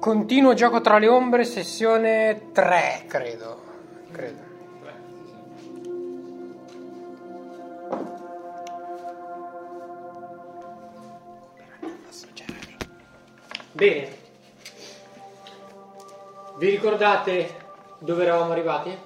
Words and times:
Continuo 0.00 0.54
gioco 0.54 0.80
tra 0.80 0.98
le 0.98 1.08
ombre, 1.08 1.44
sessione 1.44 2.50
3, 2.52 3.04
credo. 3.08 3.62
credo. 4.12 4.46
Bene. 13.72 14.08
Vi 16.58 16.70
ricordate 16.70 17.54
dove 17.98 18.22
eravamo 18.22 18.52
arrivati? 18.52 18.96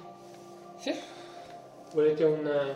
Sì. 0.77 0.93
Volete 1.93 2.23
un... 2.23 2.75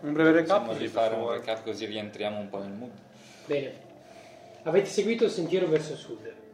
Un 0.00 0.12
breve 0.14 0.32
recap? 0.32 0.60
Possiamo 0.60 0.78
rifare 0.78 1.14
un 1.14 1.30
recap 1.30 1.62
così 1.64 1.84
rientriamo 1.84 2.38
un 2.38 2.48
po' 2.48 2.60
nel 2.60 2.72
mood. 2.72 2.92
Bene. 3.44 3.72
Avete 4.62 4.86
seguito 4.86 5.24
il 5.24 5.30
sentiero 5.30 5.66
verso 5.66 5.96
sud. 5.96 6.46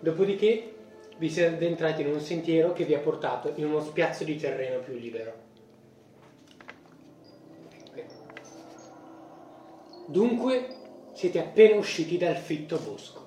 Dopodiché 0.00 0.74
vi 1.18 1.28
siete 1.28 1.54
addentrati 1.54 2.00
in 2.00 2.08
un 2.08 2.20
sentiero 2.20 2.72
che 2.72 2.84
vi 2.84 2.94
ha 2.94 2.98
portato 2.98 3.52
in 3.56 3.66
uno 3.66 3.80
spiazzo 3.80 4.24
di 4.24 4.36
terreno 4.36 4.80
più 4.80 4.94
libero. 4.94 5.48
Dunque 10.06 10.66
siete 11.12 11.38
appena 11.38 11.76
usciti 11.76 12.16
dal 12.16 12.36
fitto 12.36 12.78
bosco. 12.78 13.26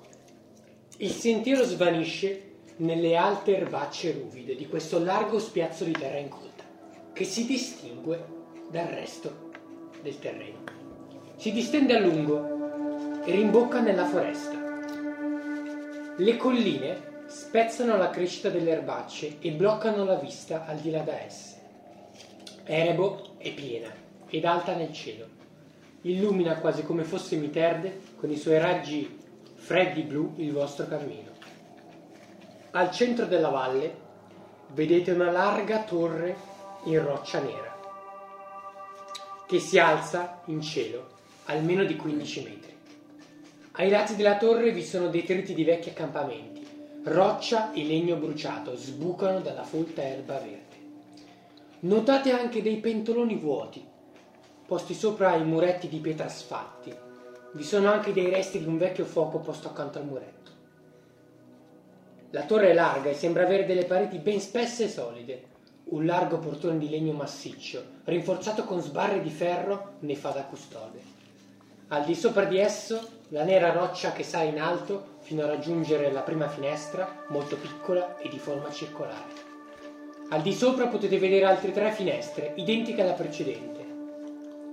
Il 0.98 1.10
sentiero 1.10 1.62
svanisce 1.62 2.52
nelle 2.76 3.16
alte 3.16 3.56
erbacce 3.56 4.12
ruvide 4.12 4.56
di 4.56 4.66
questo 4.66 4.98
largo 4.98 5.38
spiazzo 5.38 5.84
di 5.84 5.92
terra 5.92 6.18
incolta, 6.18 6.64
che 7.12 7.24
si 7.24 7.46
distingue 7.46 8.22
dal 8.68 8.86
resto 8.88 9.50
del 10.02 10.18
terreno. 10.18 10.58
Si 11.36 11.52
distende 11.52 11.96
a 11.96 12.00
lungo 12.00 13.22
e 13.24 13.30
rimbocca 13.30 13.80
nella 13.80 14.06
foresta. 14.06 14.63
Le 16.16 16.36
colline 16.36 17.24
spezzano 17.26 17.96
la 17.96 18.10
crescita 18.10 18.48
delle 18.48 18.70
erbacce 18.70 19.38
e 19.40 19.50
bloccano 19.50 20.04
la 20.04 20.14
vista 20.14 20.64
al 20.64 20.78
di 20.78 20.92
là 20.92 21.00
da 21.00 21.20
esse. 21.20 21.56
Erebo 22.62 23.34
è 23.38 23.52
piena 23.52 23.90
ed 24.28 24.44
alta 24.44 24.76
nel 24.76 24.92
cielo. 24.92 25.26
Illumina 26.02 26.58
quasi 26.58 26.84
come 26.84 27.02
fosse 27.02 27.34
miterde 27.34 28.00
con 28.16 28.30
i 28.30 28.36
suoi 28.36 28.58
raggi 28.58 29.18
freddi 29.54 30.02
blu 30.02 30.34
il 30.36 30.52
vostro 30.52 30.86
cammino. 30.86 31.32
Al 32.70 32.92
centro 32.92 33.26
della 33.26 33.48
valle 33.48 33.96
vedete 34.68 35.10
una 35.10 35.32
larga 35.32 35.82
torre 35.82 36.36
in 36.84 37.02
roccia 37.02 37.40
nera 37.40 37.74
che 39.46 39.58
si 39.58 39.78
alza 39.78 40.42
in 40.46 40.60
cielo 40.62 41.10
almeno 41.46 41.84
di 41.84 41.96
15 41.96 42.42
metri. 42.42 42.73
Ai 43.76 43.90
lati 43.90 44.14
della 44.14 44.36
torre 44.36 44.70
vi 44.70 44.84
sono 44.84 45.08
detriti 45.08 45.52
di 45.52 45.64
vecchi 45.64 45.88
accampamenti. 45.88 46.64
Roccia 47.02 47.72
e 47.72 47.82
legno 47.82 48.14
bruciato 48.14 48.76
sbucano 48.76 49.40
dalla 49.40 49.64
folta 49.64 50.00
erba 50.00 50.34
verde. 50.34 50.76
Notate 51.80 52.30
anche 52.30 52.62
dei 52.62 52.76
pentoloni 52.76 53.34
vuoti, 53.34 53.84
posti 54.64 54.94
sopra 54.94 55.34
i 55.34 55.44
muretti 55.44 55.88
di 55.88 55.98
pietra 55.98 56.28
sfatti. 56.28 56.94
Vi 57.50 57.64
sono 57.64 57.90
anche 57.90 58.12
dei 58.12 58.30
resti 58.30 58.60
di 58.60 58.66
un 58.66 58.78
vecchio 58.78 59.04
fuoco 59.04 59.40
posto 59.40 59.66
accanto 59.66 59.98
al 59.98 60.06
muretto. 60.06 60.50
La 62.30 62.44
torre 62.44 62.70
è 62.70 62.74
larga 62.74 63.10
e 63.10 63.14
sembra 63.14 63.42
avere 63.42 63.66
delle 63.66 63.86
pareti 63.86 64.18
ben 64.18 64.38
spesse 64.40 64.84
e 64.84 64.88
solide. 64.88 65.44
Un 65.86 66.06
largo 66.06 66.38
portone 66.38 66.78
di 66.78 66.88
legno 66.88 67.12
massiccio, 67.12 67.82
rinforzato 68.04 68.62
con 68.62 68.80
sbarre 68.80 69.20
di 69.20 69.30
ferro, 69.30 69.94
ne 69.98 70.14
fa 70.14 70.30
da 70.30 70.44
custode. 70.44 71.13
Al 71.88 72.04
di 72.04 72.14
sopra 72.14 72.44
di 72.44 72.58
esso, 72.58 73.08
la 73.28 73.44
nera 73.44 73.70
roccia 73.70 74.12
che 74.12 74.22
sale 74.22 74.48
in 74.48 74.58
alto 74.58 75.18
fino 75.20 75.42
a 75.42 75.46
raggiungere 75.46 76.10
la 76.10 76.22
prima 76.22 76.48
finestra, 76.48 77.24
molto 77.28 77.56
piccola 77.56 78.16
e 78.18 78.28
di 78.28 78.38
forma 78.38 78.70
circolare. 78.70 79.52
Al 80.30 80.40
di 80.40 80.54
sopra 80.54 80.86
potete 80.86 81.18
vedere 81.18 81.44
altre 81.44 81.72
tre 81.72 81.92
finestre, 81.92 82.54
identiche 82.56 83.02
alla 83.02 83.12
precedente. 83.12 83.84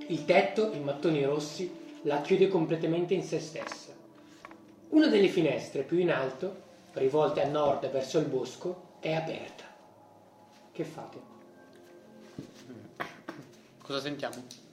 Il 0.07 0.23
tetto, 0.23 0.71
in 0.71 0.83
mattoni 0.83 1.23
rossi, 1.23 1.69
la 2.03 2.21
chiude 2.21 2.47
completamente 2.47 3.13
in 3.13 3.23
se 3.23 3.39
stessa. 3.39 3.91
Una 4.89 5.07
delle 5.07 5.27
finestre 5.27 5.83
più 5.83 5.97
in 5.97 6.11
alto, 6.11 6.69
rivolte 6.93 7.41
a 7.41 7.47
nord 7.47 7.89
verso 7.91 8.19
il 8.19 8.25
bosco, 8.25 8.95
è 8.99 9.13
aperta. 9.13 9.65
Che 10.71 10.83
fate? 10.83 11.19
Cosa 13.81 13.99
sentiamo? 13.99 14.69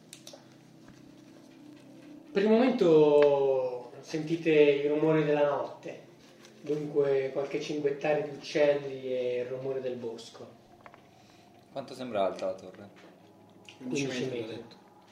Per 2.39 2.47
il 2.47 2.53
momento 2.53 3.91
sentite 4.01 4.51
i 4.53 4.87
rumori 4.87 5.25
della 5.25 5.45
notte, 5.49 6.03
dunque 6.61 7.31
qualche 7.33 7.61
cinguettare 7.61 8.23
di 8.23 8.37
uccelli 8.37 9.13
e 9.13 9.41
il 9.41 9.47
rumore 9.47 9.81
del 9.81 9.97
bosco. 9.97 10.47
Quanto 11.73 11.95
sembra 11.95 12.27
alta 12.27 12.47
la 12.47 12.53
torre? 12.53 12.89
15 13.79 14.07
metri. 14.31 14.65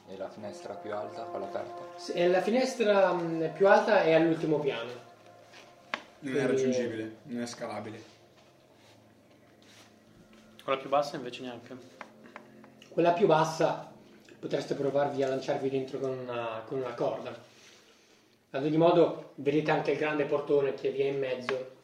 E 0.07 0.15
la 0.15 0.29
finestra 0.29 0.75
più 0.75 0.93
alta, 0.93 1.23
quella 1.23 1.47
aperta? 1.47 2.13
E 2.13 2.27
La 2.29 2.39
finestra 2.41 3.11
mh, 3.11 3.51
più 3.55 3.67
alta 3.67 4.03
è 4.03 4.13
all'ultimo 4.13 4.59
piano. 4.59 4.89
Non 4.89 4.93
è 4.93 6.21
Quindi- 6.21 6.39
raggiungibile, 6.47 7.15
non 7.23 7.41
è 7.41 7.45
scalabile. 7.45 8.01
Quella 10.63 10.79
più 10.79 10.87
bassa 10.87 11.17
invece 11.17 11.41
neanche. 11.41 11.75
Quella 12.87 13.11
più 13.11 13.27
bassa 13.27 13.91
potreste 14.47 14.75
provarvi 14.75 15.23
a 15.23 15.27
lanciarvi 15.27 15.69
dentro 15.69 15.99
con 15.99 16.17
una, 16.17 16.63
con 16.65 16.77
una 16.79 16.93
corda. 16.93 17.37
Ad 18.51 18.63
ogni 18.63 18.77
modo 18.77 19.33
vedete 19.35 19.71
anche 19.71 19.91
il 19.91 19.97
grande 19.97 20.23
portone 20.23 20.73
che 20.73 20.89
vi 20.89 21.01
è 21.01 21.07
in 21.07 21.19
mezzo 21.19 21.75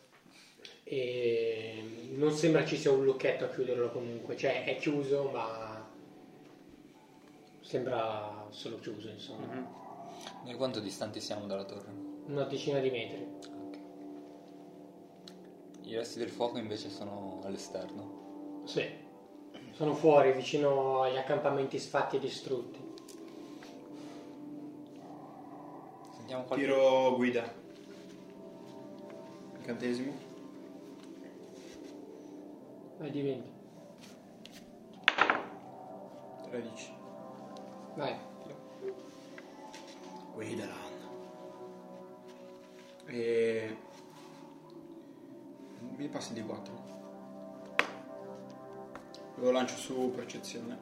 e 0.86 2.12
non 2.16 2.32
sembra 2.32 2.66
ci 2.66 2.78
sia 2.78 2.90
un 2.92 3.04
lucchetto 3.04 3.44
a 3.44 3.50
chiuderlo 3.50 3.92
comunque, 3.92 4.38
cioè 4.38 4.64
è 4.64 4.78
chiuso 4.78 5.30
ma 5.34 5.86
sembra 7.60 8.48
solo 8.50 8.80
chiuso 8.80 9.10
insomma, 9.10 9.46
Noi 10.46 10.56
quanto 10.56 10.80
distanti 10.80 11.20
siamo 11.20 11.46
dalla 11.46 11.66
torre? 11.66 11.92
una 12.28 12.44
decina 12.46 12.80
di 12.80 12.90
metri. 12.90 13.28
I 15.82 15.96
resti 15.96 16.18
del 16.18 16.30
fuoco 16.30 16.58
invece 16.58 16.90
sono 16.90 17.42
all'esterno. 17.44 18.62
Sì, 18.66 19.03
sono 19.74 19.96
fuori 19.96 20.32
vicino 20.34 21.02
agli 21.02 21.18
accampamenti 21.18 21.80
sfatti 21.80 22.18
e 22.18 22.20
distrutti. 22.20 22.80
Sentiamo 26.18 26.44
qualche... 26.44 26.64
Tiro 26.64 27.16
guida. 27.16 27.52
Incantesimo. 29.58 30.14
Vai 32.98 33.12
di 33.12 33.22
20. 33.22 33.52
13. 36.50 36.94
Vai. 37.96 38.16
Guida 40.34 40.68
E... 43.08 43.78
Mi 45.98 46.08
passi 46.08 46.34
di 46.34 46.44
4. 46.44 46.83
Lo 49.44 49.52
lancio 49.52 49.76
su 49.76 50.10
percezione. 50.16 50.80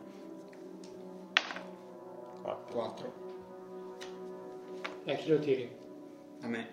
4. 2.43 3.13
E 5.03 5.11
a 5.11 5.15
chi 5.15 5.29
lo 5.29 5.39
tiri? 5.39 5.75
A 6.41 6.47
me. 6.47 6.67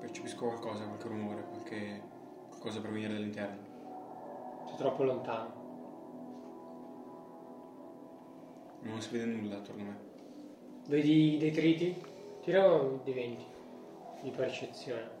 Percepisco 0.00 0.46
qualcosa, 0.46 0.84
qualche 0.84 1.06
rumore, 1.06 1.44
qualche 1.44 2.02
qualcosa 2.48 2.80
venire 2.80 3.12
dall'interno. 3.12 4.66
Sei 4.66 4.76
troppo 4.78 5.04
lontano. 5.04 5.52
Non 8.80 9.00
si 9.00 9.10
vede 9.12 9.26
nulla 9.26 9.58
attorno 9.58 9.82
a 9.82 9.84
me. 9.84 9.98
Vedi 10.88 11.34
i 11.34 11.38
detriti? 11.38 12.02
Tira 12.42 12.82
di 13.04 13.12
20 13.12 13.44
di 14.22 14.30
percezione. 14.30 15.19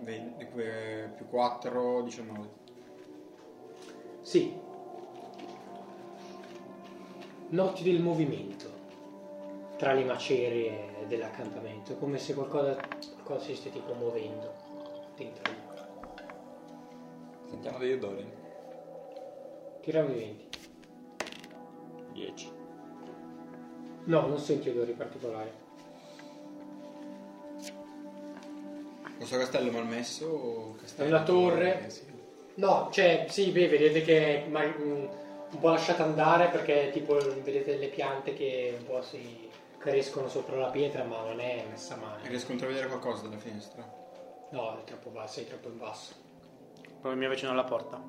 20, 0.00 0.48
eh, 0.56 1.10
più 1.14 1.26
4, 1.28 2.02
19. 2.02 2.48
Sì. 4.22 4.58
Noti 7.48 7.82
del 7.82 8.00
movimento 8.00 8.70
tra 9.76 9.92
le 9.92 10.04
macerie 10.04 11.06
dell'accampamento, 11.08 11.96
come 11.96 12.18
se 12.18 12.34
qualcosa, 12.34 12.76
qualcosa 13.14 13.44
si 13.44 13.56
stia 13.56 13.70
tipo 13.70 13.92
muovendo 13.94 14.54
dentro. 15.16 15.50
lì. 15.50 15.56
Sentiamo 17.50 17.78
degli 17.78 17.92
odori. 17.92 18.26
Tira 19.80 20.00
un 20.00 20.12
di 20.12 20.18
20. 20.18 20.58
10. 22.12 22.52
No, 24.04 24.26
non 24.26 24.38
senti 24.38 24.68
odori 24.68 24.92
particolari. 24.92 25.61
Questo 29.22 29.38
castello 29.38 29.70
malmesso 29.70 30.26
o 30.26 30.74
castello? 30.80 31.06
È 31.06 31.12
una 31.12 31.22
torre. 31.22 31.86
Eh, 31.86 31.90
sì. 31.90 32.02
No, 32.56 32.88
cioè, 32.90 33.26
sì, 33.28 33.52
beh, 33.52 33.68
vedete 33.68 34.02
che 34.02 34.42
è 34.42 34.46
un 34.48 35.08
po' 35.60 35.68
lasciata 35.68 36.02
andare 36.02 36.48
perché 36.48 36.90
tipo 36.92 37.14
vedete 37.14 37.76
le 37.76 37.86
piante 37.86 38.34
che 38.34 38.74
un 38.76 38.84
po' 38.84 39.00
si 39.00 39.48
crescono 39.78 40.28
sopra 40.28 40.56
la 40.56 40.70
pietra, 40.70 41.04
ma 41.04 41.20
non 41.22 41.38
è 41.38 41.64
messa 41.70 41.94
male. 41.94 42.26
Riesco 42.26 42.48
a 42.48 42.54
intravedere 42.54 42.88
qualcosa 42.88 43.22
dalla 43.22 43.38
finestra? 43.38 43.88
No, 44.50 44.80
è 44.80 44.82
troppo 44.82 45.10
basso, 45.10 45.34
sei 45.34 45.46
troppo 45.46 45.68
in 45.68 45.78
basso. 45.78 46.14
Poi 47.00 47.14
mi 47.14 47.24
avvicino 47.24 47.52
alla 47.52 47.62
porta. 47.62 48.02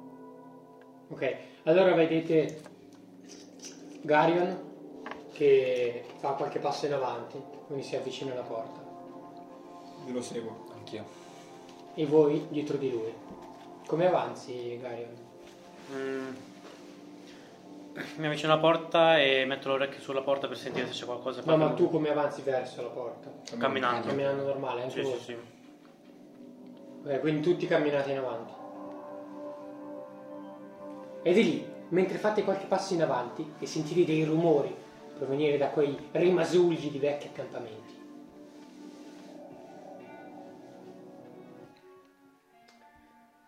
Ok, 1.09 1.35
allora 1.65 1.93
vedete 1.93 2.59
Garion 4.01 4.71
che 5.31 6.05
fa 6.17 6.29
qualche 6.29 6.57
passo 6.57 6.87
in 6.87 6.93
avanti, 6.93 7.39
quindi 7.67 7.83
si 7.83 7.95
avvicina 7.95 8.31
alla 8.31 8.41
porta. 8.41 8.81
Io 10.07 10.13
lo 10.13 10.21
seguo. 10.23 10.62
Anch'io. 10.83 11.05
E 11.95 12.05
voi 12.05 12.45
dietro 12.49 12.75
di 12.77 12.91
lui. 12.91 13.13
Come 13.87 14.07
avanzi, 14.07 14.77
Garion? 14.81 15.09
Mm. 15.93 16.35
Mi 18.17 18.25
avvicino 18.25 18.51
alla 18.51 18.61
porta 18.61 19.19
e 19.19 19.45
metto 19.45 19.69
l'orecchio 19.69 20.01
sulla 20.01 20.21
porta 20.21 20.47
per 20.47 20.57
sentire 20.57 20.87
se 20.87 20.93
c'è 20.93 21.05
qualcosa. 21.05 21.41
No, 21.45 21.57
ma 21.57 21.69
tu 21.73 21.89
come 21.89 22.09
avanzi 22.09 22.41
verso 22.41 22.81
la 22.81 22.87
porta? 22.89 23.31
Camminando. 23.57 24.07
Camminando 24.07 24.43
normale, 24.43 24.81
anche 24.81 24.93
Sì, 24.95 25.01
voi? 25.01 25.17
sì, 25.19 25.23
sì. 25.23 25.35
Ok, 27.05 27.19
quindi 27.19 27.41
tutti 27.41 27.67
camminate 27.67 28.11
in 28.11 28.17
avanti. 28.17 28.51
Ed 31.21 31.37
è 31.37 31.41
lì, 31.41 31.65
mentre 31.89 32.17
fate 32.17 32.43
qualche 32.43 32.65
passo 32.65 32.93
in 32.95 33.03
avanti 33.03 33.53
e 33.59 33.65
sentite 33.65 34.03
dei 34.05 34.23
rumori 34.23 34.75
provenire 35.15 35.57
da 35.57 35.67
quei 35.67 35.95
rimasugli 36.11 36.89
di 36.89 36.97
vecchi 36.97 37.27
accampamenti. 37.27 37.92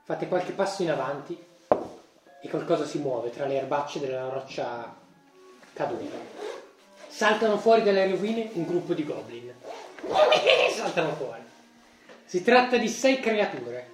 Fate 0.08 0.28
qualche 0.28 0.52
passo 0.52 0.84
in 0.84 0.92
avanti 0.92 1.36
e 2.40 2.48
qualcosa 2.48 2.86
si 2.86 3.00
muove 3.00 3.32
tra 3.32 3.48
le 3.48 3.56
erbacce 3.56 4.00
della 4.00 4.30
roccia 4.30 4.96
caduta. 5.74 6.16
Saltano 7.08 7.58
fuori 7.58 7.82
dalle 7.82 8.08
rovine 8.08 8.52
un 8.54 8.68
gruppo 8.68 8.94
di 8.94 9.04
goblin. 9.04 9.52
Saltano 10.76 11.16
fuori. 11.16 11.42
Si 12.24 12.44
tratta 12.44 12.78
di 12.78 12.88
sei 12.88 13.20
creature, 13.20 13.90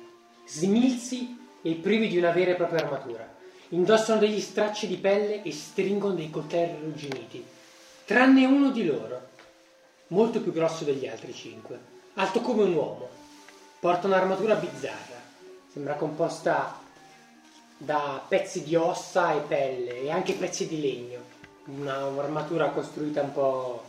smilzi 0.48 1.48
e 1.62 1.76
privi 1.76 2.10
di 2.10 2.18
una 2.18 2.32
vera 2.32 2.52
e 2.52 2.56
propria 2.56 2.84
armatura. 2.84 3.26
Indossano 3.70 4.20
degli 4.20 4.42
stracci 4.42 4.88
di 4.88 4.98
pelle 4.98 5.44
e 5.44 5.54
stringono 5.54 6.14
dei 6.14 6.30
coltelli 6.30 6.76
arrugginiti. 6.76 7.46
Tranne 8.04 8.46
uno 8.46 8.72
di 8.72 8.86
loro, 8.86 9.30
molto 10.08 10.42
più 10.42 10.52
grosso 10.52 10.84
degli 10.84 11.08
altri 11.08 11.34
cinque, 11.34 11.80
alto 12.16 12.42
come 12.42 12.64
un 12.64 12.74
uomo. 12.74 13.08
Porta 13.80 14.08
un'armatura 14.08 14.56
bizzarra. 14.56 15.11
Sembra 15.72 15.94
composta 15.94 16.82
da 17.78 18.22
pezzi 18.28 18.62
di 18.62 18.76
ossa 18.76 19.34
e 19.34 19.40
pelle 19.40 20.02
e 20.02 20.12
anche 20.12 20.34
pezzi 20.34 20.68
di 20.68 20.82
legno. 20.82 21.22
Una 21.68 22.08
armatura 22.20 22.72
costruita 22.72 23.22
un 23.22 23.32
po' 23.32 23.84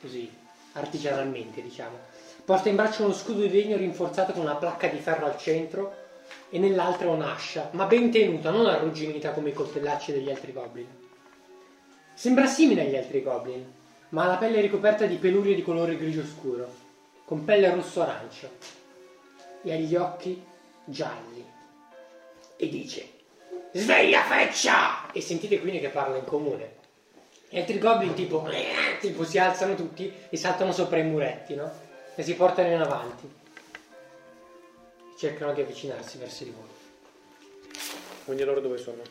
così, 0.00 0.32
artigianalmente, 0.74 1.62
diciamo. 1.62 1.98
Porta 2.44 2.68
in 2.68 2.76
braccio 2.76 3.02
uno 3.02 3.12
scudo 3.12 3.40
di 3.40 3.50
legno 3.50 3.76
rinforzato 3.76 4.32
con 4.32 4.42
una 4.42 4.54
placca 4.54 4.86
di 4.86 5.00
ferro 5.00 5.26
al 5.26 5.36
centro 5.36 5.96
e 6.48 6.60
nell'altra 6.60 7.10
un'ascia, 7.10 7.70
ma 7.72 7.86
ben 7.86 8.12
tenuta, 8.12 8.50
non 8.50 8.66
arrugginita 8.66 9.32
come 9.32 9.48
i 9.48 9.54
coltellacci 9.54 10.12
degli 10.12 10.30
altri 10.30 10.52
goblin. 10.52 10.86
Sembra 12.14 12.46
simile 12.46 12.82
agli 12.82 12.96
altri 12.96 13.24
goblin, 13.24 13.68
ma 14.10 14.22
ha 14.22 14.26
la 14.28 14.36
pelle 14.36 14.60
ricoperta 14.60 15.06
di 15.06 15.16
pelurie 15.16 15.56
di 15.56 15.62
colore 15.64 15.96
grigio 15.96 16.24
scuro, 16.24 16.72
con 17.24 17.44
pelle 17.44 17.74
rosso-arancio, 17.74 18.48
e 19.64 19.72
ha 19.72 19.76
gli 19.76 19.96
occhi 19.96 20.46
gialli. 20.88 21.44
E 22.56 22.68
dice: 22.68 23.08
Sveglia 23.72 24.22
feccia! 24.22 25.10
E 25.12 25.20
sentite 25.20 25.60
quindi 25.60 25.80
che 25.80 25.88
parla 25.88 26.16
in 26.16 26.24
comune. 26.24 26.76
Gli 27.48 27.58
altri 27.58 27.78
goblin 27.78 28.14
tipo, 28.14 28.46
tipo 29.00 29.24
si 29.24 29.38
alzano 29.38 29.74
tutti 29.74 30.12
e 30.28 30.36
saltano 30.36 30.72
sopra 30.72 30.98
i 30.98 31.04
muretti, 31.04 31.54
no? 31.54 31.70
E 32.14 32.22
si 32.22 32.34
portano 32.34 32.68
in 32.68 32.80
avanti. 32.80 33.30
Cercano 35.16 35.52
di 35.52 35.60
avvicinarsi 35.60 36.18
verso 36.18 36.44
di 36.44 36.50
voi. 36.50 36.76
Quindi 38.24 38.44
loro 38.44 38.60
dove 38.60 38.76
sono? 38.76 39.02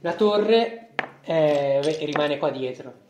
La 0.00 0.14
torre 0.14 0.90
eh, 1.22 1.80
rimane 2.04 2.38
qua 2.38 2.50
dietro. 2.50 3.06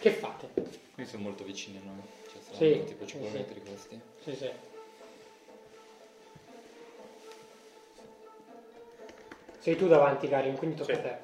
Che 0.00 0.10
fate? 0.10 0.48
Quindi 0.94 1.10
sono 1.10 1.22
molto 1.22 1.44
vicini 1.44 1.78
a 1.78 1.80
noi. 1.84 2.00
Cioè 2.32 2.42
saranno 2.42 2.74
Sì, 2.74 2.84
tipo 2.84 3.04
sì, 3.04 3.10
5 3.10 3.28
sì. 3.28 3.36
metri 3.36 3.62
questi. 3.62 4.00
Sì, 4.24 4.34
sì. 4.34 4.50
Sei 9.60 9.76
tu 9.76 9.86
davanti, 9.88 10.28
Karin, 10.28 10.56
quindi 10.56 10.76
tocca 10.76 10.94
Sì. 10.94 11.00
a 11.00 11.02
te. 11.02 11.18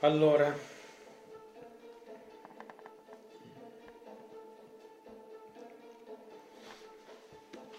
Allora. 0.00 0.73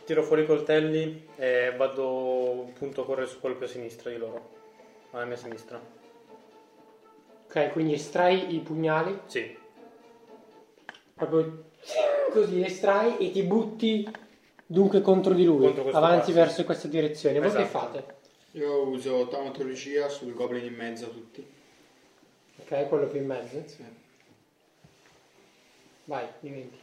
Tiro 0.05 0.21
fuori 0.23 0.43
i 0.43 0.45
coltelli 0.45 1.27
e 1.35 1.73
vado 1.75 2.69
punto 2.77 3.01
a 3.01 3.05
correre 3.05 3.27
su 3.27 3.39
quello 3.39 3.55
più 3.55 3.65
a 3.65 3.69
sinistra 3.69 4.11
di 4.11 4.17
loro. 4.17 4.49
Alla 5.11 5.25
mia 5.25 5.35
sinistra. 5.35 5.81
Ok, 7.47 7.71
quindi 7.71 7.93
estrai 7.93 8.53
i 8.53 8.59
pugnali, 8.59 9.19
Sì. 9.25 9.57
proprio 11.13 11.63
così 12.31 12.55
li 12.55 12.65
estrai 12.65 13.17
e 13.17 13.31
ti 13.31 13.41
butti 13.43 14.07
dunque 14.65 15.01
contro 15.01 15.33
di 15.33 15.45
lui, 15.45 15.65
Contro 15.65 15.83
questo 15.83 15.97
avanti 15.99 16.31
qua, 16.31 16.33
sì. 16.33 16.33
verso 16.33 16.63
questa 16.65 16.87
direzione. 16.87 17.39
Voi 17.39 17.51
che 17.51 17.61
Esatto. 17.61 17.77
fate? 17.79 18.05
Io 18.51 18.87
uso 18.87 19.27
taumaturgia 19.27 20.07
sul 20.09 20.33
goblin 20.33 20.65
in 20.65 20.73
mezzo 20.75 21.05
a 21.05 21.09
tutti. 21.09 21.45
Ok, 22.57 22.87
quello 22.89 23.07
più 23.07 23.19
in 23.21 23.25
mezzo. 23.25 23.63
Sì. 23.67 23.83
Vai, 26.05 26.27
diventi. 26.39 26.77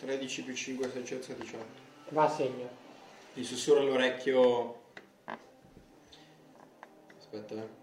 13 0.00 0.42
più 0.44 0.54
5 0.54 0.90
saggezza 0.90 1.34
18. 1.34 1.64
Va 2.08 2.24
a 2.24 2.30
segno. 2.30 2.68
Gli 3.34 3.44
sussurro 3.44 3.80
all'orecchio. 3.80 4.82
Aspetta, 7.18 7.54
eh. 7.54 7.78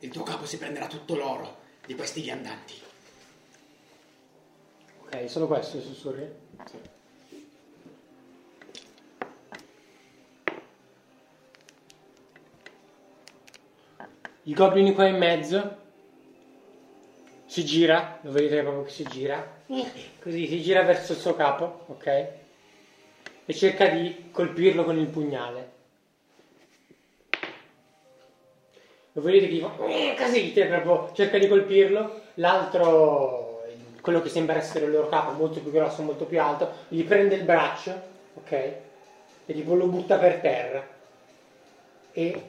Il 0.00 0.10
tuo 0.10 0.24
capo 0.24 0.44
si 0.44 0.58
prenderà 0.58 0.86
tutto 0.88 1.14
l'oro 1.14 1.58
di 1.86 1.94
questi 1.94 2.20
viandanti. 2.20 2.74
Ok, 5.04 5.30
solo 5.30 5.46
questo 5.46 5.76
i 5.76 5.82
sussurri? 5.82 6.28
Sì. 6.68 6.78
Il 14.44 14.54
goblin 14.54 14.94
qua 14.94 15.06
in 15.06 15.16
mezzo 15.16 15.79
si 17.50 17.64
gira, 17.64 18.20
lo 18.20 18.30
vedete 18.30 18.62
proprio 18.62 18.84
che 18.84 18.90
si 18.90 19.02
gira, 19.02 19.44
così 20.22 20.46
si 20.46 20.62
gira 20.62 20.84
verso 20.84 21.14
il 21.14 21.18
suo 21.18 21.34
capo, 21.34 21.82
ok? 21.88 22.06
E 23.44 23.52
cerca 23.52 23.88
di 23.88 24.28
colpirlo 24.30 24.84
con 24.84 24.96
il 24.96 25.08
pugnale. 25.08 25.70
Lo 29.14 29.20
vedete 29.20 29.48
che 29.48 29.58
fa 29.58 30.24
così, 30.24 30.52
te 30.52 30.66
proprio 30.66 31.12
cerca 31.12 31.38
di 31.38 31.48
colpirlo, 31.48 32.20
l'altro, 32.34 33.64
quello 34.00 34.22
che 34.22 34.28
sembra 34.28 34.54
essere 34.54 34.84
il 34.84 34.92
loro 34.92 35.08
capo, 35.08 35.32
molto 35.32 35.58
più 35.58 35.72
grosso, 35.72 36.02
molto 36.02 36.26
più 36.26 36.40
alto, 36.40 36.70
gli 36.86 37.02
prende 37.02 37.34
il 37.34 37.42
braccio, 37.42 38.00
ok? 38.34 38.52
E 38.52 38.82
tipo 39.46 39.74
lo 39.74 39.86
butta 39.86 40.18
per 40.18 40.38
terra. 40.38 40.86
E 42.12 42.42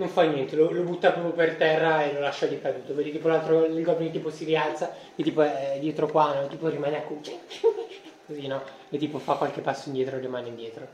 non 0.00 0.08
fa 0.08 0.22
niente, 0.22 0.56
lo, 0.56 0.70
lo 0.70 0.82
butta 0.82 1.12
proprio 1.12 1.32
per 1.34 1.56
terra 1.56 2.02
e 2.04 2.14
lo 2.14 2.20
lascia 2.20 2.46
lì 2.46 2.58
caduto. 2.58 2.94
Vedi 2.94 3.12
tipo 3.12 3.28
l'altro, 3.28 3.66
il 3.66 3.82
goblin 3.84 4.10
tipo 4.10 4.30
si 4.30 4.44
rialza 4.46 4.94
e 5.14 5.22
tipo 5.22 5.42
è 5.42 5.76
dietro 5.78 6.08
qua, 6.08 6.32
no? 6.40 6.48
tipo 6.48 6.68
rimane 6.68 6.96
a 6.96 7.02
cuccia. 7.02 7.32
Così 8.26 8.46
no? 8.46 8.62
E 8.88 8.96
tipo 8.96 9.18
fa 9.18 9.34
qualche 9.34 9.60
passo 9.60 9.88
indietro 9.90 10.16
e 10.16 10.20
rimane 10.20 10.48
indietro. 10.48 10.88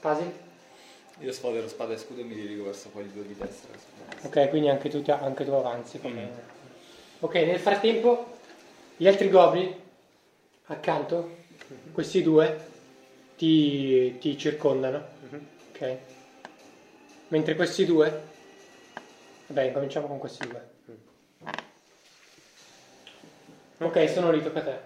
Quasi? 0.00 0.32
Io 1.18 1.32
sfodero 1.32 1.66
spada 1.68 1.92
e 1.92 1.98
scudo 1.98 2.20
e 2.20 2.24
mi 2.24 2.34
dirigo 2.34 2.64
verso 2.64 2.90
quelli 2.90 3.12
due 3.12 3.26
di 3.26 3.34
destra. 3.36 3.74
Ok, 4.22 4.48
quindi 4.50 4.68
anche 4.68 4.88
tu, 4.88 5.02
anche 5.10 5.44
tu 5.44 5.50
avanzi. 5.50 5.98
come- 6.00 6.58
Ok, 7.18 7.34
nel 7.34 7.58
frattempo 7.58 8.38
gli 8.96 9.06
altri 9.08 9.28
goblin 9.28 9.74
accanto, 10.66 11.38
questi 11.92 12.22
due, 12.22 12.68
ti, 13.36 14.16
ti 14.18 14.38
circondano. 14.38 15.04
Ok? 15.72 15.96
Mentre 17.30 17.54
questi 17.54 17.84
due... 17.84 18.28
Vabbè, 19.46 19.72
cominciamo 19.72 20.06
con 20.06 20.18
questi 20.18 20.46
due. 20.46 20.68
Ok, 23.78 24.08
sono 24.10 24.30
lì, 24.30 24.42
tocca 24.42 24.58
a 24.60 24.62
te. 24.62 24.80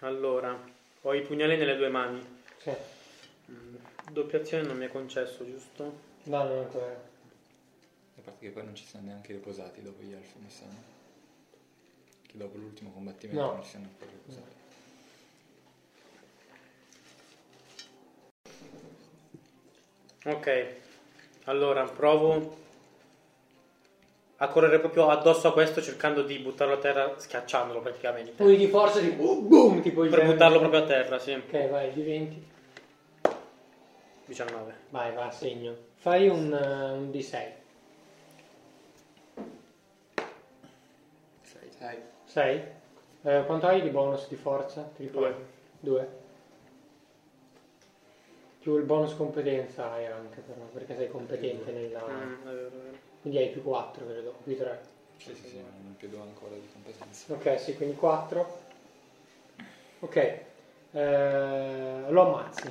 Allora, 0.00 0.58
ho 1.02 1.14
i 1.14 1.22
pugnali 1.22 1.56
nelle 1.56 1.76
due 1.76 1.88
mani. 1.88 2.24
Sì. 2.58 2.70
Mm, 3.50 3.74
Doppia 4.12 4.40
azione 4.40 4.64
non 4.64 4.76
mi 4.76 4.86
è 4.86 4.90
concesso, 4.90 5.44
giusto? 5.44 5.98
No, 6.24 6.44
non 6.44 6.58
ancora. 6.58 6.86
A 6.86 8.20
parte 8.22 8.46
che 8.46 8.50
poi 8.52 8.64
non 8.64 8.74
ci 8.74 8.84
sono 8.86 9.04
neanche 9.04 9.32
riposati 9.32 9.82
dopo 9.82 10.02
gli 10.02 10.12
elfi, 10.12 10.38
mi 10.38 10.50
sa. 10.50 10.64
Che 12.26 12.32
dopo 12.36 12.56
l'ultimo 12.56 12.90
combattimento 12.92 13.40
No. 13.42 13.52
non 13.52 13.62
ci 13.62 13.70
siamo 13.70 13.86
ancora 13.86 14.10
riposati. 14.10 14.54
Ok, 20.24 20.74
allora 21.44 21.84
provo 21.84 22.58
a 24.36 24.48
correre 24.48 24.78
proprio 24.78 25.08
addosso 25.08 25.48
a 25.48 25.52
questo 25.52 25.80
cercando 25.80 26.22
di 26.22 26.38
buttarlo 26.38 26.74
a 26.74 26.78
terra 26.78 27.14
schiacciandolo 27.18 27.80
praticamente. 27.80 28.32
Poi 28.32 28.56
di 28.56 28.68
forza 28.68 29.00
tipo 29.00 29.40
boom, 29.40 29.80
tipo 29.80 30.04
il 30.04 30.10
Per 30.10 30.24
buttarlo 30.24 30.58
proprio 30.58 30.82
a 30.82 30.86
terra, 30.86 31.18
sì. 31.18 31.32
Ok, 31.32 31.68
vai, 31.68 31.92
di 31.92 32.02
20. 32.02 32.48
19. 34.26 34.74
Vai, 34.90 35.12
va, 35.14 35.30
segno. 35.30 35.76
Fai 35.96 36.28
un, 36.28 36.52
eh, 36.52 36.90
un 36.92 37.10
D6. 37.10 37.58
Sai. 41.78 41.96
6? 42.24 42.62
Eh, 43.22 43.42
quanto 43.46 43.66
hai 43.66 43.80
di 43.80 43.88
bonus 43.88 44.28
di 44.28 44.36
forza? 44.36 44.82
Ti 44.94 45.02
ricordi? 45.02 45.42
2. 45.80 46.08
Più 48.60 48.76
il 48.76 48.84
bonus 48.84 49.14
competenza 49.16 49.92
hai 49.92 50.06
anche 50.06 50.40
però, 50.40 50.60
perché 50.72 50.94
sei 50.94 51.08
competente 51.08 51.70
nella... 51.72 52.06
Mm, 52.06 52.32
è 52.32 52.44
vero, 52.44 52.66
è 52.66 52.70
vero. 52.70 52.98
Quindi 53.22 53.38
hai 53.38 53.48
più 53.48 53.62
4 53.62 54.06
credo, 54.06 54.34
più 54.44 54.56
3. 54.56 54.80
Sì, 55.16 55.34
sì, 55.34 55.48
sì, 55.48 55.56
non 55.56 55.94
più 55.96 56.08
due 56.08 56.20
ancora 56.20 56.54
di 56.54 56.68
competenza. 56.72 57.32
Ok, 57.32 57.58
sì, 57.58 57.74
quindi 57.76 57.96
4. 57.96 58.58
Ok, 60.00 60.16
eh, 60.92 62.04
lo 62.08 62.26
ammazzi. 62.26 62.70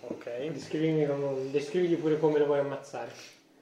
Ok. 0.00 0.46
Descrivimi 0.48 1.06
come- 1.06 1.50
descrivigli 1.50 1.96
pure 1.96 2.18
come 2.18 2.38
lo 2.38 2.46
vuoi 2.46 2.60
ammazzare. 2.60 3.10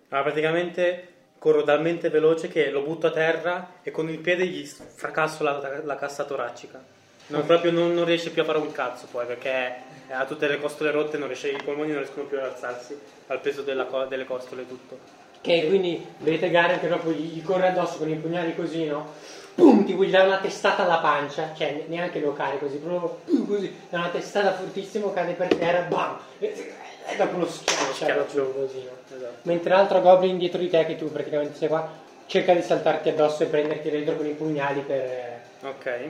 Allora, 0.08 0.28
praticamente 0.28 1.08
corro 1.38 1.62
talmente 1.62 2.08
veloce 2.08 2.48
che 2.48 2.70
lo 2.70 2.82
butto 2.82 3.08
a 3.08 3.12
terra 3.12 3.74
e 3.82 3.90
con 3.90 4.08
il 4.08 4.18
piede 4.18 4.46
gli 4.46 4.64
fracasso 4.64 5.42
la, 5.42 5.80
la 5.82 5.96
cassa 5.96 6.24
toracica. 6.24 6.97
Non, 7.28 7.44
proprio 7.44 7.70
non, 7.70 7.92
non 7.92 8.04
riesce 8.04 8.30
più 8.30 8.42
a 8.42 8.44
fare 8.44 8.58
un 8.58 8.72
cazzo 8.72 9.06
poi 9.10 9.26
perché 9.26 9.74
ha 10.08 10.24
tutte 10.24 10.48
le 10.48 10.58
costole 10.58 10.90
rotte, 10.90 11.18
non 11.18 11.28
riesce, 11.28 11.50
i 11.50 11.62
polmoni 11.62 11.90
non 11.90 11.98
riescono 11.98 12.26
più 12.26 12.38
ad 12.38 12.44
alzarsi 12.44 12.98
al 13.26 13.40
peso 13.40 13.62
della 13.62 13.84
delle 14.08 14.24
costole 14.24 14.62
e 14.62 14.68
tutto. 14.68 14.98
Ok, 15.36 15.66
quindi 15.68 16.04
vedete 16.18 16.50
Garen 16.50 16.80
che 16.80 16.86
proprio 16.86 17.12
gli, 17.12 17.42
corre 17.42 17.68
addosso 17.68 17.98
con 17.98 18.08
i 18.08 18.14
pugnali 18.16 18.54
così, 18.54 18.86
no? 18.86 19.12
Pum, 19.54 19.84
gli 19.84 20.10
dà 20.10 20.22
una 20.22 20.38
testata 20.38 20.84
alla 20.84 20.98
pancia, 20.98 21.52
cioè 21.54 21.72
ne- 21.72 21.84
neanche 21.88 22.20
lo 22.20 22.32
cari 22.32 22.58
così, 22.58 22.76
proprio 22.78 23.20
pum, 23.24 23.46
così, 23.46 23.74
dà 23.90 23.98
una 23.98 24.08
testata 24.08 24.54
fortissimo, 24.54 25.12
cade 25.12 25.32
per 25.32 25.54
terra, 25.54 25.80
bam! 25.82 26.18
E, 26.38 26.72
dopo 27.16 27.38
lo 27.38 27.46
schiaccia 27.46 28.12
proprio 28.14 28.52
così, 28.52 28.84
no? 28.84 29.16
Esatto. 29.16 29.34
Mentre 29.42 29.70
l'altro 29.70 30.00
goblin 30.00 30.38
dietro 30.38 30.60
di 30.60 30.70
te, 30.70 30.86
che 30.86 30.96
tu 30.96 31.10
praticamente 31.10 31.56
sei 31.56 31.68
qua, 31.68 31.88
cerca 32.26 32.54
di 32.54 32.62
saltarti 32.62 33.10
addosso 33.10 33.42
e 33.42 33.46
prenderti 33.46 33.90
dentro 33.90 34.16
con 34.16 34.26
i 34.26 34.32
pugnali 34.32 34.80
per... 34.80 35.40
Ok. 35.62 36.00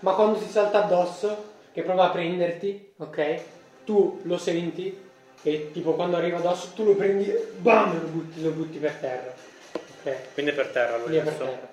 Ma 0.00 0.14
quando 0.14 0.38
si 0.38 0.48
salta 0.48 0.84
addosso, 0.84 1.54
che 1.72 1.82
prova 1.82 2.06
a 2.06 2.10
prenderti, 2.10 2.92
ok? 2.96 3.40
Tu 3.84 4.20
lo 4.22 4.38
senti 4.38 5.04
e 5.42 5.70
tipo 5.72 5.94
quando 5.94 6.16
arriva 6.16 6.38
addosso 6.38 6.72
tu 6.74 6.84
lo 6.84 6.96
prendi 6.96 7.30
e 7.30 7.52
bam, 7.58 8.00
lo 8.00 8.08
butti, 8.08 8.42
lo 8.42 8.50
butti 8.50 8.78
per 8.78 8.94
terra. 8.94 9.34
Ok? 9.72 10.34
Quindi 10.34 10.52
è 10.52 10.54
per 10.54 10.68
terra 10.68 10.94
allora 10.94 11.10
Lì 11.10 11.16
è 11.18 11.22
per 11.22 11.34
terra. 11.34 11.68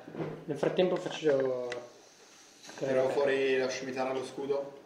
Nel 0.45 0.57
frattempo 0.57 0.95
faccio... 0.95 1.91
Tiriamo 2.77 3.09
fuori 3.09 3.57
la 3.57 3.67
scimitarra 3.67 4.09
allo 4.09 4.25
scudo 4.25 4.81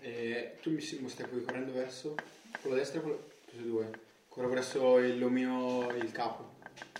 e 0.00 0.56
tu 0.62 0.70
mi, 0.70 0.80
stai 0.80 1.28
qui 1.28 1.42
correndo 1.42 1.72
verso 1.72 2.14
con 2.60 2.70
la 2.70 2.76
destra 2.76 2.98
e 3.00 3.02
con 3.02 3.10
la... 3.10 3.16
tutti 3.16 3.58
e 3.58 3.66
due. 3.66 3.90
Corro 4.28 4.48
verso 4.48 4.98
il 4.98 5.18
l'omino, 5.18 5.88
il 5.96 6.12
capo. 6.12 6.49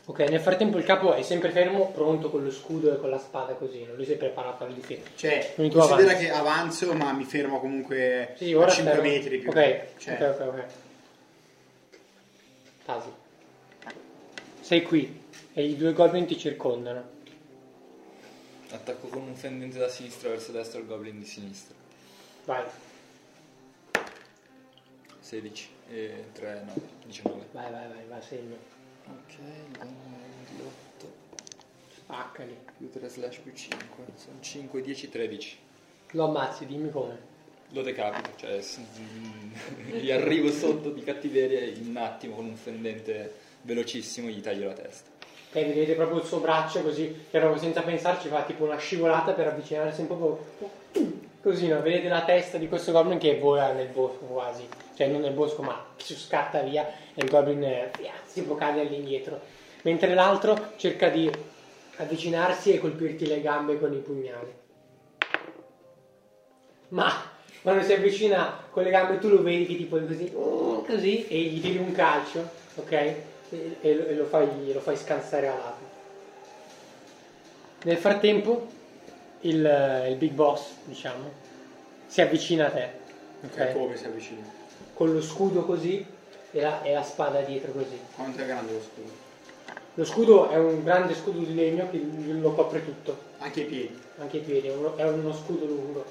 Ok, 0.06 0.18
nel 0.20 0.40
frattempo 0.40 0.76
il 0.78 0.84
capo 0.84 1.12
è 1.14 1.22
sempre 1.22 1.50
fermo, 1.50 1.90
pronto 1.92 2.30
con 2.30 2.42
lo 2.42 2.50
scudo 2.50 2.92
e 2.92 2.99
con 2.99 3.10
la 3.10 3.18
spada 3.18 3.52
così, 3.54 3.84
non 3.84 3.94
lui 3.94 4.04
si 4.04 4.12
è 4.12 4.16
preparato 4.16 4.64
alla 4.64 4.75
difesa. 4.75 5.02
Cioè, 5.14 5.52
Quindi 5.54 5.72
tu 5.72 5.78
considera 5.78 6.08
avanzi. 6.10 6.25
che 6.26 6.32
avanzo 6.32 6.92
ma 6.94 7.12
mi 7.12 7.25
fermo 7.25 7.60
comunque 7.60 8.34
Sì, 8.37 8.52
a 8.52 8.58
ora 8.58 8.70
5 8.70 8.92
fermo. 8.94 9.08
metri 9.08 9.38
più. 9.38 9.50
Ok, 9.50 9.84
Cioè, 9.99 10.14
ok, 10.14 10.40
ok, 10.40 10.46
ok. 10.49 10.64
Tasi. 12.84 13.08
Sei 14.60 14.82
qui 14.82 15.22
e 15.52 15.64
i 15.64 15.76
due 15.76 15.92
goblin 15.92 16.26
ti 16.26 16.37
circondano. 16.38 17.18
Attacco 18.72 19.08
con 19.08 19.22
un 19.22 19.34
fendente 19.37 19.78
da 19.78 19.88
sinistra 19.88 20.30
verso 20.30 20.50
destra 20.52 20.80
il 20.80 20.87
goblin 20.87 21.18
di 21.20 21.26
sinistra. 21.26 21.75
Vai, 22.46 22.64
16 25.20 25.68
e 25.90 26.25
3, 26.32 26.62
no, 26.66 26.72
19. 27.06 27.46
vai, 27.52 27.70
vai, 27.70 27.88
vai, 27.88 28.04
va, 28.08 28.20
segno. 28.20 28.56
Ok, 29.10 29.78
danno 29.78 29.92
di 30.48 30.62
8 30.62 31.12
Spaccali. 31.94 32.56
più 32.78 32.90
3 32.90 33.08
slash 33.08 33.36
più 33.38 33.52
5. 33.52 34.04
Sono 34.14 34.36
5, 34.40 34.80
10, 34.80 35.08
13. 35.08 35.58
Lo 36.12 36.24
ammazzi, 36.24 36.66
dimmi 36.66 36.90
come. 36.90 37.28
Lo 37.72 37.82
decapito, 37.82 38.30
cioè 38.36 38.60
gli 39.92 40.10
arrivo 40.10 40.50
sotto 40.50 40.90
di 40.90 41.04
cattiveria 41.04 41.60
e 41.60 41.68
in 41.68 41.86
un 41.90 41.96
attimo 41.98 42.34
con 42.34 42.46
un 42.46 42.56
fendente 42.56 43.32
velocissimo 43.62 44.28
gli 44.28 44.40
taglio 44.40 44.66
la 44.66 44.72
testa. 44.72 45.08
Ok, 45.52 45.54
vedete 45.54 45.94
proprio 45.94 46.18
il 46.18 46.24
suo 46.24 46.38
braccio 46.40 46.82
così, 46.82 47.26
che 47.30 47.38
proprio 47.38 47.60
senza 47.60 47.82
pensarci 47.82 48.28
fa 48.28 48.42
tipo 48.42 48.64
una 48.64 48.78
scivolata 48.78 49.32
per 49.32 49.46
avvicinarsi 49.46 50.00
un 50.00 50.06
po' 50.08 50.44
così, 51.42 51.68
no? 51.68 51.80
Vedete 51.80 52.09
la 52.09 52.23
testa 52.23 52.59
di 52.59 52.68
questo 52.68 52.92
goblin 52.92 53.18
che 53.18 53.38
vola 53.38 53.73
nel 53.73 53.88
bosco 53.88 54.25
quasi, 54.26 54.66
cioè 54.94 55.06
non 55.09 55.20
nel 55.20 55.32
bosco 55.32 55.62
ma 55.62 55.87
si 55.97 56.14
scatta 56.14 56.61
via 56.61 56.87
e 57.14 57.23
il 57.23 57.30
goblin 57.30 57.62
eh, 57.62 57.90
si 58.26 58.47
cadere 58.56 58.87
all'indietro. 58.87 59.40
Mentre 59.82 60.14
l'altro 60.14 60.73
cerca 60.76 61.09
di 61.09 61.30
avvicinarsi 61.97 62.73
e 62.73 62.78
colpirti 62.78 63.26
le 63.26 63.40
gambe 63.40 63.78
con 63.78 63.92
i 63.92 63.99
pugnali. 63.99 64.59
Ma 66.88 67.11
quando 67.62 67.82
si 67.82 67.92
avvicina 67.92 68.64
con 68.70 68.82
le 68.82 68.90
gambe 68.90 69.18
tu 69.18 69.28
lo 69.28 69.42
vedi 69.42 69.66
che 69.66 69.76
tipo 69.76 69.99
così, 69.99 70.30
uh, 70.35 70.85
così 70.87 71.26
e 71.28 71.38
gli 71.38 71.61
tiri 71.61 71.78
un 71.78 71.92
calcio, 71.92 72.49
ok? 72.76 72.92
E, 72.92 73.76
e 73.80 73.94
lo, 73.94 74.06
e 74.06 74.14
lo 74.14 74.25
fai, 74.25 74.73
lo 74.73 74.80
fai 74.80 74.97
scansare 74.97 75.49
a 75.49 75.54
lato. 75.54 75.88
Nel 77.82 77.97
frattempo 77.97 78.66
il, 79.40 80.06
il 80.09 80.16
big 80.16 80.32
boss, 80.32 80.73
diciamo, 80.85 81.30
si 82.06 82.20
avvicina 82.20 82.66
a 82.66 82.70
te, 82.70 82.90
ok? 83.44 83.52
ok, 83.52 83.73
come 83.73 83.97
si 83.97 84.04
avvicina? 84.04 84.44
Con 84.94 85.12
lo 85.12 85.23
scudo 85.23 85.64
così 85.64 86.04
e 86.50 86.61
la, 86.61 86.82
e 86.82 86.92
la 86.92 87.02
spada 87.02 87.40
dietro 87.40 87.73
così. 87.73 87.99
Quanto 88.14 88.42
è 88.42 88.47
grande 88.47 88.73
lo 88.73 88.80
scudo? 88.80 89.28
Lo 89.94 90.04
scudo 90.04 90.49
è 90.50 90.56
un 90.56 90.82
grande 90.85 91.14
scudo 91.14 91.38
di 91.40 91.54
legno 91.54 91.88
che 91.90 91.99
lo 91.99 92.52
copre 92.52 92.85
tutto, 92.85 93.16
Anche 93.38 93.62
i 93.62 93.64
piedi. 93.64 94.00
anche 94.18 94.37
i 94.38 94.40
piedi, 94.40 94.68
è 94.68 94.75
uno, 94.75 94.97
è 94.97 95.09
uno 95.09 95.32
scudo 95.35 95.64
lungo. 95.66 96.04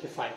Che 0.00 0.08
fai? 0.08 0.30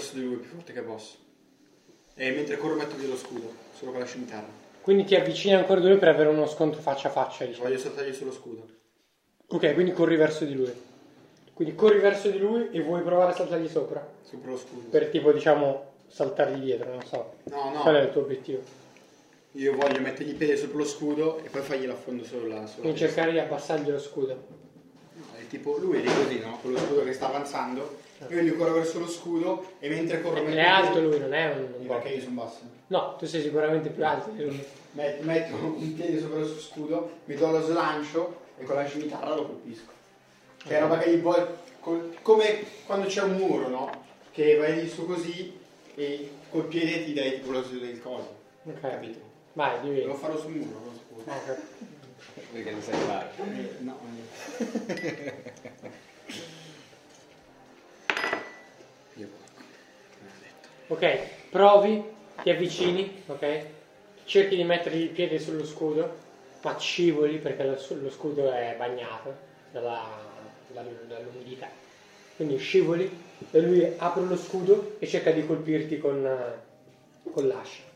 Verso 0.00 0.14
di 0.14 0.24
lui 0.24 0.36
più 0.36 0.48
forte 0.48 0.72
che 0.72 0.80
posso. 0.80 1.16
E 2.14 2.30
mentre 2.30 2.56
corro 2.56 2.74
metto 2.74 2.96
via 2.96 3.06
lo 3.06 3.18
scudo, 3.18 3.52
solo 3.76 3.90
con 3.90 4.00
la 4.00 4.06
scimitarra. 4.06 4.48
Quindi 4.80 5.04
ti 5.04 5.14
avvicini 5.14 5.54
ancora 5.54 5.78
di 5.78 5.88
lui 5.88 5.98
per 5.98 6.08
avere 6.08 6.30
uno 6.30 6.46
scontro 6.46 6.80
faccia 6.80 7.08
a 7.08 7.10
faccia, 7.10 7.44
diciamo. 7.44 7.66
Voglio 7.66 7.78
saltargli 7.78 8.14
sullo 8.14 8.32
scudo. 8.32 8.66
Ok, 9.48 9.74
quindi 9.74 9.92
corri 9.92 10.16
verso 10.16 10.46
di 10.46 10.54
lui. 10.54 10.72
Quindi 11.52 11.74
corri 11.74 11.98
verso 11.98 12.30
di 12.30 12.38
lui 12.38 12.70
e 12.70 12.80
vuoi 12.80 13.02
provare 13.02 13.32
a 13.32 13.34
saltargli 13.34 13.68
sopra. 13.68 14.06
Sopra 14.22 14.52
lo 14.52 14.56
scudo. 14.56 14.88
Per 14.88 15.08
tipo, 15.08 15.32
diciamo, 15.32 15.92
saltargli 16.08 16.62
dietro, 16.62 16.90
non 16.90 17.04
so. 17.04 17.34
No, 17.44 17.70
no. 17.70 17.80
Qual 17.80 17.94
è 17.94 18.00
il 18.00 18.10
tuo 18.10 18.22
obiettivo? 18.22 18.62
Io 19.52 19.76
voglio 19.76 20.00
mettergli 20.00 20.30
i 20.30 20.34
piedi 20.34 20.56
sopra 20.56 20.78
lo 20.78 20.86
scudo 20.86 21.40
e 21.44 21.50
poi 21.50 21.60
fargli 21.60 21.86
l'affondo 21.86 22.24
solo 22.24 22.46
là. 22.46 22.66
Solo 22.66 22.80
Quindi 22.80 22.98
cercare 23.00 23.32
di 23.32 23.38
abbassargli 23.38 23.90
lo 23.90 23.98
scudo. 23.98 24.46
È 25.36 25.46
tipo 25.46 25.76
lui 25.76 25.98
è 25.98 26.00
lì 26.00 26.14
così, 26.14 26.38
no? 26.38 26.58
Con 26.62 26.72
lo 26.72 26.78
scudo 26.78 27.04
che 27.04 27.12
sta 27.12 27.28
avanzando. 27.28 28.08
Io 28.28 28.40
gli 28.42 28.54
corro 28.56 28.74
verso 28.74 28.98
lo 28.98 29.08
scudo 29.08 29.72
e 29.78 29.88
mentre 29.88 30.20
corro 30.20 30.42
metto 30.42 30.56
È 30.56 30.60
alto 30.60 31.00
lui, 31.00 31.18
non 31.18 31.32
è 31.32 31.52
un, 31.54 31.68
un 31.78 31.86
Perché 31.86 32.08
io 32.10 32.20
sono 32.20 32.34
basso. 32.42 32.58
No, 32.88 33.16
tu 33.16 33.26
sei 33.26 33.40
sicuramente 33.42 33.88
più 33.88 34.04
alto 34.04 34.30
di 34.30 34.44
lui. 34.44 34.64
Met- 34.92 35.20
Metto 35.22 35.54
un 35.56 35.94
piede 35.94 36.20
sopra 36.20 36.40
il 36.40 36.46
suo 36.46 36.60
scudo, 36.60 37.10
mi 37.24 37.34
do 37.34 37.50
lo 37.50 37.62
slancio 37.62 38.40
e 38.58 38.64
con 38.64 38.76
la 38.76 38.86
scimitarra 38.86 39.34
lo 39.34 39.46
colpisco. 39.46 39.90
Che 40.62 40.76
è 40.76 40.80
roba 40.80 40.98
che 40.98 41.10
gli 41.16 41.20
vuoi. 41.20 41.42
come 42.22 42.64
quando 42.84 43.06
c'è 43.06 43.22
un 43.22 43.36
muro, 43.36 43.68
no? 43.68 44.04
Che 44.32 44.56
vai 44.56 44.82
lì 44.82 44.88
su 44.88 45.06
così 45.06 45.58
e 45.94 46.30
col 46.50 46.66
piede 46.66 47.04
ti 47.04 47.12
dai 47.14 47.34
tipo 47.36 47.52
lo 47.52 47.60
il 47.60 48.00
coso. 48.02 48.36
Ok. 48.64 48.80
Capito? 48.80 49.18
Vai, 49.54 49.80
Devo 49.80 49.94
diventi. 49.94 50.18
farlo 50.18 50.38
sul 50.38 50.50
muro, 50.52 50.80
lo 50.84 50.92
scudo. 50.92 51.30
Ok. 51.30 51.58
Perché 52.52 52.70
lo 52.72 52.80
sai 52.82 52.94
fare. 52.98 53.30
Eh, 53.38 53.76
No, 53.80 53.98
eh. 54.88 55.98
Io 59.14 59.26
porco. 59.26 59.62
Non 60.20 60.28
ha 60.28 60.38
detto. 60.40 60.68
Ok, 60.90 61.18
provi, 61.50 62.02
ti 62.42 62.50
avvicini, 62.50 63.22
ok? 63.26 63.64
Cerchi 64.24 64.56
di 64.56 64.64
mettere 64.64 64.96
il 64.96 65.10
piede 65.10 65.38
sullo 65.38 65.64
scudo, 65.64 66.16
ma 66.62 66.76
scivoli 66.76 67.38
perché 67.38 67.62
lo, 67.62 67.78
lo 68.02 68.10
scudo 68.10 68.50
è 68.50 68.74
bagnato 68.76 69.32
dalla- 69.70 70.18
dall- 70.66 71.06
dall'umidità. 71.06 71.68
Quindi 72.34 72.56
scivoli 72.58 73.08
e 73.52 73.60
lui 73.60 73.88
apre 73.98 74.24
lo 74.24 74.36
scudo 74.36 74.96
e 74.98 75.06
cerca 75.06 75.30
di 75.30 75.46
colpirti 75.46 75.96
con, 75.98 76.28
con 77.32 77.46
l'ascia. 77.46 77.89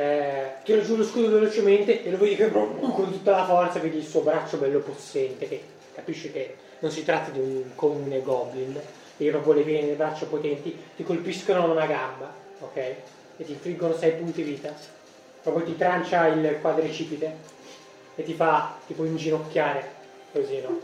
Eh, 0.00 0.52
tira 0.64 0.80
giù 0.80 0.96
lo 0.96 1.04
scudo 1.04 1.28
velocemente 1.28 2.02
e 2.02 2.10
lo 2.10 2.16
vedi 2.16 2.34
che 2.34 2.50
con 2.50 3.12
tutta 3.12 3.32
la 3.32 3.44
forza 3.44 3.80
vedi 3.80 3.98
il 3.98 4.06
suo 4.06 4.22
braccio 4.22 4.56
bello 4.56 4.78
possente 4.78 5.46
che 5.46 5.62
capisci 5.92 6.32
che 6.32 6.56
non 6.78 6.90
si 6.90 7.04
tratta 7.04 7.30
di 7.30 7.38
un 7.38 7.74
comune 7.74 8.22
goblin. 8.22 8.80
E 9.18 9.28
proprio 9.28 9.52
le 9.52 9.62
vene 9.62 9.88
del 9.88 9.96
braccio 9.96 10.24
potenti 10.28 10.74
ti 10.96 11.02
colpiscono 11.02 11.70
una 11.70 11.84
gamba 11.84 12.32
ok? 12.60 12.76
E 12.76 13.44
ti 13.44 13.52
infliggono 13.52 13.94
6 13.94 14.12
punti 14.12 14.40
vita. 14.40 14.74
Proprio 15.42 15.66
ti 15.66 15.76
trancia 15.76 16.28
il 16.28 16.56
quadricipite 16.62 17.36
e 18.14 18.22
ti 18.22 18.32
fa 18.32 18.78
tipo 18.86 19.04
inginocchiare 19.04 19.86
così 20.32 20.62
no? 20.62 20.80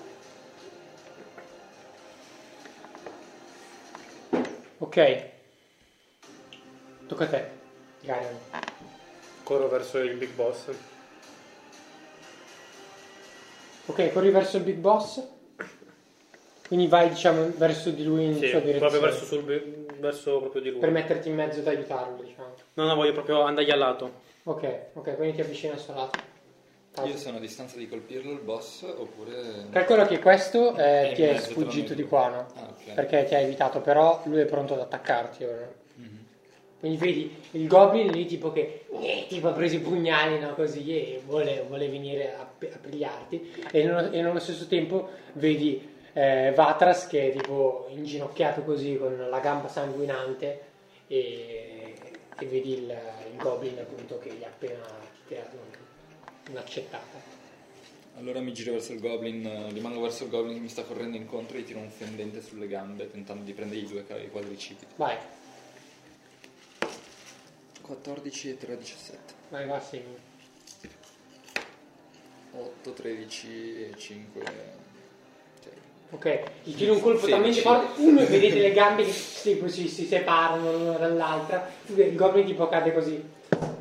Ok. 4.76 5.22
Tocca 7.06 7.24
a 7.24 7.28
te 7.28 7.50
Garion 8.02 8.75
Corro 9.46 9.68
verso 9.68 9.98
il 9.98 10.16
big 10.16 10.30
boss. 10.30 10.64
Ok, 13.86 14.12
corri 14.12 14.30
verso 14.30 14.56
il 14.56 14.64
big 14.64 14.78
boss. 14.78 15.22
Quindi 16.66 16.88
vai, 16.88 17.10
diciamo, 17.10 17.52
verso 17.56 17.90
di 17.90 18.02
lui 18.02 18.24
in 18.24 18.38
Sì, 18.38 18.48
sua 18.48 18.58
direzione. 18.58 18.78
proprio 18.78 19.00
verso, 19.00 19.24
sul, 19.24 19.44
verso 20.00 20.40
proprio 20.40 20.62
di 20.62 20.70
lui. 20.70 20.80
Per 20.80 20.90
metterti 20.90 21.28
in 21.28 21.36
mezzo 21.36 21.60
ed 21.60 21.68
aiutarlo, 21.68 22.20
diciamo. 22.24 22.54
No, 22.74 22.86
no, 22.86 22.94
voglio 22.96 23.12
proprio 23.12 23.42
andargli 23.42 23.70
al 23.70 23.78
lato. 23.78 24.10
Ok, 24.42 24.86
ok, 24.94 25.14
quindi 25.14 25.36
ti 25.36 25.42
avvicini 25.42 25.74
al 25.74 25.78
suo 25.78 25.94
lato. 25.94 26.18
Io 27.04 27.16
sono 27.16 27.36
a 27.36 27.40
distanza 27.40 27.76
di 27.76 27.88
colpirlo 27.88 28.32
il 28.32 28.40
boss 28.40 28.82
oppure... 28.82 29.66
Calcola 29.70 30.08
che 30.08 30.18
questo 30.18 30.74
eh, 30.74 31.12
ti 31.14 31.22
è 31.22 31.38
sfuggito 31.38 31.94
di 31.94 32.02
qua, 32.02 32.28
no? 32.30 32.46
Ah, 32.56 32.68
ok. 32.70 32.94
Perché 32.94 33.26
ti 33.26 33.36
ha 33.36 33.38
evitato, 33.38 33.80
però 33.80 34.22
lui 34.24 34.40
è 34.40 34.46
pronto 34.46 34.74
ad 34.74 34.80
attaccarti 34.80 35.44
ora. 35.44 35.84
Quindi 36.78 36.98
vedi 36.98 37.34
il 37.52 37.66
goblin 37.68 38.10
lì 38.12 38.26
tipo 38.26 38.52
che 38.52 38.84
eh, 39.00 39.24
tipo 39.28 39.48
ha 39.48 39.52
preso 39.52 39.76
i 39.76 39.80
pugnali 39.80 40.38
no, 40.38 40.54
così 40.54 40.90
e 40.90 41.22
vuole, 41.24 41.64
vuole 41.66 41.88
venire 41.88 42.34
a, 42.34 42.42
a 42.42 42.78
pigliarti 42.78 43.64
e 43.72 43.82
nello, 43.82 44.10
e 44.12 44.20
nello 44.20 44.38
stesso 44.38 44.66
tempo 44.66 45.08
vedi 45.32 45.94
eh, 46.12 46.52
Vatras 46.54 47.06
che 47.06 47.28
è 47.32 47.36
tipo 47.36 47.86
inginocchiato 47.90 48.62
così 48.62 48.96
con 48.98 49.26
la 49.28 49.40
gamba 49.40 49.68
sanguinante 49.68 50.60
e, 51.08 51.94
e 52.38 52.46
vedi 52.46 52.72
il, 52.74 52.82
il 53.32 53.36
goblin 53.38 53.78
appunto 53.78 54.18
che 54.18 54.30
gli 54.32 54.44
ha 54.44 54.48
appena 54.48 54.84
tirato 55.26 55.56
un- 55.56 56.52
un'accettata. 56.52 57.34
Allora 58.18 58.40
mi 58.40 58.52
giro 58.52 58.72
verso 58.72 58.92
il 58.92 59.00
goblin, 59.00 59.46
eh, 59.46 59.72
rimango 59.72 60.00
verso 60.00 60.24
il 60.24 60.30
goblin 60.30 60.54
che 60.54 60.60
mi 60.60 60.68
sta 60.68 60.82
correndo 60.84 61.16
incontro 61.16 61.56
e 61.56 61.60
gli 61.60 61.64
tiro 61.64 61.80
un 61.80 61.90
fendente 61.90 62.40
sulle 62.40 62.66
gambe 62.66 63.10
tentando 63.10 63.44
di 63.44 63.52
prendere 63.52 63.80
i 63.80 63.86
due 63.86 64.04
i 64.22 64.30
quadricipiti. 64.30 64.86
Vai, 64.96 65.16
14 67.86 68.50
e 68.50 68.56
3, 68.56 68.76
17. 68.78 69.18
vai, 69.50 69.66
va, 69.66 69.80
segni. 69.80 70.16
8, 72.52 72.92
13 72.92 73.90
e 73.90 73.94
5. 73.96 74.74
Ok, 76.10 76.42
gli 76.62 76.74
tiro 76.74 76.94
un 76.94 77.00
colpo 77.00 77.26
16. 77.26 77.30
talmente 77.30 77.60
forte, 77.60 78.00
uno 78.00 78.20
e 78.20 78.26
vedete 78.26 78.60
le 78.60 78.72
gambe 78.72 79.04
che 79.04 79.12
si, 79.12 79.60
si, 79.66 79.88
si 79.88 80.06
separano 80.06 80.72
l'una 80.72 80.98
dall'altra, 80.98 81.68
il 81.86 82.14
goblin 82.14 82.46
tipo 82.46 82.68
cade 82.68 82.92
così, 82.92 83.22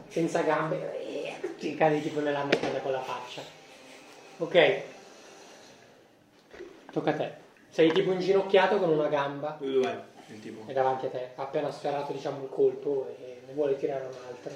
senza 0.08 0.42
gambe, 0.42 1.00
e 1.02 1.36
ti 1.58 1.76
cade 1.76 2.02
tipo 2.02 2.20
nella 2.20 2.44
merda 2.44 2.80
con 2.82 2.92
la 2.92 3.02
faccia. 3.02 3.42
Ok, 4.38 4.82
tocca 6.92 7.12
a 7.12 7.14
te. 7.14 7.34
Sei 7.70 7.92
tipo 7.92 8.12
inginocchiato 8.12 8.80
con 8.80 8.90
una 8.90 9.08
gamba, 9.08 9.58
Dove 9.60 9.74
dov'è 9.74 10.04
il 10.28 10.40
tipo? 10.40 10.64
è 10.66 10.74
davanti 10.74 11.06
a 11.06 11.10
te, 11.10 11.30
ha 11.36 11.44
appena 11.44 11.72
sferrato 11.72 12.12
diciamo 12.12 12.42
il 12.44 12.50
colpo 12.50 13.16
e 13.20 13.35
ne 13.46 13.54
vuole 13.54 13.78
tirare 13.78 14.06
un 14.06 14.16
altro. 14.28 14.52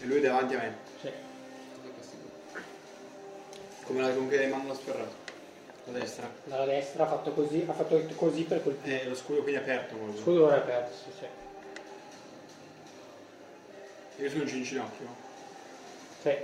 E 0.00 0.06
lui 0.06 0.18
è 0.18 0.20
davanti 0.20 0.54
a 0.54 0.58
me. 0.58 0.76
Sì. 1.00 1.10
Come 3.84 4.00
la 4.00 4.12
con 4.12 4.28
che 4.28 4.38
le 4.38 4.46
mano 4.46 4.68
l'ha 4.68 4.74
sferrato? 4.74 5.22
La 5.86 5.98
destra. 5.98 6.30
Dalla 6.44 6.64
destra 6.64 7.04
ha 7.04 7.08
fatto 7.08 7.32
così, 7.32 7.64
ha 7.68 7.72
fatto 7.72 8.00
così 8.16 8.42
per 8.42 8.62
colpire. 8.62 9.02
Eh, 9.02 9.08
lo 9.08 9.14
scudo 9.14 9.42
quindi 9.42 9.60
è 9.60 9.62
aperto 9.62 9.96
molto. 9.96 10.16
Il 10.16 10.22
scudo 10.22 10.46
ora 10.46 10.56
è 10.56 10.58
aperto, 10.58 10.94
sì, 10.94 11.10
sì. 11.18 11.26
Io 14.22 14.30
sono 14.30 14.42
in 14.44 14.62
ginocchio. 14.62 15.06
Sì. 16.22 16.34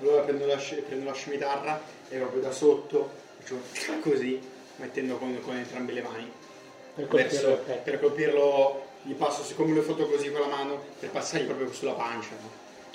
Allora 0.00 0.22
prendo 0.22 0.46
la, 0.46 0.56
prendo 0.56 1.04
la 1.04 1.14
scimitarra 1.14 1.80
e 2.08 2.18
proprio 2.18 2.42
da 2.42 2.52
sotto 2.52 3.10
faccio 3.38 3.58
così, 4.00 4.40
mettendo 4.76 5.16
con, 5.16 5.40
con 5.42 5.56
entrambe 5.56 5.92
le 5.92 6.02
mani. 6.02 6.32
Per 6.94 7.06
colpire 7.06 7.28
Verso- 7.28 7.64
per 7.82 8.00
colpirlo, 8.00 8.86
gli 9.02 9.14
passo, 9.14 9.42
siccome 9.42 9.74
l'ho 9.74 9.82
fatto 9.82 10.06
così 10.06 10.30
con 10.30 10.40
la 10.40 10.46
mano, 10.48 10.82
per 10.98 11.10
passargli 11.10 11.46
proprio 11.46 11.72
sulla 11.72 11.92
pancia, 11.92 12.34
no? 12.40 12.50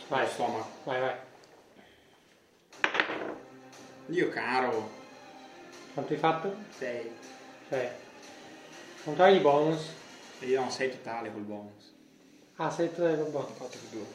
Vai. 0.08 0.28
Stomaco. 0.28 0.68
Vai, 0.84 1.00
vai. 1.00 1.14
Dio 4.08 4.30
caro, 4.30 4.90
Quanto 5.94 6.14
hai 6.14 6.20
fatto? 6.20 6.54
6. 6.78 7.12
Cioè, 7.70 7.96
quanto 9.04 9.24
hai 9.24 9.34
di 9.34 9.40
bonus? 9.40 9.90
E 10.40 10.46
io 10.48 10.62
ho 10.62 10.70
6 10.70 10.90
totale 10.90 11.32
col 11.32 11.42
bonus. 11.42 11.94
Ah, 12.58 12.70
sei 12.70 12.94
tu 12.94 13.02
del 13.02 13.26
bonus. 13.30 13.58
4 13.58 13.80
più 13.90 14.00
2. 14.00 14.08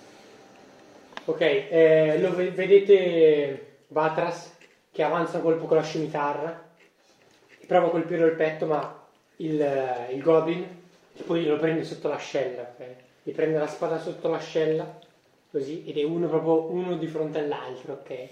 Ok, 1.24 1.40
eh, 1.40 2.18
lo 2.20 2.34
ve- 2.34 2.50
vedete 2.50 3.84
Vatras 3.88 4.52
che 4.92 5.02
avanza 5.02 5.38
un 5.38 5.42
colpo 5.42 5.64
con 5.66 5.76
la 5.78 5.82
scimitarra 5.82 6.68
prova 7.70 7.86
a 7.86 7.90
colpire 7.90 8.26
il 8.26 8.34
petto, 8.34 8.66
ma 8.66 9.06
il, 9.36 9.62
eh, 9.62 10.12
il 10.12 10.20
goblin 10.20 10.79
poi 11.26 11.44
lo 11.46 11.58
prende 11.58 11.84
sotto 11.84 12.08
l'ascella, 12.08 12.62
ok? 12.62 12.86
Gli 13.22 13.32
prende 13.32 13.58
la 13.58 13.66
spada 13.66 14.00
sotto 14.00 14.28
l'ascella, 14.28 14.98
così, 15.50 15.84
ed 15.86 15.98
è 15.98 16.02
uno 16.02 16.28
proprio 16.28 16.70
uno 16.70 16.96
di 16.96 17.06
fronte 17.06 17.38
all'altro, 17.38 17.94
ok? 17.94 18.10
E 18.10 18.28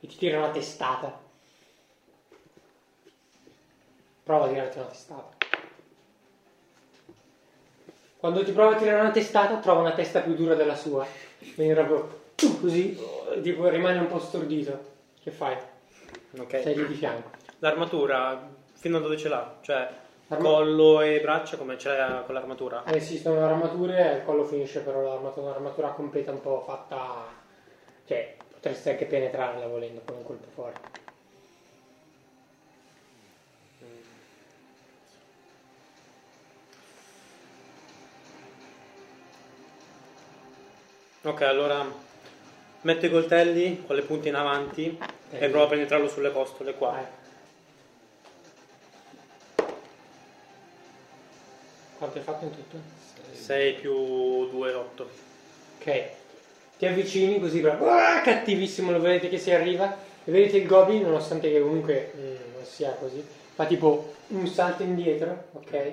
ti 0.00 0.16
tira 0.16 0.38
una 0.38 0.50
testata. 0.50 1.26
Prova 4.22 4.44
a 4.44 4.48
tirarti 4.48 4.78
una 4.78 4.86
testata. 4.86 5.36
Quando 8.18 8.44
ti 8.44 8.52
prova 8.52 8.74
a 8.74 8.78
tirare 8.78 9.00
una 9.00 9.10
testata, 9.10 9.58
trova 9.58 9.80
una 9.80 9.92
testa 9.92 10.20
più 10.20 10.34
dura 10.34 10.54
della 10.54 10.76
sua. 10.76 11.06
Quindi 11.54 11.72
proprio 11.72 12.32
così, 12.60 12.98
tipo 13.42 13.68
rimane 13.68 13.98
un 13.98 14.08
po' 14.08 14.18
stordito. 14.18 14.96
Che 15.22 15.30
fai? 15.30 15.56
Ok. 16.38 16.62
Sei 16.62 16.74
lì 16.74 16.86
di 16.86 16.94
fianco. 16.94 17.30
L'armatura, 17.60 18.48
fino 18.74 18.98
a 18.98 19.00
dove 19.00 19.16
ce 19.16 19.28
l'ha? 19.28 19.56
Cioè, 19.60 19.88
collo 20.36 21.00
e 21.00 21.20
braccia 21.20 21.56
come 21.56 21.76
l'ha 21.82 22.22
con 22.24 22.34
l'armatura? 22.34 22.84
Eh, 22.84 22.96
Esistono 22.96 23.44
armature, 23.44 24.16
il 24.16 24.24
collo 24.24 24.44
finisce 24.44 24.80
però 24.80 25.00
l'armatura, 25.00 25.46
un'armatura 25.48 25.88
completa 25.88 26.30
un 26.30 26.40
po' 26.42 26.62
fatta. 26.66 27.26
Cioè, 28.06 28.36
potresti 28.52 28.90
anche 28.90 29.06
penetrarla 29.06 29.66
volendo 29.66 30.02
con 30.04 30.16
un 30.16 30.24
colpo 30.24 30.48
forte. 30.54 31.06
Ok, 41.22 41.42
allora 41.42 41.84
metto 42.82 43.06
i 43.06 43.10
coltelli 43.10 43.84
con 43.84 43.96
le 43.96 44.02
punte 44.02 44.28
in 44.28 44.34
avanti 44.34 44.98
Eh, 45.30 45.44
e 45.44 45.48
provo 45.50 45.64
a 45.64 45.68
penetrarlo 45.68 46.08
sulle 46.08 46.32
costole 46.32 46.74
qua. 46.74 46.90
Vai. 46.92 47.17
Quanto 51.98 52.18
hai 52.18 52.24
fatto 52.24 52.44
in 52.44 52.50
tutto? 52.52 52.76
6 53.32 53.74
più 53.74 54.48
2, 54.50 54.72
8. 54.72 55.08
Ok, 55.80 56.02
ti 56.78 56.86
avvicini 56.86 57.40
così, 57.40 57.60
ah, 57.66 58.20
cattivissimo, 58.22 58.92
lo 58.92 59.00
vedete 59.00 59.28
che 59.28 59.38
si 59.38 59.50
arriva 59.50 59.96
e 60.24 60.30
vedete 60.30 60.58
il 60.58 60.66
goblin, 60.66 61.02
nonostante 61.02 61.50
che 61.50 61.60
comunque 61.60 62.12
mm, 62.16 62.52
non 62.54 62.64
sia 62.64 62.90
così, 62.92 63.24
fa 63.54 63.66
tipo 63.66 64.14
un 64.28 64.46
salto 64.46 64.82
indietro, 64.84 65.44
ok? 65.52 65.92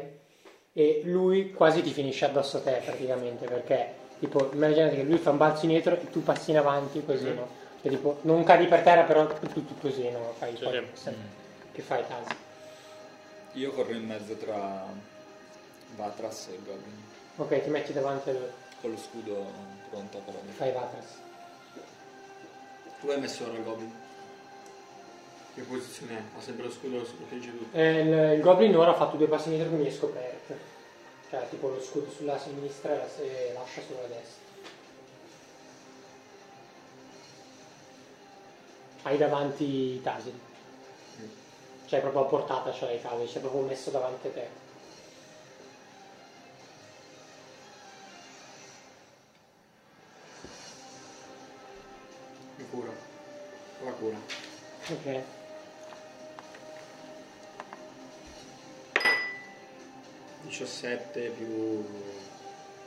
E 0.73 1.01
lui 1.05 1.51
quasi 1.53 1.81
ti 1.81 1.91
finisce 1.91 2.25
addosso 2.25 2.57
a 2.57 2.61
te 2.61 2.81
praticamente, 2.85 3.45
perché 3.47 3.93
tipo 4.19 4.49
immaginate 4.53 4.95
che 4.97 5.03
lui 5.03 5.17
fa 5.17 5.31
un 5.31 5.37
balzo 5.37 5.65
indietro 5.65 5.95
e 5.99 6.09
tu 6.11 6.21
passi 6.21 6.51
in 6.51 6.57
avanti 6.57 7.03
così, 7.03 7.29
Mm. 7.29 7.35
no? 7.35 7.47
Cioè, 7.81 7.91
tipo 7.91 8.19
non 8.23 8.43
cadi 8.43 8.65
per 8.67 8.81
terra 8.81 9.03
però 9.03 9.25
tu, 9.27 9.65
tu, 9.65 9.77
così, 9.79 10.09
no? 10.09 10.33
Fai 10.37 10.55
Sì, 10.55 10.63
poi- 10.63 10.85
sì. 10.93 11.09
che 11.71 11.81
fai 11.81 12.03
Tasi? 12.07 12.35
Io 13.53 13.71
corro 13.71 13.93
in 13.93 14.05
mezzo 14.05 14.35
tra 14.35 14.85
Vatras 15.95 16.47
e 16.49 16.53
il 16.55 16.63
Goblin. 16.63 17.03
Ok, 17.37 17.63
ti 17.63 17.69
metti 17.69 17.93
davanti 17.93 18.29
a 18.29 18.33
lui. 18.33 18.49
Con 18.81 18.91
lo 18.91 18.97
scudo 18.97 19.45
pronto 19.89 20.17
per 20.19 20.33
Fai 20.55 20.71
Vatras. 20.71 21.05
Tu 22.99 23.09
hai 23.09 23.19
messo 23.19 23.43
ora 23.45 23.53
il 23.57 23.63
Goblin. 23.63 24.03
Che 25.53 25.61
posizione 25.61 26.17
è? 26.17 26.21
Ha 26.37 26.41
sempre 26.41 26.65
lo 26.65 26.71
scudo, 26.71 26.97
lo 26.97 27.03
protegge 27.03 27.49
tutto. 27.57 27.77
Eh, 27.77 27.99
il, 28.01 28.33
il 28.37 28.41
Goblin 28.41 28.75
ora 28.75 28.91
ha 28.91 28.95
fatto 28.95 29.15
due 29.15 29.27
passi 29.27 29.47
indietro 29.49 29.71
quindi 29.73 29.89
è 29.89 29.93
scoperto. 29.93 30.53
Cioè, 31.29 31.47
tipo 31.49 31.69
lo 31.69 31.81
scudo 31.81 32.09
sulla 32.11 32.37
sinistra 32.37 32.93
e 32.93 32.97
la- 32.97 33.23
e 33.23 33.53
lascia 33.53 33.81
sulla 33.81 34.01
destra. 34.07 34.43
Hai 39.03 39.17
davanti 39.17 40.01
Tasil. 40.01 40.33
Cioè, 41.85 41.99
proprio 42.01 42.23
a 42.23 42.25
portata 42.25 42.73
l'hai 42.85 42.99
Tasil, 43.01 43.27
c'è 43.27 43.39
proprio 43.39 43.61
messo 43.61 43.91
davanti 43.91 44.27
a 44.27 44.31
te. 44.31 44.47
Cura. 52.75 52.91
La 53.83 53.91
cura. 53.91 54.17
Ok. 54.89 55.23
17 60.43 61.29
più 61.29 61.85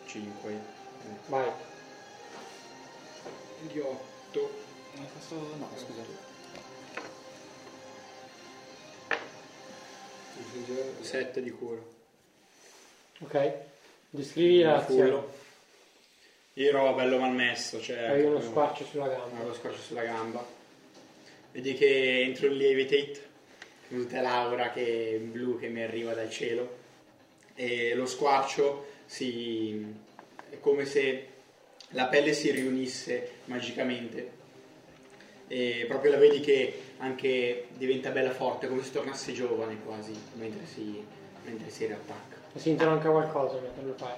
5. 0.07 0.61
Vai. 1.27 1.51
Di 3.61 3.81
8. 3.81 4.67
No, 4.95 5.07
questo... 5.13 5.35
no, 5.35 5.69
scusa. 5.77 6.27
7 11.01 11.43
di 11.43 11.51
cura. 11.51 11.81
Ok. 13.21 13.55
Descrivi 14.11 14.61
l'azione. 14.63 15.11
Fullo. 15.11 15.47
Ero 16.61 16.93
bello 16.93 17.19
malmesso, 17.19 17.81
cioè... 17.81 18.09
Hai 18.09 18.25
uno 18.25 18.41
squarcio 18.41 18.85
sulla 18.85 19.07
gamba. 19.07 19.45
Lo 19.45 19.55
squarcio 19.55 19.81
sulla 19.81 20.03
gamba. 20.03 20.45
Vedi 21.53 21.75
che 21.75 22.23
entro 22.23 22.49
in 22.49 22.57
levitate, 22.57 23.23
tutta 23.89 24.21
l'aura 24.21 24.73
che 24.73 25.21
blu 25.23 25.57
che 25.57 25.69
mi 25.69 25.85
arriva 25.85 26.15
dal 26.15 26.29
cielo. 26.29 26.77
E 27.55 27.95
lo 27.95 28.07
squarcio 28.07 28.87
si... 29.07 29.87
è 30.51 30.59
come 30.59 30.85
se 30.85 31.27
la 31.91 32.07
pelle 32.07 32.33
si 32.33 32.51
riunisse 32.51 33.35
magicamente. 33.45 34.31
E 35.47 35.85
proprio 35.87 36.11
la 36.11 36.19
vedi 36.19 36.41
che 36.41 36.81
anche 36.97 37.69
diventa 37.77 38.11
bella 38.11 38.33
forte, 38.33 38.67
come 38.67 38.83
se 38.83 38.91
tornasse 38.91 39.33
giovane 39.33 39.79
quasi, 39.85 40.13
mentre 40.35 40.67
si, 40.67 41.05
mentre 41.45 41.71
si 41.71 41.87
riattacca. 41.87 42.37
Si 42.57 42.71
intronca 42.71 43.11
qualcosa 43.11 43.61
mentre 43.61 43.85
lo 43.85 43.95
fai. 43.95 44.15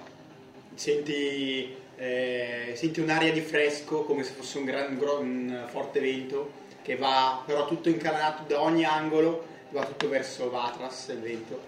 Senti, 0.73 1.75
eh, 2.01 2.73
senti 2.75 2.99
un'aria 2.99 3.31
di 3.31 3.41
fresco 3.41 4.01
come 4.01 4.23
se 4.23 4.31
fosse 4.31 4.57
un, 4.57 4.65
gran, 4.65 4.97
un 4.99 5.65
forte 5.67 5.99
vento 5.99 6.51
che 6.81 6.95
va 6.95 7.43
però 7.45 7.67
tutto 7.67 7.89
incanato 7.89 8.41
da 8.47 8.59
ogni 8.59 8.83
angolo, 8.83 9.45
va 9.69 9.85
tutto 9.85 10.09
verso 10.09 10.49
Vatras 10.49 11.09
il 11.09 11.19
vento 11.19 11.61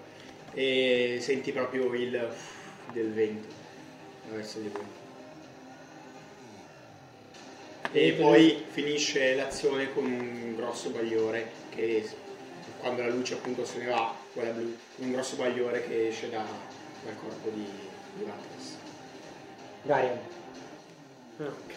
e 0.52 1.18
senti 1.20 1.52
proprio 1.52 1.94
il 1.94 2.34
del 2.92 3.12
vento 3.12 3.46
verso 4.28 4.58
di 4.58 4.68
voi. 4.68 5.02
E 7.92 8.12
poi 8.14 8.64
finisce 8.70 9.36
l'azione 9.36 9.92
con 9.92 10.04
un 10.04 10.56
grosso 10.56 10.90
bagliore 10.90 11.48
che 11.70 12.10
quando 12.80 13.02
la 13.02 13.08
luce 13.08 13.34
appunto 13.34 13.64
se 13.64 13.78
ne 13.78 13.86
va, 13.86 14.12
quella 14.32 14.50
blu, 14.50 14.76
un 14.96 15.12
grosso 15.12 15.36
bagliore 15.36 15.86
che 15.86 16.08
esce 16.08 16.28
da- 16.28 16.44
dal 17.04 17.16
corpo 17.20 17.50
di, 17.50 17.64
di 18.16 18.24
Vatras. 18.24 18.53
Garion. 19.84 20.18
Ok. 21.40 21.74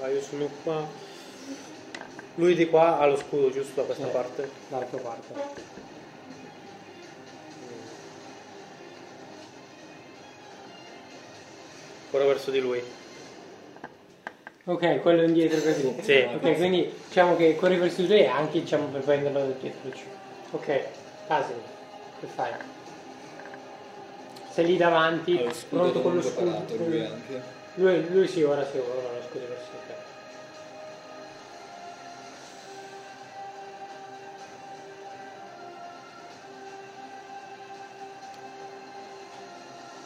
Ah, 0.00 0.08
io 0.08 0.22
sono 0.22 0.48
qua. 0.62 0.86
Lui 2.36 2.54
di 2.54 2.66
qua 2.68 2.98
ha 2.98 3.06
lo 3.06 3.16
scudo 3.16 3.50
giusto 3.50 3.80
da 3.80 3.86
questa 3.86 4.06
Sì. 4.06 4.10
parte. 4.12 4.50
L'arco 4.70 4.96
quarto. 4.98 5.34
Ora 12.10 12.24
verso 12.24 12.50
di 12.50 12.60
lui. 12.60 12.82
Ok, 14.66 15.00
quello 15.02 15.22
indietro 15.24 15.60
così. 15.60 15.96
Sì. 16.00 16.26
Ok, 16.34 16.54
quindi 16.56 16.90
diciamo 17.08 17.36
che 17.36 17.54
corri 17.56 17.76
verso 17.76 18.02
di 18.02 18.08
lui 18.08 18.20
e 18.20 18.26
anche 18.26 18.60
diciamo 18.60 18.86
per 18.86 19.02
prenderlo 19.02 19.54
dietro. 19.60 19.90
Ok, 20.52 20.84
Tasil, 21.26 21.56
che 22.20 22.26
fai? 22.26 22.50
Sei 24.54 24.66
lì 24.66 24.76
davanti, 24.76 25.34
pronto 25.68 26.00
con 26.00 26.14
lo 26.14 26.22
scudo. 26.22 26.50
parato, 26.50 26.76
lui 26.76 27.04
anche. 27.04 27.42
Lui, 27.74 28.08
lui 28.10 28.28
sì, 28.28 28.42
ora 28.44 28.64
sì, 28.64 28.78
ora 28.78 29.10
lo 29.12 29.22
scudo 29.28 29.48
verso 29.48 29.70
di 29.72 29.86
te. 29.88 29.94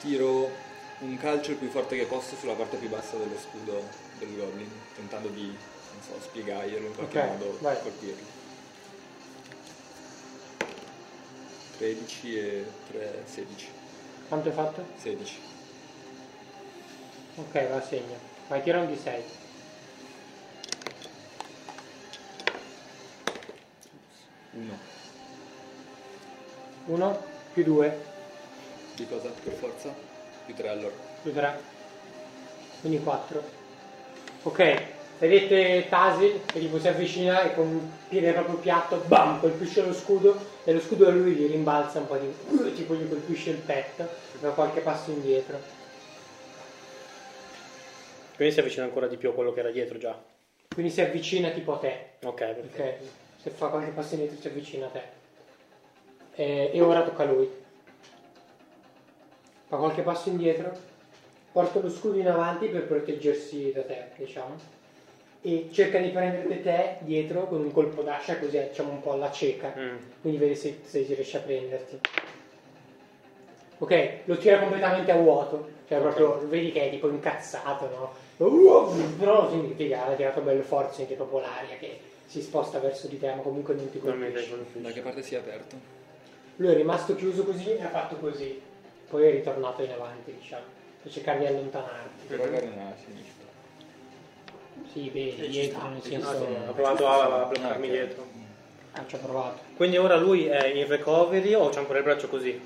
Tiro 0.01 0.51
un 1.01 1.17
calcio 1.19 1.51
il 1.53 1.57
più 1.57 1.69
forte 1.69 1.97
che 1.97 2.05
posso 2.07 2.37
sulla 2.37 2.55
parte 2.55 2.77
più 2.77 2.89
bassa 2.89 3.17
dello 3.17 3.39
scudo 3.39 3.83
del 4.19 4.35
Goblin, 4.37 4.71
tentando 4.95 5.29
di, 5.29 5.47
non 5.47 6.03
so, 6.03 6.21
spiegarglielo 6.23 6.87
in 6.87 6.95
qualche 6.95 7.19
Ok, 7.19 7.27
modo, 7.27 7.59
vai. 7.61 7.77
colpirlo. 7.83 8.37
13 11.79 12.39
e 12.39 12.65
3, 12.91 13.23
16. 13.27 13.78
Quanto 14.29 14.49
hai 14.49 14.55
fatto? 14.55 14.85
16. 14.97 15.41
Ok, 17.37 17.69
va 17.71 17.77
a 17.77 17.83
segno. 17.83 18.15
Vai, 18.49 18.63
tira 18.63 18.81
un 18.81 18.87
D6. 18.87 19.23
Uno. 24.53 24.79
1 26.87 27.23
più 27.53 27.65
2 27.65 28.05
Di 28.97 29.07
cosa? 29.07 29.29
Per 29.29 29.53
forza? 29.53 29.95
Più 30.45 30.55
3 30.55 30.69
allora. 30.69 30.95
più 31.23 31.33
3. 31.33 31.61
Quindi 32.81 33.03
4. 33.03 33.43
Ok, 34.43 34.83
vedete 35.19 35.87
Tasil 35.89 36.41
che 36.47 36.61
tipo 36.61 36.79
si 36.79 36.89
avvicina 36.89 37.43
e 37.43 37.55
con 37.55 37.67
un 37.67 37.91
piede 38.09 38.33
proprio 38.33 38.57
piatto, 38.57 39.03
bam, 39.07 39.41
colpisce 39.41 39.83
lo 39.83 39.93
scudo 39.93 40.57
e 40.69 40.73
lo 40.75 40.81
scudo 40.81 41.09
a 41.09 41.11
lui 41.11 41.33
gli 41.33 41.51
rimbalza 41.51 41.99
un 41.99 42.07
po' 42.07 42.19
di... 42.19 42.75
tipo 42.75 42.95
gli 42.95 43.09
colpisce 43.09 43.49
il 43.49 43.57
petto, 43.57 44.07
fa 44.39 44.51
qualche 44.51 44.81
passo 44.81 45.11
indietro. 45.11 45.59
Quindi 48.37 48.53
si 48.53 48.61
avvicina 48.61 48.85
ancora 48.85 49.07
di 49.07 49.17
più 49.17 49.31
a 49.31 49.33
quello 49.33 49.55
che 49.55 49.61
era 49.61 49.71
dietro 49.71 49.97
già. 49.97 50.23
Quindi 50.69 50.93
si 50.93 51.01
avvicina 51.01 51.49
tipo 51.53 51.73
a 51.73 51.79
te. 51.79 52.11
Ok, 52.23 52.35
perfetto. 52.35 53.03
Ok, 53.03 53.11
se 53.41 53.49
fa 53.49 53.69
qualche 53.69 53.93
passo 53.93 54.13
indietro 54.13 54.39
si 54.39 54.47
avvicina 54.47 54.85
a 54.85 54.91
te. 54.91 55.03
E, 56.35 56.71
e 56.75 56.81
ora 56.83 57.03
tocca 57.03 57.23
a 57.23 57.27
lui. 57.27 57.51
Fa 59.69 59.77
qualche 59.79 60.03
passo 60.03 60.29
indietro, 60.29 60.71
porta 61.51 61.81
lo 61.81 61.89
scudo 61.89 62.19
in 62.19 62.29
avanti 62.29 62.67
per 62.67 62.87
proteggersi 62.87 63.73
da 63.73 63.85
te, 63.85 64.11
diciamo. 64.17 64.55
E 65.41 65.69
cerca 65.71 65.99
di 65.99 66.09
prenderti 66.09 66.63
te 66.63 66.97
dietro 67.01 67.47
con 67.47 67.61
un 67.61 67.73
colpo 67.73 68.03
d'ascia 68.03 68.39
così 68.39 68.59
diciamo 68.59 68.91
un 68.91 69.01
po' 69.01 69.13
alla 69.13 69.31
cieca. 69.31 69.73
Mm. 69.77 69.97
Quindi 70.21 70.39
vedi 70.39 70.57
se, 70.57 70.81
se 70.85 71.05
riesce 71.09 71.37
a 71.37 71.41
prenderti. 71.41 72.01
Ok, 73.79 74.11
lo 74.25 74.37
tira 74.37 74.59
completamente 74.59 75.13
a 75.13 75.17
vuoto. 75.17 75.77
Cioè 75.89 76.01
proprio 76.01 76.47
vedi 76.49 76.73
che 76.73 76.87
è 76.87 76.91
tipo 76.91 77.09
incazzato, 77.09 77.89
no? 77.89 78.47
Uh, 78.47 79.17
Però 79.19 79.49
significa 79.49 80.07
ha 80.07 80.15
tirato 80.15 80.43
bello 80.43 80.63
forte, 80.63 80.95
senti 80.95 81.15
proprio 81.15 81.41
l'aria 81.41 81.77
che 81.77 81.99
si 82.27 82.43
sposta 82.43 82.79
verso 82.79 83.07
di 83.07 83.19
te, 83.19 83.33
ma 83.35 83.41
comunque 83.41 83.75
non 83.75 83.91
ti 83.91 83.99
colpisce. 83.99 84.55
Da 84.75 84.91
che 84.91 85.01
parte 85.01 85.23
si 85.23 85.35
è 85.35 85.39
aperto? 85.39 85.77
Lui 86.57 86.73
è 86.73 86.75
rimasto 86.75 87.15
chiuso 87.15 87.45
così 87.45 87.75
e 87.77 87.83
ha 87.83 87.89
fatto 87.89 88.17
così. 88.17 88.61
Poi 89.09 89.25
è 89.25 89.31
ritornato 89.31 89.83
in 89.83 89.93
avanti, 89.93 90.35
diciamo, 90.39 90.65
per 91.03 91.11
cercare 91.11 91.39
di 91.39 91.47
allontanarti. 91.47 92.27
Per 92.27 92.39
magari 92.39 92.71
Sì, 94.93 95.11
vedi, 95.11 95.43
ci 95.43 95.49
dietro, 95.49 95.79
sta, 95.81 95.89
nel 95.89 96.03
senso... 96.03 96.47
Ho 96.69 96.73
provato 96.73 97.07
a, 97.09 97.25
a 97.43 97.45
bloccarmi 97.47 97.87
ok. 97.87 97.93
dietro. 97.93 98.27
Ah, 98.93 99.05
ci 99.07 99.15
ho 99.15 99.19
provato. 99.19 99.59
Quindi 99.77 99.97
ora 99.97 100.17
lui 100.17 100.47
è 100.47 100.67
in 100.69 100.87
recovery 100.89 101.55
o 101.55 101.69
c'ha 101.69 101.81
ancora 101.81 101.99
il 101.99 102.05
braccio 102.05 102.29
così? 102.29 102.61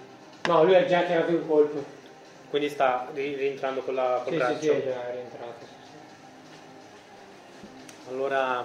No, 0.47 0.65
lui 0.65 0.75
ha 0.75 0.87
già 0.87 1.03
tirato 1.03 1.31
il 1.31 1.45
colpo. 1.47 1.85
Quindi 2.51 2.69
sta 2.69 3.09
ri- 3.13 3.35
rientrando 3.35 3.81
con 3.83 3.95
la, 3.95 4.21
col 4.23 4.33
Sì, 4.33 4.39
braccio. 4.39 4.55
sì, 4.61 4.61
sì, 4.61 4.69
è 4.71 4.83
già 4.85 5.11
rientrato. 5.11 5.55
sì, 5.61 5.67
sì. 5.85 5.91
Allora 8.11 8.65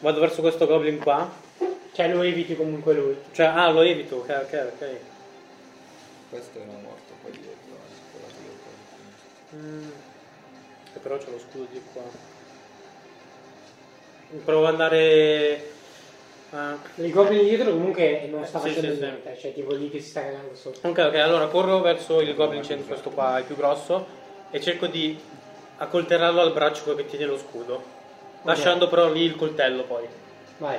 vado 0.00 0.20
verso 0.20 0.40
questo 0.40 0.66
goblin 0.66 0.98
qua. 0.98 1.30
Cioè 1.92 2.12
lo 2.12 2.22
eviti 2.22 2.56
comunque 2.56 2.94
lui. 2.94 3.16
Cioè, 3.32 3.46
ah, 3.46 3.70
lo 3.70 3.82
evito, 3.82 4.16
ok, 4.16 4.28
ok, 4.44 4.72
ok. 4.74 4.88
Questo 6.30 6.58
era 6.58 6.72
morto 6.72 7.12
qua 7.20 7.30
dietro. 7.30 7.50
eh, 9.52 9.56
Mm. 9.56 9.90
E 10.94 10.98
però 10.98 11.18
c'è 11.18 11.28
lo 11.30 11.38
scudo 11.38 11.66
di 11.70 11.80
qua. 11.92 12.02
Provo 14.44 14.66
ad 14.66 14.72
andare 14.72 15.70
Il 16.96 17.12
goblin 17.12 17.44
dietro 17.44 17.70
comunque 17.70 18.26
non 18.30 18.44
sta 18.44 18.60
Sì, 18.60 18.68
facendo 18.68 18.90
sì, 18.92 18.96
sì. 18.96 19.02
niente, 19.02 19.38
cioè 19.38 19.54
tipo 19.54 19.72
lì 19.74 19.90
che 19.90 20.00
si 20.00 20.08
sta 20.08 20.22
cagando 20.22 20.54
sotto. 20.54 20.88
Ok, 20.88 20.98
ok, 20.98 21.14
allora 21.14 21.46
corro 21.46 21.80
verso 21.80 22.20
il 22.20 22.34
goblin 22.34 22.62
centro, 22.62 22.86
questo 22.86 23.10
qua, 23.10 23.38
il 23.38 23.44
più 23.44 23.56
grosso, 23.56 24.06
e 24.50 24.60
cerco 24.60 24.86
di 24.86 25.18
accoltellarlo 25.78 26.40
al 26.40 26.52
braccio 26.52 26.94
che 26.94 27.06
tiene 27.06 27.24
lo 27.24 27.38
scudo, 27.38 27.82
lasciando 28.42 28.88
però 28.88 29.10
lì 29.10 29.22
il 29.22 29.36
coltello 29.36 29.84
poi. 29.84 30.06
Vai. 30.58 30.78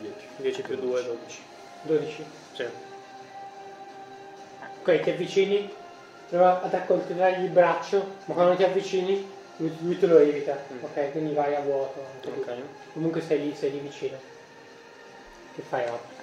10. 0.00 0.14
10 0.36 0.62
più 0.62 0.76
2, 0.76 1.02
12. 1.04 1.42
12. 1.82 2.24
Sì. 2.54 2.64
Ok, 4.80 5.00
ti 5.00 5.10
avvicini, 5.10 5.72
prova 6.28 6.62
ad 6.62 6.74
accoltellargli 6.74 7.44
il 7.44 7.50
braccio, 7.50 8.14
ma 8.24 8.34
quando 8.34 8.56
ti 8.56 8.64
avvicini 8.64 9.34
lui, 9.56 9.72
lui 9.80 9.98
te 9.98 10.06
lo 10.06 10.18
evita. 10.18 10.58
Mm. 10.72 10.84
Ok, 10.84 11.10
quindi 11.12 11.34
vai 11.34 11.54
a 11.54 11.60
vuoto. 11.60 12.04
anche 12.12 12.32
tu. 12.34 12.40
Ok. 12.40 12.56
Comunque 12.92 13.20
sei 13.20 13.40
lì, 13.40 13.54
sei 13.54 13.70
lì 13.72 13.78
vicino. 13.78 14.16
Che 15.54 15.62
fai 15.62 15.84
ora? 15.84 16.14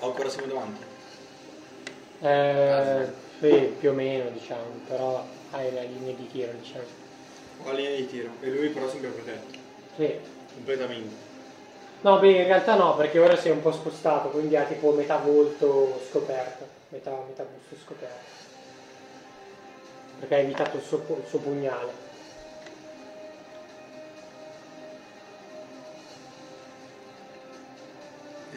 Ancora 0.00 0.28
siamo 0.28 0.46
davanti. 0.46 0.84
Eh, 2.20 3.06
sì, 3.40 3.74
più 3.78 3.90
o 3.90 3.92
meno 3.92 4.30
diciamo, 4.30 4.64
però 4.86 5.24
hai 5.50 5.72
la 5.72 5.82
linea 5.82 6.14
di 6.14 6.28
tiro 6.30 6.52
diciamo. 6.52 6.84
Ho 7.62 7.66
la 7.66 7.72
linea 7.72 7.96
di 7.96 8.06
tiro. 8.06 8.30
E 8.40 8.50
lui 8.50 8.68
però 8.68 8.88
sempre 8.88 9.10
protetto. 9.10 9.58
Sì. 9.96 10.18
Completamente. 10.54 11.26
No, 12.00 12.18
beh, 12.18 12.30
in 12.30 12.44
realtà 12.44 12.76
no, 12.76 12.94
perché 12.96 13.18
ora 13.18 13.36
sei 13.36 13.50
un 13.50 13.60
po' 13.60 13.72
spostato, 13.72 14.28
quindi 14.28 14.56
ha 14.56 14.62
tipo 14.62 14.92
metà 14.92 15.16
volto 15.16 16.00
scoperto, 16.08 16.64
metà, 16.90 17.10
metà 17.10 17.42
busto 17.42 17.84
scoperto. 17.84 18.36
Perché 20.20 20.34
hai 20.34 20.42
evitato 20.42 20.76
il 20.76 20.82
suo, 20.82 20.98
il 20.98 21.28
suo 21.28 21.38
pugnale. 21.38 22.07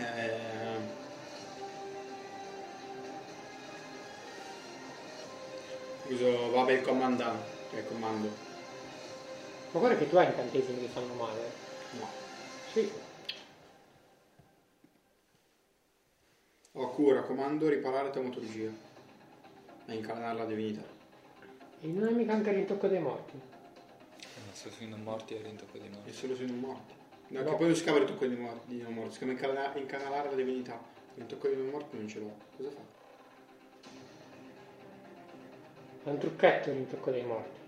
Eh... 0.02 0.80
Uso 6.08 6.50
vabbè 6.50 6.72
il 6.74 6.82
comandante. 6.82 7.60
Cioè 7.70 7.80
il 7.80 7.88
comando. 7.88 8.28
Ma 9.72 9.80
guarda 9.80 9.98
che 9.98 10.10
tu 10.10 10.18
hai 10.18 10.26
incantesimi 10.26 10.80
che 10.82 10.88
fanno 10.88 11.14
male. 11.14 11.40
eh. 11.40 11.98
No. 12.00 12.08
Sì. 12.74 12.92
Ho 16.74 16.90
cura, 16.90 17.22
comando, 17.22 17.70
riparare 17.70 18.10
taumaturgia. 18.10 18.70
E 19.86 19.94
incarnare 19.94 20.38
la 20.38 20.46
divinità. 20.46 20.84
E 21.82 21.88
non 21.88 22.08
hai 22.08 22.14
mica 22.14 22.34
anche 22.34 22.50
il 22.50 22.56
rintocco 22.56 22.88
dei 22.88 23.00
morti. 23.00 23.34
Ma 23.38 24.54
se 24.54 24.70
sono 24.70 24.98
morti 24.98 25.36
e 25.36 25.42
rintocco 25.42 25.78
di 25.78 25.86
E 25.86 25.90
noi. 25.90 26.14
solo 26.14 26.36
se 26.36 26.44
non 26.46 26.60
morti. 26.60 26.94
No, 27.32 27.40
No. 27.44 27.50
che 27.52 27.56
poi 27.56 27.66
non 27.68 27.76
si 27.76 27.84
chiama 27.84 27.98
il 28.00 28.06
tocco 28.06 28.26
di, 28.26 28.36
mor- 28.36 28.62
di 28.66 28.82
non 28.82 28.94
morti, 28.94 29.12
si 29.14 29.18
chiama 29.20 29.34
incarna- 29.34 29.76
incanalare 29.76 30.30
la 30.30 30.36
divinità. 30.36 30.80
Il 31.16 31.26
tocco 31.26 31.48
di 31.48 31.56
non 31.56 31.68
morti 31.70 31.98
non 31.98 32.08
ce 32.08 32.20
l'ho. 32.20 32.36
Cosa 32.58 32.70
fa? 32.72 32.82
È 36.04 36.10
un 36.10 36.18
trucchetto 36.18 36.70
il 36.70 36.76
rintocco 36.76 37.12
dei 37.12 37.24
morti. 37.24 37.60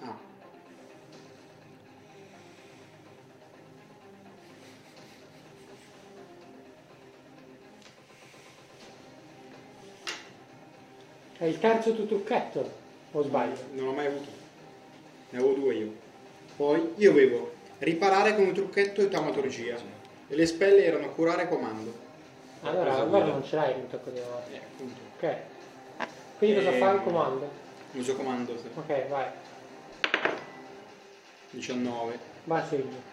Ah. 0.00 0.16
È 11.38 11.44
il 11.44 11.58
terzo 11.58 11.94
tuo 11.94 12.06
trucchetto, 12.06 12.70
o 13.12 13.22
sbaglio? 13.22 13.56
Non 13.72 13.86
l'ho 13.86 13.92
mai 13.92 14.06
avuto. 14.06 14.28
Ne 15.30 15.38
avevo 15.38 15.54
due 15.54 15.74
io. 15.74 15.92
Poi 16.62 16.92
io 16.98 17.10
avevo 17.10 17.54
riparare 17.78 18.36
con 18.36 18.44
un 18.44 18.52
trucchetto 18.52 19.00
e 19.00 19.08
taumaturgia. 19.08 19.74
E 20.28 20.36
le 20.36 20.46
spelle 20.46 20.84
erano 20.84 21.08
curare 21.08 21.48
comando. 21.48 21.92
Allora, 22.60 22.98
allora 22.98 23.24
non 23.24 23.42
ce 23.42 23.56
l'hai 23.56 23.72
rintocco 23.72 24.10
dei 24.10 24.22
morti. 24.22 24.52
Eh, 24.52 24.58
appunto. 24.58 25.00
Ok. 25.16 25.36
Quindi 26.38 26.64
cosa 26.64 26.70
fa 26.78 26.90
il 26.92 27.02
comando? 27.02 27.50
Uso 27.94 28.14
comando. 28.14 28.56
sì. 28.56 28.68
Ok, 28.76 29.08
vai. 29.08 29.26
19. 31.50 32.18
Vai 32.44 32.62
figlio. 32.62 33.10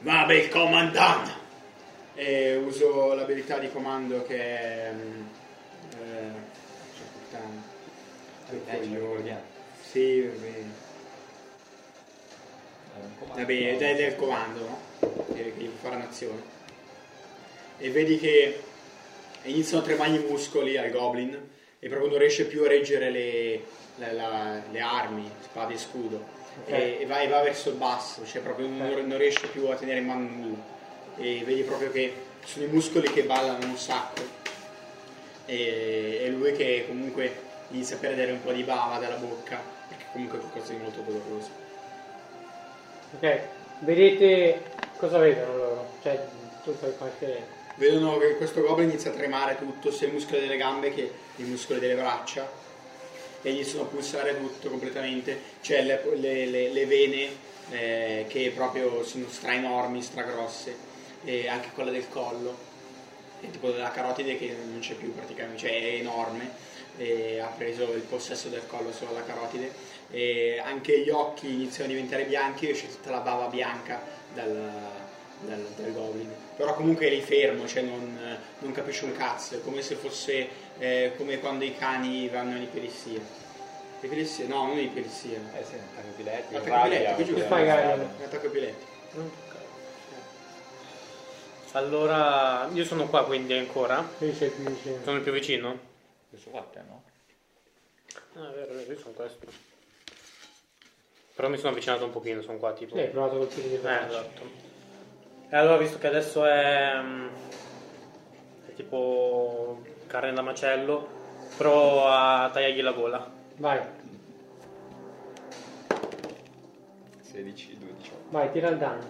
Vabbè, 0.00 0.34
il 0.34 0.48
comandante! 0.50 1.30
E 2.16 2.56
uso 2.56 3.14
l'abilità 3.14 3.56
di 3.56 3.70
comando 3.72 4.22
che 4.24 4.36
è... 4.36 4.92
mm, 4.92 5.22
Eh, 5.92 6.32
cioè, 6.94 7.06
puttana. 7.14 7.62
Eh, 8.50 8.84
ce 8.84 8.94
ricordiamo. 8.94 9.40
Sì, 9.80 10.20
un 10.20 10.38
comando. 10.38 10.90
Vabbè, 13.34 13.76
è 13.78 13.94
del 13.94 14.16
comando, 14.16 14.60
no? 14.60 14.78
Che 15.34 15.70
fare 15.80 15.96
un'azione. 15.96 16.42
E 17.78 17.90
vedi 17.90 18.18
che 18.18 18.60
iniziano 19.44 19.82
a 19.82 19.86
tremare 19.86 20.10
i 20.14 20.18
muscoli 20.28 20.76
al 20.76 20.90
goblin 20.90 21.50
e 21.78 21.88
proprio 21.88 22.10
non 22.10 22.18
riesce 22.18 22.44
più 22.44 22.62
a 22.64 22.68
reggere 22.68 23.10
le, 23.10 23.64
la- 23.96 24.12
la- 24.12 24.62
le 24.70 24.80
armi, 24.80 25.28
spade 25.42 25.74
e 25.74 25.78
scudo. 25.78 26.24
Ok. 26.64 26.70
E, 26.72 26.98
e 27.00 27.06
va, 27.06 27.20
e 27.20 27.28
va 27.28 27.42
verso 27.42 27.70
il 27.70 27.76
basso, 27.76 28.24
cioè 28.26 28.42
proprio 28.42 28.68
non, 28.68 28.80
Ok. 28.92 29.00
non 29.04 29.18
riesce 29.18 29.46
più 29.48 29.66
a 29.68 29.74
tenere 29.74 30.00
in 30.00 30.06
mano 30.06 30.28
nulla. 30.28 30.62
E 31.16 31.42
vedi 31.44 31.62
proprio 31.62 31.90
che 31.90 32.12
sono 32.44 32.66
i 32.66 32.68
muscoli 32.68 33.10
che 33.10 33.24
ballano 33.24 33.64
un 33.66 33.76
sacco. 33.76 34.22
E, 35.46 36.20
e 36.22 36.28
lui 36.28 36.52
che 36.52 36.84
comunque 36.86 37.50
inizia 37.70 37.96
a 37.96 37.98
perdere 37.98 38.32
un 38.32 38.42
po' 38.42 38.52
di 38.52 38.62
bava 38.62 38.98
dalla 38.98 39.16
bocca, 39.16 39.60
perché 39.88 40.04
comunque 40.12 40.38
è 40.38 40.40
qualcosa 40.42 40.72
di 40.72 40.78
molto 40.78 41.00
doloroso. 41.00 41.48
Ok. 43.16 43.40
Vedete 43.80 44.62
cosa 44.96 45.18
vedono 45.18 45.56
loro? 45.56 45.86
Cioè, 46.02 46.18
tu 46.64 46.74
fai 46.74 46.92
qualche... 46.96 47.60
Vedono 47.74 48.18
che 48.18 48.36
questo 48.36 48.60
goblin 48.60 48.90
inizia 48.90 49.10
a 49.10 49.14
tremare 49.14 49.56
tutto, 49.58 49.90
sia 49.90 50.06
i 50.08 50.10
muscoli 50.10 50.40
delle 50.40 50.56
gambe 50.56 50.92
che 50.92 51.10
i 51.36 51.42
muscoli 51.42 51.80
delle 51.80 51.94
braccia 51.94 52.48
e 53.42 53.50
iniziano 53.50 53.84
a 53.84 53.86
pulsare 53.86 54.38
tutto 54.38 54.68
completamente. 54.68 55.38
C'è 55.60 55.82
le, 55.82 56.00
le- 56.14 56.46
le- 56.46 56.68
le 56.70 56.86
vene 56.86 57.28
eh, 57.70 58.26
che 58.28 58.52
proprio 58.54 59.02
sono 59.04 59.26
stra 59.28 59.54
enormi, 59.54 60.02
stra 60.02 60.22
grosse, 60.22 60.74
e 61.24 61.48
anche 61.48 61.70
quella 61.74 61.90
del 61.90 62.08
collo, 62.08 62.54
e 63.40 63.50
tipo 63.50 63.70
della 63.70 63.90
carotide 63.90 64.36
che 64.38 64.54
non 64.70 64.80
c'è 64.80 64.94
più 64.94 65.12
praticamente, 65.14 65.58
cioè 65.58 65.70
è 65.70 65.94
enorme, 65.94 66.50
ha 67.40 67.46
preso 67.56 67.92
il 67.94 68.02
possesso 68.02 68.48
del 68.48 68.66
collo 68.66 68.92
solo 68.92 69.10
alla 69.10 69.24
carotide, 69.24 69.72
e 70.12 70.60
anche 70.62 71.00
gli 71.00 71.08
occhi 71.08 71.50
iniziano 71.50 71.90
a 71.90 71.94
diventare 71.94 72.24
bianchi 72.24 72.68
e 72.68 72.70
esce 72.70 72.88
tutta 72.88 73.10
la 73.10 73.20
bava 73.20 73.46
bianca 73.46 74.00
dal, 74.34 74.70
dal, 75.40 75.66
dal 75.74 75.92
goblin. 75.92 76.30
Però 76.54 76.74
comunque 76.74 77.06
è 77.06 77.10
lì 77.10 77.22
fermo, 77.22 77.66
cioè 77.66 77.82
non, 77.82 78.38
non 78.58 78.72
capisce 78.72 79.06
un 79.06 79.16
cazzo, 79.16 79.56
è 79.56 79.62
come 79.62 79.80
se 79.80 79.94
fosse 79.94 80.48
eh, 80.78 81.12
come 81.16 81.38
quando 81.38 81.64
i 81.64 81.74
cani 81.74 82.28
vanno 82.28 82.56
in 82.56 82.62
ipellissia. 82.62 83.20
Ipellissia? 84.00 84.46
No, 84.46 84.66
non 84.66 84.78
ipellissia. 84.78 85.38
Eh 85.58 85.64
sì, 85.64 85.74
attacco 85.76 86.08
epilettico. 86.08 86.58
Attacco 86.58 86.86
epilettico, 86.86 87.24
giusto. 87.24 87.54
Attacco 88.24 88.46
epilettico. 88.46 88.90
Allora, 91.72 92.68
io 92.74 92.84
sono 92.84 93.08
qua 93.08 93.24
quindi 93.24 93.54
ancora. 93.54 94.06
Qui 94.18 94.34
sei 94.34 94.50
più 94.50 94.64
vicino. 94.64 94.98
Sono 95.04 95.16
il 95.16 95.22
più 95.22 95.32
vicino. 95.32 95.78
Questo 96.28 96.50
qua 96.50 96.66
te, 96.70 96.80
no? 96.86 97.02
Ah, 98.34 98.50
è 98.50 98.54
vero, 98.54 98.80
io 98.80 98.98
sono 98.98 99.14
questo. 99.14 99.71
Però 101.34 101.48
mi 101.48 101.56
sono 101.56 101.70
avvicinato 101.70 102.04
un 102.04 102.10
pochino, 102.10 102.42
sono 102.42 102.58
qua 102.58 102.72
tipo. 102.72 102.94
Sì, 102.94 103.02
hai 103.02 103.08
provato 103.08 103.34
a 103.34 103.38
colpire 103.38 103.68
di 103.68 103.74
Eh, 103.74 103.78
esatto. 104.06 104.42
E 105.48 105.56
allora, 105.56 105.76
visto 105.76 105.98
che 105.98 106.06
adesso 106.06 106.44
è, 106.44 107.00
mm, 107.00 107.28
è 108.66 108.72
tipo 108.74 109.82
carne 110.06 110.32
da 110.32 110.42
macello, 110.42 111.06
provo 111.56 112.06
a 112.06 112.50
tagliargli 112.52 112.82
la 112.82 112.92
gola. 112.92 113.30
Vai, 113.56 113.80
16, 117.20 117.78
2, 117.78 117.94
18. 117.96 118.24
vai, 118.30 118.50
tira 118.52 118.68
il 118.68 118.76
danno. 118.78 119.06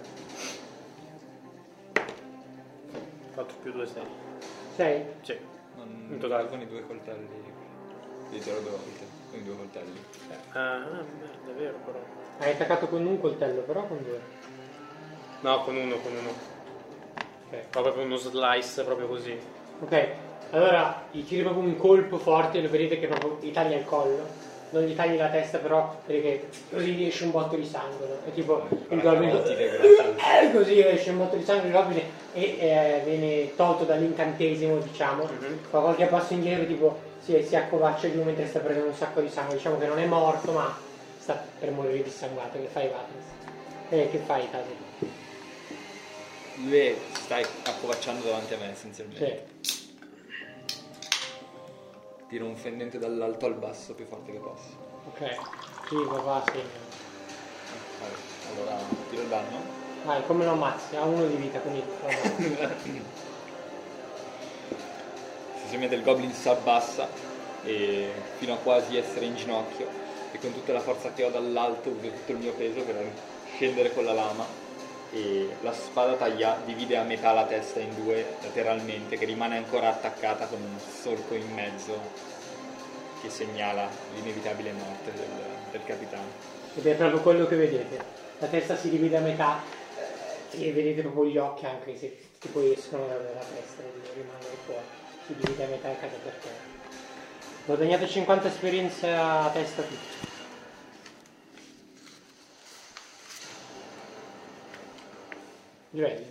4 3.34 3.56
più 3.62 3.72
2, 3.72 3.86
6. 3.86 4.02
6? 4.76 5.04
Sì. 5.22 5.38
Non, 5.76 6.08
In 6.10 6.18
totale. 6.18 6.48
Con 6.48 6.60
i 6.60 6.66
due 6.68 6.86
coltelli. 6.86 7.26
Li 8.30 8.38
tiro 8.40 8.60
due 8.60 8.70
volte. 8.70 9.11
Con 9.32 9.44
due 9.44 9.56
coltelli. 9.56 9.98
Ah, 10.52 10.78
merda, 10.78 11.48
è 11.48 11.52
vero 11.58 11.78
però. 11.86 11.98
Hai 12.38 12.50
attaccato 12.50 12.86
con 12.88 13.06
un 13.06 13.18
coltello, 13.18 13.62
però 13.62 13.86
con 13.86 14.02
due. 14.04 14.20
No, 15.40 15.62
con 15.62 15.74
uno, 15.74 15.96
con 15.96 16.12
uno. 16.12 16.28
Ok. 17.48 17.56
Proprio 17.70 18.04
uno 18.04 18.16
slice, 18.16 18.84
proprio 18.84 19.06
così. 19.06 19.34
Ok, 19.80 20.06
allora 20.50 21.04
gli 21.10 21.24
tiri 21.24 21.42
proprio 21.42 21.64
un 21.64 21.76
colpo 21.78 22.18
forte, 22.18 22.60
lo 22.60 22.68
vedete 22.68 23.00
che 23.00 23.06
proprio 23.06 23.38
gli 23.40 23.50
taglia 23.52 23.76
il 23.76 23.86
collo. 23.86 24.50
Non 24.70 24.84
gli 24.84 24.94
tagli 24.94 25.16
la 25.16 25.28
testa, 25.28 25.58
però 25.58 25.98
perché 26.06 26.48
così 26.70 26.92
gli 26.92 27.06
esce 27.06 27.24
un 27.24 27.30
botto 27.30 27.56
di 27.56 27.64
sangue. 27.64 28.06
no? 28.06 28.14
È 28.26 28.32
tipo 28.34 28.66
il 28.88 29.00
goblin. 29.00 29.30
Eh, 30.42 30.52
così 30.52 30.78
esce 30.80 31.10
un 31.10 31.18
botto 31.18 31.36
di 31.36 31.44
sangue 31.44 31.68
il 31.68 31.72
goblin 31.72 32.00
e 32.32 32.42
eh, 32.58 33.02
viene 33.04 33.54
tolto 33.56 33.84
dall'incantesimo, 33.84 34.76
diciamo. 34.76 35.24
Mhm. 35.24 35.58
Fa 35.70 35.80
qualche 35.80 36.06
passo 36.06 36.32
indietro, 36.34 36.66
tipo 36.66 36.98
si, 37.24 37.42
si 37.44 37.56
accovaccia 37.56 38.10
giù 38.10 38.22
mentre 38.22 38.46
sta 38.46 38.58
prendendo 38.58 38.90
un 38.90 38.96
sacco 38.96 39.20
di 39.20 39.28
sangue. 39.28 39.54
Diciamo 39.56 39.78
che 39.78 39.86
non 39.86 39.98
è 39.98 40.06
morto, 40.06 40.52
ma 40.52 40.76
sta 41.18 41.42
per 41.58 41.70
morire 41.70 42.02
dissanguato, 42.02 42.58
che 42.58 42.66
fai 42.66 42.88
Vatras? 42.88 43.24
Eh, 43.88 44.08
che 44.10 44.18
fai 44.18 44.50
Tasi? 44.50 44.76
Lui 46.64 46.94
si 47.12 47.22
sta 47.22 47.36
accovacciando 47.36 48.24
davanti 48.26 48.54
a 48.54 48.58
me 48.58 48.70
essenzialmente. 48.70 49.46
Sì. 49.60 49.80
Tiro 52.28 52.46
un 52.46 52.56
fendente 52.56 52.98
dall'alto 52.98 53.46
al 53.46 53.54
basso 53.54 53.94
più 53.94 54.06
forte 54.06 54.32
che 54.32 54.38
posso. 54.38 54.80
Ok. 55.06 55.28
Sì, 55.88 55.96
va, 56.06 56.42
sì. 56.50 56.60
Vabbè, 58.00 58.14
Allora 58.54 58.76
tiro 59.10 59.22
il 59.22 59.28
danno. 59.28 59.80
Vai, 60.04 60.24
come 60.26 60.44
lo 60.44 60.52
ammazzi? 60.52 60.96
Ha 60.96 61.04
uno 61.04 61.26
di 61.26 61.36
vita, 61.36 61.58
quindi... 61.60 61.82
Essenzialmente 65.72 65.94
il 65.94 66.02
goblin 66.02 66.34
si 66.34 66.48
abbassa 66.50 67.08
fino 67.62 68.52
a 68.52 68.56
quasi 68.58 68.98
essere 68.98 69.24
in 69.24 69.36
ginocchio 69.36 69.88
e 70.30 70.38
con 70.38 70.52
tutta 70.52 70.74
la 70.74 70.80
forza 70.80 71.14
che 71.14 71.24
ho 71.24 71.30
dall'alto 71.30 71.88
uso 71.88 72.10
tutto 72.10 72.32
il 72.32 72.36
mio 72.36 72.52
peso 72.52 72.82
per 72.82 73.10
scendere 73.54 73.90
con 73.94 74.04
la 74.04 74.12
lama 74.12 74.44
e 75.14 75.48
la 75.62 75.72
spada 75.72 76.12
taglia 76.16 76.60
divide 76.66 76.98
a 76.98 77.04
metà 77.04 77.32
la 77.32 77.46
testa 77.46 77.80
in 77.80 77.94
due 77.94 78.36
lateralmente 78.42 79.16
che 79.16 79.24
rimane 79.24 79.56
ancora 79.56 79.88
attaccata 79.88 80.44
con 80.44 80.60
un 80.60 80.78
solco 80.78 81.32
in 81.32 81.50
mezzo 81.54 81.98
che 83.22 83.30
segnala 83.30 83.88
l'inevitabile 84.14 84.72
morte 84.72 85.10
del, 85.14 85.24
del 85.70 85.84
capitano. 85.86 86.28
Ed 86.74 86.86
è 86.86 86.94
proprio 86.96 87.20
quello 87.20 87.46
che 87.46 87.56
vedete. 87.56 88.04
La 88.40 88.48
testa 88.48 88.76
si 88.76 88.90
divide 88.90 89.16
a 89.16 89.20
metà 89.20 89.62
eh, 90.50 90.68
e 90.68 90.72
vedete 90.74 91.00
proprio 91.00 91.24
gli 91.24 91.38
occhi 91.38 91.64
anche 91.64 91.96
se 91.96 92.14
poi 92.52 92.74
escono 92.74 93.06
dalla 93.06 93.40
testa 93.40 93.80
e 93.80 94.12
rimangono 94.12 94.54
fuori. 94.66 95.01
Si 95.32 95.38
divide 95.46 95.64
a 95.64 95.68
metà 95.68 95.90
e 95.90 95.98
cade 95.98 96.16
per 96.22 96.32
terra. 96.34 96.70
Guadagnate 97.64 98.06
50 98.06 98.48
esperienza 98.48 99.44
a 99.44 99.50
testa 99.50 99.82
tutti. 99.82 100.30
Livelli. 105.90 106.26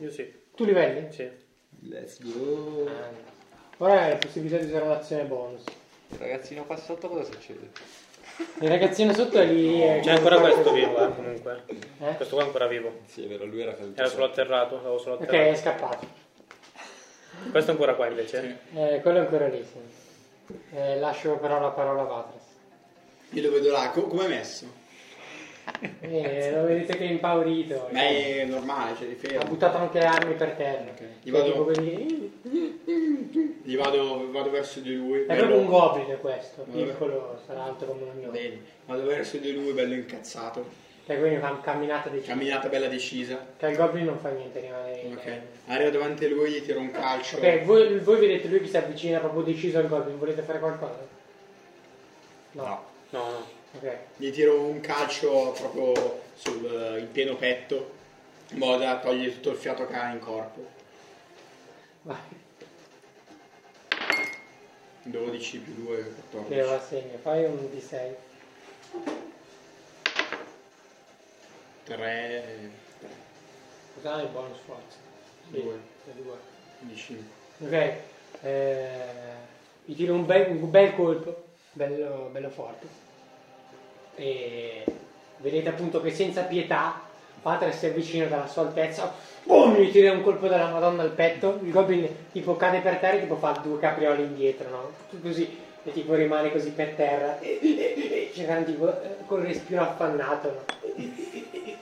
Io 0.00 0.10
sì. 0.10 0.32
Tu 0.54 0.64
livelli? 0.64 1.12
Sì. 1.12 1.28
Let's 1.88 2.20
go! 2.22 2.86
Ah. 2.86 3.10
Ora 3.78 4.02
hai 4.02 4.10
la 4.10 4.16
possibilità 4.16 4.58
di 4.58 4.66
usare 4.66 4.84
un'azione 4.84 5.24
bonus. 5.24 5.62
Il 6.10 6.18
ragazzino 6.18 6.64
qua 6.64 6.76
sotto 6.76 7.08
cosa 7.08 7.24
succede? 7.24 7.70
Il 8.60 8.68
ragazzino 8.68 9.12
sotto 9.12 9.38
è 9.38 9.46
lì. 9.46 9.80
è- 9.80 10.00
C'è 10.02 10.12
ancora 10.12 10.38
questo 10.40 10.72
vivo, 10.72 11.06
eh, 11.06 11.14
comunque. 11.14 11.62
Eh? 12.00 12.14
Questo 12.16 12.34
qua 12.34 12.44
è 12.44 12.46
ancora 12.46 12.66
vivo. 12.66 13.00
Sì, 13.06 13.24
è 13.24 13.28
vero, 13.28 13.44
lui 13.44 13.62
era 13.62 13.74
caduto. 13.74 14.00
Era 14.00 14.08
solo 14.08 14.24
atterrato, 14.24 14.76
l'avevo 14.76 14.98
solo 14.98 15.14
Ok, 15.16 15.22
atterrato. 15.22 15.50
è 15.50 15.54
scappato. 15.56 16.06
Questo 17.50 17.70
è 17.70 17.74
ancora 17.74 17.94
qua 17.94 18.06
invece. 18.08 18.58
Eh, 18.74 19.00
quello 19.02 19.18
è 19.18 19.20
ancora 19.20 19.46
lì, 19.48 19.64
sì. 19.64 20.56
Eh, 20.76 20.98
lascio 20.98 21.36
però 21.36 21.60
la 21.60 21.70
parola 21.70 22.02
a 22.02 22.04
Vatras. 22.04 22.42
Io 23.30 23.42
lo 23.42 23.50
vedo 23.52 23.70
là, 23.70 23.90
co- 23.90 24.06
come 24.06 24.26
è 24.26 24.28
messo? 24.28 24.82
Eh, 26.00 26.50
lo 26.54 26.64
vedete 26.64 26.96
che 26.96 27.04
è 27.06 27.10
impaurito. 27.10 27.88
Ma 27.90 28.00
è 28.02 28.44
normale, 28.44 28.94
cioè 28.96 29.06
di 29.08 29.14
Ha 29.14 29.16
fermo. 29.28 29.44
buttato 29.48 29.78
anche 29.78 29.98
le 29.98 30.04
armi 30.04 30.34
per 30.34 30.50
terra. 30.52 30.90
Gli 31.22 31.30
Cioè, 31.30 31.40
vado- 31.40 31.64
quelli- 31.64 32.40
Gli 33.62 33.76
vado, 33.76 34.30
vado 34.30 34.50
verso 34.50 34.80
di 34.80 34.94
lui. 34.94 35.24
È 35.24 35.34
proprio 35.36 35.58
un 35.58 35.66
goblin 35.66 36.18
questo, 36.20 36.64
Vabbè. 36.66 36.84
piccolo, 36.84 37.40
sarà 37.46 37.64
alto 37.64 37.86
come 37.86 38.02
un 38.02 38.16
mio. 38.18 38.30
Bene, 38.30 38.58
vado 38.84 39.04
verso 39.06 39.38
di 39.38 39.52
lui 39.54 39.72
bello 39.72 39.94
incazzato. 39.94 40.82
Cioè, 41.06 41.18
quindi 41.18 41.38
fa 41.38 41.60
camminata 41.60 42.08
decisa. 42.08 42.32
Camminata 42.32 42.68
bella 42.68 42.88
decisa. 42.88 43.46
Che 43.58 43.66
il 43.66 43.76
goblin 43.76 44.04
non 44.06 44.18
fa 44.18 44.30
niente, 44.30 44.60
rimane 44.60 44.96
in 45.00 45.12
Ok. 45.12 45.40
Arrivo 45.66 45.90
davanti 45.90 46.24
a 46.24 46.28
lui, 46.28 46.50
gli 46.50 46.62
tiro 46.62 46.80
un 46.80 46.90
calcio. 46.90 47.36
Ok, 47.36 47.62
voi, 47.64 47.98
voi 47.98 48.20
vedete 48.20 48.48
lui 48.48 48.60
che 48.60 48.68
si 48.68 48.76
avvicina 48.78 49.18
proprio 49.18 49.42
deciso 49.42 49.78
al 49.78 49.88
goblin, 49.88 50.18
volete 50.18 50.40
fare 50.40 50.58
qualcosa? 50.58 51.06
No. 52.52 52.62
No. 52.62 52.82
No, 53.10 53.30
no. 53.30 53.46
Ok. 53.76 53.96
Gli 54.16 54.30
tiro 54.30 54.60
un 54.60 54.80
calcio 54.80 55.52
proprio 55.58 56.20
sul, 56.36 56.96
in 57.00 57.08
pieno 57.12 57.36
petto, 57.36 57.90
in 58.50 58.58
modo 58.58 58.78
da 58.78 58.98
togliere 58.98 59.34
tutto 59.34 59.50
il 59.50 59.56
fiato 59.56 59.86
che 59.86 59.94
ha 59.94 60.10
in 60.10 60.20
corpo. 60.20 60.66
Vai. 62.02 62.16
12 65.02 65.58
più 65.58 65.84
2, 65.84 65.96
Che 65.96 66.12
14. 66.30 66.60
va 66.60 66.74
a 66.74 66.80
segno. 66.80 67.18
Fai 67.20 67.44
un 67.44 67.68
D6. 67.70 68.14
3, 71.84 72.70
Cos'ha 73.94 74.22
il 74.22 74.28
bonus 74.28 74.58
forza? 74.64 74.96
Sì, 75.50 75.60
Due. 75.62 75.78
è 76.06 76.10
due. 76.20 76.36
15. 76.80 77.30
Ok, 77.60 77.92
eh, 78.42 78.88
gli 79.84 79.94
tiro 79.94 80.14
un 80.14 80.26
bel, 80.26 80.50
un 80.50 80.70
bel 80.70 80.94
colpo, 80.94 81.44
bello, 81.72 82.28
bello 82.32 82.48
forte. 82.50 82.86
E 84.16 84.84
vedete 85.38 85.68
appunto 85.68 86.00
che 86.00 86.10
senza 86.10 86.42
pietà 86.42 87.00
Pater 87.42 87.74
si 87.74 87.86
avvicina 87.86 88.26
dalla 88.26 88.46
sua 88.46 88.62
altezza, 88.62 89.12
boom, 89.42 89.76
gli 89.76 89.90
tira 89.90 90.12
un 90.12 90.22
colpo 90.22 90.48
della 90.48 90.70
Madonna 90.70 91.02
al 91.02 91.10
petto, 91.10 91.58
il 91.62 91.70
goblin 91.70 92.08
tipo 92.32 92.56
cade 92.56 92.80
per 92.80 92.96
terra 92.96 93.16
e 93.18 93.20
tipo 93.20 93.36
fa 93.36 93.50
due 93.62 93.78
caprioli 93.78 94.22
indietro, 94.22 94.70
no? 94.70 94.90
Tutto 95.10 95.28
così, 95.28 95.58
e 95.84 95.92
tipo 95.92 96.14
rimane 96.14 96.50
così 96.50 96.70
per 96.70 96.94
terra, 96.94 97.38
cercando 98.32 98.64
tipo 98.70 99.02
eh, 99.02 99.16
col 99.26 99.42
respiro 99.42 99.82
affannato, 99.82 100.50
no? 100.50 100.64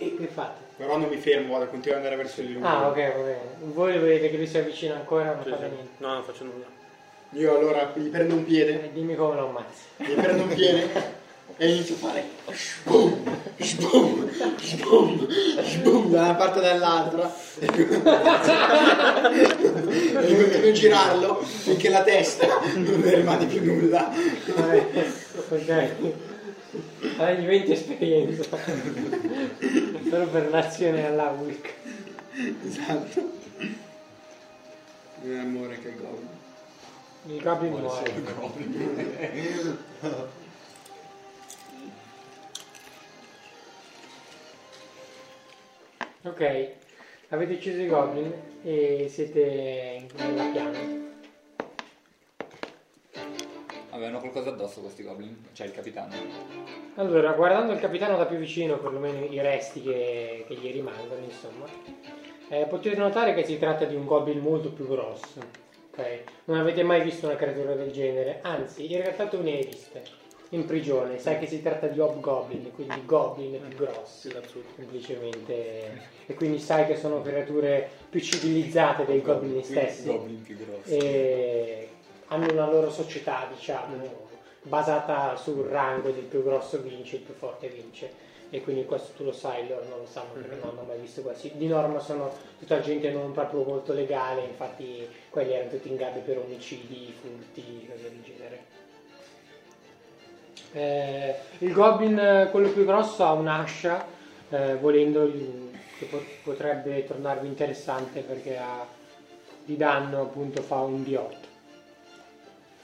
E, 0.03 0.27
fate? 0.33 0.61
Però 0.77 0.97
non 0.99 1.09
mi 1.09 1.17
fermo, 1.17 1.53
vado 1.53 1.65
a 1.65 1.69
continuare 1.69 2.01
ad 2.01 2.07
andare 2.07 2.23
verso 2.29 2.41
di 2.43 2.53
lui. 2.55 2.63
Ah 2.65 2.89
ok, 2.89 2.97
va 3.17 3.23
bene. 3.23 3.39
Voi 3.73 3.99
vedete 3.99 4.31
che 4.31 4.37
lui 4.37 4.47
si 4.47 4.59
avvicina 4.59 4.95
ancora, 4.97 5.25
non 5.35 5.43
Sì, 5.45 5.51
fate 5.51 5.65
sì. 5.69 5.75
niente. 5.75 5.91
No, 5.99 6.13
non 6.15 6.23
faccio 6.25 6.45
nulla. 6.45 6.65
Io 7.35 7.57
allora 7.57 7.93
gli 7.95 8.09
prendo 8.09 8.35
un 8.35 8.45
piede, 8.45 8.85
Eh, 8.85 8.93
Dimmi 8.93 9.15
come 9.15 9.37
lo 9.37 9.49
ammazzi. 9.49 9.83
gli 9.97 10.13
prendo 10.21 10.43
un 10.43 10.49
piede 10.55 11.21
e 11.57 11.69
inizio 11.69 11.95
a 11.95 11.99
fare 11.99 12.25
sboom, 12.51 13.37
sboom, 13.59 14.29
sboom, 14.59 15.29
sboom 15.63 16.11
da 16.11 16.21
una 16.23 16.35
parte 16.35 16.59
e 16.59 16.63
dall'altra 16.63 17.35
e 17.61 17.67
continuo 17.67 18.13
a 20.69 20.73
girarlo 20.73 21.43
finché 21.43 21.89
la 21.91 22.03
testa 22.03 22.47
non 22.75 23.01
ne 23.01 23.15
rimane 23.15 23.47
più 23.47 23.63
nulla. 23.65 24.11
Vabbè, 24.57 24.87
ok. 25.51 25.93
Allora 27.19 27.33
gli 27.35 27.47
20 27.47 27.73
esperienza. 27.73 28.45
Solo 30.13 30.27
per 30.27 30.51
l'azione 30.51 31.07
alla 31.07 31.31
Wilk. 31.31 31.73
Esatto. 32.67 33.33
Un 35.23 35.39
amore 35.39 35.79
che 35.79 35.95
goblin. 35.97 36.29
Il 37.29 37.41
goblin 37.41 37.73
muore. 37.73 38.13
Ok, 46.25 46.71
avete 47.31 47.53
ucciso 47.55 47.81
i 47.81 47.87
goblin 47.87 48.35
e 48.65 49.09
siete 49.11 50.07
nella 50.15 50.45
piana. 50.51 51.12
Avevano 53.95 54.21
qualcosa 54.21 54.49
addosso 54.51 54.81
questi 54.81 55.03
goblin, 55.03 55.37
cioè 55.53 55.67
il 55.67 55.73
capitano. 55.75 56.15
Allora, 56.95 57.33
guardando 57.33 57.73
il 57.73 57.79
capitano 57.79 58.17
da 58.17 58.25
più 58.25 58.39
vicino, 58.39 58.79
perlomeno 58.79 59.25
i 59.27 59.39
resti 59.41 59.83
che, 59.83 60.45
che 60.49 60.55
gli 60.55 60.73
rimangono, 60.73 61.23
insomma, 61.23 61.67
eh, 62.49 62.65
potete 62.65 62.97
notare 62.97 63.35
che 63.35 63.45
si 63.45 63.59
tratta 63.59 63.85
di 63.85 63.95
un 63.95 64.07
goblin 64.07 64.39
molto 64.39 64.71
più 64.71 64.89
grosso. 64.89 65.41
ok? 65.91 66.21
Non 66.45 66.59
avete 66.59 66.83
mai 66.83 67.03
visto 67.03 67.27
una 67.27 67.37
creatura 67.37 67.75
del 67.75 67.93
genere, 67.93 68.41
anzi, 68.43 68.91
in 68.91 68.99
realtà 69.03 69.27
tu 69.27 69.43
ne 69.43 69.59
hai 69.59 69.65
viste 69.67 70.03
in 70.51 70.65
prigione. 70.65 71.19
Sai 71.19 71.39
che 71.39 71.47
si 71.47 71.61
tratta 71.61 71.87
di 71.87 72.01
hobgoblin, 72.01 72.73
quindi 72.73 73.05
goblin 73.05 73.61
più 73.69 73.77
grossi, 73.77 74.31
semplicemente. 74.75 76.09
E 76.27 76.35
quindi 76.35 76.59
sai 76.59 76.87
che 76.87 76.97
sono 76.97 77.21
creature 77.21 77.91
più 78.09 78.21
civilizzate 78.21 79.05
dei 79.05 79.21
goblin 79.21 79.63
stessi 79.63 80.07
Goblin 80.07 80.41
più 80.43 80.57
grossi. 80.57 80.97
e 80.97 81.89
hanno 82.33 82.51
una 82.51 82.71
loro 82.71 82.91
società, 82.91 83.47
diciamo, 83.53 84.31
basata 84.63 85.37
sul 85.37 85.67
rango 85.67 86.11
del 86.11 86.25
più 86.25 86.43
grosso 86.43 86.81
vince, 86.81 87.17
il 87.17 87.23
più 87.23 87.35
forte 87.35 87.69
vince. 87.69 88.31
E 88.49 88.63
quindi 88.63 88.85
questo 88.85 89.13
tu 89.17 89.25
lo 89.25 89.33
sai, 89.33 89.67
loro 89.69 89.85
non 89.89 89.99
lo 90.01 90.07
sanno 90.07 90.33
perché 90.35 90.57
non 90.57 90.71
hanno 90.71 90.85
mai 90.87 90.99
visto 90.99 91.23
quasi. 91.23 91.53
Di 91.55 91.67
norma 91.67 91.99
sono 92.01 92.31
tutta 92.59 92.81
gente 92.81 93.11
non 93.11 93.33
proprio 93.33 93.65
molto 93.65 93.93
legale, 93.93 94.43
infatti 94.45 95.09
quelli 95.31 95.53
erano 95.53 95.71
tutti 95.71 95.89
in 95.89 95.97
gabbia 95.97 96.21
per 96.21 96.39
omicidi, 96.39 97.15
furti, 97.19 97.89
cose 97.89 98.03
del 98.03 98.23
genere. 98.23 98.65
Eh, 100.73 101.35
il 101.59 101.73
goblin, 101.73 102.49
quello 102.51 102.69
più 102.71 102.85
grosso, 102.85 103.25
ha 103.25 103.33
un'ascia, 103.33 104.07
eh, 104.51 104.77
volendo, 104.77 105.31
che 105.99 106.05
po- 106.07 106.23
potrebbe 106.43 107.07
tornarvi 107.07 107.47
interessante 107.47 108.21
perché 108.21 108.59
ha 108.59 108.87
di 109.65 109.77
danno 109.77 110.23
appunto 110.23 110.61
fa 110.61 110.81
un 110.81 111.03
D8 111.03 111.42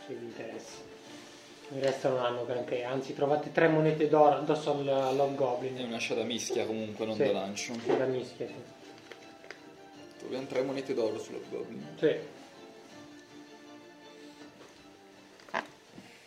se 0.08 0.14
vi 0.14 0.24
interessa 0.24 0.86
il 1.70 1.82
resto 1.82 2.08
non 2.08 2.20
hanno 2.24 2.46
granché 2.46 2.82
anzi 2.82 3.14
trovate 3.14 3.52
tre 3.52 3.68
monete 3.68 4.08
d'oro 4.08 4.36
addosso 4.36 4.70
al- 4.72 4.86
È 4.86 4.90
all'hobgoblin 4.90 5.84
un'ascia 5.84 6.14
da 6.14 6.22
mischia 6.24 6.64
comunque, 6.64 7.04
non 7.04 7.14
Sì. 7.16 7.24
da 7.24 7.32
lancio. 7.32 7.74
la 7.98 8.06
mischia 8.06 8.46
sì. 8.46 8.54
Troviamo 10.18 10.46
tre 10.46 10.62
monete 10.62 10.94
d'oro 10.94 11.18
sullo 11.18 11.40
goblin. 11.50 11.86
Sì. 11.98 12.16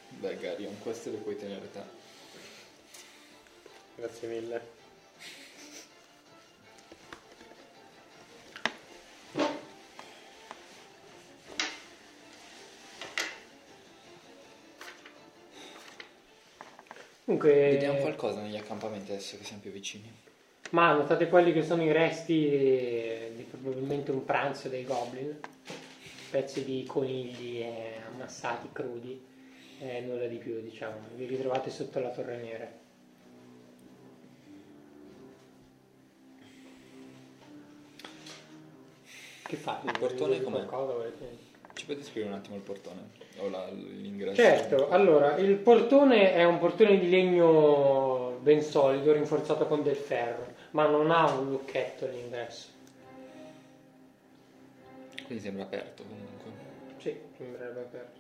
Beh, 0.10 0.38
Garion, 0.38 0.80
queste 0.80 1.10
le 1.10 1.18
puoi 1.18 1.36
tenere 1.36 1.70
te. 1.72 1.82
Grazie 3.96 4.28
mille. 4.28 4.80
Comunque, 17.32 17.70
Vediamo 17.72 18.00
qualcosa 18.00 18.42
negli 18.42 18.58
accampamenti 18.58 19.12
adesso 19.12 19.38
che 19.38 19.46
siamo 19.46 19.62
più 19.62 19.72
vicini. 19.72 20.12
ma 20.72 20.92
notate 20.92 21.30
quelli 21.30 21.54
che 21.54 21.64
sono 21.64 21.82
i 21.82 21.92
resti 21.94 22.46
eh, 22.52 23.34
di 23.38 23.44
probabilmente 23.44 24.12
un 24.12 24.26
pranzo 24.26 24.68
dei 24.68 24.84
goblin, 24.84 25.40
pezzi 26.30 26.66
di 26.66 26.84
conigli 26.86 27.62
eh, 27.62 28.02
ammassati 28.12 28.68
crudi, 28.74 29.24
e 29.80 30.02
nulla 30.02 30.28
di 30.28 30.36
più, 30.36 30.62
diciamo. 30.62 30.96
Vi 31.16 31.26
ritrovate 31.26 31.70
sotto 31.70 32.00
la 32.02 32.10
torre 32.10 32.36
nera. 32.36 32.70
Che 39.44 39.56
fate? 39.56 39.88
Il 39.88 39.98
portone 39.98 40.42
com'è? 40.42 40.66
qualcosa? 40.66 40.94
Volete- 40.94 41.51
Ci 41.82 41.88
puoi 41.88 41.98
descrivere 41.98 42.32
un 42.34 42.38
attimo 42.38 42.56
il 42.58 42.62
portone? 42.62 43.00
O 43.40 43.50
la- 43.50 43.68
l'ingresso? 43.72 44.36
Certo, 44.36 44.90
allora 44.92 45.38
il 45.38 45.56
portone 45.56 46.32
è 46.32 46.44
un 46.44 46.60
portone 46.60 47.00
di 47.00 47.10
legno 47.10 48.38
ben 48.40 48.62
solido, 48.62 49.12
rinforzato 49.12 49.66
con 49.66 49.82
del 49.82 49.96
ferro, 49.96 50.46
ma 50.72 50.86
non 50.86 51.10
ha 51.10 51.32
un 51.32 51.50
lucchetto 51.50 52.06
all'ingresso. 52.06 52.68
Quindi 55.26 55.44
sembra 55.44 55.64
aperto 55.64 56.04
comunque. 56.04 56.52
Sì, 57.00 57.18
sembrerebbe 57.36 57.80
aperto. 57.80 58.20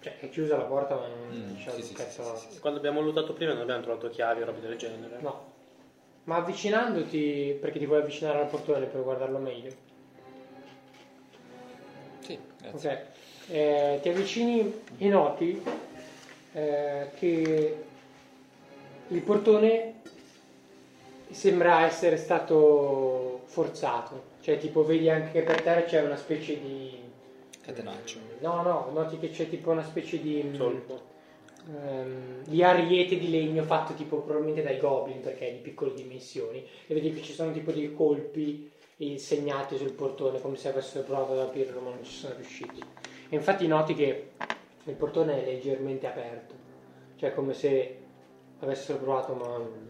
Cioè 0.00 0.20
è 0.20 0.28
chiusa 0.28 0.56
la 0.56 0.62
porta 0.62 0.94
ma 0.94 1.08
non 1.08 1.32
Mm, 1.32 1.56
c'è 1.56 1.70
sì, 1.72 1.80
il 1.80 1.86
lucchetto. 1.88 2.36
sì, 2.36 2.46
sì, 2.46 2.52
sì. 2.52 2.60
Quando 2.60 2.78
abbiamo 2.78 3.00
lottato 3.00 3.32
prima 3.32 3.54
non 3.54 3.62
abbiamo 3.62 3.82
trovato 3.82 4.08
chiavi 4.08 4.42
o 4.42 4.44
robe 4.44 4.60
del 4.60 4.76
genere. 4.76 5.16
No. 5.18 5.46
Ma 6.24 6.36
avvicinandoti, 6.36 7.58
perché 7.60 7.80
ti 7.80 7.86
vuoi 7.86 8.02
avvicinare 8.02 8.38
al 8.38 8.46
portone 8.46 8.86
per 8.86 9.02
guardarlo 9.02 9.38
meglio. 9.38 9.86
Sì, 12.28 12.38
grazie. 12.60 12.92
Ok. 12.92 13.50
Eh, 13.50 13.98
ti 14.02 14.08
avvicini 14.10 14.82
e 14.98 15.08
noti 15.08 15.62
eh, 16.52 17.08
che 17.18 17.84
il 19.08 19.20
portone 19.22 19.94
sembra 21.30 21.86
essere 21.86 22.18
stato 22.18 23.44
forzato. 23.46 24.36
Cioè, 24.42 24.58
tipo, 24.58 24.84
vedi 24.84 25.08
anche 25.08 25.30
che 25.30 25.42
per 25.42 25.62
terra 25.62 25.84
c'è 25.84 26.02
una 26.02 26.16
specie 26.16 26.60
di. 26.60 26.98
Catenaccio. 27.62 28.18
No, 28.40 28.60
no, 28.62 28.90
noti 28.92 29.18
che 29.18 29.30
c'è 29.30 29.48
tipo 29.48 29.70
una 29.70 29.84
specie 29.84 30.20
di. 30.20 30.42
mm, 30.44 30.54
Solco. 30.54 31.00
ehm, 31.66 32.42
di 32.44 32.62
ariete 32.62 33.18
di 33.18 33.30
legno 33.30 33.62
fatto 33.64 33.94
tipo 33.94 34.18
probabilmente 34.18 34.62
dai 34.62 34.78
goblin 34.78 35.20
perché 35.22 35.48
è 35.48 35.52
di 35.52 35.58
piccole 35.60 35.94
dimensioni 35.94 36.66
e 36.86 36.94
vedi 36.94 37.12
che 37.14 37.22
ci 37.22 37.32
sono 37.32 37.52
tipo 37.52 37.72
dei 37.72 37.94
colpi 37.94 38.70
segnati 39.16 39.76
sul 39.76 39.92
portone 39.92 40.40
come 40.40 40.56
se 40.56 40.68
avessero 40.68 41.04
provato 41.04 41.32
ad 41.32 41.38
aprirlo 41.38 41.80
ma 41.80 41.90
non 41.90 42.04
ci 42.04 42.12
sono 42.12 42.34
riusciti 42.34 42.82
e 43.28 43.36
infatti 43.36 43.66
noti 43.66 43.94
che 43.94 44.30
il 44.84 44.94
portone 44.94 45.42
è 45.42 45.44
leggermente 45.44 46.06
aperto 46.06 46.54
cioè 47.16 47.32
come 47.32 47.54
se 47.54 47.98
avessero 48.58 48.98
provato 48.98 49.34
ma 49.34 49.46
non 49.46 49.88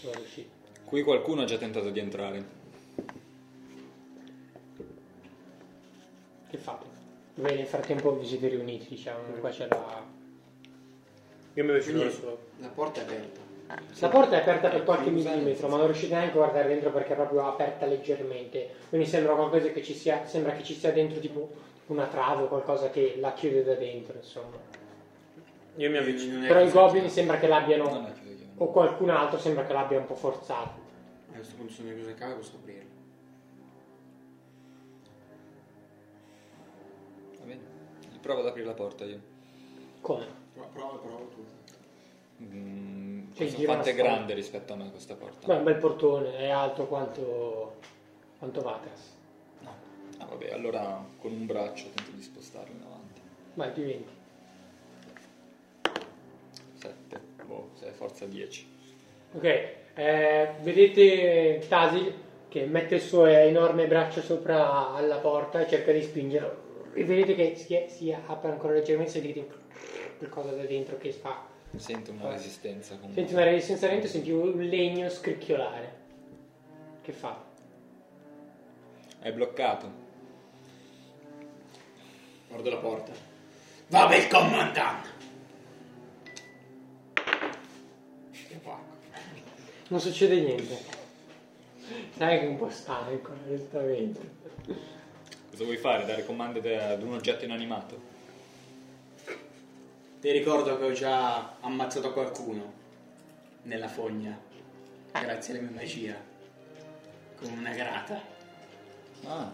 sono 0.00 0.14
riusciti 0.14 0.54
Qui 0.86 1.02
qualcuno 1.02 1.42
ha 1.42 1.44
già 1.46 1.58
tentato 1.58 1.90
di 1.90 1.98
entrare. 1.98 2.44
che 6.48 6.56
fate? 6.58 6.86
Beh, 7.34 7.56
nel 7.56 7.66
frattempo 7.66 8.16
vi 8.16 8.24
siete 8.24 8.48
riuniti 8.48 8.86
diciamo 8.88 9.32
qua 9.40 9.50
c'è 9.50 9.66
la 9.68 10.04
Io 11.54 11.64
mi 11.64 11.70
avvicino 11.70 11.98
verso 11.98 12.38
la 12.58 12.68
porta 12.68 13.00
è 13.00 13.02
aperta. 13.02 13.45
La 13.98 14.08
porta 14.08 14.36
è 14.36 14.40
aperta 14.40 14.68
per 14.68 14.84
qualche 14.84 15.10
millimetro, 15.10 15.68
ma 15.68 15.76
non 15.76 15.86
riuscite 15.86 16.14
neanche 16.14 16.32
a 16.32 16.36
guardare 16.36 16.68
dentro 16.68 16.90
perché 16.92 17.12
è 17.12 17.16
proprio 17.16 17.46
aperta 17.46 17.86
leggermente. 17.86 18.68
Quindi 18.88 19.06
sembra 19.06 19.34
qualcosa 19.34 19.68
che 19.68 19.82
ci 19.82 19.94
sia, 19.94 20.24
sembra 20.24 20.52
che 20.52 20.62
ci 20.62 20.74
sia 20.74 20.92
dentro 20.92 21.18
tipo 21.18 21.50
una 21.86 22.06
trave 22.06 22.44
o 22.44 22.46
qualcosa 22.46 22.90
che 22.90 23.16
la 23.18 23.32
chiude 23.32 23.64
da 23.64 23.74
dentro, 23.74 24.16
insomma. 24.16 24.56
Io 25.76 25.90
mi 25.90 25.96
avvicino. 25.96 26.46
Però 26.46 26.60
i 26.60 26.70
goblin 26.70 27.00
chiaro. 27.00 27.08
sembra 27.08 27.38
che 27.38 27.48
l'abbiano, 27.48 27.84
chiuso 27.84 28.44
o 28.58 28.70
qualcun 28.70 29.10
altro 29.10 29.38
sembra 29.38 29.66
che 29.66 29.72
l'abbia 29.72 29.98
un 29.98 30.06
po' 30.06 30.14
forzato. 30.14 30.84
A 31.30 31.34
questo 31.34 31.56
punto 31.56 31.72
sono 31.72 31.92
chiuse 31.92 32.10
in 32.10 32.16
casa 32.16 32.34
posso 32.34 32.56
aprirlo. 32.56 32.90
Va 37.38 37.44
bene. 37.44 37.60
Provo 38.20 38.40
ad 38.40 38.46
aprire 38.46 38.66
la 38.66 38.74
porta 38.74 39.04
io. 39.04 39.20
Come? 40.00 40.26
Prova, 40.54 40.68
prova, 40.68 40.96
prova 40.98 41.24
tu. 41.34 41.55
Mm, 42.42 43.32
Cioè, 43.34 43.64
quanto 43.64 43.88
è 43.88 43.94
grande 43.94 44.34
rispetto 44.34 44.72
a 44.72 44.76
me 44.76 44.90
questa 44.90 45.14
porta? 45.14 45.46
Beh, 45.46 45.54
è 45.54 45.58
un 45.58 45.64
bel 45.64 45.76
portone, 45.76 46.36
è 46.38 46.48
alto 46.50 46.86
quanto, 46.86 47.76
quanto 48.38 48.62
Vatras. 48.62 49.14
No. 49.60 49.74
Ah, 50.18 50.26
vabbè, 50.26 50.52
allora 50.52 51.04
con 51.18 51.32
un 51.32 51.46
braccio 51.46 51.86
tento 51.94 52.10
di 52.14 52.22
spostarlo 52.22 52.74
in 52.74 52.82
avanti. 52.82 53.20
Vai, 53.54 53.70
più 53.70 53.84
20. 53.84 54.08
7. 56.74 57.20
Boh, 57.46 57.70
sei 57.74 57.92
forza 57.92 58.26
10. 58.26 58.66
Ok, 59.32 59.44
eh, 59.94 60.50
vedete 60.62 61.64
Tasil 61.68 62.12
che 62.48 62.64
mette 62.66 62.96
il 62.96 63.00
suo 63.00 63.26
enorme 63.26 63.86
braccio 63.86 64.20
sopra 64.20 64.94
alla 64.94 65.18
porta 65.18 65.60
e 65.60 65.68
cerca 65.68 65.92
di 65.92 66.02
spingerlo. 66.02 66.64
E 66.94 67.04
vedete 67.04 67.34
che 67.34 67.54
si, 67.56 67.84
si 67.88 68.12
apre 68.12 68.50
ancora 68.50 68.72
leggermente 68.74 69.10
e 69.10 69.20
sentite 69.20 69.48
qualcosa 70.18 70.52
da 70.52 70.62
dentro 70.64 70.96
che 70.96 71.12
fa. 71.12 71.54
Sento 71.76 72.10
una 72.12 72.30
resistenza 72.30 72.94
comunque. 72.96 73.14
Senti 73.22 73.34
una 73.34 73.44
resistenza 73.44 73.88
dentro, 73.88 74.08
senti 74.08 74.30
un 74.30 74.58
legno 74.62 75.08
scricchiolare. 75.08 76.04
Che 77.02 77.12
fa? 77.12 77.44
È 79.20 79.32
bloccato. 79.32 79.90
Guardo 82.48 82.70
la 82.70 82.76
porta. 82.76 83.12
Va 83.88 84.06
bel 84.06 84.26
comandante! 84.28 85.14
Non 89.88 90.00
succede 90.00 90.40
niente. 90.40 90.76
Sai 92.16 92.40
che 92.40 92.44
è 92.44 92.48
un 92.48 92.56
po' 92.56 92.68
stanco, 92.70 93.32
onestamente. 93.46 94.20
Cosa 95.50 95.62
vuoi 95.62 95.76
fare? 95.76 96.04
Dare 96.04 96.24
comandi 96.26 96.60
da- 96.60 96.88
ad 96.90 97.02
un 97.02 97.14
oggetto 97.14 97.44
inanimato? 97.44 98.14
Ti 100.20 100.30
ricordo 100.30 100.78
che 100.78 100.84
ho 100.84 100.92
già 100.92 101.56
ammazzato 101.60 102.12
qualcuno 102.12 102.72
nella 103.62 103.88
fogna, 103.88 104.36
grazie 105.12 105.54
alla 105.54 105.62
mia 105.62 105.72
magia, 105.76 106.16
con 107.38 107.50
una 107.50 107.72
grata. 107.72 108.20
Ah, 109.24 109.52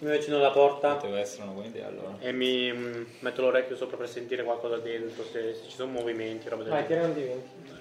Mi 0.00 0.08
avvicino 0.08 0.36
alla 0.36 0.50
porta 0.50 0.94
poteva 0.96 1.18
essere 1.20 1.42
una 1.44 1.52
buona 1.52 1.68
idea 1.68 1.86
allora. 1.86 2.16
e 2.20 2.32
mi 2.32 2.72
mm, 2.72 3.04
metto 3.20 3.42
l'orecchio 3.42 3.76
sopra 3.76 3.96
per 3.96 4.08
sentire 4.08 4.42
qualcosa 4.42 4.78
dentro, 4.78 5.24
se, 5.24 5.54
se 5.54 5.62
ci 5.68 5.76
sono 5.76 5.92
movimenti, 5.92 6.48
roba 6.48 6.62
del 6.64 6.72
Vai, 6.72 6.86
genere. 6.86 7.12
tira 7.14 7.28
un 7.28 7.34
di 7.36 7.42
20. 7.68 7.78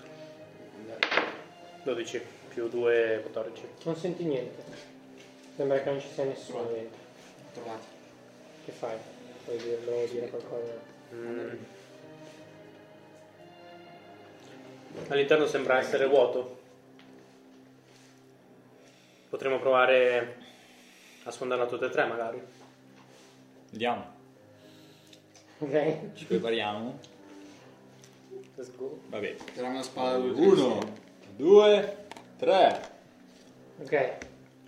12 1.83 2.21
più 2.49 2.67
2, 2.69 3.19
14. 3.23 3.63
Non 3.83 3.95
senti 3.95 4.23
niente. 4.25 4.63
Sembra 5.55 5.81
che 5.81 5.89
non 5.89 5.99
ci 5.99 6.07
sia 6.13 6.23
nessuno 6.25 6.63
dentro. 6.65 6.99
Trovate. 7.53 7.85
Che 8.65 8.71
fai? 8.71 8.97
Puoi 9.45 9.57
dirlo, 9.57 10.05
dire 10.09 10.29
qualcosa? 10.29 10.88
Mm. 11.13 11.57
All'interno 15.07 15.47
sembra 15.47 15.79
essere 15.79 16.05
vuoto. 16.05 16.57
Potremmo 19.29 19.59
provare 19.59 20.37
a 21.23 21.31
sfondarla 21.31 21.65
tutte 21.65 21.85
e 21.85 21.89
tre 21.89 22.05
magari. 22.05 22.41
Andiamo. 23.71 24.17
Ok? 25.59 26.13
Ci 26.13 26.25
prepariamo. 26.25 26.99
Let's 28.55 28.75
go. 28.75 29.01
Vabbè. 29.07 29.35
Tiriamo 29.35 29.75
una 29.75 29.83
spada 29.83 30.17
due 30.17 30.31
Uno, 30.31 30.79
due, 31.35 32.07
tre. 32.37 32.97
Ok. 33.81 34.17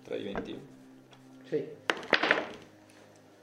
3 0.03 0.17
di 0.17 0.23
20. 0.23 0.59
Sì. 1.47 1.67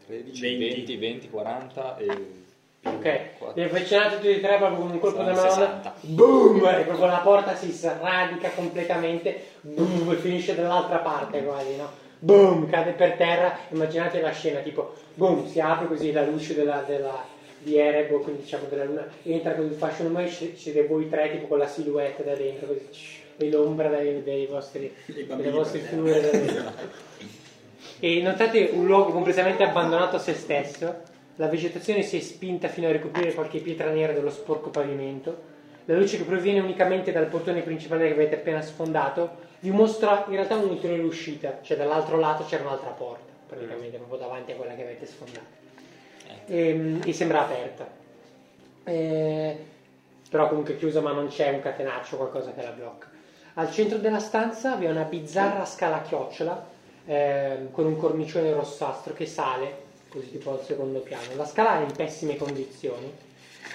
13, 0.07 0.41
20. 0.41 0.75
20, 0.75 0.97
20, 0.97 1.31
40 1.31 1.97
e... 1.99 2.38
Ok. 2.97 3.55
Vi 3.55 3.63
avvicinate 3.63 4.17
tutti 4.17 4.29
e 4.29 4.41
tre 4.41 4.57
proprio 4.57 4.79
con 4.79 4.91
un 4.91 4.99
colpo 4.99 5.23
madonna. 5.23 5.51
60. 5.51 5.95
Boom! 6.01 6.65
E 6.67 6.83
proprio 6.83 7.07
la 7.07 7.21
porta 7.23 7.55
si 7.55 7.71
sradica 7.71 8.51
completamente. 8.51 9.45
Boom! 9.61 10.11
E 10.11 10.17
finisce 10.17 10.55
dall'altra 10.55 10.99
parte 10.99 11.43
quasi, 11.45 11.77
no? 11.77 11.91
Boom! 12.19 12.69
Cade 12.69 12.93
per 12.93 13.13
terra. 13.13 13.59
Immaginate 13.71 14.21
la 14.21 14.33
scena 14.33 14.61
tipo 14.61 14.95
boom! 15.15 15.47
Si 15.47 15.61
apre 15.61 15.87
così 15.87 16.13
la 16.13 16.25
luce 16.25 16.55
della, 16.55 16.83
della, 16.87 17.25
di 17.59 17.77
Erebo, 17.77 18.21
quindi 18.21 18.43
diciamo 18.43 18.65
della 18.69 18.85
luna. 18.85 19.07
Entra 19.23 19.55
così 19.55 19.69
il 19.69 19.75
fascio 19.75 20.19
e 20.19 20.29
ci 20.29 20.57
siete 20.57 20.87
voi 20.87 21.09
tre 21.09 21.31
tipo 21.31 21.47
con 21.47 21.59
la 21.59 21.67
silhouette 21.67 22.25
da 22.25 22.35
dentro 22.35 22.67
così. 22.67 23.17
E 23.37 23.51
l'ombra 23.51 23.89
dei, 23.89 24.23
dei 24.23 24.47
vostri, 24.47 24.93
delle 25.07 25.51
vostre 25.51 25.79
figure 25.81 26.21
da 26.21 26.31
dentro. 26.31 26.73
E 28.01 28.23
notate 28.23 28.71
un 28.73 28.87
luogo 28.87 29.11
completamente 29.11 29.65
abbandonato 29.65 30.17
a 30.17 30.19
se 30.21 30.35
stesso. 30.35 31.03
La 31.39 31.49
vegetazione 31.49 32.03
si 32.03 32.19
è 32.19 32.21
spinta 32.21 32.69
fino 32.69 32.87
a 32.87 32.93
ricoprire 32.93 33.35
qualche 33.35 33.59
pietra 33.59 33.91
nera 33.91 34.13
dello 34.13 34.31
sporco 34.31 34.71
pavimento 34.71 35.57
la 35.89 35.97
luce 35.97 36.19
che 36.19 36.25
proviene 36.25 36.61
unicamente 36.61 37.13
dal 37.13 37.29
portone 37.29 37.63
principale 37.63 38.09
che 38.09 38.13
avete 38.13 38.35
appena 38.35 38.61
sfondato 38.61 39.47
vi 39.61 39.71
mostra 39.71 40.25
in 40.29 40.35
realtà 40.35 40.57
un'ulteriore 40.57 41.03
uscita, 41.03 41.61
cioè 41.63 41.79
dall'altro 41.79 42.19
lato 42.19 42.45
c'era 42.45 42.63
un'altra 42.63 42.91
porta, 42.91 43.33
praticamente 43.47 43.97
proprio 43.97 44.19
davanti 44.19 44.53
a 44.53 44.57
quella 44.57 44.75
che 44.75 44.83
avete 44.83 45.07
sfondato. 45.07 45.47
E, 46.47 46.99
e 47.03 47.13
sembra 47.15 47.41
aperta. 47.41 47.89
Eh, 48.85 49.57
però 50.29 50.49
comunque 50.49 50.77
chiusa 50.77 51.01
ma 51.01 51.13
non 51.13 51.29
c'è 51.29 51.49
un 51.49 51.61
catenaccio 51.61 52.17
o 52.17 52.19
qualcosa 52.19 52.53
che 52.53 52.63
la 52.63 52.71
blocca. 52.71 53.09
Al 53.55 53.73
centro 53.73 53.97
della 53.97 54.21
stanza 54.21 54.77
vi 54.77 54.85
è 54.85 54.91
una 54.91 55.05
bizzarra 55.05 55.65
scala 55.65 55.97
a 55.97 56.03
chiocciola 56.03 56.67
ehm, 57.07 57.71
con 57.71 57.87
un 57.87 57.97
cornicione 57.97 58.53
rossastro 58.53 59.15
che 59.15 59.25
sale 59.25 59.87
così 60.09 60.31
tipo 60.31 60.53
al 60.53 60.65
secondo 60.65 61.01
piano. 61.01 61.35
La 61.37 61.47
scala 61.47 61.81
è 61.81 61.85
in 61.85 61.93
pessime 61.93 62.37
condizioni. 62.37 63.13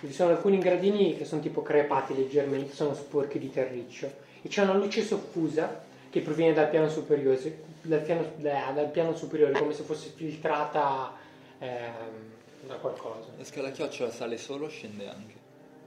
Vi 0.02 0.12
sono 0.12 0.32
alcuni 0.32 0.60
gradini 0.60 1.16
che 1.16 1.26
sono 1.26 1.42
tipo 1.42 1.62
crepati 1.62 2.16
leggermente, 2.16 2.74
sono 2.74 2.94
sporchi 2.94 3.40
di 3.40 3.52
terriccio 3.52 4.12
e 4.42 4.50
c'è 4.50 4.64
una 4.64 4.74
luce 4.74 5.02
soffusa 5.02 5.84
che 6.10 6.22
proviene 6.22 6.54
dal 6.54 6.70
piano 6.70 6.90
superiore, 6.90 7.64
dal 7.82 8.02
piano, 8.02 8.22
eh, 8.38 8.74
dal 8.74 8.90
piano 8.92 9.16
superiore 9.16 9.54
come 9.54 9.74
se 9.74 9.84
fosse 9.84 10.10
filtrata 10.10 11.14
ehm, 11.58 12.32
da 12.68 12.76
qualcosa. 12.76 13.30
La 13.38 13.44
scala 13.46 13.72
chiocciola 13.72 14.12
sale 14.12 14.38
solo 14.38 14.66
o 14.66 14.70
scende 14.70 15.08
anche? 15.08 15.34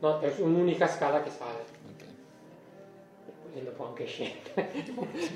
No, 0.01 0.21
è 0.21 0.35
un'unica 0.39 0.89
scala 0.89 1.23
che 1.23 1.31
sale. 1.31 1.65
Ok. 1.95 2.06
E 3.57 3.73
anche 3.79 4.05
scende. 4.05 4.69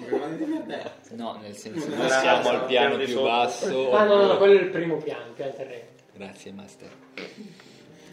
Rimane 0.06 0.36
di 0.36 0.44
merda. 0.44 0.92
No, 1.12 1.38
nel 1.40 1.56
senso 1.56 1.90
era 1.90 2.06
siamo 2.06 2.48
al 2.50 2.66
piano 2.66 2.96
più 2.96 3.06
sotto. 3.06 3.22
basso. 3.22 3.92
ah 3.92 4.04
no, 4.04 4.14
no, 4.16 4.26
no, 4.26 4.36
quello 4.36 4.60
è 4.60 4.62
il 4.62 4.68
primo 4.68 4.98
piano, 4.98 5.28
il 5.28 5.32
piano 5.32 5.52
terreno. 5.54 5.88
Grazie, 6.12 6.52
master. 6.52 6.90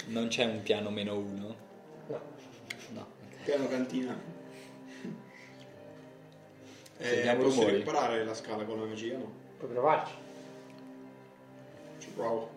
Non 0.06 0.30
c'è 0.30 0.46
un 0.46 0.62
piano 0.64 0.90
meno 0.92 1.18
uno? 1.18 1.56
No. 2.08 2.22
No. 2.94 3.08
Piano 3.44 3.68
cantina. 3.68 4.18
Eh, 7.00 7.36
posso 7.36 7.60
rumori. 7.60 7.76
riparare 7.76 8.24
la 8.24 8.34
scala 8.34 8.64
con 8.64 8.80
la 8.80 8.86
magia? 8.86 9.18
No? 9.18 9.32
Puoi 9.58 9.72
provarci. 9.72 10.14
Ci 11.98 12.10
provo. 12.16 12.50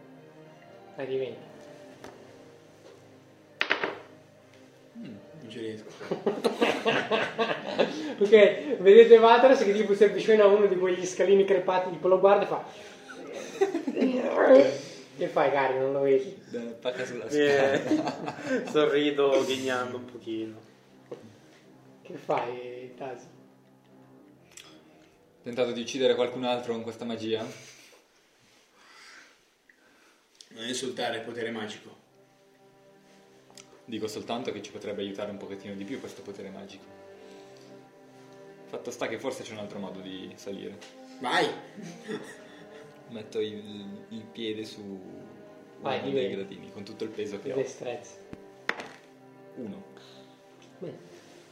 Dai, 0.94 1.06
diventa. 1.06 1.48
Non 4.92 5.29
ci 5.48 5.58
riesco. 5.58 5.88
Ok, 8.20 8.76
vedete 8.80 9.16
Vatras 9.16 9.62
che 9.62 9.72
tipo 9.72 9.94
si 9.94 10.04
avvicina 10.04 10.44
a 10.44 10.48
uno 10.48 10.66
di 10.66 10.76
quegli 10.76 11.06
scalini 11.06 11.46
crepati, 11.46 11.90
tipo 11.90 12.06
lo 12.06 12.20
guarda 12.20 12.44
e 12.44 12.46
fa... 12.46 12.64
Che 15.20 15.26
fai 15.26 15.50
cari, 15.50 15.78
non 15.78 15.92
lo 15.92 16.00
vedi? 16.00 16.34
Dai, 16.48 16.74
Pacca 16.80 17.04
sulla 17.04 17.28
scala. 17.28 18.64
sorrido 18.72 19.44
ghignando 19.44 19.98
un 19.98 20.04
pochino. 20.06 20.58
Che 22.00 22.14
fai, 22.14 22.94
Tasi? 22.96 23.26
Tentato 25.42 25.72
di 25.72 25.82
uccidere 25.82 26.14
qualcun 26.14 26.44
altro 26.44 26.72
con 26.72 26.82
questa 26.82 27.04
magia? 27.04 27.46
Non 30.48 30.66
insultare 30.66 31.18
il 31.18 31.22
potere 31.22 31.50
magico. 31.50 31.99
Dico 33.90 34.06
soltanto 34.06 34.52
che 34.52 34.62
ci 34.62 34.70
potrebbe 34.70 35.02
aiutare 35.02 35.32
un 35.32 35.36
pochettino 35.36 35.74
di 35.74 35.82
più 35.82 35.98
questo 35.98 36.22
potere 36.22 36.48
magico. 36.48 36.84
Fatto 38.66 38.92
sta 38.92 39.08
che 39.08 39.18
forse 39.18 39.42
c'è 39.42 39.50
un 39.50 39.58
altro 39.58 39.80
modo 39.80 39.98
di 39.98 40.30
salire. 40.36 40.78
Vai! 41.18 41.48
Metto 43.10 43.40
il, 43.40 44.04
il 44.10 44.24
piede 44.30 44.64
su 44.64 44.80
Vai, 45.80 45.98
uno 46.04 46.12
dei 46.12 46.30
gradini 46.30 46.70
con 46.70 46.84
tutto 46.84 47.02
il 47.02 47.10
peso 47.10 47.40
che 47.40 47.52
ho. 47.52 47.56
Destrezza. 47.56 48.14
Uno. 49.56 49.82
Bene. 50.78 50.98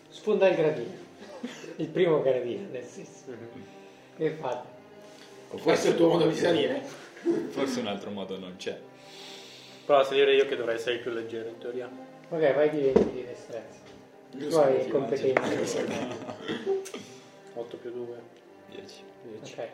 Sfonda 0.09 0.49
il 0.49 0.55
gradino. 0.55 1.07
Il 1.77 1.89
primo 1.89 2.23
gradino, 2.23 2.69
nel 2.71 2.85
senso. 2.85 3.35
Che 4.17 4.31
fate? 4.31 4.69
O 5.51 5.59
Questo 5.59 5.89
è 5.89 5.91
il 5.91 5.97
tuo 5.97 6.09
modo 6.09 6.29
di 6.29 6.37
salire? 6.37 6.83
Forse 7.51 7.81
un 7.81 7.89
altro 7.89 8.11
modo 8.11 8.39
non 8.39 8.55
c'è. 8.57 8.79
Però 9.85 9.99
a 9.99 10.05
salire 10.05 10.35
io 10.35 10.47
che 10.47 10.55
dovrei 10.55 10.77
essere 10.77 10.97
il 10.97 11.01
più 11.01 11.11
leggero 11.11 11.49
in 11.49 11.59
teoria. 11.59 12.08
Ok, 12.31 12.55
vai 12.55 12.71
di 12.71 12.81
20 12.81 13.11
di 13.13 13.25
destrezza. 13.25 13.79
Io 14.33 14.49
Tu 14.49 14.57
hai 14.57 14.83
so 14.83 14.89
competenze. 14.91 15.87
8 17.55 17.77
più 17.79 17.91
2. 17.91 18.17
10. 18.71 19.03
Ok. 19.43 19.69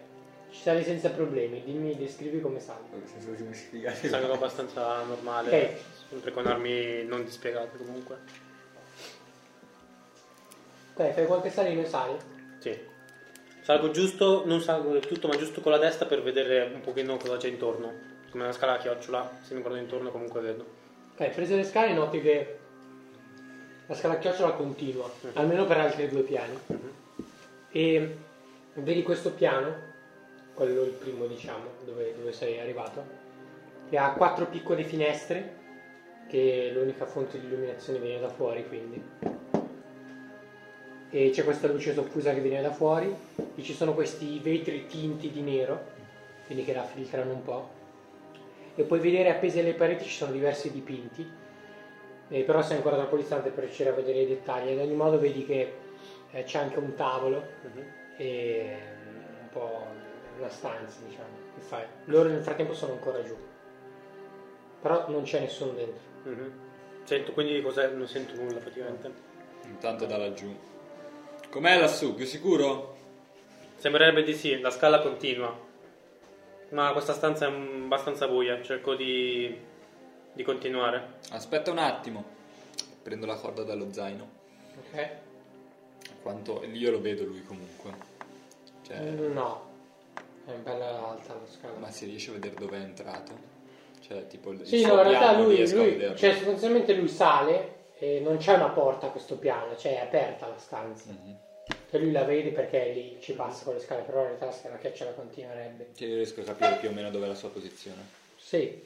Ci 0.51 0.61
sali 0.61 0.85
senza 0.85 1.11
problemi, 1.11 1.65
dimmi, 1.65 1.97
descrivi 1.97 2.41
come 2.41 2.61
sali. 2.61 2.85
Salgo 4.09 4.35
abbastanza 4.35 5.03
normale. 5.03 5.49
Ok. 5.49 5.71
Sempre 6.09 6.31
con 6.31 6.47
armi 6.47 7.05
non 7.05 7.25
dispiegate 7.25 7.77
comunque. 7.77 8.19
Ok, 10.95 11.13
fai 11.13 11.27
qualche 11.27 11.51
salino 11.51 11.81
e 11.81 11.87
sali. 11.87 12.17
Sì. 12.61 12.79
Salgo 13.63 13.91
giusto, 13.91 14.45
non 14.47 14.61
salgo 14.61 14.93
del 14.93 15.05
tutto, 15.05 15.27
ma 15.27 15.37
giusto 15.37 15.61
con 15.61 15.73
la 15.73 15.81
testa 15.81 16.07
per 16.07 16.23
vedere 16.23 16.71
un 16.73 16.83
pochino 16.83 17.17
cosa 17.17 17.37
c'è 17.37 17.49
intorno. 17.49 18.13
Come 18.31 18.45
una 18.45 18.53
scala 18.53 18.75
a 18.75 18.79
chiocciola, 18.79 19.39
se 19.43 19.55
mi 19.55 19.61
guardo 19.61 19.79
intorno 19.79 20.11
comunque 20.11 20.41
vedo. 20.41 20.83
Ok, 21.17 21.29
prese 21.29 21.55
le 21.55 21.63
scale 21.63 21.93
noti 21.93 22.21
che 22.21 22.59
la 23.87 23.95
scala 23.95 24.15
a 24.15 24.19
chiocciola 24.19 24.55
continua, 24.55 25.09
almeno 25.35 25.65
per 25.65 25.79
altri 25.79 26.09
due 26.09 26.23
piani. 26.23 26.59
E 27.71 28.17
vedi 28.75 29.05
questo 29.05 29.31
piano, 29.31 29.77
quello 30.55 30.83
il 30.83 30.91
primo 30.91 31.27
diciamo, 31.27 31.67
dove, 31.85 32.17
dove 32.17 32.33
sei 32.33 32.59
arrivato, 32.59 33.05
che 33.89 33.97
ha 33.97 34.11
quattro 34.15 34.47
piccole 34.47 34.83
finestre, 34.83 35.55
che 36.27 36.73
l'unica 36.75 37.07
fonte 37.07 37.39
di 37.39 37.47
illuminazione 37.47 38.01
viene 38.01 38.19
da 38.19 38.29
fuori 38.29 38.67
quindi. 38.67 39.01
E 41.11 41.31
c'è 41.31 41.45
questa 41.45 41.69
luce 41.69 41.95
soffusa 41.95 42.35
che 42.35 42.41
viene 42.41 42.61
da 42.61 42.73
fuori, 42.73 43.15
e 43.55 43.63
ci 43.63 43.73
sono 43.73 43.95
questi 43.95 44.41
vetri 44.41 44.87
tinti 44.89 45.31
di 45.31 45.43
nero, 45.43 45.93
quindi 46.47 46.65
che 46.65 46.73
la 46.73 46.83
filtrano 46.83 47.31
un 47.31 47.45
po' 47.45 47.74
e 48.75 48.83
puoi 48.83 48.99
vedere 49.01 49.31
appese 49.31 49.61
alle 49.61 49.75
pareti 49.75 50.05
ci 50.05 50.17
sono 50.17 50.33
diversi 50.33 50.71
dipinti 50.73 51.31
eh, 52.29 52.43
però 52.43 52.63
sei 52.63 52.77
ancora 52.77 52.97
troppo 52.97 53.17
distante 53.17 53.51
per 53.51 53.65
riuscire 53.65 53.91
a 53.91 53.93
vedere 53.93 54.21
i 54.21 54.27
dettagli 54.27 54.73
ad 54.73 54.79
ogni 54.79 54.95
modo 54.97 55.19
vedi 55.19 55.45
che 55.45 55.73
eh, 56.31 56.43
c'è 56.45 56.59
anche 56.59 56.79
un 56.79 56.95
tavolo 56.95 57.45
e 58.17 58.77
mm, 59.07 59.43
un 59.43 59.49
po' 59.51 59.87
una 60.39 60.49
stanza 60.49 60.99
diciamo 61.07 61.29
che 61.55 61.61
fai 61.61 61.85
loro 62.07 62.29
nel 62.29 62.43
frattempo 62.43 62.75
sono 62.75 62.93
ancora 62.93 63.23
giù 63.23 63.37
però 64.81 65.09
non 65.09 65.23
c'è 65.23 65.41
nessuno 65.41 65.73
dentro 65.73 66.13
Mhm. 66.25 66.53
Sento, 67.05 67.33
quindi 67.33 67.61
cos'è? 67.61 67.89
Non 67.89 68.09
sento 68.09 68.35
nulla 68.35 68.59
praticamente. 68.59 69.13
Intanto 69.67 70.07
da 70.07 70.17
laggiù. 70.17 70.55
Com'è 71.51 71.79
lassù? 71.79 72.15
Più 72.15 72.25
sicuro? 72.25 72.97
Sembrerebbe 73.77 74.23
di 74.23 74.33
sì, 74.33 74.59
la 74.61 74.71
scala 74.71 75.01
continua. 75.01 75.55
Ma 76.71 76.93
questa 76.93 77.13
stanza 77.13 77.47
è 77.47 77.51
abbastanza 77.51 78.27
buia, 78.27 78.61
cerco 78.63 78.95
di, 78.95 79.57
di 80.33 80.43
continuare. 80.43 81.19
Aspetta 81.31 81.71
un 81.71 81.79
attimo. 81.79 82.25
Prendo 83.03 83.27
la 83.27 83.37
corda 83.37 83.63
dallo 83.63 83.93
zaino. 83.93 84.29
ok? 84.91 85.09
Quanto... 86.23 86.65
Io 86.65 86.91
lo 86.91 87.01
vedo 87.01 87.25
lui 87.25 87.43
comunque. 87.45 87.93
Cioè, 88.83 88.99
no 88.99 89.73
è 90.47 90.53
bella 90.57 91.09
alta 91.09 91.33
la 91.33 91.47
scala 91.51 91.79
ma 91.79 91.91
si 91.91 92.05
riesce 92.05 92.29
a 92.29 92.35
vedere 92.35 92.55
dove 92.57 92.77
è 92.77 92.81
entrato? 92.81 93.33
Cioè, 94.01 94.27
tipo 94.27 94.51
il 94.51 94.67
Sì, 94.67 94.77
il 94.77 94.83
no, 94.83 94.89
suo 94.89 94.97
in 94.99 95.09
realtà 95.09 95.29
piano 95.31 95.45
lui, 95.45 95.55
riesco 95.57 95.77
a 95.77 95.83
lui 95.83 95.93
vederlo. 95.93 96.17
cioè 96.17 96.35
sostanzialmente 96.35 96.95
lui 96.95 97.09
sale 97.09 97.87
e 97.97 98.21
non 98.21 98.37
c'è 98.37 98.53
una 98.55 98.69
porta 98.69 99.07
a 99.07 99.11
questo 99.11 99.39
piano, 99.39 99.75
cioè 99.77 99.99
è 99.99 100.03
aperta 100.03 100.47
la 100.47 100.59
stanza. 100.59 101.11
Mhm. 101.13 101.37
Cioè 101.95 102.03
lui 102.03 102.11
la 102.11 102.25
vede 102.25 102.51
perché 102.51 102.91
lì 102.93 103.19
ci 103.21 103.35
passa 103.35 103.63
con 103.63 103.75
le 103.75 103.79
scale, 103.79 104.03
però 104.03 104.23
in 104.23 104.27
realtà 104.27 104.47
la 104.47 104.51
scala 104.53 104.79
che 104.79 104.93
ce 104.93 105.05
la 105.05 105.13
continuerebbe. 105.13 105.91
Cioè, 105.95 106.09
io 106.09 106.17
riesco 106.17 106.41
a 106.41 106.43
capire 106.43 106.79
più 106.81 106.89
o 106.89 106.93
meno 106.93 107.09
dove 107.09 107.27
è 107.27 107.29
la 107.29 107.37
sua 107.37 107.51
posizione. 107.51 108.03
Sì, 108.35 108.83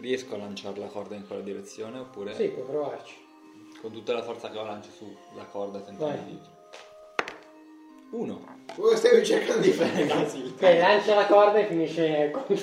Riesco 0.00 0.34
a 0.34 0.38
lanciare 0.38 0.80
la 0.80 0.86
corda 0.86 1.16
in 1.16 1.26
quella 1.26 1.42
direzione 1.42 1.98
oppure 1.98 2.32
sì, 2.32 2.48
puoi 2.48 2.64
provarci. 2.64 3.14
con 3.78 3.92
tutta 3.92 4.14
la 4.14 4.22
forza 4.22 4.48
che 4.48 4.56
ho 4.56 4.64
lancio 4.64 4.88
sulla 4.88 5.44
corda 5.44 5.80
tentando 5.80 6.22
di... 6.24 6.40
Uno. 8.12 8.42
Cosa 8.74 8.96
stai 8.96 9.22
cercando 9.22 9.60
di 9.60 9.72
fare, 9.72 10.04
Basil? 10.08 10.54
Ok, 10.54 10.62
lancia 10.62 11.14
la 11.16 11.26
corda 11.26 11.58
e 11.58 11.66
finisce 11.66 12.30
contro 12.30 12.54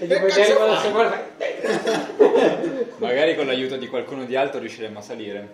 E 0.00 0.06
Che 0.06 0.20
poi 0.20 0.28
cazzo 0.30 0.40
arriva 0.40 0.66
la 0.66 0.90
corda. 0.92 1.26
Magari 2.98 3.34
con 3.34 3.46
l'aiuto 3.46 3.78
di 3.78 3.88
qualcuno 3.88 4.26
di 4.26 4.36
alto 4.36 4.58
riusciremo 4.58 4.98
a 4.98 5.02
salire. 5.02 5.48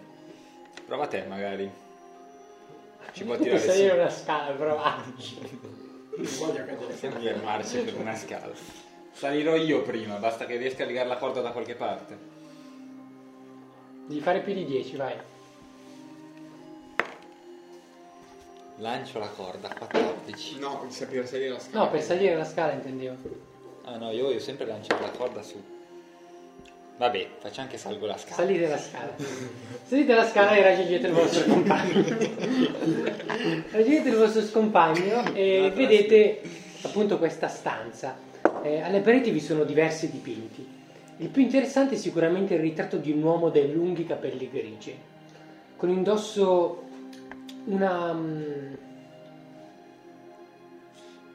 Prova 0.84 1.06
te 1.06 1.22
magari. 1.28 1.88
Ci 3.12 3.24
può 3.24 3.36
tirare 3.36 3.58
salire 3.58 3.88
su. 3.90 3.94
una 3.94 4.10
scala, 4.10 4.54
provarci. 4.54 5.38
Non 6.16 6.28
voglio 6.38 6.52
cadere. 6.54 6.74
Possiamo 6.76 7.18
fermarci 7.20 7.78
per 7.78 7.94
una 7.96 8.16
scala. 8.16 8.52
Salirò 9.12 9.54
io 9.56 9.82
prima, 9.82 10.16
basta 10.16 10.46
che 10.46 10.56
riesca 10.56 10.84
a 10.84 10.86
legare 10.86 11.08
la 11.08 11.16
corda 11.16 11.40
da 11.40 11.50
qualche 11.50 11.74
parte. 11.74 12.18
Devi 14.06 14.20
fare 14.20 14.40
più 14.40 14.54
di 14.54 14.64
10, 14.64 14.96
vai. 14.96 15.14
Lancio 18.76 19.18
la 19.18 19.28
corda, 19.28 19.68
14. 19.68 20.58
No, 20.58 20.80
per 20.80 21.26
salire 21.26 21.50
la 21.50 21.58
scala. 21.58 21.84
No, 21.84 21.90
per 21.90 22.02
salire 22.02 22.34
la 22.34 22.44
scala 22.44 22.72
intendevo. 22.72 23.16
Ah 23.84 23.96
no, 23.96 24.10
io 24.10 24.24
voglio 24.24 24.38
sempre 24.38 24.66
lanciare 24.66 25.02
la 25.02 25.10
corda 25.10 25.42
su. 25.42 25.62
Vabbè, 27.00 27.28
faccio 27.38 27.62
anche 27.62 27.78
salgo 27.78 28.04
la 28.04 28.18
scala. 28.18 28.34
Salite 28.34 28.68
la 28.68 28.76
scala. 28.76 29.14
Salite 29.84 30.14
la 30.14 30.28
scala 30.28 30.54
e 30.54 30.62
raggiungete 30.62 31.06
il 31.06 31.12
vostro 31.14 31.44
compagno. 31.50 32.04
raggiungete 33.72 34.08
il 34.10 34.16
vostro 34.16 34.42
compagno 34.52 35.32
e 35.32 35.72
vedete 35.74 36.42
appunto 36.82 37.16
questa 37.16 37.48
stanza. 37.48 38.18
Eh, 38.62 38.82
alle 38.82 39.00
pareti 39.00 39.30
vi 39.30 39.40
sono 39.40 39.64
diversi 39.64 40.10
dipinti. 40.10 40.68
Il 41.16 41.28
più 41.28 41.40
interessante 41.40 41.94
è 41.94 41.96
sicuramente 41.96 42.52
il 42.52 42.60
ritratto 42.60 42.98
di 42.98 43.12
un 43.12 43.22
uomo 43.22 43.48
dai 43.48 43.72
lunghi 43.72 44.04
capelli 44.04 44.50
grigi, 44.50 44.94
con 45.76 45.88
indosso 45.88 46.82
una... 47.64 48.12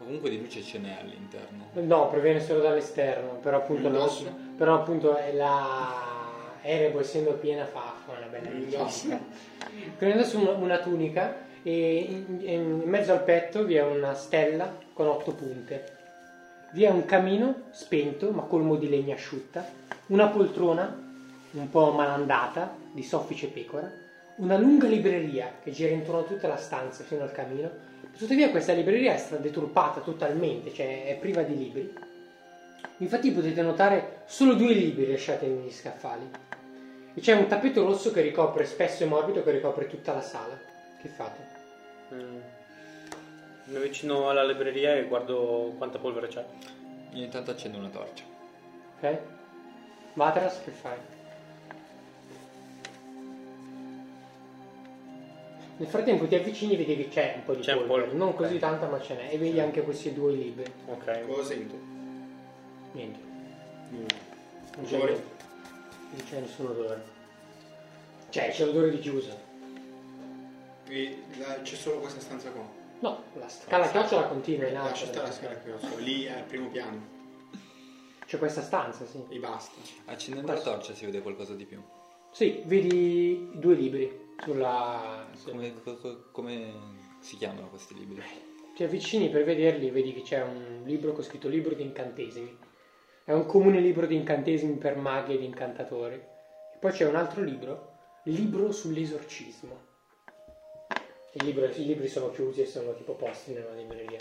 Comunque 0.06 0.30
di 0.30 0.40
luce 0.40 0.62
ce 0.62 0.78
n'è 0.78 0.98
all'interno. 1.02 1.66
No, 1.74 2.10
proviene 2.10 2.40
solo 2.40 2.62
dall'esterno, 2.62 3.40
però 3.42 3.58
appunto, 3.58 3.88
Indosso? 3.88 4.32
però 4.56 4.76
appunto 4.76 5.16
è 5.18 5.34
la 5.34 6.14
Erebo 6.62 7.00
essendo 7.00 7.32
piena 7.34 7.66
fa, 7.66 7.96
una 8.08 8.28
bella 8.28 8.50
Indosso? 8.50 9.02
tunica. 9.08 9.24
Con 9.98 10.08
indosso 10.08 10.40
una, 10.40 10.52
una 10.52 10.78
tunica 10.78 11.36
e 11.64 11.98
in, 12.02 12.40
in 12.48 12.82
mezzo 12.86 13.14
al 13.14 13.24
petto 13.24 13.64
vi 13.64 13.76
è 13.76 13.84
una 13.84 14.14
stella 14.14 14.78
con 14.94 15.08
otto 15.08 15.32
punte. 15.34 15.94
Vi 16.74 16.84
è 16.84 16.90
un 16.90 17.06
camino 17.06 17.64
spento 17.72 18.30
ma 18.30 18.44
colmo 18.44 18.76
di 18.76 18.88
legna 18.88 19.16
asciutta, 19.16 19.68
una 20.08 20.28
poltrona 20.28 21.02
un 21.52 21.70
po' 21.72 21.92
malandata 21.94 22.76
di 22.92 23.02
soffice 23.02 23.48
pecora, 23.48 23.92
una 24.38 24.58
lunga 24.58 24.88
libreria 24.88 25.52
che 25.64 25.72
gira 25.72 25.92
intorno 25.94 26.20
a 26.20 26.26
tutta 26.26 26.48
la 26.48 26.58
stanza 26.58 27.04
fino 27.04 27.24
al 27.24 27.32
camino. 27.32 27.94
Tuttavia 28.18 28.50
questa 28.50 28.72
libreria 28.72 29.14
è 29.14 29.18
stata 29.18 29.42
deturpata 29.42 30.00
totalmente, 30.00 30.74
cioè 30.74 31.06
è 31.06 31.18
priva 31.18 31.42
di 31.42 31.58
libri. 31.58 31.94
Infatti 32.98 33.32
potete 33.32 33.62
notare 33.62 34.22
solo 34.26 34.54
due 34.54 34.74
libri 34.74 35.12
lasciati 35.12 35.46
negli 35.48 35.72
scaffali. 35.72 36.30
E 37.14 37.20
c'è 37.20 37.34
un 37.34 37.48
tappeto 37.48 37.84
rosso 37.84 38.12
che 38.12 38.22
ricopre, 38.22 38.66
spesso 38.66 39.04
e 39.04 39.08
morbido, 39.08 39.44
che 39.44 39.52
ricopre 39.52 39.88
tutta 39.88 40.14
la 40.14 40.22
sala. 40.22 40.58
Che 41.02 41.08
fate? 41.10 41.48
Mm. 42.14 42.40
Mi 43.66 43.76
avvicino 43.76 44.30
alla 44.30 44.46
libreria 44.46 44.96
e 44.96 45.08
guardo 45.08 45.74
quanta 45.78 45.98
polvere 45.98 46.28
c'è. 46.28 46.46
Io 47.12 47.24
intanto 47.24 47.52
accendo 47.52 47.78
una 47.78 47.90
torcia. 47.90 48.24
Ok? 48.98 49.18
Vatras, 50.14 50.62
che 50.64 50.72
fai? 50.72 50.98
Nel 55.78 55.88
frattempo 55.90 56.26
ti 56.28 56.36
avvicini 56.36 56.74
e 56.74 56.78
vedi 56.78 56.96
che 56.96 57.08
c'è 57.10 57.34
un 57.36 57.44
po' 57.44 57.54
di 57.54 57.62
C'è 57.62 57.76
polvere, 57.76 58.08
po', 58.08 58.16
non 58.16 58.30
ok. 58.30 58.36
così 58.36 58.60
tanta 58.60 58.88
ma 58.88 59.02
ce 59.02 59.16
n'è, 59.16 59.34
e 59.34 59.38
vedi 59.38 59.60
anche 59.60 59.82
questi 59.82 60.14
due 60.14 60.32
libri. 60.32 60.64
Ok. 60.86 61.26
Cosa 61.28 61.44
sento? 61.44 61.76
Niente, 62.94 63.20
Nulla. 63.90 64.06
non 64.78 64.86
c'è, 64.86 64.96
Odore? 64.96 65.12
non 66.12 66.22
c'è 66.30 66.40
nessun 66.40 66.66
odore. 66.68 67.04
Cioè, 68.30 68.50
c'è 68.52 68.66
l'odore 68.66 68.90
di 68.90 69.00
chiusa. 69.00 69.36
E 70.88 71.18
la- 71.40 71.62
c'è 71.62 71.76
solo 71.76 72.00
questa 72.00 72.22
stanza 72.22 72.50
qua. 72.52 72.66
No, 73.00 73.24
la 73.34 73.50
scala 73.50 73.90
chiocciola 73.90 74.28
continua 74.28 74.68
in 74.68 74.74
Lascia 74.74 75.06
stare 75.08 75.18
la 75.18 75.24
alto. 75.26 75.36
scala 75.36 75.60
chioccia. 75.60 75.96
Lì 75.98 76.24
è 76.24 76.32
al 76.32 76.44
primo 76.44 76.68
piano. 76.70 77.14
C'è 78.26 78.38
questa 78.38 78.62
stanza, 78.62 79.06
sì. 79.06 79.24
E 79.28 79.38
basta. 79.40 79.74
Accendendo 80.06 80.54
la 80.54 80.62
torcia 80.62 80.94
si 80.94 81.04
vede 81.06 81.22
qualcosa 81.22 81.54
di 81.54 81.66
più. 81.66 81.82
Sì, 82.32 82.62
vedi 82.66 83.50
due 83.56 83.76
libri 83.76 84.24
sulla... 84.44 85.28
Come, 85.46 85.82
co- 85.82 85.98
co- 85.98 86.30
come 86.32 86.74
si 87.20 87.38
chiamano 87.38 87.70
questi 87.70 87.94
libri? 87.94 88.22
Ti 88.76 88.84
avvicini 88.84 89.30
per 89.30 89.44
vederli, 89.44 89.90
vedi 89.90 90.14
che 90.14 90.22
c'è 90.22 90.42
un 90.42 90.84
libro 90.86 91.14
con 91.14 91.24
scritto 91.24 91.48
libro 91.48 91.74
di 91.74 91.84
incantesimi. 91.84 92.58
È 93.24 93.32
un 93.32 93.46
comune 93.46 93.80
libro 93.80 94.06
di 94.06 94.16
incantesimi 94.16 94.76
per 94.76 94.98
maghi 94.98 95.34
ed 95.34 95.42
incantatori. 95.42 96.16
E 96.16 96.78
poi 96.78 96.92
c'è 96.92 97.08
un 97.08 97.16
altro 97.16 97.42
libro, 97.42 97.94
libro 98.24 98.72
sull'esorcismo. 98.72 99.94
Libro- 101.34 101.66
I 101.66 101.86
libri 101.86 102.08
sono 102.08 102.32
chiusi 102.32 102.62
e 102.62 102.66
sono 102.66 102.94
tipo 102.96 103.14
posti 103.14 103.54
nella 103.54 103.74
libreria. 103.74 104.20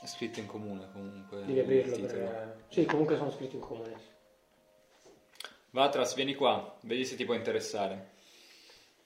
È 0.00 0.06
scritto 0.06 0.40
in 0.40 0.46
comune 0.46 0.88
comunque. 0.92 1.44
Devi 1.44 1.60
aprirlo 1.60 2.06
per... 2.06 2.64
Sì, 2.68 2.84
comunque 2.84 3.16
sono 3.16 3.30
scritti 3.30 3.56
in 3.56 3.60
comune. 3.62 3.94
Vatras, 5.70 6.14
vieni 6.14 6.34
qua, 6.34 6.76
vedi 6.82 7.04
se 7.04 7.16
ti 7.16 7.24
può 7.24 7.34
interessare. 7.34 8.11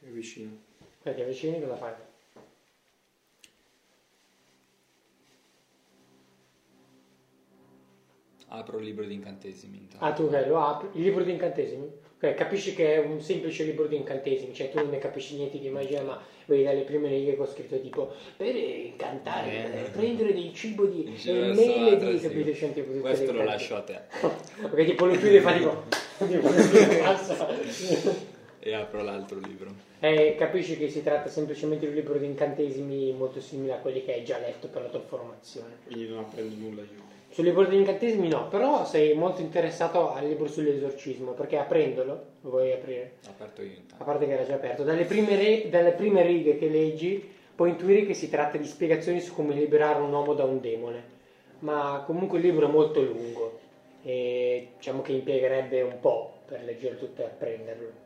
È 0.01 0.07
vicino. 0.09 0.57
Poi 1.03 1.15
ti 1.15 1.21
avvicini 1.21 1.61
cosa 1.61 1.77
fai? 1.77 1.93
Apro 8.49 8.79
il 8.79 8.85
libro 8.85 9.05
di 9.05 9.15
incantesimi 9.15 9.79
intanto. 9.79 10.05
Ah, 10.05 10.13
tu 10.13 10.23
ok, 10.25 10.47
lo 10.47 10.61
apri. 10.65 10.89
Il 10.93 11.03
libro 11.03 11.25
di 11.25 11.33
incantesimi? 11.33 11.91
Ok, 12.17 12.35
capisci 12.35 12.75
che 12.75 12.95
è 12.95 12.99
un 12.99 13.21
semplice 13.21 13.65
libro 13.65 13.87
di 13.87 13.97
incantesimi, 13.97 14.55
cioè 14.55 14.71
tu 14.71 14.79
non 14.79 14.89
ne 14.89 14.99
capisci 14.99 15.35
niente 15.35 15.59
di 15.59 15.69
magia, 15.69 16.03
ma 16.03 16.19
vedi 16.47 16.63
dalle 16.63 16.83
prime 16.83 17.09
righe 17.09 17.37
con 17.37 17.47
scritto 17.47 17.79
tipo 17.81 18.13
per 18.37 18.55
incantare, 18.55 19.87
Eh. 19.87 19.91
prendere 19.91 20.33
del 20.33 20.55
cibo 20.55 20.87
di 20.87 21.05
eh, 21.25 21.33
mele 21.53 21.97
di, 21.99 22.19
tipo 22.21 22.83
tutte 22.85 23.01
Questo 23.01 23.33
lo 23.33 23.41
incantesimi. 23.41 23.45
lascio 23.45 23.77
a 23.77 23.83
te. 23.83 24.01
Ok, 24.63 24.85
tipo 24.85 25.07
lo 25.07 25.17
chiude 25.17 25.37
e 25.37 25.41
fa 25.41 25.53
tipo... 25.53 25.83
e 28.67 28.75
apro 28.75 29.03
l'altro 29.03 29.39
libro. 29.39 29.71
Eh, 30.01 30.35
capisci 30.37 30.77
che 30.77 30.89
si 30.89 31.03
tratta 31.03 31.29
semplicemente 31.29 31.85
di 31.85 31.93
un 31.93 31.97
libro 31.97 32.19
di 32.19 32.27
incantesimi 32.27 33.13
molto 33.13 33.41
simile 33.41 33.75
a 33.75 33.79
quelli 33.79 34.05
che 34.05 34.15
hai 34.15 34.25
già 34.25 34.39
letto 34.39 34.67
per 34.67 34.83
la 34.83 34.89
tua 34.89 35.01
formazione. 35.01 35.77
Quindi 35.87 36.09
non 36.09 36.19
apprendo 36.19 36.55
nulla 36.57 36.83
io. 36.83 37.05
Sul 37.31 37.45
libro 37.45 37.65
degli 37.65 37.79
incantesimi 37.81 38.29
no, 38.29 38.49
però 38.49 38.85
sei 38.85 39.15
molto 39.15 39.41
interessato 39.41 40.13
al 40.13 40.27
libro 40.27 40.49
sull'esorcismo, 40.49 41.33
perché 41.33 41.59
aprendolo, 41.59 42.25
lo 42.41 42.51
vuoi 42.51 42.73
aprire? 42.73 43.17
Aperto 43.29 43.63
io 43.63 43.69
a 43.69 43.75
intanto. 43.75 44.05
parte 44.05 44.27
che 44.27 44.33
era 44.33 44.45
già 44.45 44.55
aperto, 44.55 44.83
dalle 44.83 45.05
prime, 45.05 45.37
re- 45.37 45.69
dalle 45.69 45.93
prime 45.93 46.23
righe 46.23 46.59
che 46.59 46.69
leggi 46.69 47.35
puoi 47.55 47.71
intuire 47.71 48.05
che 48.07 48.15
si 48.15 48.29
tratta 48.31 48.59
di 48.59 48.67
spiegazioni 48.67 49.21
su 49.21 49.35
come 49.35 49.55
liberare 49.55 50.01
un 50.01 50.13
uomo 50.13 50.35
da 50.35 50.45
un 50.45 50.61
demone, 50.61 51.03
ma 51.61 52.03
comunque 52.07 52.39
il 52.39 52.45
libro 52.45 52.69
è 52.69 52.71
molto 52.71 53.03
lungo 53.03 53.59
e 54.03 54.69
diciamo 54.77 55.03
che 55.03 55.13
impiegherebbe 55.13 55.83
un 55.83 56.01
po' 56.01 56.39
per 56.47 56.63
leggere 56.65 56.99
tutto 56.99 57.23
e 57.23 57.25
apprenderlo. 57.25 58.05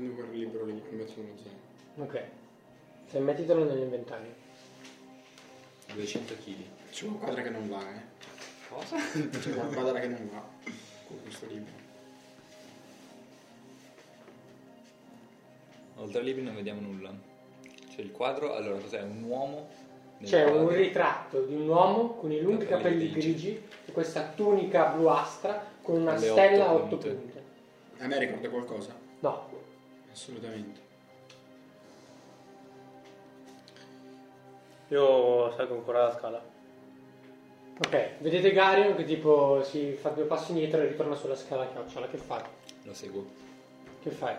Prendo 0.00 0.14
quel 0.14 0.30
libro 0.30 0.64
lì, 0.64 0.80
lo 0.80 0.94
metto 0.94 1.20
nello 1.20 1.34
zaino. 1.36 2.08
Ok, 2.08 2.22
se 3.10 3.18
mettitelo 3.18 3.64
nell'inventario. 3.64 4.32
200 5.92 6.34
kg. 6.36 6.54
C'è 6.90 7.04
una 7.04 7.18
quadra 7.18 7.42
che 7.42 7.50
non 7.50 7.68
va, 7.68 7.80
eh. 7.80 8.00
Cosa? 8.70 8.96
C'è 8.96 9.52
una 9.52 9.64
quadra 9.66 10.00
che 10.00 10.08
non 10.08 10.30
va 10.32 10.42
con 11.06 11.20
questo 11.22 11.46
libro. 11.48 11.72
Oltre 15.96 16.18
ai 16.20 16.24
libri 16.24 16.42
non 16.44 16.54
vediamo 16.54 16.80
nulla. 16.80 17.12
C'è 17.94 18.00
il 18.00 18.10
quadro, 18.10 18.54
allora 18.54 18.78
cos'è? 18.80 19.02
Un 19.02 19.22
uomo? 19.24 19.68
C'è 20.22 20.44
un 20.46 20.52
quadro. 20.64 20.76
ritratto 20.76 21.42
di 21.42 21.54
un 21.56 21.68
uomo 21.68 22.14
con 22.14 22.32
i 22.32 22.40
lunghi 22.40 22.64
Capelli 22.64 23.08
capelli 23.08 23.32
grigi. 23.32 23.62
e 23.84 23.92
questa 23.92 24.32
tunica 24.34 24.86
bluastra 24.92 25.62
con 25.82 26.00
una 26.00 26.12
Le 26.16 26.26
stella 26.30 26.68
a 26.68 26.72
otto 26.72 26.84
otto 26.84 26.96
punte. 26.96 27.10
punte. 27.10 27.42
A 27.98 28.06
me 28.06 28.18
ricorda 28.18 28.48
qualcosa? 28.48 28.96
No, 29.20 29.48
Assolutamente. 30.12 30.88
Io 34.88 35.52
salgo 35.54 35.76
ancora 35.76 36.04
la 36.06 36.16
scala. 36.16 36.42
ok, 37.78 38.18
vedete 38.18 38.52
Garion 38.52 38.96
che 38.96 39.04
tipo 39.04 39.62
si 39.62 39.92
fa 39.92 40.08
due 40.10 40.24
passi 40.24 40.50
indietro 40.50 40.80
e 40.80 40.88
ritorna 40.88 41.14
sulla 41.14 41.36
scala 41.36 41.68
chiocciola, 41.68 42.08
che 42.08 42.16
fai? 42.16 42.42
Lo 42.82 42.92
seguo. 42.92 43.24
Che 44.02 44.10
fai? 44.10 44.34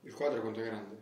Il 0.00 0.14
quadro 0.14 0.40
quanto 0.40 0.60
è 0.60 0.64
grande? 0.64 0.98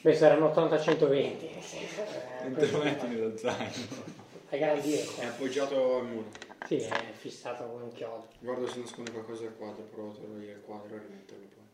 Beh, 0.00 0.14
saranno 0.14 0.48
80-120. 0.48 2.44
Non 2.44 2.54
te 2.54 2.70
lo 2.70 2.82
metti 2.82 3.06
nello 3.06 3.36
zaino. 3.36 4.18
È 4.48 4.58
grandi, 4.58 4.94
È 4.94 5.26
appoggiato 5.26 5.96
al 5.96 6.06
muro. 6.06 6.49
Sì, 6.66 6.76
è 6.76 7.12
fissato 7.12 7.64
con 7.64 7.82
un 7.82 7.92
chiodo. 7.92 8.28
Guardo 8.38 8.66
se 8.66 8.80
nasconde 8.80 9.10
qualcosa 9.10 9.44
al 9.46 9.56
quadro, 9.56 9.82
provo 9.84 10.10
a 10.10 10.14
togliere 10.14 10.52
il 10.52 10.60
quadro 10.60 10.94
e 10.94 10.98
rimetterlo 10.98 11.46
poi. 11.54 11.68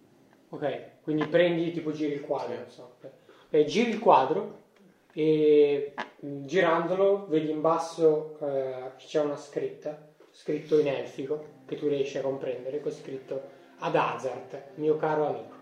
Ok, 0.49 1.03
quindi 1.03 1.26
prendi, 1.26 1.72
tipo 1.72 1.93
giri 1.93 2.14
il 2.14 2.20
quadro, 2.22 2.55
non 2.55 2.70
so. 2.70 2.97
Ok, 3.01 3.64
giri 3.64 3.91
il 3.91 3.99
quadro 3.99 4.64
e 5.12 5.93
mh, 6.20 6.45
girandolo 6.47 7.26
vedi 7.28 7.51
in 7.51 7.61
basso 7.61 8.39
eh, 8.41 8.93
c'è 8.97 9.20
una 9.20 9.37
scritta, 9.37 10.14
scritto 10.30 10.78
in 10.78 10.89
elfico, 10.89 11.55
che 11.66 11.76
tu 11.76 11.89
riesci 11.89 12.18
a 12.18 12.22
comprendere, 12.22 12.80
con 12.80 12.93
scritto 12.93 13.43
ad 13.78 13.97
Hazard, 13.97 14.62
mio 14.76 14.97
caro 14.97 15.26
amico. 15.26 15.55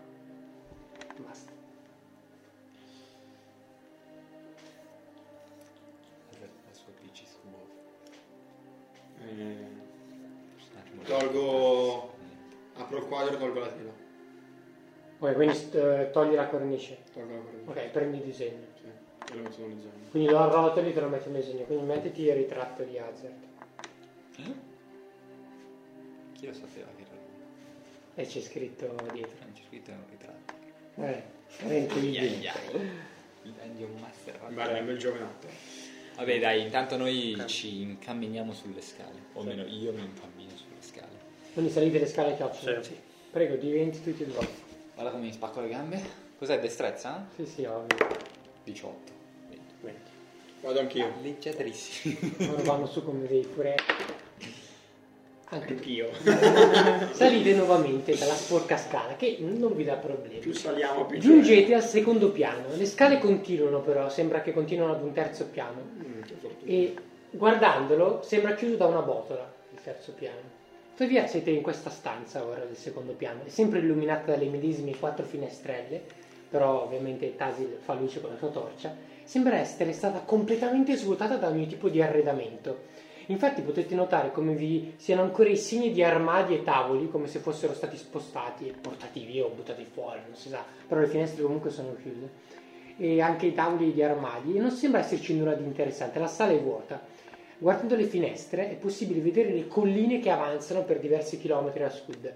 Eh, 9.39 9.67
tolgo... 11.05 12.13
Apro 12.77 12.99
il 12.99 13.05
quadro 13.05 13.35
e 13.35 13.39
tolgo 13.39 13.61
la 13.61 13.69
tela. 13.69 13.93
Ok, 15.19 15.35
quindi 15.35 15.71
eh, 15.73 16.11
togli 16.13 16.35
la 16.35 16.49
cornice. 16.49 16.99
Tolgo 17.13 17.35
la 17.35 17.41
cornice. 17.41 17.71
Ok, 17.71 17.87
prendi 17.91 18.17
il 18.19 18.25
disegno. 18.25 18.67
Sì. 18.75 18.87
E 19.33 19.37
lo 19.37 19.43
metto 19.43 19.61
nel 19.61 19.81
zone. 19.81 20.11
Quindi 20.11 20.29
lo 20.29 20.39
arrotoli 20.39 20.91
e 20.91 20.93
te 20.93 21.01
lo 21.01 21.09
metti 21.09 21.29
in 21.29 21.35
disegno. 21.35 21.65
Quindi 21.65 21.85
mettiti 21.85 22.23
il 22.23 22.35
ritratto 22.35 22.83
di 22.83 22.99
Hazard. 22.99 23.43
Chi 26.33 26.47
lo 26.47 26.53
sapeva 26.53 26.89
che 26.97 27.03
era 27.03 27.13
lui? 27.13 28.17
E 28.17 28.27
c'è 28.27 28.41
scritto 28.41 28.87
dietro. 29.13 29.37
Non 29.41 29.53
c'è 29.53 29.63
scritto 29.67 29.91
un 29.93 30.05
ritratto. 30.11 30.55
Eh, 30.97 31.23
era 31.59 31.75
intuibile. 31.75 32.27
Il 33.43 33.53
Dungeon 33.53 33.95
Master. 34.01 34.39
Guarda, 34.53 34.77
è 34.77 34.81
un 34.81 34.87
bel 34.87 34.99
giovanotto. 34.99 35.47
Vabbè 36.17 36.39
dai, 36.39 36.63
intanto 36.63 36.97
noi 36.97 37.37
ci 37.47 37.83
incamminiamo 37.83 38.53
sulle 38.53 38.81
scale. 38.81 39.19
O 39.33 39.41
almeno 39.41 39.63
io 39.67 39.93
mi 39.93 40.03
incammino 40.03 40.51
sulle 40.57 40.81
scale. 40.81 41.23
Quindi 41.53 41.71
salite 41.73 41.99
le 41.99 42.07
scale 42.07 42.37
chiocciole. 42.37 42.83
Sì. 42.83 42.97
Prego, 43.31 43.57
diventi 43.57 44.03
tutti 44.03 44.23
e 44.23 44.27
due. 44.27 44.47
Guarda 44.95 45.11
come 45.11 45.25
mi 45.25 45.33
spacco 45.33 45.61
le 45.61 45.69
gambe. 45.69 46.01
Cos'è 46.39 46.61
destrezza? 46.61 47.29
Sì, 47.35 47.45
sì, 47.47 47.65
ovvio. 47.65 47.97
18. 48.65 49.13
Vado 50.63 50.81
anch'io. 50.81 51.13
Leggerissimo. 51.21 52.53
Ora 52.53 52.63
vanno 52.63 52.87
su 52.87 53.05
come 53.05 53.27
dei 53.27 53.43
furetti. 53.43 53.93
Anche 55.55 55.73
Anch'io. 55.73 56.09
salite 57.15 57.55
nuovamente 57.55 58.17
dalla 58.17 58.35
sporca 58.35 58.77
scala 58.77 59.15
che 59.17 59.39
non 59.41 59.75
vi 59.77 59.85
dà 59.85 59.95
problemi. 59.95 60.39
Più 60.39 60.53
saliamo, 60.53 61.07
più 61.07 61.19
Giungete 61.19 61.75
al 61.75 61.85
secondo 61.85 62.31
piano. 62.31 62.75
Le 62.75 62.87
scale 62.87 63.19
continuano 63.19 63.81
però, 63.81 64.09
sembra 64.09 64.43
che 64.43 64.53
continuino 64.53 64.93
ad 64.93 65.03
un 65.03 65.13
terzo 65.13 65.47
piano. 65.47 65.81
Mm. 66.03 66.23
E 66.65 66.95
guardandolo 67.31 68.21
sembra 68.23 68.55
chiuso 68.55 68.77
da 68.77 68.87
una 68.87 69.01
botola 69.01 69.51
il 69.73 69.79
terzo 69.83 70.13
piano. 70.13 70.63
Tuttavia 70.97 71.27
siete 71.27 71.51
in 71.51 71.63
questa 71.63 71.91
stanza 71.91 72.45
ora 72.45 72.65
del 72.65 72.77
secondo 72.77 73.13
piano, 73.13 73.41
è 73.45 73.49
sempre 73.49 73.81
illuminata 73.81 74.31
dalle 74.31 74.49
medesime 74.49 74.97
quattro 74.97 75.25
finestrelle, 75.25 76.01
però 76.49 76.85
ovviamente 76.85 77.35
Tasil 77.35 77.79
fa 77.81 77.95
luce 77.95 78.21
con 78.21 78.31
la 78.31 78.37
sua 78.37 78.51
torcia. 78.51 78.95
Sembra 79.25 79.57
essere 79.57 79.93
stata 79.93 80.21
completamente 80.21 80.95
svuotata 80.95 81.37
da 81.37 81.49
ogni 81.49 81.67
tipo 81.67 81.89
di 81.89 82.01
arredamento. 82.01 82.83
Infatti 83.27 83.63
potete 83.63 83.95
notare 83.95 84.31
come 84.33 84.55
vi 84.55 84.95
siano 84.97 85.23
ancora 85.23 85.49
i 85.49 85.57
segni 85.57 85.93
di 85.93 86.03
armadi 86.03 86.55
e 86.55 86.63
tavoli, 86.63 87.09
come 87.09 87.27
se 87.27 87.39
fossero 87.39 87.73
stati 87.73 87.97
spostati 87.97 88.69
e 88.69 88.73
portati 88.73 89.25
via 89.25 89.45
o 89.45 89.49
buttati 89.49 89.85
fuori, 89.85 90.21
non 90.27 90.37
si 90.37 90.51
sa, 90.51 90.63
però 90.87 91.01
le 91.01 91.07
finestre 91.07 91.43
comunque 91.43 91.71
sono 91.71 91.97
chiuse. 92.03 92.53
E 92.97 93.21
anche 93.21 93.47
i 93.47 93.55
tavoli 93.55 93.93
di 93.93 94.03
armadi, 94.03 94.57
e 94.57 94.61
non 94.61 94.71
sembra 94.71 95.01
esserci 95.01 95.37
nulla 95.37 95.55
di 95.55 95.65
interessante, 95.65 96.19
la 96.19 96.27
sala 96.27 96.53
è 96.53 96.61
vuota. 96.61 97.01
Guardando 97.59 97.97
le 97.97 98.05
finestre 98.05 98.71
è 98.71 98.75
possibile 98.75 99.21
vedere 99.21 99.51
le 99.53 99.67
colline 99.69 100.19
che 100.19 100.31
avanzano 100.31 100.83
per 100.83 101.01
diversi 101.01 101.39
chilometri 101.39 101.83
a 101.83 101.89
sud, 101.89 102.33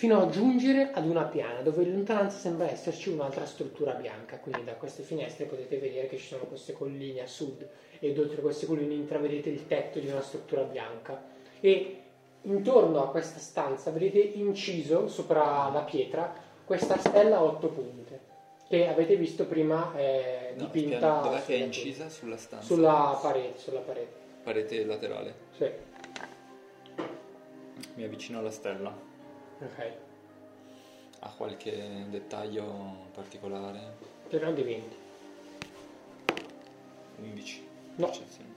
fino 0.00 0.18
a 0.22 0.30
giungere 0.30 0.92
ad 0.94 1.06
una 1.06 1.24
piana 1.24 1.60
dove 1.60 1.82
in 1.82 1.92
lontananza 1.92 2.38
sembra 2.38 2.70
esserci 2.70 3.10
un'altra 3.10 3.44
struttura 3.44 3.92
bianca. 3.92 4.38
Quindi 4.38 4.64
da 4.64 4.72
queste 4.72 5.02
finestre 5.02 5.44
potete 5.44 5.76
vedere 5.76 6.06
che 6.08 6.16
ci 6.16 6.28
sono 6.28 6.44
queste 6.44 6.72
colline 6.72 7.20
a 7.20 7.26
sud 7.26 7.68
ed 7.98 8.18
oltre 8.18 8.40
queste 8.40 8.64
colline 8.64 8.94
intravedete 8.94 9.50
il 9.50 9.66
tetto 9.66 9.98
di 9.98 10.08
una 10.08 10.22
struttura 10.22 10.62
bianca. 10.62 11.22
E 11.60 12.00
intorno 12.40 13.02
a 13.02 13.10
questa 13.10 13.38
stanza 13.38 13.90
vedete 13.90 14.20
inciso 14.38 15.06
sopra 15.06 15.68
la 15.70 15.82
pietra 15.82 16.32
questa 16.64 16.96
stella 16.96 17.36
a 17.36 17.42
otto 17.42 17.68
punte 17.68 18.20
che 18.70 18.88
avete 18.88 19.16
visto 19.16 19.44
prima 19.44 19.92
eh, 19.98 20.54
No, 20.56 20.64
dipinta 20.64 21.20
Dov'è 21.20 21.44
che 21.44 21.56
è 21.56 21.58
incisa 21.58 22.08
sulla 22.08 22.38
stanza? 22.38 22.64
sulla 22.64 23.18
parete, 23.20 23.58
sulla 23.58 23.80
parete. 23.80 24.12
parete 24.44 24.82
laterale. 24.86 25.34
Sì, 25.58 25.68
Mi 27.96 28.04
avvicino 28.04 28.38
alla 28.38 28.50
stella. 28.50 29.08
Ok. 29.62 29.92
Ha 31.20 31.32
qualche 31.36 32.06
dettaglio 32.08 33.08
particolare? 33.12 33.78
Però 34.28 34.50
di 34.52 34.62
20. 34.62 34.96
11. 37.22 37.66
No. 37.96 38.06
Percezione. 38.06 38.48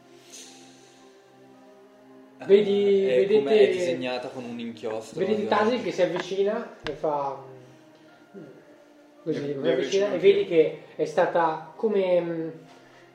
Ah, 2.38 2.46
Vedi- 2.46 3.04
è 3.06 3.16
vedete- 3.20 3.34
com'è 3.44 3.70
disegnata 3.70 4.28
con 4.30 4.44
un 4.46 4.60
inchiostro. 4.60 5.20
Vedete. 5.20 5.48
Tasil 5.48 5.82
che 5.82 5.92
si 5.92 6.02
avvicina 6.02 6.76
e 6.84 6.92
fa 6.94 7.38
mm, 8.38 8.44
così, 9.24 9.40
Mi- 9.40 9.48
si 9.48 9.54
mi 9.56 9.70
avvicina 9.70 10.12
e 10.14 10.18
vedi 10.20 10.46
che 10.46 10.80
è 10.96 11.06
stata 11.06 11.72
come 11.76 12.22
mm, 12.22 12.50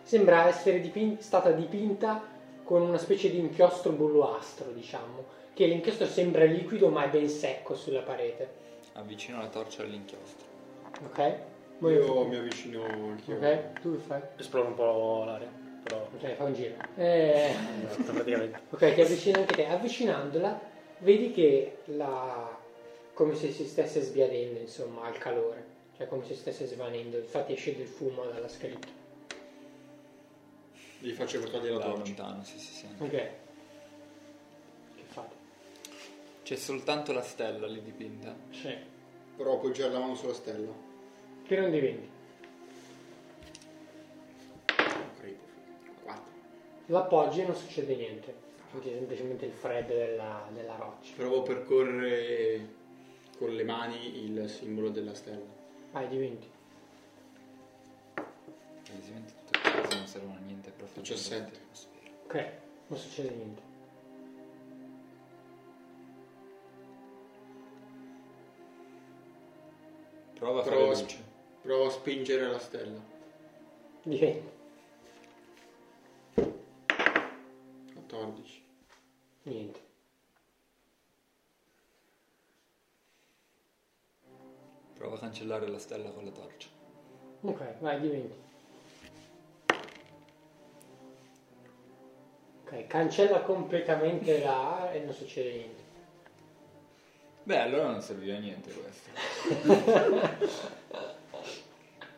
sembra 0.02 0.46
essere 0.46 0.80
dipin- 0.80 1.20
stata 1.20 1.50
dipinta 1.52 2.22
con 2.64 2.82
una 2.82 2.98
specie 2.98 3.30
di 3.30 3.38
inchiostro 3.38 3.92
bluastro, 3.92 4.70
diciamo, 4.72 5.24
che 5.58 5.66
l'inchiostro 5.66 6.06
sembra 6.06 6.44
liquido 6.44 6.88
ma 6.88 7.02
è 7.02 7.08
ben 7.10 7.28
secco 7.28 7.74
sulla 7.74 8.02
parete. 8.02 8.48
Avvicino 8.92 9.40
la 9.40 9.48
torcia 9.48 9.82
all'inchiostro. 9.82 10.46
Ok? 11.06 11.34
Voi- 11.78 11.94
Io 11.94 12.24
mi 12.26 12.36
avvicino 12.36 12.84
anch'io. 12.84 13.34
Ok? 13.38 13.80
Tu 13.80 13.96
che 13.96 13.98
fai? 13.98 14.22
Esploro 14.36 14.68
un 14.68 14.74
po' 14.76 15.24
l'aria, 15.24 15.50
però 15.82 16.08
Ok, 16.14 16.34
fa 16.34 16.44
un 16.44 16.54
giro. 16.54 16.74
Eh, 16.94 17.50
esatto, 17.82 18.12
praticamente. 18.12 18.60
Ok, 18.70 18.94
ti 18.94 19.00
avvicini 19.00 19.36
anche 19.36 19.54
te. 19.56 19.66
Avvicinandola, 19.66 20.60
vedi 20.98 21.32
che 21.32 21.78
la... 21.86 22.56
come 23.12 23.34
se 23.34 23.50
si 23.50 23.66
stesse 23.66 24.00
sbiadendo, 24.00 24.60
insomma, 24.60 25.06
al 25.06 25.18
calore. 25.18 25.64
Cioè 25.96 26.06
come 26.06 26.24
se 26.24 26.36
stesse 26.36 26.66
svanendo. 26.66 27.16
Infatti 27.16 27.54
esce 27.54 27.74
del 27.76 27.88
fumo 27.88 28.26
dalla 28.26 28.46
scritta. 28.46 28.86
Gli 31.00 31.10
faccio 31.10 31.40
portare 31.40 31.68
la 31.68 31.78
Da 31.78 31.84
torcia. 31.86 32.02
lontano, 32.04 32.44
sì, 32.44 32.58
sì, 32.60 32.72
sì. 32.74 32.86
Ok. 32.98 33.28
C'è 36.48 36.56
soltanto 36.56 37.12
la 37.12 37.20
stella 37.20 37.66
lì 37.66 37.82
dipinta. 37.82 38.34
Sì. 38.48 38.74
Però 39.36 39.56
appoggiare 39.56 39.92
la 39.92 39.98
mano 39.98 40.14
sulla 40.14 40.32
stella. 40.32 40.72
Che 41.44 41.56
non 41.60 41.70
diventi? 41.70 42.08
Non 44.78 45.10
credo. 45.18 45.42
4. 46.04 46.22
L'appoggi 46.86 47.42
e 47.42 47.44
non 47.44 47.54
succede 47.54 47.94
niente. 47.96 48.34
Senti 48.70 48.88
semplicemente 48.88 49.44
il 49.44 49.52
freddo 49.52 49.92
della, 49.92 50.48
della 50.54 50.76
roccia. 50.76 51.12
Provo 51.16 51.40
a 51.40 51.42
percorrere 51.42 52.66
con 53.36 53.54
le 53.54 53.64
mani 53.64 54.24
il 54.24 54.48
simbolo 54.48 54.88
della 54.88 55.12
stella. 55.12 55.44
Vai, 55.92 56.08
diventi. 56.08 56.50
Palesemente 58.86 59.34
tutte 59.44 59.60
queste 59.60 59.80
cose 59.82 59.96
non 59.98 60.06
servono 60.06 60.34
a 60.36 60.40
niente. 60.46 60.72
Fanno 60.74 61.02
17. 61.02 61.40
parte 61.40 61.50
dell'atmosfera. 61.50 62.10
Ok, 62.24 62.52
non 62.86 62.98
succede 62.98 63.34
niente. 63.34 63.67
Prova 70.38 70.60
a 70.60 70.62
fare 70.62 70.76
Provo 70.76 70.92
a, 70.92 71.00
luce. 71.00 71.24
provo 71.62 71.86
a 71.86 71.90
spingere 71.90 72.46
la 72.46 72.58
stella. 72.58 73.00
Diventi. 74.04 74.48
14. 77.94 78.62
Niente. 79.42 79.80
Prova 84.94 85.16
a 85.16 85.18
cancellare 85.18 85.66
la 85.68 85.78
stella 85.78 86.10
con 86.10 86.24
la 86.24 86.30
torcia. 86.30 86.68
Ok, 87.40 87.78
vai, 87.80 88.00
diventi. 88.00 88.36
Ok, 92.64 92.86
cancella 92.86 93.40
completamente 93.42 94.40
la 94.42 94.92
e 94.92 95.00
non 95.00 95.14
succede 95.14 95.52
niente. 95.52 95.82
Beh, 97.44 97.58
allora 97.58 97.90
non 97.90 98.02
serviva 98.02 98.36
a 98.36 98.40
niente 98.40 98.72
questo. 98.72 99.10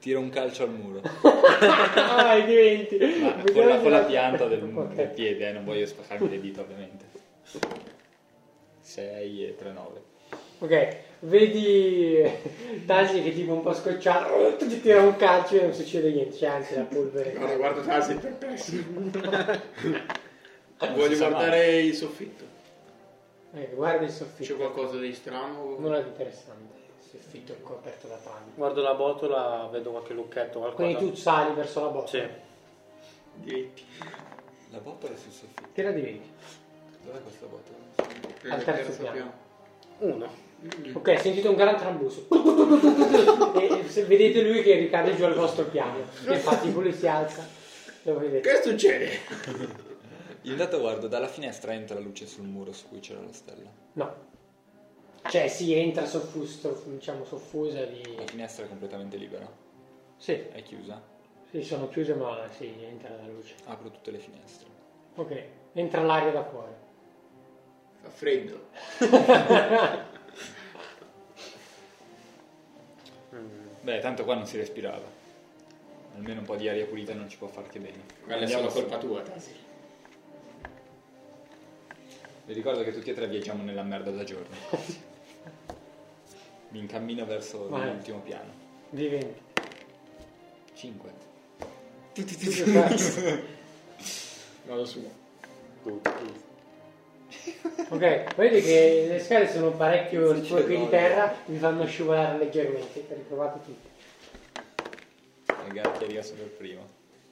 Tira 0.00 0.18
un 0.18 0.30
calcio 0.30 0.62
al 0.62 0.70
muro. 0.70 1.02
Vai, 1.22 2.44
diventi. 2.46 2.96
Ma 3.20 3.34
con, 3.52 3.66
la, 3.66 3.78
con 3.78 3.90
la 3.90 4.04
pianta 4.04 4.46
del, 4.46 4.62
Ok. 4.74 4.94
del 4.94 5.08
piede, 5.08 5.48
eh, 5.48 5.52
non 5.52 5.64
voglio 5.64 5.84
spaccarmi 5.86 6.28
le 6.30 6.40
dita 6.40 6.62
ovviamente. 6.62 7.04
6 8.80 9.44
e 9.46 9.56
3, 9.56 9.72
9. 9.72 10.02
Ok, 10.60 10.96
vedi 11.20 12.22
Tasi 12.86 13.22
che 13.22 13.32
tipo 13.32 13.52
un 13.52 13.62
po' 13.62 13.72
scocciato, 13.74 14.56
ti 14.58 14.80
tira 14.80 15.00
un 15.02 15.16
calcio 15.16 15.56
e 15.58 15.62
non 15.62 15.72
succede 15.74 16.10
niente, 16.10 16.36
c'è 16.36 16.46
anzi 16.46 16.74
la 16.76 16.82
polvere. 16.82 17.32
Guarda, 17.32 17.56
guarda 17.56 17.80
Tasi 17.82 18.14
perplesso. 18.14 18.72
Voglio 20.94 21.16
guardare 21.16 21.80
il 21.80 21.94
soffitto. 21.94 22.44
Eh, 23.54 23.70
guarda 23.74 24.04
il 24.04 24.10
C'è 24.10 24.14
soffitto, 24.16 24.56
qualcosa 24.56 24.98
di 24.98 25.12
strano? 25.12 25.76
nulla 25.78 26.00
di 26.00 26.08
interessante, 26.08 26.74
il 27.12 27.20
soffitto 27.22 27.52
è 27.52 27.60
coperto 27.62 28.06
da 28.06 28.16
panni. 28.16 28.52
Guardo 28.54 28.82
la 28.82 28.94
botola, 28.94 29.68
vedo 29.70 29.90
qualche 29.90 30.12
lucchetto, 30.12 30.60
qualcosa. 30.60 30.84
Quindi 30.84 31.10
tu 31.10 31.16
sali 31.16 31.54
verso 31.54 31.80
la 31.80 31.88
botta. 31.88 32.08
Sì. 32.08 32.22
Diritti. 33.34 33.84
La 34.70 34.78
botola 34.78 35.14
è 35.14 35.16
sul 35.16 35.32
soffitto. 35.32 35.68
Tira 35.72 35.90
di 35.90 36.00
20. 36.00 36.30
Dov'è 37.04 37.22
questa 37.22 37.46
botola? 37.46 38.54
Al 38.54 38.58
il 38.58 38.64
terzo 38.64 39.02
piano. 39.02 39.32
Uno. 39.98 40.48
Ok, 40.92 41.20
sentite 41.20 41.48
un 41.48 41.56
gran 41.56 41.76
trambusto. 41.76 42.28
e 43.58 43.88
se 43.88 44.04
vedete 44.04 44.42
lui 44.42 44.62
che 44.62 44.74
ricade 44.76 45.16
giù 45.16 45.24
al 45.24 45.34
vostro 45.34 45.64
piano. 45.64 45.98
E 46.26 46.34
infatti 46.34 46.72
lui 46.72 46.92
si 46.92 47.08
alza. 47.08 47.46
Lo 48.02 48.18
vedete. 48.18 48.48
Che 48.48 48.62
succede? 48.62 49.10
Io 50.42 50.52
intanto 50.52 50.78
guardo, 50.78 51.08
dalla 51.08 51.28
finestra 51.28 51.72
entra 51.72 51.96
la 51.96 52.00
luce 52.00 52.26
sul 52.26 52.44
muro 52.44 52.72
su 52.72 52.88
cui 52.88 53.00
c'era 53.00 53.20
la 53.20 53.32
stella. 53.32 53.68
No. 53.94 54.28
Cioè 55.28 55.48
si 55.48 55.74
entra 55.74 56.06
soffuso, 56.06 56.82
diciamo 56.86 57.24
soffusa 57.24 57.84
di... 57.84 58.16
La 58.16 58.26
finestra 58.26 58.64
è 58.64 58.68
completamente 58.68 59.16
libera. 59.16 59.48
Sì, 60.16 60.32
È 60.32 60.62
chiusa. 60.62 61.00
Sì, 61.50 61.62
sono 61.62 61.88
chiuse 61.88 62.14
ma 62.14 62.48
sì, 62.56 62.72
entra 62.80 63.08
la 63.16 63.26
luce. 63.26 63.54
Apro 63.64 63.90
tutte 63.90 64.12
le 64.12 64.18
finestre. 64.18 64.68
Ok, 65.16 65.44
entra 65.72 66.02
l'aria 66.02 66.30
da 66.30 66.44
fuori. 66.44 66.72
Fa 68.02 68.08
freddo. 68.08 68.68
Beh, 73.82 73.98
tanto 73.98 74.24
qua 74.24 74.34
non 74.34 74.46
si 74.46 74.56
respirava. 74.58 75.18
Almeno 76.14 76.40
un 76.40 76.46
po' 76.46 76.56
di 76.56 76.68
aria 76.68 76.86
pulita 76.86 77.14
non 77.14 77.28
ci 77.28 77.36
può 77.36 77.48
far 77.48 77.68
che 77.68 77.80
bene. 77.80 78.02
Quella 78.22 78.44
è 78.44 78.46
solo 78.46 78.68
su. 78.68 78.80
colpa 78.80 78.98
tua, 78.98 79.22
Tasil. 79.22 79.54
Vi 82.44 82.52
ricordo 82.52 82.84
che 82.84 82.92
tutti 82.92 83.10
e 83.10 83.14
tre 83.14 83.26
viaggiamo 83.26 83.62
nella 83.64 83.82
merda 83.82 84.10
da 84.10 84.22
giorno. 84.22 84.54
Mi 86.70 86.78
incammino 86.80 87.24
verso 87.26 87.68
Vai. 87.68 87.86
l'ultimo 87.88 88.18
piano. 88.20 88.52
Diventi. 88.90 89.40
5. 90.74 91.10
Vado 94.66 94.84
su. 94.84 95.10
Ok, 97.88 98.34
vedete 98.34 98.60
che 98.62 99.06
le 99.08 99.20
scale 99.20 99.48
sono 99.48 99.70
parecchio 99.72 100.42
sporche 100.44 100.76
di 100.76 100.88
terra, 100.88 101.34
vi 101.46 101.56
fanno 101.58 101.86
scivolare 101.86 102.38
leggermente, 102.38 103.04
riprovate 103.08 103.60
tutti. 103.64 103.88
Ragazzi, 105.46 106.04
arriva 106.04 106.22
solo 106.22 106.42
il 106.42 106.48
primo. 106.50 106.86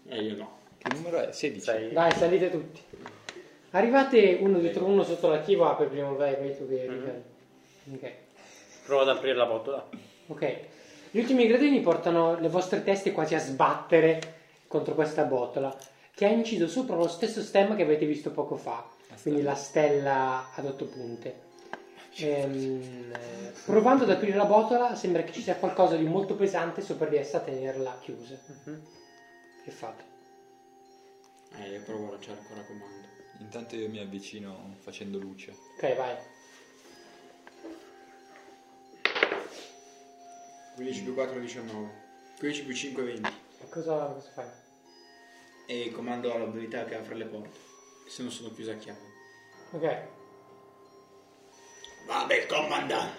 E 0.07 0.23
io 0.23 0.37
no. 0.37 0.59
Che 0.79 0.95
numero 0.95 1.19
è? 1.19 1.33
16. 1.33 1.65
Sei. 1.65 1.93
Dai, 1.93 2.13
salite 2.13 2.51
tutti. 2.51 2.81
Arrivate 3.71 4.39
uno 4.41 4.59
dietro 4.59 4.85
uno 4.87 5.03
sotto 5.05 5.29
l'attivo, 5.29 5.67
apre 5.67 5.87
prima 5.87 6.11
vai, 6.11 6.35
vai 6.37 6.57
tu 6.57 6.69
che 6.69 6.87
Mhm. 6.89 7.23
Ok. 7.95 8.13
Prova 8.89 9.03
ad 9.03 9.11
aprire 9.11 9.35
la 9.35 9.45
botola. 9.45 9.87
Ok. 10.29 10.61
Gli 11.11 11.19
ultimi 11.19 11.47
gradini 11.47 11.83
portano 11.83 12.41
le 12.41 12.49
vostre 12.49 12.83
teste 12.83 13.13
quasi 13.13 13.35
a 13.35 13.39
sbattere 13.39 14.37
contro 14.67 14.95
questa 14.95 15.25
botola, 15.25 15.77
che 16.15 16.25
ha 16.25 16.31
inciso 16.31 16.67
sopra 16.67 16.97
lo 16.97 17.07
stesso 17.07 17.43
stemma 17.43 17.77
che 17.77 17.83
avete 17.83 18.07
visto 18.07 18.31
poco 18.31 18.57
fa, 18.57 18.89
quindi 19.21 19.43
la 19.43 19.55
stella 19.55 20.53
ad 20.55 20.65
otto 20.65 20.87
punte. 20.87 21.47
Ehm, 22.17 23.13
eh, 23.13 23.53
provando 23.67 24.05
ad 24.05 24.11
aprire 24.11 24.39
la 24.39 24.47
botola, 24.47 24.95
sembra 24.95 25.23
che 25.23 25.33
ci 25.33 25.43
sia 25.43 25.57
qualcosa 25.57 25.95
di 25.97 26.07
molto 26.07 26.35
pesante 26.35 26.81
sopra 26.81 27.11
di 27.11 27.17
essa 27.17 27.37
a 27.37 27.41
tenerla 27.41 27.99
chiusa. 28.01 28.39
Che 29.65 29.71
fate? 29.71 30.05
Eh, 31.59 31.73
io 31.73 31.83
provo 31.83 32.09
a 32.09 32.11
lanciare 32.13 32.39
ancora 32.39 32.63
comando. 32.63 33.07
Intanto 33.41 33.77
io 33.77 33.91
mi 33.91 34.01
avvicino 34.01 34.77
facendo 34.81 35.19
luce. 35.19 35.55
Ok, 35.77 35.95
vai. 35.95 36.17
15 40.79 41.03
più 41.03 41.15
4 41.15 41.41
19. 41.41 41.91
15 42.39 42.65
più 42.65 42.75
5 42.75 43.03
20. 43.03 43.33
Cosa, 43.69 43.97
cosa 44.15 44.31
fai? 44.33 44.47
E 45.67 45.91
comando 45.91 46.29
l'abilità 46.39 46.85
che 46.85 46.95
apre 46.95 47.17
le 47.17 47.25
porte. 47.25 47.59
Se 48.07 48.23
non 48.23 48.31
sono 48.31 48.53
chiuse 48.55 48.71
a 48.71 48.77
chiave. 48.77 48.99
Ok. 49.73 49.99
Vabbè, 52.07 52.47
comandante. 52.47 53.19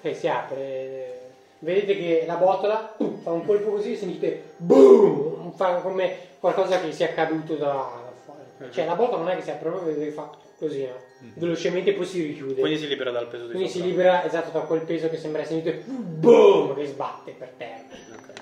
Ok, 0.00 0.16
si 0.16 0.28
apre. 0.28 1.32
Vedete 1.58 1.96
che 1.96 2.24
la 2.24 2.36
botola 2.36 2.96
fa 2.96 3.30
un 3.32 3.44
colpo 3.44 3.70
così 3.70 3.92
e 3.92 3.96
sentite 3.96 4.54
boom! 4.58 5.52
Fa 5.54 5.80
come 5.80 6.36
qualcosa 6.38 6.80
che 6.80 6.92
sia 6.92 7.12
caduto 7.14 7.56
da, 7.56 7.72
da 8.04 8.12
fuori. 8.24 8.72
Cioè 8.72 8.86
la 8.86 8.94
botola 8.94 9.18
non 9.18 9.30
è 9.30 9.36
che 9.36 9.42
si 9.42 9.50
apre 9.50 9.70
proprio, 9.70 9.92
vedete 9.92 10.06
che 10.06 10.12
fa 10.12 10.30
così, 10.66 10.86
no? 10.86 11.00
Velocemente 11.34 11.90
e 11.90 11.94
poi 11.94 12.06
si 12.06 12.22
richiude. 12.22 12.60
Quindi 12.60 12.78
si 12.78 12.86
libera 12.88 13.10
dal 13.10 13.28
peso 13.28 13.46
di 13.46 13.50
Quindi 13.52 13.68
si 13.68 13.78
sopra. 13.78 13.90
libera 13.90 14.24
esatto 14.24 14.50
da 14.56 14.64
quel 14.64 14.82
peso 14.82 15.08
che 15.08 15.16
sembra 15.16 15.44
sentite 15.44 15.82
boom! 15.86 16.74
Che 16.74 16.86
sbatte 16.86 17.32
per 17.32 17.48
terra. 17.56 17.84
Ok. 18.16 18.32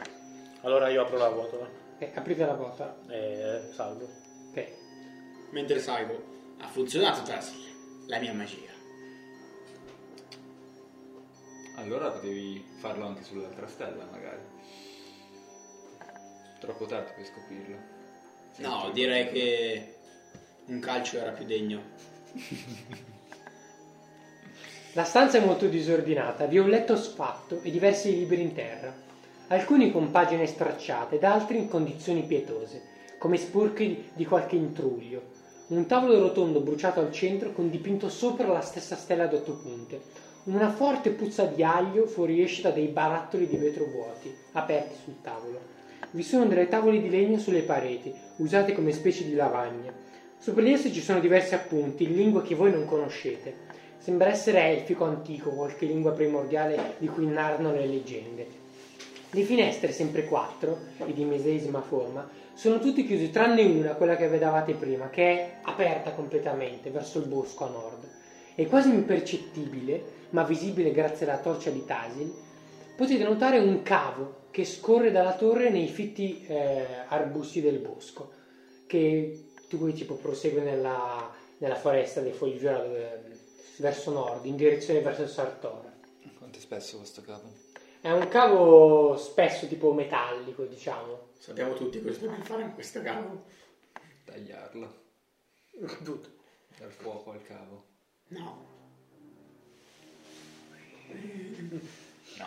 Allora 0.63 0.89
io 0.89 1.03
apro 1.03 1.17
la 1.17 1.31
botola 1.31 1.67
Ok, 1.99 2.11
aprite 2.15 2.45
la 2.45 2.53
botola. 2.53 2.97
e 3.09 3.61
salgo. 3.73 4.09
Ok. 4.51 4.67
Mentre 5.51 5.79
salgo. 5.79 6.23
Ha 6.59 6.67
funzionato, 6.69 7.23
Tasil. 7.23 7.59
La 8.07 8.19
mia 8.19 8.33
magia. 8.35 8.69
Allora 11.77 12.11
potevi 12.11 12.63
farlo 12.79 13.07
anche 13.07 13.23
sull'altra 13.23 13.67
stella, 13.67 14.05
magari. 14.11 14.41
Troppo 16.61 16.85
tardi 16.85 17.13
per 17.17 17.25
scoprirlo. 17.25 17.77
No, 18.57 18.91
direi 18.93 19.29
che 19.31 19.95
un 20.67 20.79
calcio 20.81 21.17
era 21.19 21.31
più 21.31 21.47
degno. 21.47 21.81
La 24.95 25.05
stanza 25.05 25.39
è 25.39 25.45
molto 25.45 25.69
disordinata, 25.69 26.47
vi 26.47 26.59
ho 26.59 26.65
un 26.65 26.69
letto 26.69 26.97
sfatto 26.97 27.61
e 27.63 27.71
diversi 27.71 28.13
libri 28.13 28.41
in 28.41 28.53
terra, 28.53 28.93
alcuni 29.49 29.93
con 29.93 30.11
pagine 30.11 30.47
stracciate 30.47 31.17
ed 31.17 31.25
altri 31.25 31.59
in 31.59 31.69
condizioni 31.69 32.23
pietose, 32.23 32.83
come 33.19 33.37
spurchi 33.37 34.11
di 34.15 34.25
qualche 34.25 34.57
intruglio. 34.57 35.39
Un 35.69 35.87
tavolo 35.87 36.19
rotondo 36.19 36.61
bruciato 36.61 36.99
al 36.99 37.13
centro 37.13 37.53
con 37.53 37.71
dipinto 37.71 38.09
sopra 38.09 38.49
la 38.49 38.61
stessa 38.61 38.97
stella 38.97 39.25
ad 39.25 39.35
otto 39.35 39.53
punte. 39.53 40.01
Una 40.45 40.71
forte 40.71 41.11
puzza 41.11 41.45
di 41.45 41.63
aglio 41.63 42.07
fuoriesce 42.07 42.63
da 42.63 42.71
dei 42.71 42.89
barattoli 42.89 43.47
di 43.47 43.57
vetro 43.57 43.85
vuoti, 43.85 44.35
aperti 44.53 44.97
sul 45.05 45.21
tavolo. 45.23 45.61
Vi 46.11 46.23
sono 46.25 46.47
delle 46.47 46.67
tavole 46.67 47.01
di 47.01 47.09
legno 47.09 47.39
sulle 47.39 47.63
pareti, 47.63 48.13
usate 48.39 48.73
come 48.73 48.91
specie 48.91 49.25
di 49.25 49.35
lavagne. 49.35 50.10
Di 50.43 50.73
esse 50.73 50.91
ci 50.91 51.03
sono 51.03 51.21
diversi 51.21 51.55
appunti 51.55 52.05
in 52.05 52.17
lingua 52.17 52.41
che 52.41 52.55
voi 52.55 52.73
non 52.73 52.87
conoscete. 52.87 53.69
Sembra 53.99 54.31
essere 54.31 54.71
elfico 54.71 55.05
antico, 55.05 55.51
qualche 55.51 55.85
lingua 55.85 56.13
primordiale 56.13 56.95
di 56.97 57.09
cui 57.09 57.27
narrano 57.27 57.73
le 57.73 57.87
leggende. 57.87 58.47
Le 59.31 59.43
finestre, 59.43 59.93
sempre 59.93 60.25
quattro, 60.25 60.79
e 60.97 61.13
di 61.13 61.25
medesima 61.25 61.83
forma, 61.83 62.27
sono 62.55 62.79
tutte 62.79 63.05
chiuse 63.05 63.29
tranne 63.29 63.63
una, 63.65 63.95
quella 63.95 64.17
che 64.17 64.29
vedevate 64.29 64.73
prima, 64.73 65.11
che 65.11 65.29
è 65.29 65.53
aperta 65.63 66.13
completamente 66.13 66.89
verso 66.89 67.19
il 67.19 67.27
bosco 67.27 67.67
a 67.67 67.71
nord. 67.71 68.09
È 68.55 68.67
quasi 68.67 68.89
impercettibile, 68.89 70.03
ma 70.31 70.43
visibile 70.43 70.91
grazie 70.91 71.27
alla 71.27 71.39
torcia 71.39 71.71
di 71.71 71.85
Tasil. 71.85 72.35
Potete 72.97 73.25
notare 73.25 73.59
un 73.59 73.83
cavo 73.83 74.47
che 74.51 74.65
scorre 74.65 75.11
dalla 75.11 75.35
torre 75.35 75.69
nei 75.69 75.89
fitti 75.89 76.45
eh, 76.47 76.87
arbusti 77.09 77.61
del 77.61 77.79
bosco, 77.79 78.31
che 78.87 79.50
tu 79.71 79.79
poi 79.79 79.93
tipo 79.93 80.17
prosegue 80.17 80.63
nella, 80.63 81.33
nella 81.59 81.77
foresta 81.77 82.21
dei 82.21 82.33
Foggiora 82.33 82.79
dove- 82.79 83.39
verso 83.77 84.11
nord, 84.11 84.45
in 84.45 84.57
direzione 84.57 85.01
verso 85.01 85.29
Sartora. 85.29 85.97
Quanto 86.39 86.59
è 86.59 86.61
spesso 86.61 86.97
questo 86.97 87.23
capo? 87.23 87.49
È 88.01 88.11
un 88.11 88.27
cavo 88.29 89.17
spesso 89.17 89.69
tipo 89.69 89.93
metallico, 89.93 90.65
diciamo. 90.65 91.29
Sappiamo 91.39 91.75
tutti 91.75 92.03
cosa 92.03 92.19
dobbiamo 92.19 92.43
fare 92.43 92.63
in 92.63 92.75
questo 92.75 93.01
cavo. 93.01 93.45
Tagliarlo. 94.25 94.95
Tutto. 96.03 96.29
Dar 96.77 96.91
fuoco 96.91 97.31
al 97.31 97.43
cavo. 97.45 97.85
No. 98.29 98.67
No. 102.39 102.47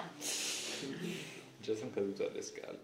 Già 1.60 1.76
sono 1.76 1.92
caduto 1.92 2.24
dalle 2.28 2.42
scale. 2.42 2.80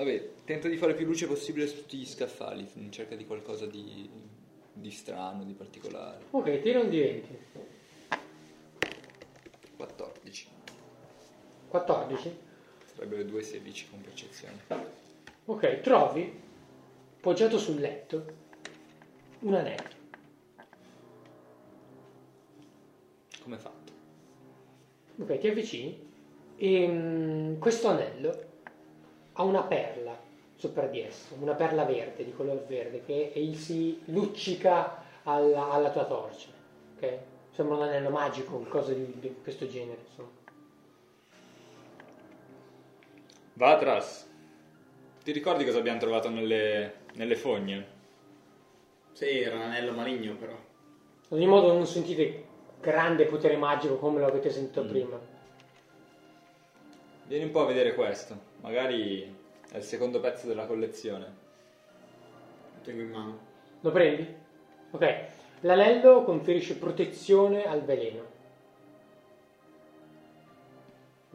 Vabbè, 0.00 0.30
tento 0.44 0.66
di 0.66 0.78
fare 0.78 0.94
più 0.94 1.04
luce 1.04 1.26
possibile 1.26 1.66
su 1.66 1.76
tutti 1.76 1.98
gli 1.98 2.06
scaffali, 2.06 2.66
in 2.76 2.90
cerca 2.90 3.14
di 3.16 3.26
qualcosa 3.26 3.66
di, 3.66 4.08
di 4.72 4.90
strano, 4.90 5.44
di 5.44 5.52
particolare. 5.52 6.24
Ok, 6.30 6.62
tira 6.62 6.80
un 6.80 6.88
D20. 6.88 7.22
14. 9.76 10.48
14. 11.68 12.38
Sarebbero 12.94 13.22
2,16 13.24 13.90
con 13.90 14.00
percezione. 14.00 14.54
Ok, 15.44 15.80
trovi, 15.82 16.32
poggiato 17.20 17.58
sul 17.58 17.78
letto, 17.78 18.24
un 19.40 19.52
anello. 19.52 19.98
Come 23.42 23.58
fatto? 23.58 23.92
Ok, 25.18 25.36
ti 25.36 25.48
avvicini 25.48 26.08
e 26.56 26.88
mm, 26.88 27.58
questo 27.58 27.88
anello 27.88 28.48
ha 29.40 29.42
una 29.42 29.62
perla 29.62 30.16
sopra 30.54 30.86
di 30.86 31.00
esso, 31.00 31.34
una 31.40 31.54
perla 31.54 31.84
verde, 31.84 32.24
di 32.24 32.32
color 32.32 32.66
verde, 32.66 33.02
che 33.04 33.32
si 33.54 34.02
luccica 34.06 35.02
alla, 35.22 35.70
alla 35.70 35.90
tua 35.90 36.04
torcia. 36.04 36.48
Ok? 36.96 37.18
Sembra 37.50 37.76
un 37.76 37.82
anello 37.84 38.10
magico, 38.10 38.58
qualcosa 38.58 38.92
di, 38.92 39.18
di 39.18 39.34
questo 39.42 39.66
genere. 39.66 40.00
Insomma. 40.06 40.28
Vatras, 43.54 44.28
ti 45.24 45.32
ricordi 45.32 45.64
cosa 45.64 45.78
abbiamo 45.78 45.98
trovato 45.98 46.28
nelle, 46.28 46.94
nelle 47.14 47.36
fogne? 47.36 47.98
Sì, 49.12 49.40
era 49.40 49.56
un 49.56 49.62
anello 49.62 49.92
maligno 49.92 50.34
però. 50.36 50.52
Ad 50.52 51.38
ogni 51.38 51.46
modo 51.46 51.72
non 51.72 51.86
sentite 51.86 52.44
grande 52.80 53.24
potere 53.24 53.56
magico 53.56 53.96
come 53.96 54.20
lo 54.20 54.26
avete 54.26 54.50
sentito 54.50 54.84
prima. 54.84 55.18
Vieni 57.26 57.44
un 57.44 57.50
po' 57.50 57.62
a 57.62 57.66
vedere 57.66 57.94
questo, 57.94 58.49
magari 58.60 59.22
è 59.70 59.76
il 59.76 59.82
secondo 59.82 60.20
pezzo 60.20 60.46
della 60.46 60.66
collezione. 60.66 61.24
Lo 62.76 62.80
tengo 62.82 63.02
in 63.02 63.10
mano. 63.10 63.38
Lo 63.80 63.90
prendi? 63.90 64.26
Ok. 64.90 65.24
L'anello 65.60 66.22
conferisce 66.24 66.76
protezione 66.76 67.64
al 67.64 67.82
veleno. 67.82 68.38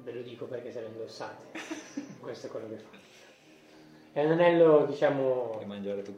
ve 0.06 0.14
lo 0.14 0.22
dico 0.22 0.46
perché 0.46 0.72
se 0.72 0.82
lo 0.82 0.88
indossate. 0.88 1.60
Questo 2.22 2.48
è 2.48 2.50
quello 2.50 2.68
che 2.70 2.78
fa. 2.78 2.90
È 4.14 4.24
un 4.24 4.32
anello, 4.32 4.86
diciamo, 4.86 5.60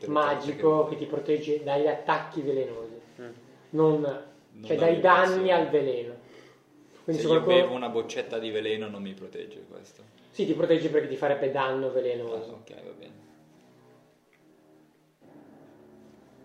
magico 0.07 0.69
torte 0.69 0.89
che 0.89 0.97
ti 0.97 1.05
protegge 1.05 1.63
dagli 1.63 1.87
attacchi 1.87 2.41
velenosi, 2.41 2.95
Mm. 3.19 3.29
non, 3.71 3.99
Non 4.01 4.63
cioè 4.63 4.77
dai 4.77 4.99
danni 4.99 5.51
al 5.51 5.69
veleno. 5.69 6.13
Quindi 7.07 7.21
Se 7.21 7.27
se 7.29 7.33
io 7.33 7.41
qualcuno... 7.43 7.65
bevo 7.67 7.75
una 7.77 7.89
boccetta 7.89 8.37
di 8.37 8.49
veleno 8.51 8.89
non 8.89 9.01
mi 9.01 9.13
protegge 9.13 9.63
questo. 9.69 10.03
Sì, 10.31 10.45
ti 10.45 10.53
protegge 10.53 10.89
perché 10.89 11.07
ti 11.07 11.15
farebbe 11.15 11.51
danno 11.51 11.87
Ah, 11.87 11.91
velenoso. 11.91 12.51
ok, 12.63 12.83
va 12.83 12.91
bene. 12.91 13.13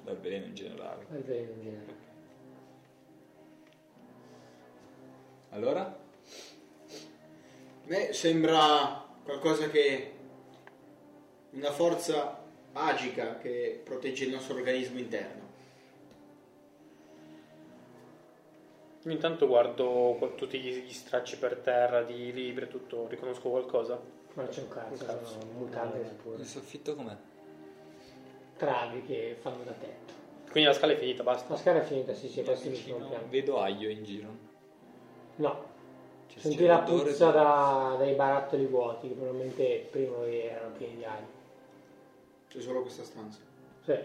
Dal 0.05 0.17
veleno 0.19 0.47
in 0.47 0.55
generale. 0.55 1.07
Al 1.11 1.23
veleno 1.23 1.51
in 1.53 1.63
generale. 1.63 2.01
Allora? 5.51 5.81
A 5.83 5.97
me 7.87 8.13
sembra 8.13 9.05
qualcosa 9.25 9.69
che. 9.69 10.13
una 11.51 11.73
forza 11.73 12.41
magica 12.73 13.37
che 13.39 13.81
protegge 13.85 14.25
il 14.25 14.31
nostro 14.31 14.55
organismo 14.55 14.99
interno. 15.01 15.42
Io 19.05 19.11
intanto 19.11 19.47
guardo 19.49 20.33
tutti 20.37 20.61
gli, 20.61 20.93
stracci 20.93 21.37
per 21.39 21.57
terra 21.57 22.03
di 22.03 22.33
libri 22.33 22.65
e 22.67 22.69
tutto, 22.69 23.09
riconosco 23.09 23.51
qualcosa. 23.51 24.01
Ma 24.35 24.47
c'è 24.47 24.61
un 24.63 24.69
cazzo, 24.69 24.93
Un 25.03 25.07
cazzo. 25.09 25.25
sono 25.27 25.45
mutande 25.59 26.05
sicure. 26.07 26.37
Il 26.39 26.47
soffitto 26.47 26.95
com'è? 26.95 27.17
Travi 28.57 29.03
che 29.05 29.37
fanno 29.41 29.65
da 29.65 29.73
tetto. 29.73 30.13
Quindi 30.51 30.69
la 30.71 30.75
scala 30.77 30.93
è 30.93 30.97
finita, 30.97 31.23
basta. 31.25 31.53
La 31.53 31.59
scala 31.59 31.81
è 31.81 31.85
finita, 31.85 32.15
sì, 32.15 32.29
sì, 32.29 32.45
questo 32.45 32.69
è 32.69 32.71
Vicino- 32.71 33.09
piano. 33.09 33.25
Vedo 33.29 33.59
aglio 33.59 33.89
in 33.89 34.05
giro. 34.05 34.29
No, 35.37 35.65
Cioè, 36.29 36.41
senti 36.41 36.59
c'è 36.59 36.67
la 36.67 36.81
l'odore 36.81 37.11
puzza 37.11 37.27
di- 37.27 37.33
da- 37.33 37.95
dai 37.99 38.15
barattoli 38.15 38.67
vuoti, 38.67 39.09
che 39.09 39.15
probabilmente 39.15 39.89
prima 39.91 40.25
erano 40.27 40.75
pieni 40.77 40.97
di 40.97 41.05
aglio. 41.05 41.41
C'è 42.49 42.61
solo 42.61 42.83
questa 42.83 43.03
stanza. 43.03 43.41
Sì. 43.85 43.99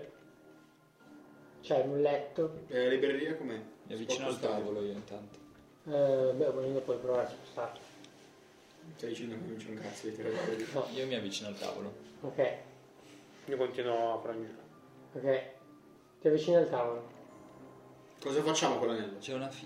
C'è 1.62 1.82
un 1.82 2.02
letto, 2.02 2.60
E 2.68 2.84
la 2.84 2.90
libreria 2.90 3.36
com'è? 3.36 3.60
Mi 3.88 3.94
avvicino 3.94 4.28
al 4.28 4.40
tavolo 4.40 4.82
io 4.84 4.92
intanto. 4.94 5.38
eh, 5.86 6.34
beh, 6.36 6.52
volendo 6.52 6.80
puoi 6.82 6.98
provare 6.98 7.28
a 7.28 7.30
spostarlo. 7.30 7.80
Stai 8.96 9.10
dicendo 9.10 9.36
che 9.36 9.42
non 9.48 9.58
c'è 9.58 9.70
un 9.70 9.80
cazzo 9.80 10.08
di 10.08 10.16
terreno. 10.16 10.66
No, 10.74 10.88
Io 10.94 11.06
mi 11.08 11.16
avvicino 11.16 11.48
al 11.50 11.58
tavolo. 11.58 11.94
ok, 12.22 12.58
Io 13.46 13.58
continuo 13.58 14.22
a 14.24 14.32
il 14.32 14.38
mio. 14.38 14.50
ok. 15.14 15.42
Ti 16.22 16.28
avvicini 16.28 16.56
al 16.58 16.70
tavolo. 16.70 17.16
Cosa 18.20 18.42
facciamo 18.42 18.78
con 18.78 18.88
l'anello? 18.88 19.18
C'è 19.20 19.34
una 19.34 19.50
fi... 19.50 19.66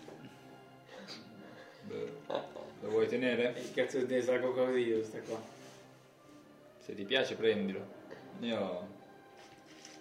Beh, 1.84 2.11
Lo 2.82 2.89
vuoi 2.89 3.07
tenere? 3.07 3.55
Eh, 3.55 3.72
che 3.72 3.84
cazzo 3.84 4.03
di 4.03 4.22
sarà 4.22 4.39
cocodilo 4.39 5.03
sta 5.03 5.19
qua? 5.22 5.39
Se 6.80 6.93
ti 6.93 7.03
piace 7.05 7.36
prendilo. 7.36 7.99
Io 8.41 8.88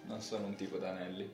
non 0.05 0.19
sono 0.21 0.47
un 0.47 0.55
tipo 0.55 0.77
d'anelli. 0.77 1.31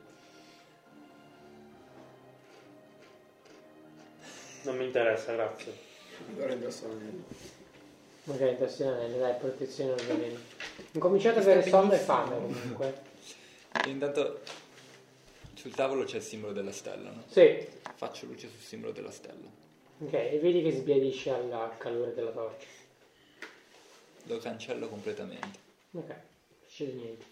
Non 4.68 4.76
mi 4.76 4.84
interessa, 4.84 5.32
grazie. 5.32 5.74
Ok, 8.26 8.40
indossi 8.42 8.84
l'anello, 8.84 9.18
dai, 9.18 9.34
protezione 9.40 9.94
al 9.94 10.02
veleno. 10.02 10.38
Incominciate 10.92 11.40
ad 11.40 11.44
avere 11.46 11.62
sonno 11.70 11.94
e 11.94 11.98
fame 11.98 12.36
comunque. 12.36 13.02
E 13.86 13.90
intanto 13.90 14.42
sul 15.54 15.74
tavolo 15.74 16.04
c'è 16.04 16.18
il 16.18 16.22
simbolo 16.24 16.52
della 16.52 16.74
stella, 16.74 17.12
no? 17.12 17.24
Sì, 17.30 17.66
Faccio 17.96 18.26
luce 18.26 18.50
sul 18.50 18.60
simbolo 18.60 18.92
della 18.92 19.10
stella. 19.12 19.48
ok, 20.00 20.14
e 20.14 20.38
vedi 20.42 20.62
che 20.62 20.72
sbiadisce 20.74 21.30
al, 21.30 21.50
al 21.50 21.78
calore 21.78 22.14
della 22.14 22.32
torcia. 22.32 22.68
Lo 24.24 24.38
cancello 24.40 24.90
completamente. 24.90 25.60
Ok, 25.94 26.10
non 26.10 26.20
succede 26.68 26.92
niente. 26.92 27.26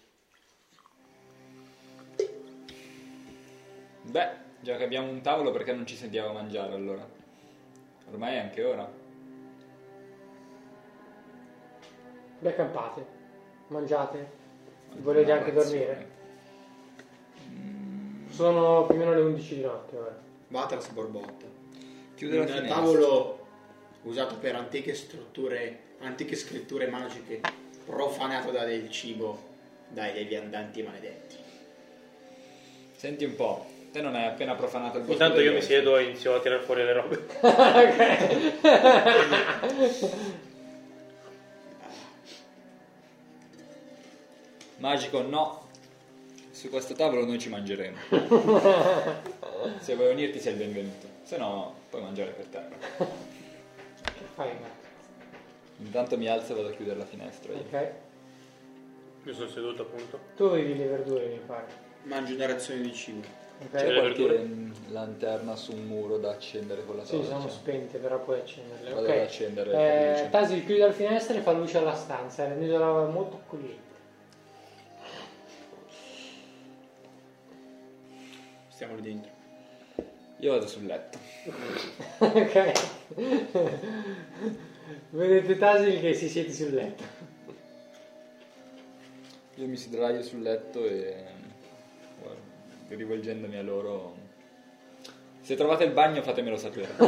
Beh, 4.04 4.28
già 4.60 4.78
che 4.78 4.84
abbiamo 4.84 5.10
un 5.10 5.20
tavolo 5.20 5.50
perché 5.50 5.74
non 5.74 5.86
ci 5.86 5.96
sentiamo 5.96 6.30
a 6.30 6.32
mangiare 6.32 6.72
allora? 6.72 7.24
Ormai 8.10 8.34
è 8.34 8.38
anche 8.38 8.64
ora. 8.64 8.90
Vi 12.38 12.48
accampate, 12.48 13.06
mangiate, 13.68 14.30
volete 14.98 15.32
anche 15.32 15.52
dormire? 15.52 16.14
Sono 18.28 18.86
più 18.86 18.94
o 18.96 18.98
meno 18.98 19.14
le 19.14 19.20
11 19.20 19.54
di 19.54 19.62
notte 19.62 19.96
ora. 19.96 20.18
Vatras 20.48 20.88
borbotta. 20.90 21.46
Chiude 22.14 22.38
la 22.38 22.46
finestra. 22.46 22.74
tavolo 22.74 23.46
usato 24.02 24.36
per 24.36 24.54
antiche 24.54 24.94
strutture, 24.94 25.80
antiche 26.00 26.36
scritture 26.36 26.86
magiche, 26.88 27.40
profanato 27.84 28.50
da 28.50 28.64
del 28.64 28.90
cibo 28.90 29.54
dai 29.88 30.12
dei 30.12 30.24
viandanti 30.24 30.82
maledetti. 30.82 31.36
Senti 32.94 33.24
un 33.24 33.34
po', 33.36 33.66
te 33.96 34.02
non 34.02 34.14
hai 34.14 34.26
appena 34.26 34.54
profanato 34.54 34.98
il 34.98 35.04
bosco 35.04 35.12
Intanto 35.14 35.40
io 35.40 35.54
mi 35.54 35.62
siedo 35.62 35.96
e 35.96 36.02
inizio 36.04 36.34
a 36.34 36.40
tirare 36.40 36.60
fuori 36.60 36.84
le 36.84 36.92
robe. 36.92 37.26
Magico 44.76 45.22
no. 45.22 45.68
Su 46.50 46.68
questo 46.68 46.92
tavolo 46.92 47.24
noi 47.24 47.38
ci 47.38 47.48
mangeremo. 47.48 47.96
Se 49.80 49.94
vuoi 49.94 50.12
unirti 50.12 50.40
sei 50.40 50.52
il 50.52 50.58
benvenuto. 50.58 51.06
Se 51.22 51.38
no 51.38 51.74
puoi 51.88 52.02
mangiare 52.02 52.32
per 52.32 52.44
terra. 52.46 52.76
Che 52.98 54.24
fai? 54.34 54.50
Matt? 54.60 54.84
Intanto 55.78 56.18
mi 56.18 56.28
alzo 56.28 56.52
e 56.52 56.56
vado 56.56 56.68
a 56.68 56.72
chiudere 56.72 56.98
la 56.98 57.06
finestra. 57.06 57.54
io. 57.54 57.60
Ok, 57.60 57.90
Io 59.24 59.32
sono 59.32 59.48
seduto 59.48 59.82
appunto. 59.82 60.20
tu 60.36 60.44
avevi 60.44 60.76
le 60.76 60.84
verdure 60.84 61.26
mi 61.28 61.40
pare. 61.46 61.84
Mangio 62.02 62.34
una 62.34 62.46
razione 62.46 62.82
di 62.82 62.92
cibo. 62.92 63.44
Ok? 63.58 63.70
C'è 63.72 63.94
qualche 63.94 64.22
verdure? 64.26 64.38
mm, 64.44 64.72
lanterna 64.90 65.56
su 65.56 65.72
un 65.72 65.86
muro 65.86 66.18
da 66.18 66.30
accendere 66.30 66.84
con 66.84 66.96
la 66.96 67.04
Sì, 67.04 67.12
torcia? 67.12 67.30
sono 67.30 67.48
spente, 67.48 67.98
però 67.98 68.20
puoi 68.22 68.40
accenderle. 68.40 68.90
Vado 68.92 69.06
ad 69.06 69.12
Ok. 69.16 69.22
accendere 69.22 69.70
la 69.72 70.24
Eh. 70.24 70.28
Tasil 70.30 70.64
chiude 70.64 70.86
la 70.86 70.92
finestra 70.92 71.36
e 71.36 71.40
fa 71.40 71.52
luce 71.52 71.78
alla 71.78 71.94
stanza, 71.94 72.46
rendendola 72.46 73.06
molto 73.06 73.36
accogliente. 73.36 73.84
Stiamo 78.68 78.94
lì 78.96 79.02
dentro. 79.02 79.30
Io 80.40 80.52
vado 80.52 80.66
sul 80.66 80.84
letto. 80.84 81.18
ok. 82.18 82.72
Vedete 85.10 85.56
Tasil 85.56 85.98
che 86.00 86.12
si 86.12 86.28
siede 86.28 86.52
sul 86.52 86.74
letto. 86.74 87.02
Io 89.54 89.66
mi 89.66 89.76
sdraio 89.76 90.22
sul 90.22 90.42
letto 90.42 90.84
e 90.84 91.14
rivolgendomi 92.88 93.56
a 93.56 93.62
loro. 93.62 94.16
Se 95.40 95.54
trovate 95.54 95.84
il 95.84 95.92
bagno 95.92 96.22
fatemelo 96.22 96.56
sapere. 96.56 96.88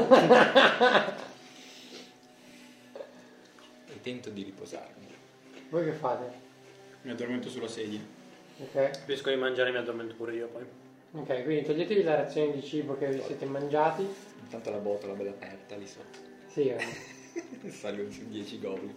e 3.86 4.00
tento 4.00 4.30
di 4.30 4.42
riposarmi. 4.42 5.06
Voi 5.70 5.84
che 5.84 5.92
fate? 5.92 6.46
Mi 7.02 7.10
addormento 7.10 7.48
sulla 7.48 7.68
sedia. 7.68 8.00
Ok. 8.58 9.04
Finisco 9.04 9.30
di 9.30 9.36
mangiare 9.36 9.68
e 9.68 9.72
mi 9.72 9.78
addormento 9.78 10.14
pure 10.14 10.34
io 10.34 10.48
poi. 10.48 10.64
Ok, 11.10 11.44
quindi 11.44 11.64
toglietevi 11.64 12.02
la 12.02 12.16
razione 12.16 12.52
di 12.52 12.62
cibo 12.62 12.96
che 12.98 13.08
vi 13.08 13.22
siete 13.22 13.46
mangiati. 13.46 14.06
Intanto 14.42 14.70
la 14.70 14.78
botola 14.78 15.14
bella 15.14 15.30
aperta 15.30 15.76
lì 15.76 15.86
sotto. 15.86 16.18
Sì, 16.48 16.68
eh. 16.68 17.70
Salgo 17.70 18.10
su 18.10 18.26
10 18.28 18.58
goblin. 18.60 18.94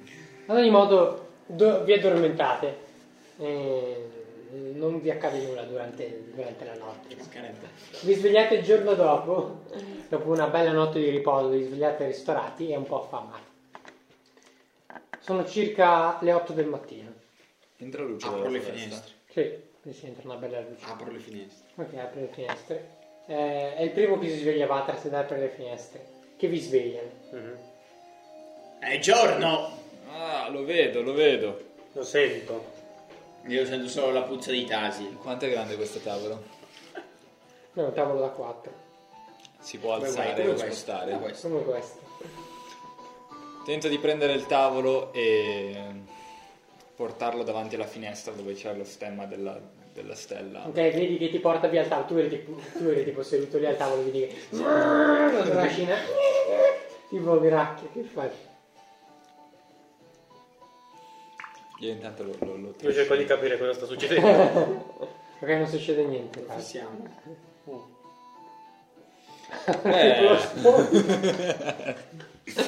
Ad 0.48 0.58
ogni 0.58 0.70
modo, 0.70 1.28
do- 1.46 1.84
vi 1.84 1.94
addormentate. 1.94 2.90
Eh, 3.38 4.21
non 4.52 5.02
vi 5.02 5.10
accade 5.10 5.40
nulla 5.46 5.64
durante, 5.64 6.32
durante 6.34 6.66
la 6.66 6.76
notte. 6.76 7.16
Vi 8.02 8.14
svegliate 8.14 8.56
il 8.56 8.64
giorno 8.64 8.94
dopo, 8.94 9.62
dopo 10.10 10.30
una 10.30 10.48
bella 10.48 10.72
notte 10.72 11.00
di 11.00 11.10
riposo, 11.10 11.50
vi 11.50 11.64
svegliate 11.64 12.08
ristorati 12.08 12.70
e 12.70 12.76
un 12.76 12.86
po' 12.86 13.04
affamati. 13.04 13.50
Sono 15.20 15.46
circa 15.46 16.18
le 16.22 16.34
8 16.34 16.54
del 16.54 16.68
mattino. 16.68 17.14
Entra 17.78 18.04
luce 18.04 18.28
Apro 18.28 18.40
dalla 18.40 18.52
le 18.52 18.60
finestre. 18.60 19.14
Sì, 19.30 19.56
mi 19.84 19.94
si 19.94 20.06
entra 20.08 20.30
una 20.30 20.38
bella 20.38 20.60
luce. 20.60 20.86
Apro 20.86 21.12
le 21.12 21.20
finestre. 21.20 21.68
Ok, 21.76 21.94
apre 21.96 22.22
le 22.22 22.28
finestre. 22.28 22.90
Eh, 23.28 23.76
è 23.76 23.82
il 23.84 23.92
primo 23.92 24.20
che 24.20 24.30
si 24.30 24.40
sveglia 24.40 24.66
Vatras 24.66 25.06
ed 25.06 25.14
apre 25.14 25.40
le 25.40 25.50
finestre. 25.50 26.06
Che 26.36 26.48
vi 26.48 26.60
svegliano. 26.60 27.10
Mhm. 27.32 27.58
È 28.80 29.00
giorno! 29.00 29.78
Ah, 30.12 30.50
lo 30.50 30.66
vedo, 30.66 31.02
lo 31.02 31.14
vedo. 31.14 31.60
Lo 31.94 32.04
sento. 32.04 32.80
Io 33.48 33.66
sento 33.66 33.88
solo 33.88 34.12
la 34.12 34.22
puzza 34.24 34.52
di 34.52 34.66
tasi. 34.66 35.18
Quanto 35.22 35.46
è 35.46 35.50
grande 35.50 35.76
questo 35.76 36.00
tavolo? 36.00 36.44
È 37.74 37.80
un 37.80 37.94
tavolo 37.94 38.20
da 38.20 38.30
4. 38.30 38.72
Si 39.60 39.78
può 39.78 39.96
Come 39.96 40.08
alzare 40.08 40.34
vai? 40.34 40.42
o 40.42 40.46
questo? 40.50 40.66
spostare? 40.66 41.12
Come 41.12 41.24
questo? 41.24 41.50
Come 41.50 41.64
questo. 41.64 42.00
Tento 43.66 43.88
di 43.88 43.98
prendere 44.00 44.34
il 44.34 44.46
tavolo 44.46 45.12
e 45.14 45.76
portarlo 46.96 47.44
davanti 47.44 47.76
alla 47.76 47.86
finestra 47.86 48.34
dove 48.34 48.54
c'è 48.54 48.74
lo 48.76 48.84
stemma 48.84 49.26
della, 49.26 49.60
della 49.94 50.16
stella. 50.16 50.66
Ok, 50.68 50.74
vedi 50.74 51.18
che 51.18 51.30
ti 51.30 51.40
porta 51.40 51.68
via 51.68 51.82
al 51.82 51.88
tavolo. 51.88 52.08
Tu 52.08 52.16
eri 52.18 52.30
tipo, 52.30 52.60
tu 52.78 52.84
eri 52.86 53.04
tipo 53.04 53.24
seduto 53.24 53.58
lì 53.58 53.66
al 53.66 53.78
tavolo, 53.78 54.04
vedi 54.04 54.20
che. 54.28 54.36
La 54.58 55.42
trascina. 55.44 55.96
Tipo 57.10 57.40
gracchia, 57.40 57.90
che 57.92 58.02
fai? 58.04 58.30
Io 61.82 61.92
intanto 61.92 62.24
lo, 62.24 62.36
lo, 62.40 62.56
lo 62.58 62.76
Io 62.80 62.94
cerco 62.94 63.16
di 63.16 63.26
capire 63.26 63.58
cosa 63.58 63.74
sta 63.74 63.86
succedendo. 63.86 65.20
Ok, 65.42 65.50
non 65.50 65.66
succede 65.66 66.04
niente. 66.04 66.42
Passiamo. 66.42 67.04
Eh, 69.86 70.38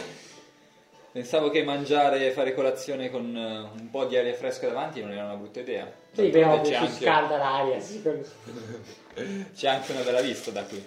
pensavo 1.11 1.51
che 1.51 1.63
mangiare 1.63 2.25
e 2.25 2.31
fare 2.31 2.55
colazione 2.55 3.11
con 3.11 3.35
eh, 3.35 3.79
un 3.79 3.89
po' 3.91 4.05
di 4.05 4.17
aria 4.17 4.33
fresca 4.33 4.67
davanti 4.67 5.01
non 5.01 5.11
era 5.11 5.25
una 5.25 5.35
brutta 5.35 5.59
idea. 5.59 5.87
Sì, 6.13 6.29
però 6.29 6.61
c'è, 6.61 6.69
ci 6.69 6.73
anche, 6.73 7.03
scalda 7.03 7.37
l'aria. 7.37 7.79
sì, 7.79 8.01
c'è 9.53 9.67
anche 9.67 9.91
una 9.91 10.01
bella 10.01 10.21
vista 10.21 10.49
da 10.49 10.63
qui. 10.63 10.83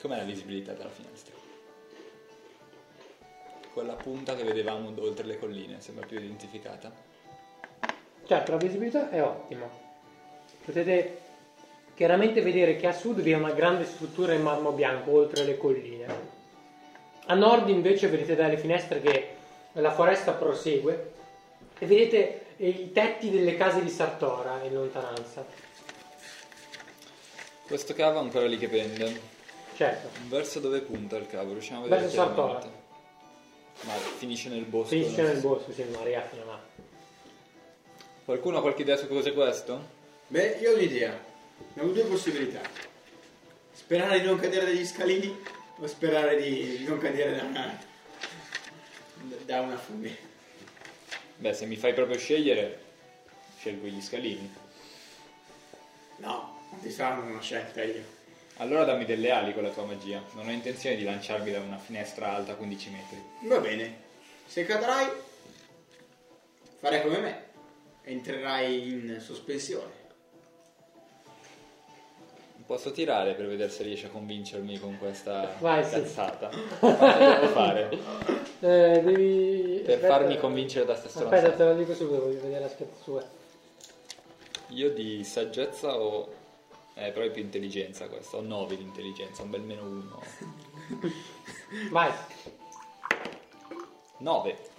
Com'è 0.00 0.16
la 0.16 0.24
visibilità 0.24 0.72
della 0.72 0.88
finestra? 0.88 1.41
Quella 3.72 3.94
punta 3.94 4.36
che 4.36 4.44
vedevamo 4.44 4.92
oltre 4.98 5.24
le 5.24 5.38
colline, 5.38 5.80
sembra 5.80 6.04
più 6.04 6.18
identificata. 6.18 6.92
Certo, 8.26 8.50
la 8.50 8.56
visibilità 8.58 9.10
è 9.10 9.22
ottima. 9.22 9.66
Potete 10.64 11.20
chiaramente 11.94 12.42
vedere 12.42 12.76
che 12.76 12.86
a 12.86 12.92
sud 12.92 13.20
vi 13.20 13.32
è 13.32 13.36
una 13.36 13.52
grande 13.52 13.84
struttura 13.84 14.34
in 14.34 14.42
marmo 14.42 14.72
bianco 14.72 15.12
oltre 15.12 15.44
le 15.44 15.56
colline. 15.56 16.06
A 17.26 17.34
nord 17.34 17.68
invece 17.68 18.08
vedete 18.08 18.34
dalle 18.34 18.58
finestre 18.58 19.00
che 19.00 19.36
la 19.72 19.92
foresta 19.92 20.32
prosegue 20.32 21.12
e 21.78 21.86
vedete 21.86 22.44
i 22.56 22.92
tetti 22.92 23.30
delle 23.30 23.56
case 23.56 23.82
di 23.82 23.88
Sartora 23.88 24.62
in 24.64 24.74
lontananza. 24.74 25.44
Questo 27.66 27.94
cavo 27.94 28.18
è 28.18 28.22
ancora 28.22 28.46
lì 28.46 28.58
che 28.58 28.68
pende. 28.68 29.30
Certo, 29.74 30.08
Verso 30.28 30.60
dove 30.60 30.80
punta 30.80 31.16
il 31.16 31.26
cavo? 31.26 31.52
Riusciamo 31.52 31.80
a 31.80 31.82
vedere 31.84 32.02
verso 32.02 32.16
Sartora. 32.16 32.81
Ma 33.82 33.92
finisce 33.94 34.48
nel 34.48 34.64
bosco. 34.64 34.88
Finisce 34.88 35.22
non 35.22 35.32
nel 35.32 35.40
bosco, 35.40 35.72
sì, 35.72 35.84
non 35.84 36.00
arriva 36.00 36.22
fino 36.22 36.42
a 36.42 36.46
là. 36.46 36.62
Qualcuno 38.24 38.58
ha 38.58 38.60
qualche 38.60 38.82
idea 38.82 38.96
su 38.96 39.08
cos'è 39.08 39.32
questo? 39.32 40.00
Beh, 40.28 40.58
io 40.60 40.70
ho 40.70 40.74
un'idea. 40.74 41.18
Ne 41.74 41.82
ho 41.82 41.86
due 41.86 42.04
possibilità. 42.04 42.60
Sperare 43.72 44.20
di 44.20 44.26
non 44.26 44.38
cadere 44.38 44.66
dagli 44.66 44.86
scalini 44.86 45.36
o 45.78 45.86
sperare 45.86 46.40
di 46.40 46.84
non 46.86 46.98
cadere 46.98 47.36
da 47.36 47.42
una, 47.42 47.78
da 49.44 49.60
una 49.60 49.76
fune. 49.76 50.16
Beh, 51.36 51.52
se 51.52 51.66
mi 51.66 51.76
fai 51.76 51.92
proprio 51.92 52.18
scegliere, 52.18 52.80
scelgo 53.58 53.86
gli 53.86 54.00
scalini. 54.00 54.54
No, 56.18 56.60
non 56.70 56.80
ti 56.80 56.94
dando 56.94 57.26
una 57.26 57.40
scelta 57.40 57.82
io. 57.82 58.20
Allora 58.62 58.84
dammi 58.84 59.04
delle 59.04 59.32
ali 59.32 59.52
con 59.52 59.64
la 59.64 59.70
tua 59.70 59.84
magia. 59.84 60.22
Non 60.34 60.46
ho 60.46 60.52
intenzione 60.52 60.94
di 60.94 61.02
lanciarmi 61.02 61.50
da 61.50 61.58
una 61.58 61.78
finestra 61.78 62.32
alta 62.32 62.54
15 62.54 62.90
metri. 62.90 63.48
Va 63.48 63.58
bene. 63.58 63.96
Se 64.46 64.64
cadrai, 64.64 65.08
farai 66.78 67.02
come 67.02 67.18
me. 67.18 67.44
Entrerai 68.04 68.88
in 68.88 69.20
sospensione. 69.20 70.00
Posso 72.64 72.92
tirare 72.92 73.34
per 73.34 73.48
vedere 73.48 73.68
se 73.68 73.82
riesci 73.82 74.06
a 74.06 74.10
convincermi 74.10 74.78
con 74.78 74.96
questa 74.96 75.56
Vai, 75.58 75.82
sì. 75.84 75.94
cazzata? 75.94 76.48
Quanto 76.78 77.18
devo 77.18 77.48
fare? 77.48 77.88
Eh, 78.60 79.00
devi... 79.02 79.82
Per 79.84 79.94
aspetta. 79.94 80.06
farmi 80.06 80.38
convincere 80.38 80.84
da 80.84 80.94
sta 80.94 81.08
Aspetta, 81.08 81.50
te 81.50 81.64
lo 81.64 81.74
dico 81.74 81.94
subito, 81.94 82.20
voglio 82.20 82.40
vedere 82.40 82.60
l'aspetto 82.60 82.94
sua. 83.02 83.24
Io 84.68 84.90
di 84.90 85.24
saggezza 85.24 85.98
ho... 85.98 86.40
Eh, 86.94 87.10
però 87.10 87.24
è 87.24 87.30
più 87.30 87.42
intelligenza 87.42 88.08
questo. 88.08 88.38
Ho 88.38 88.40
9 88.42 88.76
di 88.76 88.82
intelligenza, 88.82 89.42
un 89.42 89.50
bel 89.50 89.62
meno 89.62 89.82
1. 89.82 90.22
Vai, 91.90 92.12
9. 94.18 94.70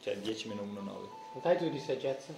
Cioè 0.00 0.16
10 0.18 0.48
meno 0.48 0.62
1, 0.62 0.80
9. 0.80 0.98
non 1.32 1.42
dai 1.42 1.56
tu 1.56 1.68
di 1.70 1.78
saggezza? 1.78 2.32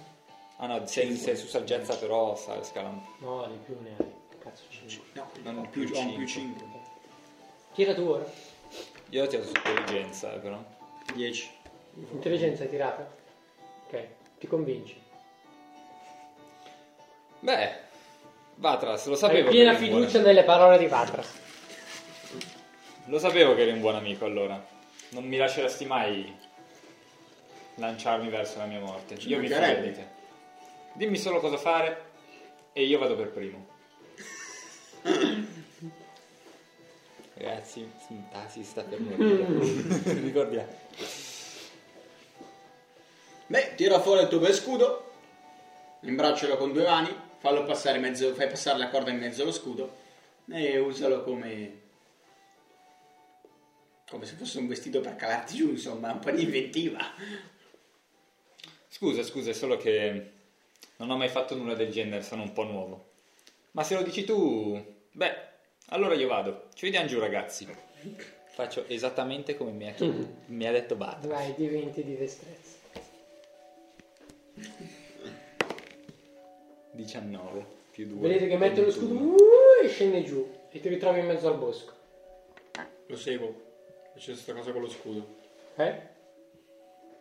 Ah 0.57 0.67
no, 0.67 0.85
sei, 0.87 1.15
sei 1.15 1.35
su 1.35 1.47
saggezza 1.47 1.97
però 1.97 2.35
sa, 2.35 2.63
scala 2.63 2.89
un 2.89 3.01
No, 3.19 3.45
di 3.47 3.57
più 3.65 3.77
ne 3.81 3.89
hai. 3.97 4.13
Cazzo, 4.39 4.63
5. 4.69 5.03
No, 5.13 5.27
Non 5.43 5.57
ho 5.65 5.69
più, 5.69 5.85
più 5.85 5.95
ho 5.95 5.99
un 5.99 6.15
più 6.15 6.27
cinque. 6.27 6.61
5. 6.61 6.79
Tira 7.73 7.93
tu 7.93 8.01
ora. 8.03 8.25
Io 9.09 9.23
ho 9.23 9.27
tirato 9.27 9.49
su 9.49 9.55
intelligenza, 9.55 10.33
eh, 10.33 10.39
però. 10.39 10.63
10. 11.13 11.51
Intelligenza 12.11 12.63
è 12.63 12.69
tirata? 12.69 13.09
Ok, 13.87 14.07
ti 14.39 14.47
convinci. 14.47 15.01
Beh, 17.39 17.83
Vatras, 18.55 19.05
lo 19.05 19.13
Hai 19.13 19.17
sapevo. 19.19 19.49
piena 19.49 19.71
che 19.71 19.77
eri 19.77 19.85
un 19.85 19.91
buon 19.91 20.07
fiducia 20.07 20.25
nelle 20.25 20.43
parole 20.43 20.77
di 20.77 20.87
Vatras. 20.87 21.27
Lo 23.05 23.19
sapevo 23.19 23.53
che 23.55 23.61
eri 23.63 23.71
un 23.71 23.81
buon 23.81 23.95
amico 23.95 24.25
allora. 24.25 24.63
Non 25.09 25.23
mi 25.25 25.37
lasceresti 25.37 25.85
mai 25.85 26.33
lanciarmi 27.75 28.29
verso 28.29 28.57
la 28.57 28.65
mia 28.65 28.79
morte. 28.79 29.17
Ci 29.17 29.27
io 29.29 29.37
mi 29.39 29.47
fido 29.47 29.59
mancherebbe. 29.59 29.87
di 29.87 29.93
te. 29.93 30.07
Dimmi 30.93 31.17
solo 31.17 31.39
cosa 31.39 31.57
fare 31.57 32.03
e 32.73 32.83
io 32.85 32.97
vado 32.97 33.15
per 33.15 33.31
primo. 33.31 33.67
Ragazzi, 37.37 37.91
ah, 38.31 38.47
si 38.47 38.63
sta 38.63 38.81
per 38.83 38.99
morire. 39.01 39.45
Ricordiamo. 40.21 40.73
Beh, 43.47 43.75
tira 43.75 43.99
fuori 43.99 44.21
il 44.21 44.27
tuo 44.29 44.39
bel 44.39 44.53
scudo, 44.53 45.11
imbraccialo 46.01 46.55
con 46.57 46.71
due 46.71 46.83
mani, 46.83 47.13
fallo 47.45 47.63
passare 47.63 47.97
in 47.97 48.01
mezzo, 48.01 48.33
fai 48.33 48.47
passare 48.47 48.79
la 48.79 48.89
corda 48.89 49.11
in 49.11 49.19
mezzo 49.19 49.43
allo 49.43 49.51
scudo 49.51 49.95
e 50.49 50.79
usalo 50.79 51.23
come 51.23 51.83
come 54.09 54.25
se 54.25 54.33
fosse 54.33 54.57
un 54.57 54.67
vestito 54.67 54.99
per 54.99 55.15
calarti 55.15 55.55
giù, 55.55 55.69
insomma, 55.69 56.11
un 56.11 56.19
po' 56.19 56.31
di 56.31 56.41
inventiva. 56.41 56.99
Scusa, 58.87 59.21
scusa, 59.21 59.51
è 59.51 59.53
solo 59.53 59.77
che 59.77 60.31
non 60.97 61.11
ho 61.11 61.17
mai 61.17 61.29
fatto 61.29 61.55
nulla 61.55 61.75
del 61.75 61.91
genere, 61.91 62.23
sono 62.23 62.41
un 62.41 62.51
po' 62.51 62.63
nuovo. 62.63 63.09
Ma 63.71 63.83
se 63.83 63.93
lo 63.93 64.01
dici 64.01 64.23
tu, 64.23 64.83
beh, 65.11 65.35
allora 65.89 66.15
io 66.15 66.27
vado. 66.27 66.69
Ci 66.73 66.85
vediamo 66.85 67.07
giù, 67.07 67.19
ragazzi. 67.19 67.67
Faccio 68.53 68.87
esattamente 68.87 69.55
come 69.55 69.71
mi 69.71 69.87
ha, 69.87 69.91
chied- 69.91 70.47
mi 70.47 70.65
ha 70.65 70.71
detto 70.71 70.95
Bad. 70.95 71.27
Vai, 71.27 71.53
di 71.55 71.67
20 71.67 72.03
di 72.03 72.17
destrezza. 72.17 72.77
19 76.95 77.65
più 77.91 78.07
2. 78.07 78.27
Vedete 78.27 78.47
che 78.47 78.57
mette 78.57 78.81
lo 78.81 78.91
scudo 78.91 79.13
uh, 79.13 79.35
e 79.83 79.87
scende 79.87 80.23
giù 80.23 80.49
e 80.71 80.79
ti 80.79 80.89
ritrovi 80.89 81.19
in 81.19 81.27
mezzo 81.27 81.47
al 81.47 81.57
bosco. 81.57 81.93
Lo 83.07 83.15
seguo. 83.15 83.63
C'è 84.17 84.31
questa 84.31 84.53
cosa 84.53 84.71
con 84.71 84.81
lo 84.81 84.89
scudo. 84.89 85.35
Eh? 85.75 86.13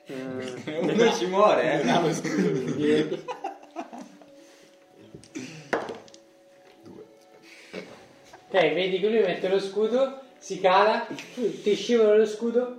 Uno 0.06 1.12
ci 1.12 1.26
muore, 1.26 1.80
eh. 1.80 1.84
Diventi- 2.76 3.24
Ok, 8.54 8.60
vedi 8.72 9.00
che 9.00 9.08
lui 9.08 9.18
mette 9.18 9.48
lo 9.48 9.58
scudo, 9.58 10.20
si 10.38 10.60
cala, 10.60 11.08
ti 11.34 11.74
scivola 11.74 12.16
lo 12.16 12.24
scudo, 12.24 12.78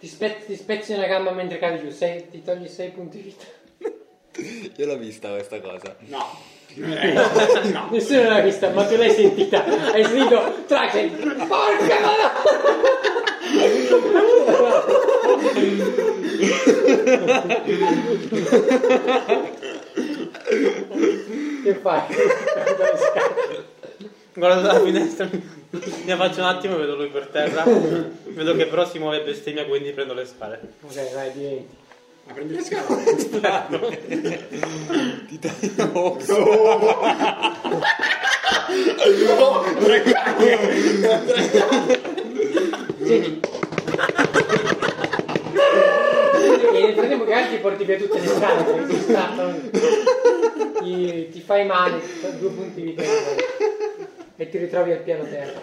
ti, 0.00 0.06
spezzi, 0.08 0.46
ti 0.46 0.56
spezzi 0.56 0.92
una 0.94 1.06
gamba 1.06 1.30
mentre 1.30 1.58
cadi 1.58 1.78
giù, 1.80 1.90
sei- 1.90 2.28
ti 2.30 2.42
togli 2.42 2.66
6 2.66 2.88
punti 2.90 3.18
vita. 3.18 3.44
Io 4.76 4.86
l'ho 4.86 4.96
vista 4.96 5.28
questa 5.30 5.60
cosa. 5.60 5.94
No. 6.72 7.88
Nessuno 7.90 8.28
l'ha 8.28 8.42
vista, 8.42 8.70
ma 8.70 8.84
tu 8.86 8.94
l'hai 8.94 9.10
sentita. 9.10 9.64
Hai 9.90 10.04
sentito 10.04 10.62
Traken. 10.68 11.44
Porca 11.48 11.98
Che 21.64 21.74
fai? 21.74 22.02
Guardo 24.34 24.60
dalla 24.62 24.80
finestra, 24.80 25.28
mi 26.04 26.10
affaccio 26.10 26.40
un 26.40 26.46
attimo 26.46 26.74
e 26.74 26.78
vedo 26.78 26.96
lui 26.96 27.08
per 27.08 27.28
terra. 27.28 27.62
Vedo 28.30 28.56
che 28.56 28.66
però 28.66 28.88
si 28.88 28.98
muove 28.98 29.20
e 29.20 29.24
bestemmia, 29.24 29.64
quindi 29.66 29.92
prendo 29.92 30.14
le 30.14 30.24
spade. 30.24 30.60
Ok, 30.80 31.14
vai, 31.14 31.32
diventi. 31.32 31.76
Ma 32.26 32.32
prendi 32.32 32.54
le 32.54 32.62
scale. 32.62 33.16
Ti 35.26 35.38
taglio 35.38 36.18
Senti. 43.02 43.40
E 46.72 46.80
nel 46.82 46.94
frattempo 46.94 47.24
che 47.24 47.32
altri 47.32 47.58
porti 47.58 47.84
via 47.84 47.96
tutte 47.96 48.18
le 48.18 48.26
scale. 48.26 48.88
Ti, 51.30 51.42
fai 51.44 51.66
male, 51.66 52.00
due 52.38 52.50
punti 52.50 52.80
vita 52.80 53.02
e 54.40 54.48
ti 54.48 54.56
ritrovi 54.56 54.90
al 54.92 55.02
piano 55.02 55.24
terra. 55.24 55.60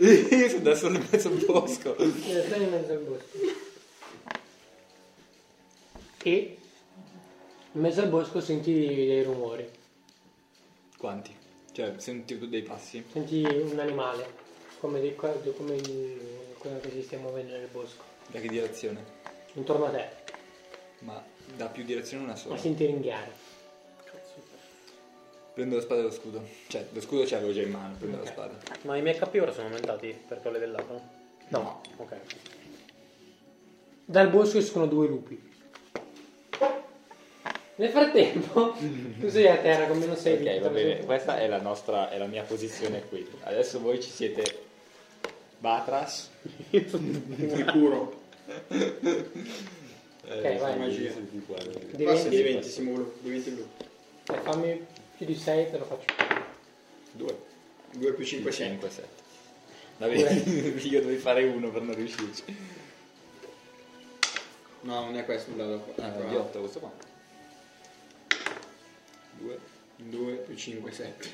Io 0.00 0.48
sono 0.48 0.62
da 0.62 0.74
solo 0.74 0.96
in 0.96 1.06
mezzo 1.08 1.28
al 1.28 1.44
bosco. 1.46 1.96
E 1.96 2.10
stai 2.44 2.62
in 2.64 2.70
mezzo 2.70 2.90
al 2.90 2.98
bosco. 2.98 3.38
E 6.24 6.56
in 7.70 7.80
mezzo 7.80 8.00
al 8.00 8.08
bosco 8.08 8.40
senti 8.40 8.72
dei 8.74 9.22
rumori. 9.22 9.64
Quanti? 10.98 11.32
Cioè, 11.70 11.94
senti 11.98 12.36
dei 12.48 12.62
passi? 12.62 13.04
Senti 13.12 13.44
un 13.44 13.78
animale 13.78 14.28
come, 14.80 15.00
di 15.00 15.14
come 15.14 15.76
il- 15.76 16.20
quello 16.58 16.80
che 16.80 16.90
si 16.90 17.02
stia 17.02 17.18
muovendo 17.20 17.52
nel 17.52 17.68
bosco. 17.70 18.02
Da 18.26 18.40
che 18.40 18.48
direzione? 18.48 19.04
Intorno 19.52 19.84
a 19.84 19.90
te, 19.90 20.08
Ma 21.00 21.22
da 21.56 21.66
più 21.66 21.84
direzioni 21.84 22.24
una 22.24 22.34
sola. 22.34 22.56
a 22.56 22.58
senti 22.58 22.86
ringhiare. 22.86 23.30
Prendo 25.56 25.76
la 25.76 25.80
spada 25.80 26.00
e 26.02 26.04
lo 26.04 26.10
scudo. 26.10 26.42
Cioè, 26.68 26.84
lo 26.92 27.00
scudo 27.00 27.24
ce 27.26 27.34
l'avevo 27.36 27.54
già 27.54 27.62
in 27.62 27.70
mano, 27.70 27.94
prendo 27.98 28.18
Ok. 28.18 28.24
la 28.24 28.30
spada. 28.30 28.58
Ma 28.82 28.94
i 28.98 29.00
miei 29.00 29.16
HP 29.18 29.38
ora 29.40 29.52
sono 29.52 29.68
aumentati 29.68 30.14
perché 30.28 30.48
ho 30.48 30.50
levellato? 30.50 31.00
No. 31.48 31.80
Ok. 31.96 32.12
Dal 34.04 34.28
bosco 34.28 34.58
escono 34.58 34.86
due 34.86 35.06
lupi. 35.08 35.42
Nel 37.76 37.88
frattempo, 37.88 38.74
tu 39.18 39.28
sei 39.30 39.48
a 39.48 39.56
terra 39.56 39.86
come 39.86 40.04
non 40.04 40.16
sei 40.16 40.34
Ok, 40.34 40.38
vita, 40.40 40.60
va 40.60 40.68
bene. 40.68 41.04
Questa 41.06 41.38
è 41.38 41.48
la 41.48 41.60
nostra, 41.62 42.10
è 42.10 42.18
la 42.18 42.26
mia 42.26 42.42
posizione 42.42 43.02
qui. 43.08 43.26
Adesso 43.44 43.80
voi 43.80 43.98
ci 44.02 44.10
siete 44.10 44.44
Batras. 45.58 46.28
Sicuro. 46.70 48.20
Eh, 48.68 50.56
vai. 50.58 50.78
Magia. 50.78 51.10
Diventi- 51.12 52.04
Basta, 52.04 52.28
diventi, 52.28 52.68
siamo 52.68 52.92
blu, 52.92 53.12
diventi 53.20 53.50
blu. 53.50 53.66
Eh, 54.34 54.38
fammi 54.40 54.86
più 55.16 55.26
di 55.26 55.34
6 55.34 55.70
te 55.70 55.78
lo 55.78 55.84
faccio. 55.84 56.04
2. 57.12 57.36
2 57.92 58.12
più 58.12 58.24
5, 58.24 58.52
6. 58.52 58.66
5, 58.68 58.90
7. 58.90 59.08
Va 59.98 60.08
bene, 60.08 60.30
io 60.82 61.00
dovevo 61.00 61.20
fare 61.20 61.44
uno 61.44 61.70
per 61.70 61.82
non 61.82 61.94
riuscirci. 61.94 62.44
No, 64.80 65.04
non 65.04 65.16
è 65.16 65.24
questo, 65.24 65.50
un 65.50 65.56
dado 65.56 65.78
qua. 65.80 66.04
Ah, 66.04 66.10
di 66.10 66.34
8 66.34 66.58
questo 66.58 66.78
qua. 66.80 66.92
2. 69.38 69.58
2 69.96 70.32
più 70.34 70.54
5, 70.54 70.92
7. 70.92 71.28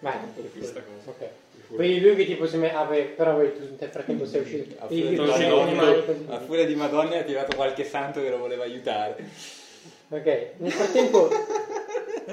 Vai. 0.00 0.16
Questa 0.52 0.82
cosa. 0.82 1.10
Ok. 1.10 1.28
Vedi 1.70 2.00
lui 2.00 2.14
che 2.14 2.24
tipo 2.24 2.46
si 2.46 2.56
mette... 2.56 2.74
Ah, 2.74 2.84
beh, 2.84 3.14
però 3.16 3.34
voi 3.34 3.52
tu 3.52 3.76
nel 3.78 3.90
frattempo 3.90 4.26
sei 4.26 4.42
uscito. 4.42 4.82
A 4.82 4.86
furia, 4.86 5.10
di. 5.10 5.16
Madonna, 5.16 6.36
a 6.36 6.40
furia 6.40 6.66
di 6.66 6.74
Madonna 6.74 7.18
ha 7.18 7.22
tirato 7.22 7.56
qualche 7.56 7.84
santo 7.84 8.22
che 8.22 8.30
lo 8.30 8.38
voleva 8.38 8.64
aiutare. 8.64 9.16
Ok, 10.08 10.50
nel 10.58 10.72
frattempo... 10.72 11.28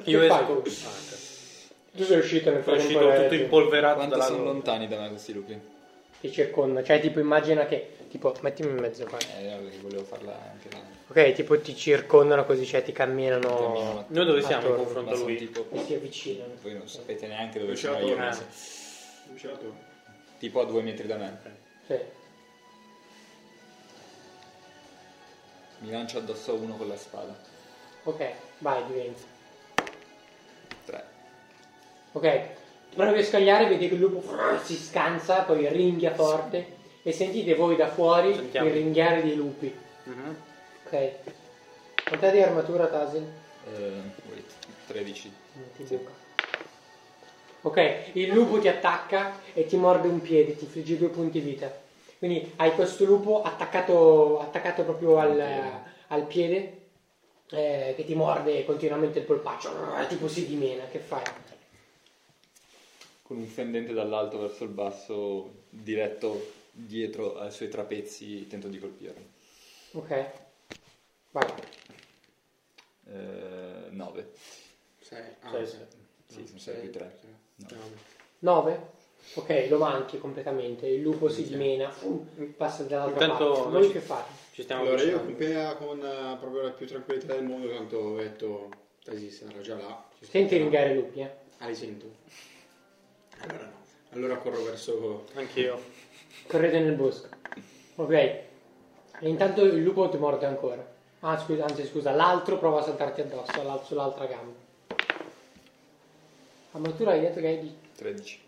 Io 0.03 0.19
che 0.19 0.27
fai 0.27 0.41
esco. 0.41 0.61
tu? 0.61 0.69
Ah, 0.69 2.03
sei 2.03 2.19
uscito 2.19 2.51
nel 2.51 2.63
Sono 2.63 2.77
frattempo... 2.77 2.99
uscito 2.99 3.13
eh, 3.13 3.21
tutto 3.23 3.33
impolverato 3.35 3.95
Quanto 3.95 4.15
dalla 4.17 4.27
sono 4.27 4.43
lontani 4.43 4.87
da 4.87 4.99
me 4.99 5.09
questi 5.09 5.33
lupi? 5.33 5.59
Ti 6.19 6.31
circonda. 6.31 6.83
Cioè, 6.83 6.99
tipo, 6.99 7.19
immagina 7.19 7.65
che... 7.65 7.91
Tipo, 8.09 8.33
mettimi 8.41 8.69
in 8.69 8.77
mezzo 8.77 9.05
qua. 9.05 9.17
Eh, 9.17 9.49
no, 9.49 9.57
perché 9.57 9.77
volevo 9.81 10.03
farla 10.03 10.33
anche 10.51 10.69
là. 10.71 10.81
Ok, 11.07 11.33
tipo 11.33 11.59
ti 11.59 11.75
circondano 11.75 12.45
così, 12.45 12.65
cioè 12.65 12.83
ti 12.83 12.91
camminano... 12.91 13.47
Camminano. 13.47 14.05
Noi 14.07 14.25
dove 14.25 14.41
siamo 14.41 14.67
in 14.67 14.75
confronto 14.75 15.11
a 15.11 15.15
sono 15.15 15.27
lui? 15.27 15.37
tipo... 15.37 15.67
E 15.71 15.79
si 15.79 15.93
avvicinano. 15.93 16.53
Voi 16.61 16.73
non 16.73 16.87
sapete 16.87 17.27
neanche 17.27 17.59
dove 17.59 17.75
sono 17.75 17.99
io. 17.99 18.15
torre. 18.15 18.37
Tipo 20.39 20.61
a 20.61 20.65
due 20.65 20.81
metri 20.81 21.07
da 21.07 21.15
me. 21.15 21.39
Sì. 21.87 21.97
Mi 25.79 25.91
lancio 25.91 26.17
addosso 26.17 26.51
a 26.51 26.55
uno 26.55 26.75
con 26.75 26.87
la 26.87 26.97
spada. 26.97 27.37
Ok, 28.03 28.31
vai, 28.59 28.85
diventa. 28.87 29.34
3. 32.19 32.27
Ok, 32.29 32.95
provi 32.95 33.19
a 33.19 33.23
scagliare, 33.23 33.67
vedi 33.67 33.87
che 33.87 33.93
il 33.95 33.99
lupo 33.99 34.23
si 34.63 34.75
scansa, 34.75 35.41
poi 35.41 35.67
ringhia 35.67 36.13
forte 36.13 36.83
e 37.03 37.11
sentite 37.11 37.55
voi 37.55 37.75
da 37.75 37.87
fuori 37.87 38.33
Sentiamo. 38.33 38.67
il 38.67 38.73
ringhiare 38.73 39.21
dei 39.21 39.35
lupi. 39.35 39.73
Mhm. 40.03 40.35
Ok. 40.85 41.09
Quant'è 42.07 42.31
di 42.31 42.41
armatura, 42.41 42.87
Tasil? 42.87 43.23
Eh, 43.67 43.79
wait, 44.29 44.51
13. 44.87 45.31
Non 45.53 45.65
ti 45.75 45.83
buca. 45.95 46.11
Ok, 47.61 48.11
il 48.13 48.31
lupo 48.31 48.59
ti 48.59 48.67
attacca 48.67 49.39
e 49.53 49.65
ti 49.65 49.75
morde 49.75 50.07
un 50.07 50.21
piede, 50.21 50.55
ti 50.55 50.65
infligge 50.65 50.97
due 50.97 51.09
punti 51.09 51.39
vita. 51.39 51.83
Quindi 52.19 52.53
hai 52.57 52.71
questo 52.75 53.05
lupo 53.05 53.41
attaccato, 53.41 54.39
attaccato 54.39 54.83
proprio 54.83 55.17
al, 55.17 55.43
al 56.07 56.23
piede 56.27 56.85
eh, 57.49 57.93
che 57.95 58.05
ti 58.05 58.13
morde 58.13 58.63
continuamente 58.65 59.19
il 59.19 59.25
polpaccio, 59.25 59.71
tipo 60.07 60.27
si 60.27 60.47
dimena, 60.47 60.83
che 60.91 60.99
fai? 60.99 61.23
Con 63.27 63.37
un 63.37 63.47
fendente 63.47 63.91
dall'alto 63.91 64.37
verso 64.39 64.65
il 64.65 64.69
basso, 64.69 65.63
diretto 65.69 66.51
dietro 66.71 67.39
ai 67.39 67.49
suoi 67.51 67.69
trapezzi, 67.69 68.45
tento 68.45 68.67
di 68.67 68.77
colpirlo. 68.77 69.19
Ok, 69.93 70.25
vai. 71.31 71.47
9. 73.89 74.29
6. 74.99 75.19
Ah, 75.41 75.49
Sei, 75.51 75.67
sei. 75.67 75.79
Sì, 76.27 76.45
sono 76.45 76.59
6 76.59 76.75
più 76.81 76.91
3. 76.91 77.17
Sei. 77.67 77.77
9? 78.39 78.93
Ok, 79.35 79.65
lo 79.69 79.79
manchi 79.79 80.19
completamente, 80.19 80.85
il 80.85 81.01
lupo 81.01 81.27
si 81.27 81.47
dimena, 81.47 81.91
passa 82.55 82.83
dall'altra 82.83 83.23
Intanto 83.25 83.51
parte. 83.53 83.61
noi 83.63 83.71
Voi 83.71 83.85
ci- 83.87 83.91
che 83.93 83.99
fate? 84.01 84.31
Ci 84.51 84.61
stiamo 84.61 84.81
Allora 84.83 85.01
io 85.01 85.17
avvicinando. 85.19 85.31
compea 85.31 85.75
con 85.77 85.99
eh, 86.05 86.37
proprio 86.39 86.61
la 86.61 86.69
più 86.69 86.85
tranquillità 86.85 87.33
del 87.33 87.43
mondo, 87.43 87.69
tanto 87.69 87.97
ho 87.97 88.17
detto 88.17 88.69
Tasis 89.03 89.41
era 89.41 89.61
già 89.61 89.75
là. 89.77 90.07
Senti 90.21 90.57
ringare 90.57 90.91
i 90.91 90.95
lupi, 90.95 91.21
eh? 91.21 91.31
Ah, 91.57 91.67
li 91.67 91.75
sento. 91.75 92.05
Allora 93.47 93.65
no. 93.65 93.83
Allora 94.11 94.37
corro 94.37 94.63
verso... 94.63 95.25
Anch'io. 95.35 95.81
Correte 96.47 96.79
nel 96.79 96.95
bosco. 96.95 97.27
Ok. 97.95 98.11
E 98.11 98.49
intanto 99.21 99.63
il 99.63 99.81
lupo 99.83 100.09
ti 100.09 100.17
morde 100.17 100.45
ancora. 100.45 100.85
Ah, 101.21 101.37
scusa, 101.37 101.65
anzi 101.65 101.85
scusa, 101.85 102.11
l'altro 102.11 102.57
prova 102.57 102.79
a 102.79 102.83
saltarti 102.83 103.21
addosso, 103.21 103.63
l'al- 103.63 103.83
sull'altra 103.83 104.25
gamba. 104.25 104.53
Armatura 106.71 107.11
hai 107.11 107.21
detto 107.21 107.39
che 107.39 107.47
hai 107.47 107.59
di... 107.59 107.77
13. 107.95 108.43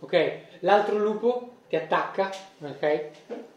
Ok, 0.00 0.40
l'altro 0.60 0.98
lupo 0.98 1.56
ti 1.68 1.76
attacca, 1.76 2.30
ok? 2.60 2.82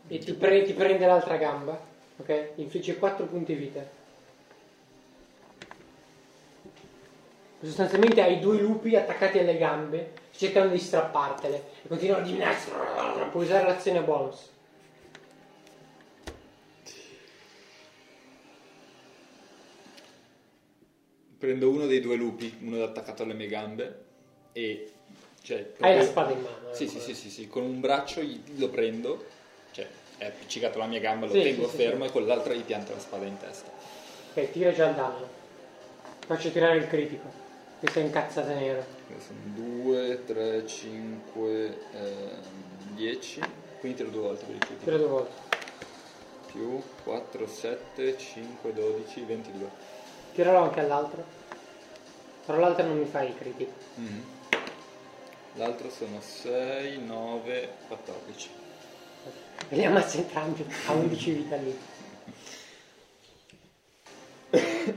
E 0.08 0.18
ti, 0.18 0.34
pre- 0.34 0.64
ti 0.64 0.74
prende 0.74 1.06
l'altra 1.06 1.38
gamba, 1.38 1.80
ok? 2.18 2.52
Infligge 2.56 2.98
4 2.98 3.26
punti 3.26 3.54
vita. 3.54 3.98
Sostanzialmente 7.62 8.22
hai 8.22 8.40
due 8.40 8.58
lupi 8.62 8.96
attaccati 8.96 9.38
alle 9.40 9.58
gambe, 9.58 10.14
cercano 10.32 10.70
di 10.70 10.78
strappartele 10.80 11.64
e 11.84 11.88
continuano 11.90 12.22
a 12.24 12.26
divinarsi. 12.26 12.70
Puoi 13.32 13.44
usare 13.44 13.68
l'azione 13.68 14.02
bonus. 14.02 14.50
Prendo 21.38 21.70
uno 21.70 21.86
dei 21.86 22.00
due 22.00 22.16
lupi, 22.16 22.58
uno 22.62 22.82
attaccato 22.84 23.24
alle 23.24 23.34
mie 23.34 23.48
gambe 23.48 24.06
e... 24.54 24.94
Cioè, 25.42 25.58
Hai 25.58 25.74
proprio- 25.76 25.98
la 25.98 26.04
spada 26.04 26.32
in 26.32 26.42
mano. 26.42 26.70
eh, 26.72 26.76
Sì, 26.76 26.88
sì, 26.88 27.00
sì, 27.00 27.14
sì, 27.14 27.30
sì, 27.30 27.48
con 27.48 27.64
un 27.64 27.80
braccio 27.82 28.22
lo 28.58 28.70
prendo, 28.70 29.26
cioè 29.72 29.88
è 30.18 30.26
appiccicato 30.26 30.78
alla 30.78 30.88
mia 30.88 31.00
gamba, 31.00 31.26
lo 31.26 31.34
Sì, 31.34 31.42
tengo 31.42 31.68
sì, 31.68 31.78
fermo 31.78 32.06
e 32.06 32.12
con 32.12 32.26
l'altra 32.26 32.54
gli 32.54 32.62
pianto 32.64 32.94
la 32.94 33.00
spada 33.00 33.26
in 33.26 33.38
testa. 33.38 33.70
Ok, 34.32 34.52
tira 34.52 34.72
già 34.74 34.90
il 34.90 34.96
danno. 34.96 35.28
Faccio 36.26 36.52
tirare 36.52 36.78
il 36.78 36.88
critico. 36.88 37.48
Che 37.80 37.90
sei 37.92 38.04
incazzata 38.06 38.54
nera. 38.54 38.86
Quindi 39.06 39.24
sono 39.24 39.40
2, 39.84 40.26
3, 40.26 40.68
5, 40.68 41.78
10, 42.94 43.42
quindi 43.80 43.98
tiro 43.98 44.10
due 44.10 44.22
volte 44.22 44.46
per 44.46 44.56
il 44.56 44.60
critico. 44.60 44.84
Tira 44.84 44.98
due 44.98 45.08
volte. 45.08 45.32
Più 46.52 46.82
4, 47.06 47.48
7, 47.48 48.18
5, 48.18 48.74
12, 48.74 49.22
22. 49.22 49.70
Tiralo 50.34 50.58
anche 50.58 50.80
all'altro. 50.82 51.24
Però 52.46 52.60
l'altro 52.60 52.86
non 52.86 52.98
mi 52.98 53.06
fai 53.06 53.28
il 53.30 53.38
critico. 53.38 53.72
Mhm. 53.96 54.24
L'altro 55.56 55.90
sono 55.90 56.20
6, 56.20 57.00
9, 57.00 57.70
14. 57.88 58.50
E 59.70 59.76
li 59.76 59.86
ammazza 59.86 60.18
entrambi 60.18 60.66
a 60.88 60.92
11 60.92 61.32
vita 61.32 61.56
lì. 61.56 61.78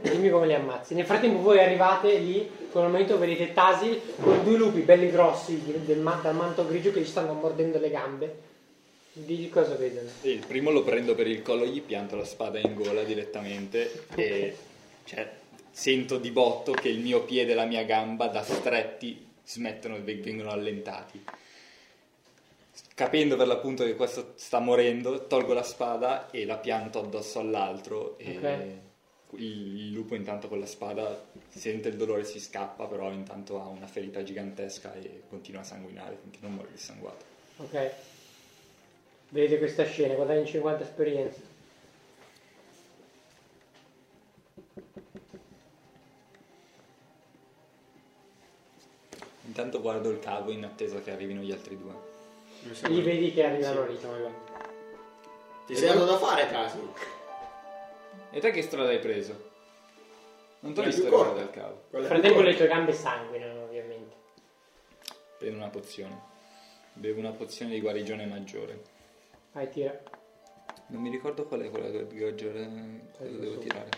Dimmi 0.03 0.31
come 0.31 0.47
li 0.47 0.55
ammazzi. 0.55 0.95
Nel 0.95 1.07
frattempo 1.07 1.41
voi 1.41 1.61
arrivate 1.61 2.19
lì, 2.19 2.51
con 2.71 2.85
il 2.85 2.91
momento 2.91 3.19
vedete 3.19 3.53
Tasil 3.53 4.01
con 4.21 4.43
due 4.43 4.57
lupi 4.57 4.81
belli 4.81 5.11
grossi 5.11 5.63
del 5.85 5.99
ma- 5.99 6.19
dal 6.23 6.35
manto 6.35 6.67
grigio 6.67 6.93
che 6.93 7.01
gli 7.01 7.07
stanno 7.07 7.35
mordendo 7.35 7.79
le 7.79 7.91
gambe. 7.91 8.37
Di 9.13 9.49
cosa 9.51 9.75
vedono? 9.75 10.09
Il 10.23 10.45
primo 10.47 10.71
lo 10.71 10.83
prendo 10.83 11.15
per 11.15 11.27
il 11.27 11.43
collo, 11.43 11.67
gli 11.67 11.83
pianto 11.83 12.17
la 12.17 12.25
spada 12.25 12.59
in 12.59 12.75
gola 12.75 13.03
direttamente 13.03 14.07
e 14.15 14.57
cioè, 15.05 15.31
sento 15.71 16.17
di 16.19 16.31
botto 16.31 16.73
che 16.73 16.89
il 16.89 16.99
mio 16.99 17.23
piede 17.23 17.53
e 17.53 17.55
la 17.55 17.67
mia 17.67 17.85
gamba 17.85 18.29
da 18.29 18.43
stretti 18.43 19.25
smettono 19.45 19.97
e 19.97 20.01
vengono 20.01 20.51
allentati. 20.51 21.23
Capendo 22.95 23.37
per 23.37 23.47
l'appunto 23.47 23.85
che 23.85 23.95
questo 23.97 24.33
sta 24.37 24.59
morendo, 24.59 25.27
tolgo 25.27 25.53
la 25.53 25.63
spada 25.63 26.31
e 26.31 26.45
la 26.45 26.57
pianto 26.57 26.99
addosso 26.99 27.39
all'altro 27.39 28.17
e 28.19 28.37
Ok. 28.37 28.92
Il, 29.37 29.93
lupo 29.93 30.15
intanto 30.15 30.49
con 30.49 30.59
la 30.59 30.67
spada 30.67 31.25
sente 31.49 31.89
il 31.89 31.97
dolore, 31.97 32.25
si 32.25 32.41
scappa, 32.41 32.87
però 32.87 33.11
intanto 33.11 33.61
ha 33.61 33.67
una 33.67 33.87
ferita 33.87 34.23
gigantesca 34.23 34.95
e 34.95 35.23
continua 35.29 35.61
a 35.61 35.65
sanguinare 35.65 36.19
finché 36.21 36.39
non 36.43 36.55
muore 36.55 36.71
dissanguato. 36.73 37.25
Ok. 37.59 37.91
Vedete 39.31 39.59
questa 39.59 39.85
scena, 39.85 40.15
guadagni 40.15 40.47
50 40.47 40.83
esperienze. 40.83 41.51
Intanto 49.47 49.81
guardo 49.81 50.11
il 50.11 50.19
cavo 50.19 50.51
in 50.51 50.65
attesa 50.65 51.01
che 51.01 51.11
arrivino 51.11 51.43
gli 51.43 51.53
altri 51.53 51.77
due. 51.77 52.11
Li 52.89 53.03
vedi 53.03 53.33
che 53.33 53.45
arrivano 53.45 53.87
lì. 53.87 53.99
Ti 55.67 55.77
sei 55.77 55.89
dato 55.89 56.05
da 56.05 56.17
fare, 56.17 56.49
Tasi? 56.51 56.79
E 58.35 58.41
te 58.41 58.51
che 58.51 58.63
strada 58.63 58.89
hai 58.89 58.99
preso? 58.99 59.51
Non 60.61 60.73
ti 60.73 60.81
ho 60.81 60.85
visto 60.85 61.07
arrivare 61.07 61.35
dal 61.35 61.51
cavo. 61.51 61.83
Nel 61.91 62.07
frattempo 62.07 62.41
le 62.41 62.57
tue 62.57 62.67
gambe 62.67 62.95
sanguinano, 62.95 63.65
ovviamente. 63.65 64.17
Prendo 65.37 65.59
una 65.59 65.69
pozione. 65.69 66.19
Bevo 66.95 67.19
una 67.19 67.33
pozione 67.33 67.73
di 67.73 67.81
guarigione 67.81 68.25
maggiore. 68.25 68.83
Vai, 69.53 69.69
tira. 69.69 70.01
Non 70.87 71.03
mi 71.03 71.11
ricordo 71.11 71.45
qual 71.45 71.61
è 71.61 71.69
quella 71.69 71.91
di 71.91 72.19
guarigione. 72.19 73.11
Cosa 73.19 73.31
devo 73.31 73.59
tirare? 73.59 73.91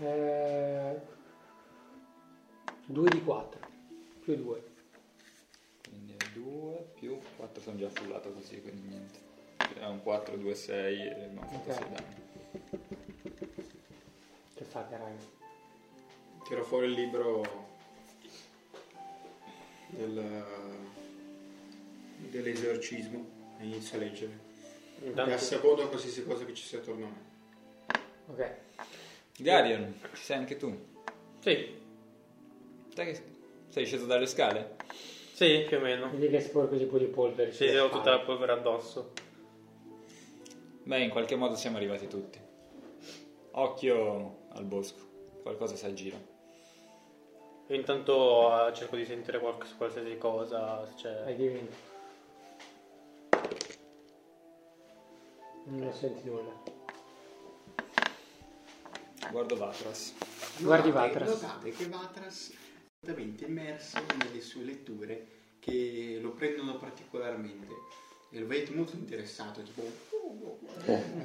Eh, 0.00 1.00
2 2.86 3.08
di 3.10 3.22
4. 3.22 3.60
Più 4.22 4.36
2. 4.36 4.67
Quindi 6.38 6.56
è 6.56 6.76
2 6.78 6.86
più 6.94 7.18
4 7.36 7.60
sono 7.62 7.76
già 7.76 7.88
frullato 7.90 8.32
così, 8.32 8.60
quindi 8.60 8.88
niente. 8.88 9.18
È 9.78 9.84
un 9.86 10.02
4, 10.02 10.36
2, 10.36 10.54
6 10.54 11.00
e 11.00 11.10
abbiamo 11.10 11.40
fatto 11.48 11.70
Ok. 11.70 11.76
6 11.76 11.88
danni. 11.90 12.16
Che 14.54 14.64
fate, 14.64 14.96
raga? 14.96 15.36
Tiro 16.44 16.64
fuori 16.64 16.86
il 16.86 16.92
libro 16.92 17.66
del, 19.88 20.44
dell'esorcismo 22.30 23.26
e 23.58 23.64
inizio 23.64 23.96
a 23.98 24.00
leggere. 24.00 24.46
E 25.02 25.06
Intanto, 25.08 25.34
a 25.34 25.38
seconda 25.38 25.86
qualsiasi 25.86 26.24
cosa 26.24 26.44
che 26.44 26.54
ci 26.54 26.64
sia 26.64 26.78
attorno 26.78 27.06
a 27.06 27.08
me. 27.10 27.26
Ok. 28.28 28.56
Garion, 29.38 29.94
ci 30.14 30.22
sei 30.24 30.36
anche 30.38 30.56
tu? 30.56 30.86
sì, 31.40 31.76
Te 32.94 33.04
che 33.04 33.22
sei 33.68 33.86
sceso 33.86 34.06
dalle 34.06 34.26
scale? 34.26 34.76
Sì, 35.38 35.64
più 35.68 35.76
o 35.76 35.80
meno. 35.80 36.10
Vedi 36.10 36.28
che 36.30 36.40
sporco 36.40 36.74
di 36.74 36.84
po' 36.86 36.98
di 36.98 37.04
polvere. 37.06 37.52
Sì, 37.52 37.68
ho 37.68 37.88
tutta 37.88 38.10
la 38.10 38.18
polvere 38.20 38.50
addosso. 38.52 39.12
Beh, 40.82 40.98
in 41.00 41.10
qualche 41.10 41.36
modo 41.36 41.54
siamo 41.54 41.76
arrivati 41.76 42.08
tutti. 42.08 42.40
Occhio 43.52 44.46
al 44.54 44.64
bosco, 44.64 44.98
qualcosa 45.42 45.76
si 45.76 45.86
aggira. 45.86 46.16
Io 47.68 47.76
intanto 47.76 48.66
eh, 48.66 48.72
cerco 48.74 48.96
di 48.96 49.04
sentire 49.04 49.38
qualche- 49.38 49.68
qualsiasi 49.76 50.18
cosa. 50.18 50.84
se 50.88 50.94
c'è- 50.96 51.22
Hai 51.26 51.36
di 51.36 51.46
20. 51.46 51.76
Non 55.66 55.92
senti 55.92 56.28
nulla. 56.28 56.52
Guardo 59.30 59.56
Vatras. 59.56 60.14
Guardi 60.58 60.90
Vatras. 60.90 61.28
Notate 61.42 61.70
che 61.70 61.86
Vatras 61.88 62.52
è 63.08 63.14
completamente 63.14 63.44
immerso 63.46 63.98
nelle 64.22 64.40
sue 64.40 64.64
letture 64.64 65.26
che 65.60 66.18
lo 66.20 66.32
prendono 66.32 66.76
particolarmente 66.76 67.66
e 68.30 68.38
lo 68.40 68.46
vedete 68.46 68.72
molto 68.72 68.94
interessato, 68.96 69.62
tipo... 69.62 69.82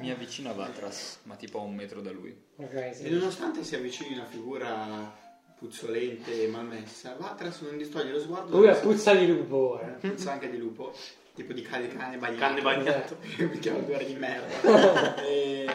Mi 0.00 0.10
avvicino 0.10 0.50
a 0.50 0.54
Vatras, 0.54 1.18
ma 1.24 1.36
tipo 1.36 1.58
a 1.58 1.62
un 1.62 1.74
metro 1.74 2.00
da 2.00 2.10
lui. 2.10 2.34
Ok, 2.56 2.72
E 2.74 2.94
sì. 2.94 3.10
nonostante 3.10 3.62
si 3.62 3.74
avvicini 3.74 4.14
a 4.14 4.20
una 4.20 4.26
figura 4.26 5.22
puzzolente 5.58 6.42
e 6.44 6.48
malmessa, 6.48 7.14
Vatras 7.18 7.60
non 7.60 7.76
distoglie 7.76 8.12
lo 8.12 8.20
sguardo 8.20 8.58
Lui 8.58 8.74
puzza 8.80 9.14
di 9.14 9.26
lupo 9.26 9.56
ora. 9.76 9.86
puzza 10.00 10.32
anche 10.32 10.50
di 10.50 10.56
lupo, 10.56 10.94
tipo 11.34 11.52
di 11.52 11.62
cane, 11.62 11.88
cane 11.88 12.16
bagnato. 12.16 12.40
Canne 12.40 12.62
bagnato. 12.62 13.18
Mi 13.36 13.58
chiama 13.58 13.78
odore 13.78 14.06
di 14.06 14.14
merda. 14.14 15.16
e, 15.22 15.66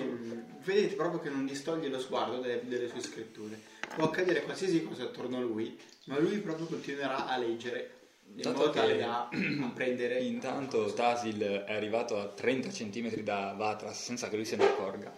vedete 0.63 0.95
proprio 0.95 1.19
che 1.19 1.29
non 1.29 1.45
distoglie 1.45 1.87
lo 1.89 1.99
sguardo 1.99 2.39
delle, 2.39 2.61
delle 2.65 2.87
sue 2.87 3.01
scritture. 3.01 3.77
Può 3.95 4.05
accadere 4.05 4.43
qualsiasi 4.43 4.83
cosa 4.83 5.03
attorno 5.03 5.37
a 5.37 5.41
lui, 5.41 5.77
ma 6.05 6.19
lui 6.19 6.37
proprio 6.39 6.65
continuerà 6.67 7.27
a 7.27 7.37
leggere 7.37 7.97
in 8.35 8.41
Dato 8.41 8.57
modo 8.57 8.71
tale 8.71 8.97
da 8.97 9.29
apprendere. 9.63 10.19
Intanto 10.19 10.93
Tasil 10.93 11.41
è 11.65 11.73
arrivato 11.73 12.17
a 12.17 12.27
30 12.27 12.69
cm 12.69 13.21
da 13.21 13.53
Vatras 13.57 14.01
senza 14.03 14.29
che 14.29 14.35
lui 14.35 14.45
se 14.45 14.55
ne 14.55 14.65
accorga 14.65 15.11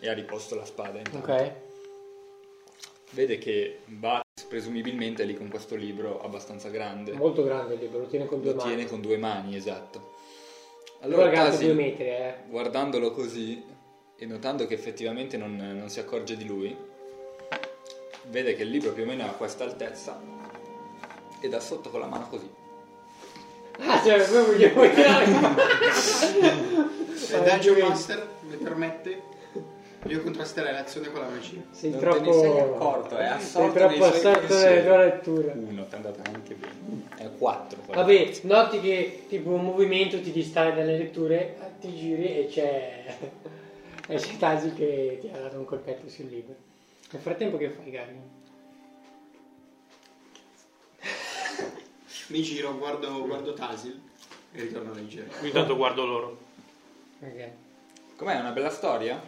e 0.00 0.08
ha 0.08 0.12
riposto 0.12 0.54
la 0.54 0.64
spada. 0.64 0.98
Intanto. 0.98 1.32
Ok. 1.32 1.52
Vede 3.10 3.38
che 3.38 3.80
Vatras 3.86 4.46
presumibilmente 4.48 5.22
è 5.22 5.26
lì 5.26 5.36
con 5.36 5.48
questo 5.48 5.74
libro 5.74 6.20
abbastanza 6.22 6.68
grande. 6.68 7.12
Molto 7.12 7.42
grande 7.42 7.74
il 7.74 7.80
libro, 7.80 8.00
lo 8.00 8.06
tiene 8.06 8.26
con 8.26 8.40
due 8.40 8.52
Lo 8.52 8.56
mani. 8.58 8.74
tiene 8.74 8.88
con 8.88 9.00
due 9.00 9.16
mani, 9.16 9.56
esatto. 9.56 10.14
Allora 11.00 11.30
Tasil, 11.30 11.66
due 11.66 11.74
metri, 11.74 12.04
eh. 12.08 12.34
guardandolo 12.48 13.10
così 13.10 13.62
e 14.16 14.26
notando 14.26 14.66
che 14.66 14.74
effettivamente 14.74 15.36
non, 15.36 15.56
non 15.56 15.88
si 15.88 16.00
accorge 16.00 16.36
di 16.36 16.46
lui, 16.46 16.74
vede 18.28 18.54
che 18.54 18.62
il 18.62 18.70
libro 18.70 18.92
più 18.92 19.04
o 19.04 19.06
meno 19.06 19.22
è 19.24 19.26
a 19.26 19.32
questa 19.32 19.64
altezza 19.64 20.20
e 21.40 21.48
da 21.48 21.60
sotto 21.60 21.90
con 21.90 22.00
la 22.00 22.06
mano 22.06 22.28
così. 22.28 22.48
Ah, 23.78 24.02
cioè, 24.02 24.22
proprio 24.22 24.56
gli 24.56 24.72
vuoi 24.72 24.92
tirare. 24.92 25.26
Se 27.14 27.36
il 27.36 27.42
Dungeon 27.42 27.88
Master 27.88 28.26
mi 28.48 28.56
permette, 28.56 29.22
io 30.06 30.22
contrasterei 30.22 30.72
l'azione 30.72 31.10
con 31.10 31.20
la 31.20 31.28
magia. 31.28 31.60
Sei 31.70 31.90
Non 31.90 32.00
troppo... 32.00 32.20
te 32.20 32.26
ne 32.26 32.32
sei 32.32 32.58
accorto, 32.58 33.16
è 33.16 33.24
Sei 33.24 33.36
assorto 33.36 33.78
troppo 33.78 33.90
nei 33.90 33.98
suoi 33.98 34.32
assorto 34.32 34.54
nelle 34.54 34.84
tue 34.84 34.96
letture. 34.96 35.52
Uno, 35.56 35.86
ti 35.86 35.92
è 35.92 35.96
andata 35.96 36.22
anche 36.32 36.54
bene. 36.54 36.74
È 37.16 37.28
4. 37.36 37.78
Vabbè, 37.86 38.32
noti 38.42 38.80
che 38.80 39.24
tipo 39.28 39.50
un 39.50 39.64
movimento 39.64 40.20
ti 40.20 40.32
distrae 40.32 40.74
dalle 40.74 40.96
letture, 40.96 41.56
ti 41.80 41.94
giri 41.94 42.38
e 42.38 42.46
c'è... 42.48 43.16
e 44.08 44.16
c'è 44.16 44.36
Tasi 44.38 44.72
che 44.72 45.18
ti 45.20 45.28
ha 45.32 45.40
dato 45.40 45.58
un 45.58 45.64
colpetto 45.64 46.08
sul 46.08 46.26
libro. 46.26 46.65
Nel 47.10 47.22
frattempo 47.22 47.56
che 47.56 47.70
fai, 47.70 47.90
Gary? 47.90 48.18
Mi 52.28 52.42
giro, 52.42 52.76
guardo, 52.76 53.24
guardo 53.24 53.54
Tasil 53.54 54.00
e 54.52 54.60
ritorno 54.60 54.90
a 54.90 54.94
leggere. 54.94 55.30
Intanto 55.42 55.76
guardo 55.76 56.04
loro. 56.04 56.38
Ok. 57.20 57.50
Com'è? 58.16 58.40
Una 58.40 58.50
bella 58.50 58.70
storia? 58.70 59.22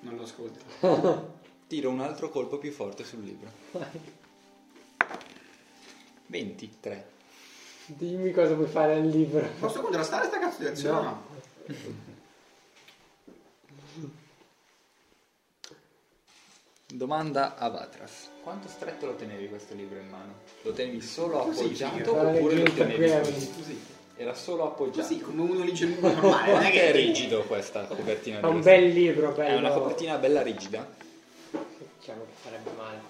Non 0.00 0.16
lo 0.16 0.22
ascolto. 0.22 1.40
Tiro 1.66 1.90
un 1.90 2.00
altro 2.00 2.30
colpo 2.30 2.56
più 2.56 2.72
forte 2.72 3.04
sul 3.04 3.22
libro. 3.22 3.50
23. 6.26 7.10
Dimmi 7.86 8.32
cosa 8.32 8.54
puoi 8.54 8.68
fare 8.68 8.94
al 8.94 9.06
libro. 9.06 9.46
Posso 9.58 9.82
contrastare 9.82 10.28
sta 10.28 10.38
cazzo 10.38 10.62
di 10.62 10.68
azione? 10.68 11.02
No. 11.02 11.22
Domanda 16.94 17.56
a 17.56 17.70
Vatras. 17.70 18.28
Quanto 18.42 18.68
stretto 18.68 19.06
lo 19.06 19.14
tenevi 19.14 19.48
questo 19.48 19.72
libro 19.74 19.98
in 19.98 20.10
mano? 20.10 20.34
Lo 20.60 20.72
tenevi 20.72 21.00
solo 21.00 21.38
Così, 21.38 21.60
appoggiato 21.64 21.96
figo. 21.96 22.10
oppure 22.12 22.54
lo 22.56 22.62
Guarda, 22.64 22.84
tenevi 22.84 23.18
così? 23.18 23.52
Così. 23.56 23.80
Era 24.16 24.34
solo 24.34 24.64
appoggiato. 24.64 25.08
Così, 25.08 25.20
come 25.20 25.40
uno 25.40 25.64
legge 25.64 25.84
il 25.84 25.90
libro 25.96 26.10
normale. 26.10 26.52
Non 26.52 26.62
è 26.64 26.70
che 26.70 26.88
è 26.88 26.92
rigido 26.92 27.44
questa 27.44 27.84
copertina? 27.86 28.40
È 28.40 28.44
un 28.44 28.60
bel 28.60 28.88
libro, 28.88 29.32
bello. 29.32 29.54
È 29.54 29.58
una 29.58 29.70
copertina 29.70 30.18
bella 30.18 30.42
rigida. 30.42 30.86
Diciamo 31.98 32.24
che 32.24 32.32
farebbe 32.42 32.70
male. 32.76 33.00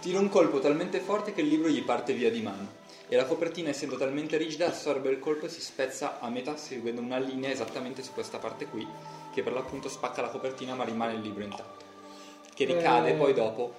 Tira 0.00 0.18
un 0.18 0.30
colpo 0.30 0.58
talmente 0.58 1.00
forte 1.00 1.34
che 1.34 1.42
il 1.42 1.48
libro 1.48 1.68
gli 1.68 1.84
parte 1.84 2.14
via 2.14 2.30
di 2.30 2.40
mano. 2.40 2.76
E 3.08 3.16
la 3.16 3.26
copertina, 3.26 3.68
essendo 3.68 3.98
talmente 3.98 4.38
rigida, 4.38 4.68
assorbe 4.68 5.10
il 5.10 5.18
colpo 5.18 5.44
e 5.46 5.48
si 5.50 5.60
spezza 5.60 6.18
a 6.18 6.30
metà, 6.30 6.56
seguendo 6.56 7.02
una 7.02 7.18
linea 7.18 7.50
esattamente 7.50 8.02
su 8.02 8.12
questa 8.14 8.38
parte 8.38 8.64
qui, 8.66 8.86
che 9.34 9.42
per 9.42 9.52
l'appunto 9.52 9.90
spacca 9.90 10.22
la 10.22 10.28
copertina 10.28 10.74
ma 10.74 10.84
rimane 10.84 11.12
il 11.14 11.20
libro 11.20 11.42
intatto. 11.44 11.87
Che 12.58 12.64
ricade 12.64 13.10
Eh. 13.10 13.14
poi 13.14 13.34
dopo. 13.34 13.72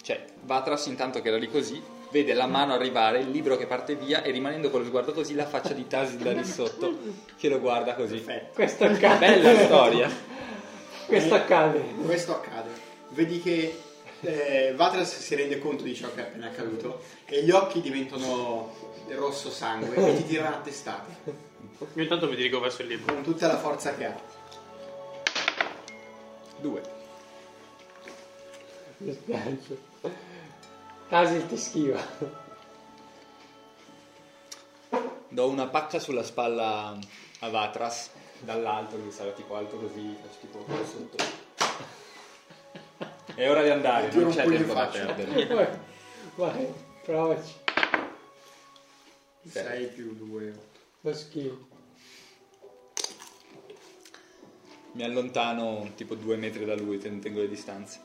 Cioè, 0.00 0.24
Vatras 0.44 0.86
intanto 0.86 1.20
che 1.20 1.28
era 1.28 1.36
lì 1.36 1.50
così, 1.50 1.78
vede 2.10 2.32
la 2.32 2.46
mano 2.46 2.72
arrivare, 2.72 3.18
il 3.18 3.28
libro 3.28 3.58
che 3.58 3.66
parte 3.66 3.96
via 3.96 4.22
e 4.22 4.30
rimanendo 4.30 4.70
con 4.70 4.80
lo 4.80 4.86
sguardo 4.86 5.12
così 5.12 5.34
la 5.34 5.44
faccia 5.44 5.74
di 5.74 5.86
Tasil 5.86 6.16
da 6.16 6.32
lì 6.32 6.42
sotto 6.42 6.96
che 7.36 7.50
lo 7.50 7.60
guarda 7.60 7.94
così. 7.94 8.24
Questo 8.54 8.84
accade. 8.84 9.18
Bella 9.18 9.58
storia. 9.62 10.10
Questo 11.04 11.34
accade. 11.34 11.80
Questo 12.02 12.32
accade. 12.32 12.70
Vedi 13.10 13.42
che 13.42 13.78
eh, 14.20 14.72
Vatras 14.74 15.18
si 15.18 15.34
rende 15.34 15.58
conto 15.58 15.82
di 15.82 15.94
ciò 15.94 16.08
che 16.14 16.20
è 16.20 16.24
appena 16.28 16.46
accaduto 16.46 17.02
e 17.26 17.42
gli 17.44 17.50
occhi 17.50 17.82
diventano 17.82 18.74
rosso 19.10 19.50
sangue 19.50 19.96
e 19.96 20.16
ti 20.16 20.24
tirano 20.26 20.56
a 20.56 20.58
testate 20.60 21.12
Io 21.94 22.02
intanto 22.02 22.26
mi 22.26 22.36
dirigo 22.36 22.58
verso 22.58 22.80
il 22.80 22.88
libro. 22.88 23.12
con 23.12 23.22
tutta 23.22 23.48
la 23.48 23.58
forza 23.58 23.94
che 23.94 24.04
ha. 24.06 24.14
Due. 26.60 26.96
Mi 28.98 29.12
spiace. 29.12 29.78
Tasi 31.08 31.46
ti 31.46 31.56
schiva. 31.56 32.00
Do 35.28 35.48
una 35.48 35.66
pacca 35.68 35.98
sulla 35.98 36.22
spalla 36.22 36.98
a 37.40 37.48
Vatras 37.48 38.10
dall'alto, 38.40 38.96
lui 38.96 39.10
sarà 39.10 39.30
tipo 39.30 39.54
alto 39.56 39.76
così, 39.76 40.16
faccio 40.20 40.38
tipo 40.40 40.58
qua 40.58 40.84
sotto. 40.84 41.16
È 43.34 43.48
ora 43.48 43.62
di 43.62 43.70
andare, 43.70 44.10
non 44.12 44.30
c'è 44.30 44.44
tempo 44.46 44.72
da 44.72 44.86
perdere. 44.86 45.46
Vai, 45.46 45.78
vai, 46.34 46.72
provaci. 47.04 47.54
6 49.48 49.86
più 49.88 50.14
2. 50.14 50.58
Lo 51.02 51.14
schifo. 51.14 51.66
Mi 54.92 55.04
allontano 55.04 55.92
tipo 55.94 56.14
due 56.16 56.36
metri 56.36 56.64
da 56.64 56.74
lui, 56.74 56.98
ten- 56.98 57.20
tengo 57.20 57.40
le 57.40 57.48
distanze. 57.48 58.00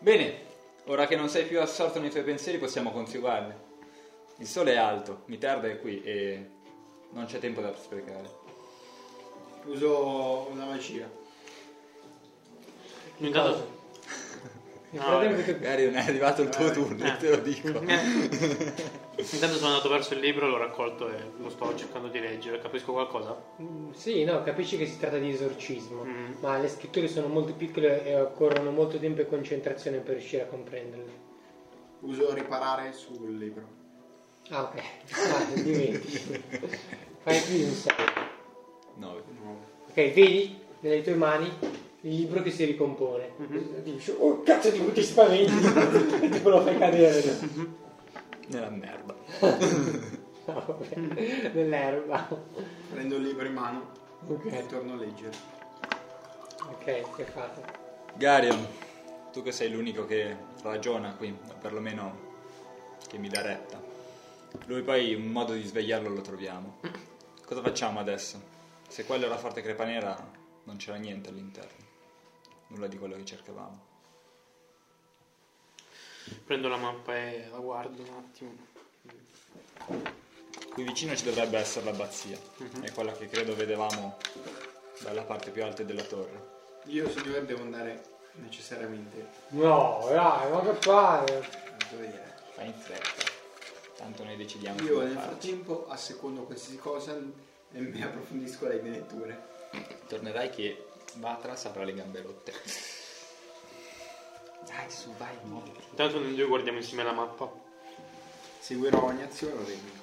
Bene, 0.00 0.40
ora 0.86 1.06
che 1.06 1.16
non 1.16 1.28
sei 1.28 1.44
più 1.44 1.60
assorto 1.60 1.98
nei 1.98 2.10
tuoi 2.10 2.22
pensieri 2.22 2.58
possiamo 2.58 2.92
coniugarli. 2.92 3.54
Il 4.38 4.46
sole 4.46 4.74
è 4.74 4.76
alto, 4.76 5.22
Miterda 5.26 5.66
è 5.66 5.80
qui 5.80 6.02
e 6.02 6.50
non 7.10 7.26
c'è 7.26 7.38
tempo 7.40 7.60
da 7.60 7.74
sprecare. 7.74 8.30
Uso 9.64 10.46
una 10.50 10.66
magia. 10.66 11.10
Intanto, 13.16 13.77
No, 14.90 15.18
che- 15.20 15.52
Magari 15.52 15.84
non 15.84 15.96
è 15.96 16.00
arrivato 16.00 16.40
il 16.42 16.48
tuo 16.48 16.70
turno, 16.70 17.04
eh. 17.04 17.16
te 17.18 17.28
lo 17.30 17.36
dico. 17.42 17.68
intanto 17.78 19.56
sono 19.56 19.66
andato 19.72 19.88
verso 19.90 20.14
il 20.14 20.20
libro, 20.20 20.46
l'ho 20.48 20.56
raccolto 20.56 21.08
e 21.10 21.16
lo 21.38 21.50
sto 21.50 21.74
cercando 21.76 22.08
di 22.08 22.18
leggere. 22.20 22.58
Capisco 22.58 22.92
qualcosa? 22.92 23.36
Mm, 23.60 23.90
Sì, 23.92 24.24
no, 24.24 24.42
capisci 24.42 24.76
che 24.78 24.86
si 24.86 24.98
tratta 24.98 25.18
di 25.18 25.30
esorcismo, 25.30 26.04
Mm. 26.04 26.32
ma 26.40 26.56
le 26.58 26.68
scritture 26.68 27.06
sono 27.08 27.26
molto 27.28 27.52
piccole 27.52 28.04
e 28.06 28.18
occorrono 28.18 28.70
molto 28.70 28.98
tempo 28.98 29.20
e 29.20 29.26
concentrazione 29.26 29.98
per 29.98 30.14
riuscire 30.16 30.42
a 30.42 30.46
comprenderle. 30.46 31.26
Uso 32.00 32.32
riparare 32.32 32.92
sul 32.92 33.36
libro. 33.36 33.76
Ah, 34.50 34.62
ok. 34.62 34.82
Ah, 35.12 35.44
di 35.60 35.70
20. 35.72 36.42
Fai 37.22 37.40
più 37.42 37.56
di 37.56 37.62
un 37.64 37.70
6. 37.72 37.94
9. 38.94 39.22
Ok, 39.88 39.94
vedi 39.94 40.58
nelle 40.80 41.02
tue 41.02 41.14
mani 41.14 41.52
il 42.02 42.14
libro 42.14 42.42
che 42.42 42.50
si 42.50 42.64
ricompone. 42.64 43.30
Dici, 43.82 44.14
oh 44.16 44.42
cazzo 44.42 44.70
di 44.70 44.92
ti 44.92 45.02
spaventi! 45.02 45.52
e 46.24 46.28
tipo 46.30 46.48
lo 46.48 46.62
fai 46.62 46.78
cadere. 46.78 47.38
Nella 48.48 48.70
merda. 48.70 49.14
No, 50.48 50.64
vabbè, 50.66 50.96
nell'erba. 51.52 52.26
Prendo 52.90 53.16
il 53.16 53.22
libro 53.22 53.44
in 53.46 53.52
mano 53.52 53.90
e 54.26 54.32
Ok, 54.32 54.66
torno 54.66 54.94
a 54.94 54.96
leggere. 54.96 55.36
ok, 56.70 57.14
che 57.16 57.24
fate? 57.24 57.62
Garion, 58.14 58.66
tu 59.30 59.42
che 59.42 59.52
sei 59.52 59.70
l'unico 59.70 60.06
che 60.06 60.34
ragiona 60.62 61.12
qui, 61.16 61.36
o 61.50 61.54
perlomeno 61.60 62.18
che 63.08 63.18
mi 63.18 63.28
dà 63.28 63.42
retta. 63.42 63.78
Lui 64.64 64.80
poi 64.80 65.12
un 65.12 65.26
modo 65.26 65.52
di 65.52 65.62
svegliarlo 65.64 66.08
lo 66.08 66.22
troviamo. 66.22 66.78
Cosa 67.44 67.60
facciamo 67.60 68.00
adesso? 68.00 68.40
Se 68.88 69.04
quello 69.04 69.26
era 69.26 69.36
forte 69.36 69.60
crepa 69.60 69.84
nera, 69.84 70.16
non 70.64 70.76
c'era 70.76 70.96
niente 70.96 71.28
all'interno. 71.28 71.87
Nulla 72.68 72.86
di 72.86 72.98
quello 72.98 73.16
che 73.16 73.24
cercavamo. 73.24 73.86
Prendo 76.44 76.68
la 76.68 76.76
mappa 76.76 77.16
e 77.16 77.48
la 77.50 77.58
guardo 77.58 78.02
un 78.02 78.14
attimo. 78.16 78.54
Qui 80.72 80.82
vicino 80.82 81.16
ci 81.16 81.24
dovrebbe 81.24 81.58
essere 81.58 81.86
l'abbazia. 81.86 82.38
È 82.80 82.92
quella 82.92 83.12
che 83.12 83.28
credo 83.28 83.54
vedevamo 83.54 84.18
dalla 85.00 85.22
parte 85.22 85.50
più 85.50 85.64
alta 85.64 85.82
della 85.82 86.02
torre. 86.02 86.56
Io, 86.84 87.08
signore, 87.10 87.44
devo 87.44 87.62
andare 87.62 88.16
necessariamente 88.34 89.26
No, 89.48 90.04
dai, 90.08 90.50
ma 90.50 90.60
che 90.62 90.74
fare? 90.74 91.36
a 91.38 91.86
dovere. 91.90 92.36
Fai 92.52 92.66
in 92.66 92.74
fretta. 92.74 93.26
Tanto 93.96 94.22
noi 94.24 94.36
decidiamo 94.36 94.80
Io 94.82 95.00
nel 95.02 95.12
farci. 95.12 95.28
frattempo 95.28 95.88
assecondo 95.88 96.42
qualsiasi 96.42 96.76
cosa 96.76 97.16
e 97.72 97.80
mi 97.80 98.02
approfondisco 98.02 98.66
le 98.68 98.80
mie 98.80 98.90
letture. 98.92 99.56
Tornerai 100.06 100.50
che 100.50 100.87
Vatras 101.18 101.64
avrà 101.66 101.84
le 101.84 101.94
gambe 101.94 102.22
rotte. 102.22 102.52
Dai, 104.66 104.90
su, 104.90 105.12
vai, 105.16 105.34
muoviti. 105.42 105.80
Intanto 105.90 106.18
noi 106.20 106.34
due 106.34 106.46
guardiamo 106.46 106.78
insieme 106.78 107.02
la 107.02 107.12
mappa. 107.12 107.50
Seguirò 108.60 109.04
ogni 109.04 109.22
azione 109.22 109.54
o 109.54 109.64
regno. 109.64 109.96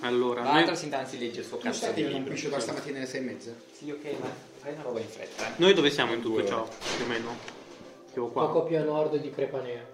Allora, 0.00 0.42
noi, 0.42 0.60
Vatras 0.60 0.82
intanto 0.82 1.08
si 1.10 1.18
legge 1.18 1.40
il 1.40 1.46
suo 1.46 1.56
cazzo 1.58 1.90
di 1.92 2.02
non 2.02 2.10
libro. 2.12 2.26
capisce 2.28 2.48
da 2.50 2.60
stamattina 2.60 2.98
alle 2.98 3.06
sei 3.06 3.20
e 3.20 3.24
mezza? 3.24 3.54
Sì, 3.72 3.90
ok, 3.90 4.04
ma 4.20 4.28
fai 4.58 4.72
una 4.74 4.82
roba 4.82 5.00
in 5.00 5.08
fretta. 5.08 5.46
eh. 5.48 5.52
noi 5.56 5.72
dove 5.72 5.90
siamo 5.90 6.12
in 6.12 6.20
tutto 6.20 6.40
Due 6.40 6.46
ciò? 6.48 6.60
ore. 6.62 6.70
Più 6.96 7.04
o 7.04 7.08
meno. 7.08 7.36
Tipo 8.12 8.28
qua. 8.28 8.46
Poco 8.46 8.64
più 8.64 8.76
a 8.78 8.82
nord 8.82 9.16
di 9.16 9.30
Crepanera. 9.30 9.86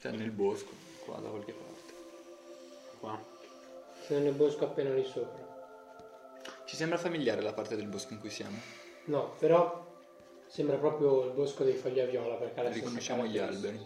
Cioè 0.00 0.12
nel 0.12 0.30
bosco, 0.30 0.70
qua 1.04 1.16
da 1.16 1.28
qualche 1.30 1.52
parte. 1.52 1.92
Qua. 3.00 3.22
Sono 4.06 4.18
nel 4.20 4.34
bosco 4.34 4.64
appena 4.64 4.92
lì 4.94 5.04
sopra. 5.04 5.43
Ci 6.74 6.80
sembra 6.80 6.98
familiare 6.98 7.40
la 7.40 7.52
parte 7.52 7.76
del 7.76 7.86
bosco 7.86 8.14
in 8.14 8.18
cui 8.18 8.30
siamo? 8.30 8.58
No, 9.04 9.36
però 9.38 9.96
sembra 10.48 10.74
proprio 10.74 11.26
il 11.26 11.30
bosco 11.30 11.62
dei 11.62 11.76
foglia 11.76 12.04
viola 12.04 12.34
perché 12.34 12.62
la 12.62 12.70
stessa 12.70 12.84
Riconosciamo 12.84 13.26
gli 13.26 13.38
alberi. 13.38 13.80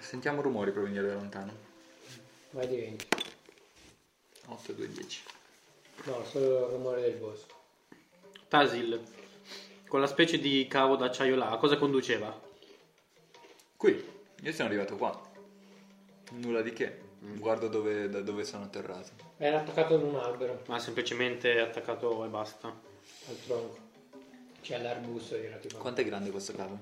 Sentiamo 0.00 0.42
rumori 0.42 0.70
provenire 0.70 1.06
da 1.06 1.14
lontano. 1.14 1.52
Sì, 2.06 2.20
vai 2.50 2.68
di 2.68 2.76
20. 2.76 3.06
8, 4.48 4.72
2, 4.72 4.88
10. 4.88 5.22
No, 6.04 6.22
solo 6.26 6.66
il 6.66 6.72
rumore 6.72 7.00
del 7.00 7.14
bosco. 7.14 7.54
Tasil, 8.48 9.02
quella 9.88 10.06
specie 10.06 10.38
di 10.38 10.66
cavo 10.68 10.96
d'acciaio 10.96 11.36
là, 11.36 11.52
a 11.52 11.56
cosa 11.56 11.78
conduceva? 11.78 12.38
Qui, 13.78 14.04
io 14.42 14.52
sono 14.52 14.68
arrivato 14.68 14.94
qua. 14.96 15.18
Nulla 16.32 16.60
di 16.60 16.74
che. 16.74 17.00
Guardo 17.18 17.68
dove, 17.68 18.10
da 18.10 18.20
dove 18.20 18.44
sono 18.44 18.64
atterrato. 18.64 19.31
Era 19.44 19.58
attaccato 19.58 19.94
ad 19.96 20.02
un 20.04 20.14
albero 20.14 20.62
Ma 20.66 20.78
semplicemente 20.78 21.58
attaccato 21.58 22.24
e 22.24 22.28
basta. 22.28 22.68
al 22.68 23.36
tronco. 23.44 23.76
C'è 24.60 24.80
l'arbusto 24.80 25.34
era 25.34 25.56
tipo. 25.56 25.78
Quanto 25.78 26.00
è 26.00 26.04
grande 26.04 26.30
questo 26.30 26.52
cavo? 26.52 26.78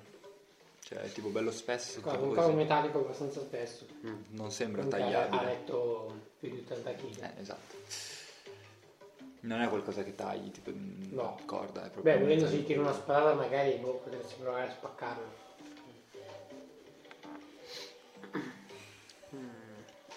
Cioè, 0.80 0.98
è 0.98 1.10
tipo 1.10 1.28
bello 1.28 1.50
spesso. 1.52 2.02
Qua, 2.02 2.10
tipo 2.12 2.24
un 2.24 2.28
così. 2.34 2.40
cavo 2.42 2.52
metallico 2.58 2.98
abbastanza 2.98 3.40
spesso. 3.40 3.86
Non 4.32 4.50
sembra 4.52 4.82
Comunque 4.82 5.02
ha- 5.14 5.20
Ha 5.22 5.26
tagliabile. 5.28 5.50
letto 5.52 6.14
più 6.38 6.50
di 6.50 6.58
80 6.58 6.92
kg. 6.92 7.22
Eh, 7.22 7.40
esatto. 7.40 7.76
Non 9.42 9.62
è 9.62 9.68
qualcosa 9.68 10.02
che 10.02 10.14
tagli, 10.14 10.50
tipo 10.50 10.70
mm, 10.70 11.14
No. 11.14 11.38
corda, 11.46 11.86
è 11.86 11.90
proprio 11.90 12.02
Beh, 12.12 12.18
un 12.18 12.28
volendo 12.28 12.46
gli 12.54 12.62
tira 12.66 12.82
una 12.82 12.92
spada 12.92 13.32
magari 13.32 13.72
boh, 13.78 13.94
potresti 14.04 14.34
provare 14.38 14.66
a 14.66 14.70
spaccarlo. 14.70 15.38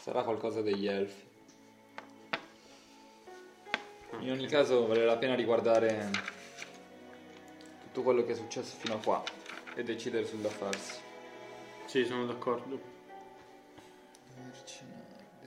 Sarà 0.01 0.23
qualcosa 0.23 0.61
degli 0.61 0.87
elfi. 0.87 1.31
In 4.19 4.31
ogni 4.31 4.47
caso 4.47 4.85
vale 4.87 5.03
la 5.05 5.17
pena 5.17 5.35
riguardare 5.35 6.09
tutto 7.83 8.01
quello 8.03 8.23
che 8.23 8.31
è 8.33 8.35
successo 8.35 8.75
fino 8.77 8.95
a 8.95 8.99
qua 8.99 9.23
e 9.75 9.83
decidere 9.83 10.25
sul 10.25 10.39
da 10.39 10.49
farsi. 10.49 10.99
Sì, 11.85 12.05
sono 12.05 12.25
d'accordo. 12.25 12.91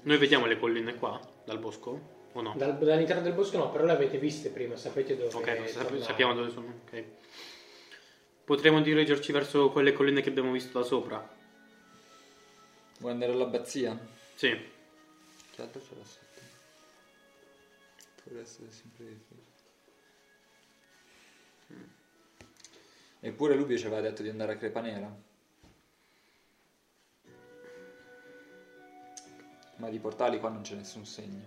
Noi 0.03 0.19
vediamo 0.19 0.47
le 0.47 0.59
colline 0.59 0.95
qua, 0.97 1.21
dal 1.45 1.59
bosco? 1.59 2.15
O 2.33 2.41
no? 2.43 2.55
Dal- 2.57 2.79
dall'interno 2.79 3.23
del 3.23 3.33
bosco 3.33 3.57
no, 3.57 3.71
però 3.71 3.85
le 3.85 3.93
avete 3.93 4.19
viste 4.19 4.51
prima, 4.51 4.77
sapete 4.77 5.17
dove 5.17 5.35
Ok, 5.35 5.69
sap- 5.69 5.83
tornare. 5.83 6.03
sappiamo 6.05 6.35
dove 6.35 6.51
sono. 6.51 6.81
ok. 6.85 7.05
Potremmo 8.45 8.81
dirigerci 8.83 9.33
verso 9.33 9.71
quelle 9.71 9.93
colline 9.93 10.21
che 10.21 10.29
abbiamo 10.29 10.53
visto 10.53 10.79
da 10.79 10.85
sopra. 10.85 11.29
Vuoi 13.01 13.13
andare 13.13 13.33
all'abbazia? 13.33 13.99
Sì. 14.35 14.49
Che 15.51 15.63
altro 15.63 15.81
c'era 15.81 16.05
sotto? 16.05 16.26
Dovrebbe 18.27 18.41
essere 18.41 18.73
sempre 18.73 19.07
difficile. 19.07 19.55
Eppure 23.21 23.55
Lubio 23.55 23.79
ci 23.79 23.87
aveva 23.87 24.01
detto 24.01 24.23
di 24.23 24.29
andare 24.29 24.55
a 24.55 24.57
Crepanera. 24.57 25.17
Ma 29.77 29.91
di 29.91 29.99
portali 30.01 30.41
qua 30.41 30.49
non 30.49 30.63
c'è 30.63 30.75
nessun 30.75 31.07
segno. 31.07 31.45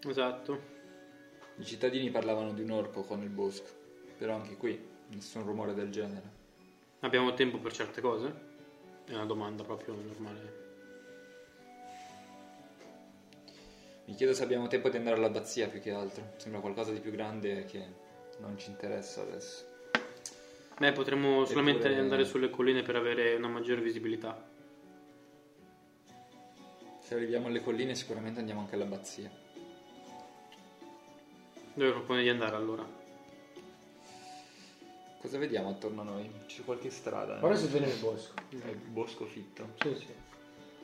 Esatto. 0.00 0.76
I 1.56 1.64
cittadini 1.64 2.10
parlavano 2.10 2.52
di 2.52 2.60
un 2.60 2.70
orco 2.70 3.02
qua 3.02 3.16
nel 3.16 3.30
bosco, 3.30 3.70
però 4.18 4.34
anche 4.34 4.58
qui 4.58 4.78
nessun 5.08 5.42
rumore 5.44 5.72
del 5.72 5.90
genere. 5.90 6.36
Abbiamo 7.00 7.32
tempo 7.32 7.58
per 7.58 7.72
certe 7.72 8.02
cose? 8.02 8.46
È 9.06 9.14
una 9.14 9.24
domanda 9.24 9.64
proprio 9.64 9.94
normale. 9.94 10.67
Mi 14.08 14.14
chiedo 14.14 14.32
se 14.32 14.42
abbiamo 14.42 14.68
tempo 14.68 14.88
di 14.88 14.96
andare 14.96 15.16
all'abbazia 15.16 15.68
più 15.68 15.82
che 15.82 15.90
altro. 15.90 16.32
Sembra 16.38 16.60
qualcosa 16.60 16.92
di 16.92 16.98
più 16.98 17.10
grande 17.10 17.66
che 17.66 17.84
non 18.38 18.56
ci 18.56 18.70
interessa 18.70 19.20
adesso. 19.20 19.66
Beh, 20.78 20.92
potremmo 20.92 21.44
solamente 21.44 21.84
Eppure- 21.88 22.00
andare 22.00 22.24
sulle 22.24 22.48
colline 22.48 22.82
per 22.82 22.96
avere 22.96 23.34
una 23.34 23.48
maggiore 23.48 23.82
visibilità. 23.82 24.48
Se 27.00 27.14
arriviamo 27.14 27.48
alle 27.48 27.60
colline 27.60 27.94
sicuramente 27.94 28.38
andiamo 28.40 28.60
anche 28.60 28.76
all'abbazia. 28.76 29.30
Dove 31.74 31.90
propone 31.90 32.22
di 32.22 32.30
andare 32.30 32.56
allora? 32.56 32.86
Cosa 35.20 35.36
vediamo 35.36 35.68
attorno 35.68 36.00
a 36.00 36.04
noi? 36.04 36.30
C'è 36.46 36.64
qualche 36.64 36.88
strada? 36.88 37.44
Ora 37.44 37.56
siete 37.56 37.78
nel 37.78 37.98
bosco. 37.98 38.32
È 38.48 38.68
il 38.68 38.76
bosco 38.76 39.26
fitto. 39.26 39.74
Sì, 39.82 39.94
sì. 39.96 40.14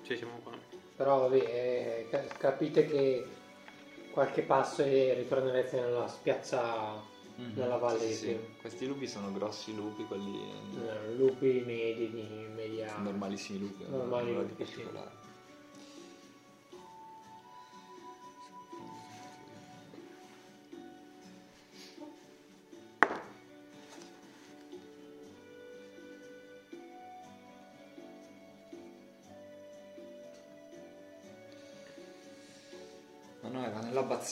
Sì, 0.02 0.16
siamo 0.16 0.36
qua. 0.42 0.73
Però 0.96 1.20
vabbè, 1.20 1.36
eh, 1.36 2.08
ca- 2.10 2.22
capite 2.38 2.86
che 2.86 3.26
qualche 4.12 4.42
passo 4.42 4.82
e 4.82 5.14
ritornerete 5.14 5.80
nella 5.80 6.06
spiazza, 6.06 7.02
nella 7.56 7.76
valle 7.76 7.98
Sì, 7.98 8.12
sì. 8.12 8.38
Questi 8.60 8.86
lupi 8.86 9.06
sono 9.08 9.32
grossi 9.32 9.74
lupi, 9.74 10.04
quelli 10.04 10.48
Eh, 10.48 11.14
lupi 11.16 11.62
medi 11.66 12.10
di 12.10 12.46
media. 12.54 12.96
normalissimi 12.98 13.58
lupi. 13.58 13.84
Normali 13.88 14.34
lupi, 14.34 14.64
sì. 14.64 14.86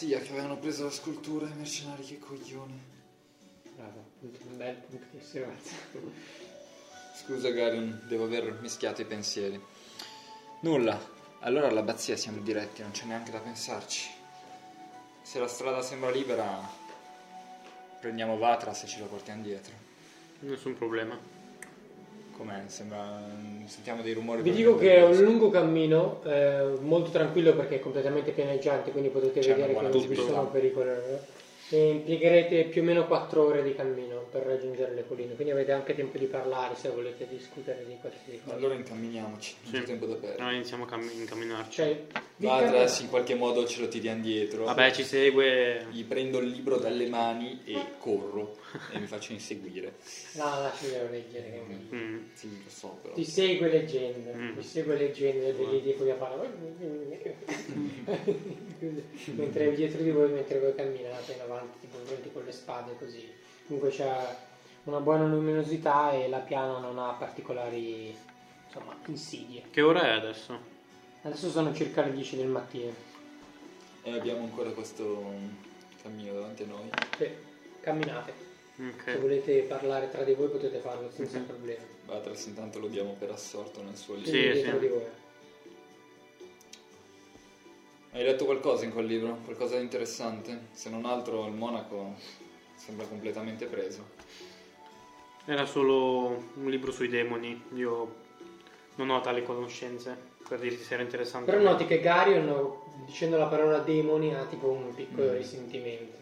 L'abbazia 0.02 0.20
che 0.20 0.30
avevano 0.30 0.58
preso 0.58 0.84
la 0.84 0.90
scultura 0.90 1.46
i 1.46 1.54
mercenari, 1.54 2.04
che 2.04 2.18
coglioni. 2.18 2.80
Bravo, 3.76 4.04
un 4.20 4.56
bel 4.56 4.74
punto 4.74 5.06
di 5.10 5.18
osservazione. 5.18 6.12
Scusa 7.14 7.50
Garion, 7.50 8.02
devo 8.08 8.24
aver 8.24 8.58
mischiato 8.60 9.02
i 9.02 9.04
pensieri. 9.04 9.60
Nulla, 10.60 10.98
allora 11.40 11.68
all'abbazia 11.68 12.16
siamo 12.16 12.40
diretti, 12.40 12.82
non 12.82 12.90
c'è 12.90 13.04
neanche 13.04 13.30
da 13.30 13.38
pensarci. 13.38 14.10
Se 15.22 15.38
la 15.38 15.48
strada 15.48 15.82
sembra 15.82 16.10
libera, 16.10 16.68
prendiamo 18.00 18.38
Vatras 18.38 18.82
e 18.82 18.86
ce 18.86 18.98
lo 18.98 19.06
portiamo 19.06 19.42
dietro. 19.42 19.74
Nessun 20.40 20.74
problema. 20.74 21.16
Com'è? 22.42 22.62
Sembra... 22.66 23.20
sentiamo 23.66 24.02
dei 24.02 24.14
rumori. 24.14 24.42
Vi 24.42 24.50
dico 24.50 24.76
che 24.76 24.96
è 24.96 25.04
un 25.04 25.16
lungo 25.22 25.48
cammino, 25.48 26.20
eh, 26.24 26.76
molto 26.80 27.10
tranquillo 27.10 27.54
perché 27.54 27.76
è 27.76 27.80
completamente 27.80 28.32
pianeggiante, 28.32 28.90
quindi 28.90 29.10
potete 29.10 29.38
C'è 29.38 29.54
vedere 29.54 29.74
che 29.74 29.80
non 29.80 29.90
visibilità. 29.92 30.26
sono 30.26 30.46
pericoli. 30.48 30.90
E 31.74 31.88
impiegherete 31.88 32.64
più 32.64 32.82
o 32.82 32.84
meno 32.84 33.06
4 33.06 33.42
ore 33.42 33.62
di 33.62 33.74
cammino 33.74 34.26
per 34.30 34.42
raggiungere 34.42 34.92
le 34.94 35.06
colline, 35.06 35.32
quindi 35.34 35.52
avete 35.54 35.72
anche 35.72 35.94
tempo 35.94 36.18
di 36.18 36.26
parlare 36.26 36.74
se 36.74 36.90
volete 36.90 37.26
discutere 37.26 37.84
di 37.86 37.96
qualsiasi 37.98 38.40
cosa. 38.44 38.56
Allora 38.56 38.74
incamminiamoci, 38.74 39.54
non 39.62 39.72
Sì. 39.72 39.78
c'è 39.80 39.84
tempo 39.86 40.04
da 40.04 40.14
perdere. 40.16 40.40
Allora 40.42 40.54
iniziamo 40.54 40.84
a 40.84 40.86
cammi- 40.86 41.14
incamminarci. 41.14 41.70
Cioè, 41.72 42.02
Vatras 42.36 43.00
in 43.00 43.08
qualche 43.08 43.34
modo 43.36 43.64
ce 43.66 43.80
lo 43.80 43.88
tiriamo 43.88 44.20
dietro. 44.20 44.64
Vabbè, 44.64 44.90
ci 44.92 45.02
segue. 45.04 45.86
Gli 45.90 46.04
prendo 46.04 46.38
il 46.40 46.48
libro 46.48 46.76
dalle 46.76 47.06
mani 47.06 47.62
e 47.64 47.76
corro 47.98 48.56
e 48.92 48.98
mi 48.98 49.06
faccio 49.06 49.32
inseguire. 49.32 49.94
No, 50.34 50.44
lasciamelo 50.44 51.08
leggere. 51.10 51.50
che- 51.50 51.60
Mm. 51.96 52.18
Sì, 52.34 52.48
lo 52.64 52.68
so 52.70 52.98
però. 53.02 53.14
Ti 53.14 53.24
segue 53.24 53.68
leggendo, 53.68 54.30
Mm. 54.34 54.56
ti 54.58 54.62
segue 54.62 54.96
leggendo 54.96 55.46
e 55.46 55.54
degli 55.54 55.80
dico 55.82 56.10
a 56.10 56.14
fare 56.16 56.50
mentre 59.36 59.74
dietro 59.74 60.02
di 60.02 60.10
voi, 60.10 60.30
mentre 60.30 60.58
voi 60.58 60.74
camminate 60.74 61.32
in 61.32 61.40
avanti, 61.42 61.61
tipo 61.80 61.98
pronti 61.98 62.32
con 62.32 62.44
le 62.44 62.52
spade 62.52 62.96
così. 62.98 63.30
Comunque 63.66 63.90
c'è 63.90 64.36
una 64.84 64.98
buona 65.00 65.26
luminosità 65.26 66.12
e 66.12 66.28
la 66.28 66.38
piana 66.38 66.78
non 66.78 66.98
ha 66.98 67.12
particolari 67.12 68.16
insomma, 68.66 68.96
insidie. 69.06 69.64
Che 69.70 69.80
ora 69.82 70.02
è 70.02 70.10
adesso? 70.10 70.58
Adesso 71.22 71.50
sono 71.50 71.72
circa 71.74 72.02
le 72.04 72.12
10 72.14 72.36
del 72.36 72.48
mattino. 72.48 72.92
E 74.02 74.12
abbiamo 74.12 74.42
ancora 74.42 74.70
questo 74.70 75.24
cammino 76.02 76.34
davanti 76.34 76.64
a 76.64 76.66
noi. 76.66 76.90
Sì, 77.16 77.28
camminate. 77.80 78.50
Se 78.74 79.12
Ok. 79.14 79.20
volete 79.20 79.60
parlare 79.62 80.10
tra 80.10 80.24
di 80.24 80.32
voi 80.34 80.48
potete 80.48 80.78
farlo 80.78 81.10
senza 81.10 81.38
Mhm. 81.38 81.44
problemi. 81.44 81.84
Vatras 82.06 82.46
intanto 82.46 82.80
lo 82.80 82.88
diamo 82.88 83.14
per 83.16 83.30
assorto 83.30 83.80
nel 83.82 83.96
suo 83.96 84.14
libro. 84.14 84.30
Sì, 84.32 84.60
sì. 84.60 84.70
Hai 88.14 88.24
letto 88.24 88.44
qualcosa 88.44 88.84
in 88.84 88.92
quel 88.92 89.06
libro? 89.06 89.38
Qualcosa 89.42 89.76
di 89.76 89.82
interessante? 89.82 90.66
Se 90.72 90.90
non 90.90 91.06
altro 91.06 91.46
il 91.46 91.52
monaco 91.54 92.14
sembra 92.74 93.06
completamente 93.06 93.64
preso. 93.64 94.04
Era 95.46 95.64
solo 95.64 96.44
un 96.56 96.68
libro 96.68 96.92
sui 96.92 97.08
demoni. 97.08 97.60
Io 97.74 98.16
non 98.96 99.08
ho 99.08 99.20
tali 99.22 99.42
conoscenze 99.42 100.14
per 100.46 100.60
dirti 100.60 100.82
se 100.84 100.92
era 100.92 101.02
interessante. 101.02 101.50
Però 101.50 101.62
noti 101.62 101.86
che 101.86 102.00
Garion, 102.00 102.74
dicendo 103.06 103.38
la 103.38 103.46
parola 103.46 103.78
demoni, 103.78 104.34
ha 104.34 104.44
tipo 104.44 104.68
un 104.68 104.94
piccolo 104.94 105.30
Mm. 105.30 105.36
risentimento. 105.36 106.16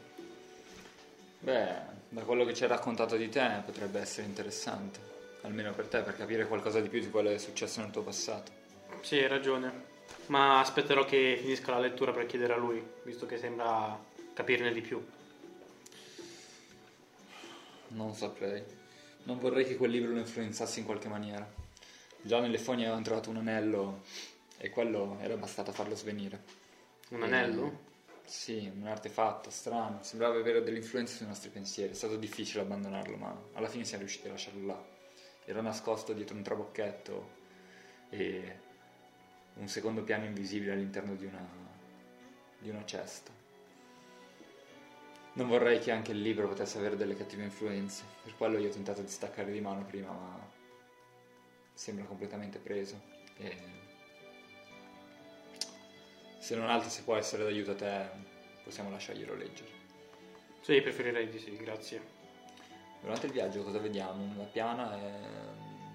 Beh, 1.41 1.73
da 2.09 2.23
quello 2.23 2.45
che 2.45 2.55
ci 2.55 2.63
hai 2.63 2.69
raccontato 2.69 3.17
di 3.17 3.29
te 3.29 3.63
potrebbe 3.65 3.99
essere 3.99 4.29
interessante. 4.29 5.01
Almeno 5.43 5.73
per 5.73 5.89
te, 5.89 6.03
per 6.03 6.15
capire 6.17 6.47
qualcosa 6.47 6.81
di 6.81 6.89
più 6.89 7.01
di 7.01 7.11
quello 7.11 7.31
che 7.31 7.35
è 7.35 7.39
successo 7.39 7.81
nel 7.81 7.91
tuo 7.91 8.03
passato. 8.03 8.53
Sì, 9.01 9.17
hai 9.17 9.27
ragione. 9.27 9.90
Ma 10.31 10.61
aspetterò 10.61 11.05
che 11.05 11.37
finisca 11.41 11.73
la 11.73 11.81
lettura 11.81 12.13
per 12.13 12.27
chiedere 12.27 12.53
a 12.53 12.57
lui, 12.57 12.81
visto 13.03 13.27
che 13.27 13.37
sembra 13.37 13.99
capirne 14.33 14.73
di 14.73 14.81
più. 14.81 15.05
Non 17.89 18.15
saprei. 18.15 18.63
Non 19.25 19.41
vorrei 19.41 19.67
che 19.67 19.75
quel 19.77 19.91
libro 19.91 20.13
lo 20.13 20.19
influenzasse 20.19 20.79
in 20.79 20.87
qualche 20.87 21.09
maniera. 21.09 21.49
Già 22.23 22.39
nelle 22.39 22.59
fogne 22.59 22.83
avevano 22.83 23.03
trovato 23.03 23.29
un 23.29 23.39
anello 23.39 24.03
e 24.57 24.71
quello 24.71 25.19
era 25.21 25.37
bastato 25.37 25.71
a 25.71 25.73
farlo 25.73 25.97
svenire. 25.97 26.45
Un 27.09 27.23
Eh, 27.23 27.27
anello? 27.27 27.81
Sì, 28.25 28.71
un 28.73 28.87
artefatto 28.87 29.51
strano. 29.51 29.99
Sembrava 30.03 30.39
avere 30.39 30.63
delle 30.63 30.79
influenze 30.79 31.17
sui 31.17 31.27
nostri 31.27 31.51
pensieri. 31.51 31.91
È 31.91 31.97
stato 31.97 32.15
difficile 32.15 32.63
abbandonarlo, 32.63 33.17
ma 33.17 33.37
alla 33.55 33.69
fine 33.69 33.85
siamo 33.85 34.05
riusciti 34.05 34.29
a 34.29 34.31
lasciarlo 34.31 34.65
là. 34.65 34.85
Era 35.45 35.61
nascosto 35.61 36.13
dietro 36.13 36.37
un 36.37 36.43
trabocchetto 36.45 37.31
e 38.11 38.69
un 39.55 39.69
secondo 39.69 40.03
piano 40.03 40.25
invisibile 40.25 40.73
all'interno 40.73 41.15
di 41.15 41.25
una, 41.25 41.47
di 42.59 42.71
una 42.71 42.85
cesta. 42.85 43.31
Non 45.33 45.49
vorrei 45.49 45.79
che 45.79 45.93
anche 45.93 46.13
il 46.13 46.21
libro 46.21 46.49
potesse 46.49 46.79
avere 46.79 46.97
delle 46.97 47.17
cattive 47.17 47.45
influenze. 47.45 48.05
Per 48.25 48.37
quello 48.37 48.59
io 48.59 48.69
ho 48.69 48.73
tentato 48.73 49.01
di 49.01 49.09
staccare 49.09 49.53
di 49.53 49.61
mano 49.61 49.85
prima, 49.85 50.11
ma 50.11 50.39
sembra 51.73 52.05
completamente 52.05 52.59
preso. 52.59 53.01
E 53.37 53.57
se 56.39 56.57
non 56.57 56.69
altro, 56.69 56.91
se 56.91 57.03
può 57.03 57.17
essere 57.17 57.45
d'aiuto 57.45 57.71
a 57.73 57.75
te, 57.75 58.07
possiamo 58.65 58.91
lasciarglielo 58.91 59.35
leggere. 59.35 59.71
Sì, 60.63 60.81
preferirei 60.81 61.29
di 61.29 61.39
sì, 61.39 61.57
grazie. 61.57 62.19
Durante 63.01 63.27
il 63.27 63.33
viaggio 63.33 63.63
cosa 63.63 63.79
vediamo? 63.79 64.35
La 64.37 64.45
piana 64.45 64.99
è... 64.99 65.13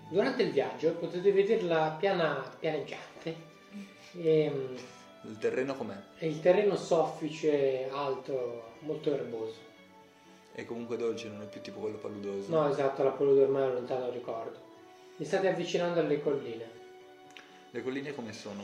Durante 0.10 0.44
il 0.44 0.52
viaggio 0.52 0.94
potete 0.96 1.32
vedere 1.32 1.62
la 1.64 1.96
piana 2.00 2.56
pianeggiante 2.60 3.15
e, 4.18 4.50
mm, 4.50 4.76
Il 5.30 5.38
terreno 5.38 5.76
com'è? 5.76 5.96
e 6.18 6.28
il 6.28 6.40
terreno 6.40 6.76
soffice, 6.76 7.90
alto, 7.92 8.64
molto 8.80 9.14
erboso. 9.14 9.74
È 10.54 10.64
comunque 10.66 10.96
dolce, 10.98 11.28
non 11.28 11.42
è 11.42 11.46
più 11.48 11.62
tipo 11.62 11.80
quello 11.80 11.98
paludoso. 11.98 12.50
No, 12.50 12.70
esatto, 12.70 13.04
la 13.04 13.10
polvere 13.10 13.46
ormai 13.46 13.70
è 13.70 13.74
lontano 13.74 14.10
ricordo. 14.10 14.58
Vi 15.18 15.26
state 15.26 15.50
avvicinando 15.50 16.00
alle 16.00 16.22
colline. 16.22 16.70
Le 17.72 17.84
colline 17.84 18.14
come 18.16 18.32
sono? 18.32 18.64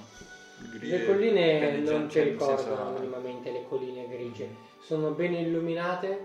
Le 0.61 0.77
Grigie, 0.77 1.05
colline 1.05 1.77
non 1.79 2.09
ci 2.09 2.21
ricordano 2.21 2.91
minimamente 2.91 3.51
le 3.51 3.65
colline 3.67 4.07
grigie, 4.07 4.55
sono 4.83 5.09
ben 5.11 5.33
illuminate 5.33 6.23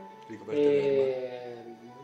e 0.51 1.57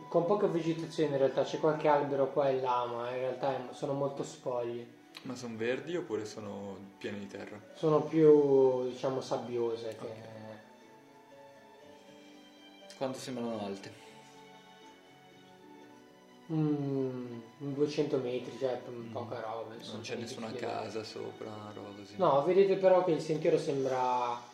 con 0.09 0.25
poca 0.25 0.47
vegetazione 0.47 1.11
in 1.11 1.17
realtà, 1.17 1.43
c'è 1.43 1.59
qualche 1.59 1.87
albero 1.87 2.31
qua 2.31 2.49
e 2.49 2.59
là, 2.59 2.85
ma 2.85 3.09
in 3.11 3.17
realtà 3.17 3.69
sono 3.71 3.93
molto 3.93 4.23
spogli. 4.23 4.85
Ma 5.23 5.35
sono 5.35 5.55
verdi 5.55 5.95
oppure 5.95 6.25
sono 6.25 6.77
piene 6.97 7.19
di 7.19 7.27
terra? 7.27 7.57
Sono 7.75 8.01
più, 8.01 8.89
diciamo, 8.89 9.21
sabbiose 9.21 9.95
che... 9.99 10.31
Quanto 12.97 13.17
sembrano 13.17 13.63
alte? 13.65 14.01
Mm, 16.51 17.39
200 17.57 18.17
metri, 18.17 18.57
cioè 18.59 18.77
p- 18.83 19.11
poca 19.11 19.39
roba. 19.39 19.73
insomma, 19.75 19.93
Non 19.93 20.01
c'è 20.03 20.15
nessuna 20.15 20.51
casa 20.51 21.03
sopra, 21.03 21.49
roba 21.73 21.89
così. 21.97 22.15
No, 22.17 22.43
vedete 22.43 22.75
però 22.75 23.03
che 23.05 23.11
il 23.11 23.21
sentiero 23.21 23.57
sembra, 23.57 24.33
mm, 24.35 24.52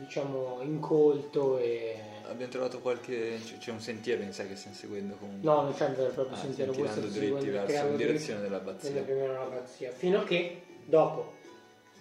diciamo, 0.00 0.60
incolto 0.62 1.58
e... 1.58 2.00
Abbiamo 2.28 2.50
trovato 2.50 2.80
qualche... 2.80 3.38
c'è 3.58 3.70
un 3.70 3.80
sentiero 3.80 4.22
in 4.22 4.32
sé 4.32 4.48
che 4.48 4.56
stiamo 4.56 4.76
seguendo 4.76 5.14
comunque. 5.16 5.48
No, 5.48 5.62
non 5.62 5.74
c'è 5.74 5.90
proprio 5.90 6.28
Ah, 6.30 6.36
sentiero, 6.36 6.72
state 6.72 7.10
dritti 7.10 7.48
verso 7.50 7.86
in 7.86 7.96
direzione 7.96 8.40
dell'abbazia. 8.40 8.90
nella 8.90 9.04
prima 9.04 9.26
l'abbazia. 9.26 9.90
Fino 9.92 10.20
a 10.20 10.24
che 10.24 10.62
dopo 10.84 11.34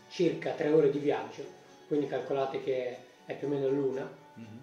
circa 0.10 0.52
tre 0.53 0.72
ore 0.72 0.89
di 0.89 0.99
viaggio, 0.99 1.43
quindi 1.88 2.07
calcolate 2.07 2.64
che 2.64 2.97
è 3.26 3.35
più 3.35 3.47
o 3.47 3.49
meno 3.52 3.68
l'una, 3.69 4.10
Mhm. 4.35 4.60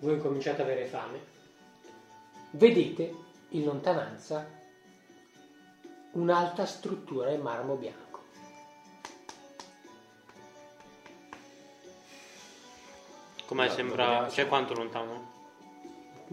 voi 0.00 0.18
cominciate 0.18 0.62
ad 0.62 0.68
avere 0.68 0.86
fame, 0.86 1.18
vedete 2.50 3.14
in 3.50 3.64
lontananza 3.64 4.46
un'alta 6.12 6.66
struttura 6.66 7.30
in 7.30 7.40
marmo 7.40 7.74
bianco. 7.76 8.05
Com'è? 13.46 13.64
Guarda, 13.66 13.74
Sembra... 13.74 14.26
C'è 14.28 14.46
quanto 14.46 14.74
lontano? 14.74 15.34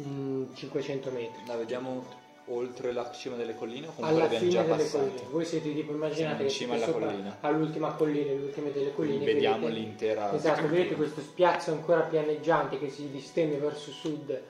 Mm, 0.01 0.53
500 0.53 1.11
metri. 1.11 1.41
La 1.45 1.55
vediamo 1.55 2.21
oltre 2.47 2.91
la 2.91 3.09
cima 3.11 3.35
delle 3.35 3.55
colline 3.55 3.87
o 3.87 3.93
comunque 3.93 4.21
Alla 4.21 4.29
fine 4.29 4.49
già 4.49 4.63
delle 4.63 4.89
colline. 4.89 5.21
Voi 5.29 5.45
siete 5.45 5.73
tipo, 5.73 5.91
immaginate 5.93 6.49
Siamo 6.49 6.73
in 6.73 6.79
che 6.79 6.85
sopra 6.85 7.05
collina. 7.07 7.37
all'ultima 7.41 7.93
collina, 7.93 8.31
le 8.31 8.39
ultime 8.39 8.71
delle 8.71 8.93
colline. 8.93 9.23
Vediamo 9.23 9.67
vedete- 9.67 9.79
l'intera 9.79 10.33
Esatto, 10.33 10.67
vedete 10.67 10.95
questo 10.95 11.21
spiazzo 11.21 11.71
ancora 11.71 12.01
pianeggiante 12.01 12.79
che 12.79 12.89
si 12.89 13.09
distende 13.09 13.57
verso 13.57 13.91
sud 13.91 14.41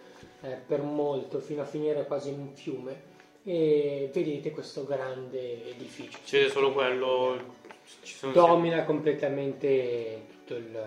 eh, 0.41 0.57
per 0.65 0.81
molto 0.81 1.39
fino 1.39 1.61
a 1.61 1.65
finire 1.65 2.05
quasi 2.05 2.29
in 2.29 2.39
un 2.39 2.53
fiume 2.55 3.11
e 3.43 4.09
vedete 4.11 4.51
questo 4.51 4.85
grande 4.85 5.69
edificio. 5.69 6.17
C'è 6.25 6.49
solo 6.49 6.71
quello... 6.71 7.61
Ci 8.01 8.15
sono 8.15 8.31
Domina 8.31 8.85
completamente 8.85 10.25
tutto 10.31 10.55
il 10.55 10.79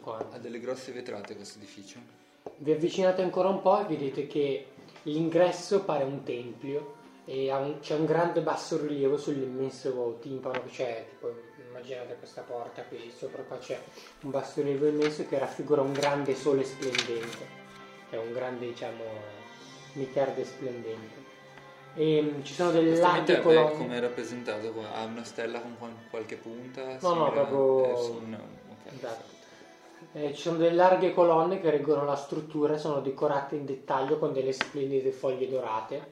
quanto. 0.00 0.34
Ha 0.34 0.38
delle 0.38 0.58
grosse 0.60 0.92
vetrate 0.92 1.34
questo 1.36 1.58
edificio. 1.58 1.98
Vi 2.56 2.72
avvicinate 2.72 3.22
ancora 3.22 3.48
un 3.48 3.60
po' 3.62 3.80
e 3.80 3.84
vedete 3.84 4.26
che 4.26 4.66
l'ingresso 5.04 5.82
pare 5.84 6.04
un 6.04 6.22
tempio 6.22 6.94
e 7.26 7.50
un- 7.52 7.78
c'è 7.80 7.94
un 7.94 8.04
grande 8.04 8.40
basso 8.42 8.80
rilievo 8.84 9.16
sull'immenso 9.16 10.18
timpano 10.20 10.62
che 10.62 10.68
c'è, 10.70 11.06
tipo, 11.08 11.32
immaginate 11.68 12.16
questa 12.18 12.42
porta 12.42 12.82
qui 12.82 13.10
sopra 13.16 13.42
qua 13.42 13.58
c'è 13.58 13.80
un 14.22 14.30
bastorilievo 14.30 14.86
immenso 14.86 15.26
che 15.26 15.38
raffigura 15.38 15.80
un 15.82 15.92
grande 15.92 16.34
sole 16.34 16.64
splendente, 16.64 17.46
è 18.10 18.16
un 18.16 18.32
grande 18.32 18.66
diciamo 18.66 19.02
mitierde 19.94 20.44
splendente. 20.44 21.22
E 21.96 22.22
mm, 22.22 22.42
ci 22.42 22.54
sono 22.54 22.70
delle 22.72 22.90
mitierde 22.90 23.40
colonne. 23.40 23.76
come 23.76 23.96
è 23.96 24.00
rappresentato? 24.00 24.72
qua? 24.72 24.94
Ha 24.94 25.04
una 25.04 25.24
stella 25.24 25.60
con 25.60 25.76
qual- 25.78 25.94
qualche 26.10 26.36
punta? 26.36 26.98
No, 27.00 27.14
no, 27.14 27.30
proprio- 27.30 28.10
un- 28.16 28.38
ok. 28.70 28.92
Esatto. 28.92 29.32
Eh, 30.16 30.32
ci 30.32 30.42
sono 30.42 30.58
delle 30.58 30.76
larghe 30.76 31.12
colonne 31.12 31.60
che 31.60 31.70
reggono 31.70 32.04
la 32.04 32.14
struttura, 32.14 32.78
sono 32.78 33.00
decorate 33.00 33.56
in 33.56 33.64
dettaglio 33.64 34.16
con 34.18 34.32
delle 34.32 34.52
splendide 34.52 35.10
foglie 35.10 35.48
dorate 35.48 36.06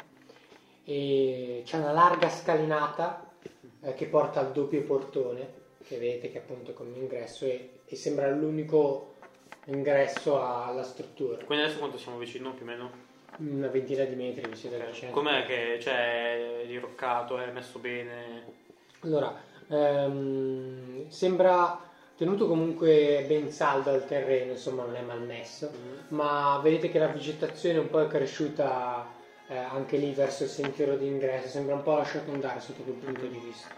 e 0.84 1.62
c'è 1.64 1.78
una 1.78 1.92
larga 1.92 2.28
scalinata 2.28 3.30
eh, 3.80 3.94
che 3.94 4.06
porta 4.06 4.40
al 4.40 4.50
doppio 4.50 4.82
portone 4.82 5.60
che 5.84 5.98
vedete 5.98 6.32
che 6.32 6.38
appunto 6.38 6.72
è 6.72 6.74
come 6.74 6.96
ingresso 6.96 7.44
e, 7.44 7.82
e 7.84 7.94
sembra 7.94 8.28
l'unico 8.28 9.14
ingresso 9.66 10.42
alla 10.42 10.82
struttura. 10.82 11.44
Quindi 11.44 11.64
adesso 11.64 11.78
quanto 11.78 11.96
siamo 11.96 12.18
vicino 12.18 12.54
più 12.54 12.64
o 12.64 12.68
meno? 12.68 12.90
Una 13.36 13.68
ventina 13.68 14.02
di 14.02 14.16
metri 14.16 14.48
vi 14.48 14.56
siete 14.56 14.76
Ok. 14.76 14.82
avvicinati. 14.82 15.14
Com'è 15.16 15.44
che 15.46 15.78
cioè, 15.80 16.62
è 16.62 16.66
diroccato, 16.66 17.38
è 17.38 17.50
messo 17.52 17.78
bene? 17.78 18.44
Allora, 19.02 19.32
ehm, 19.68 21.08
sembra 21.08 21.90
tenuto 22.22 22.46
comunque 22.46 23.24
ben 23.26 23.50
saldo 23.50 23.90
al 23.90 24.06
terreno, 24.06 24.52
insomma 24.52 24.84
non 24.84 24.94
è 24.94 25.00
malmesso, 25.00 25.72
ma 26.08 26.60
vedete 26.62 26.88
che 26.88 27.00
la 27.00 27.08
vegetazione 27.08 27.80
un 27.80 27.90
po' 27.90 28.00
è 28.00 28.06
cresciuta 28.06 29.12
eh, 29.48 29.56
anche 29.56 29.96
lì 29.96 30.12
verso 30.12 30.44
il 30.44 30.48
sentiero 30.48 30.96
d'ingresso, 30.96 31.48
sembra 31.48 31.74
un 31.74 31.82
po' 31.82 31.96
lasciato 31.96 32.30
andare 32.30 32.60
sotto 32.60 32.82
quel 32.82 32.94
punto 32.94 33.26
di 33.26 33.38
vista. 33.38 33.68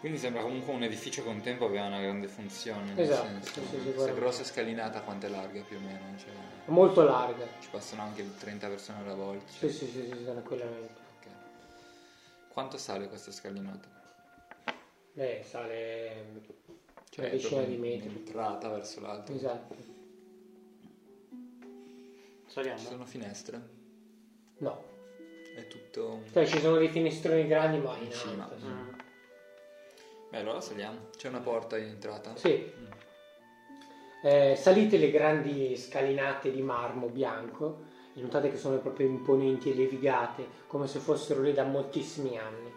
Quindi 0.00 0.18
sembra 0.18 0.42
comunque 0.42 0.74
un 0.74 0.82
edificio 0.82 1.22
che 1.22 1.28
un 1.28 1.40
tempo 1.42 1.64
aveva 1.66 1.86
una 1.86 2.00
grande 2.00 2.26
funzione. 2.26 2.92
nel 2.92 2.98
Esatto, 2.98 3.26
senso, 3.26 3.60
sì, 3.70 3.80
sì, 3.80 3.92
questa 3.92 4.12
grossa 4.12 4.42
scalinata 4.44 5.00
quanto 5.02 5.26
è 5.26 5.28
larga 5.28 5.62
più 5.62 5.76
o 5.76 5.80
meno? 5.80 6.18
Cioè, 6.18 6.28
È 6.66 6.70
molto 6.70 7.04
larga, 7.04 7.46
ci 7.60 7.68
passano 7.70 8.02
anche 8.02 8.36
30 8.36 8.66
persone 8.66 8.98
alla 9.00 9.14
volta. 9.14 9.44
sì 9.46 9.70
sì 9.70 9.86
sì, 9.86 10.02
sì, 10.12 10.24
tranquillamente. 10.24 10.92
Ok. 11.20 11.26
Quanto 12.48 12.76
sale 12.78 13.08
questa 13.08 13.30
scalinata? 13.30 14.02
Beh, 15.16 15.44
sale 15.48 16.42
Cioè, 17.14 17.26
una 17.26 17.34
decina 17.34 17.48
proprio 17.60 17.76
di 17.76 17.80
metri. 17.80 18.08
Entrata 18.08 18.68
verso 18.70 19.00
l'alto. 19.00 19.32
Esatto. 19.32 19.76
Saliamo? 22.46 22.78
Ci 22.78 22.86
sono 22.86 23.04
finestre? 23.06 23.60
No, 24.58 24.82
È 25.56 25.66
tutto... 25.68 26.12
un- 26.14 26.24
cioè 26.32 26.44
ci 26.46 26.58
sono 26.58 26.76
dei 26.78 26.88
finestroni 26.88 27.46
grandi 27.46 27.78
ma 27.78 27.96
in 27.98 28.04
In 28.06 28.10
cima. 28.12 28.44
alto. 28.44 28.58
sì. 28.58 28.66
Mm. 28.66 28.88
Beh, 30.30 30.38
allora 30.38 30.60
saliamo. 30.60 30.98
C'è 31.16 31.28
una 31.28 31.38
porta 31.40 31.78
in 31.78 31.88
entrata? 31.88 32.34
Sì. 32.36 32.72
Eh, 34.24 34.56
salite 34.56 34.96
le 34.96 35.10
grandi 35.12 35.76
scalinate 35.76 36.50
di 36.50 36.62
marmo 36.62 37.06
bianco 37.08 37.84
e 38.14 38.20
notate 38.22 38.50
che 38.50 38.56
sono 38.56 38.78
proprio 38.78 39.06
imponenti 39.06 39.70
e 39.70 39.74
levigate, 39.74 40.46
come 40.66 40.88
se 40.88 40.98
fossero 40.98 41.42
lì 41.42 41.52
da 41.52 41.62
moltissimi 41.64 42.36
anni. 42.38 42.73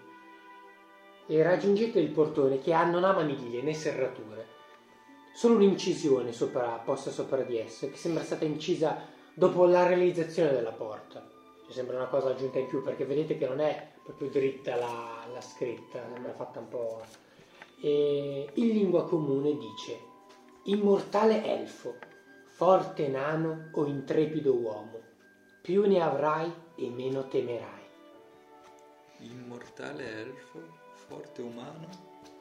E 1.28 1.44
raggiungete 1.44 2.00
il 2.00 2.10
portone 2.10 2.60
che 2.60 2.74
ha- 2.74 2.86
non 2.86 3.04
ha 3.04 3.12
maniglie 3.14 3.62
né 3.62 3.74
serrature, 3.74 4.46
solo 5.34 5.56
un'incisione 5.56 6.32
sopra- 6.32 6.82
posta 6.84 7.12
sopra 7.12 7.44
di 7.44 7.58
esso, 7.58 7.90
che 7.90 7.98
sembra 7.98 8.24
stata 8.24 8.46
incisa 8.46 8.98
dopo 9.34 9.66
la 9.66 9.86
realizzazione 9.86 10.52
della 10.52 10.72
porta. 10.72 11.24
Cioè, 11.66 11.74
sembra 11.74 11.98
una 11.98 12.08
cosa 12.08 12.30
aggiunta 12.30 12.60
in 12.60 12.68
più 12.68 12.82
perché 12.82 13.06
vedete 13.06 13.38
che 13.38 13.48
non 13.48 13.60
è 13.60 13.92
proprio 14.04 14.30
dritta 14.30 14.76
la, 14.76 15.28
la 15.32 15.42
scritta, 15.42 16.02
sembra 16.14 16.34
fatta 16.34 16.60
un 16.60 16.68
po'. 16.70 17.02
E 17.82 18.50
in 18.54 18.68
lingua 18.70 19.06
comune 19.06 19.58
dice 19.58 20.00
Immortale 20.64 21.46
elfo, 21.46 21.96
forte 22.48 23.08
nano 23.08 23.70
o 23.74 23.86
intrepido 23.86 24.54
uomo, 24.54 25.00
più 25.62 25.86
ne 25.86 26.02
avrai 26.02 26.52
e 26.76 26.90
meno 26.90 27.28
temerai. 27.28 27.86
Immortale 29.20 30.22
elfo, 30.22 30.60
forte 31.08 31.42
umano. 31.42 31.88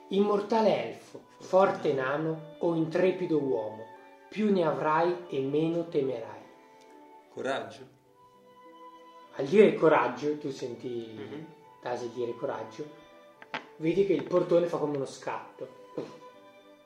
Immortale 0.08 0.84
elfo, 0.88 1.20
forte 1.40 1.92
nano 1.92 2.54
o 2.58 2.74
intrepido 2.74 3.38
uomo, 3.38 3.84
più 4.28 4.52
ne 4.52 4.64
avrai 4.64 5.26
e 5.28 5.40
meno 5.40 5.88
temerai. 5.88 6.44
Coraggio. 7.30 7.94
Al 9.36 9.46
dire 9.46 9.74
coraggio, 9.74 10.38
tu 10.38 10.50
senti 10.50 10.88
Mhm. 11.14 11.54
Tasi 11.80 12.10
dire 12.14 12.34
coraggio, 12.34 12.84
vedi 13.76 14.06
che 14.06 14.12
il 14.12 14.24
portone 14.24 14.66
fa 14.66 14.76
come 14.78 14.96
uno 14.96 15.06
scatto. 15.06 15.84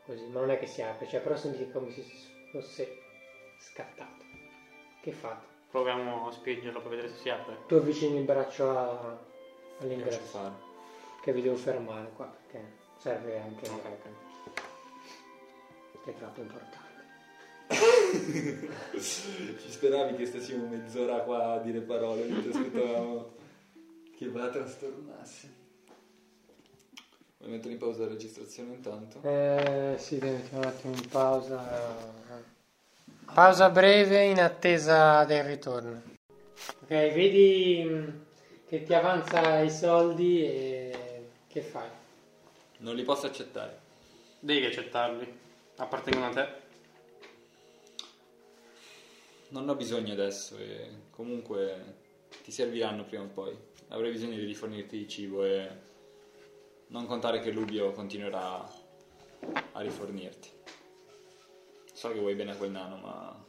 Così, 0.05 0.27
ma 0.27 0.40
non 0.40 0.51
è 0.51 0.59
che 0.59 0.66
si 0.66 0.82
apre, 0.82 1.07
cioè 1.09 1.20
però 1.20 1.36
senti 1.36 1.70
come 1.70 1.90
se 1.90 2.05
fosse 2.51 2.98
scattato. 3.59 4.24
Che 5.01 5.12
fate? 5.12 5.47
Proviamo 5.70 6.27
a 6.27 6.32
spingerlo 6.32 6.81
per 6.81 6.90
vedere 6.90 7.09
se 7.09 7.15
si 7.15 7.31
apre. 7.31 7.57
Tu 7.66 7.77
avvicini 7.77 8.19
il 8.19 8.24
braccio 8.24 8.69
a- 8.69 9.16
all'ingresso? 9.81 10.69
Che 11.23 11.33
vi 11.33 11.43
devo 11.43 11.57
fermare 11.57 12.11
qua, 12.15 12.27
perché 12.27 12.65
serve 12.99 13.39
anche 13.41 13.69
Ok, 13.69 13.85
ok. 13.85 14.09
che 16.05 16.11
è 16.11 16.15
troppo 16.17 16.41
importante. 16.41 16.79
Ci 18.99 19.71
speravi 19.71 20.17
che 20.17 20.27
stessimo 20.27 20.67
mezz'ora 20.67 21.19
qua 21.21 21.53
a 21.53 21.59
dire 21.61 21.81
parole 21.81 22.25
mentre 22.25 22.51
aspettavamo 22.51 23.33
che 24.17 24.29
va 24.29 24.45
a 24.45 24.49
trastornasse. 24.49 25.59
Vuoi 27.39 27.53
mettere 27.53 27.73
in 27.73 27.79
pausa 27.79 28.03
la 28.03 28.09
registrazione 28.09 28.75
intanto? 28.75 29.21
Eh, 29.23 29.95
sì, 29.99 30.19
devi 30.19 30.35
mettere 30.37 30.57
un 30.57 30.65
attimo 30.65 30.95
in 30.95 31.09
pausa. 31.09 32.19
Pausa 33.33 33.71
breve 33.71 34.25
in 34.25 34.41
attesa 34.41 35.25
del 35.25 35.45
ritorno. 35.45 36.03
Ok, 36.83 36.89
vedi 36.89 37.85
mm, 37.89 38.09
che 38.69 38.83
ti 38.83 38.93
avanza 38.93 39.61
i 39.61 39.71
soldi 39.71 40.45
e 40.45 40.93
che 41.51 41.62
fai? 41.62 41.89
Non 42.78 42.94
li 42.94 43.02
posso 43.02 43.27
accettare. 43.27 43.81
Devi 44.39 44.66
accettarli. 44.66 45.39
Appartengono 45.77 46.27
a 46.27 46.31
te. 46.31 46.48
Non 49.48 49.68
ho 49.68 49.74
bisogno 49.74 50.12
adesso 50.12 50.56
e 50.56 51.09
comunque 51.10 51.97
ti 52.44 52.52
serviranno 52.52 53.05
prima 53.05 53.24
o 53.24 53.27
poi. 53.27 53.56
Avrei 53.89 54.12
bisogno 54.12 54.36
di 54.36 54.44
rifornirti 54.44 54.97
di 54.97 55.09
cibo 55.09 55.44
e 55.44 55.68
non 56.89 57.06
contare 57.06 57.40
che 57.40 57.51
Lubio 57.51 57.90
continuerà 57.93 58.64
a 59.72 59.81
rifornirti. 59.81 60.48
So 61.93 62.12
che 62.12 62.20
vuoi 62.20 62.36
bene 62.36 62.52
a 62.52 62.56
quel 62.56 62.70
nano, 62.70 62.97
ma 62.97 63.44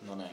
non 0.00 0.20
è 0.20 0.30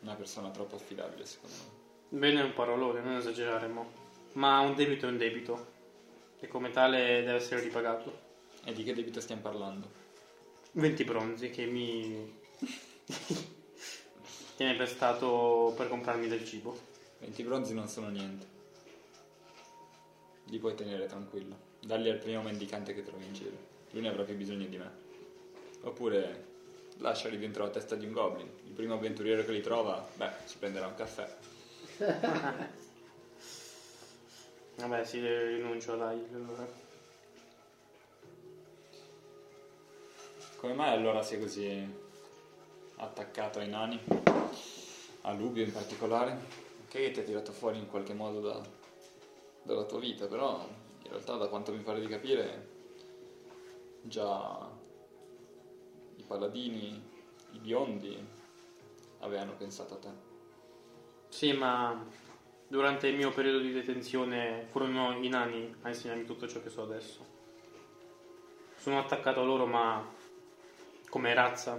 una 0.00 0.14
persona 0.14 0.50
troppo 0.50 0.76
affidabile 0.76 1.24
secondo 1.24 1.56
me. 1.56 2.18
Bene 2.18 2.40
è 2.40 2.44
un 2.44 2.52
parolone, 2.52 3.00
non 3.00 3.16
esagerare 3.16 3.68
mo. 3.68 4.01
Ma 4.32 4.60
un 4.60 4.74
debito 4.74 5.06
è 5.06 5.10
un 5.10 5.18
debito. 5.18 5.70
E 6.40 6.48
come 6.48 6.70
tale 6.70 7.22
deve 7.22 7.34
essere 7.34 7.60
ripagato. 7.60 8.30
E 8.64 8.72
di 8.72 8.82
che 8.84 8.94
debito 8.94 9.20
stiamo 9.20 9.42
parlando? 9.42 10.00
20 10.72 11.04
bronzi 11.04 11.50
che 11.50 11.66
mi 11.66 12.40
tiene 14.56 14.74
prestato 14.74 15.74
per 15.76 15.88
comprarmi 15.88 16.28
del 16.28 16.44
cibo. 16.44 16.90
20 17.18 17.42
bronzi 17.42 17.74
non 17.74 17.88
sono 17.88 18.08
niente. 18.08 18.46
Li 20.44 20.58
puoi 20.58 20.74
tenere 20.74 21.06
tranquillo. 21.06 21.70
Darli 21.80 22.08
al 22.08 22.18
primo 22.18 22.42
mendicante 22.42 22.94
che 22.94 23.02
trovi 23.02 23.26
in 23.26 23.32
giro. 23.34 23.56
Lui 23.90 24.02
ne 24.02 24.08
avrà 24.08 24.22
più 24.22 24.34
bisogno 24.34 24.66
di 24.66 24.78
me. 24.78 24.90
Oppure 25.82 26.50
lasciali 26.98 27.38
dentro 27.38 27.64
la 27.64 27.70
testa 27.70 27.96
di 27.96 28.06
un 28.06 28.12
goblin. 28.12 28.48
Il 28.64 28.72
primo 28.72 28.94
avventuriero 28.94 29.44
che 29.44 29.52
li 29.52 29.60
trova, 29.60 30.06
beh, 30.14 30.30
si 30.44 30.56
prenderà 30.58 30.86
un 30.86 30.94
caffè. 30.94 31.36
Vabbè, 34.82 35.04
sì, 35.04 35.20
rinuncio, 35.20 35.94
dai. 35.94 36.20
Allora. 36.34 36.66
Come 40.56 40.72
mai 40.72 40.90
allora 40.90 41.22
sei 41.22 41.38
così 41.38 41.94
attaccato 42.96 43.60
ai 43.60 43.68
nani? 43.68 44.00
A 45.20 45.32
Lubio 45.34 45.62
in 45.62 45.70
particolare? 45.70 46.36
Che 46.88 47.12
ti 47.12 47.20
ha 47.20 47.22
tirato 47.22 47.52
fuori 47.52 47.78
in 47.78 47.86
qualche 47.86 48.12
modo 48.12 48.40
da- 48.40 48.60
dalla 49.62 49.84
tua 49.84 50.00
vita, 50.00 50.26
però 50.26 50.66
in 51.04 51.10
realtà 51.10 51.36
da 51.36 51.46
quanto 51.46 51.72
mi 51.72 51.82
pare 51.82 52.00
di 52.00 52.08
capire 52.08 52.68
già 54.00 54.68
i 56.16 56.22
paladini, 56.24 57.08
i 57.52 57.58
biondi 57.58 58.18
avevano 59.20 59.54
pensato 59.54 59.94
a 59.94 59.98
te. 59.98 60.08
Sì, 61.28 61.52
ma 61.52 62.04
durante 62.72 63.06
il 63.06 63.16
mio 63.16 63.30
periodo 63.32 63.58
di 63.58 63.70
detenzione 63.70 64.66
furono 64.70 65.22
i 65.22 65.28
nani 65.28 65.76
a 65.82 65.88
insegnarmi 65.88 66.24
tutto 66.24 66.48
ciò 66.48 66.62
che 66.62 66.70
so 66.70 66.80
adesso. 66.80 67.22
Sono 68.78 68.98
attaccato 68.98 69.40
a 69.40 69.44
loro, 69.44 69.66
ma 69.66 70.02
come 71.10 71.34
razza, 71.34 71.78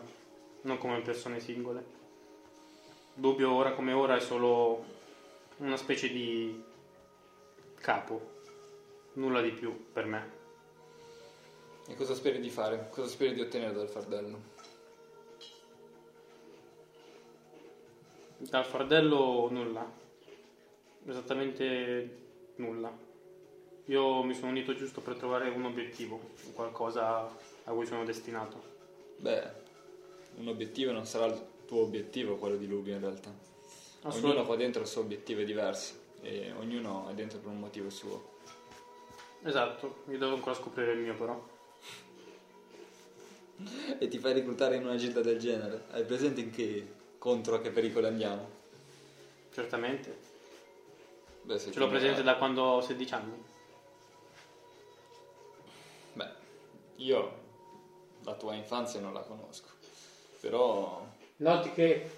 non 0.61 0.77
come 0.77 1.01
persone 1.01 1.39
singole. 1.39 1.83
Dubbio 3.15 3.51
ora 3.51 3.71
come 3.71 3.91
ora 3.91 4.17
è 4.17 4.19
solo 4.19 4.85
una 5.57 5.77
specie 5.77 6.09
di 6.09 6.63
capo. 7.79 8.29
nulla 9.13 9.41
di 9.41 9.51
più 9.51 9.91
per 9.91 10.05
me. 10.05 10.31
E 11.87 11.95
cosa 11.95 12.13
speri 12.13 12.39
di 12.39 12.51
fare? 12.51 12.89
Cosa 12.91 13.07
speri 13.07 13.33
di 13.33 13.41
ottenere 13.41 13.73
dal 13.73 13.89
fardello? 13.89 14.39
Dal 18.37 18.65
fardello 18.65 19.49
nulla, 19.49 20.01
esattamente 21.07 22.21
nulla. 22.55 22.91
Io 23.85 24.23
mi 24.23 24.33
sono 24.33 24.51
unito 24.51 24.73
giusto 24.75 25.01
per 25.01 25.15
trovare 25.15 25.49
un 25.49 25.65
obiettivo, 25.65 26.19
qualcosa 26.53 27.29
a 27.65 27.71
cui 27.71 27.85
sono 27.85 28.05
destinato. 28.05 28.61
Beh, 29.17 29.43
un 30.37 30.47
obiettivo 30.47 30.91
non 30.91 31.05
sarà 31.05 31.25
il 31.25 31.41
tuo 31.65 31.81
obiettivo 31.81 32.37
quello 32.37 32.55
di 32.55 32.67
Lubi 32.67 32.91
in 32.91 32.99
realtà. 32.99 33.31
Ognuno 34.03 34.45
qua 34.45 34.55
dentro 34.55 34.81
ha 34.81 34.83
il 34.83 34.89
suo 34.89 35.01
obiettivo 35.01 35.41
diverso 35.43 35.93
e 36.21 36.51
ognuno 36.57 37.09
è 37.09 37.13
dentro 37.13 37.39
per 37.39 37.49
un 37.49 37.59
motivo 37.59 37.89
suo. 37.89 38.31
Esatto, 39.43 40.03
io 40.09 40.17
devo 40.17 40.35
ancora 40.35 40.55
scoprire 40.55 40.93
il 40.93 40.99
mio 40.99 41.15
però. 41.15 41.51
E 43.99 44.07
ti 44.07 44.17
fai 44.17 44.33
reclutare 44.33 44.75
in 44.77 44.83
una 44.83 44.95
gilda 44.95 45.21
del 45.21 45.39
genere? 45.39 45.85
Hai 45.91 46.03
presente 46.03 46.41
in 46.41 46.49
che 46.49 46.85
contro 47.17 47.55
a 47.55 47.61
che 47.61 47.69
pericolo 47.69 48.07
andiamo? 48.07 48.49
Certamente. 49.53 50.32
Beh, 51.43 51.57
se 51.57 51.71
Ce 51.71 51.79
l'ho 51.79 51.87
presente 51.87 52.23
da 52.23 52.35
quando 52.35 52.61
ho 52.61 52.81
16 52.81 53.13
anni. 53.13 53.43
Beh, 56.13 56.29
io 56.97 57.41
la 58.23 58.33
tua 58.33 58.53
infanzia 58.53 58.99
non 58.99 59.13
la 59.13 59.21
conosco, 59.21 59.69
però 60.39 61.05
Noti 61.37 61.71
che 61.73 62.09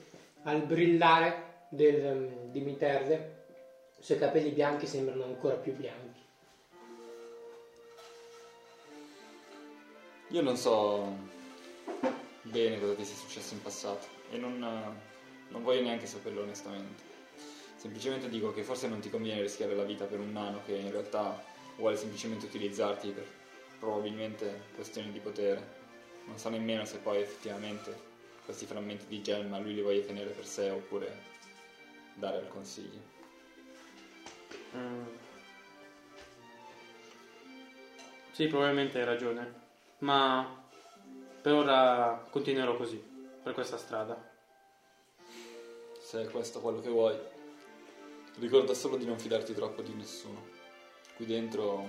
al 0.44 0.62
brillare 0.62 1.66
del, 1.70 2.06
um, 2.06 2.52
di 2.52 2.60
Miterde 2.62 3.46
i 3.98 4.04
suoi 4.04 4.20
capelli 4.20 4.50
bianchi 4.50 4.86
sembrano 4.86 5.24
ancora 5.24 5.56
più 5.56 5.74
bianchi. 5.74 6.24
io 10.36 10.42
non 10.42 10.58
so 10.58 11.16
bene 12.42 12.80
cosa 12.80 12.94
ti 12.94 13.06
sia 13.06 13.16
successo 13.16 13.54
in 13.54 13.62
passato 13.62 14.06
e 14.32 14.38
non, 14.38 14.60
non 14.60 15.64
voglio 15.64 15.82
neanche 15.82 16.08
saperlo 16.08 16.42
onestamente. 16.42 17.15
Semplicemente 17.86 18.30
dico 18.30 18.52
che 18.52 18.64
forse 18.64 18.88
non 18.88 19.00
ti 19.00 19.12
conviene 19.12 19.44
rischiare 19.44 19.76
la 19.76 19.84
vita 19.84 20.06
per 20.06 20.20
un 20.20 20.32
nano 20.32 20.64
che 20.66 20.76
in 20.76 20.90
realtà 20.90 21.40
vuole 21.76 21.96
semplicemente 21.96 22.48
utilizzarti 22.48 23.12
per 23.12 23.28
probabilmente 23.78 24.64
questioni 24.74 25.12
di 25.12 25.20
potere. 25.20 25.84
Non 26.26 26.40
so 26.40 26.50
nemmeno 26.50 26.84
se 26.86 26.98
poi 26.98 27.22
effettivamente 27.22 27.96
questi 28.44 28.66
frammenti 28.66 29.06
di 29.06 29.22
gemma 29.22 29.60
lui 29.60 29.76
li 29.76 29.82
voglia 29.82 30.04
tenere 30.04 30.32
per 30.32 30.48
sé 30.48 30.72
oppure 30.72 31.16
dare 32.16 32.38
al 32.38 32.48
consiglio. 32.48 33.00
Mm. 34.76 35.06
Sì, 38.32 38.48
probabilmente 38.48 38.98
hai 38.98 39.06
ragione. 39.06 39.54
Ma 40.00 40.60
per 41.40 41.54
ora 41.54 42.26
continuerò 42.32 42.76
così, 42.78 42.98
per 43.44 43.54
questa 43.54 43.78
strada. 43.78 44.20
Se 46.00 46.24
è 46.24 46.26
questo 46.32 46.62
quello 46.62 46.82
che 46.82 46.90
vuoi, 46.90 47.34
ricorda 48.40 48.74
solo 48.74 48.98
di 48.98 49.06
non 49.06 49.18
fidarti 49.20 49.54
troppo 49.54 49.82
di 49.82 49.94
nessuno. 49.94 50.48
Qui 51.16 51.26
dentro 51.26 51.88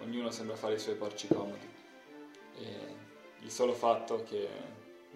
ognuno 0.00 0.30
sembra 0.30 0.56
fare 0.56 0.74
i 0.74 0.78
suoi 0.78 0.94
porci 0.94 1.28
comodi. 1.28 1.68
E 2.56 2.94
il 3.40 3.50
solo 3.50 3.72
fatto 3.72 4.22
che 4.22 4.48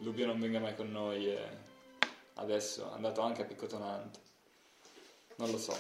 Lubio 0.01 0.27
non 0.27 0.40
venga 0.40 0.59
mai 0.59 0.74
con 0.74 0.90
noi 0.90 1.28
e 1.28 1.39
adesso 2.35 2.90
è 2.90 2.94
andato 2.94 3.20
anche 3.20 3.43
a 3.43 3.44
Piccotonante. 3.44 4.18
Non 5.36 5.51
lo 5.51 5.59
so, 5.59 5.77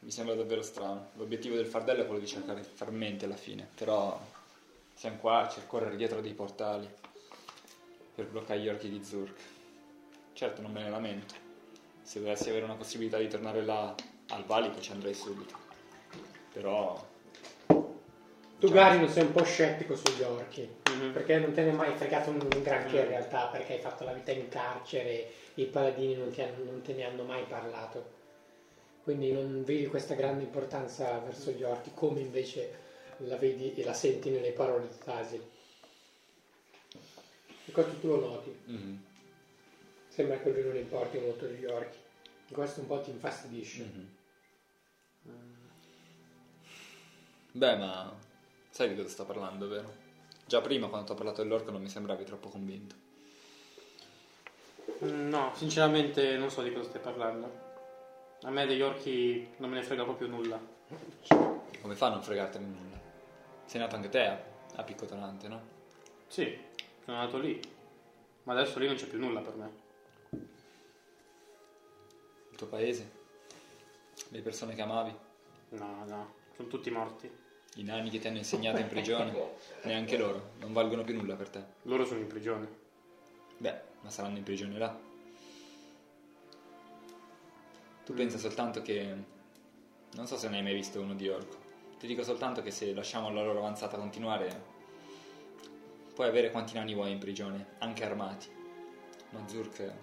mi 0.00 0.10
sembra 0.10 0.34
davvero 0.34 0.62
strano. 0.62 1.10
L'obiettivo 1.14 1.56
del 1.56 1.66
fardello 1.66 2.02
è 2.02 2.06
quello 2.06 2.20
di 2.20 2.26
cercare 2.26 2.62
frammenti 2.62 3.24
alla 3.24 3.36
fine, 3.36 3.68
però 3.74 4.18
siamo 4.94 5.16
qua 5.16 5.48
a 5.48 5.62
correre 5.66 5.96
dietro 5.96 6.20
dei 6.20 6.34
portali 6.34 6.88
per 8.14 8.26
bloccare 8.28 8.60
gli 8.60 8.68
orchi 8.68 8.88
di 8.88 9.04
Zurk. 9.04 9.40
Certo, 10.32 10.62
non 10.62 10.72
me 10.72 10.82
ne 10.82 10.90
lamento. 10.90 11.49
Se 12.10 12.18
dovessi 12.18 12.48
avere 12.48 12.64
una 12.64 12.74
possibilità 12.74 13.18
di 13.18 13.28
tornare 13.28 13.64
là 13.64 13.94
al 14.30 14.44
valico 14.44 14.80
ci 14.80 14.90
andrei 14.90 15.14
subito. 15.14 15.54
Però 16.52 17.00
Tu 18.58 18.68
Gary 18.68 18.98
non 18.98 19.08
sei 19.08 19.22
un 19.22 19.30
po' 19.30 19.44
scettico 19.44 19.94
sugli 19.94 20.20
orchi, 20.22 20.68
Mhm. 20.88 21.12
perché 21.12 21.38
non 21.38 21.52
te 21.52 21.62
ne 21.62 21.70
è 21.70 21.72
mai 21.72 21.94
fregato 21.94 22.30
un 22.30 22.48
granché 22.64 22.98
in 22.98 23.06
realtà, 23.06 23.46
perché 23.46 23.74
hai 23.74 23.78
fatto 23.78 24.02
la 24.02 24.12
vita 24.12 24.32
in 24.32 24.48
carcere, 24.48 25.30
i 25.54 25.66
paladini 25.66 26.16
non, 26.16 26.32
ti 26.32 26.42
hanno- 26.42 26.64
non 26.64 26.82
te 26.82 26.94
ne 26.94 27.04
hanno 27.04 27.22
mai 27.22 27.44
parlato. 27.44 28.04
Quindi 29.04 29.30
non 29.30 29.62
vedi 29.62 29.86
questa 29.86 30.14
grande 30.14 30.42
importanza 30.42 31.16
verso 31.20 31.52
gli 31.52 31.62
orchi, 31.62 31.92
come 31.94 32.18
invece 32.18 32.72
la 33.18 33.36
vedi 33.36 33.72
e 33.76 33.84
la 33.84 33.94
senti 33.94 34.30
nelle 34.30 34.50
parole 34.50 34.88
di 34.88 34.98
Tasil. 35.04 35.42
E 37.66 37.70
questo 37.70 37.92
tu 38.00 38.08
lo 38.08 38.18
noti. 38.18 38.60
mhm, 38.64 39.04
Sembra 40.08 40.38
che 40.40 40.50
lui 40.50 40.64
non 40.64 40.74
importi 40.76 41.18
molto 41.18 41.46
degli 41.46 41.64
orchi. 41.66 41.98
Questo 42.52 42.80
un 42.80 42.86
po' 42.86 43.00
ti 43.00 43.10
infastidisce. 43.10 43.82
mhm. 43.84 44.18
Beh, 47.52 47.76
ma 47.76 48.12
sai 48.70 48.88
di 48.88 48.96
cosa 48.96 49.08
sto 49.08 49.24
parlando, 49.24 49.68
vero? 49.68 49.92
Già 50.46 50.60
prima 50.60 50.88
quando 50.88 51.06
ti 51.06 51.12
ho 51.12 51.16
parlato 51.16 51.42
dell'orco 51.42 51.70
non 51.70 51.82
mi 51.82 51.88
sembravi 51.88 52.24
troppo 52.24 52.48
convinto. 52.48 52.94
Mm, 55.04 55.28
No, 55.28 55.52
sinceramente 55.54 56.36
non 56.36 56.50
so 56.50 56.62
di 56.62 56.72
cosa 56.72 56.88
stai 56.88 57.00
parlando. 57.00 57.68
A 58.42 58.50
me 58.50 58.66
degli 58.66 58.80
orchi 58.82 59.48
non 59.58 59.70
me 59.70 59.76
ne 59.76 59.82
frega 59.82 60.04
proprio 60.04 60.28
nulla. 60.28 60.58
Come 61.80 61.94
fa 61.94 62.06
a 62.06 62.10
non 62.10 62.22
fregartene 62.22 62.66
nulla? 62.66 62.98
Sei 63.66 63.80
nato 63.80 63.96
anche 63.96 64.08
te 64.08 64.26
a, 64.26 64.42
a 64.76 64.82
Piccotonante, 64.82 65.48
no? 65.48 65.60
Sì, 66.26 66.56
sono 67.04 67.16
nato 67.18 67.38
lì. 67.38 67.60
Ma 68.44 68.52
adesso 68.54 68.78
lì 68.78 68.86
non 68.86 68.96
c'è 68.96 69.06
più 69.06 69.18
nulla 69.18 69.40
per 69.40 69.54
me. 69.54 69.70
Tuo 72.60 72.68
paese? 72.68 73.10
Le 74.28 74.42
persone 74.42 74.74
che 74.74 74.82
amavi? 74.82 75.16
No, 75.70 76.04
no, 76.04 76.34
sono 76.54 76.68
tutti 76.68 76.90
morti. 76.90 77.30
I 77.76 77.82
nani 77.82 78.10
che 78.10 78.18
ti 78.18 78.28
hanno 78.28 78.36
insegnato 78.36 78.82
in 78.82 78.86
prigione? 78.86 79.34
Neanche 79.84 80.18
loro, 80.18 80.50
non 80.58 80.74
valgono 80.74 81.02
più 81.02 81.14
nulla 81.14 81.36
per 81.36 81.48
te. 81.48 81.64
Loro 81.84 82.04
sono 82.04 82.20
in 82.20 82.26
prigione. 82.26 82.68
Beh, 83.56 83.80
ma 84.02 84.10
saranno 84.10 84.36
in 84.36 84.42
prigione 84.42 84.76
là. 84.76 84.94
Tu 88.04 88.12
pensa 88.12 88.36
soltanto 88.36 88.82
che... 88.82 89.14
Non 90.12 90.26
so 90.26 90.36
se 90.36 90.50
ne 90.50 90.58
hai 90.58 90.62
mai 90.62 90.74
visto 90.74 91.00
uno 91.00 91.14
di 91.14 91.30
orco. 91.30 91.56
Ti 91.98 92.06
dico 92.06 92.22
soltanto 92.22 92.60
che 92.60 92.70
se 92.70 92.92
lasciamo 92.92 93.32
la 93.32 93.42
loro 93.42 93.60
avanzata 93.60 93.96
continuare, 93.96 94.64
puoi 96.14 96.28
avere 96.28 96.50
quanti 96.50 96.74
nani 96.74 96.92
vuoi 96.92 97.12
in 97.12 97.18
prigione, 97.20 97.76
anche 97.78 98.04
armati. 98.04 98.48
Ma 99.30 99.48
Zurk, 99.48 99.94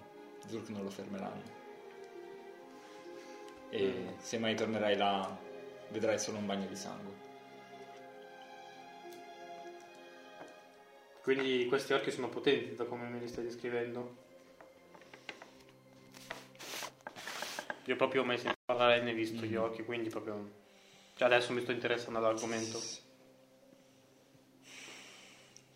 Zurk 0.48 0.70
non 0.70 0.82
lo 0.82 0.90
fermeranno. 0.90 1.57
E 3.70 4.14
se 4.18 4.38
mai 4.38 4.54
tornerai 4.54 4.96
là, 4.96 5.38
vedrai 5.90 6.18
solo 6.18 6.38
un 6.38 6.46
bagno 6.46 6.66
di 6.66 6.76
sangue. 6.76 7.26
Quindi 11.22 11.66
questi 11.66 11.92
orchi 11.92 12.10
sono 12.10 12.30
potenti 12.30 12.74
da 12.74 12.84
come 12.84 13.06
me 13.06 13.18
li 13.18 13.28
stai 13.28 13.44
descrivendo. 13.44 14.16
Io 17.84 17.96
proprio 17.96 18.22
ho 18.22 18.24
mai 18.24 18.38
sentito 18.38 18.60
parlare 18.64 19.02
né 19.02 19.12
visto 19.12 19.44
gli 19.44 19.54
orchi, 19.54 19.84
quindi 19.84 20.08
proprio... 20.08 20.50
Cioè 21.16 21.26
adesso 21.26 21.52
mi 21.52 21.60
sto 21.60 21.72
interessando 21.72 22.18
all'argomento. 22.18 22.80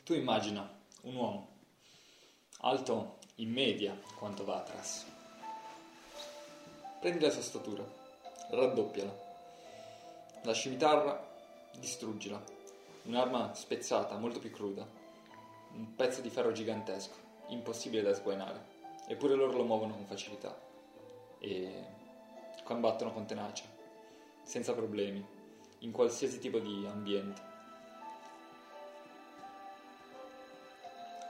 Tu 0.05 0.15
immagina 0.15 0.81
un 1.03 1.15
uomo 1.17 1.57
alto 2.61 3.19
in 3.37 3.53
media 3.53 3.99
quanto 4.17 4.45
Vatras. 4.45 5.12
Prendi 7.03 7.19
la 7.19 7.31
sua 7.31 7.43
statura, 7.43 7.85
raddoppiala. 8.51 9.13
La 10.45 10.53
scimitarra, 10.53 11.21
distruggila. 11.77 12.41
Un'arma 13.07 13.53
spezzata, 13.55 14.17
molto 14.19 14.39
più 14.39 14.53
cruda. 14.53 14.87
Un 15.73 15.97
pezzo 15.97 16.21
di 16.21 16.31
ferro 16.31 16.53
gigantesco, 16.53 17.17
impossibile 17.49 18.03
da 18.03 18.15
sguainare. 18.15 18.67
Eppure 19.09 19.35
loro 19.35 19.57
lo 19.57 19.65
muovono 19.65 19.95
con 19.95 20.07
facilità. 20.07 20.57
E 21.41 21.85
combattono 22.63 23.13
con 23.13 23.27
tenacia, 23.27 23.65
senza 24.45 24.73
problemi, 24.73 25.27
in 25.79 25.91
qualsiasi 25.91 26.39
tipo 26.39 26.61
di 26.61 26.87
ambiente. 26.87 27.43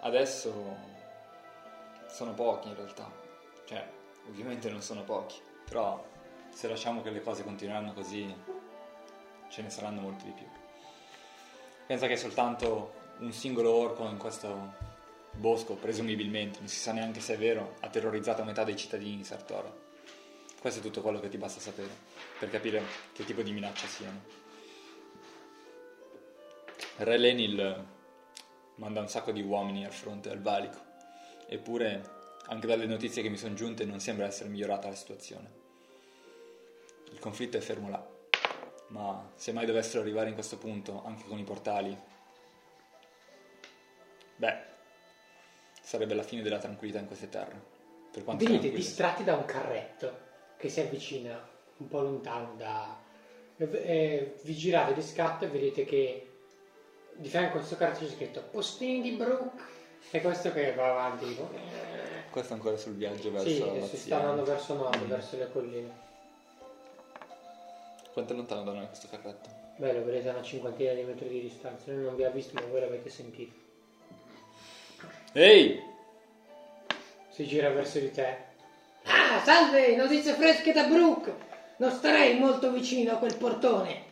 Adesso 0.01 0.53
sono 2.09 2.35
pochi 2.35 2.69
in 2.69 2.75
realtà, 2.75 3.11
cioè 3.65 3.91
ovviamente 4.29 4.69
non 4.69 4.83
sono 4.83 5.03
pochi, 5.03 5.41
però 5.65 6.05
se 6.51 6.69
lasciamo 6.69 7.03
che 7.03 7.11
le 7.11 7.23
cose 7.23 7.45
continueranno 7.45 7.93
così 7.93 8.35
ce 9.49 9.63
ne 9.63 9.71
saranno 9.71 10.01
molti 10.01 10.25
di 10.25 10.33
più. 10.33 10.47
Pensa 11.87 12.07
che 12.07 12.17
soltanto 12.17 12.95
un 13.19 13.33
singolo 13.33 13.73
orco 13.73 14.07
in 14.09 14.17
questo 14.17 14.75
bosco, 15.33 15.75
presumibilmente, 15.75 16.59
non 16.59 16.69
si 16.69 16.79
sa 16.79 16.93
neanche 16.93 17.21
se 17.21 17.35
è 17.35 17.39
vero, 17.39 17.77
ha 17.81 17.89
terrorizzato 17.89 18.45
metà 18.45 18.65
dei 18.65 18.77
cittadini 18.77 19.17
di 19.17 19.25
Sartora. 19.25 19.73
Questo 20.61 20.81
è 20.81 20.83
tutto 20.83 21.03
quello 21.03 21.21
che 21.21 21.29
ti 21.29 21.39
basta 21.39 21.61
sapere 21.61 21.91
per 22.39 22.49
capire 22.51 22.83
che 23.13 23.25
tipo 23.25 23.43
di 23.43 23.53
minaccia 23.53 23.87
siano. 23.87 24.21
Re 26.97 27.19
Lenil 27.19 27.85
manda 28.77 29.01
un 29.01 29.09
sacco 29.09 29.33
di 29.33 29.43
uomini 29.43 29.85
al 29.85 29.93
fronte 29.93 30.31
al 30.31 30.41
valico, 30.41 30.79
eppure, 31.47 32.22
anche 32.53 32.67
dalle 32.67 32.85
notizie 32.87 33.23
che 33.23 33.31
mi 33.31 33.39
sono 33.39 33.55
giunte, 33.55 33.87
non 33.87 33.99
sembra 33.99 34.27
essere 34.27 34.51
migliorata 34.51 34.89
la 34.89 34.95
situazione. 34.95 35.61
Il 37.11 37.19
conflitto 37.19 37.57
è 37.57 37.61
fermo 37.61 37.89
là, 37.89 38.07
ma 38.89 39.31
se 39.35 39.53
mai 39.53 39.65
dovessero 39.65 40.03
arrivare 40.03 40.29
in 40.29 40.35
questo 40.35 40.59
punto, 40.59 41.03
anche 41.05 41.25
con 41.25 41.39
i 41.39 41.45
portali, 41.45 41.97
beh, 44.37 44.57
sarebbe 45.81 46.15
la 46.15 46.23
fine 46.23 46.43
della 46.43 46.59
tranquillità 46.59 46.99
in 46.99 47.07
queste 47.07 47.31
terre. 47.31 47.71
Per 48.13 48.23
quanto 48.23 48.45
Venite 48.45 48.71
distratti 48.71 49.25
da 49.25 49.35
un 49.35 49.47
carretto 49.47 50.31
che 50.59 50.69
si 50.69 50.81
avvicina 50.81 51.49
un 51.79 51.89
po' 51.89 52.03
lontano 52.03 52.55
da... 52.57 53.01
vi 53.57 54.55
girate 54.55 54.93
di 54.93 55.03
scatto 55.03 55.47
e 55.47 55.49
vedete 55.49 55.87
che 55.87 56.29
di 57.15 57.29
fianco 57.29 57.55
a 57.55 57.59
questo 57.59 57.77
carretto 57.77 58.05
c'è 58.05 58.11
scritto 58.11 58.43
Postini 58.43 59.01
di 59.01 59.13
Brook 59.13 59.63
e 60.11 60.21
questo 60.21 60.53
che 60.53 60.75
va 60.75 60.91
avanti 60.91 61.27
tipo... 61.29 62.12
Questo 62.33 62.55
è 62.55 62.57
ancora 62.57 62.79
sul 62.79 62.95
viaggio 62.95 63.31
verso 63.31 63.47
Sì, 63.49 63.59
la 63.59 63.67
si 63.75 63.79
Bazzia. 63.81 63.99
sta 63.99 64.17
andando 64.17 64.45
verso 64.45 64.75
nord, 64.75 65.03
Mm. 65.05 65.07
verso 65.09 65.37
le 65.37 65.53
colline. 65.53 65.91
Quanto 68.15 68.33
è 68.33 68.37
lontano 68.37 68.63
da 68.65 68.73
noi 68.73 68.87
questo 68.87 69.07
carretto? 69.11 69.49
Beh, 69.77 69.93
lo 69.93 70.05
vedete 70.05 70.29
a 70.31 70.33
una 70.33 70.43
cinquantina 70.43 70.93
di 70.95 71.03
metri 71.03 71.29
di 71.29 71.41
distanza, 71.43 71.93
lui 71.93 72.05
non 72.05 72.17
vi 72.17 72.25
ha 72.25 72.31
visto 72.31 72.55
ma 72.55 72.63
voi 72.63 72.81
l'avete 72.81 73.11
sentito. 73.11 73.53
Ehi! 75.33 75.83
Si 77.29 77.47
gira 77.47 77.69
verso 77.71 77.99
di 77.99 78.11
te. 78.11 78.37
Ah, 79.05 79.43
salve, 79.45 79.95
notizie 79.97 80.33
fresche 80.33 80.73
da 80.73 80.85
Brook! 80.85 81.31
Non 81.77 81.91
starei 81.91 82.39
molto 82.39 82.71
vicino 82.71 83.13
a 83.13 83.17
quel 83.17 83.37
portone. 83.37 84.05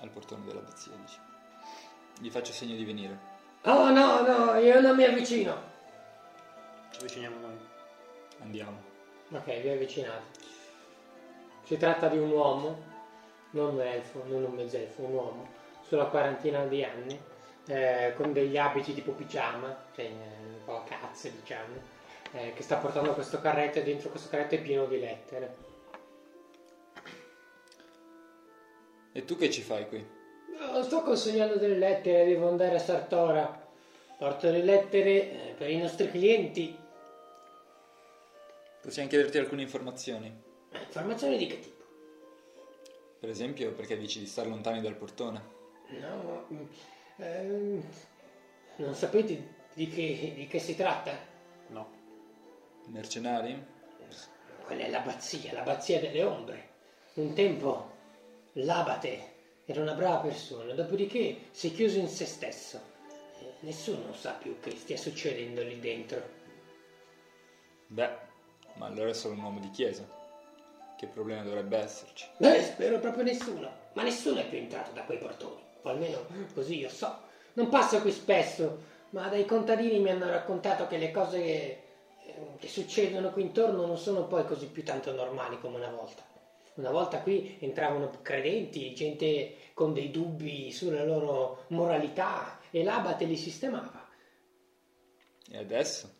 Al 0.00 0.08
portone 0.10 0.44
della 0.46 0.60
Bazzia, 0.60 0.92
dici. 1.04 1.18
Gli 2.20 2.30
faccio 2.30 2.52
segno 2.52 2.76
di 2.76 2.84
venire. 2.84 3.18
Oh 3.64 3.90
no, 3.90 4.20
no, 4.22 4.54
io 4.58 4.80
non 4.80 4.96
mi 4.96 5.04
avvicino. 5.04 5.76
Ci 6.90 6.98
avviciniamo 6.98 7.40
noi. 7.40 7.58
Andiamo. 8.40 8.82
Ok, 9.30 9.60
vi 9.60 9.68
avvicinate. 9.68 10.46
Si 11.64 11.76
tratta 11.76 12.08
di 12.08 12.18
un 12.18 12.30
uomo, 12.30 12.82
non 13.50 13.74
un 13.74 13.80
elfo, 13.80 14.24
non 14.26 14.44
un 14.44 14.54
mezzelfo, 14.54 15.02
un 15.02 15.12
uomo, 15.12 15.48
sulla 15.82 16.06
quarantina 16.06 16.64
di 16.64 16.82
anni, 16.82 17.20
eh, 17.66 18.14
con 18.16 18.32
degli 18.32 18.56
abiti 18.56 18.94
tipo 18.94 19.12
pigiama, 19.12 19.84
cioè 19.94 20.06
un 20.06 20.64
po' 20.64 20.76
a 20.76 20.84
cazze 20.84 21.32
diciamo, 21.32 21.74
eh, 22.32 22.52
che 22.54 22.62
sta 22.62 22.76
portando 22.76 23.12
questo 23.12 23.40
carretto 23.40 23.78
e 23.78 23.82
dentro 23.82 24.08
questo 24.08 24.30
carretto 24.30 24.54
è 24.54 24.62
pieno 24.62 24.86
di 24.86 24.98
lettere. 24.98 25.56
E 29.12 29.24
tu 29.24 29.36
che 29.36 29.50
ci 29.50 29.62
fai 29.62 29.88
qui? 29.88 30.06
Sto 30.82 31.02
consegnando 31.02 31.56
delle 31.56 31.76
lettere, 31.76 32.24
devo 32.24 32.48
andare 32.48 32.76
a 32.76 32.78
Sartora. 32.78 33.67
Porto 34.18 34.50
le 34.50 34.64
lettere 34.64 35.50
eh, 35.50 35.54
per 35.56 35.70
i 35.70 35.78
nostri 35.78 36.10
clienti. 36.10 36.76
Possiamo 38.82 39.08
chiederti 39.08 39.38
alcune 39.38 39.62
informazioni? 39.62 40.26
Eh, 40.72 40.78
Informazioni 40.80 41.38
di 41.38 41.46
che 41.46 41.60
tipo? 41.60 41.84
Per 43.20 43.28
esempio, 43.28 43.70
perché 43.70 43.96
dici 43.96 44.18
di 44.18 44.26
stare 44.26 44.48
lontani 44.48 44.80
dal 44.80 44.96
portone? 44.96 45.40
No, 46.00 46.46
mm, 46.52 46.64
ehm, 47.18 47.82
non 48.76 48.94
sapete 48.96 49.54
di 49.74 49.88
che, 49.88 50.32
di 50.34 50.48
che 50.48 50.58
si 50.58 50.74
tratta? 50.74 51.16
No. 51.68 51.88
Mercenari? 52.86 53.64
Quella 54.64 54.82
è 54.82 54.90
l'abbazia, 54.90 55.52
l'abbazia 55.52 56.00
delle 56.00 56.24
ombre. 56.24 56.68
Un 57.14 57.34
tempo 57.34 57.92
l'abate 58.54 59.36
era 59.64 59.80
una 59.80 59.94
brava 59.94 60.18
persona, 60.18 60.74
dopodiché 60.74 61.42
si 61.52 61.68
è 61.68 61.72
chiuso 61.72 61.98
in 61.98 62.08
se 62.08 62.26
stesso. 62.26 62.96
Eh, 63.40 63.52
Nessuno 63.60 64.12
sa 64.14 64.32
più 64.32 64.58
che 64.60 64.70
stia 64.70 64.96
succedendo 64.96 65.62
lì 65.62 65.78
dentro. 65.80 66.36
Beh, 67.86 68.10
ma 68.74 68.86
allora 68.86 69.10
è 69.10 69.14
solo 69.14 69.34
un 69.34 69.42
uomo 69.42 69.60
di 69.60 69.70
chiesa. 69.70 70.16
Che 70.96 71.06
problema 71.06 71.42
dovrebbe 71.42 71.78
esserci? 71.78 72.26
Beh, 72.38 72.62
spero 72.62 72.98
proprio 72.98 73.22
nessuno, 73.22 73.70
ma 73.92 74.02
nessuno 74.02 74.40
è 74.40 74.48
più 74.48 74.58
entrato 74.58 74.90
da 74.92 75.02
quei 75.02 75.18
portoni, 75.18 75.60
o 75.82 75.88
almeno 75.88 76.26
così 76.54 76.78
io 76.78 76.88
so. 76.88 77.26
Non 77.54 77.68
passo 77.68 78.00
qui 78.00 78.10
spesso, 78.10 78.78
ma 79.10 79.28
dai 79.28 79.44
contadini 79.44 80.00
mi 80.00 80.10
hanno 80.10 80.28
raccontato 80.28 80.86
che 80.88 80.98
le 80.98 81.10
cose 81.12 81.40
che, 81.40 81.82
che 82.58 82.68
succedono 82.68 83.30
qui 83.30 83.42
intorno 83.42 83.86
non 83.86 83.96
sono 83.96 84.26
poi 84.26 84.44
così 84.44 84.66
più 84.66 84.84
tanto 84.84 85.12
normali 85.12 85.58
come 85.60 85.76
una 85.76 85.90
volta. 85.90 86.22
Una 86.74 86.90
volta 86.90 87.20
qui 87.20 87.56
entravano 87.60 88.10
credenti, 88.22 88.94
gente 88.94 89.54
con 89.74 89.92
dei 89.92 90.10
dubbi 90.10 90.70
sulla 90.70 91.04
loro 91.04 91.64
moralità 91.68 92.57
e 92.70 92.82
l'abate 92.82 93.24
li 93.24 93.36
sistemava. 93.36 94.08
E 95.50 95.56
adesso? 95.56 96.16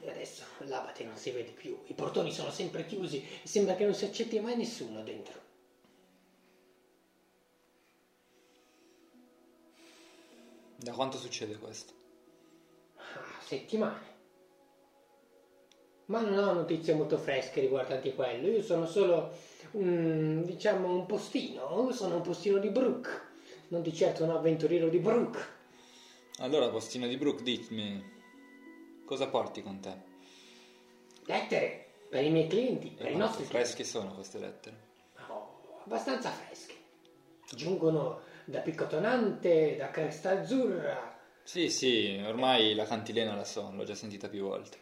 E 0.00 0.10
adesso 0.10 0.44
l'abate 0.60 1.04
non 1.04 1.16
si 1.16 1.30
vede 1.30 1.50
più, 1.50 1.78
i 1.86 1.94
portoni 1.94 2.32
sono 2.32 2.50
sempre 2.50 2.86
chiusi 2.86 3.22
e 3.42 3.46
sembra 3.46 3.74
che 3.74 3.84
non 3.84 3.94
si 3.94 4.06
accetti 4.06 4.40
mai 4.40 4.56
nessuno 4.56 5.02
dentro. 5.02 5.40
Da 10.76 10.92
quanto 10.92 11.16
succede 11.16 11.58
questo? 11.58 11.92
Ah, 12.96 13.40
settimane. 13.40 14.10
Ma 16.06 16.20
non 16.20 16.36
ho 16.36 16.52
notizie 16.52 16.94
molto 16.94 17.18
fresche 17.18 17.60
riguardanti 17.60 18.14
quello. 18.14 18.48
Io 18.48 18.62
sono 18.62 18.86
solo 18.86 19.32
un, 19.72 20.42
diciamo, 20.44 20.92
un 20.92 21.06
postino. 21.06 21.92
Sono 21.92 22.16
un 22.16 22.22
postino 22.22 22.58
di 22.58 22.70
Brook. 22.70 23.30
Non 23.68 23.82
di 23.82 23.94
certo 23.94 24.24
un 24.24 24.30
avventuriero 24.30 24.88
di 24.88 24.98
Brook. 24.98 25.60
Allora, 26.38 26.68
postino 26.70 27.06
di 27.06 27.16
Brook, 27.16 27.42
dimmi, 27.42 28.02
cosa 29.04 29.28
porti 29.28 29.62
con 29.62 29.80
te? 29.80 30.10
Lettere 31.26 31.86
per 32.08 32.24
i 32.24 32.30
miei 32.30 32.48
clienti, 32.48 32.88
per 32.88 33.06
i 33.06 33.10
quanto 33.10 33.18
nostri 33.18 33.46
clienti. 33.46 33.70
fresche 33.72 33.84
sono 33.84 34.14
queste 34.14 34.38
lettere? 34.38 34.76
Oh, 35.28 35.80
abbastanza 35.84 36.30
fresche. 36.30 36.74
Giungono 37.54 38.20
da 38.44 38.60
Piccotonante, 38.60 39.76
da 39.76 39.90
Cresta 39.90 40.40
Azzurra. 40.40 41.18
Sì, 41.44 41.68
sì, 41.68 42.22
ormai 42.26 42.74
la 42.74 42.84
cantilena 42.84 43.34
la 43.34 43.44
so, 43.44 43.70
l'ho 43.72 43.84
già 43.84 43.94
sentita 43.94 44.28
più 44.28 44.42
volte. 44.44 44.78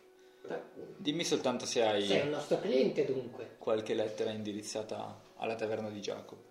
Dimmi 0.96 1.24
soltanto 1.24 1.66
se 1.66 1.82
hai 1.82 2.06
Sei 2.06 2.22
un 2.22 2.30
nostro 2.30 2.58
cliente 2.58 3.04
dunque. 3.04 3.56
qualche 3.58 3.94
lettera 3.94 4.30
indirizzata 4.30 5.20
alla 5.36 5.54
taverna 5.54 5.90
di 5.90 6.00
Giacomo. 6.00 6.42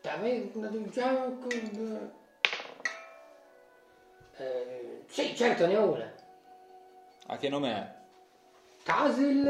Taverna 0.00 0.68
di 0.68 0.90
Giacomo. 0.90 2.18
Eh, 4.40 5.02
sì, 5.06 5.36
certo, 5.36 5.66
ne 5.66 5.76
ho 5.76 5.92
una. 5.92 6.12
A 7.26 7.36
che 7.36 7.48
nome 7.50 7.72
è? 7.72 7.94
Casil. 8.82 9.46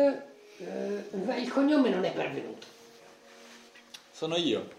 eh, 0.58 1.40
il 1.40 1.52
cognome 1.52 1.90
non 1.90 2.04
è 2.04 2.12
pervenuto. 2.12 2.66
Sono 4.10 4.36
io. 4.36 4.78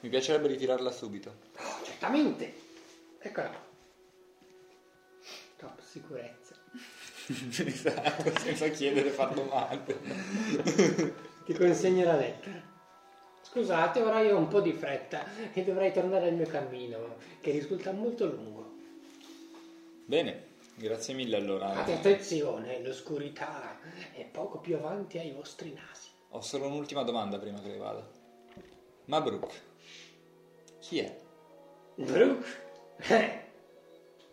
Mi 0.00 0.10
piacerebbe 0.10 0.48
ritirarla 0.48 0.90
subito. 0.90 1.34
Oh, 1.56 1.82
certamente. 1.82 2.54
Eccola. 3.18 3.48
qua. 3.48 3.68
Top 5.56 5.80
sicurezza. 5.80 6.54
esatto, 7.26 8.38
senza 8.38 8.68
chiedere 8.68 9.10
far 9.10 9.32
domande. 9.32 9.98
Ti 11.44 11.54
consegno 11.54 12.04
la 12.04 12.16
lettera. 12.16 12.68
Scusate, 13.42 14.02
ora 14.02 14.20
io 14.20 14.36
ho 14.36 14.38
un 14.38 14.48
po' 14.48 14.60
di 14.60 14.72
fretta 14.72 15.24
e 15.52 15.64
dovrei 15.64 15.92
tornare 15.92 16.28
al 16.28 16.34
mio 16.34 16.46
cammino, 16.46 17.16
che 17.40 17.50
risulta 17.50 17.92
molto 17.92 18.26
lungo. 18.26 18.69
Bene, 20.10 20.42
grazie 20.74 21.14
mille 21.14 21.36
allora. 21.36 21.70
Fate 21.70 21.92
attenzione, 21.92 22.82
l'oscurità 22.82 23.78
è 24.12 24.24
poco 24.24 24.58
più 24.58 24.74
avanti 24.74 25.18
ai 25.18 25.30
vostri 25.30 25.72
nasi. 25.72 26.08
Ho 26.30 26.40
solo 26.40 26.66
un'ultima 26.66 27.04
domanda 27.04 27.38
prima 27.38 27.60
che 27.60 27.68
ne 27.68 27.76
vada. 27.76 28.04
Ma 29.04 29.20
Brooke, 29.20 29.54
chi 30.80 30.98
è? 30.98 31.16
Brooke? 31.94 32.44
Eh, 33.08 33.44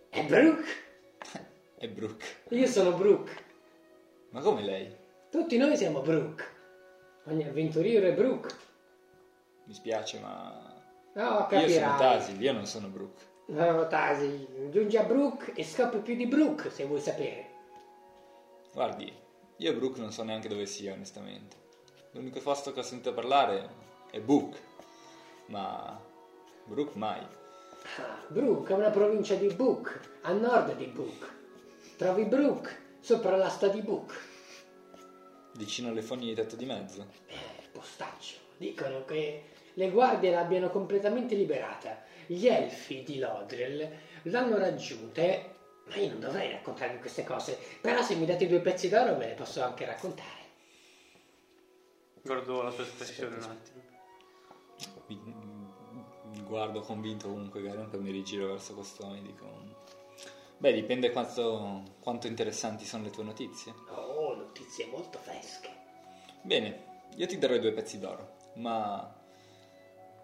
È 0.10 0.26
Brooke? 0.26 0.66
È 1.78 1.88
Brooke. 1.88 2.26
Io 2.50 2.66
sono 2.66 2.98
Brooke. 2.98 3.32
Ma 4.32 4.42
come 4.42 4.64
lei? 4.64 4.92
Tutti 5.30 5.58
noi 5.58 5.78
siamo 5.78 6.02
Brooke. 6.02 6.44
Ogni 7.26 7.48
avventuriero 7.48 8.08
è 8.08 8.14
Brooke. 8.16 8.50
Mi 9.66 9.76
spiace, 9.76 10.18
ma... 10.22 10.74
No, 11.14 11.22
Io 11.22 11.38
capirai. 11.46 11.72
sono 11.72 11.98
Tasil, 11.98 12.42
io 12.42 12.52
non 12.54 12.66
sono 12.66 12.88
Brooke. 12.88 13.36
No, 13.50 13.88
Tasi, 13.88 14.46
giungi 14.70 14.98
a 14.98 15.04
Brooke 15.04 15.54
e 15.54 15.64
scopri 15.64 16.00
più 16.00 16.16
di 16.18 16.28
Brooke, 16.28 16.70
se 16.70 16.84
vuoi 16.84 17.00
sapere. 17.00 17.50
Guardi, 18.74 19.12
io 19.56 19.74
Brooke 19.74 20.02
non 20.02 20.12
so 20.12 20.24
neanche 20.24 20.50
dove 20.50 20.66
sia, 20.66 20.92
onestamente. 20.92 21.56
L'unico 22.12 22.42
posto 22.42 22.74
che 22.74 22.82
ho 22.82 22.84
sentito 22.84 23.14
parlare 23.14 23.70
è 24.12 24.20
Book. 24.20 24.58
Ma... 25.46 25.98
Brooke 26.66 26.98
mai. 26.98 27.22
Ah, 28.00 28.22
Brooke 28.28 28.74
è 28.74 28.76
una 28.76 28.90
provincia 28.90 29.36
di 29.36 29.48
Book, 29.54 30.18
a 30.24 30.34
nord 30.34 30.76
di 30.76 30.88
Book. 30.88 31.36
Trovi 31.96 32.26
Brooke 32.26 32.98
sopra 33.00 33.38
l'asta 33.38 33.70
di 33.70 33.82
Book. 33.82 34.14
Vicino 35.54 35.88
alle 35.88 36.02
fogne 36.02 36.26
di 36.26 36.36
tetto 36.36 36.58
di 36.58 36.66
mezzo. 36.66 37.08
Eh, 37.28 37.70
postaccio. 37.72 38.36
Dicono 38.58 39.06
che 39.06 39.44
le 39.74 39.90
guardie 39.90 40.32
l'abbiano 40.32 40.70
completamente 40.70 41.36
liberata 41.36 42.04
gli 42.28 42.48
elfi 42.48 43.04
di 43.04 43.20
Lodril 43.20 43.90
l'hanno 44.24 44.58
raggiunta 44.58 45.22
e... 45.22 45.56
Ma 45.88 45.96
io 45.96 46.10
non 46.10 46.20
dovrei 46.20 46.52
raccontarvi 46.52 47.00
queste 47.00 47.24
cose, 47.24 47.58
però 47.80 48.02
se 48.02 48.16
mi 48.16 48.26
date 48.26 48.46
due 48.46 48.60
pezzi 48.60 48.90
d'oro 48.90 49.16
ve 49.16 49.28
le 49.28 49.34
posso 49.36 49.64
anche 49.64 49.86
raccontare. 49.86 50.46
Guardo 52.22 52.62
la 52.62 52.72
sua 52.72 52.84
espressione 52.84 53.36
un 53.38 53.44
attimo. 53.44 53.86
Mi, 55.08 56.44
guardo 56.44 56.82
convinto 56.82 57.30
comunque 57.30 57.62
Garion, 57.62 57.90
poi 57.90 58.02
mi 58.02 58.12
rigiro 58.12 58.48
verso 58.48 58.74
quest'uomo 58.74 59.16
e 59.16 59.22
dico... 59.22 59.46
Beh, 60.58 60.74
dipende 60.74 61.12
quanto, 61.12 61.84
quanto 62.02 62.28
interessanti 62.28 62.84
sono 62.84 63.04
le 63.04 63.12
tue 63.12 63.24
notizie. 63.24 63.74
Oh, 63.88 64.36
notizie 64.36 64.88
molto 64.88 65.20
fresche. 65.20 65.70
Bene, 66.42 67.06
io 67.16 67.28
ti 67.28 67.38
darò 67.38 67.54
i 67.54 67.60
due 67.60 67.72
pezzi 67.72 67.98
d'oro, 67.98 68.36
ma 68.56 69.17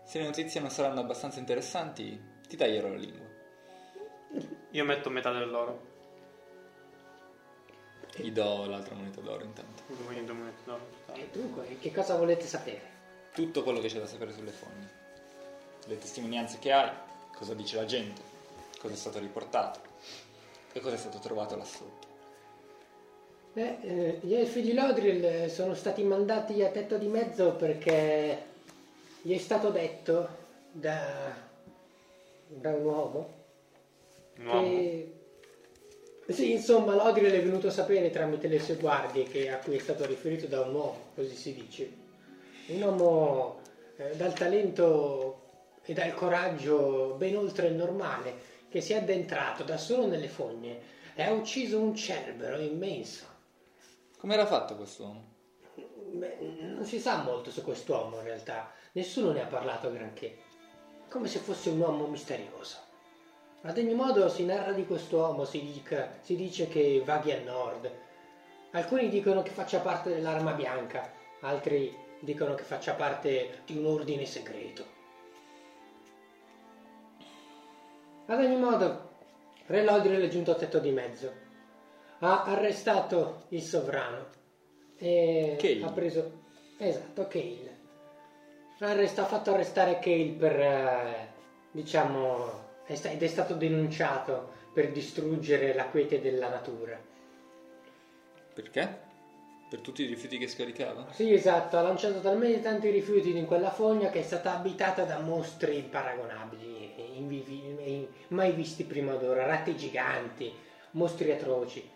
se 0.04 0.20
le 0.20 0.26
notizie 0.26 0.60
non 0.60 0.70
saranno 0.70 1.00
abbastanza 1.00 1.40
interessanti, 1.40 2.22
ti 2.48 2.58
taglierò 2.58 2.90
la 2.90 2.98
lingua. 2.98 3.26
Io 4.72 4.84
metto 4.86 5.10
metà 5.10 5.32
dell'oro. 5.32 5.92
Gli 8.16 8.32
do 8.32 8.66
l'altra 8.66 8.96
moneta 8.96 9.22
d'oro 9.22 9.44
intanto. 9.44 9.84
Quindi 9.88 10.26
due 10.26 10.36
monete 10.36 10.62
d'oro. 10.66 10.88
E 11.14 11.30
dunque, 11.32 11.78
che 11.80 11.92
cosa 11.92 12.16
volete 12.16 12.46
sapere? 12.46 12.92
Tutto 13.34 13.64
quello 13.64 13.80
che 13.80 13.88
c'è 13.88 14.00
da 14.00 14.06
sapere 14.06 14.34
sulle 14.34 14.52
fogne. 14.52 15.02
Le 15.86 15.98
testimonianze 15.98 16.60
che 16.60 16.72
hai, 16.72 16.92
cosa 17.36 17.54
dice 17.54 17.76
la 17.76 17.86
gente, 17.86 18.22
cosa 18.80 18.94
è 18.94 18.98
stato 18.98 19.20
riportato 19.20 19.80
e 20.72 20.80
cosa 20.80 20.96
è 20.96 21.00
stato 21.00 21.20
trovato 21.20 21.56
là 21.56 21.66
sotto. 21.66 22.08
Beh, 23.54 23.78
eh, 23.82 24.20
gli 24.22 24.34
elfi 24.34 24.62
di 24.62 24.74
Lodril 24.74 25.50
sono 25.50 25.76
stati 25.76 26.04
mandati 26.04 26.64
a 26.64 26.70
tetto 26.70 26.98
di 26.98 27.08
mezzo 27.08 27.54
perché 27.54 28.53
gli 29.26 29.34
è 29.34 29.38
stato 29.38 29.70
detto 29.70 30.28
da, 30.70 31.34
da 32.48 32.70
un 32.74 32.86
uomo 32.86 33.34
Un 34.38 34.46
uomo. 34.48 34.62
che... 34.62 35.18
Sì, 36.28 36.52
insomma, 36.52 36.94
Lodril 36.94 37.32
è 37.32 37.42
venuto 37.42 37.68
a 37.68 37.72
sapere 37.72 38.10
tramite 38.10 38.48
le 38.48 38.60
sue 38.60 38.76
guardie 38.76 39.24
che 39.24 39.50
a 39.50 39.60
cui 39.60 39.76
è 39.76 39.80
stato 39.80 40.06
riferito 40.06 40.48
da 40.48 40.62
un 40.62 40.74
uomo, 40.74 41.12
così 41.16 41.36
si 41.36 41.54
dice. 41.54 41.92
Un 42.68 42.82
uomo 42.82 43.62
eh, 43.96 44.16
dal 44.16 44.34
talento 44.34 45.42
e 45.84 45.94
dal 45.94 46.14
coraggio 46.14 47.16
ben 47.18 47.38
oltre 47.38 47.68
il 47.68 47.76
normale, 47.76 48.52
che 48.70 48.82
si 48.82 48.94
è 48.94 48.98
addentrato 48.98 49.64
da 49.64 49.78
solo 49.78 50.06
nelle 50.06 50.28
fogne 50.30 50.80
e 51.16 51.24
ha 51.24 51.32
ucciso 51.32 51.80
un 51.80 51.96
cerbero 51.96 52.58
immenso. 52.58 53.26
Come 54.18 54.34
era 54.34 54.46
fatto 54.46 54.76
quest'uomo? 54.76 55.32
Beh, 56.14 56.38
non 56.62 56.86
si 56.86 57.00
sa 57.00 57.22
molto 57.24 57.52
su 57.52 57.64
quest'uomo 57.64 58.18
in 58.18 58.24
realtà, 58.24 58.72
nessuno 58.94 59.32
ne 59.32 59.42
ha 59.42 59.48
parlato 59.48 59.92
granché, 59.92 60.38
come 61.10 61.28
se 61.28 61.40
fosse 61.40 61.70
un 61.70 61.80
uomo 61.80 62.08
misterioso. 62.08 62.78
Ad 63.62 63.78
ogni 63.78 63.94
modo 63.94 64.28
si 64.30 64.46
narra 64.46 64.72
di 64.72 64.86
quest'uomo, 64.86 65.46
si, 65.46 65.62
dica- 65.62 66.18
si 66.22 66.36
dice 66.36 66.68
che 66.68 67.02
vaghi 67.06 67.32
a 67.32 67.42
nord. 67.42 67.90
Alcuni 68.72 69.10
dicono 69.10 69.42
che 69.42 69.52
faccia 69.52 69.80
parte 69.80 70.10
dell'arma 70.10 70.52
bianca, 70.54 71.12
altri 71.42 71.96
dicono 72.20 72.56
che 72.56 72.64
faccia 72.64 72.94
parte 72.94 73.62
di 73.66 73.78
un 73.78 73.86
ordine 73.86 74.26
segreto. 74.26 74.86
Ad 78.26 78.40
ogni 78.40 78.58
modo, 78.58 79.12
Re 79.68 79.84
Lodril 79.84 80.22
è 80.22 80.28
giunto 80.28 80.52
a 80.52 80.56
tetto 80.56 80.80
di 80.80 80.92
mezzo. 80.92 81.32
Ha 82.20 82.44
arrestato 82.44 83.46
il 83.50 83.62
sovrano 83.62 84.28
e 84.98 85.58
Cale. 85.60 85.84
ha 85.84 85.92
preso... 85.92 86.42
Esatto, 86.78 87.28
Cale. 87.28 87.73
Ha 88.80 88.90
arresta- 88.90 89.22
ha 89.24 89.26
fatto 89.26 89.54
arrestare 89.54 90.00
Cale 90.00 90.36
per, 90.38 90.60
eh, 90.60 91.28
diciamo, 91.72 92.62
è 92.86 92.96
sta- 92.96 93.10
ed 93.10 93.22
è 93.22 93.28
stato 93.28 93.54
denunciato 93.54 94.52
per 94.74 94.92
distruggere 94.92 95.74
la 95.74 95.86
quiete 95.86 96.20
della 96.20 96.50
natura. 96.50 97.00
Perché? 98.54 99.02
Per 99.70 99.80
tutti 99.80 100.04
i 100.04 100.08
rifiuti 100.08 100.38
che 100.38 100.48
scaricava? 100.48 101.08
Sì, 101.12 101.34
esatto, 101.34 101.78
ha 101.78 101.82
lanciato 101.82 102.20
talmente 102.20 102.62
tanti 102.62 102.90
rifiuti 102.90 103.36
in 103.36 103.46
quella 103.46 103.72
fogna 103.72 104.10
che 104.10 104.20
è 104.20 104.24
stata 104.24 104.54
abitata 104.54 105.04
da 105.04 105.20
mostri 105.20 105.78
imparagonabili, 105.78 107.18
invivi- 107.18 107.76
in- 107.86 108.08
mai 108.30 108.52
visti 108.52 108.84
prima 108.84 109.16
d'ora, 109.16 109.46
ratti 109.46 109.76
giganti, 109.76 110.52
mostri 110.92 111.32
atroci. 111.32 111.88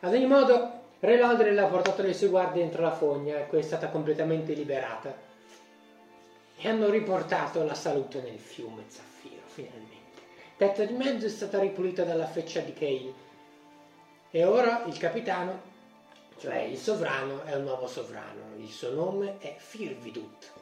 Ad 0.00 0.12
ogni 0.12 0.26
modo, 0.26 0.80
Re 1.00 1.16
Lodrel 1.18 1.58
ha 1.58 1.66
portato 1.66 2.02
le 2.02 2.12
sue 2.12 2.28
guardie 2.28 2.62
dentro 2.62 2.82
la 2.82 2.92
fogna 2.92 3.38
e 3.38 3.42
poi 3.42 3.60
è 3.60 3.62
stata 3.62 3.88
completamente 3.88 4.52
liberata. 4.52 5.30
E 6.64 6.68
hanno 6.68 6.88
riportato 6.88 7.62
la 7.64 7.74
salute 7.74 8.22
nel 8.22 8.38
fiume 8.38 8.84
Zaffiro, 8.86 9.42
finalmente. 9.46 10.20
Tetto 10.56 10.84
di 10.84 10.94
mezzo 10.94 11.26
è 11.26 11.28
stata 11.28 11.58
ripulita 11.58 12.04
dalla 12.04 12.26
freccia 12.26 12.60
di 12.60 12.72
Cale. 12.72 13.12
E 14.30 14.44
ora 14.44 14.84
il 14.86 14.96
capitano 14.96 15.70
cioè 16.42 16.56
il 16.62 16.76
sovrano 16.76 17.44
è 17.44 17.54
un 17.54 17.62
nuovo 17.62 17.86
sovrano, 17.86 18.56
il 18.56 18.68
suo 18.68 18.90
nome 18.90 19.38
è 19.38 19.54
Firvidut. 19.58 20.52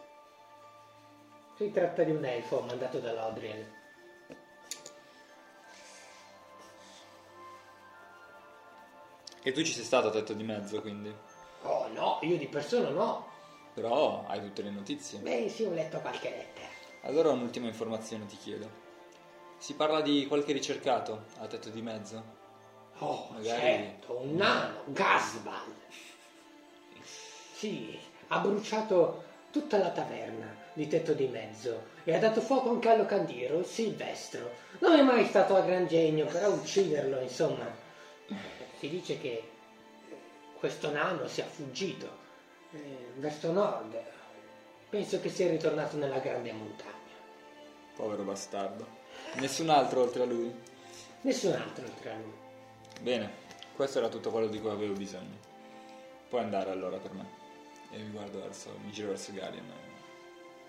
Si 1.57 1.71
tratta 1.71 2.03
di 2.03 2.11
un 2.11 2.23
elfo 2.23 2.61
mandato 2.61 2.99
da 2.99 3.15
Lodriel. 3.15 3.67
E 9.43 9.53
tu 9.53 9.63
ci 9.63 9.73
sei 9.73 9.85
stato 9.85 10.09
a 10.09 10.11
tetto 10.11 10.35
di 10.35 10.43
mezzo, 10.43 10.83
quindi. 10.83 11.11
Oh 11.63 11.89
no, 11.89 12.19
io 12.21 12.37
di 12.37 12.47
persona 12.47 12.91
no. 12.91 13.30
Però 13.81 14.27
hai 14.27 14.41
tutte 14.41 14.61
le 14.61 14.71
notizie. 14.71 15.21
Beh 15.21 15.49
sì, 15.49 15.63
ho 15.65 15.73
letto 15.73 16.01
qualche 16.01 16.29
lettera. 16.29 16.69
Allora 17.05 17.31
un'ultima 17.31 17.67
informazione 17.67 18.27
ti 18.27 18.37
chiedo. 18.37 18.69
Si 19.57 19.73
parla 19.73 20.03
di 20.03 20.27
qualche 20.27 20.53
ricercato 20.53 21.25
a 21.39 21.47
tetto 21.47 21.71
di 21.71 21.81
mezzo? 21.81 22.23
Oh, 22.99 23.29
Magari- 23.31 23.61
certo, 23.61 24.19
un 24.21 24.37
nano, 24.37 24.83
Gasbal. 24.89 25.75
Sì, 27.03 27.99
ha 28.29 28.39
bruciato 28.41 29.25
tutta 29.51 29.79
la 29.79 29.91
taverna 29.91 30.55
di 30.75 30.87
tetto 30.87 31.15
di 31.15 31.27
mezzo 31.29 31.85
e 32.05 32.15
ha 32.15 32.19
dato 32.19 32.43
fuoco 32.43 32.69
anche 32.69 32.91
al 32.91 32.99
locandiro, 32.99 33.61
il 33.61 33.65
Silvestro. 33.65 34.51
Non 34.81 34.93
è 34.93 35.03
mai 35.03 35.25
stato 35.25 35.57
a 35.57 35.61
gran 35.63 35.87
genio, 35.87 36.27
però 36.27 36.51
ucciderlo, 36.51 37.19
insomma. 37.21 37.67
Si 38.79 38.91
dice 38.91 39.19
che 39.19 39.43
questo 40.59 40.91
nano 40.91 41.27
sia 41.27 41.47
fuggito 41.47 42.20
eh, 42.73 43.13
verso 43.17 43.53
nord. 43.53 43.99
Penso 44.89 45.21
che 45.21 45.29
sia 45.29 45.49
ritornato 45.49 45.97
nella 45.97 46.19
grande 46.19 46.53
montagna. 46.53 46.99
Povero 47.95 48.23
bastardo. 48.23 48.87
Nessun 49.35 49.69
altro 49.71 50.03
oltre 50.03 50.23
a 50.23 50.27
lui? 50.27 50.53
Nessun 51.23 51.53
altro 51.53 51.85
oltre 51.85 52.11
a 52.11 52.17
lui. 52.17 52.33
Bene, 53.01 53.31
questo 53.75 53.99
era 53.99 54.09
tutto 54.09 54.31
quello 54.31 54.49
di 54.49 54.61
cui 54.61 54.71
avevo 54.71 54.95
bisogno. 54.95 55.39
Puoi 56.29 56.43
andare 56.43 56.71
allora 56.71 56.97
per 56.97 57.13
me. 57.13 57.39
E 57.91 57.99
mi 57.99 58.11
guardo 58.11 58.41
verso, 58.41 58.77
mi 58.85 58.91
giro 58.91 59.09
verso 59.09 59.33
Garion. 59.33 59.73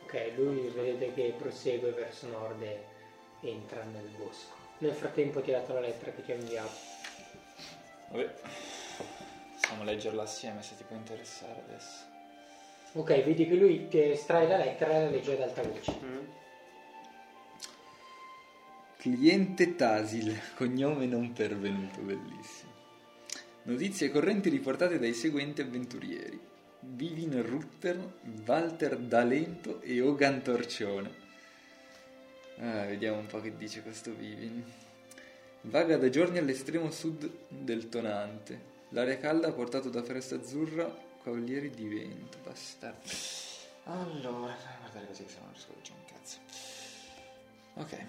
Ok, 0.03 0.33
lui 0.35 0.67
vedete 0.69 1.13
che 1.13 1.33
prosegue 1.37 1.91
verso 1.91 2.27
nord 2.27 2.61
e 2.61 2.83
entra 3.41 3.83
nel 3.83 4.09
bosco. 4.17 4.55
Nel 4.79 4.93
frattempo 4.93 5.41
ti 5.41 5.53
ha 5.53 5.59
dato 5.59 5.73
la 5.73 5.81
lettera 5.81 6.11
che 6.11 6.23
ti 6.23 6.31
ha 6.31 6.35
inviato. 6.35 6.71
Vabbè. 8.09 8.33
Possiamo 9.61 9.83
leggerla 9.83 10.23
assieme 10.23 10.63
se 10.63 10.75
ti 10.75 10.83
può 10.83 10.97
interessare 10.97 11.63
adesso. 11.67 12.09
Ok, 12.93 13.23
vedi 13.23 13.47
che 13.47 13.55
lui 13.55 13.87
ti 13.87 14.01
estrae 14.01 14.47
la 14.47 14.57
lettera 14.57 14.91
e 14.91 15.03
la 15.03 15.09
legge 15.09 15.33
ad 15.33 15.41
alta 15.41 15.61
voce. 15.61 15.97
Mm. 16.03 16.25
Cliente 18.97 19.75
Tasil, 19.75 20.37
cognome 20.55 21.05
non 21.05 21.31
pervenuto, 21.31 22.01
bellissimo. 22.01 22.71
Notizie 23.63 24.11
correnti 24.11 24.49
riportate 24.49 24.99
dai 24.99 25.13
seguenti 25.13 25.61
avventurieri. 25.61 26.39
Vivin 26.79 27.41
Rutter, 27.45 28.13
Walter 28.45 28.97
D'Alento 28.97 29.79
e 29.81 30.01
Ogan 30.01 30.41
Torcione. 30.41 31.13
Ah, 32.57 32.85
vediamo 32.85 33.19
un 33.19 33.27
po' 33.27 33.39
che 33.39 33.55
dice 33.55 33.81
questo 33.81 34.13
Vivin. 34.13 34.63
Vaga 35.61 35.95
da 35.97 36.09
giorni 36.09 36.39
all'estremo 36.39 36.91
sud 36.91 37.29
del 37.47 37.87
Tonante. 37.87 38.70
L'aria 38.91 39.17
calda 39.17 39.47
ha 39.47 39.51
portato 39.51 39.89
da 39.89 40.03
Foresta 40.03 40.35
Azzurra 40.35 41.09
cavalieri 41.23 41.69
di 41.69 41.87
vento. 41.87 42.37
Bastardo. 42.43 43.09
Allora, 43.85 44.55
guardare 44.79 45.07
così 45.07 45.23
che 45.23 45.29
se 45.29 45.37
no 45.39 45.45
non 45.45 45.53
riesco 45.53 45.71
a 45.71 45.75
leggere 45.75 45.97
un 45.97 46.05
cazzo. 46.05 46.37
Ok. 47.73 48.05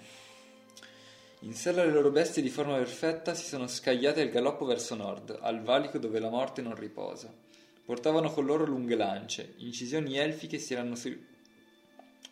In 1.39 1.53
sella 1.53 1.81
alle 1.81 1.91
loro 1.91 2.11
bestie 2.11 2.41
di 2.41 2.49
forma 2.49 2.77
perfetta 2.77 3.33
si 3.33 3.45
sono 3.45 3.67
scagliate 3.67 4.21
al 4.21 4.29
galoppo 4.29 4.65
verso 4.65 4.95
nord, 4.95 5.37
al 5.41 5.61
valico 5.61 5.97
dove 5.97 6.19
la 6.19 6.29
morte 6.29 6.61
non 6.61 6.75
riposa. 6.75 7.33
Portavano 7.85 8.31
con 8.31 8.45
loro 8.45 8.65
lunghe 8.65 8.95
lance, 8.95 9.55
incisioni 9.57 10.17
elfiche 10.17 10.57
si 10.57 10.73
erano, 10.73 10.95
si 10.95 11.31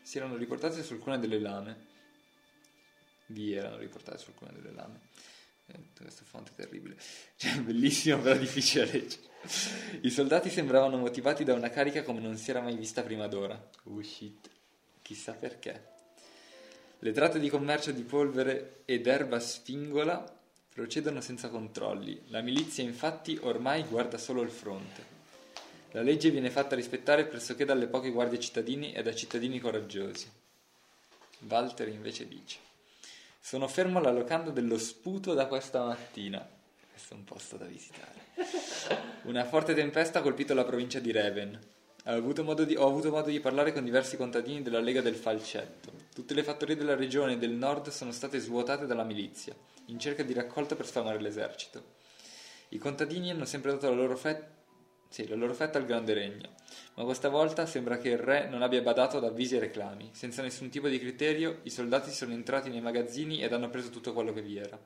si 0.01 0.17
erano 0.17 0.35
riportate 0.35 0.83
su 0.83 0.93
alcune 0.93 1.19
delle 1.19 1.39
lame. 1.39 1.87
Vi 3.27 3.53
erano 3.53 3.77
riportate 3.77 4.17
su 4.17 4.29
alcune 4.29 4.51
delle 4.53 4.73
lame. 4.73 4.99
Eh, 5.67 5.79
questa 5.97 6.23
fonte 6.25 6.51
è 6.51 6.55
terribile. 6.55 6.97
Cioè, 7.35 7.59
bellissimo, 7.61 8.19
però 8.19 8.37
difficile 8.37 8.85
leggere. 8.85 9.29
I 10.01 10.09
soldati 10.11 10.49
sembravano 10.49 10.97
motivati 10.97 11.43
da 11.43 11.53
una 11.53 11.69
carica 11.69 12.03
come 12.03 12.19
non 12.19 12.37
si 12.37 12.51
era 12.51 12.61
mai 12.61 12.75
vista 12.75 13.01
prima 13.01 13.27
d'ora. 13.27 13.69
Oh 13.85 14.01
shit. 14.01 14.49
Chissà 15.01 15.33
perché. 15.33 15.89
Le 16.99 17.11
tratte 17.11 17.39
di 17.39 17.49
commercio 17.49 17.91
di 17.91 18.03
polvere 18.03 18.81
ed 18.85 19.07
erba 19.07 19.39
sfingola 19.39 20.39
procedono 20.73 21.19
senza 21.19 21.49
controlli. 21.49 22.21
La 22.27 22.41
milizia 22.41 22.83
infatti 22.83 23.37
ormai 23.41 23.83
guarda 23.83 24.19
solo 24.19 24.41
il 24.43 24.51
fronte. 24.51 25.19
La 25.91 26.03
legge 26.03 26.29
viene 26.29 26.49
fatta 26.49 26.75
rispettare 26.75 27.25
pressoché 27.25 27.65
dalle 27.65 27.87
poche 27.87 28.11
guardie 28.11 28.39
cittadini 28.39 28.93
e 28.93 29.01
da 29.01 29.13
cittadini 29.13 29.59
coraggiosi. 29.59 30.29
Walter 31.49 31.87
invece 31.89 32.27
dice: 32.27 32.59
Sono 33.43 33.67
fermo 33.67 33.97
alla 33.97 34.11
locanda 34.11 34.51
dello 34.51 34.77
sputo 34.77 35.33
da 35.33 35.47
questa 35.47 35.83
mattina. 35.83 36.47
Questo 36.91 37.15
è 37.15 37.17
un 37.17 37.23
posto 37.23 37.57
da 37.57 37.65
visitare. 37.65 38.19
Una 39.23 39.43
forte 39.45 39.73
tempesta 39.73 40.19
ha 40.19 40.21
colpito 40.21 40.53
la 40.53 40.63
provincia 40.63 40.99
di 40.99 41.11
Reven. 41.11 41.59
Ho 42.05 42.11
avuto, 42.11 42.43
modo 42.43 42.63
di, 42.63 42.75
ho 42.75 42.87
avuto 42.87 43.09
modo 43.09 43.29
di 43.29 43.39
parlare 43.39 43.73
con 43.73 43.83
diversi 43.83 44.15
contadini 44.15 44.61
della 44.61 44.79
Lega 44.79 45.01
del 45.01 45.15
Falcetto. 45.15 45.91
Tutte 46.13 46.35
le 46.35 46.43
fattorie 46.43 46.77
della 46.77 46.95
regione 46.95 47.37
del 47.39 47.51
nord 47.51 47.89
sono 47.89 48.11
state 48.11 48.37
svuotate 48.39 48.85
dalla 48.85 49.03
milizia, 49.03 49.55
in 49.85 49.99
cerca 49.99 50.23
di 50.23 50.33
raccolta 50.33 50.75
per 50.75 50.85
sfamare 50.85 51.19
l'esercito. 51.19 51.83
I 52.69 52.77
contadini 52.77 53.31
hanno 53.31 53.45
sempre 53.45 53.71
dato 53.71 53.89
la 53.89 53.95
loro, 53.95 54.15
fe- 54.15 54.47
sì, 55.11 55.27
la 55.27 55.35
loro 55.35 55.53
fetta 55.53 55.77
al 55.77 55.83
grande 55.83 56.13
regno, 56.13 56.51
ma 56.95 57.03
questa 57.03 57.27
volta 57.27 57.65
sembra 57.65 57.97
che 57.97 58.11
il 58.11 58.17
re 58.17 58.47
non 58.47 58.61
abbia 58.61 58.81
badato 58.81 59.17
ad 59.17 59.25
avvisi 59.25 59.57
e 59.57 59.59
reclami. 59.59 60.11
Senza 60.13 60.41
nessun 60.41 60.69
tipo 60.69 60.87
di 60.87 60.97
criterio, 60.99 61.59
i 61.63 61.69
soldati 61.69 62.11
sono 62.11 62.31
entrati 62.31 62.69
nei 62.69 62.79
magazzini 62.79 63.43
ed 63.43 63.51
hanno 63.51 63.69
preso 63.69 63.89
tutto 63.89 64.13
quello 64.13 64.31
che 64.31 64.41
vi 64.41 64.55
era. 64.55 64.79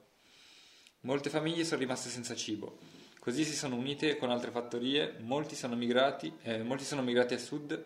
Molte 1.01 1.29
famiglie 1.29 1.63
sono 1.63 1.79
rimaste 1.81 2.09
senza 2.09 2.33
cibo. 2.33 2.79
Così 3.19 3.43
si 3.43 3.53
sono 3.53 3.75
unite 3.75 4.17
con 4.17 4.31
altre 4.31 4.49
fattorie, 4.49 5.13
molti 5.19 5.55
sono 5.55 5.75
migrati, 5.75 6.35
eh, 6.41 6.63
molti 6.63 6.85
sono 6.85 7.03
migrati 7.03 7.35
a 7.35 7.37
sud, 7.37 7.85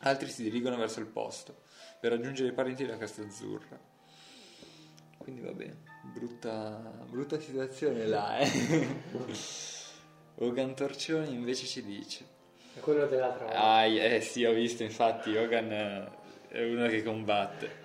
altri 0.00 0.28
si 0.28 0.42
dirigono 0.42 0.76
verso 0.76 0.98
il 0.98 1.06
posto 1.06 1.62
per 2.00 2.10
raggiungere 2.10 2.48
i 2.48 2.52
parenti 2.52 2.84
della 2.84 2.98
Casta 2.98 3.22
Azzurra. 3.22 3.78
Quindi 5.16 5.42
va 5.42 5.52
bene, 5.52 5.76
brutta, 6.12 7.04
brutta 7.08 7.38
situazione 7.38 8.04
là, 8.04 8.36
eh. 8.38 9.74
Hogan 10.38 10.74
Torcioni 10.74 11.32
invece 11.32 11.66
ci 11.66 11.82
dice 11.82 12.24
È 12.74 12.80
quello 12.80 13.06
dell'altra 13.06 13.44
volta. 13.44 13.58
Ah, 13.62 13.84
eh 13.86 14.20
sì, 14.20 14.44
ho 14.44 14.52
visto, 14.52 14.82
infatti, 14.82 15.34
Hogan 15.36 15.72
eh, 15.72 16.08
è 16.48 16.62
uno 16.62 16.86
che 16.88 17.02
combatte. 17.02 17.84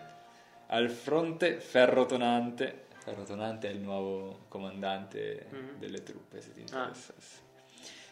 Al 0.67 0.89
fronte, 0.89 1.59
Ferro 1.61 2.05
Tonante. 2.05 2.87
Ferro 3.03 3.23
Tonante 3.23 3.69
è 3.69 3.71
il 3.71 3.79
nuovo 3.79 4.45
comandante 4.49 5.47
Mhm. 5.49 5.79
delle 5.79 6.03
truppe, 6.03 6.41
se 6.41 6.51
ti 6.53 6.59
Ah. 6.59 6.63
interessasse. 6.63 7.49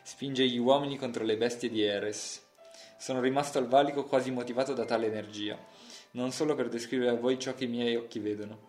Spinge 0.03 0.45
gli 0.48 0.57
uomini 0.57 0.98
contro 0.98 1.24
le 1.26 1.36
bestie 1.38 1.70
di 1.70 1.84
Eres. 1.84 2.41
Sono 2.98 3.20
rimasto 3.22 3.57
al 3.60 3.68
valico 3.68 4.06
quasi 4.06 4.32
motivato 4.32 4.74
da 4.74 4.86
tale 4.86 5.06
energia, 5.07 5.57
non 6.11 6.32
solo 6.32 6.56
per 6.56 6.70
descrivere 6.70 7.11
a 7.11 7.16
voi 7.16 7.38
ciò 7.40 7.53
che 7.56 7.66
i 7.66 7.68
miei 7.68 7.95
occhi 7.95 8.20
vedono. 8.20 8.68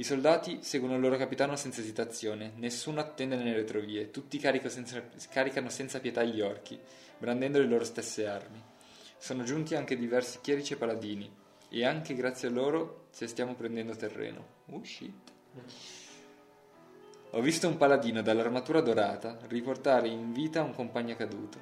I 0.00 0.02
soldati 0.02 0.60
seguono 0.62 0.94
il 0.94 1.02
loro 1.02 1.18
capitano 1.18 1.56
senza 1.56 1.82
esitazione, 1.82 2.52
nessuno 2.56 3.00
attende 3.00 3.36
nelle 3.36 3.52
retrovie, 3.52 4.10
tutti 4.10 4.40
senza- 4.40 5.02
caricano 5.28 5.68
senza 5.68 6.00
pietà 6.00 6.22
gli 6.22 6.40
orchi, 6.40 6.80
brandendo 7.18 7.58
le 7.58 7.66
loro 7.66 7.84
stesse 7.84 8.26
armi. 8.26 8.62
Sono 9.18 9.42
giunti 9.42 9.74
anche 9.74 9.98
diversi 9.98 10.38
chierici 10.40 10.72
e 10.72 10.76
paladini, 10.76 11.30
e 11.68 11.84
anche 11.84 12.14
grazie 12.14 12.48
a 12.48 12.50
loro 12.50 13.08
se 13.10 13.26
stiamo 13.26 13.54
prendendo 13.54 13.94
terreno. 13.94 14.46
Oh 14.70 14.82
shit. 14.82 15.32
Ho 17.32 17.40
visto 17.42 17.68
un 17.68 17.76
paladino 17.76 18.22
dall'armatura 18.22 18.80
dorata 18.80 19.36
riportare 19.48 20.08
in 20.08 20.32
vita 20.32 20.62
un 20.62 20.72
compagno 20.72 21.14
caduto. 21.14 21.58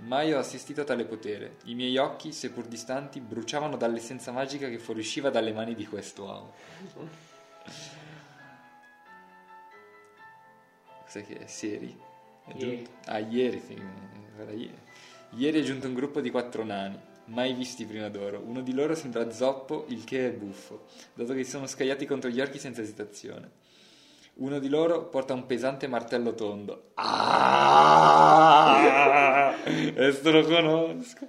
Mai 0.00 0.34
ho 0.34 0.38
assistito 0.38 0.82
a 0.82 0.84
tale 0.84 1.06
potere. 1.06 1.56
I 1.64 1.74
miei 1.74 1.96
occhi, 1.96 2.30
seppur 2.32 2.66
distanti, 2.66 3.20
bruciavano 3.20 3.78
dall'essenza 3.78 4.32
magica 4.32 4.68
che 4.68 4.78
fuoriusciva 4.78 5.30
dalle 5.30 5.54
mani 5.54 5.74
di 5.74 5.86
quest'uomo. 5.86 6.52
Cos'è 11.04 11.24
che 11.26 11.38
è? 11.38 11.46
Seri? 11.46 11.96
È 12.46 12.52
Ieri. 12.56 12.76
giunto- 12.76 12.90
Ah, 13.06 13.18
ieri, 13.18 13.62
ieri. 14.46 14.72
Ieri 15.36 15.60
è 15.60 15.62
giunto 15.64 15.86
un 15.86 15.94
gruppo 15.94 16.20
di 16.20 16.30
quattro 16.30 16.64
nani, 16.64 16.98
mai 17.26 17.52
visti 17.52 17.84
prima 17.84 18.08
d'oro. 18.08 18.40
Uno 18.44 18.60
di 18.62 18.72
loro 18.72 18.94
sembra 18.94 19.30
zoppo, 19.30 19.84
il 19.88 20.04
che 20.04 20.26
è 20.28 20.30
buffo, 20.32 20.86
dato 21.14 21.32
che 21.34 21.44
si 21.44 21.50
sono 21.50 21.66
scagliati 21.66 22.06
contro 22.06 22.30
gli 22.30 22.40
orchi 22.40 22.58
senza 22.58 22.80
esitazione. 22.80 23.50
Uno 24.34 24.58
di 24.58 24.68
loro 24.68 25.04
porta 25.08 25.34
un 25.34 25.44
pesante 25.46 25.86
martello 25.86 26.34
tondo. 26.34 26.90
Ah! 27.74 28.32
Questo 29.94 30.30
lo 30.30 30.44
conosco. 30.44 31.26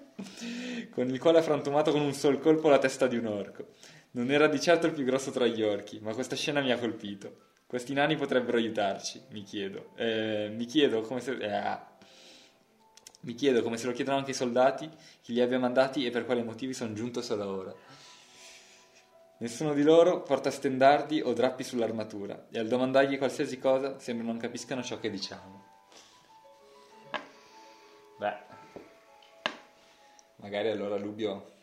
Con 0.91 1.07
il 1.09 1.19
quale 1.19 1.39
ha 1.39 1.41
frantumato 1.41 1.91
con 1.91 2.01
un 2.01 2.13
sol 2.13 2.39
colpo 2.39 2.69
la 2.69 2.77
testa 2.79 3.07
di 3.07 3.17
un 3.17 3.25
orco. 3.25 3.65
Non 4.13 4.29
era 4.29 4.47
di 4.47 4.59
certo 4.59 4.87
il 4.87 4.93
più 4.93 5.05
grosso 5.05 5.31
tra 5.31 5.45
gli 5.45 5.61
orchi, 5.61 5.99
ma 6.01 6.13
questa 6.13 6.35
scena 6.35 6.59
mi 6.59 6.71
ha 6.71 6.77
colpito. 6.77 7.49
Questi 7.65 7.93
nani 7.93 8.17
potrebbero 8.17 8.57
aiutarci, 8.57 9.21
mi 9.29 9.43
chiedo. 9.43 9.91
Eh, 9.95 10.51
mi 10.53 10.65
chiedo 10.65 11.01
come 11.01 11.21
se... 11.21 11.37
eh, 11.37 11.49
ah. 11.49 11.89
Mi 13.21 13.33
chiedo 13.35 13.61
come 13.61 13.77
se 13.77 13.85
lo 13.85 13.93
chiedono 13.93 14.17
anche 14.17 14.31
i 14.31 14.33
soldati, 14.33 14.89
chi 15.21 15.31
li 15.31 15.41
abbia 15.41 15.59
mandati 15.59 16.05
e 16.05 16.09
per 16.09 16.25
quali 16.25 16.43
motivi 16.43 16.73
sono 16.73 16.91
giunto 16.93 17.21
solo 17.21 17.47
ora. 17.47 17.73
Nessuno 19.37 19.73
di 19.73 19.83
loro 19.83 20.21
porta 20.21 20.51
stendardi 20.51 21.21
o 21.21 21.31
drappi 21.33 21.63
sull'armatura 21.63 22.47
e 22.51 22.59
al 22.59 22.67
domandargli 22.67 23.17
qualsiasi 23.17 23.57
cosa 23.59 23.97
sembra 23.97 24.25
non 24.25 24.37
capiscano 24.37 24.83
ciò 24.83 24.99
che 24.99 25.09
diciamo. 25.09 25.65
Beh, 28.17 28.37
magari 30.35 30.69
allora 30.69 30.97
Lubio 30.97 31.53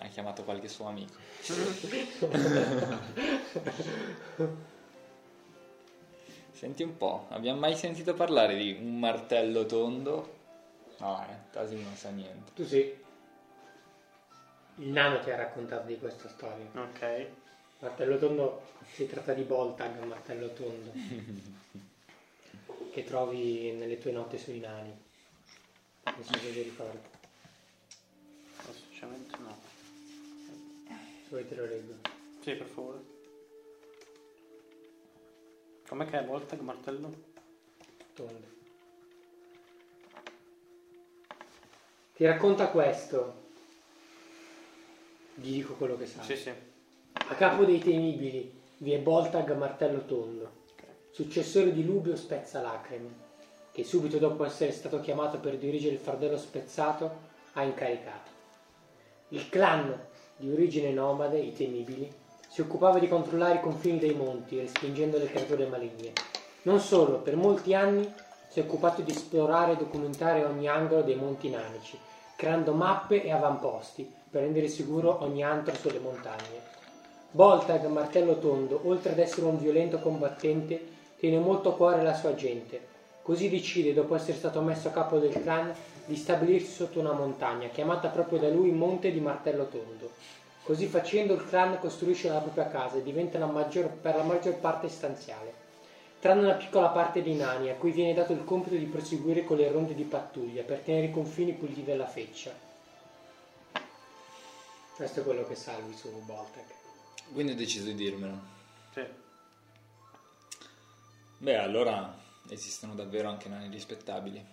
ha 0.00 0.08
chiamato 0.08 0.42
qualche 0.44 0.68
suo 0.68 0.86
amico. 0.86 1.18
Senti 6.52 6.82
un 6.82 6.96
po', 6.96 7.26
abbiamo 7.30 7.60
mai 7.60 7.76
sentito 7.76 8.14
parlare 8.14 8.56
di 8.56 8.72
un 8.72 8.98
martello 8.98 9.64
tondo? 9.64 10.38
No, 10.98 11.24
eh, 11.28 11.50
Tasim 11.50 11.82
non 11.82 11.94
sa 11.94 12.10
niente. 12.10 12.52
Tu 12.54 12.66
sì. 12.66 12.98
Il 14.76 14.88
nano 14.88 15.20
ti 15.20 15.30
ha 15.30 15.36
raccontato 15.36 15.86
di 15.86 15.98
questa 15.98 16.28
storia. 16.28 16.66
Ok. 16.74 17.26
Martello 17.78 18.18
tondo 18.18 18.62
si 18.92 19.06
tratta 19.06 19.32
di 19.32 19.42
Boltag, 19.42 20.02
martello 20.04 20.52
tondo. 20.52 20.92
che 22.92 23.04
trovi 23.04 23.72
nelle 23.72 23.98
tue 23.98 24.12
note 24.12 24.36
sui 24.36 24.60
nani. 24.60 24.94
Non 26.04 26.22
so 26.22 26.38
se 26.38 26.50
vi 26.50 26.62
ricordi. 26.62 27.08
Sinceramente 28.72 29.36
vuoi 31.30 31.46
te 31.46 31.54
lo 31.54 31.64
leggo. 31.64 31.94
Sì, 32.40 32.54
per 32.54 32.66
favore. 32.66 32.98
Com'è 35.88 36.04
che 36.06 36.18
è 36.18 36.24
volta 36.24 36.56
che 36.56 36.62
martello? 36.62 37.28
Tondo. 38.14 38.58
Ti 42.14 42.26
racconta 42.26 42.68
questo. 42.68 43.48
Gli 45.34 45.52
dico 45.52 45.74
quello 45.74 45.96
che 45.96 46.06
sai. 46.06 46.24
Sì, 46.24 46.36
sì. 46.36 46.52
A 47.12 47.34
capo 47.34 47.64
dei 47.64 47.78
temibili 47.78 48.52
vi 48.78 48.92
è 48.92 48.98
Boltag 48.98 49.56
Martello 49.56 50.04
Tondo, 50.04 50.64
successore 51.10 51.72
di 51.72 51.84
Lubio 51.84 52.16
Spezzalacrime, 52.16 53.28
che 53.72 53.84
subito 53.84 54.18
dopo 54.18 54.44
essere 54.44 54.72
stato 54.72 55.00
chiamato 55.00 55.38
per 55.38 55.56
dirigere 55.56 55.94
il 55.94 56.00
fardello 56.00 56.36
spezzato 56.36 57.28
ha 57.52 57.62
incaricato. 57.62 58.30
Il 59.28 59.48
clan 59.48 60.08
di 60.40 60.50
origine 60.50 60.90
nomade, 60.90 61.38
i 61.38 61.52
temibili, 61.52 62.10
si 62.48 62.62
occupava 62.62 62.98
di 62.98 63.06
controllare 63.06 63.58
i 63.58 63.60
confini 63.60 63.98
dei 63.98 64.14
monti, 64.14 64.58
respingendo 64.58 65.18
le 65.18 65.26
creature 65.26 65.66
maligne. 65.66 66.12
Non 66.62 66.80
solo, 66.80 67.18
per 67.18 67.36
molti 67.36 67.74
anni 67.74 68.10
si 68.48 68.58
è 68.58 68.62
occupato 68.62 69.02
di 69.02 69.10
esplorare 69.10 69.72
e 69.72 69.76
documentare 69.76 70.44
ogni 70.44 70.66
angolo 70.66 71.02
dei 71.02 71.14
monti 71.14 71.50
nanici, 71.50 71.98
creando 72.36 72.72
mappe 72.72 73.22
e 73.22 73.30
avamposti 73.30 74.10
per 74.30 74.42
rendere 74.42 74.68
sicuro 74.68 75.22
ogni 75.22 75.44
antro 75.44 75.74
sulle 75.74 75.98
montagne. 75.98 76.60
Boltag, 77.30 77.84
martello 77.86 78.38
tondo, 78.38 78.80
oltre 78.84 79.12
ad 79.12 79.18
essere 79.18 79.46
un 79.46 79.58
violento 79.58 79.98
combattente, 79.98 80.82
tiene 81.18 81.38
molto 81.38 81.68
a 81.68 81.74
cuore 81.76 82.02
la 82.02 82.14
sua 82.14 82.34
gente. 82.34 82.80
Così 83.30 83.48
decide, 83.48 83.94
dopo 83.94 84.16
essere 84.16 84.36
stato 84.36 84.60
messo 84.60 84.88
a 84.88 84.90
capo 84.90 85.20
del 85.20 85.40
clan, 85.40 85.72
di 86.04 86.16
stabilirsi 86.16 86.72
sotto 86.72 86.98
una 86.98 87.12
montagna, 87.12 87.68
chiamata 87.68 88.08
proprio 88.08 88.40
da 88.40 88.48
lui 88.48 88.72
Monte 88.72 89.12
di 89.12 89.20
Martello 89.20 89.66
Tondo. 89.66 90.10
Così 90.64 90.86
facendo 90.86 91.34
il 91.34 91.46
clan 91.46 91.78
costruisce 91.78 92.28
la 92.28 92.40
propria 92.40 92.66
casa 92.66 92.96
e 92.96 93.04
diventa 93.04 93.38
la 93.38 93.46
maggior- 93.46 93.88
per 93.88 94.16
la 94.16 94.24
maggior 94.24 94.54
parte 94.54 94.88
stanziale, 94.88 95.54
tranne 96.18 96.42
una 96.42 96.54
piccola 96.54 96.88
parte 96.88 97.22
dei 97.22 97.36
nani 97.36 97.70
a 97.70 97.76
cui 97.76 97.92
viene 97.92 98.14
dato 98.14 98.32
il 98.32 98.42
compito 98.42 98.74
di 98.74 98.86
proseguire 98.86 99.44
con 99.44 99.58
le 99.58 99.70
ronde 99.70 99.94
di 99.94 100.02
pattuglia 100.02 100.64
per 100.64 100.80
tenere 100.80 101.06
i 101.06 101.12
confini 101.12 101.52
puliti 101.52 101.84
della 101.84 102.08
feccia. 102.08 102.52
Questo 104.96 105.20
è 105.20 105.22
quello 105.22 105.46
che 105.46 105.54
salvi 105.54 105.94
su 105.94 106.10
Boltag. 106.24 106.64
Quindi 107.32 107.52
ho 107.52 107.54
deciso 107.54 107.84
di 107.84 107.94
dirmelo. 107.94 108.40
Sì. 108.92 109.04
Beh, 111.38 111.56
allora 111.56 112.19
esistono 112.54 112.94
davvero 112.94 113.28
anche 113.28 113.48
nani 113.48 113.68
rispettabili. 113.68 114.44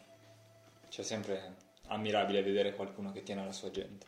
C'è 0.89 1.03
sempre 1.03 1.55
ammirabile 1.87 2.41
vedere 2.41 2.75
qualcuno 2.75 3.11
che 3.11 3.23
tiene 3.23 3.41
alla 3.41 3.51
sua 3.51 3.71
gente. 3.71 4.05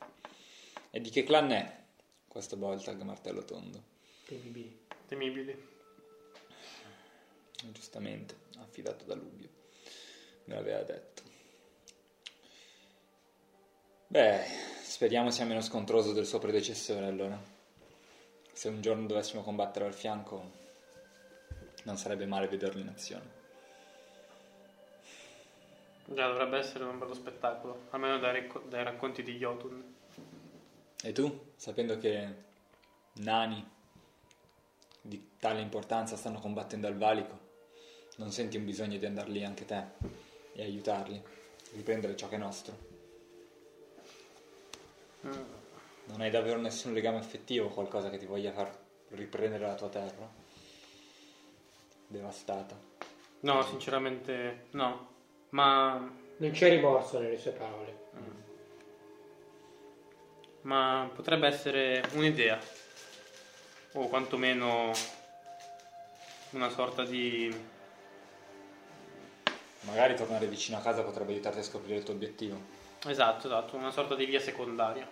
E 0.91 1.01
di 1.01 1.09
che 1.09 1.23
clan 1.23 1.51
è? 1.51 1.79
questa 2.29 2.55
volta 2.55 2.95
che 2.95 3.03
martello 3.03 3.43
tondo. 3.43 3.83
Temibili. 4.25 4.85
Temibili. 5.07 5.67
Giustamente, 7.71 8.35
affidato 8.59 9.03
da 9.03 9.15
Lubio. 9.15 9.49
Me 10.45 10.55
l'aveva 10.55 10.83
detto. 10.83 11.23
Beh, 14.07 14.45
speriamo 14.83 15.31
sia 15.31 15.45
meno 15.45 15.61
scontroso 15.61 16.13
del 16.13 16.25
suo 16.25 16.39
predecessore 16.39 17.05
allora. 17.05 17.41
Se 18.53 18.69
un 18.69 18.81
giorno 18.81 19.07
dovessimo 19.07 19.41
combattere 19.41 19.85
al 19.85 19.93
fianco, 19.93 20.51
non 21.83 21.97
sarebbe 21.97 22.25
male 22.25 22.47
vederlo 22.47 22.79
in 22.79 22.87
azione. 22.87 23.38
Già, 26.11 26.27
dovrebbe 26.27 26.57
essere 26.57 26.85
un 26.85 26.97
bello 26.97 27.13
spettacolo, 27.13 27.85
almeno 27.91 28.17
dai, 28.17 28.41
racco- 28.41 28.63
dai 28.67 28.83
racconti 28.83 29.21
di 29.21 29.37
Jotun. 29.37 29.95
E 31.03 31.11
tu, 31.11 31.51
sapendo 31.55 31.99
che 31.99 32.33
nani 33.13 33.63
di 35.01 35.33
tale 35.37 35.61
importanza 35.61 36.15
stanno 36.15 36.39
combattendo 36.39 36.87
al 36.87 36.97
valico, 36.97 37.39
non 38.17 38.31
senti 38.31 38.57
un 38.57 38.65
bisogno 38.65 38.97
di 38.97 39.05
andare 39.05 39.29
lì 39.29 39.43
anche 39.45 39.65
te 39.65 39.83
e 40.53 40.63
aiutarli, 40.63 41.21
riprendere 41.73 42.15
ciò 42.15 42.27
che 42.27 42.35
è 42.35 42.39
nostro? 42.39 42.77
Non 46.05 46.21
hai 46.21 46.31
davvero 46.31 46.59
nessun 46.59 46.91
legame 46.93 47.19
affettivo, 47.19 47.69
qualcosa 47.69 48.09
che 48.09 48.17
ti 48.17 48.25
voglia 48.25 48.51
far 48.51 48.75
riprendere 49.09 49.67
la 49.67 49.75
tua 49.75 49.89
terra? 49.89 50.27
Devastata. 52.07 52.75
No, 53.41 53.61
sinceramente 53.61 54.65
no. 54.71 55.08
Ma, 55.49 56.11
Non 56.37 56.51
c'è 56.51 56.69
rimorso 56.69 57.19
nelle 57.19 57.37
sue 57.37 57.51
parole. 57.51 57.97
ma 60.61 61.09
potrebbe 61.13 61.47
essere 61.47 62.03
un'idea. 62.13 62.59
O 63.93 64.07
quantomeno 64.07 64.91
una 66.51 66.69
sorta 66.69 67.03
di... 67.03 67.67
Magari 69.81 70.15
tornare 70.15 70.45
vicino 70.45 70.77
a 70.77 70.81
casa 70.81 71.03
potrebbe 71.03 71.31
aiutarti 71.31 71.59
a 71.59 71.63
scoprire 71.63 71.97
il 71.97 72.03
tuo 72.03 72.13
obiettivo. 72.13 72.59
Esatto, 73.05 73.47
esatto, 73.47 73.75
una 73.77 73.91
sorta 73.91 74.13
di 74.13 74.25
via 74.25 74.39
secondaria. 74.39 75.07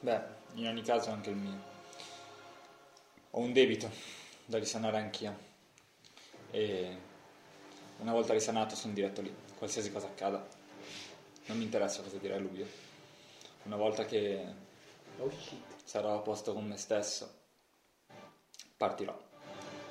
Beh, 0.00 0.20
in 0.54 0.68
ogni 0.68 0.82
caso 0.82 1.10
anche 1.10 1.30
il 1.30 1.36
mio. 1.36 1.62
Ho 3.32 3.40
un 3.40 3.52
debito 3.52 3.90
da 4.44 4.58
risanare 4.58 4.96
anch'io. 4.96 5.36
E 6.50 6.96
una 7.98 8.12
volta 8.12 8.32
risanato 8.32 8.74
sono 8.76 8.92
diretto 8.94 9.20
lì, 9.20 9.34
qualsiasi 9.56 9.90
cosa 9.92 10.06
accada. 10.06 10.46
Non 11.46 11.56
mi 11.58 11.64
interessa 11.64 12.02
cosa 12.02 12.16
dirà 12.18 12.36
Lubio. 12.38 12.66
Una 13.64 13.76
volta 13.76 14.04
che 14.04 14.44
Oh 15.18 15.30
shit. 15.30 15.58
sarò 15.84 16.14
a 16.16 16.20
posto 16.20 16.52
con 16.52 16.66
me 16.66 16.76
stesso, 16.76 17.28
partirò. 18.76 19.18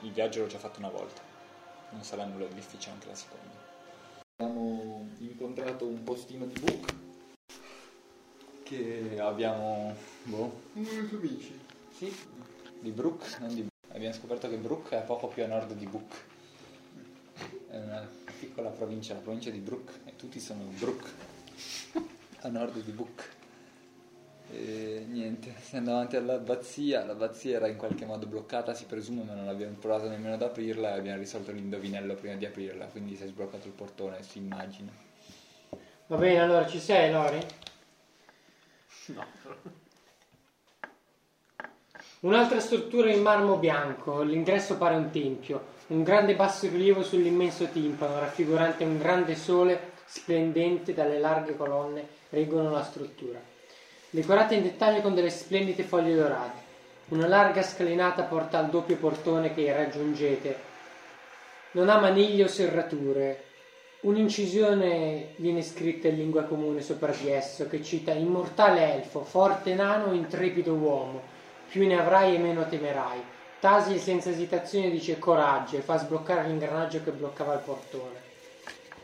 Il 0.01 0.11
viaggio 0.11 0.41
l'ho 0.41 0.47
già 0.47 0.59
fatto 0.59 0.79
una 0.79 0.89
volta. 0.89 1.21
Non 1.89 2.03
sarà 2.03 2.25
nulla 2.25 2.45
di 2.45 2.53
difficile 2.53 2.93
anche 2.93 3.07
la 3.07 3.15
seconda. 3.15 3.55
Abbiamo 4.37 5.09
incontrato 5.19 5.85
un 5.85 6.03
postino 6.03 6.45
di 6.45 6.59
book 6.59 6.93
che 8.63 9.17
abbiamo 9.19 9.95
boh, 10.23 10.61
Uno 10.73 10.89
dei 10.89 11.07
tuoi 11.07 11.19
amici. 11.21 11.59
sì, 11.95 12.15
di 12.79 12.91
Brook, 12.91 13.37
non 13.39 13.53
di 13.55 13.65
Abbiamo 13.89 14.13
scoperto 14.13 14.49
che 14.49 14.57
Brook 14.57 14.89
è 14.89 15.01
poco 15.03 15.27
più 15.27 15.43
a 15.43 15.47
nord 15.47 15.73
di 15.73 15.87
Book. 15.87 16.13
È 17.77 17.83
una 17.83 18.09
piccola 18.39 18.69
provincia, 18.69 19.13
la 19.13 19.19
provincia 19.19 19.51
di 19.51 19.59
Brook, 19.59 19.91
e 20.05 20.15
tutti 20.15 20.39
sono 20.39 20.63
Brook, 20.79 21.13
a 22.41 22.47
nord 22.47 22.81
di 22.81 22.91
Book. 22.91 23.29
E 24.49 25.05
niente, 25.07 25.53
siamo 25.61 25.85
davanti 25.85 26.15
all'abbazia, 26.15 27.05
l'abbazia 27.05 27.57
era 27.57 27.67
in 27.67 27.77
qualche 27.77 28.05
modo 28.05 28.25
bloccata, 28.25 28.73
si 28.73 28.85
presume, 28.85 29.21
ma 29.21 29.35
non 29.35 29.47
abbiamo 29.47 29.75
provato 29.75 30.09
nemmeno 30.09 30.33
ad 30.33 30.41
aprirla 30.41 30.95
e 30.95 30.97
abbiamo 30.97 31.19
risolto 31.19 31.51
l'indovinello 31.51 32.15
prima 32.15 32.33
di 32.33 32.47
aprirla, 32.47 32.85
quindi 32.85 33.15
si 33.15 33.25
è 33.25 33.27
sbloccato 33.27 33.67
il 33.67 33.73
portone, 33.73 34.23
si 34.23 34.39
immagina. 34.39 34.91
Va 36.07 36.15
bene, 36.15 36.39
allora 36.39 36.65
ci 36.65 36.79
sei, 36.79 37.11
Lori? 37.11 37.45
No. 39.07 39.25
Un'altra 42.21 42.59
struttura 42.59 43.11
in 43.11 43.21
marmo 43.21 43.57
bianco, 43.57 44.23
l'ingresso 44.23 44.77
pare 44.77 44.95
un 44.95 45.11
tempio, 45.11 45.75
un 45.87 46.03
grande 46.03 46.35
bassorilievo 46.35 47.01
sull'immenso 47.01 47.67
timpano, 47.67 48.19
raffigurante 48.19 48.83
un 48.83 48.97
grande 48.97 49.35
sole 49.35 49.91
splendente 50.05 50.93
dalle 50.93 51.17
larghe 51.17 51.55
colonne 51.55 52.05
reggono 52.29 52.71
la 52.71 52.83
struttura, 52.83 53.39
decorata 54.09 54.53
in 54.53 54.63
dettaglio 54.63 55.01
con 55.01 55.15
delle 55.15 55.29
splendide 55.29 55.83
foglie 55.83 56.15
dorate. 56.15 56.65
Una 57.09 57.27
larga 57.27 57.61
scalinata 57.61 58.23
porta 58.23 58.57
al 58.57 58.69
doppio 58.69 58.97
portone 58.97 59.53
che 59.53 59.71
raggiungete. 59.73 60.59
Non 61.71 61.87
ha 61.87 61.99
maniglie 61.99 62.43
o 62.43 62.47
serrature. 62.47 63.43
Un'incisione 64.01 65.29
viene 65.37 65.61
scritta 65.61 66.09
in 66.09 66.17
lingua 66.17 66.43
comune 66.43 66.81
sopra 66.81 67.13
di 67.13 67.29
esso 67.29 67.67
che 67.69 67.81
cita 67.81 68.11
immortale 68.11 68.93
elfo, 68.93 69.23
forte 69.23 69.73
nano, 69.73 70.11
intrepido 70.11 70.73
uomo, 70.73 71.21
più 71.69 71.87
ne 71.87 71.97
avrai 71.97 72.35
e 72.35 72.39
meno 72.39 72.67
temerai. 72.67 73.35
Tasi 73.59 73.97
senza 73.97 74.29
esitazione 74.29 74.91
dice 74.91 75.17
coraggio 75.17 75.77
e 75.77 75.81
fa 75.81 75.97
sbloccare 75.97 76.47
l'ingranaggio 76.47 77.01
che 77.03 77.09
bloccava 77.09 77.55
il 77.55 77.61
portone. 77.61 78.21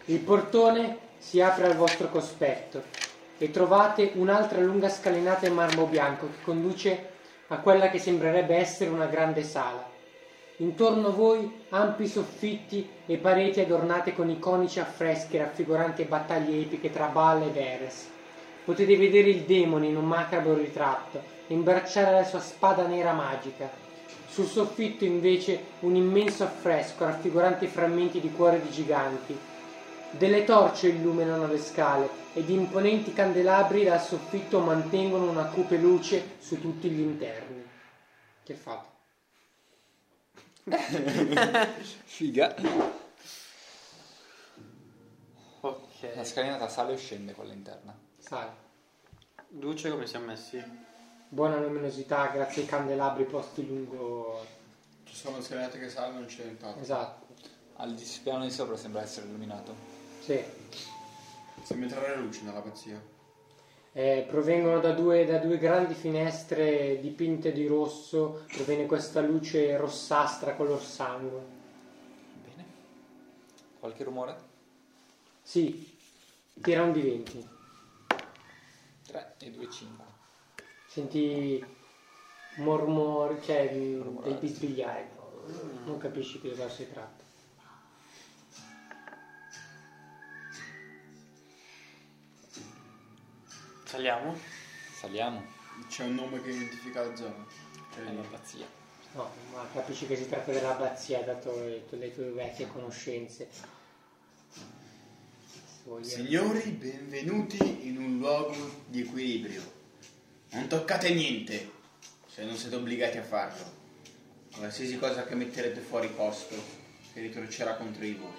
Il 0.05 0.19
portone 0.19 0.97
si 1.17 1.41
apre 1.41 1.65
al 1.65 1.75
vostro 1.75 2.09
cospetto 2.09 2.83
e 3.39 3.49
trovate 3.49 4.11
un'altra 4.13 4.59
lunga 4.61 4.89
scalinata 4.89 5.47
in 5.47 5.55
marmo 5.55 5.87
bianco 5.87 6.27
che 6.27 6.43
conduce 6.43 7.09
a 7.47 7.57
quella 7.57 7.89
che 7.89 7.97
sembrerebbe 7.97 8.55
essere 8.55 8.91
una 8.91 9.07
grande 9.07 9.41
sala. 9.41 9.89
Intorno 10.57 11.07
a 11.07 11.11
voi 11.11 11.63
ampi 11.69 12.05
soffitti 12.05 12.87
e 13.07 13.17
pareti 13.17 13.59
adornate 13.59 14.13
con 14.13 14.29
iconici 14.29 14.79
affreschi 14.79 15.37
raffiguranti 15.37 16.03
battaglie 16.03 16.61
epiche 16.61 16.91
tra 16.91 17.07
Baal 17.07 17.41
e 17.41 17.49
Veres. 17.49 18.07
Potete 18.63 18.95
vedere 18.97 19.29
il 19.29 19.41
demone 19.41 19.87
in 19.87 19.97
un 19.97 20.05
macabro 20.05 20.53
ritratto 20.53 21.21
e 21.47 21.53
imbracciare 21.55 22.11
la 22.11 22.23
sua 22.23 22.39
spada 22.39 22.85
nera 22.85 23.13
magica. 23.13 23.82
Sul 24.33 24.47
soffitto 24.47 25.05
invece 25.05 25.63
un 25.81 25.95
immenso 25.95 26.43
affresco 26.43 27.05
raffigurante 27.05 27.67
frammenti 27.67 28.19
di 28.19 28.31
cuori 28.31 28.59
di 28.59 28.71
giganti. 28.71 29.37
Delle 30.09 30.43
torce 30.43 30.87
illuminano 30.87 31.45
le 31.45 31.59
scale 31.59 32.09
ed 32.33 32.49
imponenti 32.49 33.13
candelabri 33.13 33.83
dal 33.83 34.01
soffitto 34.01 34.57
mantengono 34.57 35.29
una 35.29 35.45
cupe 35.45 35.77
luce 35.77 36.37
su 36.39 36.59
tutti 36.59 36.89
gli 36.89 37.01
interni. 37.01 37.63
Che 38.43 38.55
fate? 38.55 38.87
Figa! 42.03 42.55
Ok. 45.59 46.15
La 46.15 46.23
scalinata 46.23 46.67
sale 46.69 46.93
o 46.93 46.97
scende 46.97 47.33
quella 47.33 47.53
interna? 47.53 47.95
Sale. 48.17 48.51
Luce 49.59 49.91
come 49.91 50.07
siamo 50.07 50.25
messi? 50.25 50.91
Buona 51.33 51.59
luminosità 51.59 52.27
grazie 52.27 52.61
ai 52.61 52.67
candelabri 52.67 53.23
posti 53.23 53.65
lungo. 53.65 54.45
Ci 55.03 55.15
sono 55.15 55.41
scalinate 55.41 55.79
che 55.79 55.89
salgono 55.89 56.19
non 56.19 56.27
c'è 56.27 56.43
nient'altro. 56.43 56.79
Esatto. 56.79 57.25
Al 57.77 57.99
piano 58.21 58.43
di 58.43 58.51
sopra 58.51 58.77
sembra 58.77 59.01
essere 59.01 59.25
illuminato. 59.25 59.73
Sì. 60.19 60.39
Sembra 61.63 61.87
entrare 61.87 62.17
luce 62.17 62.43
nell'abbazia. 62.43 63.01
Eh, 63.93 64.27
provengono 64.29 64.79
da 64.79 64.91
due, 64.91 65.25
da 65.25 65.39
due 65.39 65.57
grandi 65.57 65.95
finestre 65.95 66.99
dipinte 66.99 67.51
di 67.51 67.65
rosso, 67.65 68.45
proviene 68.53 68.85
questa 68.85 69.19
luce 69.21 69.75
rossastra 69.75 70.53
color 70.53 70.83
sangue. 70.83 71.41
Bene. 72.43 72.65
Qualche 73.79 74.03
rumore? 74.03 74.37
Sì, 75.41 75.97
tira 76.61 76.83
un 76.83 76.91
di 76.91 77.01
20. 77.01 77.49
3 79.07 79.35
e 79.39 79.49
2, 79.49 79.71
5. 79.71 80.12
Senti 80.93 81.65
mormori, 82.57 83.41
cioè 83.41 83.73
Mormorare. 83.73 84.35
bisbigliare. 84.35 85.09
Non 85.85 85.97
capisci 85.97 86.39
di 86.39 86.49
cosa 86.51 86.69
si 86.69 86.87
tratta. 86.87 87.23
Saliamo? 93.85 94.37
Saliamo. 94.93 95.43
C'è 95.87 96.03
un 96.03 96.13
nome 96.13 96.39
che 96.43 96.51
identifica 96.51 97.03
la 97.03 97.15
zona. 97.15 97.43
Cioè, 97.91 98.03
È 98.03 98.13
l'abbazia. 98.13 98.67
No, 99.13 99.31
ma 99.51 99.67
capisci 99.73 100.05
che 100.05 100.15
si 100.15 100.29
tratta 100.29 100.51
dell'abbazia 100.51 101.23
dato 101.23 101.55
le, 101.55 101.85
le 101.89 102.13
tue 102.13 102.29
vecchie 102.29 102.67
conoscenze. 102.67 103.49
Signori, 106.01 106.69
benvenuti 106.69 107.87
in 107.87 107.97
un 107.97 108.19
luogo 108.19 108.53
di 108.85 109.01
equilibrio. 109.01 109.81
Non 110.53 110.67
toccate 110.67 111.13
niente 111.13 111.71
se 112.27 112.43
non 112.45 112.55
siete 112.55 112.75
obbligati 112.75 113.17
a 113.17 113.23
farlo. 113.23 113.81
Qualsiasi 114.55 114.97
cosa 114.97 115.25
che 115.25 115.35
metterete 115.35 115.81
fuori 115.81 116.07
posto 116.09 116.55
si 117.11 117.19
ritorcerà 117.21 117.75
contro 117.75 118.01
di 118.03 118.13
voi. 118.13 118.31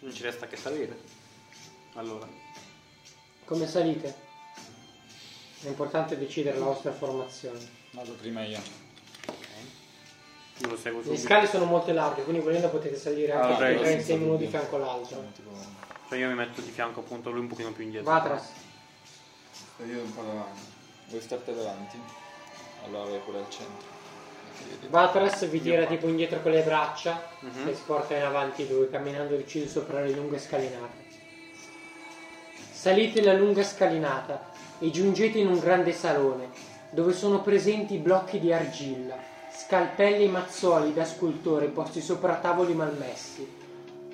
Non 0.00 0.12
ci 0.12 0.22
resta 0.22 0.46
che 0.46 0.56
salire. 0.56 0.96
Allora, 1.94 2.28
Come 3.44 3.66
salite? 3.66 4.24
È 5.62 5.68
importante 5.68 6.18
decidere 6.18 6.58
la 6.58 6.64
vostra 6.66 6.92
formazione. 6.92 7.58
Vado 7.92 8.12
prima 8.14 8.44
io. 8.44 8.60
io 10.58 10.68
lo 10.68 10.76
seguo 10.76 10.98
Le 11.00 11.04
subito. 11.06 11.22
scale 11.22 11.46
sono 11.46 11.64
molto 11.64 11.92
larghe, 11.92 12.22
quindi 12.24 12.42
volendo 12.42 12.68
potete 12.68 12.96
salire 12.96 13.32
Ah, 13.32 13.40
anche 13.46 13.52
ok. 13.52 13.58
tutti 13.58 13.72
e 13.72 13.82
tre 13.84 13.92
insieme 13.92 14.24
uno 14.24 14.36
di 14.36 14.46
fianco 14.48 14.76
all'altro. 14.76 15.24
Tipo, 15.34 15.50
Cioè 16.08 16.18
io 16.18 16.28
mi 16.28 16.34
metto 16.34 16.60
di 16.60 16.70
fianco 16.70 17.00
appunto, 17.00 17.30
lui 17.30 17.40
un 17.40 17.48
pochino 17.48 17.72
più 17.72 17.84
indietro. 17.84 18.10
Vatras, 18.10 18.48
Sto 19.74 19.84
io 19.84 20.00
un 20.02 20.14
po' 20.14 20.22
davanti. 20.22 20.60
Vuoi 21.08 21.20
starti 21.20 21.54
davanti? 21.54 21.98
Allora 22.84 23.10
vai 23.10 23.18
pure 23.20 23.38
al 23.38 23.48
centro. 23.50 23.94
Vatras 24.88 25.46
vi 25.48 25.60
tira 25.60 25.82
Io 25.82 25.86
tipo 25.88 26.06
indietro 26.08 26.40
con 26.40 26.52
le 26.52 26.62
braccia 26.62 27.28
Mhm. 27.40 27.68
e 27.68 27.74
sporta 27.74 28.16
in 28.16 28.22
avanti 28.22 28.66
lui, 28.68 28.88
camminando 28.88 29.36
deciso 29.36 29.68
sopra 29.80 30.00
le 30.00 30.12
lunghe 30.12 30.38
scalinate. 30.38 31.04
Salite 32.72 33.20
la 33.22 33.32
lunga 33.34 33.62
scalinata 33.64 34.50
e 34.78 34.90
giungete 34.90 35.38
in 35.38 35.48
un 35.48 35.58
grande 35.58 35.92
salone, 35.92 36.50
dove 36.90 37.12
sono 37.12 37.40
presenti 37.40 37.96
blocchi 37.98 38.38
di 38.38 38.52
argilla, 38.52 39.16
scalpelli 39.52 40.24
e 40.24 40.28
mazzoli 40.28 40.92
da 40.94 41.04
scultore 41.04 41.66
posti 41.66 42.00
sopra 42.00 42.36
tavoli 42.36 42.74
malmessi. 42.74 43.55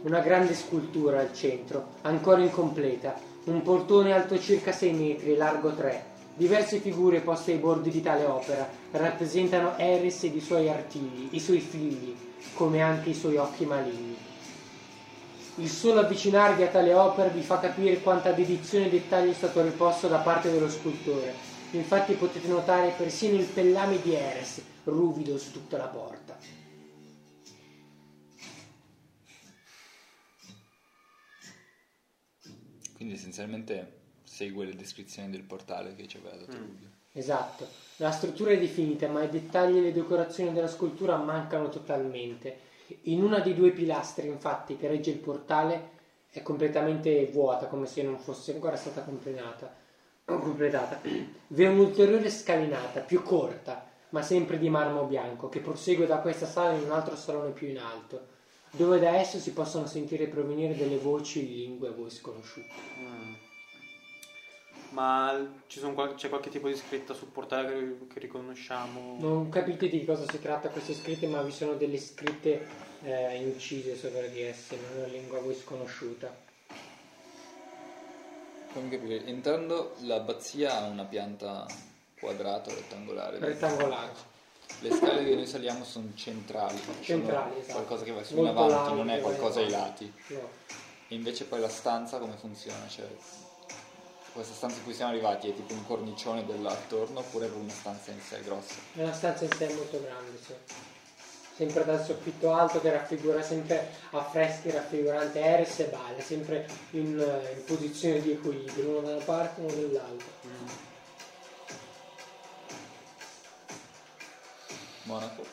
Una 0.02 0.18
grande 0.18 0.54
scultura 0.54 1.20
al 1.20 1.32
centro, 1.32 1.90
ancora 2.02 2.42
incompleta, 2.42 3.14
un 3.44 3.62
portone 3.62 4.12
alto 4.12 4.36
circa 4.36 4.72
6 4.72 4.92
metri 4.92 5.32
e 5.32 5.36
largo 5.36 5.72
3. 5.72 6.04
Diverse 6.34 6.78
figure 6.78 7.20
poste 7.20 7.52
ai 7.52 7.58
bordi 7.58 7.88
di 7.88 8.02
tale 8.02 8.24
opera 8.24 8.68
rappresentano 8.90 9.78
Eris 9.78 10.24
ed 10.24 10.34
i 10.34 10.40
suoi 10.40 10.68
artigli, 10.68 11.28
i 11.30 11.38
suoi 11.38 11.60
figli, 11.60 12.16
come 12.54 12.82
anche 12.82 13.10
i 13.10 13.14
suoi 13.14 13.36
occhi 13.36 13.64
maligni. 13.64 14.16
Il 15.56 15.68
solo 15.68 16.00
avvicinarvi 16.00 16.64
a 16.64 16.68
tale 16.68 16.94
opera 16.94 17.28
vi 17.28 17.42
fa 17.42 17.60
capire 17.60 18.00
quanta 18.00 18.32
dedizione 18.32 18.86
e 18.86 18.90
dettaglio 18.90 19.30
è 19.30 19.34
stato 19.34 19.62
riposto 19.62 20.08
da 20.08 20.18
parte 20.18 20.50
dello 20.50 20.68
scultore. 20.68 21.32
Infatti 21.70 22.14
potete 22.14 22.48
notare 22.48 22.92
persino 22.96 23.38
il 23.38 23.46
pellame 23.46 24.02
di 24.02 24.14
Eris, 24.14 24.62
ruvido 24.82 25.38
su 25.38 25.52
tutta 25.52 25.76
la 25.76 25.86
porta. 25.86 26.61
Quindi 33.02 33.18
essenzialmente 33.18 33.94
segue 34.22 34.64
le 34.64 34.76
descrizioni 34.76 35.28
del 35.28 35.42
portale 35.42 35.96
che 35.96 36.06
ci 36.06 36.18
aveva 36.18 36.36
dato 36.36 36.56
Rubio. 36.56 36.88
Esatto, 37.10 37.66
la 37.96 38.12
struttura 38.12 38.52
è 38.52 38.58
definita, 38.60 39.08
ma 39.08 39.24
i 39.24 39.28
dettagli 39.28 39.78
e 39.78 39.80
le 39.80 39.92
decorazioni 39.92 40.52
della 40.52 40.68
scultura 40.68 41.16
mancano 41.16 41.68
totalmente. 41.68 42.58
In 43.02 43.24
una 43.24 43.40
dei 43.40 43.56
due 43.56 43.72
pilastri, 43.72 44.28
infatti, 44.28 44.76
che 44.76 44.86
regge 44.86 45.10
il 45.10 45.18
portale, 45.18 45.88
è 46.30 46.42
completamente 46.42 47.26
vuota, 47.26 47.66
come 47.66 47.86
se 47.86 48.04
non 48.04 48.20
fosse 48.20 48.52
ancora 48.52 48.76
stata 48.76 49.02
completata. 49.02 49.74
completata. 50.24 51.00
Vi 51.48 51.64
è 51.64 51.68
un'ulteriore 51.68 52.30
scalinata, 52.30 53.00
più 53.00 53.24
corta, 53.24 53.84
ma 54.10 54.22
sempre 54.22 54.60
di 54.60 54.68
marmo 54.68 55.06
bianco, 55.06 55.48
che 55.48 55.58
prosegue 55.58 56.06
da 56.06 56.18
questa 56.18 56.46
sala 56.46 56.74
in 56.74 56.84
un 56.84 56.92
altro 56.92 57.16
salone 57.16 57.50
più 57.50 57.66
in 57.66 57.78
alto, 57.78 58.26
dove 58.72 58.98
da 58.98 59.16
esso 59.16 59.38
si 59.38 59.52
possono 59.52 59.86
sentire 59.86 60.26
provenire 60.26 60.74
delle 60.74 60.96
voci 60.96 61.40
in 61.40 61.54
lingue 61.54 61.88
a 61.88 61.92
voi 61.92 62.10
sconosciute. 62.10 62.72
Mm. 62.98 63.34
Ma 64.90 65.62
ci 65.68 65.78
sono 65.78 65.94
qual- 65.94 66.14
c'è 66.14 66.28
qualche 66.28 66.50
tipo 66.50 66.68
di 66.68 66.76
scritta 66.76 67.14
sul 67.14 67.28
portale 67.28 67.68
che, 67.68 68.06
che 68.12 68.20
riconosciamo? 68.20 69.16
Non 69.20 69.48
capite 69.48 69.88
di 69.88 70.04
cosa 70.04 70.24
si 70.30 70.38
tratta 70.40 70.68
queste 70.68 70.94
scritte, 70.94 71.26
ma 71.26 71.42
vi 71.42 71.50
sono 71.50 71.74
delle 71.74 71.98
scritte 71.98 72.66
eh, 73.02 73.36
incise 73.36 73.96
sopra 73.96 74.26
di 74.26 74.42
esse, 74.42 74.74
in 74.74 74.80
una 74.96 75.06
lingua 75.06 75.38
a 75.38 75.42
voi 75.42 75.54
sconosciuta. 75.54 76.34
Fammi 78.72 78.90
capire, 78.90 79.24
entrando 79.26 79.94
l'abbazia 80.00 80.78
ha 80.78 80.86
una 80.86 81.04
pianta 81.04 81.66
quadrata 82.18 82.70
o 82.70 82.74
rettangolare. 82.74 83.38
Rettangolare. 83.38 84.31
Le 84.82 84.90
scale 84.96 85.24
che 85.24 85.34
noi 85.36 85.46
saliamo 85.46 85.84
sono 85.84 86.08
centrali. 86.14 86.76
sono 86.76 87.00
Centrali, 87.00 87.60
esatto. 87.60 87.74
Qualcosa 87.74 88.04
che 88.04 88.10
va 88.10 88.24
su 88.24 88.36
in 88.36 88.46
avanti, 88.46 88.94
non 88.94 89.10
è 89.10 89.20
qualcosa 89.20 89.60
ai 89.60 89.70
lati. 89.70 90.12
No. 90.26 90.48
E 91.06 91.14
invece 91.14 91.44
poi 91.44 91.60
la 91.60 91.68
stanza 91.68 92.18
come 92.18 92.34
funziona? 92.36 92.88
Cioè, 92.88 93.06
questa 94.32 94.54
stanza 94.54 94.78
in 94.78 94.84
cui 94.84 94.92
siamo 94.92 95.12
arrivati 95.12 95.50
è 95.50 95.54
tipo 95.54 95.72
un 95.72 95.86
cornicione 95.86 96.44
dell'attorno 96.44 97.20
oppure 97.20 97.46
è 97.46 97.50
una 97.50 97.70
stanza 97.70 98.10
in 98.10 98.20
sé 98.20 98.40
grossa? 98.40 98.74
È 98.94 99.02
una 99.02 99.12
stanza 99.12 99.44
in 99.44 99.52
sé 99.52 99.72
molto 99.72 100.02
grande, 100.02 100.38
sì. 100.44 100.54
Sempre 101.54 101.84
dal 101.84 102.02
soffitto 102.02 102.52
alto 102.52 102.80
che 102.80 102.90
raffigura 102.90 103.40
sempre 103.42 103.88
affreschi 104.10 104.70
raffiguranti 104.70 105.38
Eris 105.38 105.78
e 105.80 105.84
Bale, 105.84 106.20
sempre 106.20 106.66
in, 106.92 107.20
eh, 107.20 107.52
in 107.52 107.64
posizione 107.66 108.20
di 108.20 108.32
equilibrio, 108.32 108.88
uno 108.88 109.00
da 109.00 109.14
una 109.14 109.24
parte 109.24 109.60
e 109.60 109.64
uno 109.64 109.74
dall'altra. 109.74 110.30
Monaco. 115.04 115.44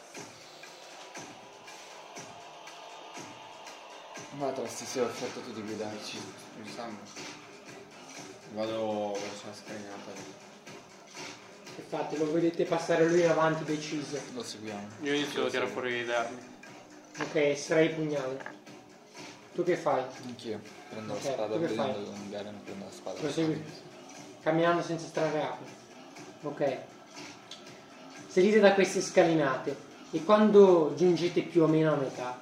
Ma 4.37 4.51
te 4.51 4.63
ti 4.63 4.85
sei 4.85 5.01
offerto 5.03 5.39
tu 5.41 5.53
di 5.53 5.61
guidarci. 5.61 6.17
Il 6.63 6.69
sangue. 6.69 7.03
Vado 8.53 9.11
verso 9.13 9.47
la 9.47 9.53
scalinata 9.53 10.11
lì. 10.15 10.33
Infatti 11.77 12.17
lo 12.17 12.31
vedete 12.31 12.65
passare 12.65 13.07
lui 13.07 13.21
in 13.21 13.29
avanti 13.29 13.63
deciso. 13.63 14.19
Lo 14.33 14.43
seguiamo. 14.43 14.87
Io 15.01 15.13
inizio 15.13 15.45
a 15.45 15.49
tirare 15.49 15.69
fuori 15.69 16.05
le 16.05 16.15
armi. 16.15 16.37
Ok, 17.19 17.35
estrai 17.35 17.85
il 17.87 17.93
pugnale. 17.95 18.57
Tu 19.53 19.63
che 19.63 19.75
fai? 19.75 20.03
Anch'io. 20.25 20.59
Prendo 20.89 21.13
Ok, 21.13 21.23
la 21.23 21.31
spada, 21.31 21.57
vedendo 21.57 21.81
fai? 21.83 21.93
che 21.93 22.41
non 22.43 22.63
prendo 22.63 22.85
la 22.85 22.91
spada. 22.91 23.19
Prosegui. 23.19 23.63
Camminando 24.41 24.81
senza 24.83 25.05
estrarre 25.05 25.41
armi. 25.41 25.67
Ok. 26.43 26.77
Salite 28.29 28.59
da 28.59 28.75
queste 28.75 29.01
scalinate 29.01 29.75
e 30.11 30.23
quando 30.23 30.93
giungete 30.95 31.41
più 31.41 31.63
o 31.63 31.67
meno 31.67 31.93
a 31.93 31.95
metà, 31.95 32.39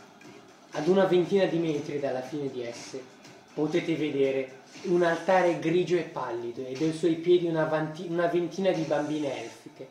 ad 0.72 0.86
una 0.90 1.06
ventina 1.06 1.46
di 1.46 1.60
metri 1.60 1.98
dalla 1.98 2.20
fine 2.20 2.52
di 2.52 2.62
esse, 2.62 3.02
potete 3.54 3.96
vedere 3.96 4.64
un 4.88 5.02
altare 5.02 5.60
grigio 5.60 5.96
e 5.96 6.02
pallido 6.02 6.66
ed 6.66 6.82
ai 6.82 6.92
suoi 6.92 7.16
piedi 7.16 7.48
una, 7.48 7.64
vanti- 7.64 8.06
una 8.10 8.28
ventina 8.28 8.72
di 8.72 8.82
bambine 8.82 9.44
elfiche, 9.44 9.88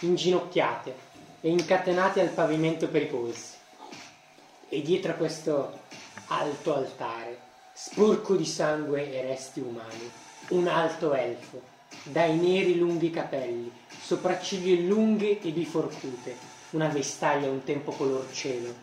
inginocchiate 0.00 0.94
e 1.42 1.50
incatenate 1.50 2.22
al 2.22 2.30
pavimento 2.30 2.88
per 2.88 3.02
i 3.02 3.06
polsi. 3.06 3.56
E 4.70 4.80
dietro 4.80 5.12
a 5.12 5.16
questo 5.16 5.80
alto 6.28 6.74
altare, 6.74 7.38
sporco 7.74 8.36
di 8.36 8.46
sangue 8.46 9.12
e 9.12 9.20
resti 9.20 9.60
umani, 9.60 10.10
un 10.48 10.66
alto 10.66 11.12
elfo, 11.12 11.73
dai 12.02 12.36
neri 12.36 12.76
lunghi 12.76 13.10
capelli, 13.10 13.70
sopracciglia 14.00 14.86
lunghe 14.86 15.40
e 15.40 15.50
biforcute, 15.50 16.36
una 16.70 16.88
vestaglia 16.88 17.48
un 17.48 17.62
tempo 17.62 17.92
color 17.92 18.30
cielo, 18.32 18.74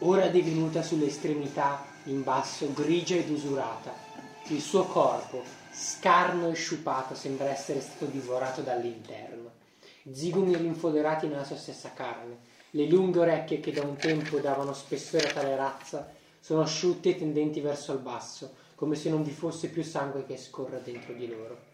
ora 0.00 0.28
divenuta 0.28 0.82
sulle 0.82 1.06
estremità 1.06 1.84
in 2.04 2.22
basso 2.22 2.72
grigia 2.72 3.16
ed 3.16 3.30
usurata. 3.30 3.92
Il 4.48 4.60
suo 4.60 4.84
corpo, 4.84 5.42
scarno 5.70 6.48
e 6.50 6.54
sciupato, 6.54 7.14
sembra 7.14 7.50
essere 7.50 7.80
stato 7.80 8.06
divorato 8.06 8.62
dall'interno. 8.62 9.50
Zigomi 10.10 10.56
rinfoderati 10.56 11.26
nella 11.26 11.44
sua 11.44 11.56
stessa 11.56 11.92
carne, 11.92 12.38
le 12.70 12.86
lunghe 12.86 13.20
orecchie 13.20 13.60
che 13.60 13.72
da 13.72 13.82
un 13.82 13.96
tempo 13.96 14.38
davano 14.38 14.72
spessore 14.72 15.28
a 15.28 15.32
tale 15.32 15.56
razza 15.56 16.10
sono 16.40 16.62
asciutte 16.62 17.10
e 17.10 17.18
tendenti 17.18 17.60
verso 17.60 17.92
il 17.92 17.98
basso, 17.98 18.54
come 18.74 18.94
se 18.94 19.10
non 19.10 19.22
vi 19.22 19.30
fosse 19.30 19.68
più 19.68 19.82
sangue 19.82 20.24
che 20.24 20.36
scorra 20.36 20.78
dentro 20.78 21.12
di 21.12 21.28
loro. 21.28 21.67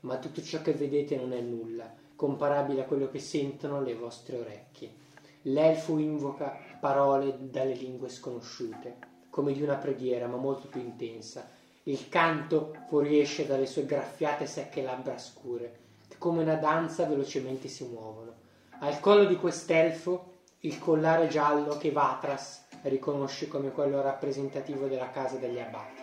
Ma 0.00 0.18
tutto 0.18 0.42
ciò 0.42 0.62
che 0.62 0.72
vedete 0.72 1.16
non 1.16 1.32
è 1.32 1.40
nulla, 1.40 1.92
comparabile 2.14 2.82
a 2.82 2.84
quello 2.84 3.08
che 3.10 3.18
sentono 3.18 3.80
le 3.80 3.94
vostre 3.94 4.38
orecchie. 4.38 5.04
L'elfo 5.42 5.98
invoca 5.98 6.58
parole 6.80 7.36
dalle 7.38 7.74
lingue 7.74 8.08
sconosciute, 8.08 8.96
come 9.30 9.52
di 9.52 9.62
una 9.62 9.76
preghiera, 9.76 10.26
ma 10.26 10.36
molto 10.36 10.68
più 10.68 10.80
intensa. 10.80 11.48
Il 11.84 12.08
canto 12.08 12.74
fuoriesce 12.88 13.46
dalle 13.46 13.66
sue 13.66 13.86
graffiate 13.86 14.46
secche 14.46 14.82
labbra 14.82 15.18
scure, 15.18 15.78
che 16.08 16.16
come 16.18 16.42
una 16.42 16.56
danza 16.56 17.06
velocemente 17.06 17.68
si 17.68 17.84
muovono. 17.84 18.34
Al 18.80 18.98
collo 19.00 19.24
di 19.24 19.36
quest'elfo 19.36 20.34
il 20.60 20.78
collare 20.78 21.28
giallo 21.28 21.76
che 21.76 21.92
Vatras 21.92 22.64
riconosce 22.82 23.46
come 23.46 23.70
quello 23.70 24.02
rappresentativo 24.02 24.86
della 24.86 25.10
casa 25.10 25.36
degli 25.36 25.60
abati. 25.60 26.02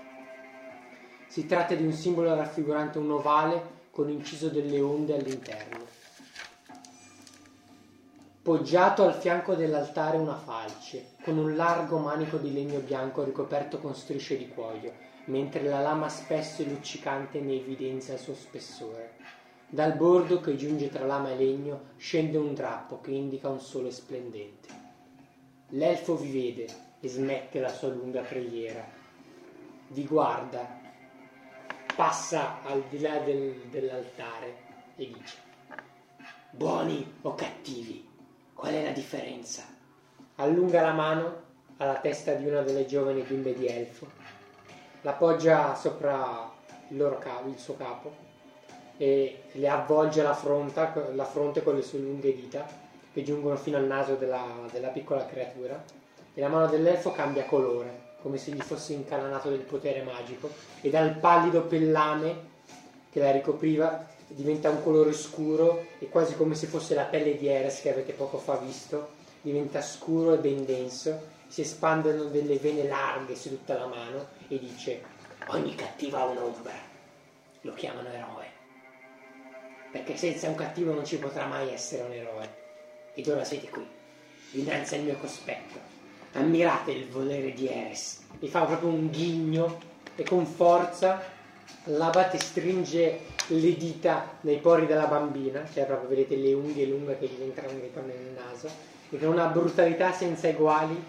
Si 1.28 1.46
tratta 1.46 1.76
di 1.76 1.86
un 1.86 1.92
simbolo 1.92 2.34
raffigurante 2.34 2.98
un 2.98 3.12
ovale 3.12 3.82
con 3.94 4.10
inciso 4.10 4.50
delle 4.50 4.82
onde 4.82 5.14
all'interno. 5.14 5.86
Poggiato 8.42 9.04
al 9.04 9.14
fianco 9.14 9.54
dell'altare 9.54 10.18
una 10.18 10.36
falce, 10.36 11.10
con 11.22 11.38
un 11.38 11.56
largo 11.56 12.00
manico 12.00 12.38
di 12.38 12.52
legno 12.52 12.80
bianco 12.80 13.24
ricoperto 13.24 13.78
con 13.78 13.94
strisce 13.94 14.36
di 14.36 14.48
cuoio, 14.48 14.94
mentre 15.26 15.62
la 15.62 15.80
lama 15.80 16.10
spesso 16.10 16.64
e 16.64 16.66
luccicante 16.66 17.40
ne 17.40 17.54
evidenzia 17.54 18.16
il 18.16 18.20
suo 18.20 18.34
spessore. 18.34 19.12
Dal 19.70 19.94
bordo 19.94 20.42
che 20.42 20.56
giunge 20.56 20.90
tra 20.90 21.06
lama 21.06 21.30
e 21.30 21.36
legno 21.36 21.90
scende 21.98 22.40
un 22.40 22.56
drappo 22.56 23.00
che 23.00 23.12
indica 23.12 23.48
un 23.50 23.60
sole 23.60 23.92
splendente. 23.92 24.70
L'elfo 25.70 26.16
vi 26.16 26.32
vede 26.32 26.66
e 27.00 27.08
smette 27.08 27.60
la 27.60 27.72
sua 27.72 27.90
lunga 27.90 28.22
preghiera. 28.22 28.84
Vi 29.90 30.04
guarda 30.08 30.82
passa 31.96 32.62
al 32.64 32.84
di 32.90 33.00
là 33.00 33.18
del- 33.20 33.62
dell'altare 33.70 34.56
e 34.96 35.08
dice 35.08 35.38
buoni 36.52 37.18
o 37.22 37.34
cattivi 37.36 38.08
qual 38.54 38.74
è 38.74 38.84
la 38.84 38.92
differenza? 38.92 39.64
Allunga 40.36 40.82
la 40.82 40.94
mano 40.94 41.42
alla 41.78 42.00
testa 42.00 42.34
di 42.34 42.46
una 42.46 42.62
delle 42.62 42.86
giovani 42.86 43.22
bimbe 43.22 43.54
di 43.54 43.68
elfo 43.68 44.08
l'appoggia 45.02 45.76
sopra 45.76 46.52
il, 46.90 47.18
capo, 47.20 47.50
il 47.50 47.58
suo 47.58 47.76
capo 47.76 48.16
e 48.98 49.44
le 49.52 49.68
avvolge 49.68 50.22
la, 50.22 50.34
fronta- 50.34 50.94
la 51.14 51.26
fronte 51.26 51.64
con 51.64 51.76
le 51.76 51.82
sue 51.82 52.00
lunghe 52.00 52.34
dita 52.34 52.66
che 53.12 53.24
giungono 53.24 53.56
fino 53.56 53.78
al 53.78 53.86
naso 53.86 54.16
della, 54.16 54.44
della 54.72 54.90
piccola 54.90 55.26
creatura 55.26 55.84
e 56.34 56.42
la 56.42 56.48
mano 56.48 56.68
dell'elfo 56.68 57.12
cambia 57.12 57.46
colore 57.46 58.03
come 58.24 58.38
se 58.38 58.52
gli 58.52 58.62
fosse 58.62 58.94
incanalato 58.94 59.50
del 59.50 59.60
potere 59.60 60.02
magico 60.02 60.50
e 60.80 60.90
dal 60.90 61.18
pallido 61.18 61.64
pellame 61.64 62.52
che 63.12 63.20
la 63.20 63.32
ricopriva 63.32 64.08
diventa 64.28 64.70
un 64.70 64.82
colore 64.82 65.12
scuro 65.12 65.86
e 66.00 66.08
quasi 66.08 66.36
come 66.36 66.56
se 66.56 66.68
fosse 66.68 66.96
la 66.96 67.04
pelle 67.04 67.38
di 67.38 67.48
Eres 67.48 67.82
che 67.82 67.92
avete 67.92 68.14
poco 68.14 68.38
fa 68.38 68.56
visto. 68.56 69.22
Diventa 69.42 69.82
scuro 69.82 70.34
e 70.34 70.38
ben 70.38 70.66
denso 70.66 71.32
si 71.48 71.62
espandono 71.62 72.24
delle 72.24 72.58
vene 72.58 72.88
larghe 72.88 73.36
su 73.36 73.50
tutta 73.50 73.78
la 73.78 73.88
mano 73.88 74.28
e 74.48 74.58
dice 74.58 75.04
ogni 75.48 75.76
cattivo 75.76 76.18
ha 76.18 76.24
un'ombra 76.24 76.72
lo 77.62 77.74
chiamano 77.74 78.08
eroe. 78.08 78.52
Perché 79.92 80.16
senza 80.16 80.48
un 80.48 80.56
cattivo 80.56 80.94
non 80.94 81.06
ci 81.06 81.18
potrà 81.18 81.46
mai 81.46 81.72
essere 81.72 82.04
un 82.04 82.14
eroe. 82.14 82.62
Ed 83.14 83.28
ora 83.28 83.44
siete 83.44 83.70
qui 83.70 83.86
dinanzi 84.52 84.96
al 84.96 85.02
mio 85.02 85.18
cospetto 85.18 85.93
ammirate 86.34 86.92
il 86.92 87.08
volere 87.10 87.54
di 87.54 87.68
Eres 87.68 88.22
mi 88.40 88.48
fa 88.48 88.64
proprio 88.64 88.90
un 88.90 89.10
ghigno 89.10 89.80
e 90.16 90.24
con 90.24 90.46
forza 90.46 91.22
l'abate 91.86 92.38
stringe 92.40 93.20
le 93.48 93.78
dita 93.78 94.38
nei 94.42 94.58
pori 94.58 94.86
della 94.86 95.08
bambina 95.08 95.66
cioè 95.74 95.86
proprio 95.86 96.10
vedete 96.10 96.36
le 96.36 96.54
unghie 96.54 96.86
lunghe 96.86 97.18
che 97.18 97.28
gli 97.28 97.42
entrano 97.42 97.74
nei 97.78 97.90
pori 97.94 98.08
nel 98.08 98.36
naso 98.36 98.70
e 99.10 99.18
con 99.18 99.30
una 99.30 99.46
brutalità 99.46 100.12
senza 100.12 100.48
eguali 100.48 101.04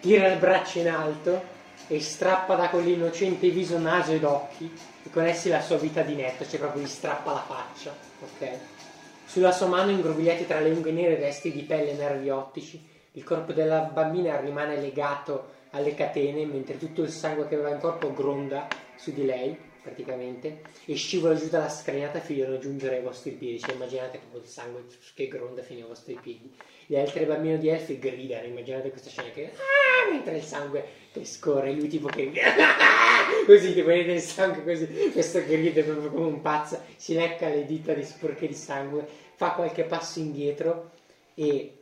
tira 0.00 0.28
il 0.28 0.38
braccio 0.38 0.80
in 0.80 0.88
alto 0.90 1.52
e 1.86 2.00
strappa 2.00 2.54
da 2.54 2.68
quell'innocente 2.68 3.48
viso, 3.48 3.78
naso 3.78 4.12
ed 4.12 4.24
occhi 4.24 4.70
e 5.02 5.10
con 5.10 5.24
essi 5.24 5.48
la 5.48 5.60
sua 5.60 5.76
vita 5.76 6.02
di 6.02 6.14
netto, 6.14 6.46
cioè 6.46 6.58
proprio 6.58 6.82
gli 6.82 6.88
strappa 6.88 7.32
la 7.32 7.42
faccia, 7.46 7.94
ok? 8.20 8.58
Sulla 9.34 9.50
sua 9.50 9.66
mano 9.66 9.90
ingrovigliati 9.90 10.46
tra 10.46 10.60
le 10.60 10.70
unghie 10.70 10.92
nere 10.92 11.16
resti 11.16 11.50
di 11.50 11.62
pelle 11.62 11.90
e 11.90 11.94
nervi 11.94 12.30
ottici, 12.30 12.80
il 13.14 13.24
corpo 13.24 13.52
della 13.52 13.80
bambina 13.80 14.38
rimane 14.38 14.76
legato 14.76 15.46
alle 15.70 15.92
catene 15.92 16.46
mentre 16.46 16.78
tutto 16.78 17.02
il 17.02 17.08
sangue 17.08 17.48
che 17.48 17.56
aveva 17.56 17.70
in 17.70 17.80
corpo 17.80 18.12
gronda 18.12 18.68
su 18.94 19.12
di 19.12 19.24
lei 19.24 19.58
praticamente 19.82 20.60
e 20.84 20.94
scivola 20.94 21.34
giù 21.34 21.48
dalla 21.48 21.68
scalinata 21.68 22.20
fino 22.20 22.44
a 22.44 22.50
raggiungere 22.50 22.98
ai 22.98 23.02
vostri 23.02 23.32
piedi. 23.32 23.58
Cioè 23.58 23.74
immaginate 23.74 24.18
proprio 24.18 24.40
il 24.40 24.46
sangue 24.46 24.84
che 25.14 25.26
gronda 25.26 25.62
fino 25.62 25.80
ai 25.80 25.88
vostri 25.88 26.16
piedi. 26.22 26.54
Le 26.86 27.00
altre 27.00 27.26
bambine 27.26 27.58
di 27.58 27.68
elfi 27.68 27.98
gridano. 27.98 28.46
Immaginate 28.46 28.90
questa 28.90 29.10
scena 29.10 29.30
che 29.30 29.50
ah, 29.50 30.12
mentre 30.12 30.36
il 30.36 30.44
sangue 30.44 30.84
che 31.12 31.24
scorre 31.24 31.72
lui 31.72 31.88
tipo 31.88 32.06
che 32.06 32.32
così 33.46 33.72
tipo 33.72 33.86
vedete 33.86 34.12
il 34.12 34.20
sangue 34.20 34.64
così 34.64 35.10
questo 35.12 35.44
che 35.44 35.54
ride 35.54 35.84
proprio 35.84 36.10
come 36.10 36.26
un 36.26 36.40
pazzo 36.40 36.80
si 36.96 37.14
lecca 37.14 37.48
le 37.48 37.64
dita 37.66 37.92
di 37.92 38.02
sporche 38.02 38.48
di 38.48 38.54
sangue 38.54 39.06
fa 39.36 39.52
qualche 39.52 39.84
passo 39.84 40.18
indietro 40.18 40.90
e 41.34 41.78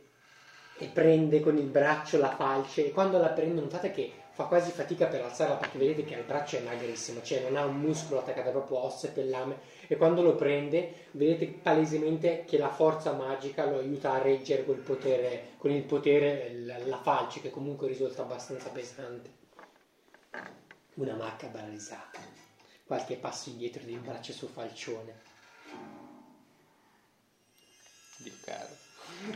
e 0.77 0.87
prende 0.87 1.39
con 1.39 1.57
il 1.57 1.65
braccio 1.65 2.17
la 2.17 2.35
falce 2.35 2.87
e 2.87 2.91
quando 2.91 3.17
la 3.17 3.29
prende 3.29 3.61
notate 3.61 3.91
che 3.91 4.11
fa 4.31 4.45
quasi 4.45 4.71
fatica 4.71 5.05
per 5.05 5.21
alzarla 5.21 5.57
perché 5.57 5.77
vedete 5.77 6.03
che 6.03 6.15
il 6.15 6.23
braccio 6.23 6.57
è 6.57 6.61
magrissimo, 6.61 7.21
cioè 7.21 7.41
non 7.41 7.55
ha 7.55 7.65
un 7.65 7.79
muscolo 7.79 8.19
attaccato 8.19 8.49
proprio 8.49 8.79
ossa 8.79 9.07
e 9.07 9.11
pellame 9.11 9.57
e 9.87 9.95
quando 9.95 10.23
lo 10.23 10.33
prende 10.33 11.07
vedete 11.11 11.45
palesemente 11.45 12.43
che 12.45 12.57
la 12.57 12.71
forza 12.71 13.13
magica 13.13 13.65
lo 13.65 13.77
aiuta 13.77 14.13
a 14.13 14.21
reggere 14.21 14.65
col 14.65 14.77
potere, 14.77 15.49
con 15.57 15.69
il 15.69 15.83
potere 15.83 16.51
la, 16.85 16.97
falce 16.97 17.41
che 17.41 17.51
comunque 17.51 17.87
risulta 17.87 18.23
abbastanza 18.23 18.69
pesante. 18.69 19.41
Una 20.95 21.15
macabra 21.15 21.65
risata, 21.69 22.19
qualche 22.85 23.15
passo 23.15 23.49
indietro 23.49 23.83
di 23.83 23.93
un 23.93 24.01
braccio 24.01 24.31
sul 24.33 24.49
falcione. 24.49 25.31
Dio 28.23 28.33
caro. 28.45 28.81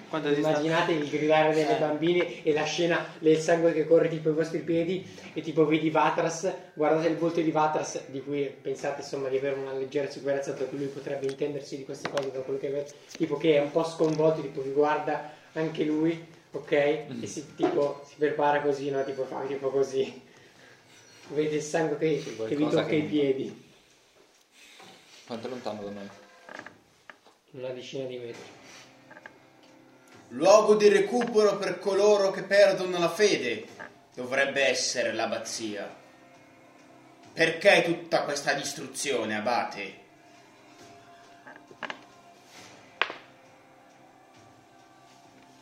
Sta- 0.10 0.30
Immaginate 0.30 0.92
il 0.92 1.08
gridare 1.10 1.54
delle 1.54 1.78
bambine 1.78 2.44
e 2.44 2.52
la 2.52 2.66
scena 2.66 3.06
del 3.20 3.38
sangue 3.38 3.72
che 3.72 3.86
corre 3.88 4.10
tipo 4.10 4.28
ai 4.30 4.36
vostri 4.36 4.60
piedi 4.60 5.06
e 5.34 5.42
tipo 5.42 5.66
vedi 5.66 5.90
Vatras, 5.90 6.52
guardate 6.74 7.08
il 7.08 7.16
volto 7.16 7.40
di 7.40 7.52
Vatras 7.52 8.08
di 8.08 8.22
cui 8.22 8.44
pensate 8.62 9.02
insomma 9.02 9.30
di 9.30 9.38
avere 9.38 9.56
una 9.56 9.72
leggera 9.74 10.10
sicurezza 10.10 10.52
per 10.54 10.68
cui 10.68 10.80
lui 10.80 10.88
potrebbe 10.88 11.28
intendersi 11.28 11.78
di 11.78 11.86
queste 11.86 12.10
cose 12.10 12.32
da 12.32 12.40
quello 12.40 12.60
che 12.60 12.70
vede, 12.70 12.92
tipo 13.16 13.38
che 13.38 13.56
è 13.56 13.62
un 13.62 13.72
po' 13.72 13.86
sconvolto, 13.86 14.42
tipo 14.42 14.62
vi 14.62 14.72
guarda 14.72 15.32
anche 15.54 15.84
lui, 15.86 16.26
ok? 16.52 16.72
E 16.72 17.08
si, 17.28 17.56
tipo, 17.56 18.04
si 18.06 18.16
prepara 18.18 18.60
così, 18.62 18.90
no? 18.90 19.04
Tipo 19.06 19.24
fa 19.24 19.42
tipo 19.46 19.70
così. 19.70 20.22
Vedete 21.30 21.56
il 21.56 21.62
sangue 21.62 21.98
che, 21.98 22.24
che 22.48 22.56
vi 22.56 22.64
tocca 22.68 22.86
che- 22.86 22.96
i 22.96 23.04
piedi, 23.04 23.66
Quanto 25.28 25.48
è 25.48 25.50
lontano 25.50 25.84
da 25.84 25.90
noi? 25.92 26.10
una 27.52 27.70
decina 27.70 28.06
di 28.06 28.18
metri. 28.18 28.56
Luogo 30.30 30.76
di 30.76 30.90
recupero 30.90 31.58
per 31.58 31.80
coloro 31.80 32.32
che 32.32 32.44
perdono 32.44 33.00
la 33.00 33.10
fede 33.10 33.66
dovrebbe 34.14 34.66
essere 34.66 35.14
l'abbazia. 35.14 35.90
Perché 37.32 37.84
tutta 37.84 38.24
questa 38.24 38.54
distruzione, 38.54 39.36
abate? 39.38 40.06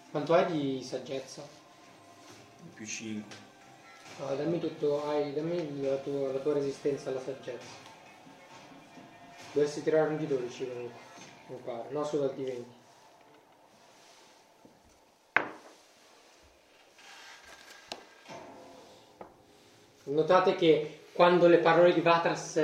Quanto 0.09 0.33
hai 0.33 0.45
di 0.45 0.81
saggezza? 0.81 1.45
Più 2.73 2.85
5. 2.85 3.35
No, 4.17 4.35
dammi 4.35 4.59
tutto, 4.59 5.05
hai, 5.09 5.33
dammi 5.33 5.81
la 5.81 5.97
tua, 5.97 6.31
la 6.31 6.39
tua 6.39 6.53
resistenza 6.53 7.09
alla 7.09 7.19
saggezza. 7.19 7.83
Dovresti 9.51 9.83
tirare 9.83 10.09
un 10.09 10.17
di 10.17 10.25
12 10.25 10.67
comunque, 10.67 10.99
mi 11.47 11.57
pare, 11.63 11.89
no 11.89 12.03
solo 12.05 12.23
al 12.23 12.33
di 12.35 12.43
20. 12.45 12.74
Notate 20.05 20.55
che 20.55 20.99
quando 21.13 21.47
le 21.47 21.57
parole 21.57 21.93
di 21.93 22.01
Vatras 22.01 22.57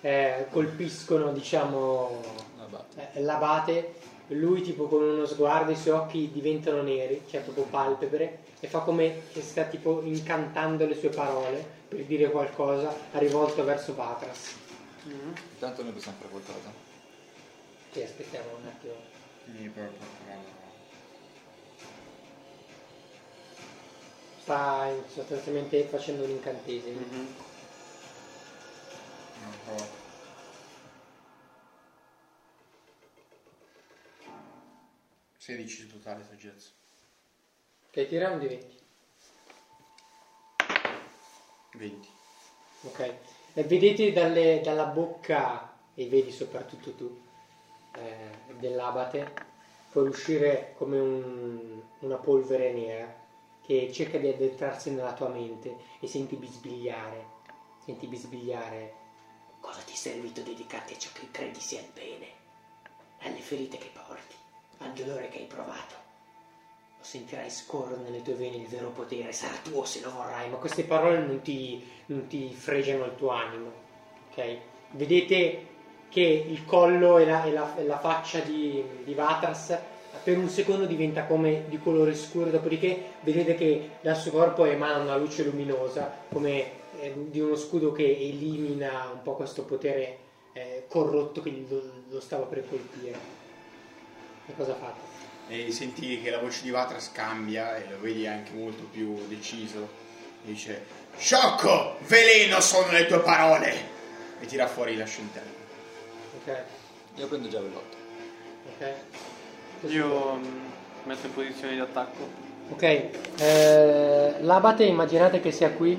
eh, 0.00 0.46
colpiscono, 0.50 1.32
diciamo, 1.32 2.20
eh, 3.12 3.20
l'abate, 3.20 3.94
lui 4.28 4.62
tipo 4.62 4.86
con 4.86 5.02
uno 5.02 5.24
sguardo 5.26 5.70
i 5.70 5.76
suoi 5.76 5.94
occhi 5.94 6.30
diventano 6.32 6.82
neri, 6.82 7.22
cioè 7.28 7.42
proprio 7.42 7.64
palpebre, 7.64 8.38
e 8.58 8.66
fa 8.66 8.80
come 8.80 9.22
che 9.32 9.40
sta 9.40 9.64
tipo 9.64 10.02
incantando 10.02 10.86
le 10.86 10.94
sue 10.94 11.10
parole 11.10 11.64
per 11.88 12.04
dire 12.04 12.30
qualcosa 12.30 12.92
rivolto 13.12 13.64
verso 13.64 13.94
Vatras. 13.94 14.56
Tanto 15.58 15.82
noi 15.82 15.92
possiamo 15.92 16.18
fare 16.18 16.30
qualcosa. 16.30 16.72
Sì, 17.92 18.02
aspettiamo 18.02 18.48
un 18.60 18.66
attimo. 18.66 18.94
Sta 24.50 24.92
sostanzialmente 25.06 25.84
facendo 25.84 26.24
un 26.24 26.30
incantesimo. 26.30 26.98
Sedici 35.38 35.86
totale 35.86 36.24
saggezza. 36.28 36.70
Ok, 37.90 38.08
tira 38.08 38.30
un 38.30 38.40
di 38.40 38.48
20. 38.48 38.78
20. 41.74 42.08
Ok. 42.86 43.14
E 43.54 43.62
vedete 43.62 44.10
dalle- 44.10 44.60
dalla 44.64 44.86
bocca, 44.86 45.72
e 45.94 46.08
vedi 46.08 46.32
soprattutto 46.32 46.92
tu, 46.94 47.20
eh, 47.94 48.54
dell'abate, 48.58 49.32
fuoriuscire 49.90 50.74
come 50.76 50.98
un- 50.98 51.82
una 52.00 52.16
polvere 52.16 52.72
nera 52.72 53.19
che 53.64 53.90
cerca 53.92 54.18
di 54.18 54.28
addentrarsi 54.28 54.90
nella 54.90 55.12
tua 55.12 55.28
mente 55.28 55.76
e 56.00 56.06
senti 56.06 56.36
bisbigliare, 56.36 57.26
senti 57.84 58.06
bisbigliare. 58.06 58.94
Cosa 59.60 59.80
ti 59.82 59.92
è 59.92 59.96
servito 59.96 60.40
dedicarti 60.40 60.94
a 60.94 60.98
ciò 60.98 61.10
che 61.12 61.28
credi 61.30 61.60
sia 61.60 61.80
il 61.80 61.90
bene, 61.92 62.26
alle 63.20 63.40
ferite 63.40 63.76
che 63.78 63.90
porti, 63.92 64.34
al 64.78 64.92
dolore 64.92 65.28
che 65.28 65.38
hai 65.38 65.44
provato. 65.46 65.94
Lo 66.98 67.04
sentirai 67.04 67.50
scorrere 67.50 68.02
nelle 68.02 68.22
tue 68.22 68.34
vene 68.34 68.56
il 68.56 68.66
vero 68.66 68.88
potere, 68.90 69.32
sarà 69.32 69.56
tuo 69.62 69.84
se 69.84 70.00
lo 70.00 70.10
vorrai, 70.12 70.48
ma 70.48 70.56
queste 70.56 70.84
parole 70.84 71.18
non 71.18 71.40
ti, 71.42 71.82
non 72.06 72.26
ti 72.26 72.52
fregiano 72.54 73.04
il 73.04 73.14
tuo 73.16 73.30
animo, 73.30 73.70
ok? 74.30 74.58
Vedete 74.92 75.66
che 76.08 76.20
il 76.20 76.64
collo 76.64 77.18
e 77.18 77.24
la, 77.24 77.44
e 77.44 77.52
la- 77.52 77.76
e 77.76 77.84
la 77.84 77.98
faccia 77.98 78.40
di, 78.40 78.82
di 79.04 79.14
Vatras 79.14 79.78
per 80.22 80.38
un 80.38 80.48
secondo 80.48 80.86
diventa 80.86 81.24
come 81.24 81.64
di 81.68 81.78
colore 81.78 82.14
scuro, 82.14 82.50
dopodiché 82.50 83.12
vedete 83.20 83.54
che 83.54 83.90
dal 84.00 84.16
suo 84.16 84.30
corpo 84.30 84.64
emana 84.64 84.98
una 84.98 85.16
luce 85.16 85.44
luminosa, 85.44 86.12
come 86.30 86.78
eh, 87.00 87.14
di 87.28 87.40
uno 87.40 87.56
scudo 87.56 87.92
che 87.92 88.04
elimina 88.04 89.10
un 89.12 89.22
po' 89.22 89.34
questo 89.34 89.64
potere 89.64 90.18
eh, 90.52 90.84
corrotto 90.88 91.42
che 91.42 91.64
lo, 91.68 91.82
lo 92.08 92.20
stava 92.20 92.44
per 92.44 92.68
colpire. 92.68 93.18
E 94.46 94.54
cosa 94.56 94.74
fate? 94.74 95.08
E 95.48 95.72
senti 95.72 96.20
che 96.20 96.30
la 96.30 96.38
voce 96.38 96.62
di 96.62 96.70
Vatra 96.70 97.00
scambia 97.00 97.76
e 97.76 97.88
lo 97.90 98.00
vedi 98.00 98.26
anche 98.26 98.52
molto 98.52 98.84
più 98.84 99.26
deciso. 99.26 99.88
Dice: 100.42 100.84
Sciocco! 101.16 101.96
Veleno 102.06 102.60
sono 102.60 102.92
le 102.92 103.06
tue 103.06 103.20
parole! 103.20 103.98
E 104.40 104.46
tira 104.46 104.66
fuori 104.66 104.96
la 104.96 105.04
scintilla. 105.04 105.42
Ok? 106.40 106.62
Io 107.16 107.26
prendo 107.26 107.48
già 107.48 107.60
velotto. 107.60 107.96
Ok? 108.76 108.94
Io 109.86 110.34
mm, 110.34 110.44
metto 111.04 111.26
in 111.26 111.34
posizione 111.34 111.74
di 111.74 111.80
attacco. 111.80 112.48
Ok, 112.70 112.82
eh, 112.82 114.34
l'abate 114.40 114.84
immaginate 114.84 115.40
che 115.40 115.50
sia 115.50 115.70
qui. 115.70 115.98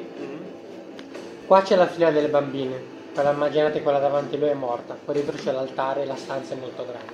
Qua 1.46 1.62
c'è 1.64 1.76
la 1.76 1.88
fila 1.88 2.12
delle 2.12 2.30
bambine. 2.30 2.90
Quella, 3.14 3.32
immaginate 3.32 3.82
quella 3.82 4.00
davanti 4.00 4.36
a 4.36 4.40
lui 4.40 4.50
è 4.50 4.54
morta. 4.54 4.98
Qua 5.04 5.14
dietro 5.14 5.36
c'è 5.36 5.52
l'altare 5.52 6.04
e 6.04 6.06
la 6.06 6.16
stanza 6.16 6.54
è 6.54 6.58
molto 6.58 6.86
grande. 6.86 7.12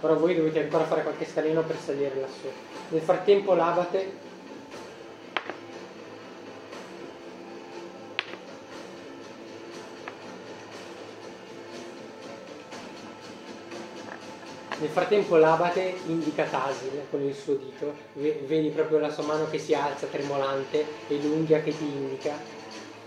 Però 0.00 0.14
voi 0.16 0.34
dovete 0.34 0.62
ancora 0.62 0.84
fare 0.84 1.02
qualche 1.02 1.24
scalino 1.24 1.62
per 1.62 1.76
salire 1.78 2.20
lassù. 2.20 2.48
Nel 2.88 3.00
frattempo 3.00 3.54
l'abate 3.54 4.26
Nel 14.80 14.90
frattempo 14.90 15.34
l'abate 15.36 15.96
indica 16.06 16.44
Tasil 16.44 17.02
con 17.10 17.20
il 17.20 17.34
suo 17.34 17.54
dito, 17.54 17.94
V- 18.12 18.46
vedi 18.46 18.68
proprio 18.68 18.98
la 18.98 19.10
sua 19.10 19.24
mano 19.24 19.50
che 19.50 19.58
si 19.58 19.74
alza 19.74 20.06
tremolante 20.06 20.86
e 21.08 21.20
l'unghia 21.20 21.60
che 21.62 21.76
ti 21.76 21.84
indica. 21.84 22.38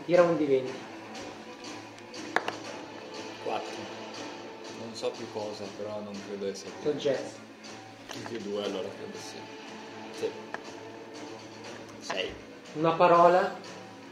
Tira 0.06 0.24
un 0.24 0.36
di 0.36 0.46
20. 0.46 0.72
4. 3.46 3.70
Non 4.84 4.94
so 4.94 5.12
più 5.12 5.32
cosa, 5.32 5.64
però 5.78 6.02
non 6.02 6.14
credo 6.28 6.48
essere 6.50 6.72
più. 6.82 6.92
Soggetto. 6.92 7.40
Più 8.28 8.38
2 8.40 8.64
allora 8.66 8.90
credo 8.98 9.18
sia. 9.18 9.40
Sì. 10.20 10.30
6. 12.00 12.34
Una 12.74 12.92
parola 12.92 13.56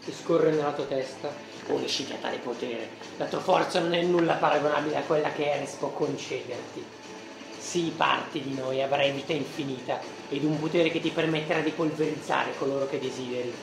ti 0.06 0.14
scorre 0.14 0.52
nella 0.52 0.72
tua 0.72 0.86
testa. 0.86 1.30
Unisciti 1.68 2.14
a 2.14 2.18
tale 2.22 2.38
potere. 2.38 2.88
La 3.18 3.26
tua 3.26 3.40
forza 3.40 3.82
non 3.82 3.94
è 3.94 4.02
nulla 4.02 4.36
paragonabile 4.36 4.96
a 4.96 5.02
quella 5.02 5.30
che 5.34 5.52
Eres 5.52 5.74
può 5.74 5.90
concederti. 5.90 6.99
Sii 7.70 7.92
parte 7.92 8.42
di 8.42 8.56
noi, 8.56 8.82
avrai 8.82 9.12
vita 9.12 9.32
infinita 9.32 10.00
ed 10.28 10.44
un 10.44 10.60
potere 10.60 10.90
che 10.90 11.00
ti 11.00 11.12
permetterà 11.12 11.60
di 11.60 11.70
polverizzare 11.70 12.58
coloro 12.58 12.88
che 12.88 12.98
desideri. 12.98 13.54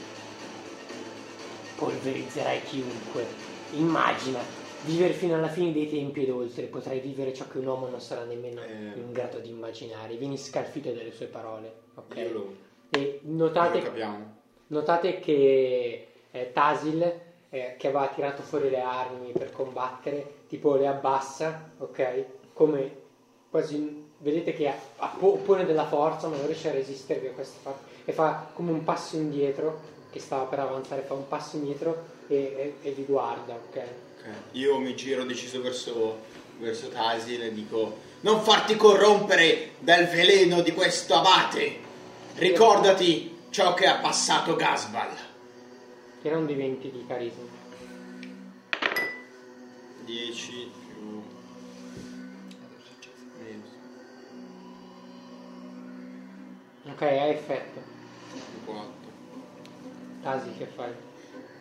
Polverizzerai 1.76 2.62
chiunque. 2.62 3.26
Immagina, 3.72 4.38
vivere 4.84 5.12
fino 5.12 5.34
alla 5.34 5.48
fine 5.48 5.72
dei 5.72 5.90
tempi 5.90 6.22
ed 6.22 6.30
oltre. 6.30 6.66
Potrai 6.66 7.00
vivere 7.00 7.34
ciò 7.34 7.48
che 7.48 7.58
un 7.58 7.66
uomo 7.66 7.88
non 7.88 8.00
sarà 8.00 8.22
nemmeno 8.22 8.60
Eh. 8.62 8.96
in 8.96 9.10
grado 9.10 9.40
di 9.40 9.48
immaginare. 9.48 10.14
Vieni 10.14 10.38
scalfito 10.38 10.92
dalle 10.92 11.10
sue 11.10 11.26
parole. 11.26 11.72
Ok? 11.96 12.30
Lo, 12.32 12.54
E 12.90 13.18
notate. 13.24 13.90
Notate 14.68 15.18
che 15.18 16.06
eh, 16.30 16.52
Tasil, 16.52 17.02
eh, 17.50 17.74
che 17.76 17.88
aveva 17.88 18.06
tirato 18.06 18.42
fuori 18.42 18.70
le 18.70 18.80
armi 18.80 19.32
per 19.32 19.50
combattere, 19.50 20.44
tipo 20.46 20.76
le 20.76 20.86
abbassa, 20.86 21.72
ok? 21.78 22.24
Come 22.52 23.04
quasi 23.56 24.04
vedete 24.18 24.52
che 24.52 24.70
oppone 25.20 25.64
della 25.64 25.86
forza, 25.86 26.28
ma 26.28 26.36
non 26.36 26.44
riesce 26.46 26.68
a 26.68 26.72
resistervi 26.72 27.28
a 27.28 27.30
questa 27.30 27.58
fa- 27.62 27.78
e 28.04 28.12
fa 28.12 28.50
come 28.52 28.70
un 28.70 28.84
passo 28.84 29.16
indietro, 29.16 29.80
che 30.12 30.20
stava 30.20 30.44
per 30.44 30.58
avanzare, 30.58 31.00
fa 31.02 31.14
un 31.14 31.26
passo 31.26 31.56
indietro 31.56 32.04
e, 32.28 32.74
e- 32.82 32.88
e 32.88 32.90
vi 32.92 33.04
guarda, 33.04 33.54
ok? 33.54 33.76
Ok. 33.76 34.26
Io 34.52 34.78
mi 34.78 34.94
giro 34.94 35.24
deciso 35.24 35.62
verso, 35.62 36.18
verso 36.58 36.88
Tasil 36.88 37.42
e 37.42 37.52
dico: 37.54 37.96
Non 38.20 38.42
farti 38.42 38.76
corrompere 38.76 39.70
dal 39.78 40.06
veleno 40.06 40.60
di 40.60 40.72
questo 40.72 41.14
abate. 41.14 41.84
Ricordati 42.34 43.38
ciò 43.48 43.72
che 43.72 43.86
ha 43.86 43.96
passato 44.00 44.54
Gasbal. 44.54 45.08
Tira 46.20 46.36
un 46.36 46.44
di 46.44 46.54
20 46.54 46.90
di 46.90 47.04
carisma. 47.06 47.44
10 50.04 50.70
Ok, 56.88 57.02
ha 57.02 57.26
effetto. 57.26 57.80
4. 58.64 58.84
Tasi 60.22 60.50
che 60.56 60.66
fai? 60.66 60.92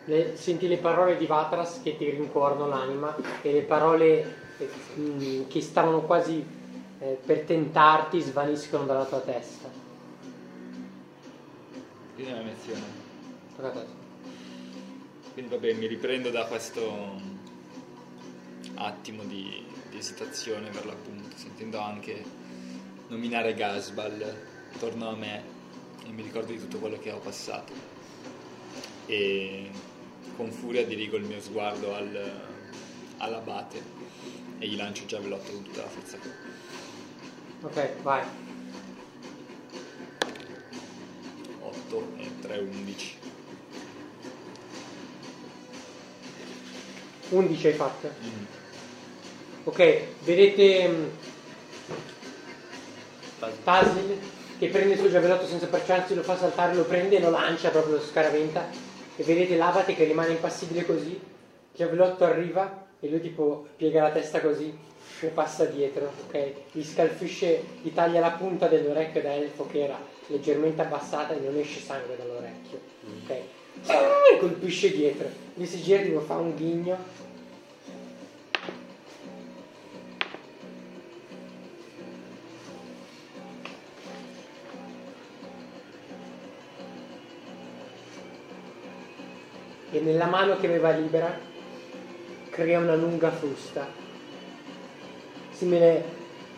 Le- 0.04 0.36
senti 0.36 0.68
le 0.68 0.76
parole 0.78 1.16
di 1.16 1.26
Vatras 1.26 1.80
che 1.82 1.96
ti 1.96 2.08
rincuorano 2.10 2.68
l'anima 2.68 3.16
e 3.42 3.52
le 3.52 3.62
parole 3.62 4.36
eh, 4.58 5.00
mh, 5.00 5.48
che 5.48 5.60
stavano 5.60 6.02
quasi 6.02 6.44
eh, 6.98 7.18
per 7.24 7.40
tentarti 7.40 8.20
svaniscono 8.20 8.84
dalla 8.84 9.04
tua 9.04 9.20
testa. 9.20 9.68
Quindi 12.14 12.30
è 12.30 12.34
una 12.34 12.42
mia 12.44 12.52
azione. 12.52 12.82
Tocca 13.56 13.68
a 13.68 13.72
te. 13.72 13.86
Quindi 15.32 15.54
vabbè, 15.54 15.72
mi 15.74 15.86
riprendo 15.86 16.30
da 16.30 16.46
questo 16.46 17.34
attimo 18.76 19.24
di, 19.24 19.66
di 19.90 19.98
esitazione 19.98 20.70
per 20.70 20.86
l'appunto, 20.86 21.36
sentendo 21.36 21.78
anche 21.78 22.24
nominare 23.08 23.54
Gasbal, 23.54 24.54
torno 24.78 25.08
a 25.08 25.16
me 25.16 25.42
e 26.04 26.10
mi 26.10 26.22
ricordo 26.22 26.52
di 26.52 26.58
tutto 26.58 26.78
quello 26.78 26.98
che 26.98 27.10
ho 27.10 27.18
passato. 27.18 27.72
E 29.06 29.70
con 30.36 30.50
furia 30.50 30.84
dirigo 30.84 31.16
il 31.16 31.24
mio 31.24 31.40
sguardo 31.40 31.94
al, 31.94 32.42
all'abate 33.18 33.82
e 34.58 34.66
gli 34.66 34.76
lancio 34.76 35.06
già 35.06 35.18
velotto 35.18 35.50
con 35.52 35.62
tutta 35.62 35.82
la 35.82 35.88
forza 35.88 36.18
che 36.18 36.28
ho. 36.28 37.66
Ok, 37.66 38.02
vai. 38.02 38.24
8 41.60 42.12
e 42.18 42.30
3, 42.40 42.58
11. 42.58 43.18
11 47.30 47.66
hai 47.66 47.72
fatto. 47.72 48.10
Ok, 49.64 50.02
vedete 50.22 51.10
Tasil 53.64 54.18
che 54.58 54.68
prende 54.68 54.94
il 54.94 54.98
suo 54.98 55.10
giavellotto 55.10 55.46
senza 55.46 55.66
perciarsi, 55.66 56.14
lo 56.14 56.22
fa 56.22 56.36
saltare, 56.36 56.74
lo 56.74 56.84
prende 56.84 57.16
e 57.16 57.20
lo 57.20 57.30
lancia 57.30 57.70
proprio 57.70 57.96
lo 57.96 58.00
scaraventa 58.00 58.66
e 59.16 59.22
vedete 59.22 59.56
l'abate 59.56 59.94
che 59.94 60.04
rimane 60.04 60.32
impassibile 60.32 60.84
così, 60.84 61.10
il 61.10 61.20
giavellotto 61.74 62.24
arriva 62.24 62.86
e 63.00 63.08
lui 63.08 63.20
tipo 63.20 63.66
piega 63.76 64.02
la 64.02 64.10
testa 64.10 64.40
così 64.40 64.76
e 65.20 65.26
passa 65.28 65.64
dietro, 65.64 66.10
ok? 66.26 66.52
Gli 66.72 66.82
scalfisce, 66.82 67.62
gli 67.82 67.92
taglia 67.92 68.20
la 68.20 68.32
punta 68.32 68.66
dell'orecchio 68.66 69.22
da 69.22 69.34
elfo 69.34 69.66
che 69.66 69.84
era 69.84 69.98
leggermente 70.28 70.82
abbassata 70.82 71.34
e 71.34 71.40
non 71.40 71.56
esce 71.56 71.80
sangue 71.80 72.16
dall'orecchio, 72.16 72.80
ok? 73.22 73.30
E 74.32 74.38
colpisce 74.38 74.90
dietro, 74.90 75.28
lui 75.54 75.66
si 75.66 75.82
gira, 75.82 76.02
tipo 76.02 76.20
fa 76.20 76.36
un 76.36 76.54
ghigno 76.54 76.96
e 89.96 90.00
nella 90.00 90.26
mano 90.26 90.58
che 90.58 90.66
aveva 90.66 90.90
libera 90.90 91.38
crea 92.50 92.78
una 92.78 92.94
lunga 92.94 93.30
frusta, 93.30 93.90
simile 95.50 96.04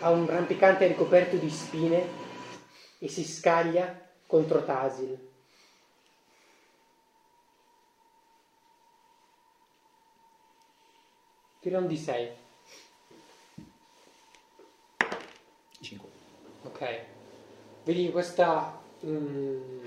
a 0.00 0.10
un 0.10 0.26
rampicante 0.26 0.88
ricoperto 0.88 1.36
di 1.36 1.48
spine 1.48 2.06
e 2.98 3.08
si 3.08 3.24
scaglia 3.24 4.10
contro 4.26 4.64
Tasil. 4.64 5.26
Tira 11.60 11.78
un 11.78 11.86
di 11.86 11.96
6. 11.96 12.30
5. 15.80 16.08
Ok. 16.64 17.04
Vedi 17.84 18.10
questa 18.10 18.80
mm, 19.04 19.84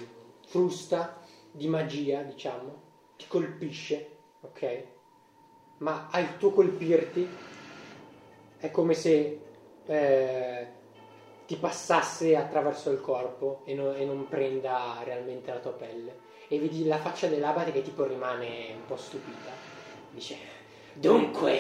frusta 0.47 1.21
di 1.51 1.67
magia, 1.67 2.21
diciamo, 2.21 2.80
ti 3.22 3.27
colpisce, 3.27 4.10
ok? 4.41 4.84
Ma 5.77 6.07
al 6.11 6.38
tuo 6.38 6.52
colpirti 6.52 7.27
è 8.57 8.72
come 8.72 8.93
se 8.95 9.39
eh, 9.85 10.68
ti 11.45 11.56
passasse 11.56 12.35
attraverso 12.35 12.89
il 12.91 12.99
corpo 12.99 13.61
e 13.65 13.76
non, 13.76 13.95
e 13.95 14.06
non 14.06 14.27
prenda 14.27 15.02
realmente 15.03 15.52
la 15.52 15.60
tua 15.60 15.73
pelle. 15.73 16.30
E 16.48 16.60
vedi 16.60 16.85
la 16.85 16.98
faccia 16.98 17.27
dell'abate 17.27 17.72
che 17.72 17.81
tipo 17.81 18.06
rimane 18.06 18.73
un 18.73 18.85
po' 18.85 18.98
stupita. 18.98 19.52
Dice, 20.10 20.35
dunque, 20.93 21.60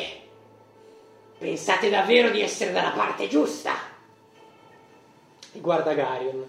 pensate 1.37 1.89
davvero 1.89 2.29
di 2.29 2.41
essere 2.41 2.71
dalla 2.71 2.91
parte 2.91 3.27
giusta? 3.27 3.89
e 5.53 5.59
guarda 5.59 5.93
Garion. 5.93 6.45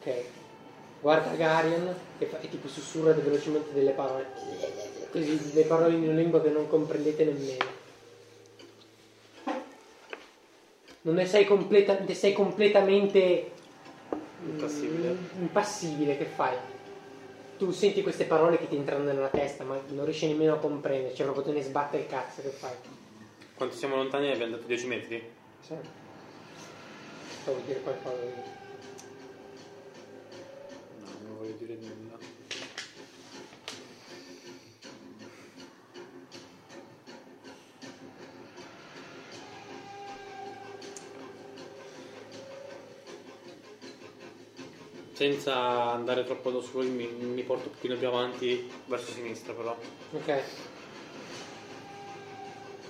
Ok. 0.00 0.24
Guarda 1.00 1.34
Garion 1.34 1.94
e, 2.18 2.26
fa- 2.26 2.40
e 2.40 2.48
tipo 2.48 2.68
sussurra 2.68 3.12
velocemente 3.12 3.72
delle 3.72 3.92
parole. 3.92 4.26
Così, 5.10 5.52
le 5.54 5.62
parole 5.64 5.94
in 5.94 6.02
una 6.04 6.12
lingua 6.12 6.40
che 6.42 6.50
non 6.50 6.68
comprendete 6.68 7.24
nemmeno. 7.24 7.78
Non 11.02 11.14
ne 11.14 11.24
sei, 11.26 11.46
completa- 11.46 11.98
ne 11.98 12.14
sei 12.14 12.34
completamente 12.34 13.50
mm, 14.44 14.48
Impassibile. 14.50 15.16
impassibile, 15.38 16.16
che 16.18 16.26
fai? 16.26 16.54
Tu 17.56 17.70
senti 17.72 18.02
queste 18.02 18.24
parole 18.24 18.58
che 18.58 18.68
ti 18.68 18.76
entrano 18.76 19.04
nella 19.04 19.28
testa, 19.28 19.64
ma 19.64 19.80
non 19.88 20.04
riesci 20.04 20.26
nemmeno 20.26 20.54
a 20.54 20.58
comprendere, 20.58 21.14
cioè 21.14 21.24
proprio 21.24 21.44
te 21.44 21.52
ne 21.52 21.62
sbatte 21.62 21.96
il 21.96 22.06
cazzo, 22.06 22.42
che 22.42 22.48
fai? 22.50 22.72
Quanto 23.54 23.74
siamo 23.76 23.96
lontani? 23.96 24.30
Abbiamo 24.30 24.56
detto 24.56 24.66
10 24.66 24.86
metri? 24.86 25.22
Sì. 25.66 25.74
Stavo 27.42 27.60
dire 27.66 27.80
qualcosa 27.80 28.16
di... 28.22 28.58
No, 31.30 31.36
non 31.36 31.36
voglio 31.38 31.56
dire 31.56 31.76
nulla. 31.76 32.18
Senza 45.12 45.90
andare 45.92 46.24
troppo 46.24 46.48
addosso 46.48 46.78
mi, 46.78 47.06
mi 47.06 47.42
porto 47.42 47.68
un 47.68 47.74
pochino 47.74 47.96
più 47.96 48.06
avanti 48.06 48.70
verso 48.86 49.10
sinistra 49.12 49.52
però. 49.52 49.76
Ok, 50.12 50.42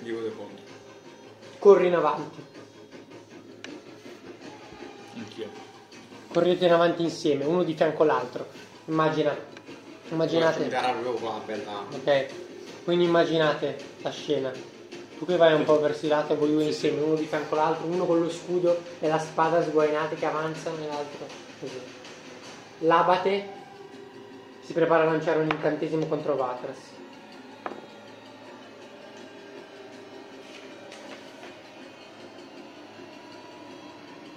Gli 0.00 0.12
vado 0.12 0.30
contro. 0.32 0.64
corri 1.58 1.88
in 1.88 1.94
avanti. 1.94 2.44
Anch'io. 5.16 5.69
Correte 6.32 6.64
in 6.64 6.72
avanti 6.72 7.02
insieme, 7.02 7.44
uno 7.44 7.64
di 7.64 7.74
fianco 7.74 8.04
all'altro. 8.04 8.46
Immagina, 8.84 9.36
immaginate, 10.10 10.70
ok? 11.92 12.26
Quindi 12.84 13.04
immaginate 13.04 13.76
la 14.02 14.10
scena. 14.10 14.52
Tu 15.18 15.26
che 15.26 15.36
vai 15.36 15.54
un 15.54 15.64
po' 15.64 15.80
verso 15.80 16.06
i 16.06 16.08
lati, 16.08 16.34
voi 16.34 16.52
due 16.52 16.62
insieme, 16.62 17.00
uno 17.00 17.16
di 17.16 17.24
fianco 17.24 17.56
all'altro, 17.56 17.86
uno 17.86 18.06
con 18.06 18.20
lo 18.20 18.30
scudo 18.30 18.80
e 19.00 19.08
la 19.08 19.18
spada 19.18 19.60
sguainate 19.60 20.14
che 20.14 20.24
avanzano 20.24 20.76
e 20.76 20.86
l'altro 20.86 21.26
così. 21.58 21.80
L'abate 22.78 23.48
si 24.60 24.72
prepara 24.72 25.02
a 25.02 25.06
lanciare 25.06 25.40
un 25.40 25.48
incantesimo 25.50 26.06
contro 26.06 26.36
Vatras. 26.36 26.78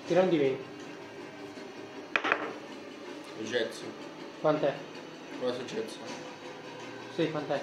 Tira 0.08 0.22
un 0.22 0.30
di 0.30 0.38
20. 0.38 0.73
Il 3.44 3.50
Getso. 3.50 3.84
Quant'è? 4.40 4.74
Cosa 5.42 5.54
su 5.54 5.66
Getso? 5.66 5.98
Sì, 7.14 7.30
quant'è? 7.30 7.60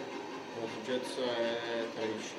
Cosa 0.61 1.03
su 1.03 1.21
è 1.23 1.85
13. 1.95 2.35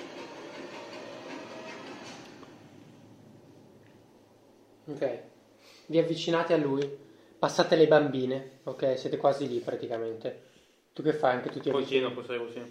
Ok. 4.86 5.20
Vi 5.88 5.98
avvicinate 5.98 6.54
a 6.54 6.58
lui, 6.58 6.88
passate 7.40 7.76
le 7.76 7.88
bambine, 7.88 8.60
ok? 8.66 9.00
Siete 9.00 9.18
quasi 9.18 9.48
lì 9.48 9.58
praticamente. 9.58 10.44
Tu 10.94 11.02
che 11.02 11.14
fai? 11.14 11.34
Anche 11.38 11.50
tu 11.50 11.60
ti 11.60 11.72
avvicini? 11.72 12.02
Pochino, 12.04 12.22
cos'è 12.22 12.38
così? 12.38 12.62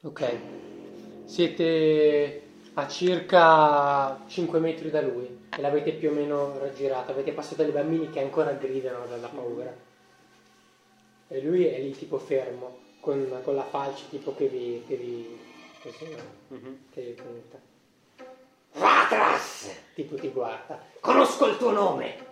Ok. 0.00 0.38
Siete 1.26 2.45
a 2.78 2.88
circa 2.88 4.20
5 4.26 4.58
metri 4.58 4.90
da 4.90 5.00
lui 5.00 5.46
e 5.48 5.60
l'avete 5.62 5.92
più 5.92 6.10
o 6.10 6.12
meno 6.12 6.58
raggirata. 6.58 7.12
Avete 7.12 7.32
passato 7.32 7.62
le 7.62 7.70
bambine 7.70 8.10
che 8.10 8.20
ancora 8.20 8.52
gridano 8.52 9.06
dalla 9.06 9.28
paura. 9.28 9.74
E 11.28 11.40
lui 11.40 11.64
è 11.64 11.80
lì 11.80 11.92
tipo 11.92 12.18
fermo, 12.18 12.78
con, 13.00 13.40
con 13.42 13.54
la 13.54 13.64
falce 13.64 14.08
tipo 14.10 14.34
che 14.34 14.48
vi... 14.48 14.84
Che 14.86 14.94
vi 14.94 15.38
così, 15.80 16.10
no? 16.10 16.22
Mhm. 16.48 16.78
che 16.90 17.00
vi 17.00 17.12
punta. 17.12 17.58
Vatras! 18.74 19.70
Tipo 19.94 20.16
ti 20.16 20.28
guarda. 20.28 20.78
Conosco 21.00 21.46
il 21.46 21.56
tuo 21.56 21.70
nome. 21.70 22.26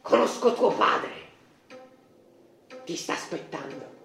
Conosco 0.00 0.54
tuo 0.54 0.70
padre. 0.70 1.10
Ti 2.82 2.96
sta 2.96 3.12
aspettando. 3.12 3.96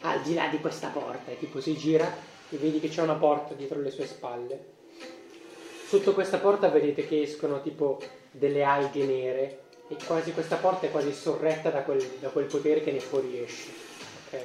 Al 0.00 0.20
di 0.22 0.34
là 0.34 0.48
di 0.48 0.58
questa 0.58 0.88
porta. 0.88 1.30
E 1.30 1.38
tipo 1.38 1.60
si 1.60 1.76
gira 1.76 2.27
e 2.50 2.56
vedi 2.56 2.80
che 2.80 2.88
c'è 2.88 3.02
una 3.02 3.14
porta 3.14 3.54
dietro 3.54 3.80
le 3.80 3.90
sue 3.90 4.06
spalle. 4.06 4.76
Sotto 5.86 6.12
questa 6.12 6.38
porta 6.38 6.68
vedete 6.68 7.06
che 7.06 7.22
escono 7.22 7.62
tipo 7.62 8.00
delle 8.30 8.62
alghe 8.62 9.04
nere 9.04 9.60
e 9.88 9.96
quasi 10.04 10.32
questa 10.32 10.56
porta 10.56 10.86
è 10.86 10.90
quasi 10.90 11.12
sorretta 11.12 11.70
da 11.70 11.82
quel, 11.82 12.04
da 12.20 12.28
quel 12.28 12.44
potere 12.44 12.82
che 12.82 12.92
ne 12.92 13.00
fuoriesce. 13.00 13.70
Ok? 14.26 14.40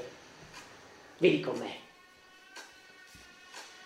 Vedi 1.17 1.39
com'è. 1.41 1.81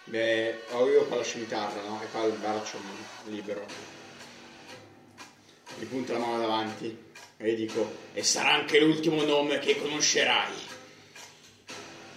Beh, 0.06 0.60
ho 0.72 0.88
io 0.88 1.06
qua 1.06 1.18
la 1.18 1.24
scimitarra, 1.24 1.82
no? 1.82 2.00
E 2.02 2.08
qua 2.12 2.24
il 2.24 2.34
braccio 2.34 2.78
libero. 3.26 3.66
Gli 5.78 5.86
punto 5.86 6.14
la 6.14 6.20
mano 6.20 6.40
davanti 6.40 7.06
e 7.38 7.56
dico, 7.56 7.92
e 8.14 8.24
sarà 8.24 8.54
anche 8.54 8.80
l'ultimo 8.80 9.24
nome 9.24 9.60
che 9.60 9.80
conoscerai. 9.80 10.54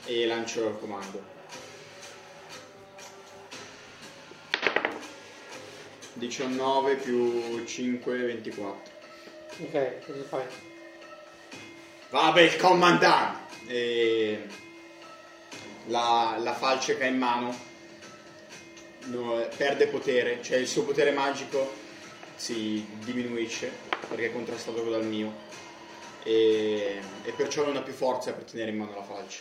E 0.07 0.27
lancio 0.27 0.69
il 0.69 0.79
comando. 0.79 1.40
19 6.21 6.97
più 6.97 7.65
5, 7.65 8.17
24. 8.17 8.93
Ok, 9.63 10.07
cosa 10.07 10.23
fai? 10.29 10.45
Vabbè, 12.11 12.41
il 12.43 12.57
comandante! 12.57 13.49
E 13.67 14.47
la, 15.87 16.37
la 16.39 16.55
falce 16.55 16.97
che 16.97 17.05
ha 17.05 17.07
in 17.07 17.17
mano 17.17 17.57
no, 19.07 19.49
perde 19.57 19.87
potere, 19.87 20.43
cioè 20.43 20.59
il 20.59 20.69
suo 20.69 20.85
potere 20.85 21.11
magico 21.11 21.73
si 22.37 22.87
diminuisce 23.05 23.71
perché 24.09 24.27
è 24.27 24.33
contrastato 24.33 24.83
dal 24.89 25.05
mio 25.05 25.49
e, 26.23 27.01
e 27.23 27.33
perciò 27.33 27.65
non 27.65 27.77
ha 27.77 27.83
più 27.83 27.93
forza 27.93 28.33
per 28.33 28.45
tenere 28.45 28.71
in 28.71 28.77
mano 28.77 28.95
la 28.95 29.03
falce 29.03 29.41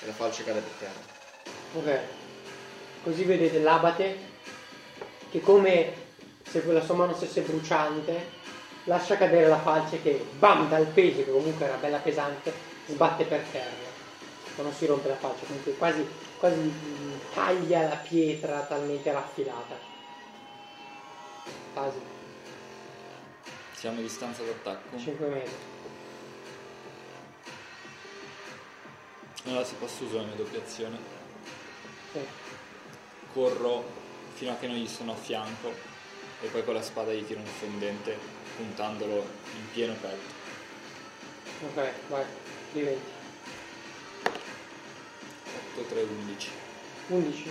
e 0.00 0.06
la 0.06 0.12
falce 0.12 0.44
cade 0.44 0.60
per 0.60 0.72
terra. 0.78 1.22
Ok. 1.74 2.00
Così 3.02 3.24
vedete 3.24 3.58
l'abate 3.58 4.32
che 5.30 5.40
come 5.40 6.03
se 6.46 6.62
quella 6.62 6.82
sua 6.82 6.94
mano 6.94 7.14
stesse 7.14 7.40
bruciante 7.40 8.42
lascia 8.84 9.16
cadere 9.16 9.48
la 9.48 9.60
falce 9.60 10.02
che 10.02 10.24
bam 10.38 10.68
dal 10.68 10.86
peso 10.86 11.24
che 11.24 11.30
comunque 11.30 11.66
era 11.66 11.76
bella 11.76 11.98
pesante 11.98 12.52
sbatte 12.86 13.24
per 13.24 13.40
terra. 13.50 13.92
Ma 14.56 14.62
non 14.62 14.72
si 14.72 14.86
rompe 14.86 15.08
la 15.08 15.16
falce, 15.16 15.46
comunque 15.46 15.72
quasi, 15.76 16.06
quasi 16.38 16.72
taglia 17.32 17.88
la 17.88 17.96
pietra 17.96 18.60
talmente 18.60 19.10
raffilata. 19.10 19.74
Quasi 21.72 21.98
Siamo 23.84 23.98
a 23.98 24.02
distanza 24.02 24.42
d'attacco. 24.42 24.98
5 24.98 25.26
metri. 25.26 25.52
Allora 29.44 29.64
si 29.64 29.74
posso 29.74 30.04
usare 30.04 30.20
la 30.20 30.26
mia 30.28 30.36
doppia 30.36 30.60
azione. 30.60 30.98
Sì. 32.12 32.20
Corro 33.34 33.84
fino 34.32 34.52
a 34.52 34.54
che 34.54 34.68
non 34.68 34.76
gli 34.76 34.88
sono 34.88 35.12
a 35.12 35.16
fianco 35.16 35.93
e 36.40 36.46
poi 36.48 36.64
con 36.64 36.74
la 36.74 36.82
spada 36.82 37.12
gli 37.12 37.24
tiro 37.24 37.40
un 37.40 37.46
fondente 37.46 38.16
puntandolo 38.56 39.24
in 39.56 39.70
pieno 39.72 39.94
petto. 40.00 40.42
Ok, 41.66 41.90
vai, 42.08 42.24
diventi. 42.72 43.10
8, 45.76 45.82
3, 45.88 46.02
11. 46.02 46.50
11. 47.08 47.50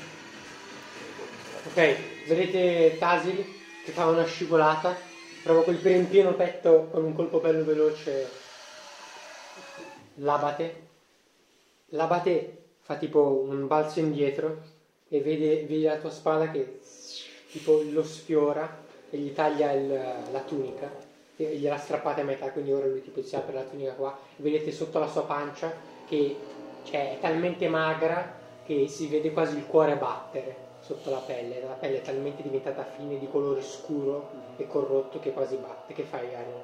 Ok, 1.65 1.97
vedete 2.27 2.97
Tasil 2.97 3.45
che 3.83 3.91
fa 3.91 4.07
una 4.07 4.25
scivolata, 4.25 4.95
prova 5.43 5.63
col 5.63 5.79
in 5.83 6.09
pieno 6.09 6.33
petto 6.33 6.87
con 6.91 7.03
un 7.03 7.13
colpo 7.13 7.39
bello 7.39 7.63
veloce 7.63 8.29
l'abate. 10.15 10.87
L'abate 11.87 12.63
fa 12.81 12.95
tipo 12.95 13.45
un 13.47 13.67
balzo 13.67 13.99
indietro 13.99 14.61
e 15.07 15.21
vede, 15.21 15.65
vede 15.65 15.87
la 15.87 15.97
tua 15.97 16.09
spada 16.09 16.49
che 16.49 16.79
tipo 17.53 17.81
lo 17.91 18.03
sfiora 18.03 18.67
e 19.11 19.17
gli 19.17 19.31
taglia 19.33 19.71
il- 19.71 20.31
la 20.31 20.39
tunica 20.41 20.89
e 21.37 21.55
gliela 21.57 21.77
strappate 21.77 22.21
a 22.21 22.23
metà, 22.23 22.49
quindi 22.49 22.71
ora 22.71 22.87
lui 22.87 23.01
tipo 23.03 23.21
si 23.21 23.35
apre 23.35 23.53
la 23.53 23.63
tunica 23.63 23.93
qua 23.93 24.17
e 24.35 24.41
vedete 24.41 24.71
sotto 24.71 24.99
la 24.99 25.07
sua 25.07 25.23
pancia 25.23 25.71
che 26.09 26.35
cioè, 26.83 27.17
è 27.17 27.19
talmente 27.19 27.67
magra 27.67 28.41
che 28.65 28.87
si 28.87 29.07
vede 29.07 29.31
quasi 29.31 29.57
il 29.57 29.65
cuore 29.67 29.95
battere 29.95 30.55
sotto 30.81 31.09
la 31.09 31.17
pelle, 31.17 31.61
la 31.61 31.73
pelle 31.73 31.97
è 31.97 32.01
talmente 32.01 32.41
diventata 32.43 32.83
fine 32.83 33.17
di 33.17 33.27
colore 33.27 33.61
scuro 33.61 34.29
e 34.57 34.67
corrotto 34.67 35.19
che 35.19 35.31
quasi 35.31 35.55
batte. 35.55 35.93
Che 35.93 36.03
fai, 36.03 36.25
Ariel? 36.33 36.61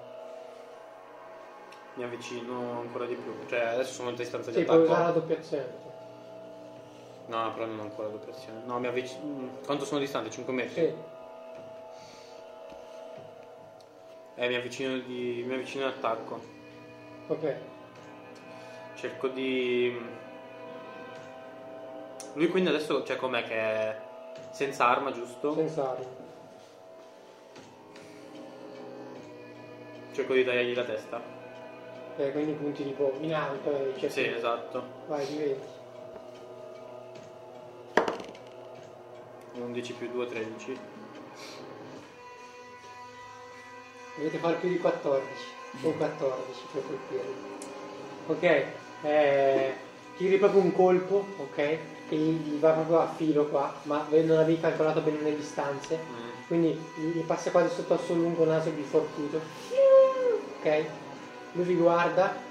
Mi 1.95 2.03
avvicino 2.03 2.79
ancora 2.79 3.05
di 3.05 3.15
più. 3.15 3.31
Cioè, 3.47 3.59
adesso 3.59 3.93
sono 3.93 4.09
a 4.09 4.13
distanza 4.13 4.51
di 4.51 4.57
Sì, 4.57 4.63
puoi 4.63 4.77
attacco. 4.77 4.91
usare 4.91 5.05
la 5.05 5.11
doppia 5.19 5.37
azione. 5.37 5.88
No, 7.29 7.53
però 7.53 7.65
non 7.67 7.77
ho 7.79 7.81
ancora 7.83 8.07
la 8.07 8.13
doppia 8.15 8.33
azione. 8.33 8.61
No, 8.65 8.79
mi 8.79 8.87
avvicino. 8.87 9.49
Quanto 9.63 9.85
sono 9.85 9.99
distante? 9.99 10.31
5 10.31 10.51
metri? 10.51 10.73
Sì. 10.73 10.93
Eh, 14.35 14.47
mi 14.47 14.55
avvicino 14.55 14.97
di. 14.97 15.43
mi 15.45 15.53
avvicino 15.53 15.85
all'attacco. 15.85 16.41
Ok. 17.27 17.55
Cerco 18.95 19.27
di. 19.27 19.95
Lui 22.33 22.47
quindi 22.47 22.69
adesso 22.69 23.03
c'è 23.03 23.15
com'è 23.15 23.43
che 23.43 23.55
è 23.55 24.01
senza 24.49 24.87
arma, 24.87 25.11
giusto? 25.11 25.53
Senza 25.53 25.91
arma. 25.91 26.05
Cerco 30.13 30.33
di 30.33 30.43
tagliargli 30.43 30.73
la 30.75 30.83
testa. 30.83 31.21
Eh, 32.17 32.31
quindi 32.31 32.53
punti 32.53 32.83
tipo 32.83 33.13
in 33.21 33.33
alto 33.35 33.69
e 33.69 33.93
cerchi- 33.99 34.09
Sì, 34.09 34.25
esatto. 34.25 34.83
Vai, 35.07 35.25
di 35.27 35.55
11 39.53 39.93
più 39.93 40.09
2, 40.11 40.27
13. 40.27 40.77
Dovete 44.15 44.37
fare 44.37 44.55
più 44.55 44.69
di 44.69 44.77
14. 44.77 45.23
O 45.83 45.91
14 45.91 46.59
per 46.71 46.83
colpirlo. 46.85 47.33
Ok, 48.27 48.65
eh, 49.03 49.73
tiri 50.17 50.37
proprio 50.37 50.61
un 50.61 50.73
colpo, 50.73 51.25
ok? 51.37 51.55
Che 51.55 52.15
gli 52.15 52.53
gli 52.53 52.59
va 52.59 52.71
proprio 52.71 52.99
a 52.99 53.13
filo 53.15 53.45
qua, 53.45 53.73
ma 53.83 54.05
non 54.09 54.37
avevi 54.37 54.59
calcolato 54.59 55.01
bene 55.01 55.21
le 55.21 55.35
distanze. 55.35 55.97
Mm. 55.97 56.47
Quindi 56.47 56.79
gli 56.95 57.17
gli 57.17 57.21
passa 57.21 57.51
quasi 57.51 57.73
sotto 57.73 57.93
al 57.93 57.99
suo 57.99 58.15
lungo 58.15 58.45
naso 58.45 58.69
di 58.71 58.81
forcuto. 58.81 59.39
Ok? 60.59 60.85
Lui 61.53 61.65
vi 61.65 61.75
guarda. 61.75 62.47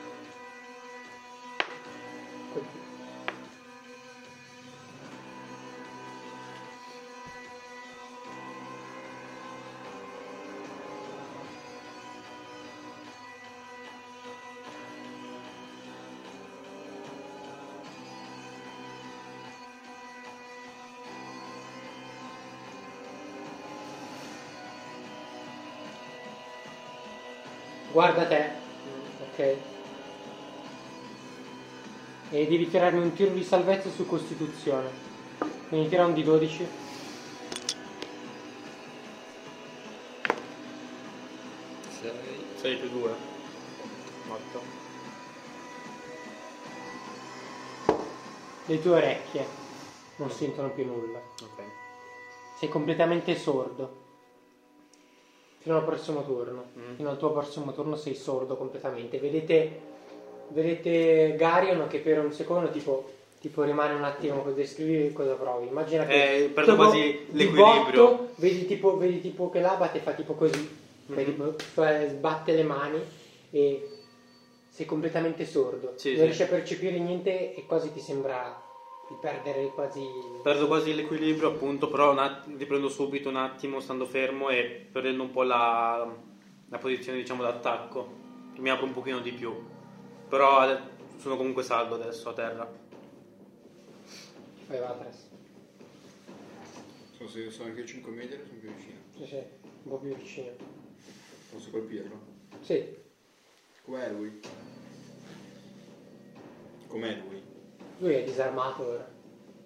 Guarda 27.99 28.29
te. 28.29 28.51
Ok. 29.23 29.57
E 32.31 32.47
devi 32.47 32.71
tirarmi 32.71 33.01
un 33.01 33.13
tiro 33.13 33.33
di 33.33 33.43
salvezza 33.43 33.91
su 33.91 34.07
Costituzione. 34.07 34.89
Quindi 35.69 35.89
tira 35.89 36.07
un 36.07 36.15
di 36.15 36.23
12. 36.23 36.69
6. 42.01 42.11
6 42.55 42.77
più 42.77 42.89
2. 43.01 43.11
8. 44.29 44.63
Le 48.67 48.81
tue 48.81 48.93
orecchie 48.93 49.45
non 50.19 50.31
sentono 50.31 50.69
più 50.69 50.87
nulla. 50.87 51.19
Ok. 51.19 51.63
Sei 52.59 52.69
completamente 52.69 53.37
sordo. 53.37 54.07
Fino 55.59 55.77
al 55.77 55.85
prossimo 55.85 56.25
turno. 56.25 56.65
Mm. 56.79 56.95
Fino 56.97 57.11
al 57.11 57.19
tuo 57.19 57.33
prossimo 57.33 57.73
turno 57.73 57.97
sei 57.97 58.15
sordo 58.15 58.57
completamente. 58.57 59.19
Vedete, 59.19 59.81
vedete 60.49 61.35
Garion 61.37 61.87
che 61.89 61.99
per 61.99 62.21
un 62.21 62.33
secondo 62.33 62.71
tipo, 62.71 63.11
tipo 63.41 63.63
rimane 63.63 63.95
un 63.95 64.05
attimo 64.05 64.43
per 64.43 64.53
descrivere 64.55 65.13
cosa 65.13 65.35
provi. 65.35 65.67
Immagina 65.67 66.05
che 66.07 66.45
Eh, 66.45 66.49
perdo 66.49 66.77
quasi 66.77 67.01
di 67.29 67.39
l'equilibrio. 67.45 68.07
botto, 68.07 68.29
vedi 68.37 68.67
tipo, 68.67 68.97
vedi 68.97 69.21
tipo 69.21 69.51
che 69.51 69.61
l'abate 69.61 69.99
fa 69.99 70.13
tipo 70.13 70.35
così. 70.35 70.87
Vedi, 71.07 71.33
Mhm. 71.37 71.55
fa- 71.57 72.07
sbatte 72.07 72.53
le 72.53 72.63
mani 72.63 73.01
e 73.51 73.89
sei 74.69 74.87
completamente 74.87 75.45
sordo. 75.47 75.95
Sì, 75.97 76.11
non 76.11 76.19
sì. 76.19 76.23
riesci 76.25 76.43
a 76.43 76.47
percepire 76.47 76.99
niente 76.99 77.55
e 77.55 77.65
quasi 77.67 77.93
ti 77.93 78.01
sembra 78.01 78.63
di 79.09 79.15
perdere 79.21 79.73
quasi 79.73 80.07
Perdo 80.43 80.67
quasi 80.67 80.95
l'equilibrio, 80.95 81.49
appunto, 81.49 81.89
però 81.89 82.13
un 82.13 82.19
att- 82.19 82.47
riprendo 82.57 82.89
subito 82.89 83.29
un 83.29 83.37
attimo 83.37 83.81
stando 83.81 84.07
fermo 84.07 84.51
e 84.51 84.89
prendendo 84.91 85.23
un 85.25 85.31
po' 85.31 85.43
la, 85.43 86.15
la 86.69 86.79
posizione, 86.79 87.19
diciamo, 87.19 87.43
d'attacco. 87.43 88.27
Mi 88.57 88.71
apro 88.71 88.87
un 88.87 88.93
pochino 88.93 89.21
di 89.21 89.33
più. 89.33 89.55
Però 90.29 90.79
sono 91.17 91.37
comunque 91.37 91.63
saldo 91.63 91.95
adesso 91.95 92.29
a 92.29 92.33
terra. 92.35 92.71
Vai 94.67 94.79
Vatras. 94.79 95.29
Sono, 97.17 97.29
se 97.29 97.51
sono 97.51 97.69
anche 97.71 97.85
5 97.87 98.13
metri 98.13 98.39
sono 98.47 98.59
più 98.61 98.73
vicino? 98.73 98.99
Sì, 99.17 99.27
sì, 99.27 99.37
un 99.37 99.91
po' 99.91 99.99
più 99.99 100.15
vicino. 100.15 100.53
Posso 101.51 101.71
colpirlo? 101.71 102.21
Sì, 102.61 102.97
Com'è 103.89 104.11
lui? 104.11 104.39
Com'è 106.89 107.15
lui? 107.17 107.48
Lui 107.99 108.15
è 108.15 108.25
disarmato 108.25 108.87
ora. 108.87 109.17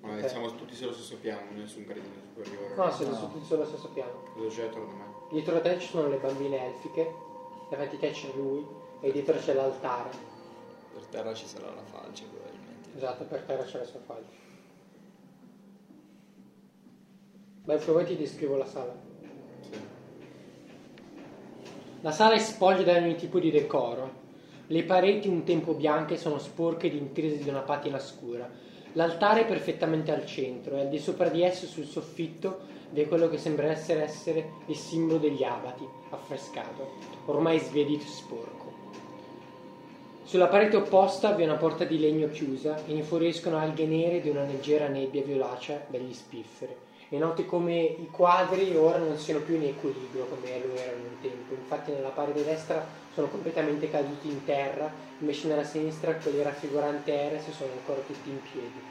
Ma 0.01 0.17
Ok. 0.17 0.29
siamo 0.29 0.53
tutti 0.55 0.75
sullo 0.75 0.93
stesso 0.93 1.17
piano, 1.17 1.51
nessun 1.53 1.85
gradino 1.85 2.07
superiore. 2.35 2.75
No, 2.75 2.91
siete 2.91 3.13
tutti 3.13 3.45
sullo 3.45 3.65
stesso 3.65 3.89
piano. 3.91 4.25
Cosa 4.35 4.49
c'è 4.49 4.67
attorno 4.67 4.91
a 4.91 4.95
me? 4.95 5.05
Dietro 5.31 5.61
te 5.61 5.79
ci 5.79 5.89
sono 5.89 6.09
le 6.09 6.17
bambine 6.17 6.67
elfiche, 6.67 7.15
davanti 7.71 7.97
a 7.97 7.99
te 8.01 8.11
c'è 8.11 8.33
lui 8.35 8.67
e 9.01 9.13
dietro 9.13 9.39
c'è 9.39 9.55
l'altare. 9.55 10.11
Per 10.93 11.05
terra 11.07 11.33
ci 11.35 11.47
sarà 11.47 11.67
la 11.73 11.83
falce 11.85 12.25
probabilmente. 12.25 12.91
Esatto, 12.97 13.25
per 13.25 13.43
terra 13.43 13.63
c'è 13.63 13.79
la 13.79 13.85
sua 13.85 14.01
falce. 14.01 14.41
Vai, 17.65 17.79
poi 17.79 18.05
ti 18.05 18.17
descrivo 18.17 18.57
la 18.57 18.67
sala. 18.67 18.95
Sì. 19.61 19.81
La 22.01 22.11
sala 22.11 22.35
è 22.35 22.39
spoglia 22.39 22.83
da 22.83 22.97
ogni 22.99 23.15
tipo 23.15 23.39
di 23.39 23.51
decoro. 23.53 24.21
Le 24.73 24.85
pareti 24.85 25.29
un 25.29 25.45
tempo 25.45 25.75
bianche 25.75 26.17
sono 26.17 26.39
sporche 26.39 26.87
ed 26.87 26.95
intrise 26.95 27.37
di 27.37 27.49
una 27.51 27.61
patina 27.61 27.99
scura. 27.99 28.49
L'altare 28.95 29.43
è 29.43 29.47
perfettamente 29.47 30.13
al 30.13 30.25
centro 30.25 30.77
e 30.77 30.81
al 30.81 30.89
di 30.89 30.99
sopra 30.99 31.29
di 31.29 31.43
esso 31.43 31.67
sul 31.67 31.85
soffitto 31.85 32.61
vi 32.89 33.03
è 33.03 33.07
quello 33.07 33.29
che 33.29 33.37
sembra 33.37 33.67
essere, 33.67 34.05
essere 34.05 34.53
il 34.69 34.75
simbolo 34.75 35.19
degli 35.19 35.45
abati, 35.45 35.87
affrescato, 36.09 36.89
ormai 37.27 37.59
sbiadito 37.59 38.05
e 38.05 38.09
sporco. 38.09 38.73
Sulla 40.23 40.49
parete 40.49 40.77
opposta 40.77 41.33
vi 41.33 41.43
è 41.43 41.47
una 41.47 41.57
porta 41.57 41.85
di 41.85 42.01
legno 42.01 42.31
chiusa 42.31 42.83
e 42.87 42.95
ne 42.95 43.03
fuoriescono 43.03 43.59
alghe 43.59 43.85
nere 43.85 44.23
di 44.23 44.31
una 44.31 44.45
leggera 44.45 44.89
nebbia 44.89 45.23
violacea 45.23 45.85
dagli 45.91 46.15
spifferi. 46.15 46.75
E 47.13 47.19
noti 47.19 47.45
come 47.45 47.79
i 47.79 48.09
quadri 48.11 48.75
ora 48.75 48.97
non 48.97 49.19
siano 49.19 49.43
più 49.43 49.57
in 49.57 49.65
equilibrio 49.65 50.25
come 50.29 50.65
lo 50.65 50.73
erano 50.73 51.09
un 51.09 51.19
tempo. 51.21 51.53
Infatti 51.53 51.93
nella 51.93 52.09
parete 52.09 52.43
destra 52.43 52.89
sono 53.11 53.29
completamente 53.29 53.91
caduti 53.91 54.29
in 54.29 54.45
terra, 54.45 54.91
invece 55.19 55.49
nella 55.49 55.63
sinistra 55.63 56.17
quelli 56.17 56.41
raffiguranti 56.41 57.11
Eres 57.11 57.51
sono 57.51 57.73
ancora 57.75 58.01
tutti 58.01 58.31
in 58.31 58.41
piedi. 58.41 58.83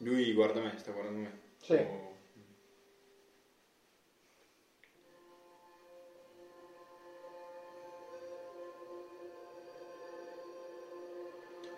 Lui 0.00 0.34
guarda 0.34 0.60
me, 0.60 0.74
sta 0.76 0.92
guardando 0.92 1.20
me. 1.20 1.38
Sì. 1.62 1.72
Oh. 1.72 2.09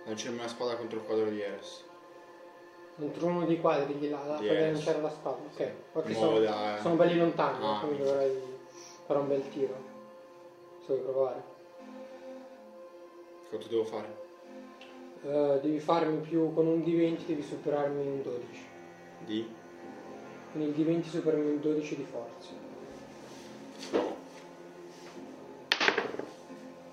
Lanciami 0.05 0.39
una 0.39 0.48
spada 0.48 0.76
contro 0.76 0.98
il 0.98 1.05
quadro 1.05 1.28
di 1.31 1.40
Eres. 1.40 1.84
Dentro 2.97 3.26
uno 3.26 3.44
dei 3.47 3.60
quadri 3.60 3.98
di 3.98 4.08
là, 4.10 4.22
da 4.26 4.39
Di 4.39 4.47
far 4.47 4.56
Eres. 4.56 4.72
lanciare 4.74 5.00
la 5.00 5.10
spada. 5.10 5.36
Ok, 5.36 5.70
perché 5.92 6.10
In 6.12 6.16
sono, 6.16 6.39
da- 6.40 6.78
sono 6.81 6.94
belli 6.97 7.18
lontani, 7.18 7.64
Ah, 7.64 7.81
quindi 7.81 8.02
ok. 8.02 8.08
dovrei 8.08 8.42
fare 9.06 9.18
un 9.20 9.28
bel 9.28 9.48
tiro. 9.50 9.74
Se 10.84 10.86
vuoi 10.92 11.00
provare. 11.00 11.42
Cosa 13.50 13.68
devo 13.68 13.84
fare? 13.84 14.20
Eh, 15.24 15.58
devi 15.62 15.78
farmi 15.78 16.18
più 16.18 16.52
con 16.52 16.66
un 16.66 16.81
D20, 16.82 17.24
devi 17.26 17.42
superarmi 17.42 18.05
un 18.06 18.22
12. 18.22 18.66
Di? 19.24 19.55
Quindi 20.50 20.81
il 20.81 20.86
D20 20.86 21.08
superami 21.08 21.47
un 21.50 21.60
12 21.60 21.97
di 21.97 22.05
forza. 22.05 22.50
No. 23.92 24.16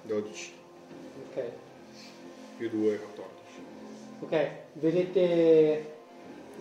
12 0.03 0.53
Ok. 1.29 1.51
Più 2.59 2.69
2, 2.69 2.99
14. 2.99 3.29
Ok, 4.19 4.49
vedete. 4.73 5.93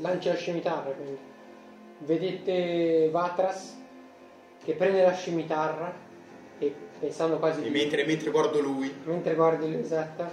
Lancia 0.01 0.31
la 0.31 0.37
scimitarra 0.37 0.91
quindi. 0.93 1.19
Vedete 1.99 3.09
Vatras 3.11 3.77
che 4.63 4.75
prende 4.75 5.03
la 5.03 5.13
scimitarra 5.13 5.93
e 6.61 6.73
pensando 7.01 7.39
quasi 7.39 7.61
E 7.61 7.65
di. 7.65 7.71
mentre, 7.71 8.05
mentre 8.05 8.31
guardo 8.31 8.61
lui, 8.61 8.95
mentre 9.05 9.35
guardi 9.35 9.69
l'esatta, 9.69 10.31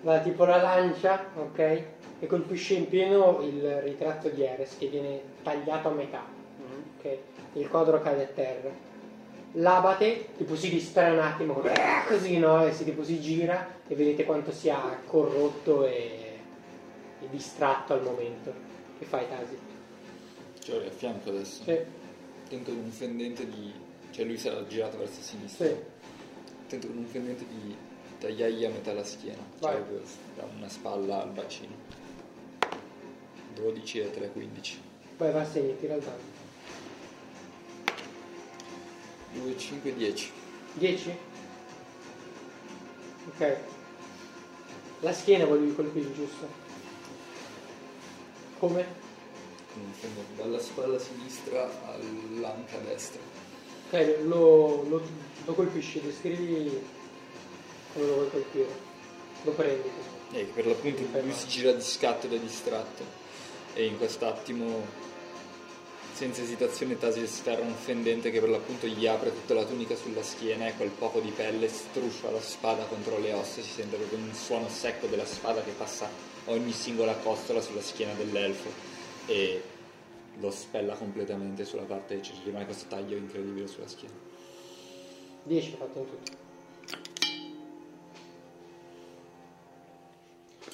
la, 0.00 0.18
tipo 0.18 0.44
la 0.44 0.56
lancia, 0.60 1.24
ok? 1.36 1.82
E 2.18 2.26
colpisce 2.26 2.74
in 2.74 2.88
pieno 2.88 3.40
il 3.42 3.80
ritratto 3.82 4.28
di 4.28 4.42
Eres 4.42 4.76
che 4.76 4.88
viene 4.88 5.20
tagliato 5.44 5.88
a 5.88 5.92
metà, 5.92 6.24
ok? 6.98 7.18
Il 7.52 7.68
quadro 7.68 8.00
cade 8.02 8.24
a 8.24 8.26
terra. 8.26 8.70
L'abate 9.58 10.28
tipo 10.36 10.54
si 10.54 10.68
distrae 10.68 11.12
un 11.12 11.20
attimo, 11.20 11.62
così 12.06 12.36
no? 12.36 12.66
E 12.66 12.72
si, 12.72 12.84
tipo, 12.84 13.02
si 13.02 13.20
gira 13.20 13.66
e 13.88 13.94
vedete 13.94 14.24
quanto 14.24 14.52
sia 14.52 15.00
corrotto 15.06 15.86
e, 15.86 16.38
e 17.20 17.28
distratto 17.30 17.94
al 17.94 18.02
momento. 18.02 18.52
Che 18.98 19.04
fai, 19.06 19.26
Tasi? 19.28 19.58
L'ho 20.66 20.86
a 20.86 20.90
fianco 20.90 21.30
adesso. 21.30 21.62
Sì, 21.62 21.78
Tento 22.48 22.70
con 22.70 22.84
un 22.84 22.90
fendente 22.90 23.46
di... 23.48 23.72
Cioè 24.10 24.24
lui 24.24 24.36
sarà 24.36 24.64
girato 24.66 24.98
verso 24.98 25.20
sinistra. 25.20 25.66
sì. 25.66 25.74
Tento 26.68 26.86
con 26.88 26.98
un 26.98 27.06
fendente 27.06 27.44
di 27.48 27.74
tagliargli 28.18 28.64
a 28.64 28.70
metà 28.70 28.92
la 28.92 29.04
schiena. 29.04 29.42
Vai. 29.60 29.74
Cioè 29.74 30.00
da 30.36 30.48
una 30.54 30.68
spalla 30.68 31.22
al 31.22 31.30
bacino. 31.30 31.74
12 33.54 34.00
e 34.00 34.10
3, 34.10 34.32
15. 34.32 34.80
Vai, 35.16 35.32
va 35.32 35.40
a 35.40 35.44
segni, 35.46 35.78
tira 35.78 35.94
il 35.94 36.02
dado. 36.02 36.35
2, 39.42 39.58
5, 39.58 39.94
10. 39.94 40.32
10? 40.74 41.16
Ok. 43.28 43.56
La 45.00 45.12
schiena 45.12 45.44
volevi 45.44 45.74
colpire, 45.74 46.12
giusto? 46.14 46.48
Come? 48.58 49.04
Dalla 50.36 50.58
spalla 50.58 50.98
sinistra 50.98 51.68
all'anca 51.84 52.78
destra. 52.78 53.20
Ok, 53.90 54.20
lo, 54.24 54.84
lo, 54.88 55.02
lo 55.44 55.52
colpisci, 55.52 56.00
descrivi 56.00 56.82
come 57.92 58.06
lo 58.06 58.14
vuoi 58.14 58.30
colpire. 58.30 58.68
Lo 59.42 59.52
prendi. 59.52 59.88
E 60.32 60.46
che 60.46 60.52
per 60.52 60.66
l'appunto 60.66 61.02
lui 61.20 61.32
si 61.32 61.46
gira 61.46 61.72
di 61.72 61.82
scatto 61.82 62.26
ed 62.26 62.32
è 62.32 62.38
distratto. 62.38 63.04
E 63.74 63.84
in 63.84 63.98
quest'attimo, 63.98 64.84
senza 66.16 66.40
esitazione, 66.40 66.96
Tasi 66.96 67.26
sferra 67.26 67.60
un 67.60 67.74
fendente 67.74 68.30
che 68.30 68.40
per 68.40 68.48
l'appunto 68.48 68.86
gli 68.86 69.06
apre 69.06 69.34
tutta 69.34 69.52
la 69.52 69.66
tunica 69.66 69.94
sulla 69.94 70.22
schiena 70.22 70.66
e 70.66 70.72
quel 70.74 70.88
poco 70.88 71.20
di 71.20 71.30
pelle 71.30 71.68
struscia 71.68 72.30
la 72.30 72.40
spada 72.40 72.84
contro 72.84 73.18
le 73.18 73.34
ossa. 73.34 73.60
Si 73.60 73.68
sente 73.68 73.96
proprio 73.96 74.20
un 74.20 74.32
suono 74.32 74.66
secco 74.70 75.08
della 75.08 75.26
spada 75.26 75.60
che 75.60 75.72
passa 75.72 76.08
ogni 76.46 76.72
singola 76.72 77.14
costola 77.16 77.60
sulla 77.60 77.82
schiena 77.82 78.14
dell'elfo 78.14 78.70
e 79.26 79.62
lo 80.40 80.50
spella 80.50 80.94
completamente 80.94 81.66
sulla 81.66 81.82
parte, 81.82 82.22
cioè 82.22 82.34
ci 82.34 82.42
rimane 82.44 82.64
questo 82.64 82.86
taglio 82.88 83.14
incredibile 83.14 83.66
sulla 83.66 83.86
schiena. 83.86 84.14
10 85.42 85.72
ho 85.72 85.76
fatto 85.76 85.98
in 85.98 86.06
tutto. 86.08 86.44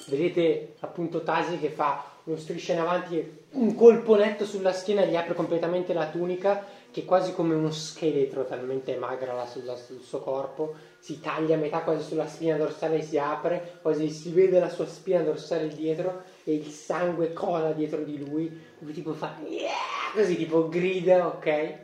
Vedete 0.07 0.75
appunto 0.79 1.21
Tasi 1.21 1.59
che 1.59 1.69
fa 1.69 2.12
uno 2.25 2.37
striscia 2.37 2.73
in 2.73 2.79
avanti 2.79 3.41
un 3.51 3.75
colpo 3.75 4.15
netto 4.15 4.45
sulla 4.45 4.73
schiena 4.73 5.05
gli 5.05 5.15
apre 5.15 5.33
completamente 5.33 5.93
la 5.93 6.09
tunica 6.09 6.65
che 6.89 7.01
è 7.01 7.05
quasi 7.05 7.33
come 7.33 7.53
uno 7.53 7.71
scheletro 7.71 8.45
talmente 8.45 8.95
magra 8.95 9.33
là 9.33 9.45
sulla- 9.45 9.75
sul 9.75 10.01
suo 10.01 10.19
corpo 10.19 10.73
si 10.99 11.19
taglia 11.19 11.55
a 11.55 11.59
metà 11.59 11.81
quasi 11.81 12.03
sulla 12.03 12.27
spina 12.27 12.55
dorsale 12.55 13.01
si 13.01 13.17
apre 13.17 13.77
quasi 13.81 14.09
si 14.09 14.31
vede 14.31 14.59
la 14.59 14.69
sua 14.69 14.85
spina 14.85 15.21
dorsale 15.21 15.67
dietro 15.67 16.21
e 16.43 16.53
il 16.53 16.67
sangue 16.67 17.33
cola 17.33 17.73
dietro 17.73 18.03
di 18.03 18.17
lui 18.17 18.57
lui 18.79 18.93
tipo 18.93 19.13
fa 19.13 19.35
"Yeah!" 19.45 20.13
così 20.13 20.35
tipo 20.35 20.67
grida 20.67 21.27
ok 21.27 21.77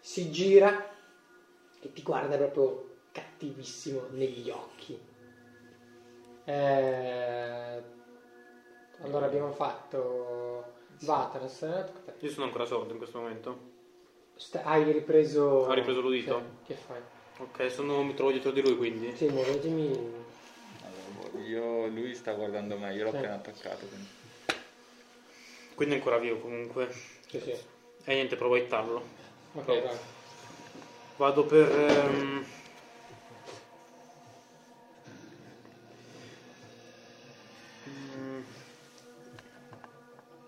si 0.00 0.30
gira 0.30 0.86
e 1.80 1.92
ti 1.92 2.02
guarda 2.02 2.36
proprio 2.36 2.92
cattivissimo 3.12 4.06
negli 4.10 4.50
occhi. 4.50 4.98
Eh, 6.46 7.82
allora 9.04 9.26
abbiamo 9.26 9.52
fatto 9.52 10.72
Vatras. 11.00 11.62
eh. 11.62 11.84
Io 12.20 12.30
sono 12.30 12.46
ancora 12.46 12.64
sordo 12.64 12.92
in 12.92 12.98
questo 12.98 13.18
momento. 13.18 13.72
Sta- 14.36 14.62
hai 14.64 14.90
ripreso. 14.90 15.66
Hai 15.68 15.76
ripreso 15.76 16.00
l'udito? 16.00 16.38
Sì, 16.38 16.66
Che 16.66 16.74
fai? 16.74 17.00
Ok, 17.38 17.70
sono, 17.70 18.02
mi 18.02 18.14
trovo 18.14 18.30
dietro 18.30 18.50
di 18.50 18.62
lui 18.62 18.76
quindi. 18.76 19.14
Sì, 19.16 19.28
muovetemi. 19.28 19.90
Allora, 20.82 21.44
io, 21.46 21.86
lui 21.88 22.14
sta 22.14 22.32
guardando 22.32 22.76
me, 22.78 22.94
io 22.94 23.04
l'ho 23.04 23.10
Sì. 23.10 23.16
appena 23.16 23.34
attaccato. 23.34 23.86
Quindi. 23.86 24.08
Quindi 25.74 25.94
è 25.94 25.98
ancora 25.98 26.18
vivo 26.18 26.38
comunque. 26.38 26.90
Sì, 27.28 27.40
sì. 27.40 27.50
E 27.50 28.14
niente, 28.14 28.36
provo 28.36 28.54
a 28.54 28.58
hittarlo. 28.58 29.02
Ok. 29.54 29.98
Vado 31.16 31.44
per... 31.44 31.70
ehm, 31.70 32.44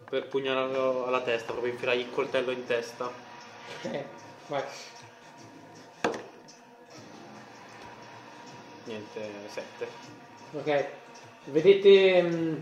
Per 0.08 0.28
pugnare 0.28 0.76
alla 1.06 1.20
testa, 1.22 1.52
proprio 1.52 1.72
infilare 1.72 1.98
il 1.98 2.10
coltello 2.10 2.50
in 2.52 2.64
testa. 2.64 3.10
Eh, 3.82 4.04
vai. 4.46 4.62
Niente, 8.84 9.30
7. 9.48 9.86
Ok. 10.52 10.86
Vedete 11.46 12.22
mm, 12.22 12.54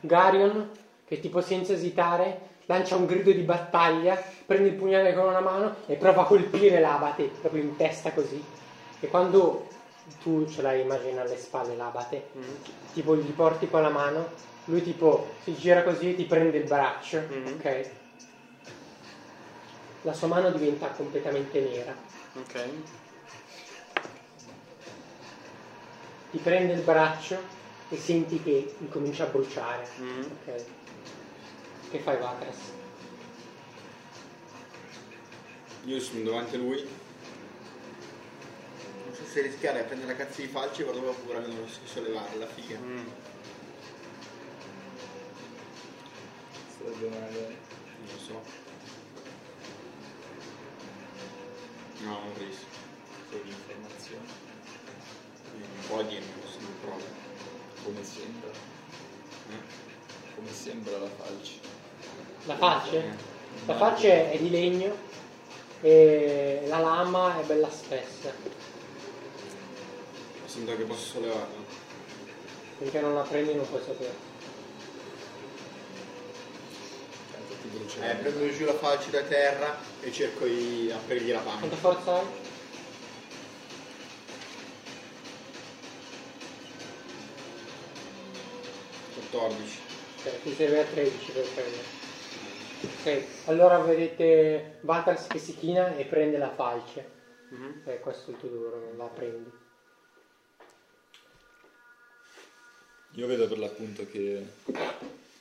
Garion 0.00 0.70
che 1.06 1.20
tipo 1.20 1.40
senza 1.40 1.72
esitare 1.72 2.48
lancia 2.66 2.94
un 2.94 3.06
grido 3.06 3.32
di 3.32 3.40
battaglia, 3.40 4.22
prende 4.46 4.68
il 4.68 4.74
pugnale 4.74 5.12
con 5.12 5.26
una 5.26 5.40
mano 5.40 5.74
e 5.86 5.96
prova 5.96 6.22
a 6.22 6.24
colpire 6.24 6.78
l'abate 6.78 7.24
proprio 7.40 7.62
in 7.62 7.76
testa 7.76 8.12
così. 8.12 8.42
E 9.00 9.08
quando 9.08 9.66
tu 10.22 10.46
ce 10.48 10.62
l'hai 10.62 10.82
immagina 10.82 11.22
alle 11.22 11.36
spalle 11.36 11.74
l'abate, 11.74 12.28
tipo 12.92 13.16
gli 13.16 13.30
porti 13.32 13.68
con 13.68 13.82
la 13.82 13.88
mano, 13.88 14.28
lui 14.70 14.82
tipo 14.82 15.34
si 15.42 15.54
gira 15.56 15.82
così 15.82 16.10
e 16.10 16.14
ti 16.16 16.24
prende 16.24 16.58
il 16.58 16.64
braccio, 16.64 17.20
Mhm. 17.28 17.54
ok? 17.58 17.90
La 20.02 20.12
sua 20.12 20.28
mano 20.28 20.50
diventa 20.52 20.86
completamente 20.88 21.60
nera. 21.60 21.94
Ok. 22.34 22.68
Ti 26.30 26.38
prende 26.38 26.72
il 26.74 26.82
braccio 26.82 27.36
e 27.88 27.96
senti 27.96 28.40
che 28.42 28.74
incomincia 28.78 29.24
a 29.24 29.26
bruciare. 29.26 29.86
Mm. 30.00 30.20
Ok. 30.20 30.64
Che 31.90 31.98
fai 31.98 32.16
Vatras? 32.18 32.56
Io 35.86 35.98
sono 36.00 36.22
davanti 36.22 36.54
a 36.54 36.58
lui. 36.58 36.88
Non 39.04 39.14
so 39.14 39.24
se 39.24 39.40
rischiare 39.42 39.80
a 39.80 39.82
prendere 39.84 40.12
la 40.16 40.24
cazzo 40.24 40.40
di 40.40 40.46
falce, 40.46 40.84
però 40.84 40.96
ho 40.98 41.12
paura 41.12 41.40
che 41.40 41.48
non 41.48 41.56
riesco 41.56 41.80
a 41.84 41.88
sollevare 41.88 42.36
la 42.38 42.46
figa. 42.46 42.78
Mm. 42.78 43.06
Stagionale. 46.80 47.58
Non 47.98 48.06
lo 48.06 48.18
so. 48.18 48.42
No, 51.98 52.10
non 52.10 52.32
riesco. 52.38 52.64
Sei 53.30 53.42
di 53.42 53.50
informazione. 53.50 54.48
Può 55.86 56.02
dirmelo 56.02 56.46
se 56.50 56.58
non 56.60 56.74
provo. 56.80 57.04
Come 57.84 58.02
sembra. 58.02 58.48
Eh? 58.48 60.34
Come 60.34 60.52
sembra 60.52 60.98
la 60.98 61.08
falce. 61.08 61.58
La 62.46 62.56
faccia? 62.56 63.02
La 63.66 63.76
faccia 63.76 64.30
è 64.30 64.38
di 64.38 64.48
legno 64.48 64.96
e 65.82 66.64
la 66.66 66.78
lama 66.78 67.38
è 67.38 67.44
bella 67.44 67.70
spessa. 67.70 68.32
Sembra 70.46 70.76
che 70.76 70.84
posso 70.84 71.12
sollevarlo. 71.12 71.64
Finché 72.78 73.00
non 73.00 73.14
la 73.14 73.22
prendi 73.22 73.54
non 73.54 73.68
puoi 73.68 73.82
sapere. 73.84 74.29
Tanto 77.60 77.68
ti 77.68 77.68
brucia. 77.76 78.10
Eh, 78.10 78.14
prendo 78.16 78.50
giù 78.50 78.64
la 78.64 78.74
falce 78.74 79.10
da 79.10 79.22
terra 79.22 79.78
e 80.00 80.10
cerco 80.12 80.46
di 80.46 80.90
aprirgli 80.90 81.30
la 81.30 81.40
Quanta 81.40 81.60
pancia. 81.60 81.76
forza 81.76 82.12
hai? 82.18 82.26
Quattordici. 89.14 89.78
Ok, 90.24 90.42
ti 90.42 90.54
serve 90.54 90.80
a 90.80 90.84
13 90.84 91.32
per 91.32 91.48
prendere. 91.54 91.82
Ok, 92.82 93.24
allora 93.46 93.78
vedete 93.78 94.78
Vatras 94.82 95.26
che 95.26 95.38
si 95.38 95.56
china 95.56 95.96
e 95.96 96.04
prende 96.04 96.38
la 96.38 96.50
falce. 96.50 97.18
Mhm. 97.48 97.82
Eh, 97.84 98.00
questo 98.00 98.30
è 98.30 98.34
il 98.34 98.40
tuo 98.40 98.48
duro, 98.48 98.78
non 98.78 98.96
la 98.96 99.04
prendi. 99.06 99.50
Io 103.14 103.26
vedo 103.26 103.48
per 103.48 103.58
l'appunto 103.58 104.06
che 104.06 104.46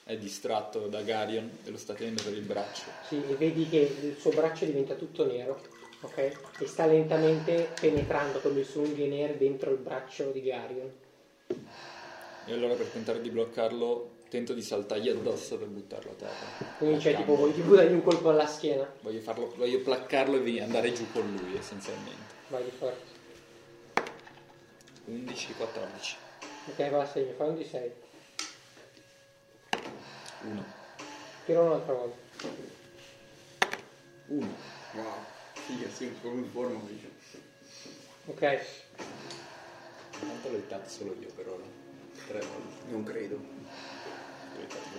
è 0.10 0.18
distratto 0.18 0.88
da 0.88 1.04
Garion 1.04 1.60
e 1.64 1.70
lo 1.70 1.78
sta 1.78 1.94
tenendo 1.94 2.24
per 2.24 2.34
il 2.34 2.42
braccio. 2.42 2.82
Sì, 3.08 3.22
e 3.30 3.36
vedi 3.36 3.70
che 3.70 3.96
il 4.02 4.16
suo 4.18 4.32
braccio 4.32 4.66
diventa 4.66 4.96
tutto 4.96 5.24
nero, 5.24 5.62
ok? 6.02 6.18
E 6.58 6.66
sta 6.66 6.88
lentamente 6.88 7.70
penetrando 7.80 8.40
con 8.40 8.56
le 8.56 8.64
sue 8.64 8.88
unghie 8.88 9.08
nere 9.08 9.38
dentro 9.38 9.70
il 9.70 9.78
braccio 9.78 10.32
di 10.32 10.42
Garion. 10.42 10.92
E 11.46 12.52
allora 12.52 12.74
per 12.74 12.88
tentare 12.88 13.22
di 13.22 13.30
bloccarlo 13.30 14.18
tento 14.30 14.54
di 14.56 14.64
saltargli 14.64 15.10
addosso 15.10 15.60
per 15.60 15.68
buttarlo 15.68 16.10
a 16.10 16.16
terra. 16.16 16.76
Quindi 16.80 16.98
c'è 16.98 17.12
Placcando. 17.12 17.32
tipo, 17.32 17.36
vuoi 17.36 17.54
tipo 17.54 17.76
dargli 17.76 17.94
un 17.94 18.02
colpo 18.02 18.30
alla 18.30 18.48
schiena? 18.48 18.92
Voglio, 19.02 19.20
farlo, 19.20 19.54
voglio 19.58 19.80
placcarlo 19.82 20.44
e 20.44 20.62
andare 20.64 20.92
giù 20.92 21.06
con 21.12 21.22
lui 21.40 21.56
essenzialmente. 21.56 22.34
Vai 22.48 22.64
di 22.64 22.72
forza. 22.72 23.18
11, 25.06 25.54
14. 25.54 26.16
Ok, 26.66 26.90
va 26.90 27.02
a 27.04 27.06
segno, 27.06 27.34
fai 27.34 27.50
un 27.50 27.56
di 27.58 27.64
6. 27.64 28.08
1. 30.44 30.64
Tiro 31.46 31.64
un'altra 31.64 31.94
volta. 31.94 32.18
1. 34.28 34.48
Wow. 34.94 35.06
Figa, 35.54 35.88
sì, 35.90 36.12
come 36.22 36.42
in 36.42 36.50
forma 36.52 36.80
invece. 36.80 37.10
Ok, 38.26 38.60
Intanto 40.22 40.50
l'ho 40.50 40.58
hittato 40.58 40.90
solo 40.90 41.16
io 41.20 41.30
per 41.36 41.48
ora. 41.48 41.64
Tre 42.28 42.40
volte. 42.40 42.92
Non 42.92 43.04
credo. 43.04 43.36
L'ho. 43.36 44.98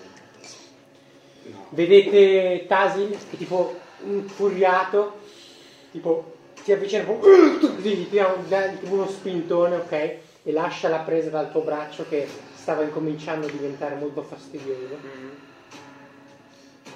No. 1.43 1.67
Vedete 1.71 2.67
Tasil 2.67 3.17
che 3.29 3.37
tipo 3.37 3.79
infuriato, 4.05 5.21
tipo 5.91 6.37
si 6.63 6.73
avvicina 6.73 7.05
così 7.05 7.97
gli 7.97 8.09
tira 8.09 8.29
un- 8.29 8.79
tipo 8.81 8.95
uno 8.95 9.09
spintone, 9.09 9.77
ok? 9.77 9.93
E 9.93 10.53
lascia 10.53 10.89
la 10.89 10.99
presa 11.01 11.29
dal 11.31 11.51
tuo 11.51 11.61
braccio 11.63 12.07
che 12.09 12.27
stava 12.61 12.83
incominciando 12.83 13.47
a 13.47 13.51
diventare 13.51 13.95
molto 13.97 14.23
fastidioso. 14.23 14.99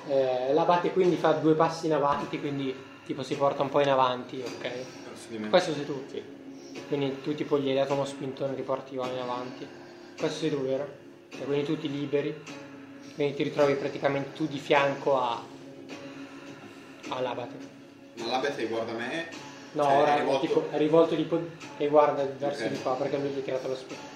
Eh, 0.07 0.53
l'abate 0.53 0.93
quindi 0.93 1.17
fa 1.17 1.33
due 1.33 1.55
passi 1.55 1.87
in 1.87 1.95
avanti, 1.95 2.39
quindi 2.39 2.75
tipo 3.07 3.23
si 3.23 3.35
porta 3.37 3.63
un 3.63 3.71
po' 3.71 3.81
in 3.81 3.89
avanti, 3.89 4.43
ok? 4.45 5.49
Questo 5.49 5.73
sei 5.73 5.87
tu. 5.87 6.05
Sì. 6.11 6.23
Quindi 6.87 7.23
tu 7.23 7.35
tipo 7.35 7.59
gli 7.59 7.69
hai 7.71 7.75
dato 7.75 7.95
uno 7.95 8.05
spintone, 8.05 8.55
riporti 8.55 8.95
in 8.95 9.01
avanti. 9.01 9.67
Questo 10.19 10.39
sei 10.41 10.51
tu, 10.51 10.61
vero? 10.63 10.87
E 11.31 11.45
quindi 11.45 11.65
tu 11.65 11.79
ti 11.79 11.91
liberi. 11.91 12.43
Quindi 13.15 13.35
ti 13.35 13.43
ritrovi 13.45 13.75
praticamente 13.75 14.33
tu 14.33 14.47
di 14.47 14.59
fianco 14.59 15.19
a 15.19 15.41
all'abate. 17.09 17.55
Ma 18.17 18.27
l'abete 18.27 18.67
guarda 18.67 18.93
me. 18.93 19.29
No, 19.73 19.85
Cioè, 19.85 19.97
ora 19.97 20.15
è 20.17 20.19
rivolto- 20.21 20.47
tipo, 20.47 20.67
è 20.71 20.77
rivolto 20.79 21.17
tipo 21.17 21.41
e 21.79 21.89
guarda 21.89 22.25
verso 22.39 22.65
Ok. 22.65 22.71
di 22.71 22.81
qua 22.83 22.95
perché 22.95 23.17
lui 23.17 23.29
gli 23.31 23.39
ha 23.39 23.43
tirato 23.43 23.69
lo 23.69 23.75
spintone. 23.75 24.14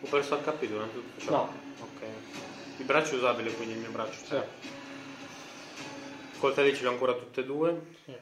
Ho 0.00 0.06
perso 0.08 0.36
HP 0.38 0.66
durante 0.66 0.94
tutto 0.94 1.20
ciò? 1.20 1.30
No. 1.30 1.52
Ok. 1.80 2.02
Il 2.78 2.84
braccio 2.84 3.14
è 3.14 3.16
usabile, 3.16 3.52
quindi 3.52 3.74
il 3.74 3.80
mio 3.80 3.90
braccio. 3.90 4.24
Sì. 4.24 4.36
Coltelli 6.38 6.74
ce 6.74 6.80
li 6.82 6.86
ho 6.86 6.90
ancora 6.90 7.14
tutte 7.14 7.40
e 7.40 7.44
due. 7.44 7.80
Sì. 8.04 8.14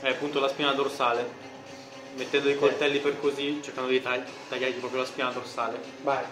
Eh, 0.00 0.08
appunto 0.08 0.38
la 0.38 0.48
spina 0.48 0.72
dorsale. 0.72 1.46
Mettendo 2.16 2.48
i 2.48 2.56
coltelli 2.56 3.00
per 3.00 3.18
così, 3.20 3.60
cercando 3.62 3.90
di 3.90 4.00
tagli- 4.00 4.24
tagliargli 4.48 4.78
proprio 4.78 5.00
la 5.00 5.06
spina 5.06 5.30
dorsale. 5.30 5.80
Vai. 6.02 6.24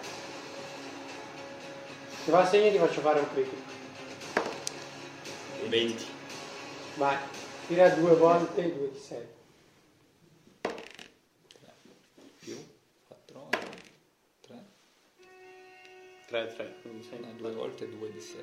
Se 2.24 2.30
va 2.30 2.40
a 2.40 2.46
segno 2.46 2.70
ti 2.70 2.78
faccio 2.78 3.00
fare 3.00 3.20
un 3.20 3.32
critico. 3.32 3.74
20. 5.68 6.04
Vai. 6.94 7.16
Tira 7.66 7.88
due 7.90 8.14
volte 8.14 8.62
due 8.76 8.90
di 8.92 8.98
6. 8.98 9.18
3, 16.26 16.46
3, 16.54 16.74
quindi 16.82 17.02
sei. 17.04 17.20
no, 17.20 17.32
due 17.36 17.52
volte 17.52 17.88
2 17.88 18.10
di 18.10 18.20
6. 18.20 18.42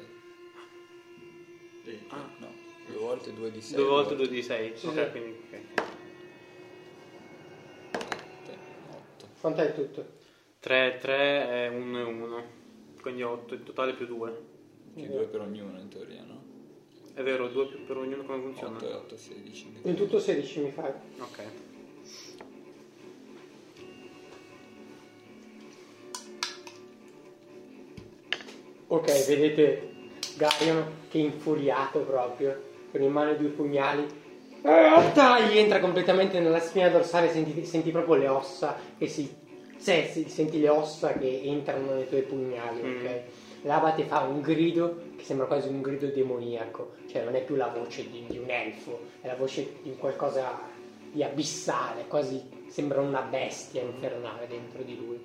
Ah, 2.09 2.29
No, 2.39 2.47
due 2.87 2.97
volte 2.97 3.33
2 3.33 3.51
di 3.51 3.61
6. 3.61 3.75
due 3.75 3.85
volte 3.85 4.15
2 4.15 4.27
di 4.29 4.41
6. 4.41 4.77
Sì, 4.77 4.87
ok, 4.87 4.93
sì. 4.93 5.09
quindi. 5.11 5.37
ok. 5.51 5.81
8. 8.89 9.27
Quanto 9.41 9.61
è 9.61 9.73
tutto? 9.73 10.05
3, 10.59 10.97
3 11.01 11.15
è 11.49 11.67
1 11.67 11.99
e 11.99 12.03
1. 12.03 12.43
Quindi 13.01 13.21
8 13.23 13.53
in 13.53 13.63
totale 13.63 13.93
più 13.93 14.05
2. 14.05 14.41
Più 14.93 15.05
2 15.05 15.25
per 15.25 15.41
ognuno 15.41 15.77
in 15.79 15.89
teoria, 15.89 16.23
no? 16.23 16.41
È 17.13 17.21
vero, 17.21 17.49
2 17.49 17.67
più 17.67 17.85
per 17.85 17.97
ognuno 17.97 18.23
come 18.23 18.41
funziona? 18.41 18.77
8 18.77 18.87
e 18.89 18.93
8, 18.93 19.17
16. 19.17 19.79
In 19.83 19.95
tutto 19.95 20.19
16 20.19 20.59
mi 20.61 20.71
fai. 20.71 20.91
Ok. 21.19 21.43
Ok, 28.93 29.25
vedete 29.25 29.89
Garion 30.37 30.85
che 31.09 31.17
è 31.17 31.21
infuriato 31.23 32.01
proprio, 32.01 32.61
con 32.91 33.01
in 33.01 33.11
mano 33.11 33.31
i 33.31 33.37
due 33.37 33.47
pugnali. 33.47 34.05
Eh, 34.61 35.11
Tagli, 35.13 35.57
entra 35.57 35.79
completamente 35.79 36.39
nella 36.39 36.59
spina 36.59 36.89
dorsale, 36.89 37.31
senti, 37.31 37.65
senti 37.65 37.89
proprio 37.89 38.13
le 38.13 38.27
ossa 38.27 38.77
che 38.95 39.07
si... 39.07 39.35
si- 39.77 40.29
senti 40.29 40.59
le 40.59 40.69
ossa 40.69 41.13
che 41.13 41.41
entrano 41.43 41.95
nei 41.95 42.07
tuoi 42.07 42.21
pugnali, 42.21 42.81
ok? 42.81 43.21
L'abate 43.63 44.03
fa 44.03 44.19
un 44.19 44.41
grido 44.41 44.99
che 45.17 45.23
sembra 45.23 45.47
quasi 45.47 45.69
un 45.69 45.81
grido 45.81 46.05
demoniaco, 46.05 46.91
cioè 47.09 47.23
non 47.23 47.33
è 47.33 47.41
più 47.43 47.55
la 47.55 47.73
voce 47.75 48.07
di, 48.07 48.25
di 48.27 48.37
un 48.37 48.51
elfo, 48.51 48.99
è 49.21 49.25
la 49.25 49.35
voce 49.35 49.77
di 49.81 49.95
qualcosa 49.97 50.59
di 51.11 51.23
abissale, 51.23 52.05
quasi 52.07 52.47
sembra 52.67 53.01
una 53.01 53.21
bestia 53.21 53.81
infernale 53.81 54.45
dentro 54.47 54.83
di 54.83 54.95
lui. 54.95 55.19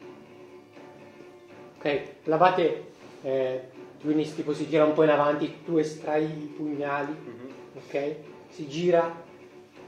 Ok, 1.76 2.02
l'abate 2.24 2.97
eh, 3.22 3.68
quindi 4.00 4.32
tipo 4.32 4.55
si 4.55 4.68
tira 4.68 4.84
un 4.84 4.92
po' 4.92 5.02
in 5.02 5.10
avanti, 5.10 5.62
tu 5.64 5.76
estrai 5.76 6.24
i 6.24 6.47
pugnali, 6.47 7.14
ok? 7.74 8.16
Si 8.50 8.68
gira 8.68 9.12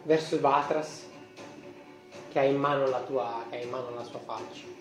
verso 0.02 0.40
Vatras 0.40 1.08
che 2.30 2.38
ha 2.38 2.44
in 2.44 2.56
mano 2.56 2.88
la 2.88 3.00
tua, 3.00 3.44
che 3.48 3.58
ha 3.58 3.62
in 3.62 3.70
mano 3.70 3.94
la 3.94 4.04
sua 4.04 4.18
faccia. 4.18 4.78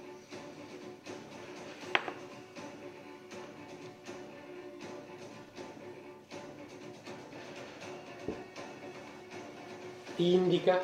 Ti 10.15 10.33
indica, 10.33 10.79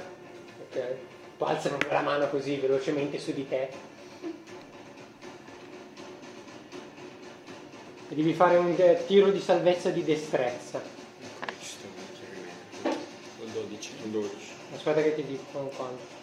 ok? 0.69 0.95
Tu 1.37 1.43
alza 1.43 1.69
proprio 1.69 1.91
la 1.91 2.01
mano 2.01 2.29
così 2.29 2.55
velocemente 2.57 3.19
su 3.19 3.33
di 3.33 3.47
te 3.47 3.94
devi 8.15 8.33
fare 8.33 8.55
un 8.55 8.73
eh, 8.77 9.03
tiro 9.05 9.29
di 9.29 9.41
salvezza 9.41 9.89
di 9.89 10.03
destrezza. 10.03 10.81
Con 13.37 13.51
12. 13.51 13.91
merda. 14.03 14.17
12. 14.19 14.35
Aspetta 14.73 15.01
che 15.01 15.15
ti 15.15 15.25
dico 15.25 15.71
quanto. 15.75 16.14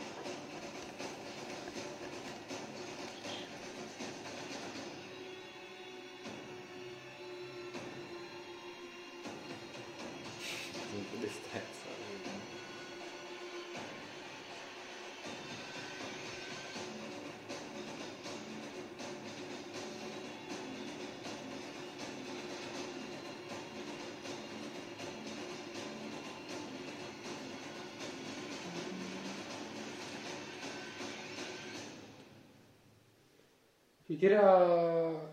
Tira. 34.22 35.30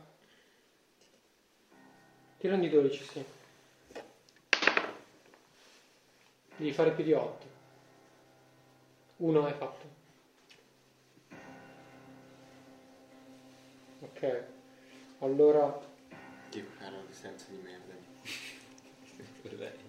Tira 2.39 2.55
un 2.55 2.61
di 2.61 2.69
12, 2.69 3.03
sì. 3.03 3.25
Devi 6.55 6.73
fare 6.73 6.93
più 6.93 7.03
di 7.03 7.13
8. 7.13 7.45
Uno 9.17 9.45
hai 9.45 9.53
fatto. 9.53 9.85
Ok. 13.99 14.43
Allora. 15.19 15.79
Che 16.49 16.65
cara 16.79 16.97
distanza 17.05 17.45
di 17.49 17.57
merda. 17.57 17.93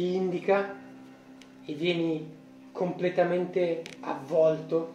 ti 0.00 0.14
indica 0.14 0.74
e 1.66 1.74
vieni 1.74 2.26
completamente 2.72 3.82
avvolto 4.00 4.94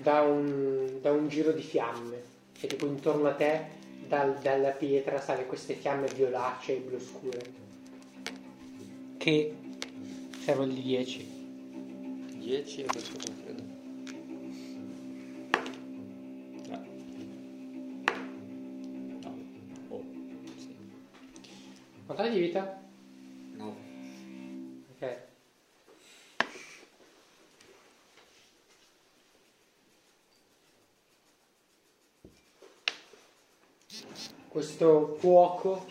da 0.00 0.20
un, 0.20 1.00
da 1.00 1.10
un 1.10 1.28
giro 1.28 1.50
di 1.50 1.62
fiamme 1.62 2.22
e 2.60 2.68
tipo 2.68 2.86
intorno 2.86 3.26
a 3.26 3.34
te 3.34 3.76
dal- 4.06 4.38
dalla 4.40 4.70
pietra 4.70 5.20
sale 5.20 5.46
queste 5.46 5.74
fiamme 5.74 6.06
violacee 6.06 6.76
e 6.76 6.80
blu 6.80 7.00
scure 7.00 7.40
che 9.16 9.56
servo 10.38 10.62
il 10.62 10.74
di 10.74 10.82
10 10.82 11.36
10 12.38 12.82
e 12.82 12.86
questo 12.86 13.18
con 13.26 13.34
freddo. 13.34 13.62
3. 16.62 16.80
9. 19.22 19.44
Oh, 19.88 20.04
sì. 20.56 22.30
di 22.30 22.38
vita? 22.38 22.86
Questo 34.58 35.14
fuoco 35.20 35.86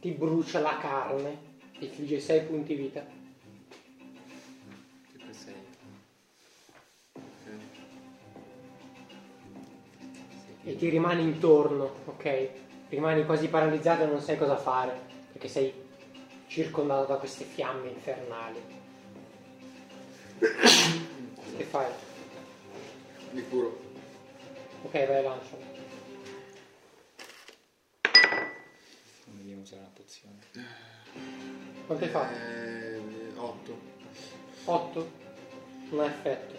ti 0.00 0.10
brucia 0.10 0.60
la 0.60 0.76
carne 0.76 1.38
ti 1.78 1.86
infligge 1.86 2.20
6 2.20 2.42
punti 2.42 2.74
vita 2.74 3.02
Che 5.10 5.18
per 5.24 5.34
6. 5.34 5.54
e 10.64 10.76
ti 10.76 10.90
rimani 10.90 11.22
intorno, 11.22 11.90
ok? 12.04 12.48
Rimani 12.90 13.24
quasi 13.24 13.48
paralizzato 13.48 14.02
e 14.02 14.06
non 14.06 14.20
sai 14.20 14.36
cosa 14.36 14.58
fare, 14.58 14.94
perché 15.32 15.48
sei 15.48 15.72
circondato 16.48 17.06
da 17.06 17.16
queste 17.16 17.44
fiamme 17.44 17.88
infernali. 17.88 18.60
Che 21.56 21.64
fai? 21.64 21.86
Li 23.30 23.48
curo. 23.48 23.78
Ok, 24.82 25.06
vai 25.06 25.22
lancio. 25.22 25.73
Usare 29.64 29.80
una 29.80 29.90
pozione. 29.94 30.40
Quanto 31.86 32.04
hai 32.04 32.10
fatto? 32.10 32.34
Eh, 32.34 33.00
8. 33.34 33.78
8? 34.66 35.10
Non 35.88 36.00
ha 36.00 36.04
effetto. 36.06 36.54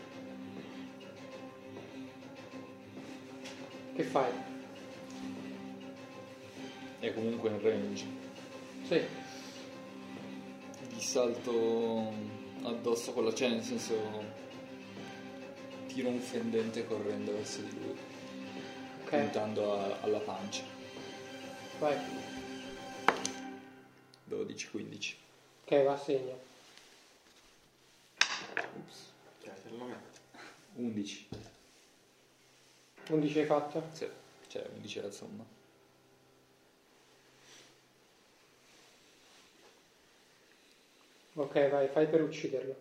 Che 3.96 4.04
fai? 4.06 4.32
È 7.00 7.14
comunque 7.14 7.50
in 7.52 7.62
range. 7.62 8.06
Sì. 8.88 9.02
Gli 10.90 11.00
salto 11.02 12.12
addosso 12.64 13.14
con 13.14 13.26
la 13.26 13.34
cioè 13.36 13.50
nel 13.50 13.62
senso 13.62 13.94
tiro 15.86 16.10
un 16.10 16.20
fendente 16.20 16.88
correndo 16.88 17.34
verso 17.34 17.62
di 17.62 17.72
lui, 17.80 17.96
Ok, 19.04 19.10
puntando 19.10 19.74
a- 19.80 19.98
alla 20.02 20.20
pancia. 20.20 20.64
vai. 21.80 21.96
12-15. 24.30 25.14
Ok, 25.66 25.84
va 25.84 25.94
a 25.94 25.98
segno. 25.98 26.40
Cioè, 29.44 29.54
se 29.62 29.70
lo 29.70 29.84
metto. 29.86 30.20
11. 30.76 31.28
11 33.10 33.40
hai 33.40 33.46
fatto? 33.46 33.84
Sì, 33.94 34.08
cioè 34.48 34.68
11 34.74 35.00
è 35.00 35.02
la 35.02 35.12
somma. 35.12 35.46
Ok, 41.38 41.70
vai, 41.70 41.88
fai 41.90 42.08
per 42.08 42.22
ucciderlo. 42.24 42.76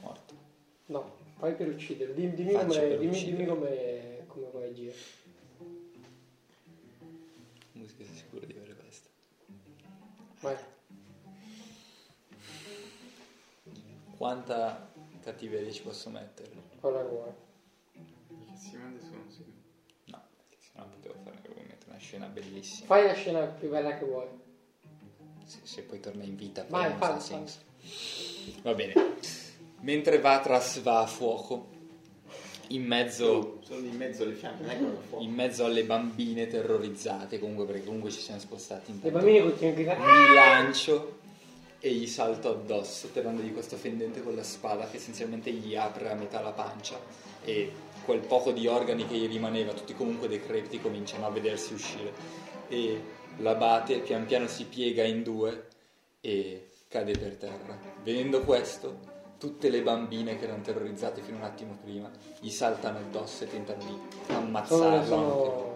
Morto. 0.00 0.34
No, 0.86 1.16
fai 1.38 1.54
per 1.54 1.68
ucciderlo. 1.68 2.14
Dimmi, 2.14 2.34
dimmi 2.34 2.52
Faccio 2.52 2.66
come, 2.66 2.80
per 2.80 2.98
dimmi, 2.98 3.10
ucciderlo. 3.16 3.36
dimmi 3.36 3.48
come, 3.48 4.24
come 4.26 4.46
vuoi 4.50 4.64
agire. 4.68 4.94
Musica 7.72 8.04
sei 8.04 8.14
sicuro 8.14 8.44
di 8.44 8.52
avere 8.52 8.74
questa. 8.74 8.77
Vai. 10.40 10.56
Quanta 14.16 14.90
cattiveria 15.22 15.70
ci 15.70 15.82
posso 15.82 16.10
mettere? 16.10 16.50
Quella 16.80 17.02
che 17.02 17.08
vuoi. 17.08 17.30
Che 17.92 18.56
si 18.56 18.76
manda 18.76 19.00
sono 19.00 19.24
sì. 19.28 19.44
No, 20.06 20.20
perché 20.36 20.56
sennò 20.58 20.86
potevo 20.86 21.14
fare 21.24 21.38
ovviamente 21.48 21.86
una 21.88 21.98
scena 21.98 22.26
bellissima. 22.26 22.86
Fai 22.86 23.06
la 23.06 23.14
scena 23.14 23.44
più 23.46 23.68
bella 23.68 23.96
che 23.96 24.04
vuoi. 24.04 24.26
Se, 25.44 25.60
se 25.62 25.82
poi 25.82 26.00
torna 26.00 26.24
in 26.24 26.36
vita, 26.36 26.62
poi 26.62 26.70
Vai, 26.80 26.88
non 26.90 26.98
fai, 26.98 27.08
ha 27.10 27.18
fai. 27.18 27.20
senso. 27.20 27.58
Va 28.62 28.74
bene. 28.74 28.92
Mentre 29.80 30.18
Vatras 30.18 30.80
va 30.80 31.00
a 31.00 31.06
fuoco, 31.06 31.68
in 32.68 32.84
mezzo, 32.84 33.58
Sono 33.62 33.86
in 33.86 33.96
mezzo 33.96 34.24
alle 34.24 34.34
fiamme, 34.34 34.76
in 35.18 35.32
mezzo 35.32 35.64
alle 35.64 35.84
bambine 35.84 36.46
terrorizzate, 36.46 37.38
comunque 37.38 37.64
perché 37.64 37.84
comunque 37.84 38.10
ci 38.10 38.20
siamo 38.20 38.40
spostati 38.40 38.90
in 38.90 39.00
Le 39.02 39.10
bambine 39.10 39.40
continuano 39.42 39.70
a 39.70 39.74
gridare. 39.74 39.98
mi 40.00 40.34
lancio 40.34 41.18
e 41.80 41.92
gli 41.92 42.06
salto 42.06 42.50
addosso 42.50 43.08
tirandogli 43.08 43.52
questo 43.52 43.76
fendente 43.76 44.22
con 44.22 44.34
la 44.34 44.42
spada 44.42 44.88
che 44.88 44.96
essenzialmente 44.96 45.50
gli 45.50 45.76
apre 45.76 46.10
a 46.10 46.14
metà 46.14 46.40
la 46.40 46.50
pancia 46.50 46.98
e 47.44 47.70
quel 48.04 48.20
poco 48.20 48.52
di 48.52 48.66
organi 48.66 49.06
che 49.06 49.16
gli 49.16 49.28
rimaneva, 49.28 49.72
tutti 49.72 49.94
comunque 49.94 50.28
decrepiti, 50.28 50.80
cominciano 50.80 51.26
a 51.26 51.30
vedersi 51.30 51.74
uscire 51.74 52.12
e 52.68 53.00
l'abate 53.38 54.00
pian 54.00 54.26
piano 54.26 54.46
si 54.46 54.64
piega 54.64 55.04
in 55.04 55.22
due 55.22 55.66
e 56.20 56.68
cade 56.88 57.12
per 57.12 57.36
terra. 57.36 57.78
Vedendo 58.02 58.40
questo, 58.40 58.98
tutte 59.38 59.70
le 59.70 59.82
bambine 59.82 60.36
che 60.36 60.44
erano 60.44 60.62
terrorizzate 60.62 61.20
fino 61.20 61.36
a 61.36 61.40
un 61.40 61.46
attimo 61.46 61.78
prima 61.80 62.10
gli 62.40 62.50
saltano 62.50 62.98
addosso 62.98 63.44
e 63.44 63.46
tentano 63.48 63.84
di 63.84 64.34
ammazzarlo 64.34 65.04
sono 65.04 65.68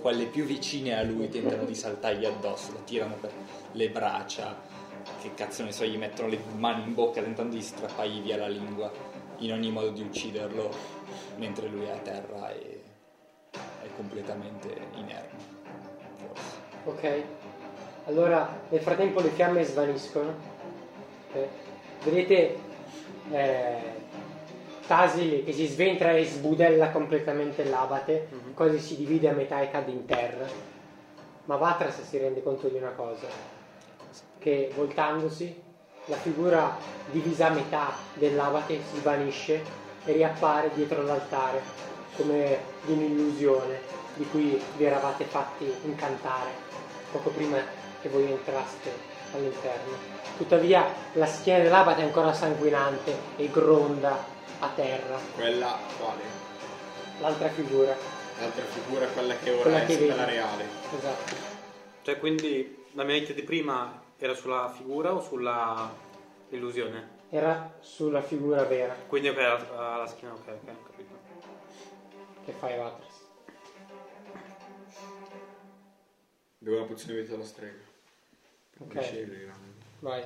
quelle 0.00 0.26
più 0.26 0.44
vicine 0.44 0.98
a 0.98 1.02
lui 1.02 1.28
tentano 1.28 1.64
di 1.64 1.74
saltargli 1.74 2.24
addosso, 2.24 2.72
lo 2.72 2.82
tirano 2.84 3.14
per 3.16 3.32
le 3.72 3.90
braccia, 3.90 4.56
che 5.20 5.34
cazzo 5.34 5.62
ne 5.62 5.72
so, 5.72 5.84
gli 5.84 5.96
mettono 5.96 6.28
le 6.28 6.38
mani 6.56 6.84
in 6.84 6.94
bocca 6.94 7.20
tentando 7.20 7.54
di 7.54 7.62
strappargli 7.62 8.22
via 8.22 8.36
la 8.36 8.48
lingua, 8.48 8.90
in 9.38 9.52
ogni 9.52 9.70
modo 9.70 9.90
di 9.90 10.02
ucciderlo, 10.02 10.70
mentre 11.36 11.68
lui 11.68 11.84
è 11.84 11.90
a 11.90 11.98
terra 11.98 12.50
e 12.50 12.80
è 13.82 13.88
completamente 13.96 14.74
inerme. 14.94 15.38
Forse. 16.14 16.54
Ok. 16.84 17.22
Allora, 18.06 18.60
nel 18.68 18.80
frattempo 18.80 19.20
le 19.20 19.30
fiamme 19.30 19.64
svaniscono. 19.64 20.34
Ok. 21.28 21.46
Vedete 22.04 22.65
eh, 23.30 24.04
Tasil 24.86 25.44
che 25.44 25.52
si 25.52 25.66
sventra 25.66 26.12
e 26.12 26.24
sbudella 26.24 26.90
completamente 26.90 27.64
l'abate, 27.64 28.28
quasi 28.54 28.78
si 28.78 28.96
divide 28.96 29.28
a 29.28 29.32
metà 29.32 29.60
e 29.60 29.70
cade 29.70 29.90
in 29.90 30.04
terra. 30.04 30.46
Ma 31.46 31.56
Vatras 31.56 32.02
si 32.02 32.18
rende 32.18 32.42
conto 32.42 32.68
di 32.68 32.76
una 32.76 32.90
cosa, 32.90 33.26
che 34.38 34.70
voltandosi 34.76 35.62
la 36.06 36.16
figura 36.16 36.76
divisa 37.10 37.48
a 37.48 37.50
metà 37.50 37.92
dell'abate 38.14 38.80
si 38.90 38.98
svanisce 38.98 39.60
e 40.04 40.12
riappare 40.12 40.70
dietro 40.72 41.02
l'altare 41.02 41.60
come 42.14 42.58
di 42.84 42.92
un'illusione 42.92 43.80
di 44.14 44.24
cui 44.28 44.60
vi 44.76 44.84
eravate 44.84 45.24
fatti 45.24 45.70
incantare 45.82 46.50
poco 47.10 47.30
prima 47.30 47.58
che 48.00 48.08
voi 48.08 48.30
entraste 48.30 49.15
all'interno. 49.32 49.96
Tuttavia 50.36 50.86
la 51.14 51.26
schiena 51.26 51.62
dell'abate 51.62 52.02
è 52.02 52.04
ancora 52.04 52.32
sanguinante 52.32 53.14
e 53.36 53.48
gronda 53.50 54.16
a 54.58 54.68
terra. 54.74 55.18
Quella 55.34 55.78
quale? 55.98 56.22
L'altra 57.20 57.48
figura, 57.48 57.96
L'altra 58.38 58.64
figura 58.64 59.06
è 59.06 59.12
quella 59.12 59.34
che 59.36 59.50
ora 59.50 59.62
Quella 59.62 59.80
è 59.82 59.86
che 59.86 60.14
reale. 60.26 60.64
esatto. 60.96 61.34
Cioè, 62.02 62.18
quindi 62.18 62.84
la 62.92 63.02
mia 63.04 63.16
hit 63.16 63.32
di 63.32 63.42
prima 63.42 64.02
era 64.18 64.34
sulla 64.34 64.70
figura 64.76 65.12
o 65.14 65.22
sulla 65.22 65.90
illusione? 66.50 67.14
Era 67.30 67.72
sulla 67.80 68.22
figura 68.22 68.62
vera 68.64 68.94
Quindi 69.08 69.28
ok, 69.28 69.38
alla, 69.38 69.94
alla 69.94 70.06
schiena, 70.06 70.34
ok, 70.34 70.46
ok, 70.46 70.68
ho 70.68 70.86
capito. 70.86 71.14
che 72.44 72.52
fai 72.52 72.76
Vatras. 72.76 73.14
Dove 76.58 76.76
una 76.76 76.86
pozione 76.86 77.14
di 77.14 77.20
vita 77.22 77.34
alla 77.34 77.44
strega. 77.44 77.85
Ok. 78.78 78.88
Piacere, 78.88 79.50
Vai. 80.00 80.22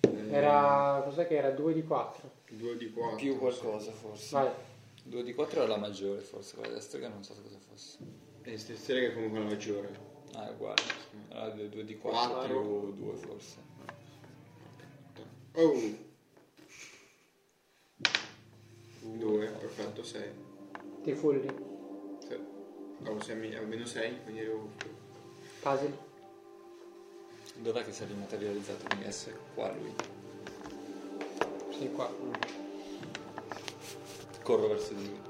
eh, 0.00 0.30
Era. 0.30 1.02
cos'è 1.04 1.26
che 1.26 1.36
era? 1.36 1.50
2 1.50 1.72
di 1.74 1.82
4. 1.82 2.30
2 2.50 2.76
di 2.76 2.90
4. 2.92 3.16
Più 3.16 3.38
qualcosa 3.38 3.90
forse. 3.92 4.34
Vai. 4.34 4.50
2 5.04 5.22
di 5.24 5.34
4 5.34 5.60
era 5.62 5.68
la 5.68 5.76
maggiore 5.78 6.20
forse, 6.20 6.54
quella 6.56 6.74
destra 6.74 7.00
che 7.00 7.08
non 7.08 7.24
so 7.24 7.34
cosa 7.42 7.58
fosse. 7.58 7.98
E 8.42 8.56
ste 8.56 8.76
streghe 8.76 9.08
è 9.10 9.14
comunque 9.14 9.40
la 9.40 9.44
maggiore. 9.46 9.90
Ah, 10.34 10.48
è 10.48 10.52
uguale. 10.52 10.82
Era 11.28 11.48
2 11.50 11.84
di 11.84 11.98
4 11.98 12.30
Quattro. 12.34 12.60
più 12.60 12.92
2 13.04 13.16
forse. 13.16 13.56
Oh! 15.54 16.10
2, 19.00 19.46
perfetto, 19.46 20.02
6. 20.04 20.22
Ti 21.02 21.14
fulli. 21.14 21.46
Sì. 22.26 22.38
Oh, 23.06 23.20
sei 23.20 23.54
almeno 23.56 23.84
6, 23.84 24.22
quindi 24.22 24.40
ero... 24.42 24.70
Tasil. 25.60 25.92
Dov'è 27.54 27.84
che 27.84 27.92
si 27.92 28.02
è 28.02 28.06
rimaterializzato? 28.06 28.84
Quindi 28.86 29.06
essere 29.06 29.36
qua 29.54 29.70
lui. 29.72 29.94
Sei 31.78 31.92
qua. 31.92 32.10
Corro 34.42 34.68
verso 34.68 34.92
di 34.94 35.06
lui. 35.06 35.20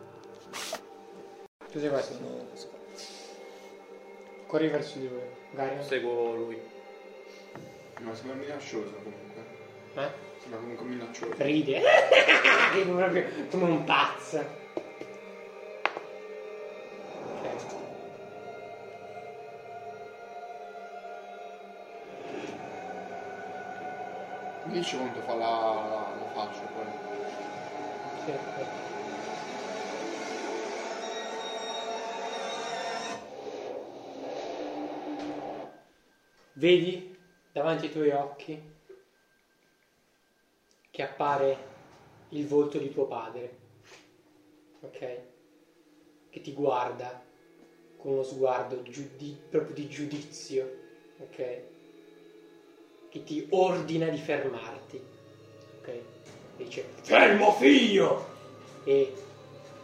Tu 1.70 1.78
sei 1.78 1.89
questo. 1.89 2.15
Sono... 2.15 2.47
Corri 4.47 4.68
verso 4.68 4.99
di 4.99 5.09
lui. 5.09 5.20
Garion. 5.52 5.84
Seguo 5.84 6.34
lui. 6.34 6.60
No, 8.01 8.15
sembra 8.15 8.36
minaccioso 8.36 8.92
comunque. 9.02 9.44
Eh? 9.94 10.10
Sembra 10.41 10.59
comunque 10.59 10.86
minaccioso. 10.86 11.34
Ride. 11.36 11.81
Ride 12.73 12.91
proprio 12.91 13.25
come 13.51 13.65
un 13.65 13.84
pazzo. 13.84 14.60
10 24.73 24.97
quanto 24.97 25.20
fa 25.20 25.34
la, 25.34 25.44
la, 25.44 26.15
la 26.18 26.26
faccio 26.33 26.62
poi. 26.73 27.10
Vedi 36.55 37.15
davanti 37.52 37.84
ai 37.86 37.92
tuoi 37.92 38.10
occhi 38.12 38.62
che 40.91 41.02
appare 41.02 41.59
il 42.31 42.47
volto 42.47 42.78
di 42.78 42.91
tuo 42.91 43.05
padre, 43.05 43.51
ok? 44.81 45.18
Che 46.31 46.41
ti 46.41 46.52
guarda 46.55 47.20
con 47.99 48.12
uno 48.12 48.23
sguardo 48.23 48.83
giudi- 48.83 49.36
proprio 49.51 49.75
di 49.75 49.86
giudizio, 49.86 50.67
ok? 51.18 51.72
Che 53.13 53.23
ti 53.25 53.47
ordina 53.51 54.09
di 54.09 54.17
fermarti. 54.17 55.01
Ok? 55.81 55.93
Dice 56.57 56.87
fermo 57.03 57.53
figlio! 57.53 58.25
E 58.85 59.13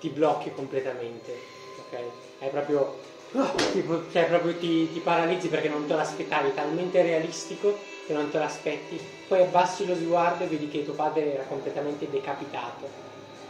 ti 0.01 0.09
blocchi 0.09 0.51
completamente. 0.53 1.33
Ok? 1.79 1.99
Hai 2.41 2.49
proprio. 2.49 2.99
ah, 3.33 3.53
tipo, 3.73 4.11
cioè 4.11 4.25
proprio 4.27 4.57
ti, 4.57 4.91
ti 4.91 5.01
paralizzi 5.01 5.49
perché 5.49 5.69
non 5.69 5.87
te 5.87 5.95
l'aspettavi, 5.95 6.55
talmente 6.55 7.03
realistico 7.03 7.77
che 8.07 8.15
non 8.15 8.31
te 8.31 8.39
l'aspetti. 8.39 8.99
Poi 9.29 9.43
abbassi 9.43 9.87
lo 9.87 9.95
sguardo 9.95 10.45
e 10.45 10.47
vedi 10.47 10.69
che 10.69 10.87
tuo 10.87 10.95
padre 10.95 11.35
era 11.35 11.43
completamente 11.45 12.09
decapitato. 12.09 12.89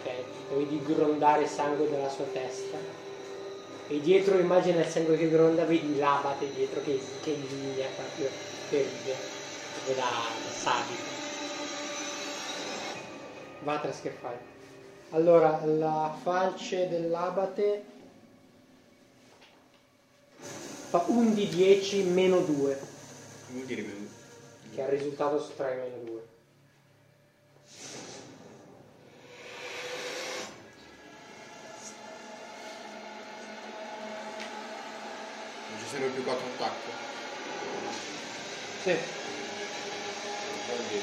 Ok? 0.01 0.07
E 0.07 0.55
vedi 0.57 0.83
grondare 0.85 1.47
sangue 1.47 1.89
dalla 1.89 2.09
sua 2.09 2.27
testa. 2.33 2.77
E 3.91 4.01
dietro 4.01 4.39
immagina 4.39 4.81
il 4.81 4.87
sangue 4.87 5.17
che 5.17 5.31
gronda, 5.31 5.65
vedi 5.65 5.97
l'abate 5.97 6.53
dietro 6.53 6.83
che, 6.83 7.01
che 7.23 7.39
linea 7.49 7.87
proprio 7.95 8.29
proprio 8.69 9.38
da, 9.87 9.95
da 10.45 10.51
sadico. 10.51 11.17
Vatras 13.63 14.01
che 14.01 14.11
fai? 14.11 14.37
Allora, 15.11 15.61
la 15.65 16.17
falce 16.23 16.89
dell'abate 16.89 17.85
fa 20.91 21.05
1 21.07 21.31
di 21.31 21.49
10 21.49 22.03
meno 22.05 22.41
2, 22.41 22.81
Vuol 23.51 23.65
dire 23.65 23.83
meno. 23.83 24.07
che 24.75 24.83
al 24.83 24.89
risultato 24.91 25.41
sottrai 25.41 25.77
meno 25.77 25.97
2. 26.05 26.21
Non 35.71 35.79
ci 35.79 35.87
serve 35.91 36.09
più 36.09 36.25
4 36.25 36.47
attacco. 36.47 36.91
Sì. 38.83 38.97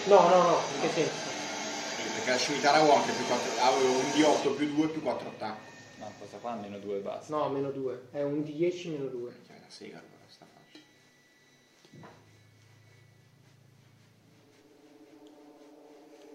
No, 0.08 0.30
no, 0.30 0.44
no, 0.44 0.60
in 0.76 0.82
che 0.82 0.90
senso? 0.94 1.12
Sì, 1.96 2.10
Perché 2.14 2.30
la 2.30 2.38
scimitarra 2.38 2.78
avevo 2.78 2.94
anche 2.94 3.12
più 3.14 3.26
4 3.26 3.52
avevo 3.62 3.92
un 3.92 4.06
D8 4.12 4.56
più 4.56 4.74
2 4.76 4.88
più 4.90 5.02
4 5.02 5.28
attacco. 5.30 5.74
No, 5.98 6.12
questa 6.20 6.38
qua 6.38 6.54
meno 6.56 6.78
due 6.78 7.00
basta. 7.00 7.36
No, 7.36 7.50
meno 7.50 7.72
2, 7.72 8.10
è 8.12 8.22
un 8.22 8.44
di 8.44 8.54
10 8.54 8.90
meno 8.90 9.06
2. 9.06 9.32
Cioè, 9.48 9.60
la 9.60 9.70
sega 9.70 9.98
allora 9.98 10.24
sta 10.28 10.46
faccia. 10.46 10.80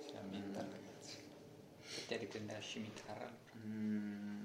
Si 0.01 0.13
lamenta, 0.13 0.61
ragazzi. 0.61 1.19
Te 2.09 2.17
riprende 2.17 2.53
la 2.53 2.61
scimitarra. 2.61 3.33
Mm. 3.65 4.45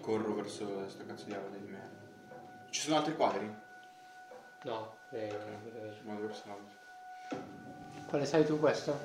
Corro 0.00 0.34
verso 0.34 0.88
sta 0.88 1.04
cazzo 1.06 1.26
di 1.26 1.34
ave 1.34 1.60
di 1.60 1.70
me. 1.70 1.93
Ci 2.74 2.80
sono 2.80 2.96
altri 2.96 3.14
quadri? 3.14 3.54
No, 4.64 4.96
eh, 5.10 5.28
eh, 5.28 6.02
quale 8.08 8.26
sai 8.26 8.44
tu 8.44 8.58
questo? 8.58 8.98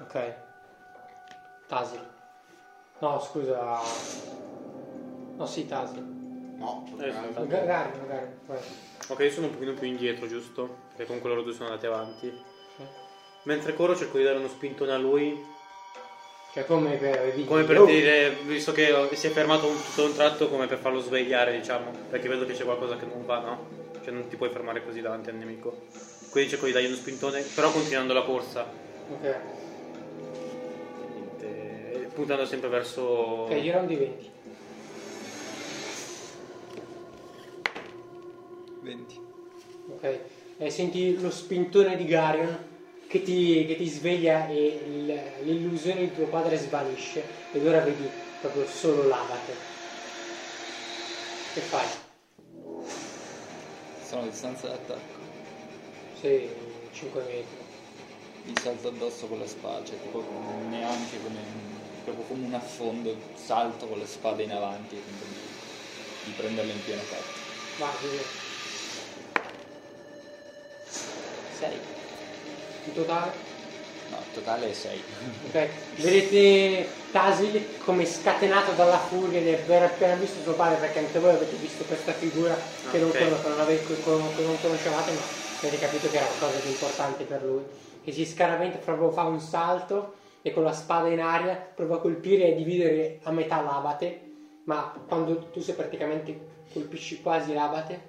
Ok. 0.00 0.34
Tasil. 1.68 2.04
No, 2.98 3.20
scusa. 3.20 3.80
No, 5.36 5.46
sì, 5.46 5.64
Tasil. 5.68 6.02
No, 6.56 6.84
Eh, 6.98 7.06
eh, 7.06 7.12
sì. 7.12 7.38
Magari, 7.38 7.98
magari. 8.00 8.38
vai. 8.46 8.58
Ok, 9.06 9.18
io 9.20 9.30
sono 9.30 9.46
un 9.46 9.52
pochino 9.52 9.74
più 9.74 9.86
indietro, 9.86 10.26
giusto? 10.26 10.78
Perché 10.88 11.04
comunque 11.06 11.30
loro 11.30 11.42
due 11.42 11.52
sono 11.52 11.68
andati 11.68 11.86
avanti. 11.86 12.44
Mentre 13.44 13.74
corro 13.74 13.94
cerco 13.94 14.18
di 14.18 14.24
dare 14.24 14.38
uno 14.38 14.48
spintone 14.48 14.90
a 14.92 14.98
lui, 14.98 15.40
Cioè, 16.52 16.64
come 16.64 16.96
per 16.96 17.32
dire. 17.34 17.46
come 17.46 17.64
per 17.64 17.80
"Oh, 17.80 17.84
dire, 17.84 18.30
visto 18.46 18.72
che 18.72 18.92
si 19.12 19.26
è 19.26 19.30
fermato 19.30 19.66
un, 19.68 19.76
tutto 19.76 20.04
un 20.06 20.14
tratto, 20.14 20.48
come 20.48 20.66
per 20.66 20.78
farlo 20.78 21.00
svegliare, 21.00 21.52
diciamo. 21.52 21.90
Perché 22.10 22.28
vedo 22.28 22.46
che 22.46 22.54
c'è 22.54 22.64
qualcosa 22.64 22.96
che 22.96 23.04
non 23.04 23.24
va, 23.26 23.38
no? 23.40 23.66
Cioè 24.02 24.12
non 24.12 24.28
ti 24.28 24.36
puoi 24.36 24.48
fermare 24.50 24.82
così 24.84 25.00
davanti 25.00 25.28
al 25.28 25.36
nemico. 25.36 25.82
Quindi 26.30 26.50
cerco 26.50 26.66
di 26.66 26.72
dargli 26.72 26.86
uno 26.86 26.96
spintone, 26.96 27.42
però 27.54 27.70
continuando 27.70 28.12
la 28.14 28.22
corsa. 28.22 28.66
Ok. 29.10 29.34
Niente, 31.14 32.08
Puntando 32.14 32.46
sempre 32.46 32.68
verso... 32.68 33.02
Ok, 33.02 33.60
gira 33.60 33.80
un 33.80 33.86
di 33.86 33.94
20. 33.96 34.30
20. 38.80 39.20
Ok. 39.90 40.18
E 40.58 40.70
senti 40.70 41.20
lo 41.20 41.30
spintone 41.30 41.96
di 41.96 42.04
Garion 42.06 42.58
che 43.08 43.22
ti, 43.22 43.64
che 43.66 43.76
ti 43.76 43.86
sveglia 43.88 44.46
e 44.48 44.66
il- 44.84 45.32
l'illusione 45.42 46.00
di 46.02 46.12
tuo 46.12 46.26
padre 46.28 46.56
svanisce. 46.56 47.48
Ed 47.50 47.66
ora 47.66 47.80
vedi 47.80 48.08
proprio 48.38 48.66
solo 48.66 49.02
l'abate. 49.06 49.66
Che 51.52 51.60
fai? 51.60 51.88
Sono 54.00 54.22
a 54.22 54.24
distanza 54.26 54.68
d'attacco. 54.68 55.18
Sei 56.20 56.50
5 56.92 57.22
metri. 57.22 57.56
Mi 58.44 58.54
salto 58.56 58.88
addosso 58.88 59.26
con 59.28 59.38
le 59.38 59.46
spade, 59.46 59.84
cioè 59.86 60.00
tipo 60.00 60.22
neanche 60.68 61.20
come 61.20 61.44
proprio 62.04 62.24
come 62.24 62.46
un 62.46 62.54
affondo, 62.54 63.14
salto 63.34 63.86
con 63.86 63.98
le 63.98 64.06
spade 64.06 64.44
in 64.44 64.52
avanti 64.52 64.96
e 64.96 65.04
tento 65.04 65.24
di, 65.24 65.34
di 66.24 66.32
prenderle 66.32 66.72
in 66.72 66.82
pieno 66.82 67.02
petto. 67.02 67.40
Va, 67.78 67.98
vedi. 68.02 68.26
6. 71.58 71.97
In 72.88 72.94
totale? 72.94 73.32
No, 74.06 74.16
il 74.20 74.30
totale 74.32 74.70
è 74.70 74.72
6. 74.72 75.04
Ok, 75.44 75.68
vedete 75.96 76.90
Tasil 77.10 77.76
come 77.76 78.06
scatenato 78.06 78.72
dalla 78.72 78.98
furia 78.98 79.42
di 79.42 79.52
aver 79.52 79.82
appena 79.82 80.14
visto 80.14 80.40
suo 80.40 80.54
padre, 80.54 80.78
perché 80.78 81.00
anche 81.00 81.18
voi 81.18 81.34
avete 81.34 81.56
visto 81.56 81.84
questa 81.84 82.14
figura 82.14 82.56
che, 82.90 82.98
non, 82.98 83.10
Ok. 83.10 83.18
con- 83.18 83.42
che 83.42 83.48
non 83.48 83.60
ave- 83.60 83.82
che 83.82 84.42
non 84.42 84.58
conoscevate, 84.58 85.12
ma 85.12 85.22
avete 85.60 85.78
capito 85.78 86.08
che 86.08 86.16
era 86.16 86.26
qualcosa 86.26 86.60
di 86.60 86.68
importante 86.68 87.24
per 87.24 87.44
lui. 87.44 87.62
Che 88.02 88.10
si 88.10 88.24
scaraventa, 88.24 88.78
proprio 88.78 89.10
fa 89.10 89.24
un 89.24 89.40
salto 89.40 90.14
e 90.40 90.50
con 90.52 90.62
la 90.62 90.72
spada 90.72 91.08
in 91.08 91.20
aria 91.20 91.54
prova 91.74 91.96
a 91.96 91.98
colpire 91.98 92.48
e 92.48 92.52
a 92.52 92.56
dividere 92.56 93.18
a 93.24 93.30
metà 93.32 93.60
l'abate, 93.60 94.20
ma 94.64 94.94
quando 95.06 95.50
tu 95.50 95.60
sei 95.60 95.74
praticamente 95.74 96.38
colpisci 96.72 97.20
quasi 97.20 97.52
l'abate, 97.52 98.00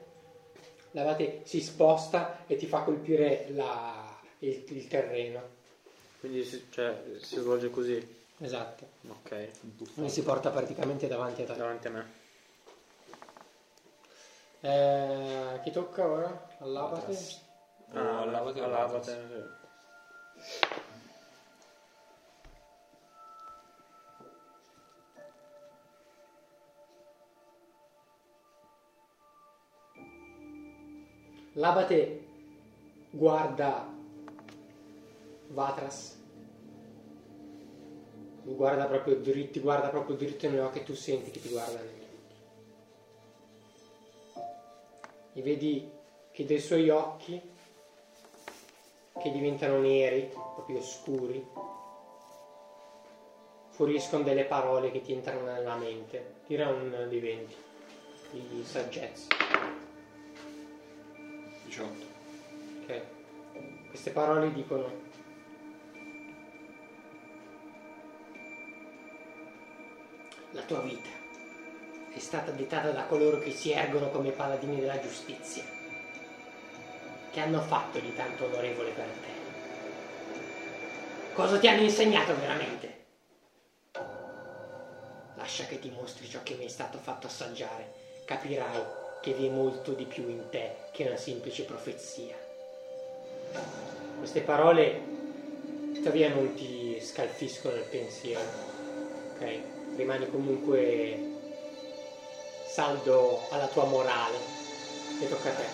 l'abate 0.91 1.41
si 1.43 1.59
sposta 1.59 2.43
e 2.47 2.55
ti 2.55 2.65
fa 2.65 2.79
colpire 2.83 3.47
la- 3.49 3.98
il- 4.39 4.63
il 4.67 4.87
terreno. 4.87 5.57
Quindi 6.19 6.43
si, 6.43 6.67
cioè, 6.69 7.01
si 7.21 7.39
svolge 7.39 7.69
così. 7.69 8.17
Esatto. 8.39 8.87
Ok, 9.07 9.49
Mi 9.95 10.09
si 10.09 10.23
porta 10.23 10.49
praticamente 10.49 11.07
davanti 11.07 11.41
a 11.41 11.45
te. 11.45 11.55
davanti 11.55 11.87
a 11.87 11.89
me. 11.91 12.17
Eh, 14.61 15.59
chi 15.63 15.71
tocca 15.71 16.05
ora? 16.07 16.47
All'abate? 16.59 17.17
Ah, 17.93 18.21
all'abate 18.21 18.59
o 18.61 18.63
all'abate. 18.65 19.57
L'abate 31.53 32.23
guarda 33.11 33.87
Vatras. 35.49 36.17
Guarda 38.43 38.85
proprio 38.85 39.15
dritto, 39.17 39.51
ti 39.53 39.59
guarda 39.59 39.89
proprio 39.89 40.15
dritto 40.15 40.47
negli 40.47 40.57
occhi 40.59 40.79
e 40.79 40.83
tu 40.83 40.95
senti 40.95 41.29
che 41.31 41.39
ti 41.39 41.49
guarda 41.49 41.79
negli 41.79 42.01
occhi. 42.01 42.27
E 45.33 45.41
vedi 45.41 45.89
che 46.31 46.45
dai 46.45 46.59
suoi 46.59 46.89
occhi, 46.89 47.39
che 49.21 49.31
diventano 49.31 49.79
neri, 49.79 50.31
proprio 50.31 50.81
scuri, 50.81 51.45
fuoriescono 53.69 54.23
delle 54.23 54.45
parole 54.45 54.91
che 54.91 55.01
ti 55.01 55.13
entrano 55.13 55.43
nella 55.43 55.75
mente. 55.75 56.37
Tira 56.45 56.69
un 56.69 57.07
di 57.07 57.19
20 57.19 57.55
di 58.31 58.63
saggezza. 58.63 59.27
18. 61.65 62.05
Ok. 62.83 63.01
Queste 63.89 64.11
parole 64.11 64.51
dicono 64.53 65.08
La 70.53 70.63
tua 70.63 70.79
vita 70.79 71.09
è 72.11 72.17
stata 72.17 72.49
dettata 72.49 72.89
da 72.89 73.03
coloro 73.03 73.37
che 73.37 73.51
si 73.51 73.71
ergono 73.71 74.09
come 74.09 74.31
paladini 74.31 74.79
della 74.79 74.99
giustizia. 74.99 75.63
Che 77.31 77.39
hanno 77.39 77.61
fatto 77.61 77.99
di 77.99 78.15
tanto 78.15 78.45
onorevole 78.45 78.89
per 78.89 79.05
te? 79.05 79.37
Cosa 81.33 81.59
ti 81.59 81.67
hanno 81.67 81.83
insegnato 81.83 82.35
veramente? 82.35 82.97
Lascia 85.35 85.65
che 85.65 85.77
ti 85.77 85.91
mostri 85.91 86.27
ciò 86.27 86.39
che 86.41 86.55
mi 86.55 86.65
è 86.65 86.69
stato 86.69 86.97
fatto 86.97 87.27
assaggiare. 87.27 87.93
Capirai 88.25 88.81
che 89.21 89.33
vi 89.33 89.45
è 89.45 89.49
molto 89.49 89.93
di 89.93 90.05
più 90.05 90.27
in 90.29 90.49
te 90.49 90.75
che 90.91 91.03
una 91.03 91.17
semplice 91.17 91.63
profezia. 91.63 92.35
Queste 94.17 94.41
parole 94.41 94.99
tuttavia 95.93 96.29
non 96.29 96.55
ti 96.55 96.99
scalfiscono 96.99 97.75
il 97.75 97.83
pensiero, 97.83 98.41
ok? 99.35 99.77
Rimani 99.99 100.29
comunque 100.29 101.19
saldo 102.71 103.49
alla 103.51 103.67
tua 103.67 103.83
morale. 103.83 104.37
E 105.19 105.27
tocca 105.27 105.49
a 105.49 105.53
te. 105.53 105.67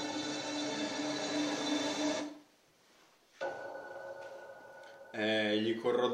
Eh, 5.12 5.58
gli 5.58 5.80
corro... 5.80 6.08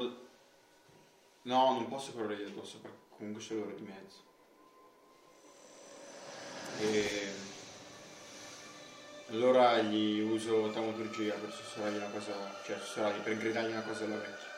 No, 1.43 1.71
non 1.71 1.87
posso 1.87 2.11
correre 2.11 2.35
di 2.35 2.51
addosso 2.51 2.79
perché 2.81 2.97
comunque 3.15 3.41
c'è 3.41 3.53
l'ora 3.53 3.71
di 3.71 3.83
mezzo. 3.83 4.17
E... 6.81 7.31
Allora 9.29 9.79
gli 9.79 10.19
uso 10.19 10.69
taumaturgia 10.71 11.33
per 11.35 11.53
sussurrargli 11.53 11.95
una 11.95 12.09
cosa, 12.09 12.33
cioè 12.65 12.77
sussurrargli 12.77 13.21
per 13.21 13.37
gridargli 13.37 13.71
una 13.71 13.83
cosa 13.83 14.03
all'orecchio. 14.03 14.50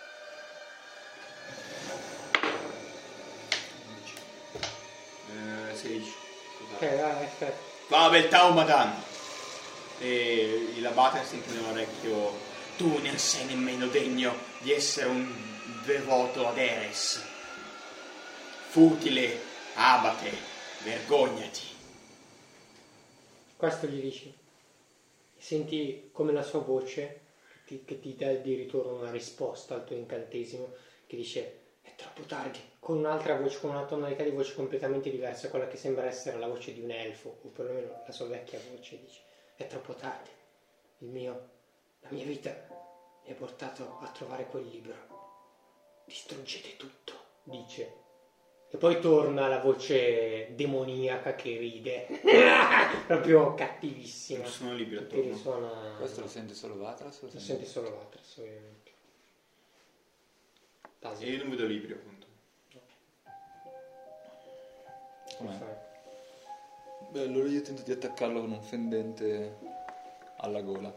16. 5.84 6.14
Ok, 6.76 6.80
vai, 6.80 7.26
aspetta. 7.26 7.58
Fabel 7.88 8.30
Taumadan! 8.30 9.04
E 10.00 10.72
il 10.76 10.86
abate 10.86 11.24
sente 11.26 11.52
nell'orecchio 11.54 12.32
Tu 12.78 12.88
non 13.02 13.18
sei 13.18 13.46
nemmeno 13.46 13.88
degno 13.88 14.34
di 14.60 14.72
essere 14.72 15.10
un 15.10 15.30
devoto 15.86 16.48
ad 16.48 16.58
Eres. 16.58 17.22
Futile, 18.70 19.40
abate, 19.76 20.32
vergognati. 20.84 21.62
Questo 23.56 23.88
gli 23.88 24.02
dici. 24.02 24.34
Senti 25.38 26.10
come 26.12 26.32
la 26.32 26.42
sua 26.42 26.60
voce 26.60 27.20
ti- 27.66 27.84
che 27.86 28.00
ti 28.00 28.16
dà 28.16 28.32
di 28.32 28.56
ritorno 28.56 29.00
una 29.02 29.12
risposta 29.12 29.76
al 29.76 29.86
tuo 29.86 29.96
incantesimo 29.96 30.74
che 31.06 31.16
dice 31.18 31.60
è 31.82 31.94
troppo 31.96 32.22
tardi, 32.24 32.60
con 32.84 32.98
un'altra 32.98 33.38
voce, 33.38 33.60
con 33.62 33.70
una 33.70 33.86
tonalità 33.86 34.24
di 34.24 34.32
voce 34.32 34.54
completamente 34.56 35.10
diversa, 35.10 35.50
quella 35.50 35.68
che 35.68 35.78
sembra 35.78 36.06
essere 36.06 36.38
la 36.38 36.48
voce 36.48 36.74
di 36.74 36.82
un 36.82 36.92
elfo, 36.92 37.38
o 37.42 37.48
perlomeno 37.48 38.04
la 38.06 38.12
sua 38.12 38.28
vecchia 38.28 38.60
voce 38.76 39.00
dice 39.00 39.22
è 39.56 39.68
troppo 39.68 39.94
tardi, 39.94 40.30
il 41.00 41.08
mio, 41.08 41.50
la 42.02 42.10
mia 42.10 42.26
vita 42.26 42.52
mi 43.26 43.32
ha 43.32 43.36
portato 43.36 44.00
a 44.02 44.08
trovare 44.14 44.48
quel 44.48 44.68
libro, 44.68 44.94
distruggete 46.06 46.76
tutto, 46.76 47.14
dice. 47.44 48.02
E 48.70 48.78
poi 48.78 49.00
torna 49.00 49.48
la 49.48 49.60
voce 49.60 50.54
demoniaca 50.56 51.36
che 51.36 51.56
ride, 51.58 52.08
proprio 53.08 53.54
cattivissima. 53.54 54.42
Non 54.44 54.52
sono 54.52 54.74
liberi 54.74 54.98
Che 54.98 55.04
attorno. 55.16 55.32
risuona. 55.32 55.96
Questo 56.00 56.22
lo 56.22 56.28
sente 56.28 56.54
solo 56.56 56.76
Vatras? 56.78 57.18
o 57.22 57.26
Lo 57.26 57.30
sente- 57.30 57.46
senti 57.46 57.66
solo 57.66 57.92
Vatras, 57.96 58.38
ovviamente. 58.40 58.92
Tasi, 61.00 61.24
E 61.26 61.30
io 61.30 61.38
non 61.44 61.50
vedo 61.52 61.66
libri 61.66 61.94
appunto. 61.94 62.26
Com'è? 65.38 65.58
Beh, 67.10 67.22
allora 67.22 67.48
io 67.48 67.62
tento 67.62 67.82
di 67.84 67.92
attaccarlo 67.92 68.42
con 68.42 68.52
un 68.52 68.62
fendente 68.62 69.58
alla 70.38 70.62
gola. 70.62 70.92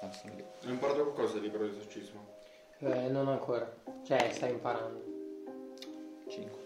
Ah, 0.00 0.12
sono 0.12 0.34
lì. 0.34 0.44
Ho 0.66 0.70
imparato 0.70 1.02
qualcosa 1.02 1.34
del 1.34 1.42
libro 1.42 1.64
dell'esorcismo. 1.64 2.32
Eh, 2.78 3.08
non 3.08 3.28
ancora, 3.28 3.72
cioè 4.04 4.30
stai 4.32 4.50
imparando. 4.50 5.02
5. 6.28 6.62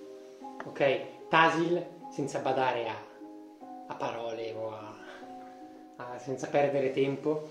Ok, 0.64 1.28
Tasil, 1.28 1.84
senza 2.10 2.40
badare 2.40 2.88
a, 2.88 2.96
a 3.86 3.94
parole 3.94 4.52
o 4.52 4.72
a, 4.72 4.94
a- 5.96 6.18
senza 6.18 6.48
perdere 6.48 6.90
tempo, 6.90 7.48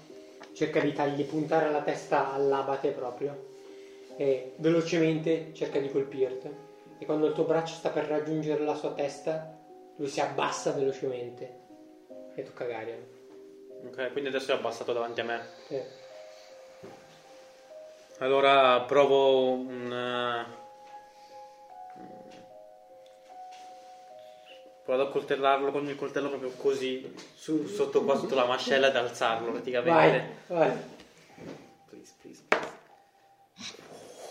cerca 0.53 0.79
di 0.79 0.93
tagli, 0.93 1.23
puntare 1.23 1.71
la 1.71 1.81
testa 1.81 2.33
all'abate 2.33 2.91
proprio 2.91 3.45
e 4.17 4.53
velocemente 4.57 5.53
cerca 5.53 5.79
di 5.79 5.89
colpirti. 5.89 6.65
E 6.99 7.05
quando 7.05 7.27
il 7.27 7.33
tuo 7.33 7.43
braccio 7.43 7.73
sta 7.75 7.89
per 7.89 8.05
raggiungere 8.05 8.63
la 8.63 8.75
sua 8.75 8.91
testa, 8.93 9.55
lui 9.97 10.07
si 10.07 10.19
abbassa 10.19 10.71
velocemente 10.71 11.59
e 12.35 12.43
tocca 12.43 12.63
a 12.63 12.67
Garion. 12.67 13.05
Ok, 13.85 14.11
quindi 14.11 14.29
adesso 14.29 14.51
è 14.51 14.55
abbassato 14.55 14.93
davanti 14.93 15.19
a 15.21 15.23
me. 15.23 15.41
Sì. 15.67 15.81
Allora 18.19 18.81
provo 18.81 19.51
un... 19.51 19.91
eh, 19.93 20.65
Provo 24.83 25.01
ad 25.01 25.07
accoltellarlo 25.09 25.71
con 25.71 25.85
il 25.87 25.95
coltello 25.97 26.29
proprio 26.29 26.51
così, 26.51 27.13
su- 27.35 27.67
sotto 27.67 28.03
qua, 28.05 28.15
sotto 28.15 28.35
la 28.35 28.45
mascella 28.45 28.87
ed 28.87 28.95
alzarlo 28.95 29.47
Vai, 29.51 29.55
praticamente. 29.55 30.35
vai. 30.47 30.71
Please, 31.89 32.13
please, 32.21 32.41
please. 32.47 32.75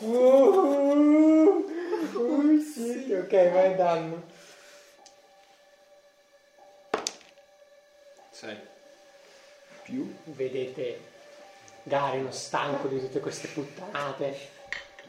Oh, 0.00 1.64
oh, 2.14 2.42
sì, 2.60 3.12
ok, 3.12 3.52
vai 3.52 3.74
danno. 3.76 4.22
6. 8.30 8.56
Più? 9.84 10.14
Vedete 10.24 11.00
Garion 11.84 12.32
stanco 12.32 12.88
di 12.88 13.00
tutte 13.00 13.20
queste 13.20 13.48
puttanate. 13.48 14.36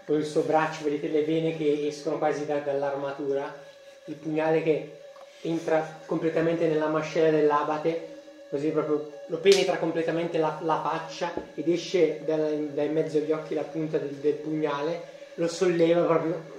Con 0.06 0.17
il 0.17 0.26
suo 0.26 0.43
braccio 0.43 0.85
vedete 0.85 1.09
le 1.09 1.26
vene 1.26 1.58
che 1.58 1.88
escono 1.88 2.17
quasi 2.17 2.45
da- 2.45 2.59
dall'armatura. 2.59 3.53
Il 4.06 4.16
pugnale 4.16 4.64
che 4.64 5.00
entra 5.42 6.00
completamente 6.06 6.67
nella 6.67 6.88
mascella 6.88 7.30
dell'abate. 7.30 8.16
Così 8.50 8.69
proprio 8.69 9.11
lo 9.27 9.38
penetra 9.40 9.77
completamente 9.77 10.38
la, 10.38 10.58
la 10.61 10.82
faccia 10.82 11.34
ed 11.53 11.67
esce 11.67 12.22
dal, 12.24 12.69
da 12.74 12.84
in 12.84 12.93
mezzo 12.93 13.17
agli 13.17 13.34
occhi 13.34 13.53
la 13.56 13.64
punta 13.64 13.98
del, 13.98 14.14
del 14.14 14.35
pugnale. 14.35 15.16
Lo 15.34 15.50
solleva 15.50 16.03
proprio 16.03 16.56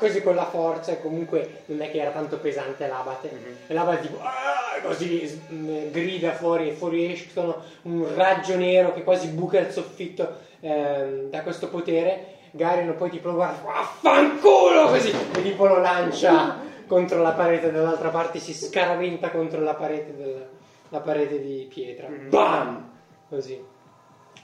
così 0.00 0.20
con 0.22 0.34
la 0.34 0.46
forza 0.46 0.90
e 0.90 1.00
comunque 1.00 1.62
non 1.66 1.80
è 1.82 1.90
che 1.92 2.00
era 2.00 2.10
tanto 2.10 2.38
pesante 2.38 2.88
l'abate. 2.88 3.30
E 3.68 3.72
l'abate 3.72 4.00
tipo 4.00 4.18
"Ah!" 4.20 4.80
così 4.82 5.40
mh, 5.48 5.90
grida 5.90 6.32
fuori 6.32 6.70
e 6.70 6.72
fuori 6.72 7.12
escono 7.12 7.62
un 7.82 8.12
raggio 8.16 8.56
nero 8.56 8.92
che 8.92 9.04
quasi 9.04 9.28
buca 9.28 9.60
il 9.60 9.70
soffitto 9.70 10.38
ehm, 10.60 11.28
da 11.30 11.42
questo 11.42 11.68
potere. 11.68 12.38
Garion 12.52 12.96
poi 12.96 13.10
tipo 13.10 13.28
lo 13.28 13.34
guarda, 13.34 13.62
vaffanculo 13.62 14.86
così 14.88 15.10
e 15.10 15.42
tipo 15.42 15.66
lo 15.66 15.78
lancia 15.78 16.56
contro 16.88 17.22
la 17.22 17.30
parete 17.30 17.70
dall'altra 17.70 18.08
parte, 18.08 18.40
si 18.40 18.52
scaraventa 18.52 19.30
contro 19.30 19.60
la 19.60 19.74
parete, 19.74 20.16
del- 20.16 20.46
la 20.88 20.98
parete 20.98 21.40
di 21.40 21.68
pietra. 21.72 22.08
Bam! 22.08 22.90
Così. 23.28 23.62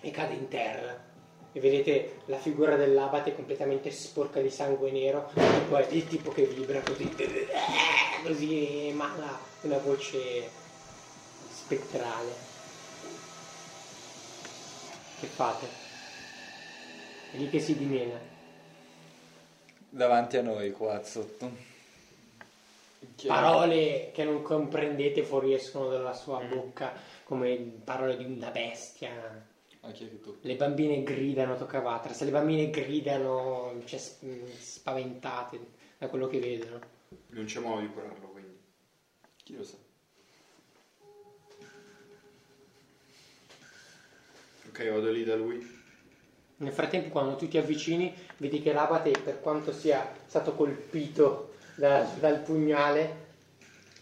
E 0.01 0.11
cade 0.13 0.35
in 0.35 0.47
terra. 0.47 0.97
E 1.57 1.61
vedete 1.61 2.21
la 2.27 2.37
figura 2.37 2.77
dell'abate 2.77 3.35
completamente 3.35 3.91
sporca 3.91 4.43
di 4.43 4.51
sangue 4.51 4.91
nero, 4.91 5.31
e 5.35 5.61
poi 5.71 5.87
il 5.97 6.07
tipo 6.07 6.31
che 6.31 6.45
vibra 6.45 6.83
così, 6.83 7.11
così 8.23 8.89
emana 8.89 9.39
una 9.63 9.79
voce 9.79 10.51
spettrale. 11.51 12.31
Che 15.19 15.27
fate? 15.29 15.67
È 17.33 17.37
lì 17.39 17.49
che 17.49 17.61
si 17.61 17.75
dimena. 17.75 18.21
Davanti 19.89 20.37
a 20.37 20.43
noi 20.43 20.73
qua 20.73 21.03
sotto. 21.05 21.51
Parole 23.25 24.11
che 24.13 24.25
non 24.25 24.43
comprendete 24.43 25.23
fuoriescono 25.23 25.89
dalla 25.89 26.13
sua 26.13 26.39
bocca 26.41 26.93
come 27.25 27.57
parole 27.83 28.19
di 28.19 28.25
una 28.25 28.51
bestia. 28.51 29.46
A 29.87 29.93
chi 29.93 30.05
è 30.05 30.09
che 30.11 30.21
tocca? 30.21 30.39
Le 30.41 30.57
bambine 30.57 31.05
gridano, 31.05 31.57
tocca 31.57 31.79
Vatras, 31.81 32.23
le 32.25 32.33
bambine 32.33 32.71
gridano, 32.71 33.81
cioè, 33.85 34.01
mh, 34.21 34.57
spaventate 34.59 35.61
da 35.97 36.09
quello 36.09 36.27
che 36.27 36.41
vedono. 36.41 36.81
Non 37.29 37.45
c'è 37.45 37.61
modo 37.61 37.83
di 37.83 37.89
curarlo 37.89 38.27
quindi. 38.29 38.59
Chi 39.45 39.57
lo 39.57 39.63
sa? 39.63 39.77
Ok, 44.69 44.91
vado 44.91 45.11
lì 45.11 45.23
da 45.23 45.37
lui. 45.37 45.75
Nel 46.57 46.73
frattempo, 46.73 47.11
quando 47.11 47.37
tu 47.37 47.47
ti 47.47 47.57
avvicini, 47.57 48.13
vedi 48.39 48.61
che 48.61 48.73
l'abate, 48.73 49.13
per 49.13 49.41
quanto 49.41 49.73
sia 49.73 50.11
stato 50.27 50.55
colpito 50.55 51.55
da- 51.77 52.03
dal 52.19 52.41
pugnale, 52.41 53.25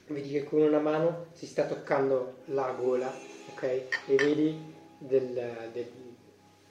vedi 0.06 0.30
che 0.30 0.44
con 0.44 0.62
una 0.62 0.78
mano 0.78 1.26
si 1.34 1.46
sta 1.46 1.66
toccando 1.66 2.38
la 2.46 2.70
gola, 2.72 3.12
ok? 3.50 3.62
E 3.62 4.16
vedi 4.16 4.73
del- 5.06 5.70
del- 5.72 5.92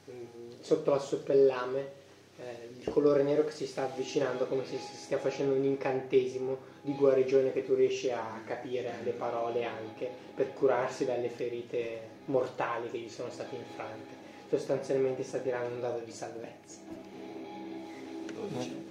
mh, 0.05 0.61
sotto 0.61 0.91
la 0.91 0.99
sua 0.99 1.17
pellame 1.17 2.01
eh, 2.39 2.69
il 2.79 2.91
colore 2.91 3.21
nero 3.23 3.45
che 3.45 3.51
si 3.51 3.67
sta 3.67 3.83
avvicinando, 3.83 4.47
come 4.47 4.65
se 4.65 4.77
si 4.77 4.95
stia 4.95 5.19
facendo 5.19 5.53
un 5.53 5.63
incantesimo 5.63 6.57
di 6.81 6.93
guarigione 6.93 7.53
che 7.53 7.63
tu 7.63 7.75
riesci 7.75 8.09
a 8.11 8.41
capire 8.45 8.91
alle 8.99 9.11
parole 9.11 9.63
anche 9.65 10.09
per 10.33 10.53
curarsi 10.53 11.05
dalle 11.05 11.29
ferite 11.29 12.11
mortali 12.25 12.89
che 12.89 12.97
gli 12.97 13.09
sono 13.09 13.29
state 13.29 13.55
infrante 13.55 14.21
sostanzialmente 14.49 15.23
sta 15.23 15.39
tirando 15.39 15.73
un 15.73 15.81
dado 15.81 15.99
di 15.99 16.11
salvezza. 16.11 16.79
12. 18.33 18.81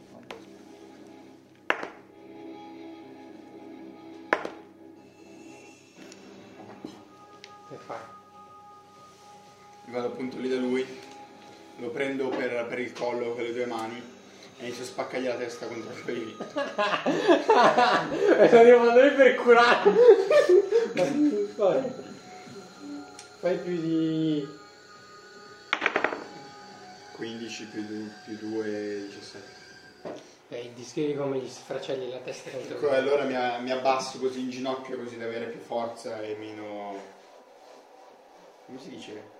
Che 7.68 7.76
fai? 7.76 8.21
Vado 9.92 10.06
appunto 10.06 10.38
lì 10.38 10.48
da 10.48 10.56
lui, 10.56 10.86
lo 11.76 11.90
prendo 11.90 12.30
per, 12.30 12.64
per 12.66 12.78
il 12.78 12.94
collo 12.94 13.34
con 13.34 13.42
le 13.42 13.52
due 13.52 13.66
mani 13.66 14.02
e 14.56 14.64
inizio 14.64 14.84
a 14.84 14.86
spaccargli 14.86 15.26
la 15.26 15.34
testa 15.34 15.66
contro 15.66 15.92
quelli. 16.02 16.34
e 18.38 18.50
lo 18.50 18.62
devo 18.62 18.88
andare 18.88 19.10
per 19.10 19.34
curare. 19.34 19.92
Fai. 20.94 21.92
Fai 23.40 23.58
più 23.58 23.80
di... 23.82 24.48
15 27.14 27.64
più 27.66 27.82
2, 27.84 29.08
17. 29.08 29.60
Eh, 30.48 30.72
descrivi 30.74 31.14
come 31.14 31.38
gli 31.38 31.48
sfracelli 31.50 32.08
la 32.08 32.16
testa 32.20 32.48
contro 32.48 32.76
Ecco, 32.78 32.88
allora 32.92 33.24
mi, 33.24 33.34
mi 33.62 33.70
abbasso 33.70 34.18
così 34.18 34.40
in 34.40 34.48
ginocchio 34.48 34.96
così 34.96 35.18
da 35.18 35.26
avere 35.26 35.48
più 35.48 35.60
forza 35.60 36.22
e 36.22 36.34
meno... 36.36 36.98
come 38.64 38.80
si 38.80 38.88
dice? 38.88 39.31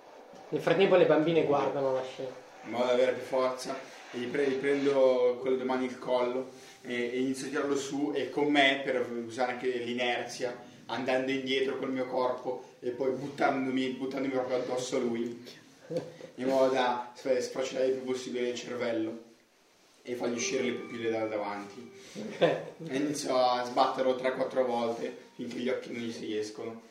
Nel 0.53 0.61
frattempo 0.61 0.95
le 0.97 1.07
bambine 1.07 1.45
guardano 1.45 1.93
la 1.93 2.03
scena. 2.03 2.29
in 2.65 2.69
modo 2.69 2.85
da 2.85 2.91
avere 2.91 3.13
più 3.13 3.23
forza 3.23 3.75
e 4.11 4.19
gli, 4.19 4.27
pre- 4.27 4.47
gli 4.47 4.53
prendo 4.53 5.41
le 5.43 5.55
due 5.55 5.63
mani 5.63 5.85
il 5.85 5.97
collo 5.97 6.51
e, 6.83 6.93
e 7.11 7.19
inizio 7.21 7.47
a 7.47 7.49
tirarlo 7.49 7.75
su 7.75 8.11
e 8.13 8.29
con 8.29 8.51
me 8.51 8.81
per 8.85 9.09
usare 9.25 9.53
anche 9.53 9.67
l'inerzia 9.67 10.55
andando 10.85 11.31
indietro 11.31 11.77
col 11.77 11.91
mio 11.91 12.05
corpo 12.05 12.75
e 12.81 12.91
poi 12.91 13.09
buttandomi, 13.13 13.87
buttandomi 13.89 14.31
proprio 14.31 14.57
addosso 14.57 14.97
a 14.97 14.99
lui 14.99 15.43
in 16.35 16.47
modo 16.47 16.71
da 16.71 17.11
sf- 17.15 17.39
sfracellare 17.39 17.87
il 17.87 17.93
più 17.93 18.03
possibile 18.03 18.49
il 18.49 18.55
cervello 18.55 19.21
e 20.03 20.13
fargli 20.13 20.35
uscire 20.35 20.61
le 20.63 20.71
pupille 20.73 21.09
da 21.09 21.25
davanti 21.25 21.91
e 22.29 22.95
inizio 22.95 23.35
a 23.35 23.63
sbatterlo 23.65 24.15
3-4 24.17 24.65
volte 24.67 25.17
finché 25.35 25.57
gli 25.57 25.69
occhi 25.69 25.91
non 25.91 26.01
gli 26.03 26.11
si 26.11 26.37
escono 26.37 26.81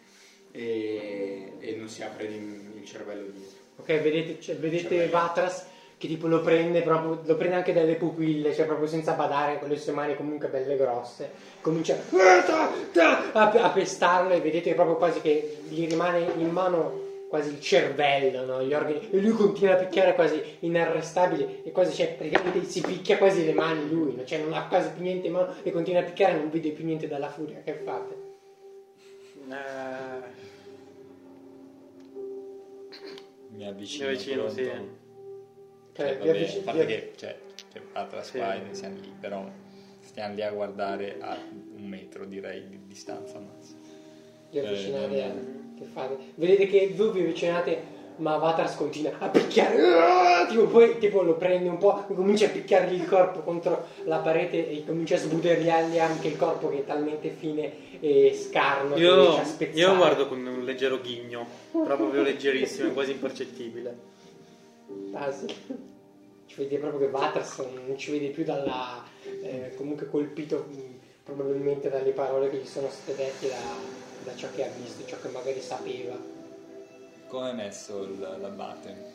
e, 0.50 1.52
e 1.60 1.76
non 1.76 1.89
si 1.89 2.02
apre 2.02 2.24
il, 2.24 2.70
il 2.83 2.89
cervello 2.89 3.31
dietro 3.31 3.61
Ok, 3.77 4.01
vedete, 4.01 4.41
cioè, 4.41 4.57
vedete. 4.57 5.09
Vatras 5.09 5.67
che 5.97 6.09
tipo 6.09 6.27
lo 6.27 6.41
prende 6.41 6.83
proprio, 6.83 7.20
lo 7.25 7.36
prende 7.36 7.57
anche 7.57 7.73
dalle 7.73 7.94
pupille, 7.94 8.52
cioè 8.52 8.67
proprio 8.67 8.89
senza 8.89 9.12
badare 9.12 9.61
con 9.61 9.69
le 9.69 9.78
sue 9.78 9.93
mani 9.93 10.17
comunque 10.17 10.49
belle 10.49 10.77
grosse. 10.77 11.31
Comincia 11.61 11.97
a, 13.33 13.51
a 13.51 13.70
pestarlo 13.70 14.35
e 14.35 14.41
vedete 14.41 14.75
proprio 14.75 14.97
quasi 14.97 15.20
che 15.20 15.59
gli 15.69 15.86
rimane 15.89 16.27
in 16.39 16.51
mano 16.51 17.01
quasi 17.28 17.51
il 17.51 17.61
cervello, 17.61 18.44
no? 18.44 18.62
gli 18.62 18.75
organi, 18.75 19.11
e 19.11 19.19
lui 19.20 19.31
continua 19.31 19.75
a 19.75 19.78
picchiare 19.78 20.15
quasi 20.15 20.43
inarrestabile 20.61 21.62
e 21.62 21.70
quasi 21.70 21.94
cioè, 21.94 22.15
praticamente 22.15 22.65
si 22.65 22.83
picchia 22.83 23.17
quasi 23.17 23.44
le 23.44 23.55
mani 23.55 23.89
lui, 23.89 24.15
no? 24.15 24.25
cioè 24.25 24.39
non 24.39 24.52
ha 24.52 24.67
quasi 24.67 24.91
più 24.91 25.02
niente 25.02 25.28
in 25.28 25.33
mano 25.33 25.55
e 25.62 25.70
continua 25.70 26.01
a 26.01 26.05
picchiare 26.05 26.35
e 26.35 26.36
non 26.36 26.51
vede 26.51 26.73
più 26.73 26.85
niente 26.85 27.09
dalla 27.09 27.31
furia. 27.31 27.62
Che 27.65 27.73
fate? 27.73 28.17
Eh, 29.49 30.42
Mi 33.62 33.68
avvicino. 33.68 34.07
Mi 34.08 34.12
avvicino, 34.15 34.42
pronto. 34.44 34.55
sì. 34.62 34.70
Cioè, 35.94 36.10
Eh, 36.10 36.16
vabbè, 36.16 36.58
a 36.58 36.62
parte 36.65 36.86
che 36.86 37.12
cioè, 37.16 37.39
c'è 37.73 37.81
Atlas 37.92 38.31
Sì. 38.31 38.39
e 38.39 38.41
noi 38.41 38.74
siamo 38.74 38.99
lì, 39.00 39.12
però 39.20 39.49
stiamo 40.00 40.34
lì 40.34 40.42
a 40.42 40.50
guardare 40.50 41.16
a 41.20 41.39
un 41.76 41.84
metro 41.86 42.24
direi 42.24 42.66
di 42.68 42.81
distanza 42.86 43.36
al 43.39 43.44
massimo. 43.44 43.81
vi 44.50 44.58
avvicinate 44.58 45.15
Eh, 45.16 45.23
a... 45.23 45.32
che 45.78 45.84
fate? 45.84 46.16
Vedete 46.34 46.66
che 46.66 46.92
voi 46.94 47.12
vi 47.12 47.20
avvicinate 47.20 47.82
ma 48.23 48.36
Vatars 48.36 48.76
continua 48.76 49.12
a 49.18 49.28
picchiare 49.28 50.47
tipo, 50.49 50.67
poi 50.68 50.99
tipo 50.99 51.23
lo 51.23 51.34
prende 51.34 51.68
un 51.68 51.78
po' 51.78 52.05
comincia 52.07 52.47
a 52.47 52.51
picchiargli 52.51 52.94
il 52.94 53.07
corpo 53.07 53.41
contro 53.41 53.86
la 54.05 54.18
parete 54.18 54.70
e 54.70 54.84
comincia 54.86 55.17
a 55.17 55.18
sbudergliargli 55.18 55.99
anche 55.99 56.28
il 56.28 56.36
corpo 56.36 56.68
che 56.68 56.78
è 56.78 56.84
talmente 56.84 57.31
fine 57.31 58.01
e 58.01 58.39
scarno 58.49 58.97
Io, 58.97 59.41
io 59.73 59.97
guardo 59.97 60.28
con 60.28 60.47
un 60.47 60.65
leggero 60.65 61.01
ghigno, 61.01 61.47
proprio 61.70 62.23
leggerissimo, 62.23 62.92
quasi 62.92 63.10
impercettibile. 63.10 64.10
Ah, 65.12 65.31
sì. 65.33 65.47
ci 66.47 66.55
vede 66.57 66.78
proprio 66.78 67.01
che 67.01 67.10
Vatras 67.10 67.59
non 67.59 67.97
ci 67.97 68.12
vede 68.12 68.28
più 68.28 68.44
dalla 68.44 69.02
eh, 69.42 69.73
comunque 69.76 70.09
colpito 70.09 70.67
mh, 70.68 70.81
probabilmente 71.25 71.89
dalle 71.89 72.10
parole 72.10 72.51
che 72.51 72.59
gli 72.59 72.67
sono 72.67 72.89
state 72.89 73.17
dette 73.17 73.49
da, 73.49 74.31
da 74.31 74.36
ciò 74.36 74.49
che 74.55 74.65
ha 74.65 74.70
visto 74.76 75.05
ciò 75.07 75.17
che 75.20 75.28
magari 75.28 75.60
sapeva 75.60 76.41
Come 77.33 77.49
è 77.49 77.55
messo 77.55 78.02
il- 78.02 78.20
l'abate? 78.20 79.11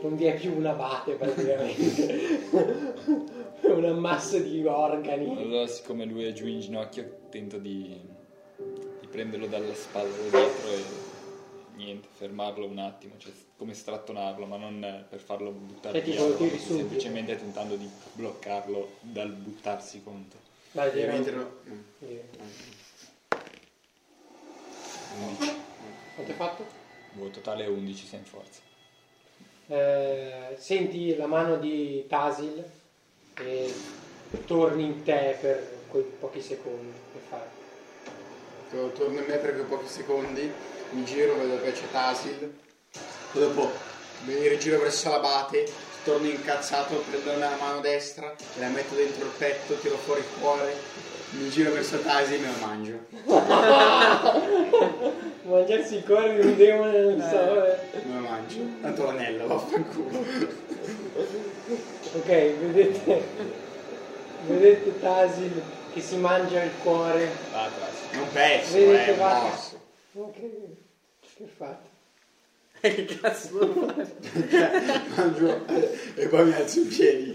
non 0.00 0.14
vi 0.16 0.26
è 0.26 0.36
più 0.36 0.56
un 0.56 0.64
abate 0.64 1.14
praticamente 1.14 2.06
è 3.60 3.66
un 3.70 3.84
ammasso 3.84 4.38
di 4.38 4.64
organi 4.64 5.28
Allora, 5.36 5.66
siccome 5.66 6.04
lui 6.04 6.26
è 6.26 6.32
giù 6.32 6.46
in 6.46 6.60
ginocchio, 6.60 7.22
tento 7.28 7.58
di, 7.58 8.00
di 9.00 9.06
prenderlo 9.08 9.48
dalla 9.48 9.74
spalla 9.74 10.08
da 10.08 10.38
dietro 10.38 10.68
e 10.68 10.82
niente, 11.74 12.06
fermarlo 12.12 12.66
un 12.66 12.78
attimo, 12.78 13.14
cioè 13.18 13.32
come 13.56 13.74
strattonarlo, 13.74 14.46
ma 14.46 14.56
non 14.56 14.84
eh, 14.84 15.04
per 15.08 15.18
farlo 15.18 15.50
buttare 15.50 16.04
Cioè, 16.04 16.08
via, 16.08 16.36
tipo, 16.36 16.56
semplicemente 16.56 17.36
tentando 17.36 17.74
di 17.74 17.90
bloccarlo 18.12 18.90
dal 19.00 19.32
buttarsi 19.32 20.04
contro. 20.04 20.38
Vai, 20.70 20.88
e 20.90 20.92
direi. 20.92 21.20
Direi. 21.98 22.22
11. 25.18 25.52
quanto 26.14 26.30
hai 26.30 26.36
fatto? 26.36 26.81
Boh, 27.12 27.28
totale 27.30 27.66
11 27.66 28.06
sei 28.06 28.18
in 28.20 28.24
forza. 28.24 28.60
Eh, 29.68 30.56
senti 30.58 31.14
la 31.16 31.26
mano 31.26 31.56
di 31.56 32.04
Tasil 32.08 32.64
e 33.36 33.74
torni 34.46 34.84
in 34.84 35.02
te 35.02 35.36
per 35.40 35.84
quei 35.88 36.04
pochi 36.04 36.40
secondi 36.40 36.92
che 37.12 37.18
fai 37.28 37.40
To- 38.70 38.92
torno 38.92 39.20
in 39.20 39.26
me 39.26 39.36
per 39.36 39.52
quei 39.52 39.64
pochi 39.66 39.86
secondi, 39.86 40.50
mi 40.92 41.04
giro, 41.04 41.34
vedo 41.36 41.60
che 41.60 41.72
c'è 41.72 41.90
Tasil, 41.90 42.58
poi 43.32 43.42
dopo 43.42 43.70
mi 44.24 44.48
rigiro 44.48 44.78
verso 44.78 45.10
l'abate, 45.10 45.70
torno 46.04 46.26
incazzato, 46.26 47.04
prendo 47.08 47.38
la 47.38 47.56
mano 47.58 47.80
destra 47.80 48.34
e 48.56 48.60
la 48.60 48.68
metto 48.68 48.94
dentro 48.94 49.24
il 49.24 49.32
petto, 49.36 49.74
tiro 49.74 49.96
fuori 49.96 50.20
il 50.20 50.26
cuore, 50.40 50.74
mi 51.30 51.48
giro 51.48 51.72
verso 51.72 51.98
Tasil 52.00 52.34
e 52.34 52.38
me 52.38 52.46
lo 52.46 52.66
mangio. 52.66 52.98
mangiarsi 55.44 55.96
il 55.96 56.04
cuore 56.04 56.34
di 56.34 56.46
un 56.46 56.56
demone 56.56 57.00
non 57.00 57.20
so 57.20 57.64
eh. 57.64 57.78
Me 58.04 58.14
lo 58.14 58.20
mangio. 58.20 58.60
Tanto 58.80 59.04
l'anello, 59.04 59.46
vaffanculo. 59.46 60.24
ok 62.14 62.26
vedete 62.26 63.22
vedete 64.46 65.00
Tasil 65.00 65.62
che 65.92 66.00
si 66.00 66.16
mangia 66.16 66.62
il 66.62 66.72
cuore 66.82 67.30
Atlas. 67.52 67.94
Non 68.12 68.28
pezzo, 68.32 68.74
vedete 68.74 69.12
eh, 69.12 69.16
va 69.16 69.40
morso. 69.40 69.80
ok 70.14 70.40
che 71.36 71.48
fate 71.56 71.91
che 72.90 73.04
cazzo 73.04 73.58
devo 73.58 73.86
fare? 73.86 74.12
Mangio 75.14 75.66
e 76.16 76.26
poi 76.26 76.46
mi 76.46 76.52
alzo 76.52 76.80
in 76.80 76.88
piedi, 76.88 77.32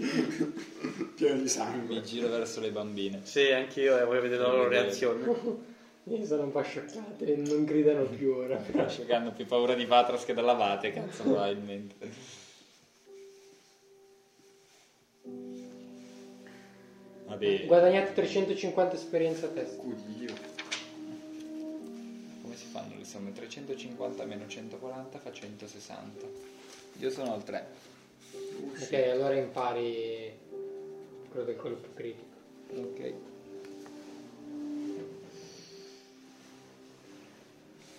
pieno 1.14 1.40
di 1.40 1.48
sangue. 1.48 1.94
Mi 1.94 2.02
giro 2.02 2.28
verso 2.28 2.60
le 2.60 2.70
bambine. 2.70 3.20
Sì, 3.24 3.50
anch'io 3.50 3.98
e 3.98 4.04
voglio 4.04 4.20
vedere 4.20 4.42
la 4.42 4.48
loro 4.48 4.68
reazione. 4.68 5.24
io 6.04 6.24
sono 6.26 6.42
un 6.44 6.52
po' 6.52 6.62
scioccate 6.62 7.24
e 7.24 7.36
non 7.36 7.64
gridano 7.64 8.04
più 8.04 8.32
ora 8.32 8.56
però. 8.56 8.84
Che 8.86 9.14
hanno 9.14 9.32
più 9.32 9.46
paura 9.46 9.74
di 9.74 9.86
Patras 9.86 10.24
che 10.24 10.34
dall'abate, 10.34 10.92
cazzo, 10.92 11.22
probabilmente. 11.22 11.94
Vabbè, 17.26 17.66
guadagnate 17.66 18.14
350 18.14 18.94
esperienza 18.96 19.46
a 19.46 19.48
testa 19.50 19.82
Oddio. 19.82 20.57
Somme? 23.08 23.32
350 23.32 24.24
meno 24.24 24.46
140 24.46 25.18
fa 25.18 25.32
160. 25.32 26.26
Io 26.98 27.10
sono 27.10 27.32
al 27.32 27.42
3. 27.42 27.66
ok 28.70 28.92
allora 28.92 29.34
impari 29.34 30.32
quello 31.30 31.44
del 31.46 31.56
colpo 31.56 31.88
critico 31.94 32.36
Ok. 32.70 33.12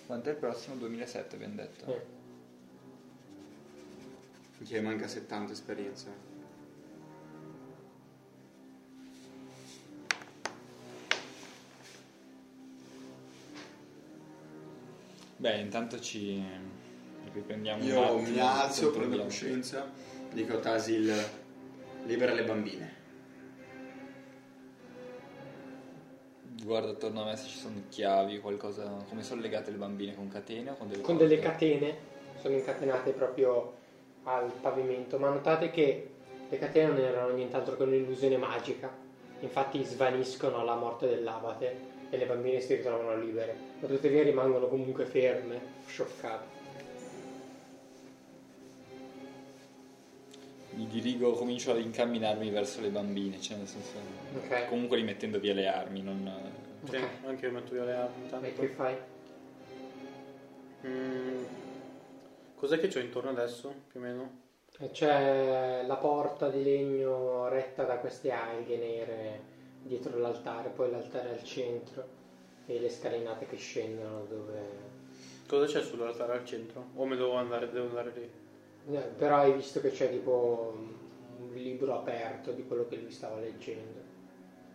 Quanto 0.06 0.28
è 0.28 0.32
il 0.32 0.38
prossimo? 0.38 0.76
2007 0.76 1.34
abbiamo 1.34 1.54
detto. 1.54 1.84
Eh. 1.92 2.18
Che 4.64 4.80
manca 4.80 5.08
70 5.08 5.52
esperienza. 5.52 6.29
Beh, 15.40 15.56
intanto 15.56 15.98
ci 16.00 16.44
riprendiamo 17.32 17.82
un 17.82 17.88
Io 17.88 18.02
attimo. 18.02 18.20
mi 18.28 18.38
alzo, 18.38 18.90
prendo 18.90 19.16
controlliamo. 19.16 19.22
coscienza, 19.24 19.90
dico 20.34 20.52
a 20.52 20.58
Tasil, 20.58 21.14
libera 22.04 22.34
le 22.34 22.44
bambine. 22.44 22.98
Guardo 26.62 26.90
attorno 26.90 27.22
a 27.22 27.24
me 27.24 27.36
se 27.36 27.48
ci 27.48 27.56
sono 27.56 27.84
chiavi, 27.88 28.38
qualcosa. 28.40 28.84
Come 29.08 29.22
sono 29.22 29.40
legate 29.40 29.70
le 29.70 29.78
bambine 29.78 30.14
con 30.14 30.28
catene 30.28 30.72
o 30.72 30.74
con 30.76 30.88
delle 30.88 31.00
con 31.00 31.16
corde? 31.16 31.28
delle 31.30 31.40
catene 31.40 31.96
sono 32.38 32.54
incatenate 32.54 33.12
proprio 33.12 33.76
al 34.24 34.52
pavimento 34.60 35.18
ma 35.18 35.30
notate 35.30 35.70
che 35.70 36.10
le 36.50 36.58
catene 36.58 36.88
non 36.88 36.98
erano 36.98 37.32
nient'altro 37.32 37.76
che 37.78 37.82
un'illusione 37.84 38.36
magica 38.36 38.90
infatti 39.40 39.82
svaniscono 39.84 40.60
alla 40.60 40.74
morte 40.74 41.06
dell'abate 41.08 41.98
e 42.10 42.16
le 42.16 42.26
bambine 42.26 42.60
si 42.60 42.74
ritrovano 42.74 43.16
libere 43.16 43.54
ma 43.80 43.86
tuttavia 43.88 44.22
rimangono 44.22 44.66
comunque 44.68 45.04
ferme 45.06 45.60
scioccate 45.86 46.58
mi 50.72 50.86
dirigo, 50.86 51.32
comincio 51.32 51.72
ad 51.72 51.80
incamminarmi 51.80 52.48
verso 52.50 52.80
le 52.80 52.88
bambine, 52.90 53.40
cioè 53.40 53.56
nel 53.58 53.66
senso, 53.66 53.90
Ok. 54.36 54.66
comunque 54.68 54.96
rimettendo 54.96 55.38
via 55.38 55.52
le 55.52 55.66
armi, 55.66 56.00
non... 56.00 56.30
Sì, 56.88 56.96
anche 57.26 57.46
io 57.46 57.52
metto 57.52 57.72
via 57.72 57.84
le 57.84 57.92
armi 57.92 58.22
E 58.22 58.24
intanto. 58.24 58.60
che 58.60 58.68
fai? 58.68 58.96
Mm, 60.86 61.42
Cos'è 62.54 62.78
che 62.78 62.88
c'ho 62.88 63.00
intorno 63.00 63.30
adesso, 63.30 63.74
più 63.88 64.00
o 64.00 64.02
meno? 64.02 64.30
E 64.78 64.90
C'è 64.90 65.82
la 65.86 65.96
porta 65.96 66.48
di 66.48 66.62
legno 66.62 67.48
retta 67.48 67.82
da 67.84 67.96
queste 67.96 68.30
alghe 68.30 68.76
nere 68.76 69.40
dietro 69.82 70.18
l'altare, 70.18 70.68
poi 70.70 70.90
l'altare 70.90 71.30
al 71.30 71.44
centro 71.44 72.18
e 72.66 72.78
le 72.78 72.90
scalinate 72.90 73.46
che 73.46 73.56
scendono 73.56 74.24
dove... 74.28 74.88
Cosa 75.46 75.66
c'è 75.66 75.82
sull'altare 75.82 76.32
al 76.32 76.44
centro? 76.44 76.90
O 76.94 77.04
me 77.06 77.16
devo 77.16 77.34
andare, 77.34 77.70
devo 77.70 77.88
andare 77.88 78.12
lì? 78.14 78.94
Eh, 78.94 79.00
Però 79.16 79.36
hai 79.38 79.52
visto 79.52 79.80
che 79.80 79.90
c'è 79.90 80.10
tipo 80.10 80.74
un 81.38 81.52
libro 81.54 81.98
aperto 81.98 82.52
di 82.52 82.64
quello 82.64 82.86
che 82.86 82.96
lui 82.96 83.10
stava 83.10 83.38
leggendo. 83.40 83.98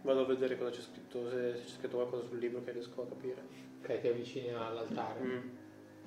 Vado 0.02 0.22
a 0.22 0.26
vedere 0.26 0.58
cosa 0.58 0.72
c'è 0.72 0.82
scritto, 0.82 1.30
se, 1.30 1.54
c'è 1.54 1.68
scritto 1.68 1.96
qualcosa 1.96 2.28
sul 2.28 2.40
libro 2.40 2.64
che 2.64 2.72
riesco 2.72 3.02
a 3.02 3.08
capire. 3.08 3.42
Ok, 3.82 4.02
ti 4.02 4.08
avvicini 4.08 4.54
all'altare. 4.54 5.20
Mm. 5.22 5.50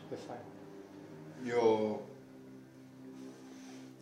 Che 0.09 0.17
fai? 0.17 0.37
Io 1.45 2.07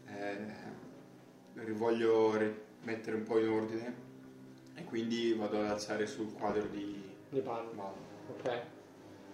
eh, 0.07 1.73
voglio 1.73 2.36
ri- 2.36 2.60
mettere 2.83 3.16
un 3.16 3.23
po' 3.23 3.39
in 3.39 3.49
ordine 3.49 4.05
e 4.76 4.84
quindi 4.84 5.32
vado 5.34 5.58
ad 5.58 5.66
alzare 5.66 6.06
sul 6.06 6.32
quadro 6.32 6.66
di 6.68 7.02
Di. 7.30 7.40
Ok. 7.40 8.60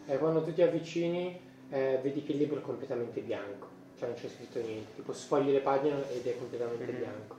E 0.06 0.18
quando 0.18 0.42
tu 0.42 0.52
ti 0.54 0.62
avvicini 0.62 1.38
eh, 1.68 1.98
vedi 2.02 2.22
che 2.22 2.32
il 2.32 2.38
libro 2.38 2.58
è 2.58 2.62
completamente 2.62 3.20
bianco, 3.20 3.68
cioè 3.98 4.08
non 4.08 4.16
c'è 4.16 4.28
scritto 4.28 4.60
niente, 4.60 4.94
tipo 4.96 5.12
sfogli 5.12 5.50
le 5.50 5.60
pagine 5.60 6.10
ed 6.10 6.26
è 6.26 6.36
completamente 6.38 6.90
Mhm. 6.92 6.98
bianco. 6.98 7.36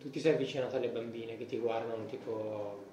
Tu 0.00 0.10
ti 0.10 0.18
sei 0.20 0.34
avvicinato 0.34 0.76
alle 0.76 0.88
bambine 0.88 1.36
che 1.36 1.46
ti 1.46 1.58
guardano 1.58 2.06
tipo 2.06 2.84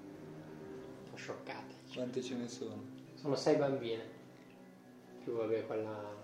scioccate. 1.14 1.74
Quante 1.94 2.22
ce 2.22 2.34
ne 2.34 2.48
sono? 2.48 2.82
Sono 3.14 3.34
sei 3.34 3.56
bambine, 3.56 4.02
più 5.22 5.32
vabbè 5.32 5.66
quella 5.66 6.14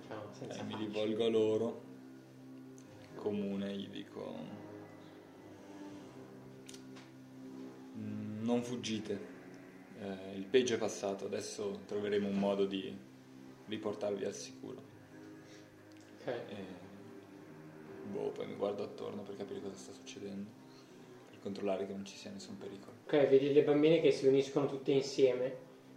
diciamo, 0.00 0.22
senza 0.32 0.60
Eh, 0.60 0.64
mi 0.64 0.76
rivolgo 0.76 1.24
a 1.24 1.28
loro, 1.28 1.82
comune, 3.16 3.74
gli 3.76 3.88
dico... 3.88 4.55
"Mm, 7.96 8.44
Non 8.44 8.62
fuggite, 8.62 9.34
Eh, 9.98 10.36
il 10.36 10.44
peggio 10.44 10.74
è 10.74 10.78
passato, 10.78 11.24
adesso 11.24 11.80
troveremo 11.86 12.28
un 12.28 12.38
modo 12.38 12.66
di 12.66 12.94
riportarvi 13.66 14.24
al 14.26 14.34
sicuro. 14.34 14.76
Ok. 16.20 16.26
E... 16.26 16.54
Boh, 18.12 18.28
poi 18.28 18.46
mi 18.46 18.54
guardo 18.56 18.82
attorno 18.84 19.22
per 19.22 19.36
capire 19.36 19.60
cosa 19.62 19.74
sta 19.74 19.92
succedendo, 19.92 20.50
per 21.30 21.38
controllare 21.40 21.86
che 21.86 21.92
non 21.94 22.04
ci 22.04 22.14
sia 22.14 22.30
nessun 22.30 22.58
pericolo. 22.58 22.92
Ok, 23.06 23.26
vedi 23.28 23.54
le 23.54 23.62
bambine 23.62 24.00
che 24.02 24.12
si 24.12 24.26
uniscono 24.26 24.66
tutte 24.68 24.92
insieme 24.92 25.56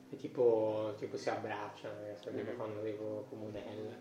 e 0.10 0.16
tipo, 0.16 0.96
tipo 0.98 1.18
si 1.18 1.30
abbracciano, 1.30 2.06
eh, 2.06 2.16
sapete 2.16 2.46
che 2.46 2.52
fanno 2.54 2.82
tipo 2.82 3.26
comunella. 3.30 3.98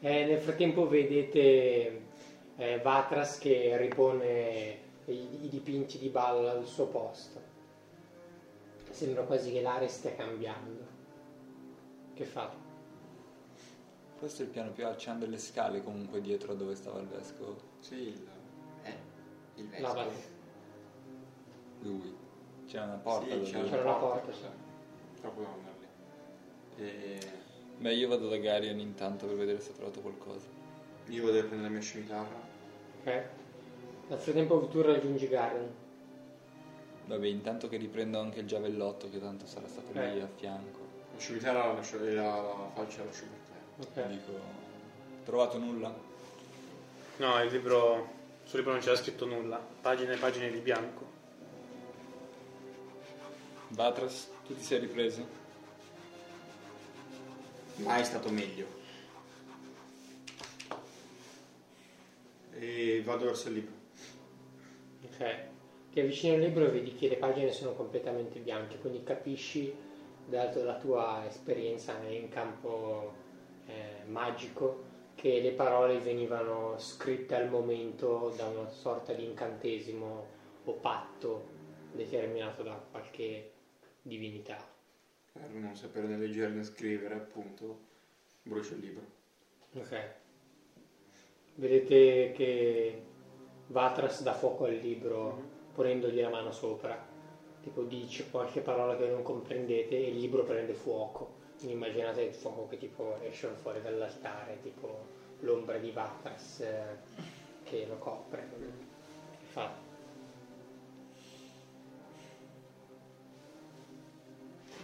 eh, 0.00 0.24
nel 0.24 0.40
frattempo 0.40 0.88
vedete 0.88 2.00
eh, 2.56 2.78
Vatras 2.82 3.38
che 3.38 3.76
ripone 3.76 4.88
i, 5.12 5.44
i 5.44 5.48
dipinti 5.48 5.98
di 5.98 6.08
Balla 6.08 6.52
al 6.52 6.66
suo 6.66 6.86
posto. 6.86 7.40
Sembra 8.90 9.22
quasi 9.24 9.52
che 9.52 9.60
l'aria 9.60 9.88
stia 9.88 10.14
cambiando. 10.14 10.86
Che 12.14 12.24
fa? 12.24 12.52
Questo 14.18 14.42
è 14.42 14.44
il 14.44 14.50
piano 14.50 14.70
più 14.72 14.84
alto, 14.86 14.98
c'erano 14.98 15.20
delle 15.20 15.38
scale 15.38 15.82
comunque 15.82 16.20
dietro 16.20 16.52
a 16.52 16.54
dove 16.54 16.74
stava 16.74 16.98
il 17.00 17.06
vescovo. 17.06 17.56
Sì, 17.78 17.94
il, 18.08 18.28
eh, 18.82 18.94
il 19.54 19.68
vescovo. 19.68 19.94
valle. 19.94 20.12
Lui. 21.80 22.16
C'era 22.66 22.84
una 22.84 22.96
porta 22.96 23.34
Sì, 23.34 23.50
c'era 23.50 23.64
C'era 23.64 23.82
una 23.82 23.94
porta, 23.94 24.32
sì. 24.32 24.44
Troppo 25.20 25.40
da 25.40 25.48
andare 25.48 25.76
lì. 26.76 26.84
E 26.84 27.18
Beh, 27.78 27.94
io 27.94 28.08
vado 28.08 28.28
da 28.28 28.36
Garion 28.36 28.78
intanto 28.78 29.26
per 29.26 29.36
vedere 29.36 29.60
se 29.60 29.70
ha 29.70 29.74
trovato 29.74 30.00
qualcosa. 30.00 30.46
io 31.06 31.24
vado 31.24 31.38
a 31.38 31.40
prendere 31.40 31.62
la 31.62 31.68
mia 31.70 31.80
scimitarra. 31.80 32.36
Ok? 33.00 33.24
Nel 34.10 34.18
frattempo 34.18 34.66
tu 34.66 34.82
raggiungi 34.82 35.28
Garen. 35.28 35.72
Vabbè, 37.06 37.26
intanto 37.28 37.68
che 37.68 37.76
riprendo 37.76 38.18
anche 38.18 38.40
il 38.40 38.46
giavellotto 38.48 39.08
che 39.08 39.20
tanto 39.20 39.46
sarà 39.46 39.68
stato 39.68 39.96
Eh. 39.96 40.14
lì 40.14 40.20
a 40.20 40.26
fianco. 40.26 40.80
La 41.14 41.20
scimitarra 41.20 41.66
la, 41.68 41.72
lascio, 41.74 42.02
la, 42.02 42.12
la 42.22 42.70
falce 42.74 43.04
la 43.04 43.10
te. 43.84 44.00
Ok. 44.00 44.06
Dico, 44.08 44.32
trovato 45.24 45.58
nulla? 45.58 45.94
No, 47.18 47.42
il 47.44 47.52
libro, 47.52 48.08
sul 48.42 48.58
libro 48.58 48.72
non 48.72 48.80
c'era 48.80 48.96
scritto 48.96 49.26
nulla, 49.26 49.64
pagine 49.80 50.14
e 50.14 50.18
pagine 50.18 50.50
di 50.50 50.58
bianco. 50.58 51.06
Vatras, 53.68 54.28
tu 54.44 54.56
ti 54.56 54.62
sei 54.62 54.80
ripreso? 54.80 55.24
Mai 57.76 58.04
stato 58.04 58.28
meglio. 58.30 58.66
E 62.54 63.02
vado 63.04 63.26
verso 63.26 63.46
il 63.48 63.54
libro. 63.54 63.79
Ok. 65.04 65.48
Ti 65.92 66.00
avvicini 66.00 66.34
al 66.34 66.40
libro 66.40 66.66
e 66.66 66.70
vedi 66.70 66.94
che 66.94 67.08
le 67.08 67.16
pagine 67.16 67.50
sono 67.50 67.72
completamente 67.72 68.38
bianche, 68.38 68.78
quindi 68.78 69.02
capisci, 69.02 69.74
dato 70.24 70.62
la 70.62 70.76
tua 70.76 71.26
esperienza 71.26 71.98
in 72.08 72.28
campo 72.28 73.12
eh, 73.66 74.04
magico, 74.06 74.88
che 75.16 75.40
le 75.40 75.50
parole 75.50 75.98
venivano 75.98 76.78
scritte 76.78 77.34
al 77.34 77.50
momento 77.50 78.32
da 78.36 78.46
una 78.46 78.68
sorta 78.68 79.12
di 79.12 79.24
incantesimo 79.24 80.26
o 80.64 80.72
patto 80.74 81.48
determinato 81.92 82.62
da 82.62 82.80
qualche 82.90 83.50
divinità. 84.00 84.56
Per 85.32 85.48
non 85.50 85.74
sapere 85.74 86.06
né 86.06 86.16
leggere 86.16 86.52
né 86.52 86.62
scrivere, 86.62 87.14
appunto, 87.14 87.78
brucio 88.42 88.74
il 88.74 88.80
libro. 88.80 89.04
Ok. 89.74 90.14
Vedete 91.56 92.32
che 92.34 93.02
Vatras 93.70 94.22
dà 94.22 94.34
fuoco 94.34 94.64
al 94.64 94.74
libro 94.74 95.58
ponendogli 95.72 96.20
la 96.20 96.28
mano 96.28 96.50
sopra. 96.50 97.06
Tipo 97.62 97.82
dice 97.82 98.28
qualche 98.30 98.60
parola 98.60 98.96
che 98.96 99.06
non 99.06 99.22
comprendete 99.22 99.96
e 99.96 100.08
il 100.08 100.18
libro 100.18 100.42
prende 100.44 100.74
fuoco. 100.74 101.38
Quindi 101.56 101.76
immaginate 101.76 102.22
il 102.22 102.34
fuoco 102.34 102.66
che 102.68 102.78
tipo 102.78 103.20
esce 103.20 103.48
fuori 103.48 103.80
dall'altare, 103.80 104.60
tipo 104.62 105.06
l'ombra 105.40 105.78
di 105.78 105.90
Vatras 105.90 106.60
eh, 106.60 106.96
che 107.64 107.86
lo 107.86 107.96
copre. 107.98 108.48
Che 108.48 109.46
fa? 109.46 109.72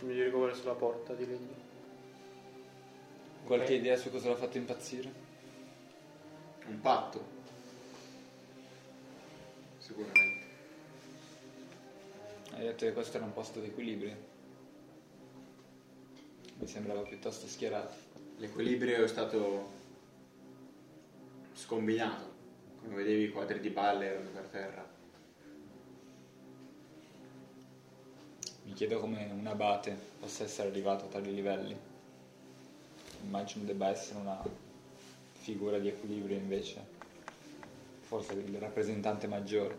Mi 0.00 0.12
dirigo 0.12 0.40
verso 0.40 0.66
la 0.66 0.74
porta 0.74 1.14
di 1.14 1.26
legno. 1.26 1.64
Qualche 3.44 3.74
Ok. 3.74 3.78
idea 3.80 3.96
su 3.96 4.10
cosa 4.10 4.28
l'ha 4.28 4.36
fatto 4.36 4.58
impazzire? 4.58 5.12
Un 6.66 6.80
patto. 6.80 7.35
Sicuramente. 9.86 10.44
Hai 12.50 12.62
detto 12.64 12.86
che 12.86 12.92
questo 12.92 13.18
era 13.18 13.26
un 13.26 13.32
posto 13.32 13.60
di 13.60 13.66
equilibrio. 13.66 14.16
Mi 16.58 16.66
sembrava 16.66 17.02
piuttosto 17.02 17.46
schierato. 17.46 17.94
L'equilibrio 18.38 19.04
è 19.04 19.06
stato 19.06 19.70
scombinato. 21.54 22.34
Come 22.82 22.96
vedevi 22.96 23.24
i 23.24 23.30
quadri 23.30 23.60
di 23.60 23.68
balle 23.68 24.06
erano 24.06 24.30
per 24.30 24.46
terra. 24.48 24.84
Mi 28.64 28.72
chiedo 28.72 28.98
come 28.98 29.30
un 29.30 29.46
abate 29.46 29.96
possa 30.18 30.42
essere 30.42 30.68
arrivato 30.68 31.04
a 31.04 31.08
tali 31.08 31.32
livelli. 31.32 31.76
Immagino 33.22 33.64
debba 33.64 33.90
essere 33.90 34.18
una 34.18 34.42
figura 35.34 35.78
di 35.78 35.86
equilibrio 35.86 36.36
invece, 36.36 36.95
forse 38.06 38.34
il 38.34 38.56
rappresentante 38.58 39.26
maggiore. 39.26 39.76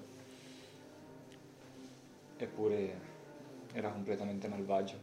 Eppure 2.36 3.00
era 3.72 3.90
completamente 3.90 4.48
malvagio. 4.50 4.96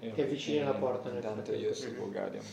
E- 0.00 0.12
Ti 0.12 0.20
avvicini 0.22 0.60
alla 0.60 0.72
porta 0.72 1.08
nel 1.08 1.16
Intanto 1.16 1.52
io 1.54 1.74
seguo 1.74 2.08
Garion. 2.08 2.44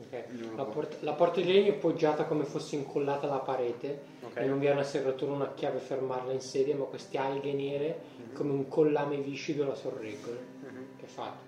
Ok. 0.00 0.24
Ognuno 0.30 0.56
La, 0.56 0.64
porta, 0.64 0.96
la 1.00 1.12
porta 1.12 1.40
di 1.40 1.52
legno 1.52 1.72
è 1.72 1.76
poggiata 1.76 2.24
come 2.24 2.44
fosse 2.44 2.76
incollata 2.76 3.26
alla 3.26 3.40
parete 3.40 4.00
Ok. 4.22 4.36
e 4.36 4.46
non 4.46 4.58
vi 4.60 4.66
è 4.66 4.70
una 4.72 4.84
serratura, 4.84 5.32
una 5.32 5.52
chiave 5.54 5.78
a 5.78 5.80
fermarla 5.80 6.32
in 6.32 6.40
sede, 6.40 6.72
ma 6.74 6.84
queste 6.84 7.18
alghe 7.18 7.52
nere 7.52 8.00
come 8.32 8.52
un 8.52 8.68
collame 8.68 9.18
viscido 9.18 9.66
la 9.66 9.74
sorreggono. 9.74 10.38
Mhm. 10.60 10.86
Che 10.96 11.06
fate? 11.06 11.47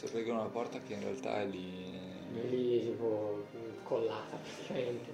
Ci 0.00 0.06
sorreggono 0.06 0.40
una 0.40 0.48
porta 0.48 0.80
che 0.80 0.94
in 0.94 1.02
realtà 1.02 1.42
è 1.42 1.44
lì. 1.44 1.92
È 2.34 2.46
lì 2.46 2.80
tipo 2.80 3.44
collata 3.82 4.34
praticamente. 4.34 5.12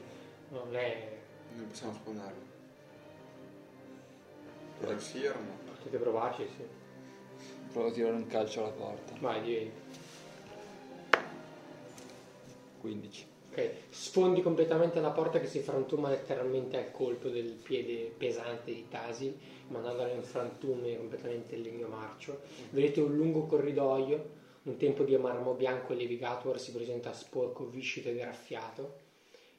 Non 0.51 0.77
è. 0.77 1.19
Non 1.57 1.67
possiamo 1.67 1.93
spondarlo. 1.93 2.41
Protezione 4.79 5.29
o 5.29 5.41
no? 5.41 5.73
Potete 5.75 5.99
provarci, 5.99 6.47
sì. 6.57 6.65
Provo 7.73 7.89
a 7.89 7.91
tirare 7.91 8.15
un 8.15 8.29
calcio 8.29 8.61
alla 8.61 8.71
porta. 8.71 9.13
Vai, 9.19 9.43
diventi. 9.43 9.81
15. 12.81 13.27
Ok, 13.51 13.71
sfondi 13.89 14.41
completamente 14.41 15.01
la 15.01 15.11
porta 15.11 15.41
che 15.41 15.49
si 15.49 15.59
frantuma 15.59 16.11
letteralmente 16.11 16.77
al 16.77 16.93
colpo 16.93 17.29
del 17.29 17.55
piede 17.61 18.15
pesante 18.17 18.73
di 18.73 18.87
Tasil, 18.89 19.37
mandandolo 19.67 20.13
in 20.13 20.23
frantume 20.23 20.97
completamente 20.97 21.57
il 21.57 21.63
legno 21.63 21.89
marcio. 21.89 22.43
Vedete 22.71 23.01
un 23.01 23.17
lungo 23.17 23.47
corridoio, 23.47 24.45
un 24.67 24.77
tempo 24.77 25.05
di 25.05 25.17
marmo 25.17 25.55
bianco 25.55 25.93
e 25.93 25.97
levigato, 25.97 26.49
ora 26.49 26.59
si 26.59 26.73
presenta 26.73 27.12
sporco, 27.12 27.67
viscido 27.67 28.09
e 28.09 28.17
graffiato. 28.17 29.05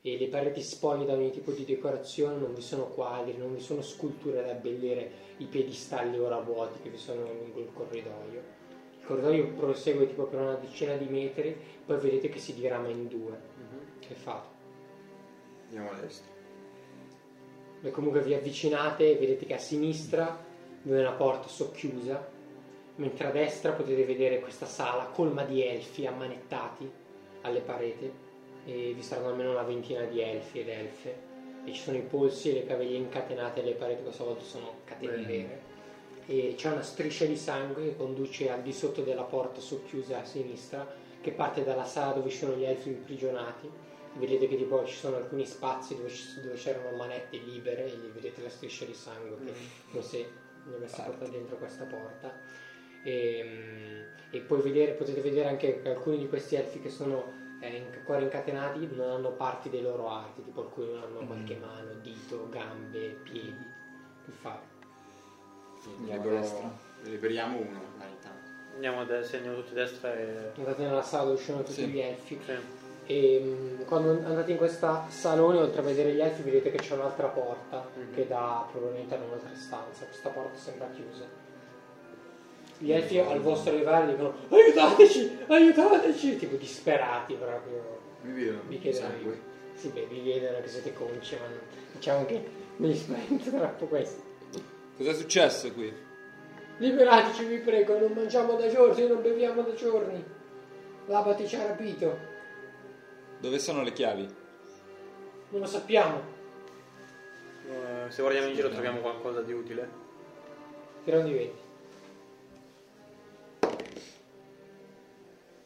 E 0.02 0.18
le 0.18 0.28
pareti 0.28 0.62
spoglie 0.62 1.06
da 1.06 1.14
ogni 1.14 1.32
tipo 1.32 1.52
di 1.52 1.66
decorazione, 1.66 2.38
non 2.38 2.54
vi 2.54 2.62
sono 2.62 2.88
quadri, 2.88 3.38
non 3.38 3.54
vi 3.54 3.62
sono 3.62 3.82
sculture 3.82 4.44
da 4.44 4.52
abbellire 4.52 5.26
i 5.38 5.46
piedistalli 5.46 6.20
ora 6.20 6.40
vuoti 6.40 6.82
che 6.82 6.90
vi 6.90 6.98
sono 6.98 7.22
lungo 7.22 7.60
il 7.60 7.70
corridoio. 7.74 8.56
Il 9.00 9.06
corridoio 9.06 9.54
prosegue 9.54 10.08
tipo 10.08 10.26
per 10.26 10.40
una 10.40 10.56
decina 10.56 10.96
di 10.96 11.06
metri, 11.06 11.56
poi 11.86 12.00
vedete 12.00 12.30
che 12.30 12.40
si 12.40 12.54
dirama 12.54 12.90
in 12.90 13.08
due. 13.08 13.40
Che 14.00 14.14
fate? 14.14 14.48
Andiamo 15.66 15.92
a 15.92 16.00
destra. 16.02 16.32
E 17.82 17.92
comunque 17.92 18.22
vi 18.22 18.34
avvicinate 18.34 19.12
e 19.12 19.16
vedete 19.16 19.46
che 19.46 19.54
a 19.54 19.60
sinistra 19.60 20.44
vi 20.82 20.92
è 20.92 21.00
una 21.00 21.14
porta 21.14 21.48
socchiusa, 21.48 22.36
mentre 22.98 23.28
a 23.28 23.32
destra 23.32 23.72
potete 23.72 24.04
vedere 24.06 24.40
questa 24.40 24.66
sala 24.66 25.06
colma 25.06 25.44
di 25.44 25.64
elfi 25.64 26.06
ammanettati 26.06 26.90
alle 27.42 27.62
pareti 27.62 28.12
e 28.66 28.94
vi 28.94 29.02
saranno 29.02 29.30
almeno 29.30 29.52
una 29.52 29.64
ventina 29.64 30.04
di 30.04 30.22
elfi 30.22 30.60
ed 30.60 30.70
elfe. 30.70 31.26
E 31.66 31.74
ci 31.74 31.82
sono 31.82 31.98
i 31.98 32.02
polsi 32.02 32.50
e 32.50 32.54
le 32.54 32.66
caviglie 32.66 32.98
incatenate 32.98 33.62
alle 33.62 33.74
pareti, 33.74 34.04
questa 34.04 34.24
volta 34.24 34.44
sono 34.44 34.80
catene 34.86 35.24
vere. 35.24 35.62
E 36.26 36.54
c'è 36.58 36.72
una 36.72 36.82
striscia 36.82 37.26
di 37.26 37.38
sangue 37.38 37.84
che 37.84 37.96
conduce 37.96 38.50
al 38.50 38.62
di 38.62 38.74
sotto 38.74 39.02
della 39.02 39.24
porta 39.24 39.62
socchiusa 39.62 40.20
a 40.20 40.26
sinistra 40.26 40.86
che 41.22 41.32
parte 41.32 41.64
dalla 41.64 41.86
sala 41.86 42.14
dove 42.14 42.30
ci 42.30 42.38
sono 42.38 42.56
gli 42.56 42.64
elfi 42.64 42.90
imprigionati. 42.90 43.70
Vedete 44.14 44.48
che 44.48 44.58
tipo 44.58 44.84
ci 44.86 44.96
sono 44.96 45.18
alcuni 45.18 45.46
spazi 45.46 45.96
dove, 45.96 46.10
dove 46.42 46.56
c'erano 46.56 46.96
manette 46.98 47.38
libere 47.38 47.86
e 47.86 47.96
vedete 48.14 48.42
la 48.42 48.50
striscia 48.50 48.86
di 48.86 48.94
sangue 48.94 49.38
che 49.46 49.52
come 49.92 50.04
se 50.04 50.30
ne 50.66 50.76
avesse 50.76 51.02
portato 51.04 51.32
dentro 51.32 51.58
questa 51.58 51.86
porta 51.86 52.66
e, 53.04 53.44
mm, 53.44 54.02
e 54.32 54.40
poi 54.42 54.62
vedere, 54.62 54.92
potete 54.94 55.22
vedere 55.22 55.48
anche 55.50 55.82
che 55.82 55.90
alcuni 55.90 56.18
di 56.18 56.28
questi 56.28 56.56
elfi 56.56 56.80
che 56.82 56.90
sono 56.90 57.34
eh, 57.60 57.84
ancora 57.96 58.20
incatenati 58.20 58.88
non 58.94 59.10
hanno 59.10 59.32
parti 59.32 59.70
dei 59.70 59.82
loro 59.82 60.10
arti 60.10 60.44
tipo 60.44 60.62
alcuni 60.62 60.92
non 60.94 61.04
hanno 61.04 61.26
qualche 61.26 61.56
mano, 61.56 61.94
dito, 62.02 62.48
gambe, 62.50 63.18
piedi 63.24 63.66
che 64.26 64.32
fare? 64.32 64.76
Andiamo 65.98 66.24
Libero-. 66.24 66.86
Liberiamo 67.04 67.58
uno, 67.58 67.80
dai, 67.98 68.10
intanto. 68.10 68.50
Andiamo 68.74 69.02
a 69.02 69.06
destra, 69.06 69.38
andiamo 69.38 69.58
tutti 69.60 69.72
a 69.72 69.76
destra 69.76 70.14
e... 70.16 70.52
andate 70.58 70.84
nella 70.84 71.02
sala 71.02 71.24
dove 71.24 71.36
uscivano 71.36 71.64
tutti 71.64 71.82
Sì. 71.82 71.88
gli 71.88 72.00
elfi 72.00 72.40
Sì. 72.46 72.52
E 73.10 73.40
mh, 73.40 73.86
quando 73.86 74.12
andate 74.12 74.52
in 74.52 74.58
questa 74.58 75.06
salone, 75.08 75.60
oltre 75.60 75.80
a 75.80 75.84
vedere 75.84 76.14
gli 76.14 76.20
elfi, 76.20 76.42
vedete 76.42 76.72
che 76.72 76.78
c'è 76.78 76.94
un'altra 76.94 77.28
porta 77.28 77.88
Mhm. 77.96 78.14
che 78.14 78.28
dà 78.28 78.68
probabilmente 78.70 79.16
a 79.16 79.18
un'altra 79.20 79.56
stanza. 79.56 80.04
Questa 80.06 80.30
porta 80.30 80.58
sembra 80.58 80.90
chiusa. 80.90 81.26
Gli 82.80 82.92
elfi 82.92 83.18
al 83.20 83.42
vostro 83.42 83.74
arrivare 83.74 84.08
dicono 84.12 84.34
aiutateci, 84.50 85.38
aiutateci, 85.48 86.38
tipo 86.38 86.56
disperati 86.58 87.34
proprio. 87.34 87.98
Mi 88.22 88.34
vedono 88.34 88.62
Vi 88.68 88.80
chiedono 88.80 89.08
sangue. 89.08 89.40
Sì, 89.74 89.90
beh, 89.90 90.06
vi 90.06 90.22
vedono 90.22 90.60
che 90.62 90.68
siete 90.68 90.94
conci, 90.94 91.36
ma 91.36 91.48
non- 91.48 91.60
diciamo 91.94 92.26
che 92.26 92.44
mi 92.78 92.96
spaventa 92.96 93.50
troppo 93.50 93.86
questo. 93.86 94.22
Cos'è 94.98 95.14
successo 95.14 95.72
qui? 95.74 95.92
Liberateci, 96.78 97.46
vi 97.46 97.58
prego, 97.60 97.98
non 97.98 98.12
mangiamo 98.12 98.54
da 98.56 98.68
giorni, 98.70 99.08
non 99.08 99.22
beviamo 99.22 99.62
da 99.64 99.74
giorni. 99.74 100.24
L'abate 101.08 101.48
ci 101.48 101.56
ha 101.56 101.66
rapito, 101.66 102.36
Dove 103.40 103.60
sono 103.60 103.84
le 103.84 103.94
chiavi? 103.94 104.28
non 105.50 105.62
lo 105.62 105.66
sappiamo. 105.68 106.22
Eh, 107.70 108.10
se 108.12 108.22
guardiamo 108.22 108.48
in 108.50 108.56
giro 108.56 108.70
troviamo 108.70 109.00
qualcosa 109.00 109.42
di 109.42 109.54
utile. 109.54 109.90
Tira 111.04 111.20
un 111.20 111.26
di 111.26 111.34
20. 111.34 111.66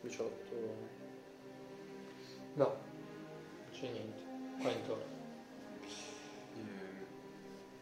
18. 0.01 0.55
No, 2.53 2.65
non 2.65 3.69
c'è 3.71 3.89
niente. 3.89 4.21
Qua 4.59 4.69
intorno. 4.71 5.03
Eh, 5.83 6.59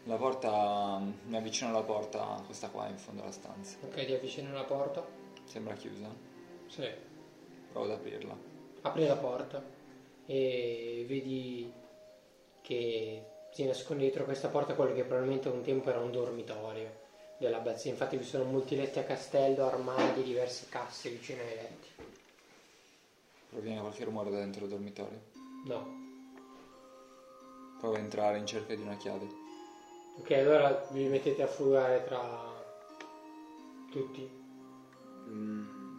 La 0.04 0.16
porta. 0.16 1.02
Mi 1.24 1.36
avvicino 1.36 1.70
alla 1.70 1.82
porta, 1.82 2.42
questa 2.46 2.68
qua 2.68 2.88
in 2.88 2.98
fondo 2.98 3.22
alla 3.22 3.32
stanza. 3.32 3.76
Ok, 3.82 4.04
ti 4.04 4.14
avvicini 4.14 4.48
alla 4.48 4.64
porta. 4.64 5.04
Sembra 5.44 5.74
chiusa. 5.74 6.08
Sì. 6.68 6.88
Provo 7.72 7.86
ad 7.86 7.92
aprirla. 7.98 8.36
Apri 8.82 9.06
la 9.06 9.16
porta 9.16 9.62
e 10.26 11.04
vedi 11.06 11.70
che 12.62 13.24
si 13.50 13.64
nasconde 13.66 14.04
dietro 14.04 14.24
questa 14.24 14.48
porta 14.48 14.74
quello 14.74 14.94
che 14.94 15.04
probabilmente 15.04 15.48
un 15.48 15.62
tempo 15.62 15.90
era 15.90 15.98
un 16.00 16.10
dormitorio 16.12 16.98
dell'abbazia. 17.38 17.90
Infatti 17.90 18.16
vi 18.16 18.24
sono 18.24 18.44
molti 18.44 18.76
letti 18.76 18.98
a 18.98 19.04
castello, 19.04 19.66
armadi, 19.66 20.22
diverse 20.22 20.66
casse 20.68 21.10
vicino 21.10 21.42
ai 21.42 21.56
letti. 21.56 21.88
Proviene 23.50 23.80
qualche 23.80 24.04
rumore 24.04 24.30
da 24.30 24.38
dentro 24.38 24.64
il 24.64 24.70
dormitorio. 24.70 25.20
No. 25.66 25.98
Provo 27.78 27.96
a 27.96 27.98
entrare 27.98 28.38
in 28.38 28.46
cerca 28.46 28.74
di 28.74 28.82
una 28.82 28.96
chiave. 28.96 29.26
Ok, 30.18 30.30
allora 30.32 30.86
vi 30.92 31.08
mettete 31.08 31.42
a 31.42 31.46
frugare 31.46 32.04
tra 32.04 32.20
tutti. 33.90 34.30
mm, 35.28 35.98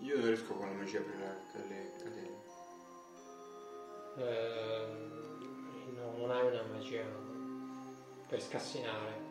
io 0.00 0.16
non 0.16 0.26
riesco 0.26 0.52
con 0.52 0.66
la 0.66 0.74
magia 0.74 0.98
a 0.98 1.02
aprire 1.02 1.42
le 1.68 1.92
catene. 2.02 2.40
Ehm, 4.18 5.94
no, 5.96 6.16
non 6.18 6.30
hai 6.30 6.46
una 6.46 6.62
magia 6.74 7.04
per 8.28 8.42
scassinare. 8.42 9.30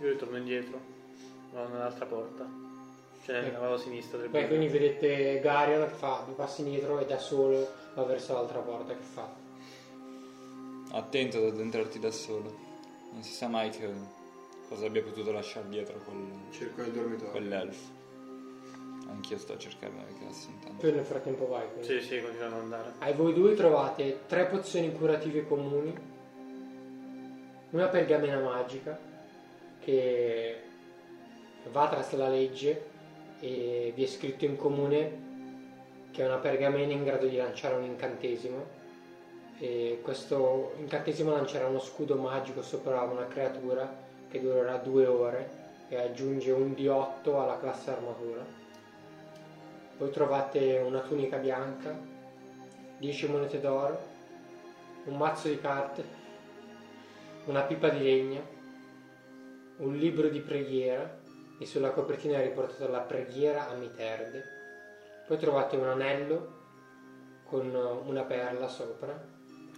Io 0.00 0.08
ritorno 0.08 0.38
indietro. 0.38 0.80
Vado 1.52 1.68
nell'altra 1.68 2.06
porta. 2.06 2.69
Cioè, 3.24 3.36
Eh. 3.44 3.50
vado 3.50 3.74
a 3.74 3.78
sinistra 3.78 4.18
del 4.18 4.28
Beh, 4.30 4.42
buco. 4.42 4.54
quindi 4.54 4.68
vedete 4.68 5.40
Garion 5.40 5.86
che 5.88 5.94
fa 5.94 6.22
due 6.24 6.34
passi 6.34 6.62
indietro 6.62 6.98
e 6.98 7.04
da 7.06 7.18
solo 7.18 7.68
va 7.94 8.02
verso 8.04 8.32
l'altra 8.32 8.60
porta 8.60 8.94
che 8.94 9.02
fa. 9.02 9.28
Attento 10.92 11.38
ad 11.38 11.44
addentrarti 11.44 11.98
da 11.98 12.10
solo. 12.10 12.68
Non 13.12 13.22
si 13.22 13.32
sa 13.32 13.48
mai 13.48 13.70
che 13.70 13.88
cosa 14.68 14.86
abbia 14.86 15.02
potuto 15.02 15.32
lasciare 15.32 15.68
dietro 15.68 15.98
quel, 16.04 16.16
Cerco 16.50 16.82
il 16.82 16.92
dormitorio. 16.92 17.30
quell'elfo. 17.30 17.98
Anch'io 19.08 19.38
sto 19.38 19.56
cercando 19.58 20.02
le 20.06 20.14
classi 20.18 20.48
intanto. 20.50 20.86
Tu 20.86 20.94
nel 20.94 21.04
frattempo 21.04 21.46
vai. 21.48 21.66
quindi. 21.72 21.86
Sì, 21.86 22.00
sì, 22.00 22.20
continuano 22.22 22.56
ad 22.56 22.62
andare. 22.62 22.92
Ai 22.98 23.12
voi 23.12 23.34
due 23.34 23.54
trovate 23.54 24.20
tre 24.26 24.46
pozioni 24.46 24.92
curative 24.94 25.46
comuni, 25.46 25.92
una 27.70 27.86
pergamena 27.88 28.38
magica 28.40 28.98
che 29.80 30.60
va 31.70 31.88
tras 31.88 32.12
la 32.14 32.28
legge 32.28 32.88
e 33.40 33.92
vi 33.94 34.04
è 34.04 34.06
scritto 34.06 34.44
in 34.44 34.56
comune 34.56 35.28
che 36.10 36.22
è 36.22 36.26
una 36.26 36.38
pergamena 36.38 36.92
in 36.92 37.04
grado 37.04 37.26
di 37.26 37.36
lanciare 37.36 37.74
un 37.74 37.84
incantesimo 37.84 38.78
e 39.58 40.00
questo 40.02 40.74
incantesimo 40.78 41.32
lancerà 41.32 41.66
uno 41.66 41.80
scudo 41.80 42.16
magico 42.16 42.62
sopra 42.62 43.02
una 43.02 43.26
creatura 43.26 44.08
che 44.28 44.40
durerà 44.40 44.76
due 44.76 45.06
ore 45.06 45.58
e 45.88 45.96
aggiunge 45.96 46.50
un 46.52 46.70
D8 46.70 47.34
alla 47.34 47.58
classe 47.58 47.90
armatura. 47.90 48.44
Poi 49.98 50.10
trovate 50.10 50.78
una 50.78 51.00
tunica 51.00 51.36
bianca 51.36 52.18
10 53.00 53.28
monete 53.28 53.60
d'oro, 53.60 53.98
un 55.04 55.16
mazzo 55.16 55.48
di 55.48 55.58
carte, 55.58 56.04
una 57.46 57.62
pipa 57.62 57.88
di 57.88 58.02
legna, 58.02 58.40
un 59.78 59.96
libro 59.96 60.28
di 60.28 60.40
preghiera 60.40 61.19
e 61.60 61.66
sulla 61.66 61.90
copertina 61.90 62.38
è 62.38 62.42
riportata 62.42 62.88
la 62.88 63.00
preghiera 63.00 63.68
a 63.68 63.74
Miterde. 63.74 64.42
Poi 65.26 65.36
trovate 65.36 65.76
un 65.76 65.88
anello 65.88 66.58
con 67.44 67.68
una 68.06 68.22
perla 68.22 68.66
sopra, 68.66 69.22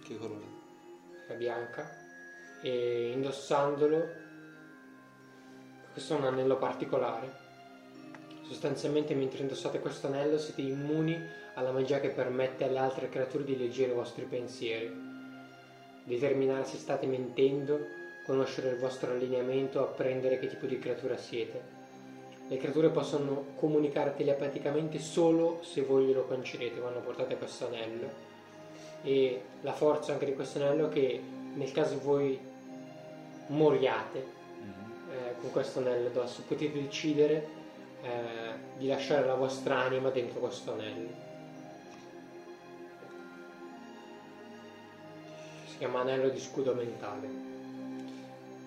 Che 0.01 0.17
colore? 0.17 0.45
è 1.27 1.33
bianca, 1.33 1.85
e 2.61 3.11
indossandolo, 3.11 4.01
questo 5.91 6.15
è 6.15 6.17
un 6.19 6.23
anello 6.23 6.57
particolare. 6.57 7.41
Sostanzialmente 8.43 9.13
mentre 9.13 9.41
indossate 9.41 9.79
questo 9.79 10.07
anello 10.07 10.37
siete 10.37 10.61
immuni 10.61 11.21
alla 11.55 11.71
magia 11.71 11.99
che 11.99 12.11
permette 12.11 12.63
alle 12.63 12.79
altre 12.79 13.09
creature 13.09 13.43
di 13.43 13.57
leggere 13.57 13.91
i 13.91 13.95
vostri 13.95 14.23
pensieri, 14.23 14.89
determinare 16.05 16.63
se 16.63 16.77
state 16.77 17.07
mentendo, 17.07 18.02
conoscere 18.25 18.69
il 18.69 18.77
vostro 18.77 19.11
allineamento, 19.11 19.81
apprendere 19.81 20.39
che 20.39 20.47
tipo 20.47 20.65
di 20.65 20.79
creatura 20.79 21.17
siete. 21.17 21.81
Le 22.47 22.57
creature 22.57 22.89
possono 22.89 23.45
comunicare 23.55 24.15
telepaticamente 24.15 24.99
solo 24.99 25.59
se 25.61 25.81
voi 25.81 26.05
glielo 26.05 26.25
concedete 26.25 26.79
quando 26.79 26.99
portate 26.99 27.37
questo 27.37 27.67
anello. 27.67 28.31
E 29.03 29.41
la 29.61 29.73
forza 29.73 30.13
anche 30.13 30.25
di 30.25 30.33
questo 30.33 30.59
anello 30.59 30.87
è 30.87 30.89
che 30.89 31.21
nel 31.53 31.71
caso 31.71 31.99
voi 31.99 32.39
moriate, 33.47 34.41
con 35.43 35.51
questo 35.51 35.79
anello 35.79 36.07
addosso. 36.07 36.43
Potete 36.47 36.81
decidere 36.81 37.47
eh, 38.01 38.07
di 38.77 38.87
lasciare 38.87 39.25
la 39.25 39.35
vostra 39.35 39.77
anima 39.77 40.09
dentro 40.09 40.39
questo 40.39 40.71
anello. 40.71 41.09
Si 45.65 45.77
chiama 45.77 45.99
anello 45.99 46.29
di 46.29 46.39
scudo 46.39 46.73
mentale. 46.73 47.52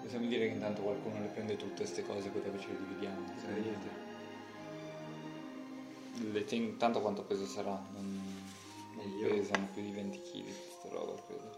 Possiamo 0.07 0.26
dire 0.28 0.47
che 0.47 0.55
intanto 0.55 0.83
qualcuno 0.83 1.18
le 1.18 1.26
prende 1.26 1.57
tutte 1.57 1.78
queste 1.78 2.07
cose, 2.07 2.28
poi 2.28 2.41
dopo 2.41 2.60
ce 2.60 2.68
le 2.68 2.78
dividiamo. 2.78 3.26
Le 6.33 6.44
ten- 6.44 6.76
tanto 6.76 7.01
quanto 7.01 7.25
peso 7.25 7.44
sarà? 7.44 7.73
Non, 7.93 8.44
non 8.94 9.18
pesano 9.20 9.68
più 9.73 9.83
di 9.83 9.91
20 9.91 10.20
kg 10.20 10.44
questa 10.44 10.89
roba, 10.97 11.20
credo. 11.26 11.51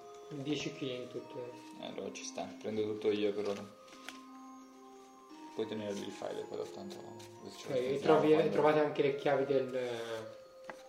10 0.42 0.72
kg 0.72 0.82
in 0.82 1.08
tutto. 1.08 1.52
Eh, 1.82 1.86
allora 1.88 2.10
ci 2.12 2.24
sta, 2.24 2.50
prendo 2.58 2.84
tutto 2.84 3.10
io 3.10 3.34
per 3.34 3.48
ora. 3.48 3.62
Puoi 5.54 5.66
tenere 5.66 5.90
il 5.90 6.10
file 6.10 6.46
poi 6.48 6.56
dopo 6.56 6.70
tanto. 6.70 6.96
questo 7.42 7.68
ce 7.68 7.86
e 7.96 7.98
trovi- 8.00 8.32
quando- 8.32 8.50
trovate 8.50 8.80
anche 8.80 9.02
le 9.02 9.16
chiavi 9.16 9.44
del, 9.44 9.76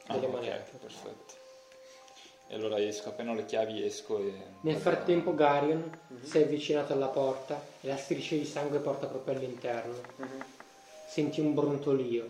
Ah, 0.08 0.14
delle 0.14 0.26
ok, 0.28 0.32
manette. 0.34 0.78
perfetto. 0.78 1.34
E 2.52 2.56
allora 2.56 2.82
esco, 2.82 3.10
appena 3.10 3.32
ho 3.32 3.36
le 3.36 3.46
chiavi 3.46 3.86
esco 3.86 4.18
e... 4.18 4.34
Nel 4.62 4.78
frattempo 4.78 5.36
Garion 5.36 6.00
si 6.24 6.40
è 6.40 6.42
avvicinato 6.42 6.94
alla 6.94 7.06
porta 7.06 7.64
e 7.80 7.88
la 7.88 7.96
striscia 7.96 8.34
di 8.34 8.44
sangue 8.44 8.80
porta 8.80 9.06
proprio 9.06 9.36
all'interno. 9.36 9.94
Senti 11.08 11.42
un 11.42 11.54
brontolio, 11.54 12.28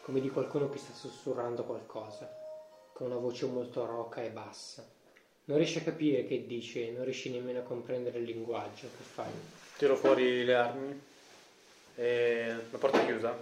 come 0.00 0.20
di 0.20 0.28
qualcuno 0.28 0.68
che 0.70 0.78
sta 0.78 0.92
sussurrando 0.92 1.62
qualcosa, 1.62 2.28
con 2.92 3.06
una 3.06 3.20
voce 3.20 3.46
molto 3.46 3.86
roca 3.86 4.24
e 4.24 4.30
bassa. 4.30 4.84
Non 5.44 5.56
riesci 5.56 5.78
a 5.78 5.82
capire 5.82 6.26
che 6.26 6.46
dice, 6.46 6.90
non 6.90 7.04
riesci 7.04 7.30
nemmeno 7.30 7.60
a 7.60 7.62
comprendere 7.62 8.18
il 8.18 8.24
linguaggio. 8.24 8.88
Che 8.96 9.04
fai? 9.04 9.30
Tiro 9.76 9.94
fuori 9.94 10.44
le 10.44 10.54
armi. 10.56 11.00
E 11.94 12.54
la 12.72 12.78
porta 12.78 13.00
è 13.00 13.06
chiusa. 13.06 13.38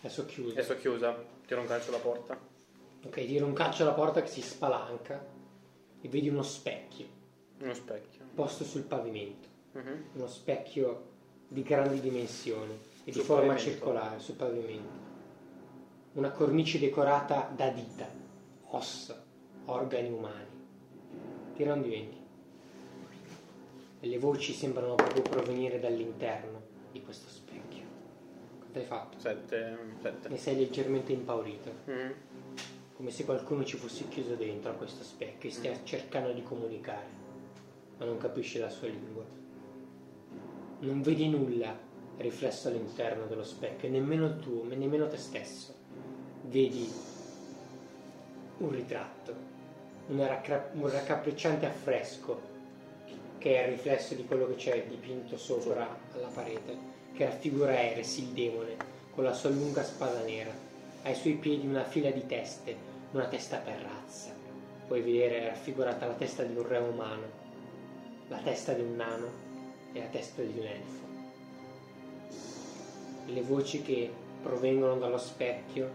Adesso 0.00 0.26
chiuso. 0.26 0.50
Adesso 0.50 0.72
è 0.74 0.78
chiusa. 0.78 1.16
Tiro 1.46 1.60
un 1.62 1.66
calcio 1.66 1.88
alla 1.88 1.98
porta. 1.98 2.38
Ok, 3.04 3.24
tira 3.24 3.46
un 3.46 3.54
calcio 3.54 3.84
alla 3.84 3.92
porta 3.92 4.20
che 4.20 4.28
si 4.28 4.42
spalanca 4.42 5.35
e 6.06 6.08
vedi 6.08 6.28
uno 6.28 6.42
specchio 6.42 7.06
Uno 7.60 7.74
specchio. 7.74 8.24
posto 8.34 8.62
sul 8.64 8.82
pavimento. 8.82 9.48
Mhm. 9.72 10.04
uno 10.14 10.26
specchio 10.28 11.14
di 11.48 11.62
grandi 11.62 12.00
dimensioni 12.00 12.72
e 12.72 12.78
di 13.04 13.12
Sul 13.12 13.22
forma 13.24 13.48
pavimento. 13.52 13.70
circolare 13.70 14.18
sul 14.20 14.34
pavimento. 14.36 15.04
Una 16.14 16.30
cornice 16.30 16.78
decorata 16.78 17.52
da 17.54 17.68
dita, 17.68 18.08
ossa, 18.70 19.22
organi 19.66 20.08
umani. 20.10 20.44
Tira 21.54 21.74
un 21.74 21.82
di 21.82 21.88
20. 21.90 22.16
E 24.00 24.06
le 24.08 24.18
voci 24.18 24.52
sembrano 24.54 24.94
proprio 24.94 25.22
provenire 25.22 25.78
dall'interno 25.78 26.62
di 26.92 27.02
questo 27.02 27.28
specchio. 27.28 27.84
Cosa 28.66 28.78
hai 28.78 28.84
fatto? 28.84 29.18
Sette. 29.18 29.78
Sette. 30.00 30.28
Ne 30.28 30.36
sei 30.38 30.56
leggermente 30.56 31.12
impaurito, 31.12 31.70
Mhm. 31.84 32.14
Come 32.96 33.10
se 33.10 33.26
qualcuno 33.26 33.62
ci 33.62 33.76
fosse 33.76 34.08
chiuso 34.08 34.36
dentro 34.36 34.70
a 34.70 34.74
questo 34.74 35.04
specchio 35.04 35.50
e 35.50 35.52
stia 35.52 35.84
cercando 35.84 36.32
di 36.32 36.42
comunicare, 36.42 37.06
ma 37.98 38.06
non 38.06 38.16
capisce 38.16 38.58
la 38.58 38.70
sua 38.70 38.88
lingua. 38.88 39.22
Non 40.78 41.02
vedi 41.02 41.28
nulla 41.28 41.78
riflesso 42.16 42.68
all'interno 42.68 43.26
dello 43.26 43.44
specchio, 43.44 43.90
nemmeno 43.90 44.38
tu, 44.38 44.64
nemmeno 44.64 45.08
te 45.08 45.18
stesso. 45.18 45.74
Vedi 46.44 46.90
un 48.58 48.70
ritratto, 48.70 49.34
una 50.08 50.26
raccra- 50.26 50.70
un 50.72 50.90
raccapricciante 50.90 51.66
affresco 51.66 52.54
che 53.36 53.62
è 53.62 53.66
il 53.66 53.74
riflesso 53.74 54.14
di 54.14 54.24
quello 54.24 54.46
che 54.46 54.54
c'è 54.54 54.86
dipinto 54.88 55.36
sopra 55.36 55.86
alla 56.14 56.28
parete, 56.28 56.78
che 57.12 57.26
raffigura 57.26 57.78
Eres, 57.78 58.16
il 58.16 58.28
demone, 58.28 58.76
con 59.14 59.24
la 59.24 59.34
sua 59.34 59.50
lunga 59.50 59.84
spada 59.84 60.22
nera. 60.22 60.65
Ai 61.06 61.14
suoi 61.14 61.34
piedi 61.34 61.64
una 61.64 61.84
fila 61.84 62.10
di 62.10 62.26
teste, 62.26 62.74
una 63.12 63.26
testa 63.26 63.58
per 63.58 63.78
razza. 63.80 64.34
Puoi 64.88 65.02
vedere 65.02 65.46
raffigurata 65.46 66.04
la 66.04 66.14
testa 66.14 66.42
di 66.42 66.56
un 66.56 66.66
re 66.66 66.78
umano, 66.78 67.26
la 68.26 68.38
testa 68.38 68.72
di 68.72 68.80
un 68.80 68.96
nano 68.96 69.28
e 69.92 70.00
la 70.00 70.06
testa 70.06 70.42
di 70.42 70.58
un 70.58 70.66
elfo. 70.66 71.04
Le 73.26 73.40
voci 73.42 73.82
che 73.82 74.10
provengono 74.42 74.96
dallo 74.96 75.18
specchio 75.18 75.88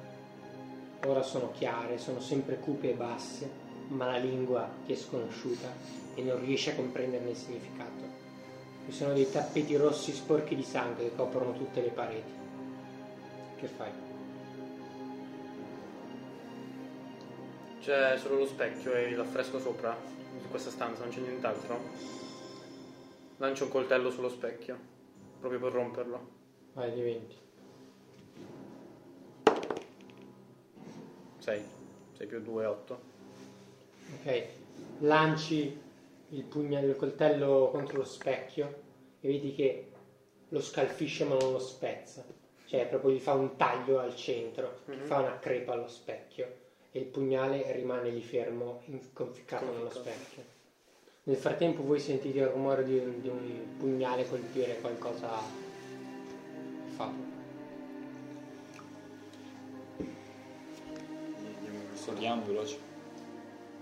ora 1.05 1.23
sono 1.23 1.51
chiare, 1.51 1.97
sono 1.97 2.21
sempre 2.21 2.59
cupe 2.59 2.91
e 2.91 2.93
basse, 2.93 3.49
ma 3.89 4.05
la 4.05 4.17
lingua 4.17 4.65
ti 4.85 4.93
è 4.93 4.95
sconosciuta 4.95 5.67
e 6.15 6.21
non 6.21 6.39
riesci 6.39 6.69
a 6.69 6.75
comprenderne 6.75 7.31
il 7.31 7.35
significato. 7.35 8.03
Ci 8.85 8.93
sono 8.93 9.11
dei 9.11 9.29
tappeti 9.29 9.75
rossi 9.75 10.13
sporchi 10.13 10.55
di 10.55 10.63
sangue 10.63 11.09
che 11.09 11.15
coprono 11.17 11.51
tutte 11.51 11.81
le 11.81 11.89
pareti. 11.89 12.31
Che 13.59 13.67
fai? 13.67 14.10
C'è 17.81 18.15
solo 18.19 18.37
lo 18.37 18.45
specchio 18.45 18.93
e 18.93 19.15
l'affresco 19.15 19.59
sopra. 19.59 19.97
In 20.39 20.47
questa 20.51 20.69
stanza 20.69 21.01
non 21.01 21.11
c'è 21.11 21.19
nient'altro. 21.19 21.79
Lancio 23.37 23.63
un 23.63 23.71
coltello 23.71 24.11
sullo 24.11 24.29
specchio. 24.29 24.77
Proprio 25.39 25.59
per 25.59 25.71
romperlo. 25.71 26.29
Vai 26.73 26.93
di 26.93 27.01
20. 27.01 27.35
6. 31.39 31.63
6 32.17 32.27
più 32.27 32.39
2, 32.39 32.65
8. 32.65 33.01
Ok, 34.19 34.45
lanci 34.99 35.81
il 36.29 36.43
pugno 36.43 36.79
del 36.81 36.95
coltello 36.95 37.69
contro 37.71 37.97
lo 37.97 38.05
specchio 38.05 38.81
e 39.21 39.27
vedi 39.27 39.55
che 39.55 39.91
lo 40.49 40.61
scalfisce 40.61 41.23
ma 41.23 41.35
non 41.35 41.53
lo 41.53 41.59
spezza. 41.59 42.23
Cioè 42.63 42.85
proprio 42.85 43.09
gli 43.09 43.19
fa 43.19 43.33
un 43.33 43.55
taglio 43.57 43.97
al 43.97 44.15
centro, 44.15 44.81
gli 44.85 45.03
fa 45.05 45.21
una 45.21 45.39
crepa 45.39 45.73
allo 45.73 45.87
specchio 45.87 46.60
e 46.91 46.99
il 46.99 47.05
pugnale 47.05 47.71
rimane 47.73 48.09
lì 48.09 48.21
fermo, 48.21 48.83
conficcato 49.13 49.71
nello 49.71 49.89
specchio. 49.89 50.43
Nel 51.23 51.37
frattempo 51.37 51.83
voi 51.83 51.99
sentite 51.99 52.39
il 52.39 52.47
rumore 52.47 52.83
di 52.83 52.97
un, 52.97 53.21
di 53.21 53.29
un 53.29 53.77
pugnale 53.77 54.27
colpire 54.27 54.79
qualcosa 54.79 55.29
fatto. 56.95 57.29
Corriamo 62.03 62.45
veloce. 62.45 62.77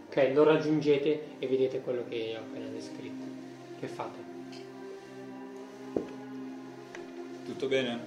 Ok, 0.07 0.31
lo 0.33 0.43
raggiungete 0.43 1.39
e 1.39 1.47
vedete 1.47 1.81
quello 1.81 2.05
che 2.07 2.35
ho 2.37 2.41
appena 2.41 2.67
descritto. 2.67 3.25
Che 3.79 3.87
fate? 3.87 4.17
Tutto 7.45 7.67
bene? 7.67 7.99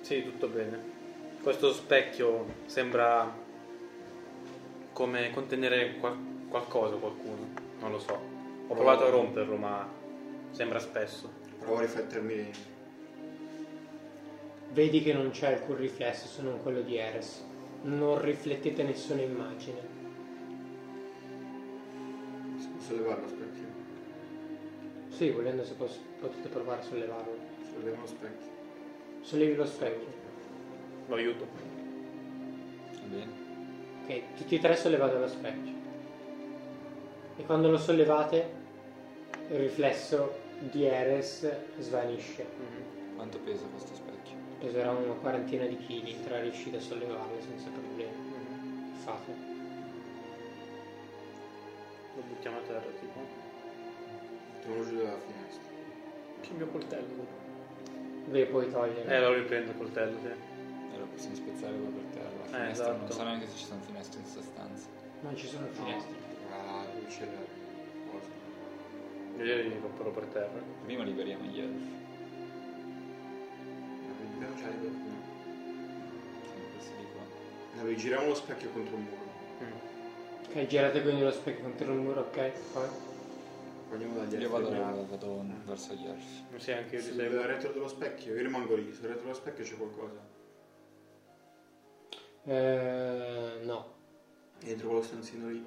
Sì, 0.00 0.22
tutto 0.22 0.48
bene. 0.48 0.93
Questo 1.44 1.74
specchio 1.74 2.46
sembra 2.64 3.30
come 4.94 5.30
contenere 5.30 5.96
qual- 5.96 6.16
qualcosa, 6.48 6.96
qualcuno. 6.96 7.48
Non 7.80 7.90
lo 7.90 7.98
so. 7.98 8.18
Ho 8.66 8.72
provato 8.74 9.04
a 9.04 9.10
romperlo, 9.10 9.56
ma 9.56 9.86
sembra 10.52 10.78
spesso. 10.78 11.30
Provo 11.58 11.76
a 11.76 11.80
riflettermi. 11.82 12.50
Vedi 14.72 15.02
che 15.02 15.12
non 15.12 15.28
c'è 15.32 15.52
alcun 15.52 15.76
riflesso 15.76 16.26
se 16.28 16.40
non 16.40 16.62
quello 16.62 16.80
di 16.80 16.96
Eres. 16.96 17.44
Non 17.82 18.22
riflettete 18.22 18.82
nessuna 18.82 19.20
immagine. 19.20 19.80
Se 22.56 22.68
posso 22.74 22.94
levare 22.94 23.20
lo 23.20 23.28
specchio. 23.28 23.66
Sì, 25.10 25.28
volendo 25.28 25.62
se 25.62 25.74
pos- 25.74 26.00
potete 26.18 26.48
provare 26.48 26.80
a 26.80 26.84
sollevarlo. 26.84 27.36
Solleviamo 27.70 28.00
lo 28.00 28.06
specchio. 28.06 28.48
Sollevi 29.20 29.54
lo 29.56 29.66
specchio. 29.66 30.22
Lo 31.06 31.14
aiuto. 31.16 31.46
Bene. 33.04 33.42
Ok, 34.04 34.22
tutti 34.36 34.54
e 34.56 34.58
tre 34.58 34.76
sollevate 34.76 35.18
lo 35.18 35.28
specchio. 35.28 35.72
E 37.36 37.44
quando 37.44 37.70
lo 37.70 37.78
sollevate, 37.78 38.50
il 39.50 39.58
riflesso 39.58 40.42
di 40.58 40.84
Eres 40.84 41.50
svanisce. 41.78 42.46
Quanto 43.14 43.38
pesa 43.38 43.66
questo 43.66 43.94
specchio? 43.94 44.36
Peserà 44.60 44.92
una 44.92 45.12
quarantina 45.14 45.66
di 45.66 45.76
chili, 45.76 46.16
tre 46.24 46.42
riuscite 46.42 46.76
a 46.76 46.80
sollevarlo 46.80 47.40
senza 47.40 47.68
problemi. 47.70 48.12
Che 48.12 48.98
fate? 49.02 49.32
Lo 52.16 52.22
buttiamo 52.28 52.58
a 52.58 52.60
terra, 52.60 52.90
tipo. 53.00 53.20
Mettiamolo 54.54 54.84
giù 54.84 54.96
dalla 54.96 55.18
finestra. 55.18 55.72
Che 56.40 56.48
il 56.48 56.56
mio 56.56 56.66
coltello. 56.68 57.42
Ve 58.26 58.46
puoi 58.46 58.70
togliere. 58.70 59.14
Eh, 59.14 59.20
lo 59.20 59.34
riprendo 59.34 59.72
il 59.72 59.76
coltello, 59.76 60.18
sì. 60.22 60.52
E 60.94 60.98
lo 60.98 61.06
possiamo 61.06 61.34
spezzare 61.34 61.74
qua 61.76 61.90
per 61.90 62.04
terra. 62.14 62.38
La 62.38 62.44
Eh, 62.44 62.48
finestra 62.62 62.92
non 62.92 62.96
esatto. 63.04 63.12
so 63.12 63.22
neanche 63.24 63.46
se 63.48 63.56
ci 63.56 63.64
sono 63.64 63.80
finestre 63.82 64.18
in 64.20 64.22
questa 64.24 64.42
stanza. 64.42 64.86
Non 65.20 65.36
ci 65.36 65.46
sono 65.48 65.66
finestre. 65.72 66.14
La 66.50 66.84
luce 67.02 67.24
la 67.26 68.10
cosa. 68.10 69.42
Io 69.42 69.54
li 69.62 69.78
romperò 69.80 70.10
per 70.10 70.24
terra. 70.26 70.60
Prima 70.84 71.02
liberiamo 71.02 71.44
gli 71.44 71.58
elfi. 71.60 71.92
Abbiamo 74.34 74.54
già 74.56 74.66
le 74.68 74.74
no. 74.88 75.22
Sono 76.44 76.64
questi 76.74 76.92
di 76.96 77.06
qua. 77.12 77.94
Giriamo 77.94 78.26
lo 78.28 78.34
specchio 78.34 78.70
contro 78.70 78.96
il 78.96 79.02
muro. 79.02 79.32
Mm. 79.62 80.50
Ok, 80.50 80.66
girate 80.66 81.02
quindi 81.02 81.22
lo 81.22 81.30
specchio 81.32 81.62
contro 81.64 81.92
il 81.92 81.98
muro, 81.98 82.20
ok? 82.20 82.50
Poi. 82.72 82.84
accompagniamo 83.86 84.18
dagli 84.18 84.32
Io 84.34 84.38
elfi. 84.38 84.50
vado, 84.52 84.66
Andiamo. 84.68 85.06
vado 85.08 85.44
verso 85.64 85.94
gli 85.94 86.06
elfi. 86.06 86.44
Sì, 86.56 86.72
anche 86.72 86.96
io 86.96 87.02
Sul 87.02 87.16
retro 87.20 87.72
dello 87.72 87.88
specchio, 87.88 88.34
io 88.34 88.42
rimango 88.42 88.74
lì, 88.76 88.92
sul 88.92 89.06
retro 89.06 89.22
dello 89.22 89.34
specchio 89.34 89.64
c'è 89.64 89.76
qualcosa. 89.76 90.33
Eh, 92.44 93.60
no. 93.62 93.92
Dentro 94.60 94.88
quello 94.88 95.02
stanzino 95.02 95.48
lì. 95.48 95.64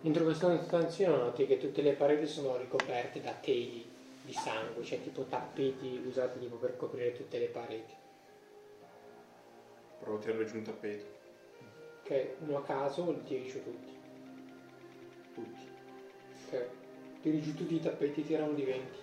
Dentro 0.00 0.24
questo 0.24 0.62
stanzino 0.62 1.16
noti 1.16 1.46
che 1.46 1.58
tutte 1.58 1.82
le 1.82 1.92
pareti 1.92 2.26
sono 2.26 2.56
ricoperte 2.56 3.20
da 3.20 3.32
teli 3.32 3.86
di 4.22 4.32
sangue, 4.32 4.84
cioè 4.84 5.02
tipo 5.02 5.24
tappeti 5.24 6.02
usati 6.06 6.38
tipo 6.38 6.56
per 6.56 6.76
coprire 6.76 7.12
tutte 7.12 7.38
le 7.38 7.46
pareti. 7.46 7.94
Provo 9.98 10.16
a 10.16 10.20
tirare 10.20 10.44
giù 10.46 10.56
un 10.56 10.62
tappeto. 10.62 11.18
Ok, 12.02 12.28
uno 12.40 12.58
a 12.58 12.62
caso 12.62 13.10
li 13.10 13.22
tiri 13.24 13.46
giù 13.48 13.62
tutti. 13.62 13.98
Tutti. 15.34 15.68
Ok. 16.46 16.66
Tiri 17.20 17.42
giù 17.42 17.54
tutti 17.54 17.74
i 17.74 17.80
tappeti, 17.80 18.24
tirano 18.24 18.52
di 18.52 18.64
20. 18.64 18.98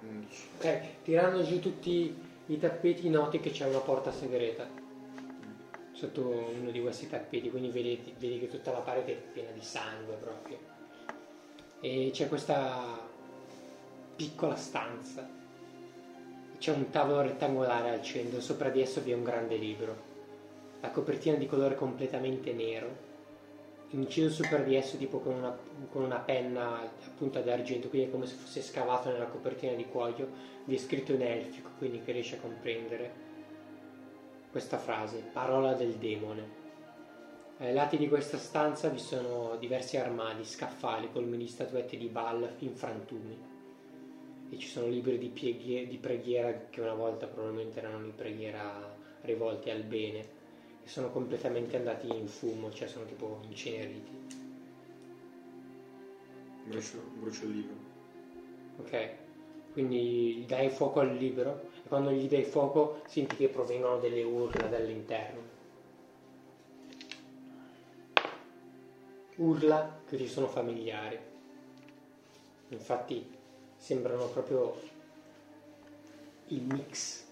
11. 0.00 0.48
Ok, 0.58 1.42
giù 1.44 1.58
tutti 1.60 2.14
i 2.46 2.58
tappeti 2.58 3.08
noti 3.08 3.40
che 3.40 3.50
c'è 3.50 3.66
una 3.66 3.78
porta 3.78 4.10
segreta 4.10 4.66
sotto 5.92 6.26
uno 6.58 6.70
di 6.70 6.80
questi 6.80 7.08
tappeti, 7.08 7.50
quindi 7.50 7.68
vedi, 7.68 8.14
vedi 8.18 8.40
che 8.40 8.48
tutta 8.48 8.72
la 8.72 8.78
parete 8.78 9.12
è 9.12 9.16
piena 9.16 9.50
di 9.50 9.60
sangue 9.60 10.14
proprio. 10.14 10.58
E 11.80 12.10
c'è 12.12 12.26
questa 12.28 13.06
piccola 14.16 14.56
stanza. 14.56 15.28
C'è 16.58 16.72
un 16.72 16.88
tavolo 16.90 17.20
rettangolare 17.22 17.90
al 17.90 18.02
centro, 18.02 18.40
sopra 18.40 18.70
di 18.70 18.80
esso 18.80 19.02
vi 19.02 19.12
è 19.12 19.14
un 19.14 19.24
grande 19.24 19.56
libro. 19.56 20.08
La 20.80 20.90
copertina 20.90 21.36
di 21.36 21.46
colore 21.46 21.74
completamente 21.74 22.52
nero. 22.52 23.08
Inciso 23.92 24.30
sopra 24.30 24.58
di 24.58 24.76
esso 24.76 24.96
tipo 24.96 25.18
con 25.18 25.34
una, 25.34 25.58
con 25.90 26.04
una 26.04 26.18
penna 26.18 26.80
appunto 27.06 27.38
ad 27.38 27.48
argento, 27.48 27.88
quindi 27.88 28.06
è 28.06 28.10
come 28.10 28.26
se 28.26 28.34
fosse 28.36 28.62
scavato 28.62 29.10
nella 29.10 29.26
copertina 29.26 29.72
di 29.72 29.86
cuoio, 29.86 30.28
vi 30.64 30.76
è 30.76 30.78
scritto 30.78 31.12
in 31.12 31.22
elfico, 31.22 31.70
quindi 31.76 32.00
che 32.02 32.12
riesce 32.12 32.36
a 32.36 32.40
comprendere 32.40 33.12
questa 34.50 34.78
frase, 34.78 35.28
parola 35.32 35.72
del 35.72 35.94
demone. 35.94 36.58
Ai 37.58 37.74
lati 37.74 37.96
di 37.96 38.08
questa 38.08 38.38
stanza 38.38 38.88
vi 38.88 38.98
sono 38.98 39.56
diversi 39.58 39.96
armadi, 39.96 40.44
scaffali, 40.44 41.10
colmi 41.12 41.36
di 41.36 41.48
statuette 41.48 41.96
di 41.96 42.06
Baal 42.06 42.48
in 42.58 42.74
frantumi. 42.74 43.38
E 44.50 44.58
ci 44.58 44.68
sono 44.68 44.86
libri 44.86 45.18
di, 45.18 45.28
pieghe- 45.28 45.86
di 45.88 45.98
preghiera 45.98 46.68
che 46.70 46.80
una 46.80 46.94
volta 46.94 47.26
probabilmente 47.26 47.80
erano 47.80 48.04
di 48.04 48.12
preghiera 48.12 48.96
rivolti 49.22 49.68
al 49.68 49.82
bene, 49.82 50.38
sono 50.90 51.10
completamente 51.10 51.76
andati 51.76 52.08
in 52.08 52.26
fumo, 52.26 52.72
cioè 52.72 52.88
sono 52.88 53.04
tipo 53.04 53.38
inceneriti. 53.48 54.10
Brucio, 56.64 56.98
brucio 57.16 57.44
il 57.44 57.50
libro. 57.50 57.76
Ok? 58.78 59.08
Quindi 59.72 60.34
gli 60.34 60.46
dai 60.46 60.68
fuoco 60.68 60.98
al 60.98 61.14
libro 61.14 61.70
e 61.84 61.86
quando 61.86 62.10
gli 62.10 62.26
dai 62.26 62.42
fuoco 62.42 63.02
senti 63.06 63.36
che 63.36 63.46
provengono 63.46 64.00
delle 64.00 64.24
urla 64.24 64.66
dall'interno. 64.66 65.40
Urla 69.36 70.00
che 70.08 70.16
ti 70.16 70.26
sono 70.26 70.48
familiari. 70.48 71.18
Infatti 72.70 73.24
sembrano 73.76 74.26
proprio 74.26 74.76
il 76.48 76.62
mix 76.62 77.26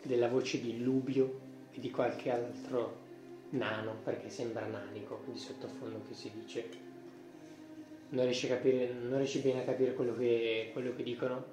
della 0.00 0.28
voce 0.28 0.60
di 0.60 0.80
Lubio 0.80 1.43
e 1.74 1.80
di 1.80 1.90
qualche 1.90 2.30
altro 2.30 3.02
nano, 3.50 3.96
perché 4.02 4.30
sembra 4.30 4.66
nanico 4.66 5.22
di 5.26 5.38
sottofondo 5.38 6.02
che 6.06 6.14
si 6.14 6.30
dice 6.30 6.92
non 8.14 8.24
riesci, 8.24 8.46
a 8.46 8.56
capire, 8.56 8.92
non 8.92 9.18
riesci 9.18 9.40
bene 9.40 9.62
a 9.62 9.64
capire 9.64 9.92
quello 9.92 10.14
che, 10.14 10.70
quello 10.72 10.94
che 10.94 11.02
dicono, 11.02 11.44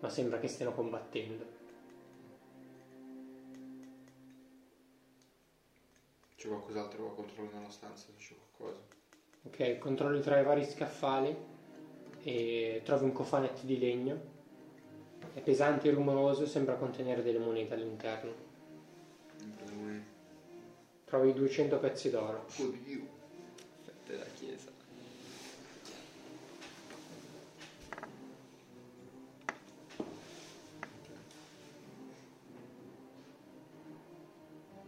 ma 0.00 0.08
sembra 0.08 0.38
che 0.38 0.48
stiano 0.48 0.72
combattendo. 0.72 1.56
C'è 6.34 6.48
qualcos'altro 6.48 7.04
qua 7.04 7.14
controllo 7.14 7.50
nella 7.52 7.70
stanza, 7.70 8.06
c'è 8.16 8.34
qualcosa. 8.34 8.80
Ok, 9.44 9.78
controlli 9.78 10.20
tra 10.20 10.38
i 10.38 10.44
vari 10.44 10.64
scaffali 10.64 11.36
e 12.22 12.80
trovi 12.84 13.04
un 13.04 13.12
cofanetto 13.12 13.64
di 13.64 13.78
legno. 13.78 14.36
È 15.32 15.40
pesante 15.40 15.88
e 15.88 15.92
rumoroso, 15.92 16.46
sembra 16.46 16.76
contenere 16.76 17.22
delle 17.22 17.38
monete 17.38 17.74
all'interno. 17.74 18.47
Trovi 21.04 21.32
200 21.32 21.78
pezzi 21.78 22.10
d'oro. 22.10 22.44
Fette 22.48 24.12
della 24.12 24.24
chiesa. 24.34 24.70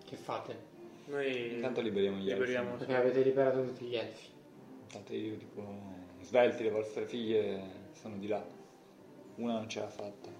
Che 0.05 0.17
fate? 0.17 0.68
Noi 1.07 1.55
Intanto 1.55 1.81
liberiamo 1.81 2.17
gli 2.18 2.31
elfi. 2.31 2.41
liberiamo. 2.41 2.76
Perché 2.76 2.94
avete 2.97 3.23
liberato 3.23 3.65
tutti 3.65 3.84
gli 3.84 3.97
elfi. 3.97 4.28
Intanto 4.83 5.15
io 5.15 5.36
dico, 5.36 5.65
svelti 6.23 6.62
le 6.65 6.70
vostre 6.70 7.07
figlie 7.07 7.62
sono 7.92 8.17
di 8.17 8.26
là. 8.26 8.44
Una 9.36 9.55
non 9.55 9.68
ce 9.68 9.81
l'ha 9.81 9.89
fatta. 9.89 10.40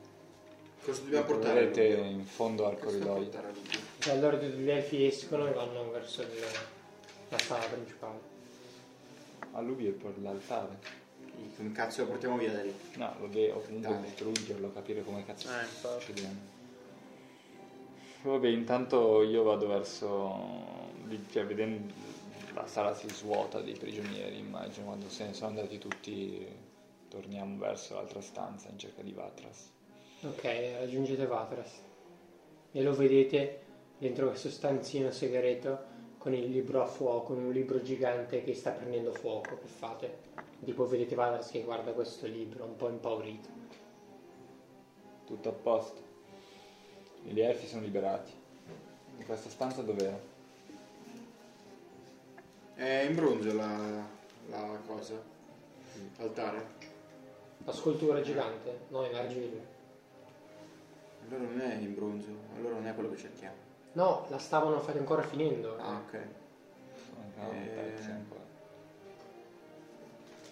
Cosa 0.85 1.03
dobbiamo 1.03 1.25
portare? 1.27 1.65
Lubbio? 1.67 2.03
in 2.05 2.25
fondo 2.25 2.67
al 2.67 2.79
corridoio. 2.79 3.31
E 4.05 4.11
allora 4.11 4.39
tutti 4.39 4.57
gli 4.57 4.71
elfi 4.71 5.05
escono 5.07 5.47
e 5.47 5.53
vanno 5.53 5.91
verso 5.91 6.23
il- 6.23 6.29
la 7.29 7.39
sala 7.39 7.65
principale. 7.67 8.19
A 9.53 9.61
lui 9.61 9.87
è 9.89 9.91
per 9.91 10.19
l'altare. 10.21 10.79
Come 11.57 11.73
cazzo 11.73 12.03
lo 12.03 12.09
portiamo 12.09 12.37
via 12.39 12.53
da 12.53 12.63
lì? 12.63 12.75
No, 12.97 13.15
lo 13.21 13.27
devo 13.29 13.61
comunque 13.61 13.91
Dai. 13.93 14.03
distruggerlo, 14.03 14.73
capire 14.73 15.03
come 15.03 15.25
cazzo 15.25 15.49
Eh, 15.49 15.51
sta 15.53 15.61
infatti. 15.63 16.05
succedendo. 16.05 16.41
Vabbè, 18.23 18.49
intanto 18.49 19.23
io 19.23 19.43
vado 19.43 19.67
verso. 19.67 20.89
lì, 21.07 21.25
Cioè, 21.31 21.45
vedendo 21.47 21.93
la 22.55 22.67
sala 22.67 22.95
si 22.95 23.09
svuota 23.09 23.61
dei 23.61 23.75
prigionieri, 23.75 24.39
immagino, 24.39 24.87
quando 24.87 25.09
se 25.09 25.25
ne 25.27 25.33
sono 25.35 25.49
andati 25.51 25.79
tutti, 25.79 26.47
torniamo 27.09 27.59
verso 27.59 27.95
l'altra 27.95 28.21
stanza 28.21 28.69
in 28.69 28.79
cerca 28.79 29.03
di 29.03 29.13
Vatras. 29.13 29.69
Ok, 30.23 30.43
raggiungete 30.79 31.25
Vatras 31.25 31.81
e 32.73 32.83
lo 32.83 32.93
vedete 32.95 33.63
dentro 33.97 34.29
questo 34.29 34.51
stanzino 34.51 35.11
segreto 35.13 35.89
con 36.19 36.35
il 36.35 36.51
libro 36.51 36.83
a 36.83 36.87
fuoco, 36.87 37.33
un 37.33 37.51
libro 37.51 37.81
gigante 37.81 38.45
che 38.45 38.55
sta 38.55 38.73
prendendo 38.73 39.15
fuoco. 39.15 39.57
Che 39.57 39.67
fate? 39.67 40.19
Tipo 40.63 40.87
vedete 40.87 41.15
Vatras 41.15 41.51
che 41.51 41.63
guarda 41.63 41.93
questo 41.93 42.27
libro, 42.27 42.67
un 42.67 42.77
po' 42.77 42.91
impaurito. 42.91 43.49
Tutto 45.25 45.49
a 45.49 45.53
posto. 45.53 46.03
Gli 47.23 47.41
elfi 47.41 47.67
sono 47.67 47.81
liberati. 47.81 48.33
In 49.17 49.25
questa 49.25 49.49
stanza 49.49 49.81
dov'era? 49.81 50.21
È 52.75 53.07
in 53.09 53.15
bronzo 53.15 53.55
la, 53.55 54.07
la 54.51 54.81
cosa. 54.87 55.15
L'altare. 56.19 56.63
La 57.65 57.73
scultura 57.73 58.21
gigante? 58.21 58.81
No, 58.89 59.07
in 59.07 59.15
argilla. 59.15 59.79
Allora 61.31 61.45
non 61.49 61.61
è 61.61 61.75
in 61.77 61.95
bronzo, 61.95 62.29
allora 62.57 62.75
non 62.75 62.87
è 62.89 62.95
quello 62.95 63.11
che 63.11 63.17
cerchiamo. 63.17 63.55
No, 63.93 64.27
la 64.31 64.39
stavano 64.39 64.81
fate 64.81 64.99
ancora 64.99 65.23
finendo. 65.23 65.77
Ah, 65.79 65.97
ok. 66.05 66.19
Ancora 67.39 67.57
Eh. 67.57 67.67
pezzi 67.67 68.11
ancora. 68.11 68.41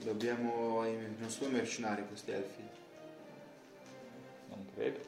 Dobbiamo. 0.02 0.82
Non 0.82 1.28
sono 1.31 1.50
mercenari 1.50 2.07
questi 2.07 2.31
elfi. 2.31 2.62
Non 4.50 4.66
credo. 4.74 5.00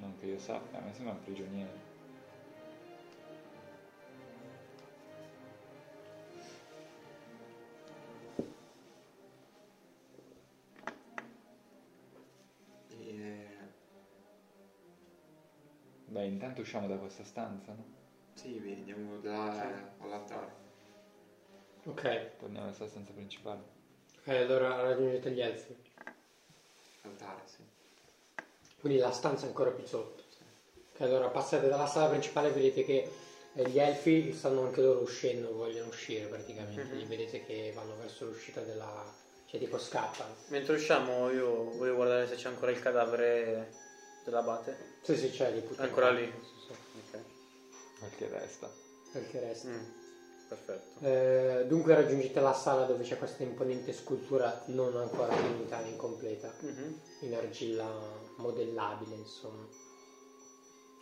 Non 0.00 0.14
che 0.18 0.26
io 0.26 0.38
sappia, 0.40 0.78
a 0.78 0.82
me 0.82 0.92
sembrano 0.92 1.20
prigionieri. 1.24 1.84
Beh, 16.16 16.24
intanto 16.24 16.62
usciamo 16.62 16.86
da 16.86 16.96
questa 16.96 17.24
stanza, 17.24 17.72
no? 17.72 17.84
Sì, 18.32 18.58
vedi, 18.58 18.90
andiamo 18.90 19.20
là 19.20 19.92
all'altare. 19.98 20.50
Ok, 21.84 22.36
Torniamo 22.38 22.70
nella 22.70 22.88
stanza 22.88 23.12
principale. 23.12 23.60
ok, 24.20 24.28
allora 24.28 24.80
raggiungete 24.80 25.30
gli 25.32 25.42
elfi. 25.42 25.76
Altare, 27.02 27.42
sì. 27.44 27.62
Quindi 28.80 28.98
la 28.98 29.10
stanza 29.10 29.44
è 29.44 29.48
ancora 29.48 29.72
più 29.72 29.84
sotto. 29.84 30.22
Ok, 30.94 31.02
allora 31.02 31.28
passate 31.28 31.68
dalla 31.68 31.86
sala 31.86 32.08
principale 32.08 32.48
e 32.48 32.52
vedete 32.52 32.82
che 32.82 33.10
eh, 33.52 33.68
gli 33.68 33.78
elfi 33.78 34.32
stanno 34.32 34.62
anche 34.62 34.80
loro 34.80 35.00
uscendo, 35.00 35.52
vogliono 35.52 35.88
uscire 35.88 36.28
praticamente. 36.28 36.82
Mhm. 36.82 36.96
Li 36.96 37.04
vedete 37.04 37.44
che 37.44 37.72
vanno 37.74 37.94
verso 37.98 38.24
l'uscita 38.24 38.62
della... 38.62 39.04
cioè 39.44 39.60
tipo 39.60 39.76
scappano. 39.76 40.34
Mentre 40.48 40.76
usciamo 40.76 41.28
io 41.28 41.76
voglio 41.76 41.94
guardare 41.94 42.26
se 42.26 42.36
c'è 42.36 42.48
ancora 42.48 42.70
il 42.70 42.78
cadavere 42.80 43.70
dell'abate. 44.24 44.95
Sì, 45.06 45.16
sì, 45.16 45.30
c'è 45.30 45.52
lì. 45.52 45.64
Ancora 45.76 46.10
lì. 46.10 46.24
Sì, 46.26 46.58
sì. 46.66 46.72
Ok. 47.16 47.20
Ma 48.00 48.08
che 48.08 48.28
resta. 48.28 48.72
quel 49.12 49.28
che 49.28 49.38
resta. 49.40 49.68
Mm, 49.68 49.84
Perfetto. 50.48 51.04
Eh, 51.04 51.64
dunque 51.66 51.94
raggiungete 51.94 52.40
la 52.40 52.52
sala 52.52 52.86
dove 52.86 53.04
c'è 53.04 53.16
questa 53.18 53.44
imponente 53.44 53.92
scultura 53.92 54.62
non 54.66 54.96
ancora 54.96 55.32
finita, 55.34 55.80
incompleta, 55.82 56.52
Mhm. 56.60 57.00
in 57.20 57.34
argilla 57.34 57.88
modellabile, 58.36 59.14
insomma. 59.14 59.64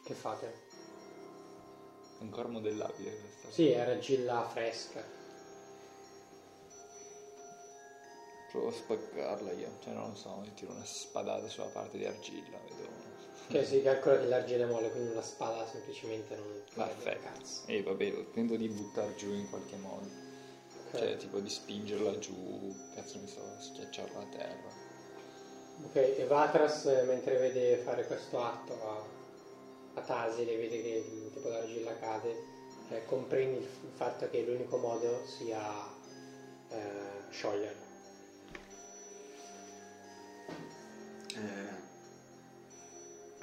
Che 0.04 0.14
fate? 0.14 0.52
Ancora 2.20 2.48
modellabile 2.48 3.10
questa. 3.18 3.50
Sì, 3.50 3.70
è 3.70 3.80
argilla 3.80 4.46
fresca. 4.48 5.02
Provo 8.50 8.68
a 8.68 8.72
spaccarla 8.72 9.52
io. 9.52 9.78
Cioè 9.80 9.92
non 9.94 10.10
lo 10.10 10.14
so, 10.14 10.42
io 10.44 10.52
tiro 10.52 10.72
una 10.72 10.84
spadata 10.84 11.48
sulla 11.48 11.66
parte 11.66 11.96
di 11.98 12.04
argilla, 12.04 12.58
vedo. 12.58 13.03
Che 13.46 13.64
si 13.64 13.82
calcola 13.82 14.18
che 14.18 14.26
l'argilla 14.26 14.64
è 14.64 14.68
molle, 14.68 14.90
quindi 14.90 15.10
una 15.10 15.22
spada 15.22 15.66
semplicemente 15.66 16.34
non 16.34 16.62
Perfetto. 16.74 17.22
cazzo. 17.22 17.62
E 17.66 17.82
vabbè, 17.82 18.30
tento 18.32 18.56
di 18.56 18.68
buttar 18.68 19.14
giù 19.14 19.32
in 19.32 19.48
qualche 19.48 19.76
modo. 19.76 20.06
Ok. 20.90 20.98
Cioè, 20.98 21.16
tipo 21.16 21.38
di 21.40 21.50
spingerla 21.50 22.18
giù, 22.18 22.74
cazzo 22.94 23.18
mi 23.18 23.26
so, 23.26 23.42
schiacciarla 23.58 24.18
a 24.18 24.26
terra. 24.26 24.82
Ok, 25.86 25.96
e 25.96 26.24
Vatras 26.26 26.86
eh, 26.86 27.02
mentre 27.02 27.36
vede 27.36 27.76
fare 27.78 28.06
questo 28.06 28.42
atto 28.42 28.72
a, 28.72 29.02
a 29.94 30.02
Tasile, 30.02 30.56
vede 30.56 30.80
che 30.80 31.04
il 31.06 31.30
tipo 31.32 31.48
l'argilla 31.48 31.98
cade, 31.98 32.34
eh, 32.90 33.04
comprendi 33.06 33.58
il, 33.58 33.62
il 33.62 33.90
fatto 33.92 34.30
che 34.30 34.42
l'unico 34.42 34.78
modo 34.78 35.26
sia 35.26 35.86
eh, 36.70 37.30
scioglierla. 37.30 37.82
Eh, 41.36 41.83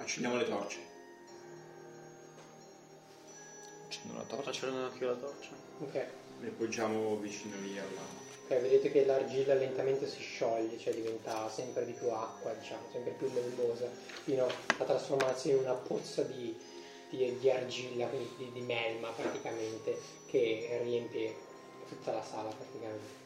accendiamo 0.01 0.37
le 0.37 0.45
torce. 0.47 0.79
Accendo 3.87 4.13
una 4.13 4.23
torcia. 4.23 4.51
Faccio 4.51 4.67
anche 4.67 5.03
io 5.03 5.09
la 5.09 5.15
torcia. 5.17 5.49
Ok, 5.79 6.05
Le 6.41 6.49
poggiamo 6.49 7.17
vicino 7.17 7.55
lì 7.59 7.77
alla... 7.77 8.01
ok, 8.43 8.61
vedete 8.61 8.91
che 8.91 9.05
l'argilla 9.05 9.53
lentamente 9.53 10.07
si 10.07 10.21
scioglie, 10.21 10.77
cioè 10.77 10.93
diventa 10.93 11.49
sempre 11.49 11.85
di 11.85 11.91
più 11.93 12.09
acqua, 12.09 12.53
diciamo, 12.53 12.83
sempre 12.91 13.11
più 13.11 13.29
melmosa, 13.31 13.89
fino 14.23 14.45
a 14.45 14.83
trasformarsi 14.83 15.49
in 15.49 15.57
una 15.57 15.73
pozza 15.73 16.23
di, 16.23 16.55
di- 17.09 17.37
di 17.39 17.51
argilla, 17.51 18.07
quindi 18.07 18.29
di, 18.37 18.51
di 18.51 18.61
melma 18.61 19.09
praticamente, 19.09 19.97
che 20.27 20.79
riempie 20.83 21.35
tutta 21.87 22.11
la 22.13 22.23
sala 22.23 22.49
praticamente. 22.49 23.19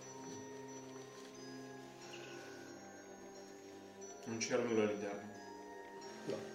Non 4.25 4.37
c'era 4.39 4.63
nulla 4.63 4.83
all'interno. 4.83 5.33
No. 6.25 6.55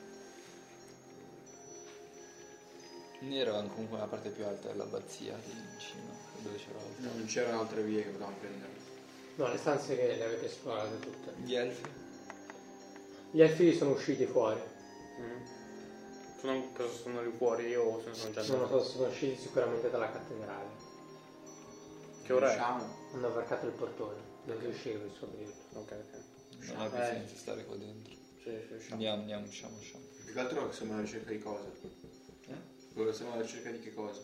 Quindi 3.20 3.39
eravamo 3.39 3.68
comunque 3.68 3.97
nella 3.99 4.08
parte 4.08 4.31
più 4.31 4.47
alta 4.47 4.68
dell'abbazia 4.68 5.36
lì 5.36 5.50
in 5.52 5.78
cima, 5.78 6.10
dove 6.42 6.57
c'era 6.57 6.78
l'altare. 6.78 7.18
Non 7.18 7.26
c'erano 7.26 7.60
altre 7.60 7.82
vie 7.82 8.02
che 8.02 8.08
potevamo 8.08 8.36
prendere. 8.40 8.73
No, 9.34 9.49
le 9.49 9.58
stanze 9.58 9.94
che 9.94 10.16
le 10.16 10.24
avete 10.24 10.47
esplorate 10.47 10.99
tutte. 11.00 11.32
Gli 11.44 11.55
elfi? 11.55 11.82
Gli 13.32 13.42
elfi 13.42 13.74
sono 13.76 13.90
usciti 13.90 14.24
fuori. 14.24 14.58
Mm. 15.20 15.42
Sono, 16.40 16.73
cosa 16.73 16.92
sono 16.94 17.23
lì 17.23 17.31
fuori 17.36 17.76
o 17.76 18.00
se 18.00 18.08
ne 18.08 18.15
sono 18.15 18.32
già 18.32 18.40
Non 18.47 18.58
lo 18.60 18.65
andati? 18.65 18.82
so, 18.84 18.89
sono 18.90 19.08
usciti 19.08 19.36
sicuramente 19.39 19.90
dalla 19.90 20.10
cattedrale. 20.10 20.68
Che 22.23 22.32
ora 22.32 22.47
è? 22.47 22.55
Riusciamo? 22.55 22.94
Hanno 23.12 23.32
varcato 23.34 23.66
il 23.66 23.73
portone. 23.73 24.16
Dovete 24.47 24.66
uscire 24.68 24.97
per 24.99 25.10
suo 25.12 25.26
aprirlo. 25.26 25.55
Ok, 25.74 25.92
ok. 25.92 26.68
Non 26.73 26.81
ha 26.81 26.89
più 26.89 26.99
Eh. 26.99 27.05
senso 27.05 27.36
stare 27.36 27.65
qua 27.66 27.76
dentro. 27.76 28.15
Sì, 28.42 28.50
sì, 28.66 28.73
usciamo. 28.73 28.92
Andiamo, 28.94 29.20
andiamo, 29.20 29.47
usciamo, 29.47 29.76
usciamo. 29.76 30.05
Più 30.24 30.32
che 30.32 30.40
altro 30.40 30.73
siamo 30.73 30.92
alla 30.94 31.02
ricerca 31.02 31.31
di 31.31 31.39
cosa? 31.39 31.68
Dove 32.93 33.12
siamo 33.12 33.33
alla 33.33 33.43
ricerca 33.43 33.70
di 33.70 33.81
che 33.81 33.93
cosa? 33.94 34.20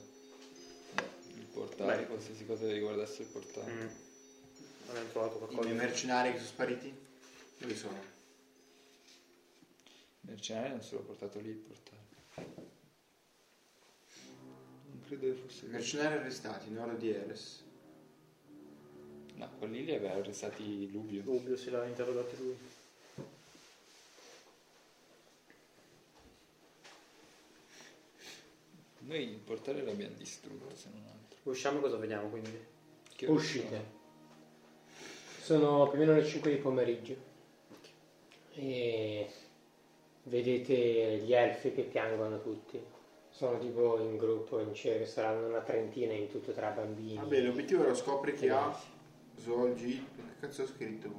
Il 1.35 1.47
portale, 1.53 1.97
Beh. 2.03 2.07
qualsiasi 2.07 2.45
cosa 2.47 2.71
riguardasse 2.71 3.23
il 3.23 3.29
portale. 3.29 3.73
Mm. 3.73 3.89
Abbiamo 4.89 5.09
trovato 5.11 5.35
I 5.35 5.39
qualcosa. 5.39 5.63
miei 5.63 5.75
mercenari 5.77 6.31
che 6.33 6.37
sono 6.39 6.49
spariti? 6.49 6.95
Dove 7.59 7.75
sono? 7.77 7.99
Il 10.21 10.31
mercenario 10.33 10.71
non 10.71 10.83
se 10.83 10.95
l'ho 10.95 11.03
portato 11.03 11.39
lì 11.41 11.49
il 11.49 11.57
portale. 11.57 12.05
Non 14.89 15.03
credo 15.07 15.27
che 15.27 15.33
fosse 15.35 15.67
I 15.67 15.69
mercenari 15.69 16.15
arrestati, 16.17 16.71
nord 16.71 16.99
di 16.99 17.11
Eres. 17.11 17.65
No, 19.35 19.51
quelli 19.59 19.85
li 19.85 19.95
aveva 19.95 20.15
arrestati 20.15 20.91
Lubio. 20.91 21.23
Dubbio 21.23 21.57
se 21.57 21.71
l'ha 21.71 21.85
interrogato 21.85 22.35
lui. 22.43 22.57
Noi 29.07 29.23
il 29.23 29.39
portale 29.39 29.85
l'abbiamo 29.85 30.17
distrutto, 30.17 30.75
se 30.75 30.89
non 30.93 31.03
altro. 31.05 31.39
Usciamo 31.45 31.79
cosa 31.79 31.97
vediamo 31.97 32.29
quindi? 32.29 32.59
Che 33.15 33.27
Uscite. 33.27 33.95
Sono 35.41 35.89
più 35.89 36.01
o 36.01 36.01
meno 36.01 36.15
le 36.15 36.25
5 36.25 36.51
di 36.51 36.57
pomeriggio. 36.57 37.15
E 38.55 39.31
vedete 40.25 41.19
gli 41.25 41.33
elfi 41.33 41.73
che 41.73 41.83
piangono 41.83 42.43
tutti. 42.43 42.83
Sono 43.31 43.59
tipo 43.59 44.01
in 44.01 44.17
gruppo, 44.17 44.59
in 44.59 44.75
cerchio, 44.75 45.07
saranno 45.07 45.47
una 45.47 45.61
trentina 45.61 46.13
in 46.13 46.29
tutto 46.29 46.51
tra 46.51 46.71
bambini. 46.71 47.15
Vabbè, 47.15 47.43
l'obiettivo 47.43 47.85
era 47.85 47.95
scopri 47.95 48.35
chi 48.35 48.49
ha. 48.49 48.77
Zolgi. 49.37 50.05
Che 50.17 50.41
cazzo 50.41 50.63
ho 50.63 50.67
scritto? 50.67 51.13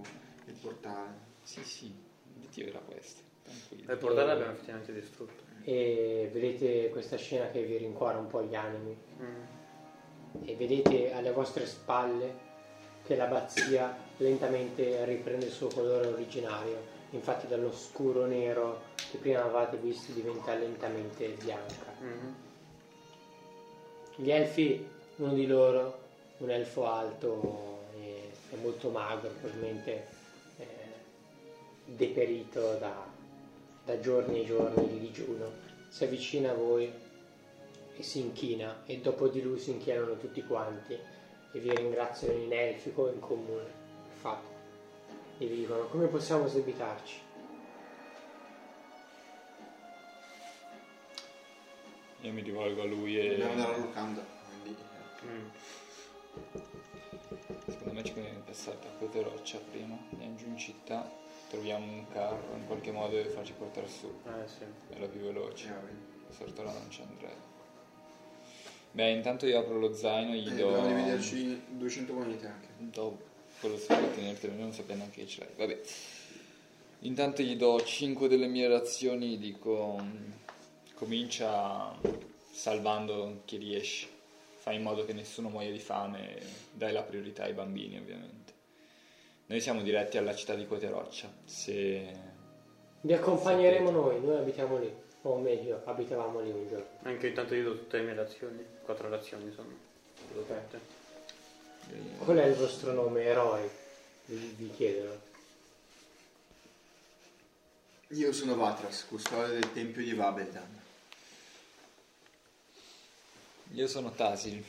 Il 0.46 0.56
portale. 0.60 1.14
Sì, 1.44 1.64
sì, 1.64 1.96
l'obiettivo 2.34 2.68
era 2.68 2.80
questo. 2.80 3.22
Tranquillo. 3.44 3.94
Il 3.94 3.98
portale 3.98 4.26
l'abbiamo 4.26 4.52
effettivamente 4.52 4.94
distrutto. 4.94 5.47
E 5.68 6.30
vedete 6.32 6.90
questa 6.92 7.18
scena 7.18 7.50
che 7.50 7.62
vi 7.62 7.76
rincuora 7.76 8.18
un 8.18 8.28
po' 8.28 8.42
gli 8.42 8.56
animi. 8.56 8.98
Mm. 9.22 9.44
e 10.46 10.56
vedete 10.56 11.14
alle 11.14 11.32
vostre 11.32 11.66
spalle 11.66 12.46
che 13.06 13.16
l'abbazia 13.16 13.96
lentamente 14.18 15.04
riprende 15.06 15.46
il 15.46 15.52
suo 15.52 15.68
colore 15.68 16.08
originario. 16.08 16.96
Infatti 17.12 17.48
dallo 17.48 17.72
scuro 17.72 18.26
nero 18.26 18.82
che 19.10 19.18
prima 19.18 19.42
avevate 19.42 19.78
visto 19.78 20.12
diventa 20.12 20.54
lentamente 20.54 21.30
bianca. 21.42 21.94
Mhm. 22.00 22.36
Gli 24.18 24.32
elfi, 24.32 24.88
uno 25.18 25.34
di 25.34 25.48
loro, 25.48 26.00
un 26.38 26.50
elfo 26.50 26.86
alto 26.86 27.80
e, 28.00 28.32
e 28.52 28.56
molto 28.58 28.90
magro, 28.90 29.30
probabilmente 29.40 30.08
eh, 30.58 30.66
deperito 31.86 32.74
da, 32.74 33.06
da 33.88 34.00
giorni 34.02 34.42
e 34.42 34.46
giorni 34.46 34.86
di 34.90 35.00
digiuno, 35.00 35.50
si 35.88 36.04
avvicina 36.04 36.52
a 36.52 36.56
voi 36.56 36.92
e 37.96 38.04
si 38.04 38.20
inchina 38.20 38.84
e 38.86 39.00
dopo 39.00 39.30
di 39.30 39.42
lui 39.42 39.58
si 39.60 39.72
inchinano 39.72 40.18
tutti 40.18 40.44
quanti 40.44 40.94
e 40.94 41.60
vi 41.60 41.74
ringraziano 41.74 42.38
in 42.38 42.52
elfico 42.52 43.08
e 43.10 43.14
in 43.14 43.20
comune. 43.22 43.72
Infatti, 44.12 44.52
e 45.38 45.46
vi 45.46 45.56
dicono 45.56 45.86
come 45.88 46.08
possiamo 46.08 46.46
esebitarci? 46.46 47.22
Io 52.22 52.34
mi 52.34 52.42
rivolgo 52.42 52.82
a 52.82 52.86
lui 52.86 53.18
e 53.18 53.30
Dobbiamo 53.30 53.52
andare 53.54 53.74
a 53.74 53.78
Lucanda. 53.78 54.26
Quindi, 54.62 54.86
Mm. 55.26 55.48
secondo 57.68 57.94
me 57.94 58.04
ci 58.04 58.14
conviene 58.14 58.40
passare 58.46 58.78
da 59.12 59.22
roccia 59.22 59.60
prima. 59.72 59.98
Andiamo 60.12 60.36
giù 60.36 60.46
in 60.48 60.58
città, 60.58 61.10
troviamo 61.50 61.86
un 61.86 62.06
carro 62.12 62.56
in 62.56 62.66
qualche 62.66 62.92
modo 62.92 63.18
e 63.18 63.26
farci 63.26 63.54
portare 63.54 63.88
su. 63.88 64.12
Eh 64.26 64.48
sì. 64.48 64.64
È 64.94 65.00
la 65.00 65.08
più 65.08 65.22
veloce. 65.22 65.68
eh, 65.68 66.34
Sortola 66.34 66.72
non 66.72 66.90
ci 66.90 67.02
andrei. 67.02 67.36
Beh, 68.92 69.12
intanto 69.12 69.46
io 69.46 69.60
apro 69.60 69.78
lo 69.78 69.94
zaino 69.94 70.34
e 70.34 70.40
gli 70.40 70.48
eh, 70.52 70.56
do. 70.56 70.72
dobbiamo 70.72 70.88
dividerci 70.88 71.62
200 71.70 72.14
monete 72.14 72.48
anche. 72.48 72.68
Do 72.78 73.18
quello 73.60 73.78
se 73.78 73.86
puoi 73.88 74.14
tenertelo, 74.14 74.54
non 74.56 74.72
sapendo 74.74 75.04
neanche 75.04 75.22
che 75.22 75.28
ce 75.28 75.42
l'hai. 75.42 75.54
Vabbè. 75.56 75.82
Intanto 77.02 77.44
gli 77.44 77.56
do 77.56 77.80
5 77.84 78.28
delle 78.28 78.48
mie 78.48 78.68
razioni 78.68 79.38
dico 79.38 80.00
mm, 80.02 80.32
comincia 80.96 81.96
salvando 82.52 83.42
chi 83.46 83.58
riesci. 83.58 84.08
Fai 84.58 84.78
in 84.78 84.82
modo 84.84 85.06
che 85.06 85.14
nessuno 85.14 85.50
muoia 85.50 85.72
di 85.72 85.80
fame 85.80 86.40
dai 86.74 86.92
la 86.92 87.04
priorità 87.04 87.44
ai 87.44 87.54
bambini, 87.54 87.98
ovviamente. 87.98 88.37
Noi 89.48 89.62
siamo 89.62 89.82
diretti 89.82 90.18
alla 90.18 90.36
città 90.36 90.56
di 90.56 90.68
Queteroccia. 90.68 91.32
Se 91.46 92.36
Vi 93.00 93.14
accompagneremo 93.14 93.90
noi, 93.92 94.20
noi 94.22 94.36
abitiamo 94.36 94.78
lì, 94.78 94.94
o 95.22 95.38
meglio, 95.38 95.82
abitavamo 95.86 96.42
lì 96.42 96.52
un 96.52 96.68
giorno. 96.68 96.88
Anche 97.04 97.28
intanto 97.28 97.56
io 97.56 97.64
do 97.64 97.78
tutte 97.78 97.98
le 97.98 98.04
mie 98.04 98.14
razioni. 98.14 98.66
Quattro 98.82 99.08
razioni 99.10 99.50
sono. 99.54 99.70
Le 99.70 100.34
do 100.34 100.42
tutte. 100.42 100.80
Qual 102.18 102.38
è 102.38 102.46
il 102.46 102.56
vostro 102.56 102.92
nome? 102.92 103.24
Eroi? 103.24 103.70
Vi, 104.26 104.36
vi 104.58 104.70
chiedono. 104.72 105.18
Io 108.10 108.34
sono 108.34 108.56
Vatras, 108.56 109.06
custode 109.08 109.54
del 109.54 109.72
tempio 109.72 110.04
di 110.04 110.14
Vabeldan. 110.14 110.82
io 113.72 113.88
sono 113.88 114.12
Tasil. 114.12 114.62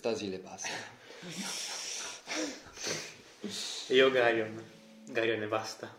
Tasil 0.00 0.32
e 0.32 0.38
basta. 0.38 0.68
E 3.88 3.94
io 3.94 4.10
Garion. 4.10 4.60
Garion 5.06 5.42
e 5.42 5.46
basta. 5.46 5.94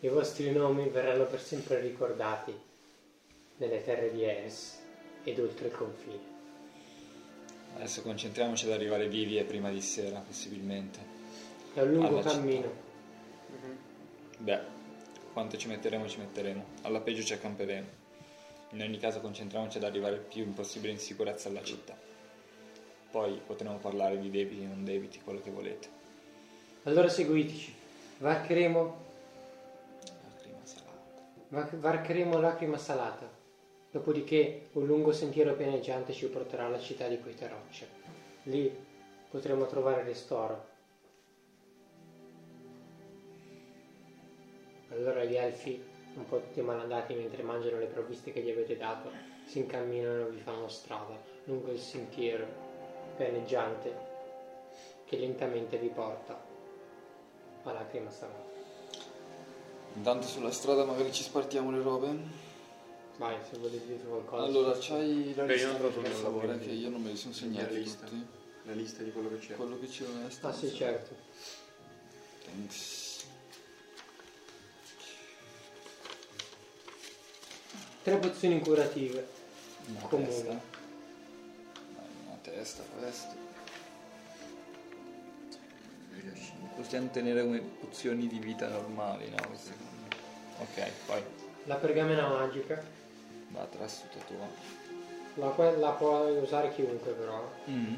I 0.00 0.08
vostri 0.08 0.50
nomi 0.52 0.88
verranno 0.88 1.24
per 1.24 1.40
sempre 1.40 1.80
ricordati 1.80 2.56
nelle 3.56 3.82
terre 3.82 4.12
di 4.12 4.22
Es 4.22 4.78
ed 5.24 5.40
oltre 5.40 5.66
il 5.66 5.72
confine. 5.72 6.36
Adesso 7.74 8.02
concentriamoci 8.02 8.66
ad 8.66 8.72
arrivare 8.72 9.08
vivi 9.08 9.38
e 9.38 9.44
prima 9.44 9.70
di 9.70 9.80
sera, 9.80 10.20
possibilmente. 10.20 10.98
È 11.74 11.80
un 11.80 11.90
lungo 11.90 12.06
Alla 12.06 12.22
cammino. 12.22 12.72
Beh, 14.38 14.60
quanto 15.32 15.56
ci 15.56 15.66
metteremo 15.66 16.08
ci 16.08 16.18
metteremo. 16.18 16.64
Alla 16.82 17.00
peggio 17.00 17.24
ci 17.24 17.32
accamperemo. 17.32 17.86
In 18.70 18.82
ogni 18.82 18.98
caso 18.98 19.20
concentriamoci 19.20 19.78
ad 19.78 19.84
arrivare 19.84 20.14
il 20.14 20.20
più 20.20 20.52
possibile 20.52 20.92
in 20.92 20.98
sicurezza 20.98 21.48
alla 21.48 21.62
città. 21.62 22.07
Poi 23.10 23.40
potremo 23.46 23.78
parlare 23.78 24.18
di 24.18 24.30
debiti, 24.30 24.66
non 24.66 24.84
debiti, 24.84 25.20
quello 25.22 25.40
che 25.40 25.50
volete. 25.50 25.88
Allora 26.82 27.08
seguiteci. 27.08 27.74
Varcheremo, 28.18 28.96
Lacrima 30.24 30.64
salata. 30.64 31.22
va- 31.48 31.68
varcheremo 31.72 32.38
lacrima 32.38 32.76
salata. 32.76 33.30
Dopodiché 33.90 34.68
un 34.72 34.86
lungo 34.86 35.12
sentiero 35.12 35.54
pianeggiante 35.54 36.12
ci 36.12 36.26
porterà 36.26 36.66
alla 36.66 36.78
città 36.78 37.08
di 37.08 37.18
queste 37.18 37.48
rocce. 37.48 37.88
Lì 38.44 38.70
potremo 39.30 39.66
trovare 39.66 40.02
ristoro. 40.02 40.66
Allora 44.90 45.24
gli 45.24 45.36
elfi, 45.36 45.82
un 46.14 46.26
po' 46.26 46.40
tutti 46.40 46.60
malandati 46.60 47.14
mentre 47.14 47.42
mangiano 47.42 47.78
le 47.78 47.86
provviste 47.86 48.32
che 48.32 48.42
gli 48.42 48.50
avete 48.50 48.76
dato, 48.76 49.10
si 49.46 49.58
incamminano 49.58 50.26
e 50.26 50.30
vi 50.30 50.40
fanno 50.40 50.68
strada 50.68 51.18
lungo 51.44 51.70
il 51.70 51.78
sentiero 51.78 52.67
pianeggiante 53.18 54.06
che 55.04 55.16
lentamente 55.18 55.76
vi 55.76 55.88
porta 55.88 56.40
a 57.64 57.72
lacrima 57.72 58.10
salata. 58.10 58.46
Intanto 59.94 60.26
sulla 60.26 60.52
strada 60.52 60.84
magari 60.84 61.12
ci 61.12 61.22
spartiamo 61.24 61.70
le 61.72 61.82
robe. 61.82 62.46
Vai, 63.16 63.36
se 63.50 63.58
volete 63.58 63.84
dire 63.84 64.04
qualcosa. 64.04 64.44
Allora, 64.44 64.76
c'hai 64.78 65.34
la 65.34 65.42
Beh, 65.42 65.56
io 65.56 65.66
lista 65.72 65.82
non 65.82 66.02
per 66.02 66.10
favore, 66.12 66.58
che 66.60 66.70
io 66.70 66.88
non 66.88 67.02
me 67.02 67.10
li 67.10 67.16
sono 67.16 67.34
segnati 67.34 67.72
La 67.72 67.78
lista. 67.78 68.06
tutti. 68.06 68.26
La 68.62 68.72
lista 68.74 69.02
di 69.02 69.10
quello 69.10 69.28
che 69.30 69.38
c'è. 69.38 69.54
Quello 69.56 69.78
che 69.80 69.88
ci 69.88 70.04
deve 70.06 70.26
essere. 70.26 70.46
Ah 70.46 70.52
sì, 70.52 70.72
certo. 70.72 71.14
Thanks. 72.44 73.26
Tre 78.04 78.16
pozioni 78.18 78.60
curative. 78.60 79.26
Una 79.88 80.00
Comune. 80.02 80.28
testa. 80.28 80.76
Testa, 82.54 82.82
questo. 82.98 83.46
Possiamo 86.76 87.08
tenere 87.10 87.42
come 87.42 87.58
pozioni 87.60 88.26
di 88.28 88.38
vita 88.38 88.68
normali, 88.68 89.28
no? 89.30 89.36
Queste 89.48 89.72
cose. 89.76 89.96
Ok, 90.60 90.90
poi 91.06 91.22
La 91.64 91.74
pergamena 91.76 92.28
magica, 92.28 92.82
va 93.50 93.64
trassuta 93.66 94.18
tua. 94.26 94.46
la, 95.34 95.52
que- 95.54 95.76
la 95.76 95.90
può 95.92 96.20
usare 96.28 96.72
chiunque 96.74 97.12
però. 97.12 97.48
Mm. 97.68 97.94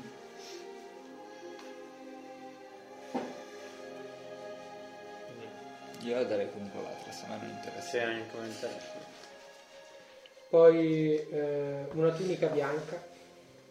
Io 6.03 6.15
la 6.15 6.25
darei 6.25 6.51
comunque 6.51 6.81
l'altra, 6.83 7.13
se 7.13 7.27
me 7.29 7.37
non 7.37 7.51
interessa. 7.51 7.89
Se 7.89 8.01
anche 8.03 8.31
come 8.33 8.47
interessa. 8.47 8.99
Poi 10.49 11.17
eh, 11.29 11.87
una 11.93 12.11
tunica 12.13 12.47
bianca, 12.49 13.03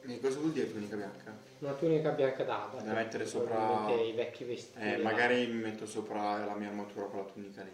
E 0.01 0.19
cosa 0.19 0.39
vuol 0.39 0.51
dire 0.51 0.71
tunica 0.71 0.95
bianca? 0.95 1.37
una 1.59 1.73
tunica 1.73 2.11
bianca 2.11 2.43
d'ada. 2.43 2.81
Da 2.81 2.93
mettere 2.93 3.25
sopra- 3.25 3.89
i 3.91 4.13
vecchi 4.13 4.43
vestiti. 4.45 4.79
Eh, 4.79 4.97
là. 4.97 5.03
magari 5.03 5.45
mi 5.47 5.61
metto 5.61 5.85
sopra 5.85 6.45
la 6.45 6.55
mia 6.55 6.69
armatura 6.69 7.05
con 7.07 7.19
la 7.19 7.25
tunica 7.25 7.63
lì. 7.63 7.71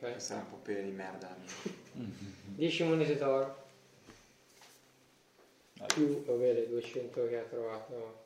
Ok. 0.00 0.10
Questa 0.12 0.34
è 0.34 0.38
un 0.38 0.48
po' 0.48 0.56
pelle 0.56 0.82
di 0.82 0.90
merda. 0.90 1.34
10 2.56 2.84
monete 2.84 3.16
d'oro. 3.16 3.60
Più, 5.86 6.24
le 6.26 6.68
200 6.68 7.28
che 7.28 7.38
ha 7.38 7.42
trovato. 7.42 8.24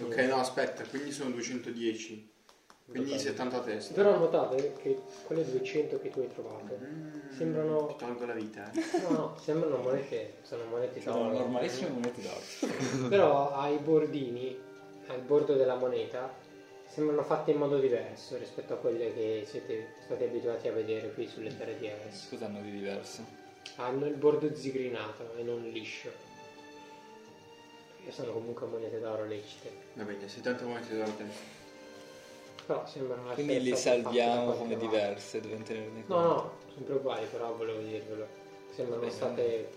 Ok, 0.00 0.16
no, 0.28 0.36
aspetta, 0.36 0.84
quindi 0.84 1.10
sono 1.10 1.30
210. 1.30 2.32
Quindi 2.86 3.18
70 3.18 3.56
a 3.56 3.60
testa. 3.60 3.94
Però 3.94 4.18
notate 4.18 4.74
che 4.80 5.00
quelle 5.24 5.44
200 5.50 6.00
che 6.00 6.10
tu 6.10 6.20
hai 6.20 6.28
trovato 6.32 6.78
Mm, 6.82 7.30
sembrano... 7.30 7.86
Ti 7.86 7.94
tolgo 7.96 8.26
la 8.26 8.32
vita, 8.34 8.70
eh. 8.70 8.80
No, 9.02 9.10
no, 9.10 9.36
sembrano 9.40 9.76
monete, 9.78 10.34
sono 10.42 10.64
monete 10.64 11.00
Sono 11.00 11.24
d'oro. 11.24 11.38
normalissime 11.38 11.88
monete 11.90 12.20
d'oro. 12.22 13.08
Però 13.08 13.52
ai 13.52 13.78
bordini, 13.78 14.56
al 15.08 15.20
bordo 15.22 15.54
della 15.54 15.76
moneta, 15.76 16.32
sembrano 16.86 17.22
fatte 17.22 17.50
in 17.52 17.58
modo 17.58 17.78
diverso 17.78 18.36
rispetto 18.36 18.74
a 18.74 18.76
quelle 18.76 19.12
che 19.14 19.44
siete 19.48 19.94
stati 20.04 20.24
abituati 20.24 20.68
a 20.68 20.72
vedere 20.72 21.12
qui 21.14 21.26
sulle 21.26 21.56
terre 21.56 21.78
di 21.78 21.86
Eres. 21.86 22.28
Cosa 22.28 22.44
hanno 22.46 22.60
di 22.60 22.70
diverso? 22.70 23.24
Hanno 23.76 24.06
il 24.06 24.14
bordo 24.14 24.54
zigrinato 24.54 25.34
e 25.36 25.42
non 25.42 25.62
liscio. 25.70 26.10
Che 28.04 28.12
sono 28.12 28.32
comunque 28.32 28.66
monete 28.66 29.00
d'oro 29.00 29.24
lecite. 29.24 29.70
Va 29.94 30.04
bene, 30.04 30.28
70 30.28 30.64
monete 30.66 30.94
d'oro 30.94 31.10
a 31.10 31.14
Però 32.66 32.82
Quindi 33.34 33.60
li 33.60 33.76
state 33.76 34.02
fatte 34.02 34.02
da 34.02 34.24
salviamo 34.24 34.52
come 34.52 34.76
diverse, 34.76 35.40
dobbiamo 35.40 35.64
tenerne 35.64 36.06
conto. 36.06 36.14
No, 36.14 36.28
no, 36.28 36.52
sempre 36.74 36.94
uguali, 36.94 37.26
però 37.30 37.54
volevo 37.54 37.80
dirvelo. 37.80 38.26
Sembrano 38.74 39.02
Bene. 39.02 39.12
state 39.12 39.68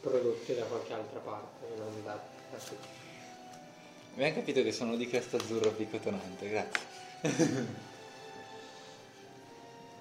prodotte 0.00 0.54
da 0.56 0.64
qualche 0.64 0.92
altra 0.92 1.18
parte, 1.20 1.66
non 1.76 2.04
da, 2.04 2.12
da 2.50 2.58
qui. 2.66 2.76
Abbiamo 4.14 4.34
capito 4.34 4.62
che 4.62 4.72
sono 4.72 4.96
di 4.96 5.06
cresta 5.06 5.36
azzurra 5.36 5.70
picotonante, 5.70 6.48
grazie. 6.48 6.88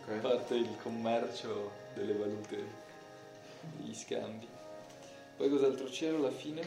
Ok. 0.10 0.22
parte 0.22 0.56
il 0.56 0.76
commercio 0.82 1.70
delle 1.94 2.14
valute, 2.14 2.64
degli 3.78 3.94
scambi. 3.94 4.48
Poi 5.38 5.50
cos'altro 5.50 5.86
c'era 5.86 6.18
alla 6.18 6.32
fine? 6.32 6.62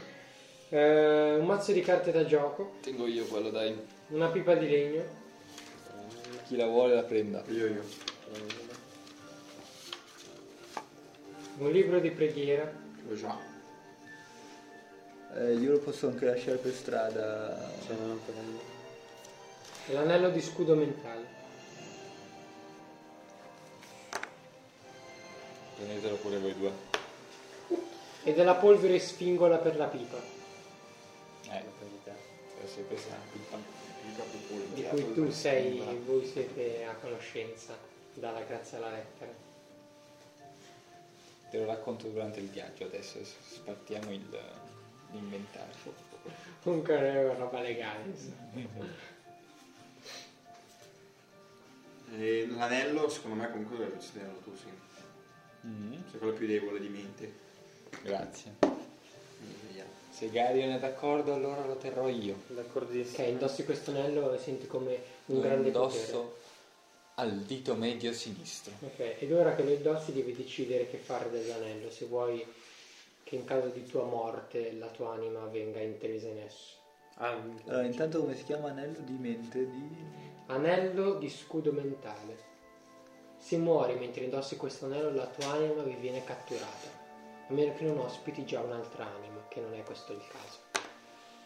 Eh, 0.69 1.37
un 1.41 1.47
mazzo 1.47 1.73
di 1.73 1.81
carte 1.81 2.13
da 2.13 2.25
gioco, 2.25 2.75
Tengo 2.81 3.09
io 3.09 3.27
quello, 3.27 3.51
dai. 3.51 3.77
Una 4.13 4.29
pipa 4.29 4.55
di 4.55 4.69
legno, 4.69 5.05
Chi 6.47 6.57
la 6.57 6.67
vuole 6.67 6.95
la 6.95 7.03
prenda. 7.03 7.43
Io, 7.49 7.67
io. 7.67 7.85
un 11.59 11.71
libro 11.71 11.99
di 12.01 12.11
preghiera, 12.11 12.71
L'ho 13.09 13.15
già. 13.15 13.39
Eh, 15.35 15.55
io 15.55 15.73
lo 15.73 15.79
posso 15.79 16.09
anche 16.09 16.27
lasciare 16.27 16.59
per 16.59 16.73
strada. 16.75 17.71
Se 17.87 17.95
non 17.95 18.21
prendo. 18.25 18.61
l'anello 19.87 20.31
di 20.31 20.41
scudo 20.43 20.75
mentale. 20.75 21.41
Prendetelo 25.77 26.17
pure 26.17 26.39
voi 26.39 26.55
due. 26.59 26.71
E 28.25 28.35
della 28.35 28.55
polvere 28.55 28.99
sfingola 29.01 29.57
per 29.57 29.77
la 29.77 29.87
pipa, 29.87 30.17
Eh, 31.49 31.65
adesso 32.59 32.79
hai 32.79 32.85
preso 32.85 33.09
una 33.09 33.17
pipa. 33.33 33.82
Di 34.75 34.83
cui 34.83 35.13
tu 35.15 35.31
sei, 35.31 35.81
voi 36.05 36.27
siete 36.27 36.85
a 36.85 36.95
conoscenza, 36.95 37.77
dalla 38.15 38.43
grazia 38.43 38.79
alla 38.79 38.91
lettera. 38.91 39.33
Te 41.51 41.59
lo 41.59 41.67
racconto 41.67 42.09
durante 42.09 42.41
il 42.41 42.49
viaggio 42.49 42.85
adesso, 42.85 43.19
spartiamo 43.25 44.11
il- 44.11 44.41
l'inventario. 45.13 45.75
Comunque 46.63 46.97
è 46.99 47.25
una 47.25 47.35
roba 47.39 47.61
legale. 47.61 48.15
E 52.15 52.47
l'anello, 52.49 53.09
secondo 53.09 53.37
me, 53.37 53.51
comunque 53.51 53.77
dovrebbe 53.77 54.03
tenerlo 54.13 54.39
tu, 54.41 54.55
sì. 54.57 54.67
Mhm, 55.63 56.05
Sei 56.11 56.19
quello 56.19 56.35
più 56.35 56.47
debole 56.47 56.81
di 56.81 56.89
mente. 56.89 57.33
Grazie. 58.03 58.57
Se 60.13 60.29
Garion 60.29 60.73
è 60.73 60.79
d'accordo 60.79 61.33
allora 61.33 61.65
lo 61.65 61.77
terrò 61.77 62.07
io. 62.07 62.35
Ok, 62.35 62.53
D'accordissimo. 62.53 63.27
indossi 63.29 63.65
questo 63.65 63.91
anello 63.93 64.33
e 64.35 64.39
senti 64.39 64.67
come 64.67 64.99
un 65.27 65.37
Lo 65.37 65.41
grande 65.41 65.69
indosso 65.69 66.37
al 67.15 67.33
dito 67.41 67.75
medio 67.75 68.13
sinistro. 68.13 68.73
potere. 68.79 69.13
Ok, 69.15 69.23
ed 69.23 69.33
ora 69.33 69.55
che 69.55 69.63
lo 69.65 69.71
indossi 69.71 70.13
devi 70.13 70.35
decidere 70.37 70.89
che 70.91 70.99
fare 70.99 71.31
dell'anello, 71.31 71.91
se 71.91 72.05
vuoi 72.05 72.45
che 73.25 73.35
in 73.37 73.45
caso 73.47 73.69
di 73.69 73.87
tua 73.87 74.05
morte 74.05 74.73
la 74.75 74.89
tua 74.89 75.15
anima 75.15 75.47
venga 75.47 75.81
intrisa 75.81 76.29
in 76.29 76.41
esso. 76.41 76.77
Ah, 77.15 77.39
Allora, 77.67 77.83
intanto 77.87 78.21
come 78.21 78.37
si 78.37 78.45
chiama 78.45 78.69
anello 78.69 78.99
di 79.01 79.17
mente 79.19 79.67
di... 79.71 79.97
Anello 80.47 81.15
di 81.15 81.31
scudo 81.31 81.73
mentale. 81.73 82.51
Se 83.39 83.57
muori 83.57 83.95
mentre 83.95 84.25
indossi 84.25 84.57
questo 84.57 84.85
anello, 84.85 85.11
la 85.15 85.27
tua 85.27 85.53
anima 85.53 85.83
vi 85.83 85.95
viene 85.95 86.23
catturata, 86.25 87.01
a 87.49 87.53
meno 87.53 87.75
che 87.75 87.85
non 87.85 87.99
ospiti 87.99 88.45
già 88.45 88.61
un'altra 88.61 89.07
anima, 89.15 89.41
che 89.49 89.61
non 89.61 89.75
è 89.75 89.83
questo 89.83 90.13
il 90.13 90.23
caso. 90.27 90.59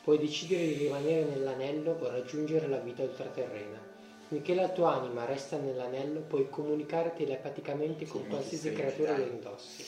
Puoi 0.02 0.18
decidere 0.18 0.66
di 0.66 0.74
rimanere 0.74 1.24
nell'anello 1.24 1.96
o 2.00 2.08
raggiungere 2.10 2.68
la 2.68 2.78
vita 2.78 3.02
ultraterrena. 3.02 3.94
Finché 4.28 4.54
la 4.54 4.68
tua 4.68 4.94
anima 4.94 5.24
resta 5.24 5.56
nell'anello, 5.56 6.20
puoi 6.20 6.48
comunicare 6.48 7.12
telepaticamente 7.14 8.06
con 8.06 8.26
qualsiasi 8.28 8.72
creatura 8.72 9.16
lo 9.16 9.24
indossi. 9.24 9.84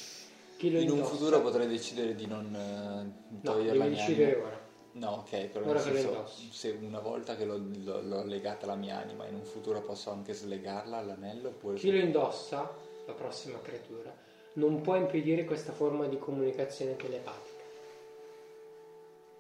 Chi 0.57 0.71
lo 0.73 0.81
In 0.81 0.91
un 0.91 0.97
indossa- 0.97 1.15
futuro 1.15 1.41
potrei 1.41 1.69
decidere 1.69 2.15
di 2.17 2.27
non 2.27 2.53
eh, 2.55 3.35
No, 3.35 3.41
togliere 3.43 3.79
devi 3.79 3.91
decidere 3.91 4.33
anima. 4.33 4.47
ora. 4.47 4.67
No, 4.91 5.11
ok, 5.19 5.45
però 5.47 5.67
Ora 5.67 5.85
nel 5.85 5.95
senso, 5.95 6.27
se 6.51 6.77
una 6.81 6.99
volta 6.99 7.37
che 7.37 7.45
l'ho, 7.45 7.57
l'ho- 7.59 8.01
l'ho 8.01 8.25
legata 8.25 8.65
alla 8.65 8.75
mia 8.75 8.97
anima, 8.99 9.27
in 9.27 9.35
un 9.35 9.45
futuro 9.45 9.81
posso 9.83 10.11
anche 10.11 10.33
slegarla 10.33 10.97
all'anello 10.97 11.49
oppure... 11.51 11.77
Chi 11.77 11.93
lo 11.93 11.99
indossa, 11.99 12.75
la 13.07 13.13
prossima 13.13 13.61
creatura, 13.61 14.13
non 14.59 14.81
può 14.81 14.97
impedire 14.97 15.45
questa 15.45 15.73
forma 15.73 16.07
di 16.07 16.19
comunicazione 16.19 16.97
telepatica. 16.97 17.63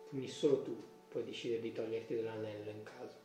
Quindi 0.08 0.28
solo 0.28 0.62
tu 0.62 0.76
puoi 1.08 1.24
decidere 1.24 1.60
di 1.60 1.72
toglierti 1.72 2.14
dell'anello 2.14 2.70
in 2.70 2.82
caso. 2.82 3.16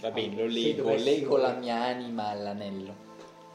Va 0.00 0.10
bene, 0.10 0.36
lo 0.36 0.46
lego 0.46 0.82
voler. 0.82 1.40
la 1.40 1.52
mia 1.54 1.76
anima 1.76 2.28
all'anello. 2.28 3.04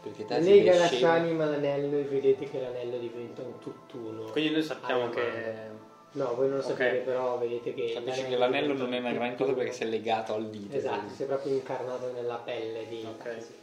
Perché 0.01 0.25
tanto 0.25 0.49
Lega 0.49 0.71
le 0.71 0.79
la 0.79 0.87
sua 0.87 1.11
anima 1.11 1.43
all'anello 1.43 1.99
e 1.99 2.03
vedete 2.03 2.49
che 2.49 2.59
l'anello 2.59 2.97
diventa 2.97 3.43
un 3.43 3.59
tutt'uno. 3.59 4.23
Quindi 4.31 4.51
noi 4.53 4.63
sappiamo 4.63 5.09
che... 5.09 5.79
No, 6.13 6.33
voi 6.33 6.47
non 6.47 6.57
lo 6.57 6.63
sapete, 6.63 6.97
però 6.97 7.37
vedete 7.37 7.75
che... 7.75 7.93
Capisci 7.93 8.25
che 8.25 8.35
l'anello 8.35 8.73
non 8.73 8.93
è 8.93 8.97
una 8.97 9.13
gran 9.13 9.35
cosa 9.37 9.53
perché 9.53 9.71
si 9.71 9.83
è 9.83 9.85
legato 9.85 10.33
al 10.33 10.49
dito. 10.49 10.75
Esatto, 10.75 10.97
quindi. 10.97 11.15
sei 11.15 11.27
proprio 11.27 11.53
incarnato 11.53 12.11
nella 12.11 12.37
pelle 12.37 12.87
di... 12.87 13.05
Ok. 13.07 13.41
sì. 13.41 13.60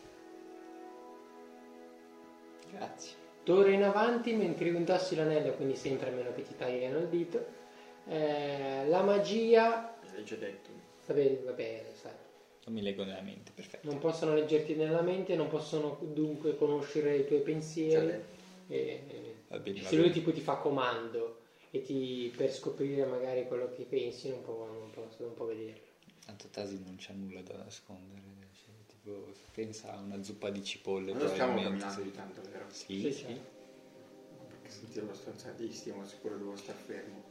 Grazie. 2.71 3.17
D'ora 3.45 3.71
in 3.71 3.83
avanti, 3.83 4.35
mentre 4.35 4.69
indossi 4.69 5.15
l'anello, 5.15 5.53
quindi 5.55 5.75
sempre 5.75 6.11
a 6.11 6.13
meno 6.13 6.33
che 6.35 6.43
ti 6.43 6.55
tagliano 6.57 6.99
il 6.99 7.09
dito, 7.09 7.47
eh, 8.07 8.87
la 8.89 9.03
magia... 9.03 9.97
L'hai 10.13 10.25
già 10.25 10.37
detto. 10.37 10.71
Va 11.07 11.15
bene, 11.15 11.39
va 11.45 11.53
bene, 11.53 11.95
sai. 11.95 12.13
Non 12.67 12.75
mi 12.75 12.83
leggo 12.83 13.05
nella 13.05 13.23
mente, 13.23 13.51
perfetto. 13.55 13.89
Non 13.89 13.99
possono 13.99 14.35
leggerti 14.35 14.75
nella 14.75 15.01
mente, 15.01 15.35
non 15.35 15.49
possono 15.49 15.99
dunque 16.03 16.57
conoscere 16.57 17.17
i 17.17 17.27
tuoi 17.27 17.41
pensieri. 17.41 18.11
E, 18.69 18.77
e- 19.09 19.35
Va 19.49 19.59
bene, 19.59 19.81
va 19.81 19.89
se 19.89 19.95
lui 19.95 20.09
bene. 20.09 20.15
tipo 20.15 20.33
ti 20.33 20.41
fa 20.43 20.57
comando 20.57 21.39
e 21.71 21.81
ti, 21.81 22.31
per 22.37 22.53
scoprire 22.53 23.07
magari 23.07 23.47
quello 23.47 23.71
che 23.75 23.85
pensi 23.85 24.29
non 24.29 24.43
può, 24.43 24.67
non 24.67 24.91
può, 24.91 25.09
non 25.19 25.33
può 25.33 25.47
vederlo. 25.47 25.87
Tanto 26.27 26.49
Tasi 26.49 26.79
non 26.85 26.97
c'ha 26.99 27.15
nulla 27.15 27.41
da 27.41 27.57
nascondere. 27.57 28.21
Tipo, 29.09 29.33
pensa 29.55 29.93
a 29.93 29.97
una 29.99 30.23
zuppa 30.23 30.51
di 30.51 30.63
cipolle. 30.63 31.13
Non 31.13 31.29
stiamo 31.29 31.61
camminando 31.63 32.03
di 32.03 32.13
tanto, 32.13 32.43
vero? 32.43 32.67
Sì, 32.69 33.01
Sì, 33.01 33.13
sì. 33.13 33.41
Perché 34.49 34.71
sentirlo 34.71 35.15
stronzati 35.15 35.73
stiamo 35.73 36.07
sicuro 36.07 36.37
devo 36.37 36.57
star 36.57 36.75
fermo. 36.75 37.23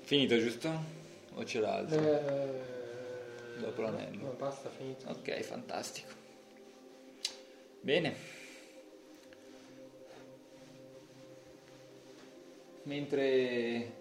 Finito, 0.00 0.38
giusto? 0.38 0.70
O 1.34 1.42
c'è 1.44 1.60
l'altro? 1.60 2.00
Eh, 2.00 2.76
Dopo 3.60 3.82
l'anello. 3.82 4.22
No, 4.22 4.32
basta, 4.32 4.68
finito. 4.70 5.08
Ok, 5.08 5.40
fantastico. 5.40 6.12
Bene. 7.80 8.36
Mentre 12.84 13.92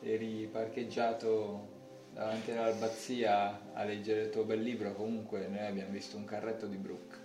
eri 0.00 0.48
parcheggiato 0.50 1.74
davanti 2.16 2.50
all'abbazia 2.50 3.74
a 3.74 3.84
leggere 3.84 4.22
il 4.22 4.30
tuo 4.30 4.44
bel 4.44 4.62
libro, 4.62 4.94
comunque 4.94 5.46
noi 5.48 5.66
abbiamo 5.66 5.90
visto 5.90 6.16
un 6.16 6.24
carretto 6.24 6.66
di 6.66 6.78
Brooke 6.78 7.16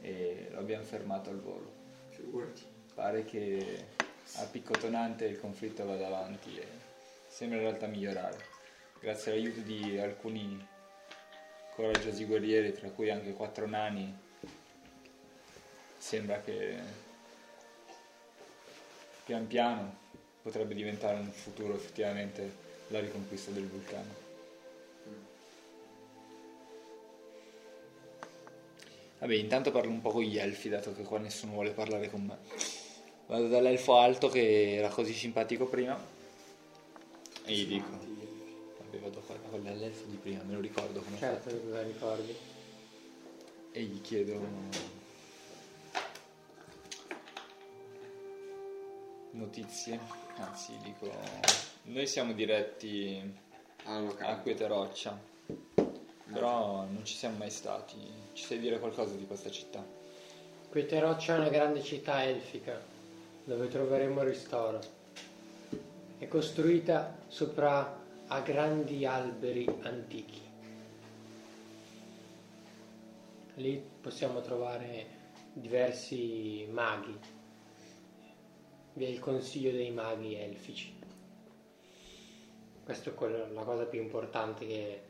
e 0.00 0.48
lo 0.50 0.60
abbiamo 0.60 0.82
fermato 0.82 1.28
al 1.28 1.40
volo. 1.40 1.70
Figurati. 2.08 2.64
Pare 2.94 3.26
che 3.26 3.84
a 4.36 4.44
picco 4.44 4.72
tonante 4.78 5.26
il 5.26 5.38
conflitto 5.38 5.84
vada 5.84 6.06
avanti 6.06 6.56
e 6.56 6.66
sembra 7.28 7.58
in 7.58 7.64
realtà 7.64 7.86
migliorare. 7.86 8.38
Grazie 8.98 9.32
all'aiuto 9.32 9.60
di 9.60 9.98
alcuni 9.98 10.66
coraggiosi 11.74 12.24
guerrieri, 12.24 12.72
tra 12.72 12.88
cui 12.88 13.10
anche 13.10 13.34
quattro 13.34 13.66
nani, 13.66 14.10
sembra 15.98 16.40
che 16.40 16.78
pian 19.26 19.46
piano 19.46 19.98
potrebbe 20.40 20.72
diventare 20.72 21.18
un 21.18 21.30
futuro 21.30 21.74
effettivamente 21.74 22.63
la 22.88 23.00
riconquista 23.00 23.50
del 23.50 23.66
vulcano. 23.66 24.22
Vabbè, 29.18 29.34
intanto 29.34 29.70
parlo 29.70 29.90
un 29.90 30.02
po' 30.02 30.10
con 30.10 30.22
gli 30.22 30.36
elfi, 30.38 30.68
dato 30.68 30.92
che 30.92 31.02
qua 31.02 31.18
nessuno 31.18 31.52
vuole 31.52 31.70
parlare 31.70 32.10
con 32.10 32.24
me. 32.24 32.36
Vado 33.26 33.48
dall'elfo 33.48 33.96
alto 33.96 34.28
che 34.28 34.74
era 34.74 34.88
così 34.88 35.14
simpatico 35.14 35.64
prima 35.66 35.98
e 37.46 37.52
gli 37.52 37.66
dico, 37.66 37.88
vabbè 37.88 38.98
vado 38.98 39.20
qua 39.20 39.34
con 39.48 39.62
l'elfo 39.62 40.04
di 40.04 40.16
prima, 40.16 40.42
me 40.42 40.54
lo 40.54 40.60
ricordo 40.60 41.00
come 41.00 41.16
Certo, 41.18 41.48
fatto. 41.48 41.62
che 41.62 41.70
la 41.70 41.82
ricordi. 41.82 42.36
E 43.72 43.82
gli 43.82 44.00
chiedo 44.02 44.46
notizie, 49.30 49.98
anzi 50.36 50.72
dico, 50.82 51.10
noi 51.84 52.06
siamo 52.06 52.32
diretti 52.32 53.20
a 53.84 53.98
locale. 53.98 54.40
Queteroccia, 54.42 55.18
però 56.32 56.84
non 56.84 57.04
ci 57.04 57.14
siamo 57.14 57.36
mai 57.36 57.50
stati. 57.50 57.96
Ci 58.32 58.44
sai 58.44 58.58
dire 58.58 58.78
qualcosa 58.78 59.14
di 59.14 59.26
questa 59.26 59.50
città? 59.50 59.84
Queteroccia 60.70 61.34
è 61.34 61.38
una 61.38 61.50
grande 61.50 61.82
città 61.82 62.24
elfica 62.24 62.80
dove 63.44 63.68
troveremo 63.68 64.22
il 64.22 64.28
ristoro. 64.28 64.80
È 66.18 66.26
costruita 66.26 67.18
sopra 67.28 68.02
a 68.26 68.40
grandi 68.40 69.04
alberi 69.04 69.66
antichi. 69.82 70.40
Lì 73.56 73.80
possiamo 74.00 74.40
trovare 74.40 75.06
diversi 75.52 76.66
maghi. 76.70 77.16
Vi 78.94 79.04
è 79.04 79.08
il 79.08 79.18
consiglio 79.20 79.70
dei 79.70 79.90
maghi 79.90 80.34
elfici. 80.34 80.93
Questa 82.84 83.10
è 83.10 83.46
la 83.52 83.62
cosa 83.62 83.84
più 83.86 84.00
importante 84.00 84.66
che 84.66 85.02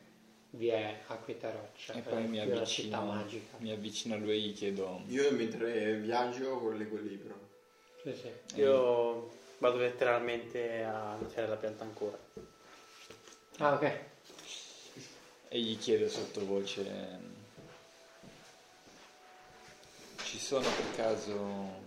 vi 0.50 0.68
è 0.68 1.00
a 1.08 1.16
Quetaroccia. 1.16 1.94
E 1.94 2.00
poi 2.02 2.22
è 2.22 2.26
mi 2.26 2.38
una 2.38 2.64
città 2.64 2.98
avvicino, 2.98 3.02
magica. 3.02 3.56
mi 3.58 3.72
avvicino 3.72 4.14
a 4.14 4.18
lui 4.18 4.30
e 4.30 4.38
gli 4.38 4.52
chiedo 4.52 5.02
Io 5.08 5.30
mentre 5.32 5.94
viaggio 5.96 6.70
leggo 6.70 6.96
il 6.98 7.04
libro. 7.04 7.48
Sì, 8.02 8.14
sì. 8.14 8.60
Io 8.60 9.28
vado 9.58 9.78
letteralmente 9.78 10.84
a 10.84 11.16
iniziare 11.18 11.48
la 11.48 11.56
pianta 11.56 11.82
ancora. 11.82 12.18
Ah, 13.58 13.74
ok. 13.74 13.98
e 15.48 15.60
gli 15.60 15.78
chiedo 15.78 16.08
sottovoce 16.08 16.86
ehm, 16.86 17.34
ci 20.24 20.38
sono 20.38 20.68
per 20.68 20.96
caso 20.96 21.82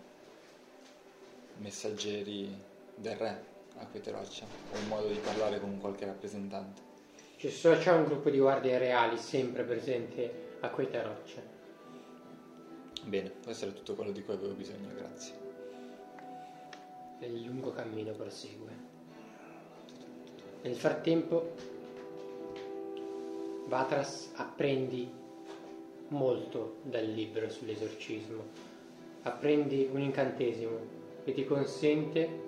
messaggeri 1.58 2.50
del 2.96 3.16
re 3.16 3.56
a 3.80 3.86
Queteroccia 3.86 4.48
o 4.70 4.78
un 4.78 4.88
modo 4.88 5.08
di 5.08 5.20
parlare 5.20 5.60
con 5.60 5.80
qualche 5.80 6.06
rappresentante 6.06 6.82
so- 7.38 7.78
c'è 7.78 7.92
un 7.92 8.06
gruppo 8.06 8.30
di 8.30 8.40
guardie 8.40 8.78
reali 8.78 9.18
sempre 9.18 9.64
presente 9.64 10.56
a 10.62 10.70
Quetaroccia. 10.70 11.42
bene 13.04 13.32
questo 13.44 13.66
era 13.66 13.74
tutto 13.74 13.96
quello 13.96 14.12
di 14.12 14.24
cui 14.24 14.34
avevo 14.34 14.54
bisogno 14.54 14.94
grazie 14.96 15.46
e 17.20 17.26
il 17.26 17.44
lungo 17.44 17.72
cammino 17.72 18.12
prosegue. 18.14 18.86
Nel 20.62 20.76
frattempo, 20.76 21.54
Vatras 23.68 24.32
apprendi 24.36 25.10
molto 26.10 26.78
dal 26.84 27.06
libro 27.06 27.50
sull'esorcismo. 27.50 28.66
Apprendi 29.24 29.90
un 29.92 30.02
incantesimo 30.02 30.96
che 31.24 31.34
ti 31.34 31.46
consente 31.46 32.47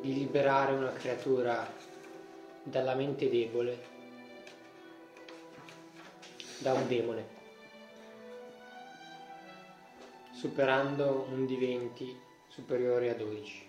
di 0.00 0.14
liberare 0.14 0.72
una 0.72 0.92
creatura 0.92 1.66
dalla 2.62 2.94
mente 2.94 3.28
debole, 3.28 3.96
da 6.58 6.72
un 6.72 6.86
demone, 6.86 7.26
superando 10.32 11.26
un 11.30 11.46
di 11.46 11.56
20 11.56 12.20
superiore 12.48 13.10
a 13.10 13.14
12. 13.14 13.67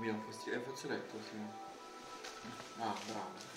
Mi 0.00 0.06
dà 0.06 0.12
un 0.12 0.22
fastidio. 0.22 0.58
È 0.58 0.62
fazzoletto, 0.62 1.16
sì. 1.22 1.36
Ah, 2.78 2.94
bravo. 3.06 3.48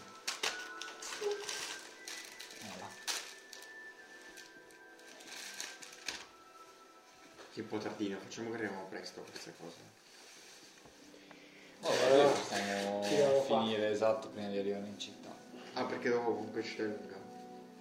Che 7.54 7.62
un 7.62 7.68
po' 7.68 7.78
tardino, 7.78 8.18
facciamo 8.18 8.50
che 8.50 8.56
arriviamo 8.56 8.86
presto 8.90 9.20
a 9.20 9.24
queste 9.30 9.54
cose. 9.60 10.02
Allora, 11.82 12.30
possiamo 12.30 13.44
finire 13.44 13.92
esatto 13.92 14.30
prima 14.30 14.48
di 14.48 14.58
arrivare 14.58 14.88
in 14.88 14.98
città 14.98 15.30
Ah, 15.74 15.84
perché 15.84 16.10
dopo 16.10 16.34
comunque 16.34 16.64
ci 16.64 16.78
è 16.78 16.84
lunga. 16.84 17.16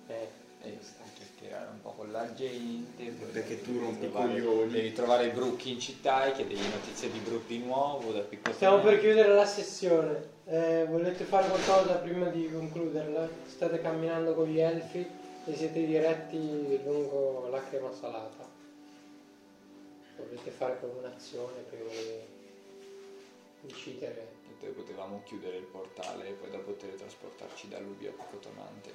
Eh, 0.08 0.28
e 0.62 0.76
sta 0.80 1.02
a 1.02 1.06
chiacchierare 1.14 1.70
un 1.70 1.80
po' 1.80 1.90
con 1.90 2.10
la 2.12 2.32
gente 2.34 3.04
Perché 3.32 3.62
tu 3.62 3.78
rompi 3.78 4.06
i 4.06 4.10
trovare- 4.10 4.40
coglioni. 4.42 4.70
devi 4.70 4.92
trovare 4.92 5.30
Brooke 5.30 5.68
in 5.68 5.80
città 5.80 6.26
e 6.26 6.32
chiedergli 6.32 6.68
notizie 6.68 7.10
di 7.10 7.18
Brooke 7.18 7.46
di 7.46 7.58
nuovo 7.58 8.12
da 8.12 8.20
piccolo 8.20 8.54
Stiamo 8.54 8.80
per 8.80 8.98
chiudere 9.00 9.34
la 9.34 9.46
sessione. 9.46 10.30
Eh, 10.44 10.86
volete 10.88 11.24
fare 11.24 11.48
qualcosa 11.48 11.94
prima 11.96 12.28
di 12.28 12.50
concluderla? 12.52 13.28
State 13.46 13.80
camminando 13.80 14.34
con 14.34 14.46
gli 14.48 14.58
elfi 14.60 15.06
e 15.44 15.54
siete 15.56 15.84
diretti 15.84 16.80
lungo 16.84 17.48
Lacrima 17.50 17.92
Salata. 17.92 18.48
Volete 20.16 20.50
fare 20.50 20.78
come 20.80 20.92
un'azione 20.98 21.62
prima 21.68 21.90
di 21.90 22.20
decidere? 23.62 24.28
E 24.48 24.52
poi 24.60 24.70
potevamo 24.70 25.22
chiudere 25.24 25.56
il 25.56 25.64
portale 25.64 26.28
e 26.28 26.32
poi 26.32 26.50
dopo 26.50 26.72
teletrasportarci 26.74 27.68
da 27.68 27.78
Lubia 27.80 28.10
a 28.10 28.12
Poco 28.12 28.36
Tonante. 28.36 28.90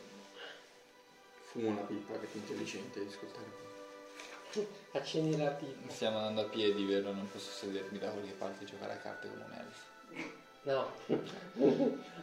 Fumo 1.51 1.69
una 1.69 1.81
pipa 1.81 2.13
che 2.19 2.25
è 2.25 2.27
più 2.29 2.39
intelligente 2.39 2.99
di 2.99 3.07
ascoltare. 3.07 3.65
Accendi 4.91 5.37
la 5.37 5.51
pipa. 5.51 5.89
Stiamo 5.91 6.17
andando 6.17 6.41
a 6.41 6.45
piedi, 6.45 6.83
vero? 6.85 7.11
Non 7.11 7.29
posso 7.31 7.51
sedermi 7.51 7.97
da 7.97 8.09
qualche 8.09 8.31
parte 8.33 8.63
e 8.63 8.67
giocare 8.67 8.93
a 8.93 8.97
carte 8.97 9.27
come 9.29 9.43
un 9.43 9.53
elfo. 9.53 9.85
No, 10.63 10.91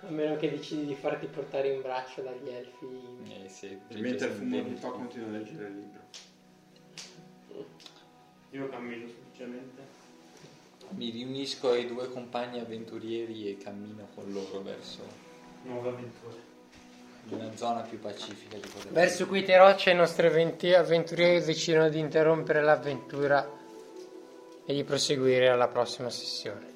a 0.07 0.11
meno 0.11 0.36
che 0.36 0.51
decidi 0.51 0.85
di 0.85 0.94
farti 0.94 1.27
portare 1.27 1.73
in 1.73 1.81
braccio 1.81 2.20
dagli 2.20 2.49
elfi. 2.49 2.86
Eh 3.44 3.49
sì, 3.49 3.78
E 3.89 4.01
mentre 4.01 4.28
fumo 4.31 4.55
una 4.57 4.62
bene. 4.65 4.75
pipa 4.75 4.91
continuo 4.91 5.28
a 5.28 5.31
leggere 5.31 5.67
il 5.69 5.77
libro. 5.77 6.01
Io 8.51 8.69
cammino 8.69 9.09
semplicemente. 9.09 9.83
Mi 10.91 11.11
riunisco 11.11 11.70
ai 11.70 11.86
due 11.86 12.09
compagni 12.11 12.61
avventurieri 12.61 13.49
e 13.49 13.57
cammino 13.57 14.09
con 14.15 14.31
loro 14.31 14.61
verso 14.61 15.03
Nuove 15.62 15.89
avventure. 15.89 16.53
Una 17.31 17.51
zona 17.57 17.81
più 17.81 17.99
pacifica 17.99 18.57
di 18.57 18.69
quella 18.69 18.91
Verso 18.91 19.27
queste 19.27 19.57
rocce 19.57 19.91
i 19.91 19.94
nostri 19.94 20.27
avventurieri 20.75 21.44
decidono 21.44 21.89
di 21.89 21.99
interrompere 21.99 22.62
l'avventura 22.62 23.49
e 24.67 24.75
di 24.75 24.85
proseguire 24.85 25.49
alla 25.49 25.69
prossima 25.69 26.11
sessione. 26.11 26.74